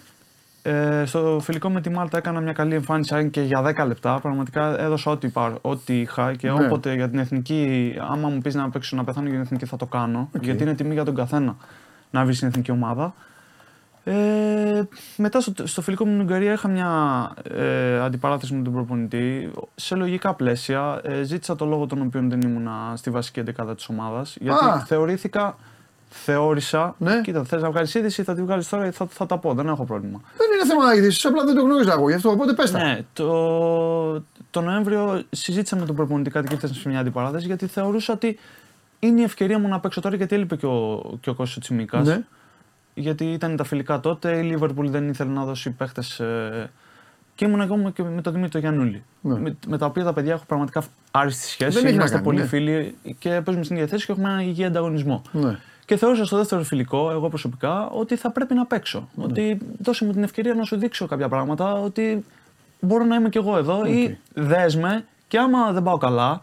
Ε, 0.62 1.04
στο 1.06 1.38
φιλικό 1.42 1.70
με 1.70 1.80
τη 1.80 1.90
Μάλτα 1.90 2.18
έκανα 2.18 2.40
μια 2.40 2.52
καλή 2.52 2.74
εμφάνιση 2.74 3.14
αν 3.14 3.30
και 3.30 3.40
για 3.40 3.62
10 3.62 3.86
λεπτά. 3.86 4.18
Πραγματικά 4.20 4.80
έδωσα 4.80 5.10
ό,τι, 5.10 5.26
υπά- 5.26 5.58
ό,τι 5.60 6.00
είχα 6.00 6.34
και 6.34 6.50
Ναι. 6.50 6.64
όποτε 6.64 6.94
για 6.94 7.10
την 7.10 7.18
εθνική, 7.18 7.94
άμα 8.10 8.28
μου 8.28 8.38
πεις 8.38 8.54
να 8.54 8.70
παίξω 8.70 8.96
να 8.96 9.04
πεθάνω 9.04 9.24
για 9.26 9.34
την 9.34 9.44
εθνική, 9.44 9.66
θα 9.66 9.76
το 9.76 9.86
κάνω. 9.86 10.30
Γιατί 10.40 10.62
είναι 10.62 10.74
τιμή 10.74 10.92
για 10.94 11.04
τον 11.04 11.14
καθένα 11.14 11.56
να 12.10 12.24
βρεις 12.24 12.36
στην 12.36 12.48
εθνική 12.48 12.70
ομάδα. 12.70 13.14
Ε, 14.04 14.82
μετά 15.16 15.40
στο, 15.40 15.66
στο 15.66 15.82
φιλικό 15.82 16.04
με 16.04 16.10
την 16.10 16.20
Ουγγαρία 16.20 16.52
είχα 16.52 16.68
μια 16.68 17.30
ε, 17.50 18.00
αντιπαράθεση 18.00 18.54
με 18.54 18.62
τον 18.62 18.72
προπονητή. 18.72 19.50
Σε 19.74 19.94
λογικά 19.94 20.34
πλαίσια 20.34 21.00
ε, 21.02 21.22
ζήτησα 21.22 21.56
το 21.56 21.64
λόγο 21.64 21.86
τον 21.86 22.02
οποίο 22.02 22.20
δεν 22.28 22.40
ήμουν 22.40 22.68
στη 22.94 23.10
βασική 23.10 23.40
εντεκάδα 23.40 23.74
της 23.74 23.88
ομάδας. 23.88 24.36
Γιατί 24.40 24.64
Α. 24.64 24.84
θεωρήθηκα, 24.86 25.56
θεώρησα. 26.08 26.94
Ναι. 26.98 27.20
Κοίτα, 27.20 27.44
θες 27.44 27.62
να 27.62 27.70
βγάλεις 27.70 27.94
είδηση, 27.94 28.22
θα 28.22 28.34
τη 28.34 28.42
βγάλεις 28.42 28.68
τώρα, 28.68 28.92
θα, 28.92 29.06
θα 29.06 29.26
τα 29.26 29.38
πω, 29.38 29.54
δεν 29.54 29.68
έχω 29.68 29.84
πρόβλημα. 29.84 30.20
Δεν 30.36 30.46
είναι 30.54 30.66
θέμα 30.66 30.84
να 30.84 30.94
ειδήσει, 30.94 31.26
απλά 31.26 31.44
δεν 31.44 31.54
το 31.54 31.62
γνώριζα 31.62 31.92
εγώ 31.92 32.08
γι' 32.08 32.14
αυτό. 32.14 32.30
Οπότε 32.30 32.52
πες 32.52 32.70
τα. 32.70 32.78
Ναι, 32.78 33.00
το, 33.12 34.12
το 34.50 34.60
Νοέμβριο 34.60 35.22
συζήτησα 35.30 35.76
με 35.76 35.86
τον 35.86 35.96
προπονητή 35.96 36.30
κάτι 36.30 36.48
και 36.48 36.54
έφτασα 36.54 36.74
σε 36.74 36.88
μια 36.88 36.98
αντιπαράθεση 36.98 37.46
γιατί 37.46 37.66
θεωρούσα 37.66 38.12
ότι 38.12 38.38
είναι 38.98 39.20
η 39.20 39.24
ευκαιρία 39.24 39.58
μου 39.58 39.68
να 39.68 39.80
παίξω 39.80 40.00
τώρα 40.00 40.16
γιατί 40.16 40.34
έλειπε 40.34 40.56
και 40.56 40.66
ο, 40.66 41.02
και 41.20 41.30
ο 41.30 41.34
Κώστας 41.34 41.64
Τσιμίκας. 41.64 42.06
Ναι. 42.06 42.24
Γιατί 42.94 43.32
ήταν 43.32 43.56
τα 43.56 43.64
φιλικά 43.64 44.00
τότε, 44.00 44.38
η 44.38 44.42
Λίβερπουλ 44.42 44.88
δεν 44.88 45.08
ήθελε 45.08 45.30
να 45.30 45.44
δώσει 45.44 45.70
παίχτες. 45.70 46.20
Ε, 46.20 46.70
και 47.34 47.44
ήμουν 47.44 47.60
εγώ 47.60 47.90
και 47.90 48.02
με 48.02 48.20
τον 48.20 48.32
Δημήτρη 48.32 48.60
Γιαννούλη. 48.60 49.02
Ναι. 49.20 49.38
Με, 49.38 49.56
με 49.66 49.78
τα 49.78 49.86
οποία 49.86 50.04
τα 50.04 50.12
παιδιά 50.12 50.32
έχω 50.32 50.44
πραγματικά 50.46 50.82
άριστης 51.10 51.50
σχέση. 51.50 51.70
Δεν 51.70 51.84
έχει 51.84 51.94
να 51.94 51.98
Είμαστε 51.98 52.14
κάνει, 52.14 52.26
πολύ 52.26 52.38
ναι. 52.40 52.46
φίλοι 52.46 52.94
και 53.18 53.28
παίζουμε 53.30 53.64
στην 53.64 53.76
ίδια 53.76 53.88
θέση 53.88 54.06
και 54.06 54.12
έχουμε 54.12 54.28
ένα 54.28 54.42
υγιή 54.42 54.64
ανταγωνισμό. 54.64 55.22
Ναι. 55.32 55.58
Και 55.84 55.96
θεώρησα 55.96 56.24
στο 56.24 56.36
δεύτερο 56.36 56.62
φιλικό, 56.62 57.10
εγώ 57.10 57.28
προσωπικά, 57.28 57.88
ότι 57.88 58.16
θα 58.16 58.30
πρέπει 58.30 58.54
να 58.54 58.66
παίξω. 58.66 59.08
Ναι. 59.14 59.24
Ότι 59.24 59.58
δώσε 59.78 60.04
μου 60.04 60.12
την 60.12 60.22
ευκαιρία 60.22 60.54
να 60.54 60.64
σου 60.64 60.76
δείξω 60.76 61.06
κάποια 61.06 61.28
πράγματα, 61.28 61.72
ότι 61.72 62.24
μπορώ 62.80 63.04
να 63.04 63.14
είμαι 63.14 63.28
κι 63.28 63.38
εγώ 63.38 63.56
εδώ 63.56 63.86
ή 63.86 64.18
δέσμε 64.34 65.04
και 65.28 65.38
άμα 65.38 65.72
δεν 65.72 65.82
πάω 65.82 65.96
καλά, 65.96 66.40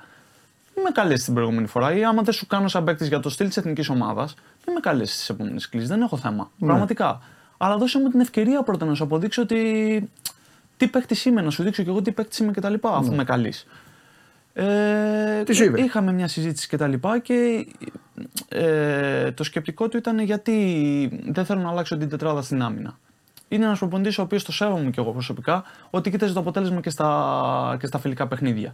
μην 0.81 0.93
με 0.93 1.01
καλέσεις 1.01 1.25
την 1.25 1.33
προηγούμενη 1.33 1.67
φορά 1.67 1.95
ή 1.95 2.03
άμα 2.03 2.21
δεν 2.21 2.33
σου 2.33 2.47
κάνω 2.47 2.67
σαν 2.67 2.83
παίκτης 2.83 3.07
για 3.07 3.19
το 3.19 3.29
στυλ 3.29 3.47
της 3.47 3.57
εθνικής 3.57 3.89
ομάδας, 3.89 4.33
μην 4.65 4.75
με 4.75 4.79
καλέσεις 4.79 5.17
τις 5.17 5.29
επόμενες 5.29 5.69
κλήσει. 5.69 5.87
Δεν 5.87 6.01
έχω 6.01 6.17
θέμα. 6.17 6.51
Ναι. 6.57 6.67
Πραγματικά. 6.67 7.21
Αλλά 7.57 7.77
δώσε 7.77 7.99
μου 7.99 8.09
την 8.09 8.19
ευκαιρία 8.19 8.63
πρώτα 8.63 8.85
να 8.85 8.93
σου 8.93 9.03
αποδείξω 9.03 9.41
ότι 9.41 10.09
τι 10.77 10.87
παίκτη 10.87 11.29
είμαι, 11.29 11.41
να 11.41 11.49
σου 11.49 11.63
δείξω 11.63 11.83
κι 11.83 11.89
εγώ 11.89 12.01
τι 12.01 12.11
παίκτη 12.11 12.43
είμαι 12.43 12.51
κτλ. 12.51 12.73
Αφού 12.81 13.15
με 13.15 13.23
καλείς. 13.23 13.67
Ε, 14.53 14.63
Ναι. 14.63 15.43
Τι 15.43 15.53
σου 15.53 15.63
είπε; 15.63 15.81
Είχαμε 15.81 16.11
μια 16.11 16.27
συζήτηση 16.27 16.67
και 16.67 16.77
τα 16.77 16.87
λοιπά 16.87 17.19
και 17.19 17.67
ε, 18.49 19.31
το 19.31 19.43
σκεπτικό 19.43 19.87
του 19.87 19.97
ήταν 19.97 20.19
γιατί 20.19 21.21
δεν 21.25 21.45
θέλω 21.45 21.61
να 21.61 21.69
αλλάξω 21.69 21.97
την 21.97 22.09
τετράδα 22.09 22.41
στην 22.41 22.61
άμυνα. 22.61 22.97
Είναι 23.47 23.65
ένας 23.65 23.79
προπονητής 23.79 24.17
ο 24.17 24.21
οποίος 24.21 24.43
το 24.43 24.51
σέβομαι 24.51 24.89
και 24.89 24.99
εγώ 24.99 25.11
προσωπικά 25.11 25.63
ότι 25.89 26.09
κοίταζε 26.09 26.33
το 26.33 26.39
αποτέλεσμα 26.39 26.81
και 26.81 26.89
στα, 26.89 27.77
και 27.79 27.85
στα 27.85 27.99
φιλικά 27.99 28.27
παιχνίδια. 28.27 28.73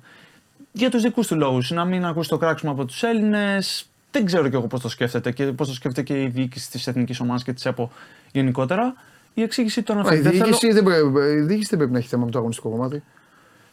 Για 0.77 0.89
τους 0.89 1.01
δικούς 1.01 1.27
του 1.27 1.35
λόγους, 1.35 1.71
να 1.71 1.85
μην 1.85 2.05
ακούσει 2.05 2.29
το 2.29 2.37
κράξιμο 2.37 2.71
από 2.71 2.85
τους 2.85 3.03
Έλληνες. 3.03 3.89
Δεν 4.11 4.25
ξέρω 4.25 4.49
κι 4.49 4.55
εγώ 4.55 4.67
πώς 4.67 4.81
το 4.81 4.89
σκέφτεται 4.89 5.31
και 5.31 5.45
πώς 5.45 5.67
το 5.67 5.73
σκέφτεται 5.73 6.13
και 6.13 6.21
η 6.23 6.27
διοίκηση 6.27 6.71
της 6.71 6.87
εθνικής 6.87 7.19
ομάδας 7.19 7.43
και 7.43 7.53
της 7.53 7.65
ΕΠΟ 7.65 7.91
γενικότερα. 8.31 8.93
Η 9.33 9.41
εξήγησή 9.41 9.81
του 9.83 9.93
Α, 9.93 9.95
αναφέρει. 9.95 10.19
Η 10.19 10.21
Δεν 10.21 10.31
θέλω- 10.31 10.43
διοίκηση 10.45 10.71
δεν 10.73 10.83
πρέπει- 10.83 11.37
η 11.37 11.41
διοίκηση 11.41 11.67
δεν 11.69 11.77
πρέπει 11.77 11.91
να 11.93 11.97
έχει 11.97 12.07
θέμα 12.07 12.25
με 12.25 12.31
το 12.31 12.37
αγωνιστικό 12.37 12.69
κομμάτι. 12.69 13.03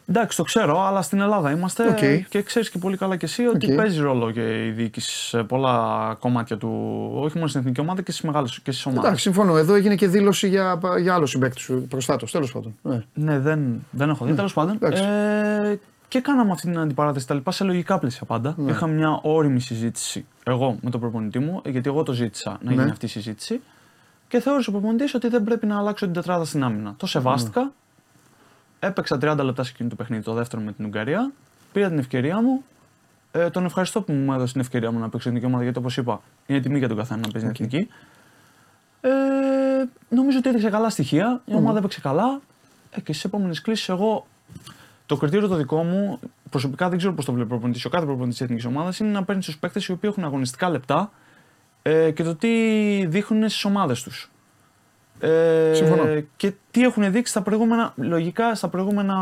Εντάξει, 0.07 0.37
το 0.37 0.43
ξέρω, 0.43 0.81
αλλά 0.85 1.01
στην 1.01 1.19
Ελλάδα 1.19 1.51
είμαστε 1.51 1.87
Οκ. 1.87 2.27
και 2.29 2.41
ξέρεις 2.41 2.69
και 2.69 2.77
πολύ 2.77 2.97
καλά 2.97 3.15
κι 3.15 3.25
εσύ 3.25 3.45
ότι 3.45 3.71
Οκ. 3.71 3.77
παίζει 3.77 3.99
ρόλο 3.99 4.31
και 4.31 4.65
η 4.65 4.69
διοίκηση 4.69 5.27
σε 5.27 5.43
πολλά 5.43 6.15
κομμάτια 6.19 6.57
του, 6.57 6.69
όχι 7.15 7.35
μόνο 7.35 7.47
στην 7.47 7.59
εθνική 7.61 7.79
ομάδα 7.81 8.01
και 8.01 8.11
στις 8.11 8.23
μεγάλε 8.23 8.47
και 8.47 8.71
στις 8.71 8.85
ομάδες. 8.85 9.03
Εντάξει, 9.03 9.21
συμφωνώ. 9.23 9.57
Εδώ 9.57 9.73
έγινε 9.75 9.95
και 9.95 10.07
δήλωση 10.07 10.47
για, 10.47 10.79
για 11.01 11.13
άλλο 11.13 11.25
συμπαίκτη 11.25 11.59
σου 11.59 11.85
προστάτω. 11.89 12.25
Τέλος 12.31 12.51
πάντων. 12.51 12.75
Ναι. 12.81 13.03
Ναι, 13.13 13.39
δεν, 13.39 13.85
δεν 13.91 14.09
έχω 14.09 14.25
δει. 14.25 14.33
Τέλος 14.33 14.53
πάντων. 14.53 14.75
εντάξει. 14.81 15.03
Ε, 15.03 15.79
και 16.07 16.19
κάναμε 16.21 16.51
αυτή 16.51 16.67
την 16.67 16.79
αντιπαράθεση 16.79 17.27
τα 17.27 17.33
λοιπά 17.33 17.51
σε 17.51 17.63
λογικά 17.63 17.99
πλαίσια 17.99 18.25
πάντα. 18.25 18.53
Ναι. 18.57 18.71
Είχαμε 18.71 18.93
μια 18.93 19.19
ώριμη 19.21 19.59
συζήτηση 19.59 20.25
εγώ 20.43 20.77
με 20.81 20.89
τον 20.89 20.99
προπονητή 20.99 21.39
μου, 21.39 21.61
γιατί 21.65 21.89
εγώ 21.89 22.03
το 22.03 22.13
ζήτησα 22.13 22.57
να 22.61 22.71
γίνει 22.71 22.83
Ναι. 22.83 22.91
αυτή 22.91 23.05
η 23.05 23.09
συζήτηση. 23.09 23.61
Και 24.27 24.39
θεώρησε 24.39 24.69
ο 24.69 24.73
προπονητής 24.73 25.13
ότι 25.13 25.27
δεν 25.27 25.43
πρέπει 25.43 25.65
να 25.65 25.77
αλλάξω 25.77 26.05
την 26.05 26.13
τετράδα 26.13 26.45
στην 26.45 26.63
άμυνα. 26.63 26.93
Το 26.97 27.05
σεβάστηκα. 27.05 27.61
Ναι. 27.61 27.69
Έπαιξα 28.79 29.17
30 29.21 29.37
λεπτά 29.43 29.63
σε 29.63 29.71
εκείνο 29.73 29.89
το 29.89 29.95
παιχνίδι, 29.95 30.23
το 30.23 30.33
δεύτερο 30.33 30.61
με 30.61 30.71
την 30.71 30.85
Ουγγαρία. 30.85 31.31
Πήρα 31.73 31.87
την 31.89 31.97
ευκαιρία 31.97 32.41
μου. 32.41 32.63
Ε, 33.31 33.49
τον 33.49 33.65
ευχαριστώ 33.65 34.01
που 34.01 34.13
μου 34.13 34.33
έδωσε 34.33 34.51
την 34.51 34.61
ευκαιρία 34.61 34.91
μου 34.91 34.99
να 34.99 35.09
παίξω 35.09 35.29
εθνική 35.29 35.45
ομάδα, 35.47 35.63
γιατί 35.63 35.77
όπως 35.79 35.97
είπα, 35.97 36.21
είναι 36.45 36.59
τιμή 36.59 36.77
για 36.77 36.87
τον 36.87 36.97
καθένα 36.97 37.21
να 37.25 37.27
παίζει 37.31 37.47
την 37.51 37.65
εθνική. 37.65 37.87
Ε, 39.01 39.09
νομίζω 40.09 40.37
ότι 40.37 40.49
έδειξε 40.49 40.69
καλά 40.69 40.89
στοιχεία. 40.89 41.41
Η 41.45 41.53
ομάδα 41.53 41.77
έπαιξε 41.77 42.01
καλά. 42.01 42.41
Ε, 42.91 43.01
και 43.01 43.11
στις 43.13 43.23
επόμενες 43.23 43.61
κλήσεις, 43.61 43.89
εγώ 43.89 44.25
το 45.05 45.17
κριτήριο 45.17 45.47
το 45.47 45.55
δικό 45.55 45.83
μου, 45.83 46.19
προσωπικά 46.49 46.89
δεν 46.89 46.97
ξέρω 46.97 47.13
πώς 47.13 47.25
το 47.25 47.31
βλέπει 47.31 47.47
ο 47.47 47.49
προπονητής. 47.49 47.85
Ο 47.85 47.89
κάθε 47.89 48.05
προπονητής 48.05 48.37
της 48.37 48.45
εθνικής 48.45 48.65
ομάδας 48.65 48.99
είναι 48.99 49.09
να 49.09 49.23
παίρνει 49.23 49.41
του 49.41 49.53
παίκτες 49.59 49.85
οι 49.85 49.91
οποίοι 49.91 50.09
έχουν 50.13 50.23
αγωνιστικά 50.23 50.69
λεπτά 50.69 51.11
ε, 51.81 52.11
και 52.11 52.23
το 52.23 52.35
τι 52.35 52.49
δείχνουν 53.05 53.49
στις 53.49 53.65
ομάδες 53.65 54.03
τους. 54.03 54.29
Ε, 55.19 55.71
Συμφωνώ. 55.73 56.23
Και 56.35 56.53
τι 56.71 56.83
έχουν 56.83 57.11
δείξει 57.11 57.31
στα 57.31 57.41
προηγούμενα, 57.41 57.93
λογικά 57.95 58.55
στα 58.55 58.67
προηγούμενα 58.67 59.17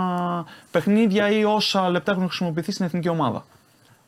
παιχνίδια 0.71 1.31
ή 1.31 1.43
όσα 1.43 1.89
λεπτά 1.89 2.11
έχουν 2.11 2.27
χρησιμοποιηθεί 2.27 2.71
στην 2.71 2.85
εθνική 2.85 3.09
ομάδα. 3.09 3.45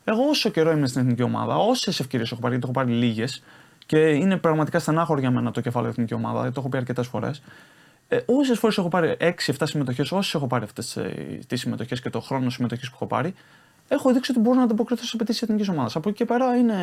Εγώ 0.04 0.22
όσο 0.28 0.48
καιρό 0.50 0.70
είμαι 0.70 0.86
στην 0.86 1.00
εθνική 1.00 1.22
ομάδα, 1.22 1.56
όσες 1.56 2.00
ευκαιρίες 2.00 2.30
έχω 2.32 2.40
πάρει, 2.40 2.54
γιατί 2.54 2.70
έχω 2.70 2.84
πάρει 2.84 2.98
λίγες 2.98 3.42
και 3.86 3.98
είναι 3.98 4.36
πραγματικά 4.36 4.78
στενάχωρο 4.78 5.20
για 5.20 5.30
μένα 5.30 5.50
το 5.50 5.60
κεφάλαιο 5.60 5.90
εθνική 5.90 6.14
ομάδα, 6.14 6.42
το 6.42 6.54
έχω 6.56 6.68
πει 6.68 6.76
αρκετές 6.76 7.06
φορές. 7.06 7.42
Ε, 8.08 8.18
όσες 8.26 8.58
φορές 8.58 8.78
έχω 8.78 8.88
πάρει 8.88 9.16
6-7 9.20 9.52
συμμετοχές, 9.62 10.12
όσες 10.12 10.34
έχω 10.34 10.46
πάρει 10.46 10.64
αυτές 10.64 10.98
τις 11.46 11.60
συμμετοχές 11.60 12.00
και 12.00 12.10
το 12.10 12.20
χρόνο 12.20 12.50
συμμετοχής 12.50 12.88
που 12.88 12.94
έχω 12.94 13.06
πάρει, 13.06 13.34
έχω 13.88 14.12
δείξει 14.12 14.30
ότι 14.30 14.40
μπορώ 14.40 14.56
να 14.56 14.62
ανταποκριθώ 14.62 15.02
στι 15.04 15.10
απαιτήσεις 15.14 15.40
της 15.40 15.48
εθνικής 15.48 15.72
ομάδας. 15.74 15.96
Από 15.96 16.08
εκεί 16.08 16.18
και 16.18 16.24
πέρα 16.24 16.56
είναι 16.56 16.76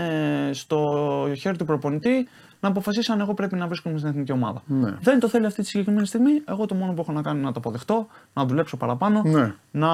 στο 0.54 1.30
χέρι 1.38 1.58
του 1.58 1.66
προπονητή 1.66 2.28
να 2.60 2.70
αποφασίσει 2.70 3.12
αν 3.12 3.20
εγώ 3.20 3.34
πρέπει 3.34 3.56
να 3.56 3.68
βρίσκομαι 3.68 3.98
στην 3.98 4.10
εθνική 4.10 4.32
ομάδα. 4.32 4.62
Ναι. 4.66 4.92
Δεν 5.02 5.20
το 5.20 5.28
θέλει 5.28 5.46
αυτή 5.46 5.62
τη 5.62 5.68
συγκεκριμένη 5.68 6.08
στιγμή. 6.08 6.42
Εγώ 6.46 6.66
το 6.66 6.76
μόνο 6.76 6.94
που 6.94 7.02
έχω 7.02 7.12
να 7.12 7.22
κάνω 7.22 7.38
είναι 7.38 7.46
να 7.46 7.52
το 7.54 7.60
αποδεχτώ, 7.60 8.08
να 8.34 8.46
δουλέψω 8.46 8.78
παραπάνω, 8.78 9.22
Ναι. 9.26 9.54
να, 9.72 9.88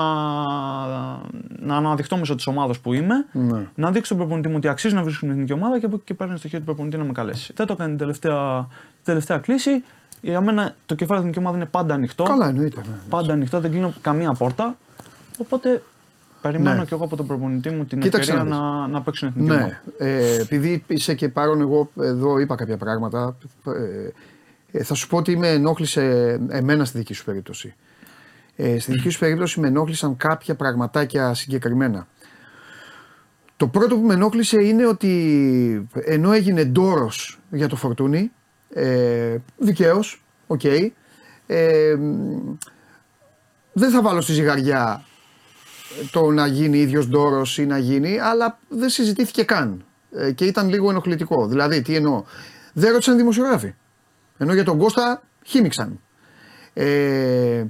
να 1.59 1.75
αναδειχτώ 1.75 2.17
μέσω 2.17 2.35
της 2.35 2.47
ομάδας 2.47 2.79
που 2.79 2.93
είμαι, 2.93 3.25
Ναι. 3.31 3.67
να 3.75 3.87
δείξω 3.91 4.05
στον 4.05 4.17
προπονητή 4.17 4.47
μου 4.47 4.55
ότι 4.57 4.67
αξίζει 4.67 4.93
να 4.95 5.01
βρίσκω 5.01 5.17
στην 5.19 5.31
εθνική 5.31 5.53
ομάδα 5.53 5.79
και 5.79 5.85
από 5.85 5.95
εκεί 5.95 6.03
και 6.05 6.13
πέρα 6.13 6.29
είναι 6.29 6.39
στο 6.39 6.47
χέρι 6.47 6.61
του 6.61 6.65
προπονητή 6.67 6.97
να 6.97 7.03
με 7.03 7.11
καλέσει. 7.11 7.53
Δεν 7.55 7.65
το 7.65 7.73
έκανε 7.73 7.89
την 7.89 7.97
τελευταία, 7.97 8.67
την 8.95 9.03
τελευταία 9.03 9.37
κλίση. 9.37 9.83
Για 10.21 10.41
μένα 10.41 10.75
το 10.85 10.95
κεφάλαιο 10.95 11.21
εθνική 11.23 11.39
ομάδα 11.39 11.57
είναι 11.57 11.65
πάντα 11.65 11.93
ανοιχτό. 11.93 12.23
Καλά, 12.23 12.47
εννοείται. 12.47 12.81
ναι. 12.85 12.95
Πάντα 13.09 13.33
ανοιχτό, 13.33 13.59
δεν 13.59 13.71
κλείνω 13.71 13.93
καμία 14.01 14.31
πόρτα. 14.33 14.77
Οπότε 15.37 15.81
περιμένω 16.41 16.77
Ναι. 16.79 16.85
και 16.85 16.93
εγώ 16.93 17.03
από 17.03 17.15
τον 17.15 17.27
προπονητή 17.27 17.69
μου 17.69 17.85
την 17.85 17.99
Κοίταξε 17.99 18.31
ευκαιρία 18.31 18.49
να 18.51 18.57
δεις. 18.57 18.81
να, 18.81 18.87
να 18.87 19.01
παίξω 19.01 19.27
στην 19.27 19.41
εθνική 19.41 19.51
ομάδα. 19.51 19.81
Ναι, 19.97 20.07
ε, 20.07 20.39
επειδή 20.41 20.83
είσαι 20.87 21.13
και 21.13 21.29
παρόν, 21.29 21.61
εγώ 21.61 21.91
εδώ 21.99 22.39
είπα 22.39 22.55
κάποια 22.55 22.77
πράγματα. 22.77 23.37
Ε, 23.65 24.09
ε, 24.79 24.83
θα 24.83 24.93
σου 24.93 25.07
πω 25.07 25.17
ότι 25.17 25.37
με 25.37 25.47
ενόχλησε 25.49 26.03
εμένα 26.49 26.85
στη 26.85 26.97
δική 26.97 27.13
σου 27.13 27.25
περίπτωση. 27.25 27.75
Ε, 28.55 28.79
στη 28.79 28.91
δική 28.91 29.09
σου 29.09 29.19
περίπτωση 29.19 29.59
με 29.59 29.67
ενόχλησαν 29.67 30.17
κάποια 30.17 30.55
πραγματάκια 30.55 31.33
συγκεκριμένα. 31.33 32.07
Το 33.57 33.67
πρώτο 33.67 33.95
που 33.95 34.05
με 34.05 34.13
ενόχλησε 34.13 34.63
είναι 34.63 34.85
ότι 34.87 35.87
ενώ 36.05 36.31
έγινε 36.31 36.63
ντόρος 36.65 37.39
για 37.51 37.67
το 37.67 37.75
φορτούνι, 37.75 38.31
ε, 38.73 39.37
δικαίως, 39.57 40.23
οκ, 40.47 40.63
ε, 41.47 41.95
δεν 43.73 43.89
θα 43.91 44.01
βάλω 44.01 44.21
στη 44.21 44.33
ζυγαριά 44.33 45.03
το 46.11 46.31
να 46.31 46.47
γίνει 46.47 46.77
ίδιος 46.77 47.07
ντόρος 47.07 47.45
ή 47.57 47.65
να 47.65 47.77
γίνει, 47.77 48.19
αλλά 48.19 48.59
δεν 48.69 48.89
συζητήθηκε 48.89 49.43
καν. 49.43 49.83
Ε, 50.15 50.31
και 50.31 50.45
ήταν 50.45 50.69
λίγο 50.69 50.89
ενοχλητικό. 50.89 51.47
Δηλαδή, 51.47 51.81
τι 51.81 51.95
εννοώ. 51.95 52.23
Δεν 52.73 52.91
ρώτησαν 52.91 53.17
δημοσιογράφοι. 53.17 53.73
Ενώ 54.37 54.53
για 54.53 54.63
τον 54.63 54.77
Κώστα 54.77 55.21
χύμηξαν. 55.45 55.99
Ε, 56.73 57.65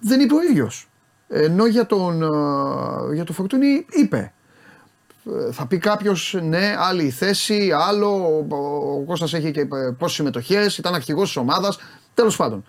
δεν 0.00 0.20
είπε 0.20 0.34
ο 0.34 0.42
ίδιος. 0.50 0.88
Ενώ 1.28 1.66
για 1.66 1.86
τον, 1.86 2.22
ε, 2.22 3.14
για 3.14 3.24
τον 3.24 3.34
Φορτούνη 3.34 3.86
είπε. 3.90 4.33
Ε, 5.48 5.52
Θα 5.52 5.66
πει 5.66 5.78
κάποιος, 5.78 6.36
ναι, 6.42 6.74
άλλη 6.78 7.10
θέση, 7.10 7.70
άλλο. 7.88 8.08
Ο, 8.50 8.56
ο 8.96 9.02
Κώστας 9.06 9.34
έχει 9.34 9.50
και 9.50 9.66
πόσες 9.98 10.16
συμμετοχές, 10.16 10.78
ήταν 10.78 10.94
αρχηγός 10.94 11.26
της 11.26 11.36
ομάδας. 11.36 11.78
Τέλος 12.14 12.36
πάντων. 12.36 12.64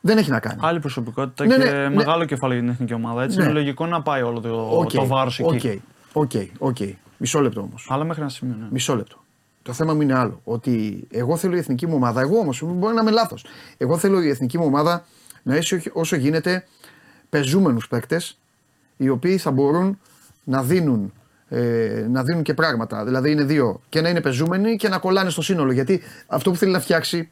Δεν 0.00 0.18
έχει 0.18 0.30
να 0.30 0.40
κάνει. 0.40 0.58
Άλλη 0.62 0.80
προσωπικότητα 0.80 1.46
Ναι, 1.46 1.56
και 1.64 1.70
ναι, 1.70 1.88
ναι. 1.88 1.94
μεγάλο 1.94 2.24
κεφάλαιο 2.24 2.58
για 2.58 2.66
την 2.68 2.74
εθνική 2.76 2.94
ομάδα. 3.04 3.22
Έτσι 3.22 3.36
Ναι. 3.38 3.44
είναι 3.44 3.52
λογικό 3.52 3.86
να 3.86 4.02
πάει 4.02 4.22
όλο 4.22 4.40
το, 4.40 4.78
Οκ, 4.78 4.90
το 4.92 5.06
βάρος 5.06 5.38
εκεί. 5.40 5.82
Οκ, 6.12 6.32
οκ, 6.32 6.48
οκ. 6.58 6.76
Μισό 7.16 7.40
λεπτό 7.40 7.60
όμως. 7.60 7.86
Αλλά 7.90 8.04
μέχρι 8.04 8.22
ένα 8.22 8.30
σημείο. 8.30 8.54
Ναι. 8.60 8.66
Μισό 8.70 8.96
λεπτό. 8.96 9.16
Το 9.62 9.72
θέμα 9.72 9.94
μου 9.94 10.00
είναι 10.00 10.14
άλλο. 10.14 10.40
Ότι 10.44 11.06
εγώ 11.10 11.36
θέλω 11.36 11.54
η 11.54 11.58
εθνική 11.58 11.86
μου 11.86 11.94
ομάδα, 11.94 12.20
εγώ 12.20 12.38
όμως, 12.38 12.62
μπορεί 12.64 12.94
να 12.94 13.00
είμαι 13.00 13.10
λάθος. 13.10 13.44
Εγώ 13.76 13.98
θέλω 13.98 14.22
η 14.22 14.28
εθνική 14.28 14.58
μου 14.58 14.64
ομάδα 14.66 15.04
να 15.42 15.56
έχει 15.56 15.90
όσο 15.92 16.16
γίνεται 16.16 16.64
πεζούμενους 17.28 17.88
παίκτες, 17.88 18.38
οι 18.96 19.08
οποίοι 19.08 19.36
θα 19.38 19.50
μπορούν 19.50 19.98
να 20.44 20.62
δίνουν, 20.62 21.12
ε, 21.52 22.06
να 22.10 22.22
δίνουν 22.22 22.42
και 22.42 22.54
πράγματα. 22.54 23.04
Δηλαδή 23.04 23.30
είναι 23.30 23.42
δύο. 23.44 23.80
Και 23.88 24.00
να 24.00 24.08
είναι 24.08 24.20
πεζούμενοι 24.20 24.76
και 24.76 24.88
να 24.88 24.98
κολλάνε 24.98 25.30
στο 25.30 25.42
σύνολο. 25.42 25.72
Γιατί 25.72 26.02
αυτό 26.26 26.50
που 26.50 26.56
θέλει 26.56 26.72
να 26.72 26.80
φτιάξει 26.80 27.30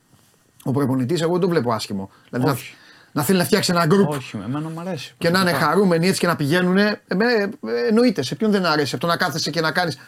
ο 0.63 0.71
προπονητής, 0.71 1.21
εγώ 1.21 1.33
δεν 1.33 1.41
το 1.41 1.49
βλέπω 1.49 1.73
άσχημο. 1.73 2.11
Δηλαδή 2.31 2.47
να, 2.47 2.53
Όχι. 2.53 2.75
να 3.13 3.23
θέλει 3.23 3.39
να 3.39 3.45
φτιάξει 3.45 3.71
ένα 3.73 3.87
γκρουπ 3.87 4.09
Όχι, 4.09 4.37
εμένα 4.45 4.69
μου 4.69 4.81
αρέσει. 4.81 5.15
και 5.19 5.31
να 5.31 5.39
είναι 5.39 5.49
προσωπικά. 5.51 5.71
χαρούμενοι 5.73 6.07
έτσι 6.09 6.21
και 6.21 6.27
να 6.27 6.37
πηγαίνουν. 6.37 6.77
Ε, 6.79 7.01
ε, 7.09 7.49
εννοείται, 7.89 8.23
σε 8.23 8.35
ποιον 8.35 8.51
δεν 8.51 8.67
αρέσει 8.67 8.95
αυτό 8.95 9.07
να 9.07 9.17
κάθεσαι 9.17 9.51
και 9.51 9.61
να 9.61 9.71
κάνεις. 9.73 9.99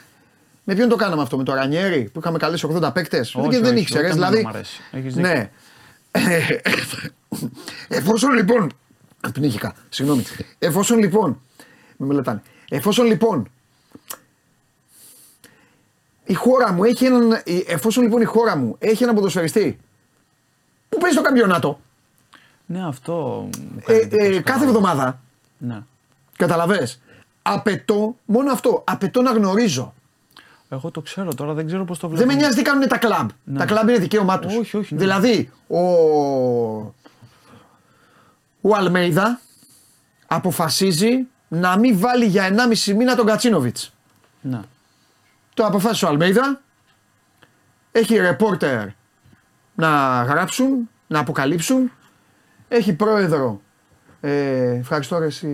Με 0.65 0.75
ποιον 0.75 0.89
το 0.89 0.97
κάναμε 0.97 1.23
αυτό, 1.23 1.37
με 1.37 1.45
το 1.45 1.55
Ρανιέρι 1.55 2.11
που 2.13 2.19
είχαμε 2.19 2.39
καλέσει 2.39 2.69
80 2.83 2.91
παίκτες; 2.95 3.35
Όχι, 3.35 3.49
Και 3.49 3.59
δεν 3.59 3.73
όχι, 3.73 3.81
ήξερες. 3.81 4.11
ούτε 4.13 4.13
εμένα 4.13 4.29
Δηλαδή. 4.31 4.45
μ' 4.47 4.49
αρέσει. 4.49 4.81
Έχεις 4.93 5.15
δίκιο. 5.15 5.31
ναι. 5.31 5.51
Εφόσον 7.89 8.33
λοιπόν. 8.35 8.73
Πνίγηκα, 9.33 9.75
συγγνώμη. 9.89 10.23
Εφόσον 10.59 10.99
λοιπόν. 10.99 11.41
Με 11.97 12.07
μελετάνε. 12.07 12.43
Εφόσον 12.69 13.07
λοιπόν. 13.07 13.49
Η 16.31 16.35
χώρα 16.35 16.73
μου 16.73 16.85
έχει 16.85 17.05
έναν. 17.05 17.43
Εφόσον 17.67 18.03
λοιπόν 18.03 18.21
η 18.21 18.25
χώρα 18.25 18.57
μου 18.57 18.77
έχει 18.79 19.03
έναν 19.03 19.15
ποδοσφαιριστή 19.15 19.79
που 20.89 20.99
παίζει 20.99 21.17
στο 21.17 21.25
καμπιονάτο 21.25 21.81
Ναι, 22.67 22.87
αυτό. 22.87 23.13
μου 23.15 23.83
ε, 23.87 23.93
κάνει 23.93 23.99
ε, 23.99 24.03
εντύπωση 24.05 24.43
κάθε 24.43 24.59
πάρα 24.59 24.65
εβδομάδα. 24.71 25.03
πολύ. 25.59 25.73
Ναι. 25.73 25.83
Καταλαβες. 26.37 27.01
Απαιτώ, 27.43 28.17
μόνο 28.25 28.53
αυτό, 28.53 28.83
απαιτώ 28.87 29.23
να 29.23 29.33
γνωρίζω. 29.33 29.95
Εγώ 30.69 30.91
το 30.91 31.01
ξέρω 31.01 31.35
τώρα, 31.35 31.53
δεν 31.53 31.67
ξέρω 31.67 31.85
πώς 31.85 31.99
το 31.99 32.09
βλέπω. 32.09 32.25
Δεν 32.27 32.35
με 32.35 32.41
νοιάζει 32.41 32.57
τι 32.57 32.63
κάνουν 32.63 32.89
τα 32.89 32.99
κλαμπ. 32.99 33.29
Ναι. 33.45 33.59
Τα 33.59 33.65
κλαμπ 33.65 33.89
είναι 33.89 33.99
δικαίωμά 33.99 34.39
τους. 34.39 34.57
Όχι, 34.57 34.77
όχι, 34.77 34.95
ναι. 34.95 35.01
Δηλαδή, 35.01 35.51
ο, 35.69 35.79
ο 38.61 38.75
Αλμέιδα 38.77 39.41
αποφασίζει 40.27 41.27
να 41.49 41.79
μην 41.79 41.99
βάλει 41.99 42.25
για 42.27 42.49
1,5 42.87 42.95
μήνα 42.95 43.15
τον 43.17 43.27
Κατσίνοβιτς. 43.27 43.93
Ναι. 44.41 44.61
Το 45.55 45.65
αποφάσισε 45.65 46.05
ο 46.05 46.09
Αλμέιδα 46.09 46.61
έχει 47.93 48.17
ρεπόρτερ 48.17 48.87
να 49.75 50.23
γράψουν, 50.23 50.91
να 51.07 51.19
αποκαλύψουν. 51.19 51.93
Έχει 52.69 52.93
πρόεδρο. 52.93 53.61
Ε, 54.21 54.71
ευχαριστώ 54.71 55.19
ρε 55.19 55.27
εσύ, 55.27 55.47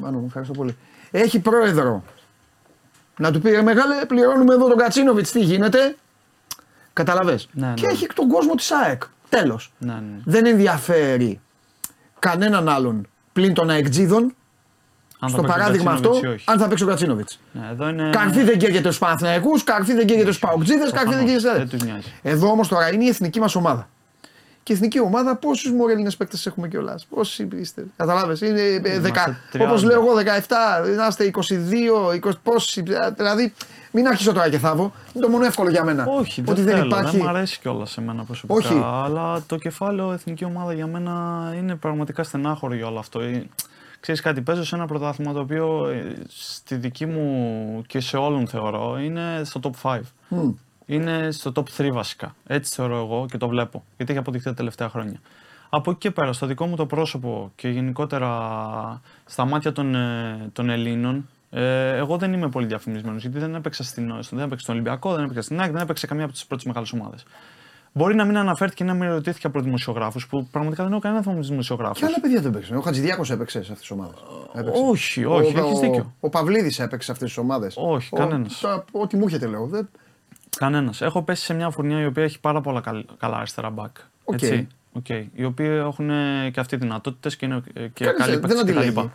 Μάνο 0.00 0.18
μου, 0.18 0.24
ευχαριστώ 0.26 0.54
πολύ. 0.54 0.76
Έχει 1.10 1.40
πρόεδρο 1.40 2.02
να 3.16 3.32
του 3.32 3.40
πει 3.40 3.50
ρε 3.50 3.62
μεγάλε 3.62 4.04
πληρώνουμε 4.04 4.54
εδώ 4.54 4.68
τον 4.68 4.78
Κατσίνοβιτς 4.78 5.30
τι 5.30 5.40
γίνεται; 5.40 5.96
Καταλαβες. 6.92 7.48
Ναι, 7.52 7.66
ναι. 7.66 7.74
Και 7.74 7.86
έχει 7.86 8.06
τον 8.06 8.28
κόσμο 8.28 8.54
της 8.54 8.70
ΑΕΚ. 8.70 9.02
Τέλος. 9.28 9.72
Ναι, 9.78 9.92
ναι. 9.92 10.20
Δεν 10.24 10.46
ενδιαφέρει 10.46 11.40
κανέναν 12.18 12.68
άλλον 12.68 13.08
πλην 13.32 13.54
των 13.54 13.70
αεκτζίδων 13.70 14.34
Αν 15.24 15.30
στο 15.30 15.40
θα 15.40 15.42
παίξει 15.42 15.58
ο 15.58 15.62
παράδειγμα 15.62 15.92
αυτό, 15.92 16.08
Κατσίνοβιτς 16.08 16.42
ή 16.42 16.48
όχι. 16.48 16.50
αν 16.52 16.58
θα 16.58 16.68
παίξει 16.68 16.84
ο 16.84 16.86
Κατσίνοβιτς. 16.86 17.40
Ναι, 17.52 17.68
εδώ 17.70 17.88
είναι... 17.88 18.10
Καρφί 18.12 18.42
δεν 18.42 18.58
καίγεται 18.58 18.86
στους 18.86 18.98
Παναθηναϊκούς, 18.98 19.64
καρφί 19.64 19.92
δεν 19.94 20.06
καίγεται 20.06 20.32
στους 20.32 20.38
Παοκτζίδες, 20.38 20.90
καρφί 20.90 21.14
δεν 21.14 21.24
Προφανώς, 21.24 21.42
καίγεται 21.42 21.58
δεν 21.58 21.68
σε 21.68 21.76
τους 21.76 21.84
νοιάζει. 21.84 22.12
Εδώ 22.22 22.50
όμως 22.50 22.68
τώρα 22.68 22.92
είναι 22.92 23.04
η 23.04 23.08
εθνική 23.08 23.40
μας 23.40 23.54
ομάδα. 23.54 23.88
Και 24.62 24.72
η 24.72 24.76
εθνική 24.76 25.00
ομάδα, 25.00 25.36
πόσους 25.36 25.72
μορέλινε 25.72 26.10
παίκτες 26.18 26.46
έχουμε 26.46 26.68
κιόλας. 26.68 27.06
Πόσοι 27.10 27.48
είστε. 27.54 27.84
Καταλάβει. 27.96 28.46
Είναι 28.48 28.60
Είμαστε 28.60 29.36
30. 29.52 29.60
Όπως 29.60 29.82
λέω 29.82 30.00
εγώ 30.00 30.14
17, 30.14 30.94
να 30.96 31.06
είστε 31.06 31.24
22, 31.24 32.10
20, 32.10 32.30
πόσοι. 32.42 32.82
Δηλαδή, 33.16 33.52
μην 33.90 34.06
αρχίσω 34.06 34.32
τώρα 34.32 34.48
και 34.50 34.58
θάβω. 34.58 34.92
Είναι 35.12 35.24
το 35.24 35.30
μόνο 35.30 35.44
εύκολο 35.44 35.70
για 35.70 35.84
μένα. 35.84 36.06
Όχι, 36.08 36.42
δεν, 36.42 36.52
Ότι 36.52 36.62
δεν 36.62 36.74
θέλω, 36.74 36.86
υπάρχει. 36.86 37.16
δεν 37.16 37.26
μ' 37.26 37.28
αρέσει 37.28 37.58
κιόλας 37.60 37.90
σε 37.90 38.00
μένα 38.00 38.24
προσωπικά. 38.24 38.58
Όχι. 38.58 38.82
Αλλά 38.84 39.42
το 39.46 39.56
κεφάλαιο 39.56 40.12
εθνική 40.12 40.44
ομάδα 40.44 40.72
για 40.72 40.86
μένα 40.86 41.12
είναι 41.58 41.74
πραγματικά 41.74 42.22
στενάχωρο 42.22 42.74
για 42.74 42.86
όλο 42.86 42.98
αυτό. 42.98 43.20
Ε, 44.04 44.06
Ξέρεις 44.06 44.20
κάτι, 44.20 44.40
παίζω 44.40 44.64
σε 44.64 44.74
ένα 44.74 44.86
πρωτάθλημα 44.86 45.32
το 45.32 45.40
οποίο 45.40 45.86
ε, 45.88 46.16
στη 46.28 46.76
δική 46.76 47.06
μου 47.06 47.82
και 47.86 48.00
σε 48.00 48.16
όλων 48.16 48.46
θεωρώ 48.46 48.98
είναι 48.98 49.42
στο 49.44 49.60
top 49.62 49.70
5. 49.82 50.00
Μμ. 50.28 50.50
Είναι 50.86 51.30
στο 51.30 51.52
top 51.54 51.64
3 51.76 51.90
βασικά. 51.92 52.34
Έτσι 52.46 52.74
θεωρώ 52.74 52.96
εγώ 52.96 53.26
και 53.30 53.38
το 53.38 53.48
βλέπω. 53.48 53.84
Γιατί 53.96 54.12
έχει 54.12 54.20
αποδειχθεί 54.20 54.48
τα 54.48 54.54
τελευταία 54.54 54.88
χρόνια. 54.88 55.20
Από 55.68 55.90
εκεί 55.90 55.98
και 56.00 56.10
πέρα, 56.10 56.32
στο 56.32 56.46
δικό 56.46 56.66
μου 56.66 56.76
το 56.76 56.86
πρόσωπο 56.86 57.52
και 57.56 57.68
γενικότερα 57.68 58.30
στα 59.24 59.44
μάτια 59.44 59.72
των, 59.72 59.94
ε, 59.94 60.50
των 60.52 60.70
Ελλήνων, 60.70 61.28
ε, 61.50 61.96
εγώ 61.96 62.16
δεν 62.16 62.32
είμαι 62.32 62.48
πολύ 62.48 62.66
διαφημισμένος 62.66 63.22
γιατί 63.22 63.38
δεν 63.38 63.54
έπαιξα, 63.54 63.82
στην, 63.82 64.22
στον, 64.22 64.38
δεν 64.38 64.46
έπαιξα 64.46 64.62
στον 64.64 64.74
Ολυμπιακό, 64.74 65.14
δεν 65.14 65.24
έπαιξα 65.24 65.42
στην 65.42 65.60
ΑΕΚ, 65.60 65.72
δεν 65.72 65.80
έπαιξα 65.80 66.06
καμία 66.06 66.24
από 66.24 66.32
τις 66.32 66.46
πρώτες 66.46 66.64
μεγάλες 66.64 66.92
ομάδες. 66.92 67.24
Μπορεί 67.96 68.14
να 68.14 68.24
μην 68.24 68.36
αναφέρθηκε 68.36 68.82
ή 68.84 68.86
να 68.86 68.94
μην 68.94 69.02
ερωτήθηκε 69.02 69.46
από 69.46 69.60
δημοσιογράφους 69.60 70.26
που 70.26 70.48
πραγματικά 70.50 70.82
δεν 70.82 70.92
έχω 70.92 71.00
κανένα 71.00 71.22
θέμα 71.22 71.34
με 71.34 71.40
τους 71.40 71.50
δημοσιογράφους. 71.50 71.98
Και 71.98 72.04
άλλα 72.04 72.20
παιδιά 72.20 72.40
δεν 72.40 72.52
παίξαν. 72.52 72.76
Ο 72.76 72.80
Χατζηδιάκος 72.80 73.30
έπαιξε 73.30 73.52
σε 73.52 73.72
αυτές 73.72 73.78
τις 73.78 73.90
ομάδες. 73.90 74.18
όχι, 74.88 75.24
όχι, 75.24 75.56
έχεις 75.56 75.78
δίκιο. 75.78 76.12
Ο, 76.20 76.26
ο 76.26 76.28
Παυλίδης 76.28 76.78
έπαιξε 76.78 77.06
σε 77.06 77.12
αυτές 77.12 77.28
τις 77.28 77.38
ομάδες. 77.38 77.74
Όχι, 77.76 78.10
κανένας. 78.16 78.64
Ό,τι 78.92 79.16
μου 79.16 79.26
έχετε 79.26 79.46
λέω. 79.46 79.66
Δεν... 79.66 79.88
Κανένας. 80.58 81.00
Έχω 81.00 81.22
πέσει 81.22 81.44
σε 81.44 81.54
μια 81.54 81.70
φουρνιά 81.70 82.00
η 82.00 82.06
οποία 82.06 82.22
έχει 82.22 82.40
πάρα 82.40 82.60
πολλά 82.60 82.80
καλ- 82.80 83.06
καλά 83.18 83.36
αριστερά 83.36 83.74
back. 83.76 83.90
Οκ. 84.24 84.34
Έτσι. 84.42 84.66
Οκ. 84.92 85.08
Οι 85.08 85.44
οποίοι 85.44 85.68
έχουν 85.70 86.10
ε, 86.10 86.50
και 86.52 86.60
αυτοί 86.60 86.76
δυνατότητες 86.76 87.36
και 87.36 87.46
είναι 87.46 87.62
ε, 87.74 87.86
και 87.88 88.04
Κανείς 88.04 88.20
καλοί 88.20 88.30
δεν 88.32 88.40
παίκτες 88.40 88.60
αντιλέγει. 88.60 89.10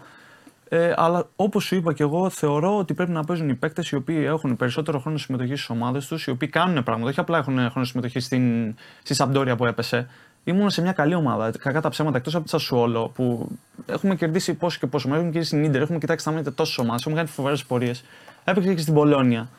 Κτλ. 0.70 0.76
Ε, 0.76 0.94
αλλά 0.96 1.28
όπως 1.36 1.64
σου 1.64 1.76
είπα 1.76 1.94
και 1.94 2.04
εγώ, 2.04 2.30
θεωρώ 2.30 2.78
ότι 2.78 2.94
πρέπει 2.94 3.12
να 3.12 3.24
παίζουν 3.24 3.50
οι 3.50 3.56
παίκτες 3.56 3.90
οι 3.90 3.96
οποίοι 3.96 4.24
έχουν 4.26 4.56
περισσότερο 4.56 5.00
χρόνο 5.00 5.18
συμμετοχή 5.18 5.56
στις 5.56 5.70
ομάδες 5.70 6.08
τους, 6.08 6.26
οι 6.26 6.30
οποίοι 6.30 6.48
κάνουν 6.48 6.84
πράγματα. 6.84 7.10
Όχι 7.10 7.20
απλά 7.20 7.38
έχουν 7.38 7.70
χρόνο 7.70 7.86
συμμετοχή 7.86 8.20
στην, 8.20 8.76
στη 9.04 9.14
Σαμπντόρια 9.14 9.56
που 9.56 9.66
έπεσε. 9.66 10.08
Ήμουν 10.44 10.70
σε 10.70 10.82
μια 10.82 10.91
καλή 10.91 11.14
ομάδα. 11.14 11.52
Κακά 11.60 11.82
τα 11.82 11.90
ψέματα 11.90 12.18
εκτός 12.18 12.36
από 12.36 12.44
τη 12.44 12.50
Σασουόλο 12.50 13.12
που 13.16 13.50
έχουμε 13.86 14.16
κερδίσει 14.16 14.54
πόσο 14.54 14.78
και 14.80 14.88
πόσο. 14.88 15.14
Έχουμε 15.14 15.30
κερδίσει 15.32 15.62
την 15.62 15.72
Ίντερ, 15.72 15.82
έχουμε 15.82 15.98
κοιτάξει 15.98 16.26
τα 16.26 16.32
μάτια 16.32 16.54
τόσες 16.54 16.78
ομάδες, 16.78 17.02
έχουμε 17.02 17.16
κάνει 17.16 17.28
φοβερές 17.28 17.66
πορείες. 17.66 18.04
Έπαιξε 18.44 18.74
και 18.74 18.82
στην 18.82 18.94
Μπολόνια 18.94 19.50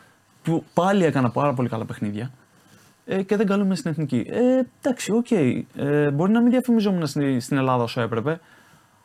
που 0.42 0.64
πάλι 0.74 1.04
έκανα 1.04 1.30
πάρα 1.30 1.54
πολύ 1.54 1.68
καλά 1.68 1.84
παιχνίδια 1.84 2.30
ε, 3.06 3.22
και 3.22 3.36
δεν 3.36 3.46
καλούμε 3.46 3.74
στην 3.74 3.90
εθνική. 3.90 4.26
Ε, 4.28 4.62
εντάξει, 4.82 5.12
οκ. 5.12 5.30
Ε, 5.30 6.10
μπορεί 6.10 6.32
να 6.32 6.40
μην 6.40 6.50
διαφημιζόμουν 6.50 7.06
στην, 7.06 7.40
στην 7.40 7.56
Ελλάδα 7.56 7.82
όσο 7.82 8.00
έπρεπε, 8.00 8.40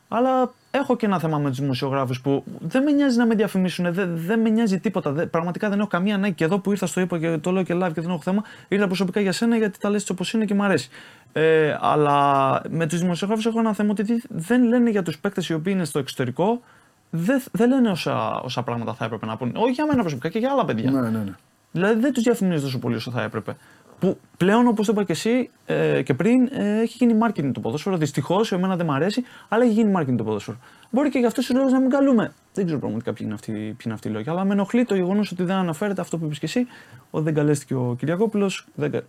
αλλά 0.07 0.53
έχω 0.75 0.95
και 0.95 1.05
ένα 1.05 1.19
θέμα 1.19 1.37
με 1.37 1.49
τους 1.49 1.59
δημοσιογράφους 1.59 2.21
που 2.21 2.43
δεν 2.59 2.83
με 2.83 2.91
νοιάζει 2.91 3.17
να 3.17 3.25
με 3.25 3.35
διαφημίσουν, 3.35 3.93
δεν, 3.93 4.17
δεν 4.17 4.39
με 4.39 4.49
νοιάζει 4.49 4.79
τίποτα. 4.79 5.11
Δεν, 5.11 5.29
πραγματικά 5.29 5.69
δεν 5.69 5.79
έχω 5.79 5.87
καμία 5.87 6.15
ανάγκη. 6.15 6.33
Και 6.33 6.43
εδώ 6.43 6.59
που 6.59 6.71
ήρθα 6.71 6.85
στο 6.85 7.01
είπα 7.01 7.19
και 7.19 7.37
το 7.37 7.51
λέω 7.51 7.63
και 7.63 7.73
live 7.73 7.91
και 7.93 8.01
δεν 8.01 8.09
έχω 8.09 8.21
θέμα, 8.21 8.43
ήρθα 8.67 8.85
προσωπικά 8.85 9.19
για 9.19 9.31
σένα 9.31 9.57
γιατί 9.57 9.79
τα 9.79 9.89
λες 9.89 10.01
έτσι 10.01 10.11
όπως 10.11 10.33
είναι 10.33 10.45
και 10.45 10.53
μου 10.53 10.63
αρέσει. 10.63 10.89
Ε, 11.33 11.77
αλλά 11.79 12.61
με 12.69 12.87
τους 12.87 12.99
δημοσιογράφους 12.99 13.45
έχω 13.45 13.59
ένα 13.59 13.73
θέμα 13.73 13.93
ότι 13.99 14.23
δεν 14.29 14.63
λένε 14.63 14.89
για 14.89 15.03
τους 15.03 15.17
παίκτες 15.17 15.49
οι 15.49 15.53
οποίοι 15.53 15.73
είναι 15.75 15.85
στο 15.85 15.99
εξωτερικό, 15.99 16.61
δεν, 17.09 17.43
δεν 17.51 17.69
λένε 17.69 17.89
όσα, 17.89 18.39
όσα 18.39 18.63
πράγματα 18.63 18.93
θα 18.93 19.05
έπρεπε 19.05 19.25
να 19.25 19.37
πούνε. 19.37 19.51
Όχι 19.55 19.71
για 19.71 19.85
μένα 19.85 20.01
προσωπικά 20.01 20.29
και 20.29 20.39
για 20.39 20.51
άλλα 20.51 20.65
παιδιά. 20.65 20.91
Ναι, 20.91 21.01
ναι, 21.01 21.09
ναι. 21.09 21.35
Δηλαδή 21.71 21.99
δεν 21.99 22.13
τους 22.13 22.23
διαφημίζεις 22.23 22.63
τόσο 22.63 22.79
πολύ 22.79 22.95
όσο 22.95 23.11
θα 23.11 23.21
έπρεπε. 23.21 23.55
Που 23.99 24.17
πλέον, 24.37 24.67
όπως 24.67 24.85
το 24.85 24.91
είπα 24.91 25.03
και 25.03 25.11
εσύ 25.11 25.49
ε, 25.65 26.01
και 26.01 26.13
πριν, 26.13 26.49
ε, 26.51 26.81
έχει 26.81 27.05
γίνει 27.05 27.19
marketing 27.27 27.51
το 27.53 27.59
ποδόσφαιρο. 27.59 27.97
Δυστυχώς, 27.97 28.51
εμένα 28.51 28.75
δεν 28.75 28.85
μου 28.85 28.93
αρέσει, 28.93 29.23
αλλά 29.49 29.63
έχει 29.63 29.73
γίνει 29.73 29.93
marketing 29.97 30.15
το 30.17 30.23
ποδόσφαιρο. 30.23 30.57
Μπορεί 30.89 31.09
και 31.09 31.17
για 31.19 31.27
αυτούς 31.27 31.45
τους 31.45 31.55
λόγους 31.55 31.71
να 31.71 31.79
μην 31.79 31.89
καλούμε. 31.89 32.33
Δεν 32.53 32.65
ξέρω 32.65 32.79
πραγματικά 32.79 33.13
ποιοι 33.13 33.21
είναι 33.25 33.35
αυτοί, 33.35 33.51
ποιοι 33.51 33.75
είναι 33.85 33.93
αυτοί 33.93 34.07
οι 34.07 34.11
λόγοι. 34.11 34.29
Αλλά 34.29 34.43
με 34.45 34.53
ενοχλεί 34.53 34.85
το 34.85 34.95
γεγονός 34.95 35.31
ότι 35.31 35.43
δεν 35.43 35.55
αναφέρεται 35.55 36.01
αυτό 36.01 36.17
που 36.17 36.25
είπες 36.25 36.39
και 36.39 36.45
εσύ, 36.45 36.67
ότι 37.09 37.23
δεν 37.23 37.33
καλέστηκε 37.33 37.75
ο 37.75 37.95
Κυριακόπουλο. 37.99 38.51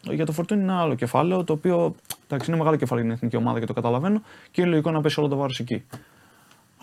Για 0.02 0.26
το 0.26 0.32
φορτούνι 0.32 0.62
είναι 0.62 0.72
ένα 0.72 0.80
άλλο 0.80 0.94
κεφάλαιο, 0.94 1.44
το 1.44 1.52
οποίο 1.52 1.94
εντάξει, 2.24 2.50
είναι 2.50 2.58
μεγάλο 2.58 2.76
κεφάλαιο 2.76 3.06
για 3.06 3.14
την 3.14 3.26
εθνική 3.26 3.44
ομάδα 3.44 3.60
και 3.60 3.66
το 3.66 3.72
καταλαβαίνω 3.72 4.22
και 4.50 4.60
είναι 4.60 4.70
λογικό 4.70 4.90
να 4.90 5.00
πέσει 5.00 5.20
όλο 5.20 5.28
το 5.28 5.36
βάρος 5.36 5.58
εκεί. 5.58 5.84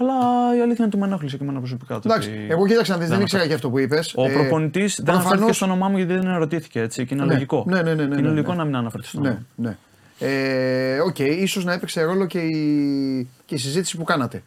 Αλλά 0.04 0.56
η 0.58 0.62
αλήθεια 0.62 0.76
είναι 0.78 0.86
ότι 0.86 0.98
με 0.98 1.06
ενόχλησε 1.06 1.38
και 1.38 1.44
εμένα 1.44 1.60
προσωπικά. 1.60 1.94
το 2.00 2.02
Εντάξει, 2.06 2.30
ότι 2.30 2.48
εγώ 2.50 2.68
κοίταξα 2.68 2.92
να 2.94 2.98
δεις, 3.00 3.08
δεν 3.08 3.16
δεν 3.18 3.26
ήξερα 3.26 3.48
και 3.48 3.54
αυτό 3.54 3.70
που 3.70 3.80
είπες. 3.80 4.14
ο 4.16 4.24
προπονητής 4.30 4.96
δεν 4.96 5.06
προφανώς- 5.06 5.26
αναφέρθηκε 5.28 5.54
στο 5.56 5.66
όνομά 5.66 5.88
μου 5.90 5.98
γιατί 5.98 6.14
δεν 6.14 6.28
ερωτήθηκε 6.28 6.80
έτσι 6.80 7.06
και 7.06 7.14
είναι 7.16 7.26
Ναι, 7.26 7.34
λογικό. 7.34 7.66
ναι, 7.68 7.82
ναι, 7.82 7.94
ναι, 7.94 7.94
ναι, 7.94 7.98
Και 7.98 8.04
είναι 8.04 8.22
ναι, 8.22 8.28
λογικό 8.28 8.52
ναι. 8.52 8.58
να 8.58 8.64
μην 8.66 8.76
αναφέρθηκε 8.76 9.10
στο 9.10 9.20
όνομα. 9.20 9.40
Ναι, 9.56 9.68
ναι. 9.70 9.78
Ε, 10.20 11.00
Οκ, 11.00 11.20
ίσως 11.20 11.66
να 11.66 11.74
έπαιξε 11.74 12.02
ρόλο 12.04 12.26
και 12.26 12.40
η, 12.40 13.30
και 13.46 13.56
η 13.56 13.58
συζήτηση 13.58 13.98
που 13.98 14.04
κάνατε. 14.04 14.44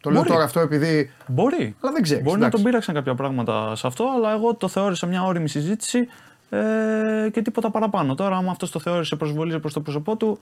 Το 0.00 0.10
λέω 0.10 0.18
Μπορεί. 0.18 0.30
τώρα 0.32 0.44
αυτό 0.44 0.60
επειδή. 0.60 1.10
Μπορεί. 1.26 1.76
Αλλά 1.80 1.92
δεν 1.92 2.02
ξέρεις. 2.02 2.22
Μπορεί 2.24 2.40
να 2.40 2.48
τον 2.50 2.62
πείραξαν 2.62 2.94
κάποια 2.94 3.14
πράγματα 3.14 3.76
σε 3.76 3.86
αυτό, 3.86 4.04
αλλά 4.16 4.32
εγώ 4.32 4.54
το 4.54 4.68
θεώρησα 4.68 5.06
μια 5.06 5.22
ώριμη 5.24 5.48
συζήτηση 5.48 6.08
ε, 6.50 7.28
και 7.32 7.42
τίποτα 7.42 7.70
παραπάνω. 7.70 8.14
Τώρα, 8.14 8.36
άμα 8.36 8.50
αυτός 8.50 8.70
το 8.70 8.78
θεώρησε 8.80 9.16
προσβολή 9.16 9.58
προς 9.60 9.72
το 9.72 9.80
πρόσωπό 9.80 10.16
του, 10.16 10.38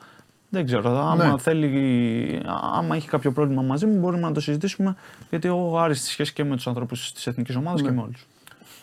δεν 0.49 0.65
ξέρω. 0.67 0.91
Άμα 0.99 1.27
Ναι. 1.27 1.39
θέλει, 1.39 2.43
άμα 2.75 2.97
έχει 2.97 3.09
κάποιο 3.09 3.33
πρόβλημα 3.33 3.63
μαζί 3.63 3.87
μου, 3.87 3.99
μπορούμε 3.99 4.23
να 4.23 4.33
το 4.33 4.41
συζητήσουμε. 4.41 4.97
Γιατί 5.31 5.49
εγώ 5.49 5.57
έχω 5.67 5.79
άριστη 5.79 6.09
σχέση 6.09 6.33
και 6.33 6.45
με 6.45 6.57
τους 6.57 6.67
ανθρώπους 6.67 7.13
της 7.13 7.27
εθνικής 7.27 7.57
ομάδας 7.57 7.81
Ναι. 7.83 7.89
και 7.89 7.95
με 7.95 8.01
όλους. 8.03 8.27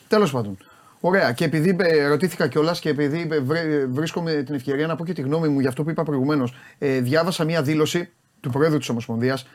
Τέλος 0.07 0.31
πάντων. 0.31 0.57
Ωραία. 0.99 1.31
Και 1.31 1.45
επειδή 1.45 1.75
ε, 1.79 2.07
ρωτήθηκα 2.07 2.47
κιόλας 2.47 2.79
και 2.79 2.89
επειδή 2.89 3.27
ε, 3.31 3.39
βρε- 3.39 3.85
βρίσκομαι 3.87 4.31
την 4.33 4.55
ευκαιρία 4.55 4.87
να 4.87 4.95
πω 4.95 5.05
και 5.05 5.13
τη 5.13 5.21
γνώμη 5.21 5.47
μου 5.47 5.59
για 5.59 5.69
αυτό 5.69 5.83
που 5.83 5.89
είπα 5.89 6.03
προηγουμένως, 6.03 6.53
ε, 6.79 6.99
διάβασα 6.99 7.43
μία 7.43 7.61
δήλωση 7.61 8.09
του 8.41 8.49
Προέδρου 8.49 8.77
της 8.77 8.89
Ομοσπονδίας, 8.89 9.47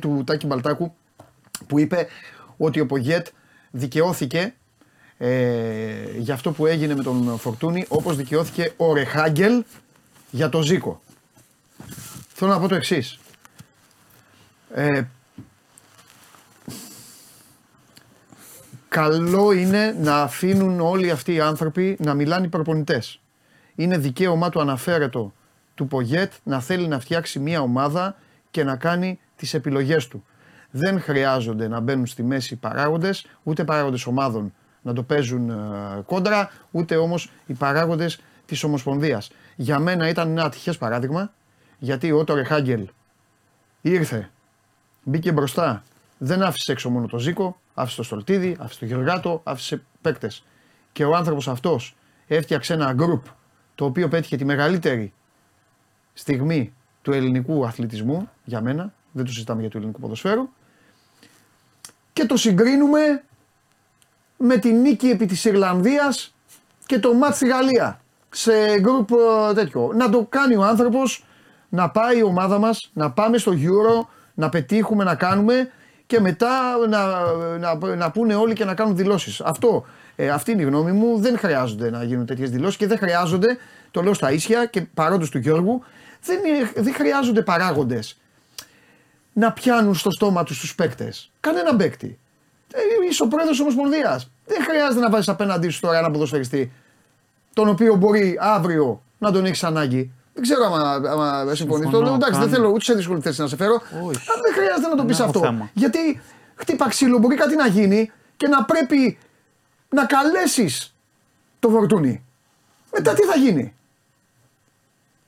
του 0.00 0.22
Τάκη 0.26 0.46
Μπαλτάκου, 0.46 0.94
που 1.66 1.78
είπε 1.78 2.06
ότι 2.56 2.80
ο 2.80 2.86
Πογέτ 2.86 3.26
δικαιώθηκε 3.70 4.54
ε, 5.18 6.18
για 6.18 6.34
αυτό 6.34 6.52
που 6.52 6.66
έγινε 6.66 6.94
με 6.94 7.02
τον 7.02 7.38
Φορτούνη, 7.38 7.84
όπως 7.88 8.16
δικαιώθηκε 8.16 8.72
ο 8.76 8.94
Ρεχάγκελ 8.94 9.64
για 10.30 10.48
το 10.48 10.62
Ζήκο. 10.62 11.00
Θέλω 12.28 12.50
να 12.50 12.60
πω 12.60 12.68
το 12.68 12.74
εξής. 12.74 13.18
Ε, 14.74 15.02
καλό 18.88 19.52
είναι 19.52 19.96
να 20.00 20.22
αφήνουν 20.22 20.80
όλοι 20.80 21.10
αυτοί 21.10 21.32
οι 21.34 21.40
άνθρωποι 21.40 21.96
να 22.00 22.14
μιλάνε 22.14 22.46
οι 22.46 22.48
προπονητές. 22.48 23.20
Είναι 23.74 23.98
δικαίωμά 23.98 24.48
του 24.48 24.60
αναφέρετο 24.60 25.32
του 25.74 25.86
Πογέτ 25.86 26.32
να 26.42 26.60
θέλει 26.60 26.88
να 26.88 27.00
φτιάξει 27.00 27.38
μια 27.38 27.60
ομάδα 27.60 28.16
και 28.50 28.64
να 28.64 28.76
κάνει 28.76 29.18
τις 29.36 29.54
επιλογές 29.54 30.08
του. 30.08 30.24
Δεν 30.70 31.00
χρειάζονται 31.00 31.68
να 31.68 31.80
μπαίνουν 31.80 32.06
στη 32.06 32.22
μέση 32.22 32.54
οι 32.54 32.56
παράγοντες, 32.56 33.26
ούτε 33.42 33.64
παράγοντες 33.64 34.06
ομάδων 34.06 34.52
να 34.82 34.92
το 34.92 35.02
παίζουν 35.02 35.50
ε, 35.50 35.54
κόντρα, 36.06 36.50
ούτε 36.70 36.96
όμως 36.96 37.30
οι 37.46 37.52
παράγοντες 37.52 38.20
της 38.46 38.62
Ομοσπονδίας. 38.62 39.30
Για 39.56 39.78
μένα 39.78 40.08
ήταν 40.08 40.28
ένα 40.28 40.44
ατυχές 40.44 40.78
παράδειγμα, 40.78 41.32
γιατί 41.78 42.12
ο 42.12 42.24
Τόρε 42.24 42.44
Χάγκελ 42.44 42.88
ήρθε, 43.80 44.30
μπήκε 45.02 45.32
μπροστά, 45.32 45.82
δεν 46.18 46.42
άφησε 46.42 46.72
έξω 46.72 46.90
μόνο 46.90 47.06
το 47.06 47.18
Ζήκο, 47.18 47.60
άφησε 47.74 47.96
το 47.96 48.02
Στολτίδη, 48.02 48.56
άφησε 48.60 48.78
το 48.78 48.84
Γεωργάτο, 48.84 49.40
άφησε 49.44 49.82
παίκτες. 50.00 50.44
Και 50.92 51.04
ο 51.04 51.16
άνθρωπος 51.16 51.48
αυτός 51.48 51.96
έφτιαξε 52.26 52.72
ένα 52.72 52.92
γκρουπ 52.92 53.24
το 53.74 53.84
οποίο 53.84 54.08
πέτυχε 54.08 54.36
τη 54.36 54.44
μεγαλύτερη 54.44 55.12
στιγμή 56.12 56.72
του 57.02 57.12
ελληνικού 57.12 57.66
αθλητισμού, 57.66 58.30
για 58.44 58.60
μένα, 58.60 58.92
δεν 59.12 59.24
το 59.24 59.32
συζητάμε 59.32 59.60
για 59.60 59.70
του 59.70 59.76
ελληνικού 59.76 60.00
ποδοσφαίρου, 60.00 60.48
και 62.12 62.26
το 62.26 62.36
συγκρίνουμε 62.36 63.24
με 64.38 64.56
τη 64.56 64.72
νίκη 64.72 65.08
επί 65.08 65.26
της 65.26 65.44
Ιρλανδίας 65.44 66.34
και 66.86 66.98
το 66.98 67.14
μάτς 67.14 67.36
στη 67.36 67.46
Γαλλία 67.48 68.00
σε 68.30 68.52
γκρουπ 68.80 69.10
ε, 69.10 69.54
τέτοιο. 69.54 69.92
Να 69.94 70.08
το 70.10 70.26
κάνει 70.28 70.56
ο 70.56 70.62
άνθρωπος, 70.64 71.24
να 71.68 71.90
πάει 71.90 72.18
η 72.18 72.22
ομάδα 72.22 72.58
μας, 72.58 72.90
να 72.92 73.10
πάμε 73.10 73.38
στο 73.38 73.52
Euro, 73.52 74.06
να 74.34 74.48
πετύχουμε, 74.48 75.04
να 75.04 75.14
κάνουμε 75.14 75.70
και 76.06 76.20
μετά 76.20 76.76
να, 76.88 77.06
να, 77.58 77.96
να 77.96 78.10
πούνε 78.10 78.34
όλοι 78.34 78.54
και 78.54 78.64
να 78.64 78.74
κάνουν 78.74 78.96
δηλώσεις. 78.96 79.40
Αυτό 79.40 79.84
Ε, 80.20 80.28
αυτή 80.28 80.50
είναι 80.52 80.62
η 80.62 80.64
γνώμη 80.64 80.92
μου. 80.92 81.18
Δεν 81.18 81.38
χρειάζονται 81.38 81.90
να 81.90 82.02
γίνουν 82.04 82.26
τέτοιες 82.26 82.50
δηλώσεις 82.50 82.76
και 82.76 82.86
δεν 82.86 82.98
χρειάζονται, 82.98 83.56
το 83.90 84.02
λέω 84.02 84.14
στα 84.14 84.32
ίσια 84.32 84.64
και 84.66 84.80
παρόντος 84.94 85.30
του 85.30 85.38
Γιώργου, 85.38 85.82
δεν, 86.22 86.38
είναι- 86.44 86.72
δεν 86.76 86.94
χρειάζονται 86.94 87.42
παράγοντες 87.42 88.16
να 89.32 89.52
πιάνουν 89.52 89.94
στο 89.94 90.10
στόμα 90.10 90.42
τους 90.44 90.60
τους 90.60 90.74
παίκτες. 90.74 91.30
Κανένα 91.40 91.76
παίκτη. 91.76 92.18
Ε, 92.72 92.80
είσαι 93.08 93.22
ο 93.22 93.28
πρόεδρος 93.28 93.56
της 93.56 93.60
Ομοσπονδίας. 93.60 94.30
Δεν 94.46 94.62
χρειάζεται 94.62 95.00
να 95.00 95.10
βάζεις 95.10 95.28
απέναντί 95.28 95.68
σου 95.68 95.80
τώρα 95.80 95.98
ένα 95.98 96.10
ποδοσφαιριστή, 96.10 96.72
τον 97.54 97.68
οποίο 97.68 97.94
μπορεί 97.94 98.38
αύριο 98.40 99.02
να 99.18 99.32
τον 99.32 99.44
έχεις 99.44 99.64
ανάγκη. 99.64 100.12
Δεν 100.34 100.42
ξέρω 100.42 100.64
άμα, 100.64 101.10
άμα 101.10 101.54
συμφωνείς. 101.54 101.90
Το 101.90 102.02
λέω 102.02 102.14
εντάξει, 102.14 102.38
δεν 102.38 102.48
καν. 102.48 102.50
θέλω 102.50 102.68
ούτε 102.68 102.80
σε 102.84 102.94
δύσκολη 102.94 103.20
θέση 103.20 103.40
να 103.40 103.46
σε 103.46 103.56
φέρω. 103.56 103.74
Όχι. 103.74 103.92
Αλλά 104.00 104.42
δεν 104.42 104.52
χρειάζεται 104.52 104.88
να 104.88 104.90
το 104.90 104.96
Δεν 104.96 105.06
πεις 105.06 105.18
έχω 105.18 105.28
αυτό. 105.28 105.40
θέμα. 105.40 105.70
Γιατί 105.74 106.20
χτύπα 106.54 106.88
ξύλο, 106.88 107.18
μπορεί 107.18 107.34
κάτι 107.36 107.56
να 107.56 107.66
γίνει 107.66 108.10
και 108.36 108.48
να 108.48 108.64
πρέπει 108.64 109.18
να 109.88 110.04
καλέσεις 110.04 110.94
το 111.58 111.68
φορτούνι. 111.68 112.24
Μετά 112.92 113.14
τι 113.14 113.22
θα 113.22 113.36
γίνει; 113.36 113.74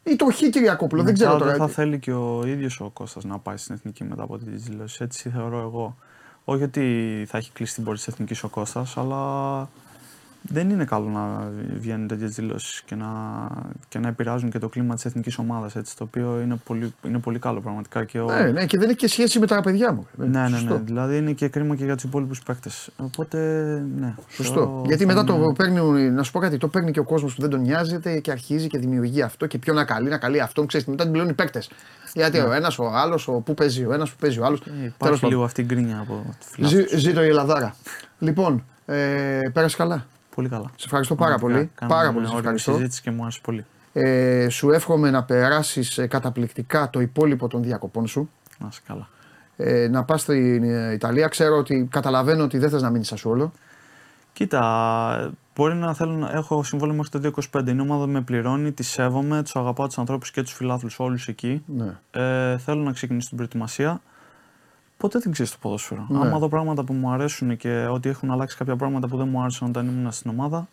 Ή 0.02 0.16
το 0.16 0.24
χ 0.24 0.36
Κυριακόπουλο, 0.36 1.02
δεν 1.02 1.12
Μετά 1.12 1.24
ξέρω 1.24 1.38
τώρα. 1.38 1.50
Δεν 1.50 1.60
θα 1.60 1.68
θέλει 1.68 1.98
και 1.98 2.12
ο 2.12 2.42
ίδιος 2.46 2.80
ο 2.80 2.90
Κώστας 2.92 3.24
να 3.24 3.38
πάει 3.38 3.56
στην 3.56 3.74
εθνική 3.74 4.04
μετά 4.04 4.22
από 4.22 4.38
τις 4.38 4.62
δηλώσεις. 4.62 5.00
Έτσι 5.00 5.30
θεωρώ 5.30 5.58
εγώ. 5.58 5.96
Όχι 6.44 6.62
ότι 6.62 7.24
θα 7.28 7.38
έχει 7.38 7.50
κλείσει 7.52 7.74
την 7.74 7.84
πόρτα 7.84 7.98
της 7.98 8.08
εθνικής 8.12 8.42
ο 8.42 8.48
Κώστας, 8.48 8.96
αλλά 8.96 9.68
δεν 10.42 10.70
είναι 10.70 10.84
καλό 10.84 11.08
να 11.08 11.50
βγαίνουν 11.78 12.06
τέτοιες 12.06 12.30
δηλώσεις 12.34 12.82
και 12.82 12.94
να, 12.94 13.06
και 13.88 13.98
να 13.98 14.08
επηρεάζουν 14.08 14.50
και 14.50 14.58
το 14.58 14.68
κλίμα 14.68 14.94
της 14.94 15.04
εθνικής 15.04 15.38
ομάδας. 15.38 15.72
Το 15.72 16.04
οποίο 16.04 16.40
είναι 16.40 16.56
πολύ, 16.64 16.94
είναι 17.06 17.18
πολύ 17.18 17.38
καλό 17.38 17.60
πραγματικά. 17.60 18.04
Και 18.04 18.20
ο... 18.20 18.24
Ναι, 18.24 18.50
ναι, 18.50 18.66
και 18.66 18.78
δεν 18.78 18.88
έχει 18.88 18.98
και 18.98 19.08
σχέση 19.08 19.38
με 19.38 19.46
τα 19.46 19.60
παιδιά 19.60 19.92
μου. 19.92 20.06
Ε, 20.22 20.24
ναι, 20.26 20.40
ναι, 20.40 20.48
Σωστό. 20.48 20.74
ναι. 20.74 20.80
Δηλαδή 20.84 21.16
είναι 21.16 21.32
και 21.32 21.48
κρίμα 21.48 21.76
και 21.76 21.84
για 21.84 21.94
τους 21.94 22.04
υπόλοιπους 22.04 22.42
παίκτες. 22.42 22.90
Οπότε, 22.96 23.38
ναι. 23.98 24.14
Σωστό. 24.28 24.54
θεωρώ 24.54 24.82
Γιατί 24.86 25.04
θα 25.04 25.12
μετά 25.12 25.24
το 25.24 25.34
είναι- 25.34 25.54
παίρνει, 25.56 26.10
να 26.10 26.22
σου 26.22 26.32
πω 26.32 26.38
κάτι, 26.38 26.56
το 26.58 26.68
παίρνει 26.68 26.90
και 26.90 27.00
ο 27.00 27.04
κόσμος 27.04 27.34
που 27.34 27.40
δεν 27.40 27.50
τον 27.50 27.60
νοιάζεται 27.60 28.18
και 28.18 28.30
αρχίζει 28.30 28.66
και 28.66 28.78
δημιουργεί 28.78 29.22
αυτό 29.22 29.46
και 29.46 29.58
ποιο 29.58 29.74
να 29.74 29.84
καλεί, 29.84 30.08
να 30.08 30.18
καλεί 30.18 30.40
αυτόν. 30.40 30.66
Ξέρεις, 30.66 30.86
μετά 30.86 31.02
την 31.02 31.12
πληρώνει 31.12 31.32
οι 31.32 31.36
παίκτες. 31.36 31.70
Γιατί 32.14 32.38
ο 32.38 32.52
ένας, 32.52 32.78
ο 32.78 32.84
άλλος, 32.94 33.28
ο 33.28 33.32
πού 33.32 33.54
παίζει 33.54 33.84
ο 33.84 33.92
ένας, 33.92 34.10
που 34.10 34.16
παίζει 34.20 34.38
ο 34.40 34.44
άλλος. 34.44 34.60
Ε, 34.60 34.84
Υπάρχει 34.86 35.26
λίγο 35.26 35.44
αυτή 35.44 35.60
η 35.60 35.64
γκρίνια 35.64 35.98
από 36.00 36.24
τη 36.38 36.46
φιλάθλους. 36.50 37.00
Ζήτω 37.00 37.22
η 37.22 37.28
Ελλαδάρα. 37.28 37.74
λοιπόν, 38.18 38.64
ε, 38.86 39.40
πέρασε 39.52 39.76
καλά. 39.76 40.06
Πολύ 40.34 40.48
καλά. 40.48 40.70
Σε 40.76 40.84
ευχαριστώ 40.84 41.14
πάρα 41.14 41.34
Πραγματικά, 41.34 41.58
πολύ. 41.58 41.70
κάναμε 41.74 42.00
Πάρα 42.00 42.12
πολύ 42.12 42.24
σε 42.26 42.30
όριμη 42.32 42.44
ευχαριστώ. 42.46 42.72
συζήτηση 42.72 43.02
και 43.02 43.10
μου 43.10 43.22
άρεσε 43.22 43.40
πολύ. 43.42 43.64
Ε, 43.92 44.48
σου 44.48 44.70
εύχομαι 44.70 45.10
να 45.10 45.24
περάσεις 45.24 46.00
καταπληκτικά 46.08 46.90
το 46.90 47.00
υπόλοιπο 47.00 47.48
των 47.48 47.62
διακοπών 47.62 48.06
σου. 48.06 48.30
Να 48.58 48.68
είσαι 48.70 48.80
καλά. 48.86 49.08
Ε, 49.56 49.88
να 49.88 50.04
πας 50.04 50.20
στην 50.20 50.62
ε, 50.62 50.92
Ιταλία. 50.92 51.28
Ξέρω 51.28 51.56
ότι 51.56 51.88
καταλαβαίνω 51.90 52.44
ότι 52.44 52.58
δεν 52.58 52.70
θες 52.70 52.82
να 52.82 52.90
μείνεις 52.90 53.24
όλο. 53.24 53.52
Κοίτα, 54.32 55.32
μπορεί 55.54 55.74
να 55.74 55.94
θέλω 55.94 56.12
να 56.12 56.30
έχω 56.30 56.62
συμβόλαιο 56.62 56.96
μέχρι 56.96 57.30
το 57.30 57.32
2025. 57.52 57.68
Είναι 57.68 57.82
ομάδα 57.82 58.04
που 58.04 58.10
με 58.10 58.20
πληρώνει, 58.20 58.72
τη 58.72 58.82
σέβομαι, 58.82 59.42
τους 59.42 59.56
αγαπάω 59.56 59.86
τους 59.86 59.98
ανθρώπους 59.98 60.30
και 60.30 60.42
τους 60.42 60.52
φιλάθλους 60.52 60.98
όλους 60.98 61.28
εκεί. 61.28 61.62
Ναι. 61.66 61.98
Ε, 62.10 62.58
θέλω 62.58 62.82
να 62.82 62.92
ξεκινήσω 62.92 63.28
την 63.28 63.36
προετοιμασία. 63.36 64.00
Ποτέ 65.00 65.18
δεν 65.18 65.32
ξέρεις 65.32 65.50
το 65.52 65.56
ποδόσφαιρο. 65.60 66.06
Ναι. 66.08 66.18
Άμα 66.26 66.38
δω 66.38 66.48
πράγματα 66.48 66.84
που 66.84 66.92
μου 66.92 67.10
αρέσουν 67.10 67.56
και 67.56 67.86
ότι 67.90 68.08
έχουν 68.08 68.30
αλλάξει 68.30 68.56
κάποια 68.56 68.76
πράγματα 68.76 69.08
που 69.08 69.16
δεν 69.16 69.28
μου 69.30 69.40
άρεσαν 69.40 69.68
όταν 69.68 69.86
ήμουν 69.86 70.12
στην 70.12 70.30
ομάδα, 70.30 70.68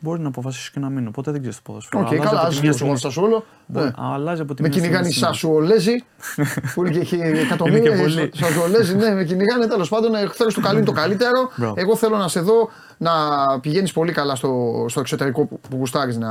μπορεί 0.00 0.20
να 0.20 0.28
αποφασίσω 0.28 0.70
και 0.74 0.80
να 0.80 0.88
μείνω. 0.88 1.10
Ποτέ 1.10 1.30
δεν 1.30 1.40
ξέρεις 1.40 1.56
το 1.56 1.62
ποδόσφαιρο. 1.66 2.00
Οκ, 2.02 2.06
Αλλάζει 2.06 2.24
καλά, 2.26 2.38
από 2.38 2.48
ας 2.48 2.54
τη 2.54 2.60
μια 2.60 2.72
βγούμε 2.72 2.72
στιγμή- 2.72 2.98
στο 2.98 3.08
Σασουόλο. 3.10 3.44
Μπορεί- 3.66 3.86
Ναι. 3.86 3.92
Αλλάζει 3.96 4.40
από 4.40 4.54
τη 4.54 4.62
Με 4.62 4.68
μια 4.68 4.78
στιγμή 4.78 4.96
κυνηγάνε 4.96 5.08
οι 5.08 5.12
στην 5.12 5.24
άλλη. 5.26 5.34
Σασουολέζοι. 5.34 6.04
που 6.74 6.86
είναι 6.86 6.98
και 7.04 7.16
εκατομμύρια. 7.16 7.78
Είναι 7.78 7.90
και 7.96 8.02
πολλοί. 8.02 8.22
οι 8.22 8.36
Σασουολέζοι, 8.36 8.96
ναι, 8.96 9.10
με 9.14 9.24
κυνηγάνε 9.24 9.66
τέλος 9.66 9.88
πάντων. 9.88 10.14
Εχθέ 10.14 10.44
του 10.54 10.60
καλεί 10.60 10.82
το 10.82 10.92
καλύτερο. 10.92 11.50
Μπράβο. 11.56 11.74
Εγώ 11.76 11.96
θέλω 11.96 12.16
να 12.16 12.28
σε 12.28 12.40
δω 12.40 12.68
να 12.98 13.12
πηγαίνεις 13.60 13.92
πολύ 13.92 14.12
καλά 14.12 14.34
στο, 14.34 14.84
στο 14.88 15.00
εξωτερικό 15.00 15.44
που, 15.44 15.60
που 15.70 15.76
γουστάρεις 15.76 16.16
να 16.16 16.30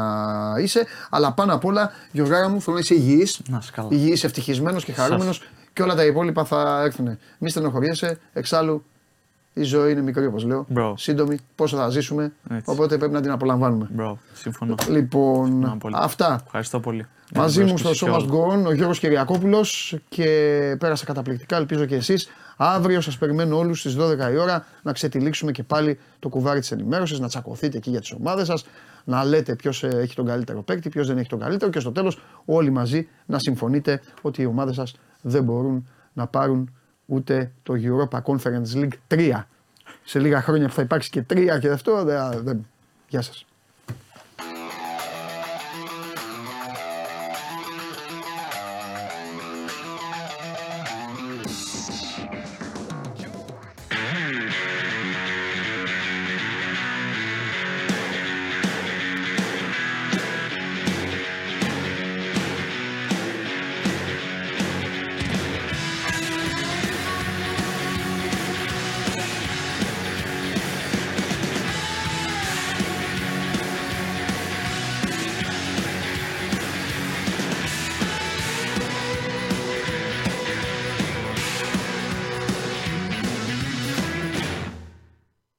είσαι. 0.62 0.86
Αλλά 1.10 1.32
πάνω 1.34 1.54
απ' 1.54 1.66
όλα, 1.66 1.92
Γιωργάρα 2.12 2.50
μου, 2.50 2.62
θέλω 2.62 2.76
να 2.76 2.82
είσαι 2.82 2.94
υγιής. 2.94 3.42
Να 3.50 3.58
είσαι 3.62 3.72
καλά. 3.74 3.88
Υγιής, 3.92 4.24
ευτυχισμένος 4.24 4.84
και 4.86 4.92
χαρούμενος. 4.94 5.42
Και 5.74 5.82
όλα 5.82 5.96
τα 5.96 6.06
υπόλοιπα 6.06 6.44
θα 6.46 6.82
έρθουν. 6.84 7.18
Μη 7.38 7.50
στενοχωριέσαι. 7.50 8.20
Εξάλλου, 8.34 8.84
η 9.54 9.64
ζωή 9.64 9.92
είναι 9.92 10.02
μικρή, 10.02 10.26
όπως 10.26 10.44
λέω. 10.44 10.66
Μπράβο. 10.70 10.98
Σύντομη. 10.98 11.38
Πόσο 11.56 11.78
θα 11.78 11.90
ζήσουμε. 11.90 12.32
Έτσι. 12.50 12.64
Οπότε 12.72 12.98
πρέπει 12.98 13.14
να 13.14 13.22
την 13.22 13.32
απολαμβάνουμε. 13.32 13.88
Μπράβο, 13.92 14.20
συμφωνώ. 14.34 14.76
Λοιπόν, 14.90 15.46
Συμφωνώ 15.46 15.78
πολύ. 15.80 15.96
αυτά. 15.98 16.42
Ευχαριστώ 16.46 16.80
πολύ. 16.80 17.06
Για 17.32 17.42
Μαζί 17.42 17.60
την 17.60 17.70
μου 17.70 17.78
στο 17.78 17.88
πρόσκληση 17.88 18.14
Show 18.16 18.20
και 18.20 18.26
Must 18.26 18.38
όλα. 18.38 18.60
Go 18.62 18.64
On 18.64 18.68
ο 18.68 18.74
Γιώργος 18.74 19.00
Κυριακόπουλος 19.00 19.98
και 20.10 20.26
πέρασα 20.80 21.06
καταπληκτικά, 21.06 21.56
ελπίζω 21.56 21.86
και 21.86 21.96
εσείς. 21.96 22.30
Αύριο 22.58 23.02
σας 23.02 23.18
περιμένω 23.18 23.58
όλους 23.58 23.80
στις 23.80 23.96
12 23.96 24.32
η 24.32 24.38
ώρα 24.38 24.66
να 24.82 24.92
ξετυλίξουμε 24.92 25.52
και 25.52 25.64
πάλι 25.64 26.00
το 26.20 26.30
κουβάρι 26.30 26.60
της 26.60 26.72
ενημέρωσης, 26.72 27.20
να 27.20 27.28
τσακωθείτε 27.28 27.78
εκεί 27.78 27.90
για 27.90 28.00
τις 28.00 28.12
ομάδες 28.12 28.48
σας, 28.48 28.66
να 29.04 29.24
λέτε 29.24 29.56
ποιος 29.56 29.84
ε, 29.84 29.88
έχει 29.88 30.16
τον 30.16 30.26
καλύτερο 30.26 30.62
παίκτη, 30.62 30.90
ποιος 30.90 31.08
δεν 31.08 31.18
έχει 31.18 31.30
τον 31.30 31.40
καλύτερο 31.40 31.72
και 31.72 31.80
στο 31.80 31.92
τέλος 31.92 32.20
όλοι 32.46 32.70
μαζί 32.70 33.08
να 33.26 33.40
συμφωνείτε 33.40 34.02
ότι 34.22 34.42
οι 34.42 34.46
ομάδες 34.46 34.76
σας 34.76 34.96
δεν 35.22 35.44
μπορούν 35.44 35.88
να 36.14 36.28
πάρουν 36.28 36.76
ούτε 37.06 37.52
το 37.64 37.74
Europa 37.78 38.22
Conference 38.22 38.74
League 38.74 38.94
3. 39.08 39.44
Σε 40.04 40.20
λίγα 40.20 40.42
χρόνια 40.42 40.68
που 40.68 40.74
θα 40.74 40.82
υπάρξει 40.82 41.10
και 41.10 41.24
3 41.30 41.58
και 41.60 41.70
αυτό, 41.70 42.04
δεν, 42.04 42.44
δεν... 42.44 42.68
γεια 43.08 43.22
σας. 43.22 43.46